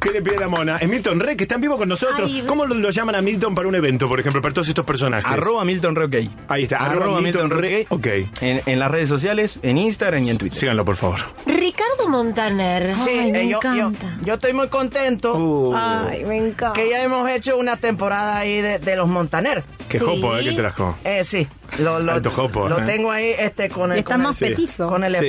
¿Qué 0.00 0.10
le 0.12 0.22
pide 0.22 0.38
la 0.38 0.48
mona? 0.48 0.76
Es 0.76 0.88
Milton 0.88 1.20
Re, 1.20 1.36
que 1.36 1.44
está 1.44 1.56
en 1.56 1.60
vivo 1.60 1.76
con 1.76 1.88
nosotros. 1.88 2.22
Ay, 2.24 2.44
¿Cómo 2.46 2.64
lo, 2.66 2.74
lo 2.74 2.90
llaman 2.90 3.14
a 3.16 3.20
Milton 3.22 3.54
para 3.54 3.68
un 3.68 3.74
evento, 3.74 4.08
por 4.08 4.20
ejemplo, 4.20 4.40
para 4.40 4.54
todos 4.54 4.68
estos 4.68 4.84
personajes? 4.84 5.26
Arroba 5.30 5.64
Milton 5.64 5.94
Re 5.96 6.04
OK. 6.04 6.14
Ahí 6.48 6.62
está, 6.64 6.78
arroba, 6.78 7.20
Milton, 7.20 7.50
Re. 7.50 7.86
Ok. 7.90 8.06
En, 8.40 8.62
en 8.66 8.78
las 8.78 8.90
redes 8.90 9.08
sociales, 9.08 9.58
en 9.62 9.78
Instagram 9.78 10.22
y 10.22 10.30
en 10.30 10.38
Twitter. 10.38 10.58
Síganlo, 10.58 10.84
por 10.84 10.96
favor. 10.96 11.20
Ricardo 11.46 12.08
Montaner. 12.08 12.96
Sí, 12.96 13.10
Ay, 13.10 13.32
me 13.32 13.42
eh, 13.42 13.48
yo, 13.48 13.58
encanta. 13.58 14.16
yo 14.24 14.34
estoy 14.34 14.52
muy 14.52 14.68
contento 14.68 15.34
Uh. 15.36 15.74
Ay, 15.76 16.24
me 16.24 16.36
encanta. 16.36 16.72
que 16.80 16.88
ya 16.88 17.02
hemos 17.02 17.28
hecho 17.28 17.56
una 17.58 17.76
temporada 17.76 18.38
ahí 18.38 18.60
de, 18.60 18.78
de 18.78 18.96
los 18.96 19.08
Montaner. 19.08 19.64
Qué 19.88 19.98
Sí. 19.98 20.04
jopo, 20.04 20.36
¿eh? 20.36 20.44
Que 20.44 20.52
trajo. 20.52 20.96
Eh, 21.04 21.24
sí. 21.24 21.46
Lo, 21.78 21.98
lo- 22.00 22.12
Alto 22.12 22.30
jopo, 22.30 22.68
lo 22.68 22.78
eh. 22.78 22.82
tengo 22.86 23.10
ahí 23.10 23.34
este, 23.38 23.68
con 23.68 23.92
el, 23.92 23.98
Está 23.98 24.12
con 24.14 24.20
el- 24.22 24.26
más 24.28 24.38
petizo. 24.38 24.86
con 24.88 25.04
el 25.04 25.14
Sí. 25.16 25.28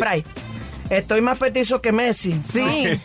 Estoy 0.89 1.21
más 1.21 1.37
petizo 1.37 1.81
que 1.81 1.91
Messi. 1.91 2.39
Sí. 2.51 2.99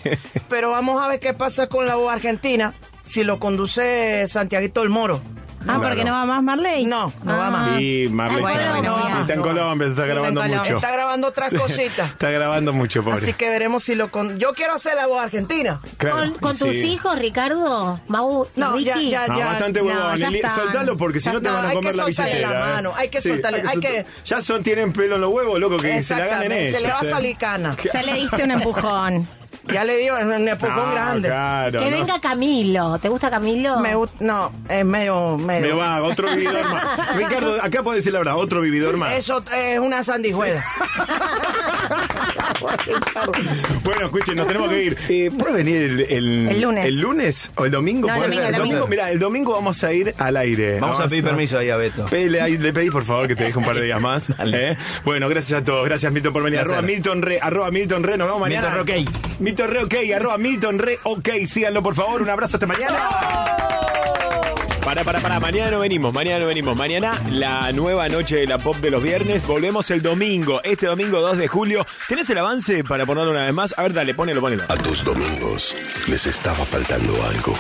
Pero 0.48 0.70
vamos 0.70 1.02
a 1.02 1.08
ver 1.08 1.20
qué 1.20 1.34
pasa 1.34 1.68
con 1.68 1.86
la 1.86 1.94
argentina 2.10 2.74
si 3.04 3.24
lo 3.24 3.38
conduce 3.38 4.26
Santiaguito 4.26 4.82
el 4.82 4.88
Moro. 4.88 5.20
Ah, 5.66 5.78
porque 5.82 6.04
no 6.04 6.12
va 6.12 6.24
más 6.26 6.42
Marley. 6.42 6.84
No, 6.86 7.12
no 7.22 7.36
va 7.38 7.50
más. 7.50 7.80
Y 7.80 8.08
Marley 8.10 8.38
Ah, 8.38 8.40
bueno, 8.42 8.60
está, 8.60 8.72
bueno, 8.78 9.06
sí, 9.06 9.12
está 9.22 9.34
en 9.34 9.40
Colombia, 9.42 9.86
se 9.86 9.92
está 9.92 10.06
grabando 10.06 10.40
Colombia. 10.40 10.58
mucho. 10.62 10.76
Está 10.76 10.92
grabando 10.92 11.26
otras 11.28 11.54
cositas. 11.54 12.10
Está 12.10 12.30
grabando 12.30 12.72
mucho, 12.72 13.02
pobre. 13.02 13.18
Así 13.18 13.32
que 13.32 13.48
veremos 13.48 13.82
si 13.84 13.94
lo 13.94 14.10
con... 14.10 14.38
Yo 14.38 14.52
quiero 14.54 14.74
hacer 14.74 14.94
la 14.96 15.06
voz 15.06 15.22
argentina. 15.22 15.80
Claro, 15.96 16.16
¿Con, 16.16 16.34
con 16.38 16.58
tus 16.58 16.68
sí. 16.70 16.86
hijos, 16.92 17.18
Ricardo? 17.18 18.00
Mau, 18.08 18.46
No, 18.56 18.78
ya, 18.78 18.94
Ricky? 18.94 19.10
ya, 19.10 19.26
No, 19.26 19.38
ya. 19.38 19.46
bastante 19.46 19.80
no, 19.80 19.86
huevón. 19.86 20.16
ya 20.18 20.28
Eli- 20.28 20.36
está. 20.36 20.54
Soltalo 20.54 20.96
porque 20.96 21.20
si 21.20 21.28
no 21.30 21.40
te 21.40 21.48
No, 21.48 21.54
van 21.54 21.64
a 21.64 21.68
hay 21.68 21.74
comer 21.76 21.90
que 21.92 21.96
la 21.96 22.04
soltarle 22.04 22.32
billetera. 22.34 22.60
la 22.60 22.66
¿eh? 22.70 22.74
mano, 22.74 22.92
hay 22.96 23.08
que 23.08 23.18
soltarle- 23.20 23.62
hay 23.68 23.80
que- 23.80 24.06
Ya 24.24 24.40
son, 24.42 24.62
tienen 24.62 24.92
pelo 24.92 25.14
en 25.16 25.20
los 25.20 25.30
huevos, 25.32 25.58
loco, 25.58 25.76
que 25.78 26.02
se 26.02 26.14
la 26.16 26.26
ganen 26.26 26.52
Exactamente, 26.52 26.68
ellos. 26.68 26.80
se 26.80 26.86
le 26.86 26.92
va 26.92 27.00
a 27.00 27.02
¿eh? 27.04 27.10
salir 27.10 27.36
cana. 27.36 27.76
Ya 27.92 28.02
le 28.02 28.12
diste 28.14 28.42
un 28.44 28.50
empujón. 28.50 29.28
Ya 29.72 29.84
le 29.84 29.96
dio 29.98 30.14
un 30.18 30.48
empujón 30.48 30.90
grande. 30.90 31.28
Claro, 31.28 31.80
que 31.80 31.90
no. 31.90 31.96
venga 31.96 32.20
Camilo. 32.20 32.98
¿Te 32.98 33.08
gusta 33.08 33.30
Camilo? 33.30 33.78
Me 33.80 33.94
gust- 33.96 34.20
no, 34.20 34.52
es 34.68 34.84
medio... 34.84 35.36
medio. 35.38 35.74
Me 35.74 35.80
va, 35.80 36.02
otro 36.02 36.28
vividor 36.34 36.64
más. 36.68 37.16
Ricardo, 37.16 37.62
acá 37.62 37.82
puedes 37.82 38.00
decir 38.00 38.12
la 38.12 38.18
verdad, 38.20 38.36
otro 38.36 38.60
vividor 38.60 38.96
más. 38.96 39.12
Eso 39.12 39.42
es 39.54 39.78
una 39.78 40.02
sandijuela. 40.02 40.64
Bueno, 43.84 44.04
escuchen, 44.06 44.36
nos 44.36 44.46
tenemos 44.46 44.68
que 44.68 44.82
ir. 44.82 44.98
Eh, 45.08 45.30
¿Puede 45.36 45.54
venir 45.54 45.76
el, 45.82 46.00
el, 46.00 46.48
El 46.48 46.60
lunes. 46.60 46.86
¿El 46.86 47.00
lunes 47.00 47.50
o 47.56 47.64
el 47.64 47.70
domingo? 47.70 48.08
No, 48.08 48.14
el 48.14 48.20
¿Puede 48.20 48.30
domingo, 48.30 48.44
ser? 48.46 48.54
el 48.54 48.60
domingo. 48.60 48.86
Mira, 48.88 49.10
el 49.10 49.18
domingo 49.18 49.52
vamos 49.52 49.84
a 49.84 49.92
ir 49.92 50.14
al 50.18 50.36
aire. 50.36 50.80
Vamos 50.80 51.00
a 51.00 51.08
pedir 51.08 51.24
permiso 51.24 51.58
ahí 51.58 51.70
a 51.70 51.76
Beto. 51.76 52.06
Pele, 52.06 52.48
le 52.58 52.72
pedí 52.72 52.90
por 52.90 53.04
favor 53.04 53.28
que 53.28 53.36
te 53.36 53.44
deje 53.44 53.58
un 53.58 53.64
par 53.64 53.76
de 53.76 53.82
días 53.82 54.00
más. 54.00 54.28
¿eh? 54.44 54.76
Bueno, 55.04 55.28
gracias 55.28 55.60
a 55.60 55.64
todos. 55.64 55.84
Gracias 55.84 56.12
Milton 56.12 56.32
por 56.32 56.42
venir. 56.42 56.60
Arroba 56.60 56.82
Milton 56.82 57.22
Re, 57.22 57.38
arroba 57.40 57.70
Milton 57.70 58.02
Re. 58.02 58.16
Nos 58.16 58.26
vemos 58.26 58.40
mañana. 58.40 58.68
Milton 58.70 58.86
Re, 58.86 59.00
ok. 59.02 59.40
Milton 59.40 59.70
Re, 59.70 59.82
ok. 59.84 59.94
Arroba 60.16 60.38
Milton 60.38 60.78
Re, 60.78 60.98
ok. 61.02 61.28
Síganlo 61.46 61.82
por 61.82 61.94
favor. 61.94 62.22
Un 62.22 62.30
abrazo 62.30 62.56
hasta 62.56 62.66
mañana. 62.66 63.08
Para, 64.84 65.02
para, 65.02 65.18
para, 65.20 65.40
mañana 65.40 65.70
no 65.70 65.78
venimos, 65.80 66.12
mañana 66.12 66.40
no 66.40 66.46
venimos. 66.46 66.76
Mañana 66.76 67.18
la 67.30 67.72
nueva 67.72 68.06
noche 68.08 68.36
de 68.36 68.46
la 68.46 68.58
pop 68.58 68.76
de 68.76 68.90
los 68.90 69.02
viernes. 69.02 69.46
Volvemos 69.46 69.90
el 69.90 70.02
domingo, 70.02 70.60
este 70.62 70.86
domingo 70.86 71.22
2 71.22 71.38
de 71.38 71.48
julio. 71.48 71.86
¿Tenés 72.06 72.28
el 72.28 72.36
avance 72.36 72.84
para 72.84 73.06
ponerlo 73.06 73.30
una 73.30 73.44
vez 73.44 73.54
más? 73.54 73.74
A 73.78 73.82
ver, 73.82 73.94
dale, 73.94 74.14
ponelo, 74.14 74.42
ponelo. 74.42 74.64
A 74.68 74.76
tus 74.76 75.02
domingos 75.02 75.74
les 76.06 76.26
estaba 76.26 76.66
faltando 76.66 77.14
algo. 77.24 77.56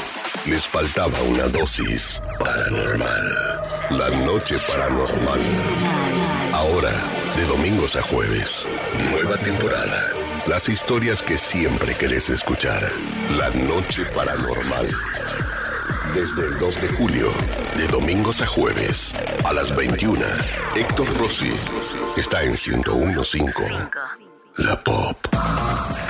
Les 0.46 0.66
faltaba 0.66 1.18
una 1.22 1.48
dosis 1.48 2.20
paranormal. 2.38 3.62
La 3.90 4.10
noche 4.10 4.58
paranormal. 4.68 5.40
Ahora, 6.52 6.92
de 7.36 7.44
domingos 7.46 7.96
a 7.96 8.02
jueves, 8.02 8.68
nueva 9.10 9.38
temporada. 9.38 10.12
Las 10.46 10.68
historias 10.68 11.22
que 11.22 11.38
siempre 11.38 11.94
querés 11.94 12.28
escuchar. 12.28 12.86
La 13.30 13.48
noche 13.48 14.04
paranormal. 14.14 14.88
Desde 16.14 16.46
el 16.46 16.58
2 16.58 16.80
de 16.80 16.88
julio, 16.88 17.28
de 17.76 17.88
domingos 17.88 18.40
a 18.40 18.46
jueves, 18.46 19.12
a 19.44 19.52
las 19.52 19.74
21, 19.74 20.24
Héctor 20.76 21.08
Rossi 21.18 21.52
está 22.16 22.44
en 22.44 22.56
1015. 23.04 24.23
La 24.56 24.76
Pop. 24.82 25.16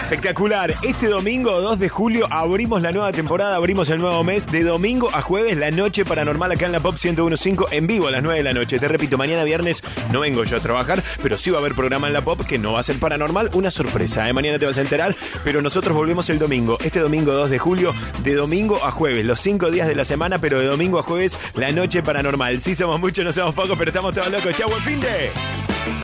Espectacular. 0.02 0.72
Este 0.82 1.08
domingo 1.08 1.62
2 1.62 1.78
de 1.78 1.88
julio 1.88 2.26
abrimos 2.30 2.82
la 2.82 2.92
nueva 2.92 3.10
temporada, 3.10 3.56
abrimos 3.56 3.88
el 3.88 3.98
nuevo 3.98 4.22
mes. 4.22 4.46
De 4.46 4.62
domingo 4.62 5.08
a 5.14 5.22
jueves, 5.22 5.56
la 5.56 5.70
noche 5.70 6.04
paranormal 6.04 6.52
acá 6.52 6.66
en 6.66 6.72
la 6.72 6.80
Pop 6.80 6.96
1015 7.02 7.74
en 7.74 7.86
vivo 7.86 8.08
a 8.08 8.10
las 8.10 8.22
9 8.22 8.38
de 8.38 8.44
la 8.44 8.52
noche. 8.52 8.78
Te 8.78 8.86
repito, 8.86 9.16
mañana 9.16 9.44
viernes 9.44 9.82
no 10.12 10.20
vengo 10.20 10.44
yo 10.44 10.58
a 10.58 10.60
trabajar, 10.60 11.02
pero 11.22 11.38
sí 11.38 11.50
va 11.50 11.56
a 11.56 11.60
haber 11.60 11.74
programa 11.74 12.06
en 12.06 12.12
la 12.12 12.20
Pop 12.20 12.42
que 12.46 12.58
no 12.58 12.74
va 12.74 12.80
a 12.80 12.82
ser 12.82 12.98
paranormal. 12.98 13.48
Una 13.54 13.70
sorpresa, 13.70 14.28
¿eh? 14.28 14.34
mañana 14.34 14.58
te 14.58 14.66
vas 14.66 14.76
a 14.76 14.82
enterar. 14.82 15.16
Pero 15.42 15.62
nosotros 15.62 15.96
volvemos 15.96 16.28
el 16.28 16.38
domingo. 16.38 16.76
Este 16.84 17.00
domingo 17.00 17.32
2 17.32 17.48
de 17.48 17.58
julio, 17.58 17.94
de 18.22 18.34
domingo 18.34 18.84
a 18.84 18.90
jueves. 18.90 19.24
Los 19.24 19.40
cinco 19.40 19.70
días 19.70 19.88
de 19.88 19.94
la 19.94 20.04
semana, 20.04 20.38
pero 20.38 20.58
de 20.58 20.66
domingo 20.66 20.98
a 20.98 21.02
jueves, 21.02 21.38
la 21.54 21.72
noche 21.72 22.02
paranormal. 22.02 22.60
Sí 22.60 22.74
somos 22.74 23.00
muchos, 23.00 23.24
no 23.24 23.32
somos 23.32 23.54
pocos, 23.54 23.78
pero 23.78 23.88
estamos 23.88 24.14
todos 24.14 24.30
locos. 24.30 24.54
Chau, 24.54 24.68
buen 24.68 24.82
fin 24.82 25.00
de... 25.00 25.94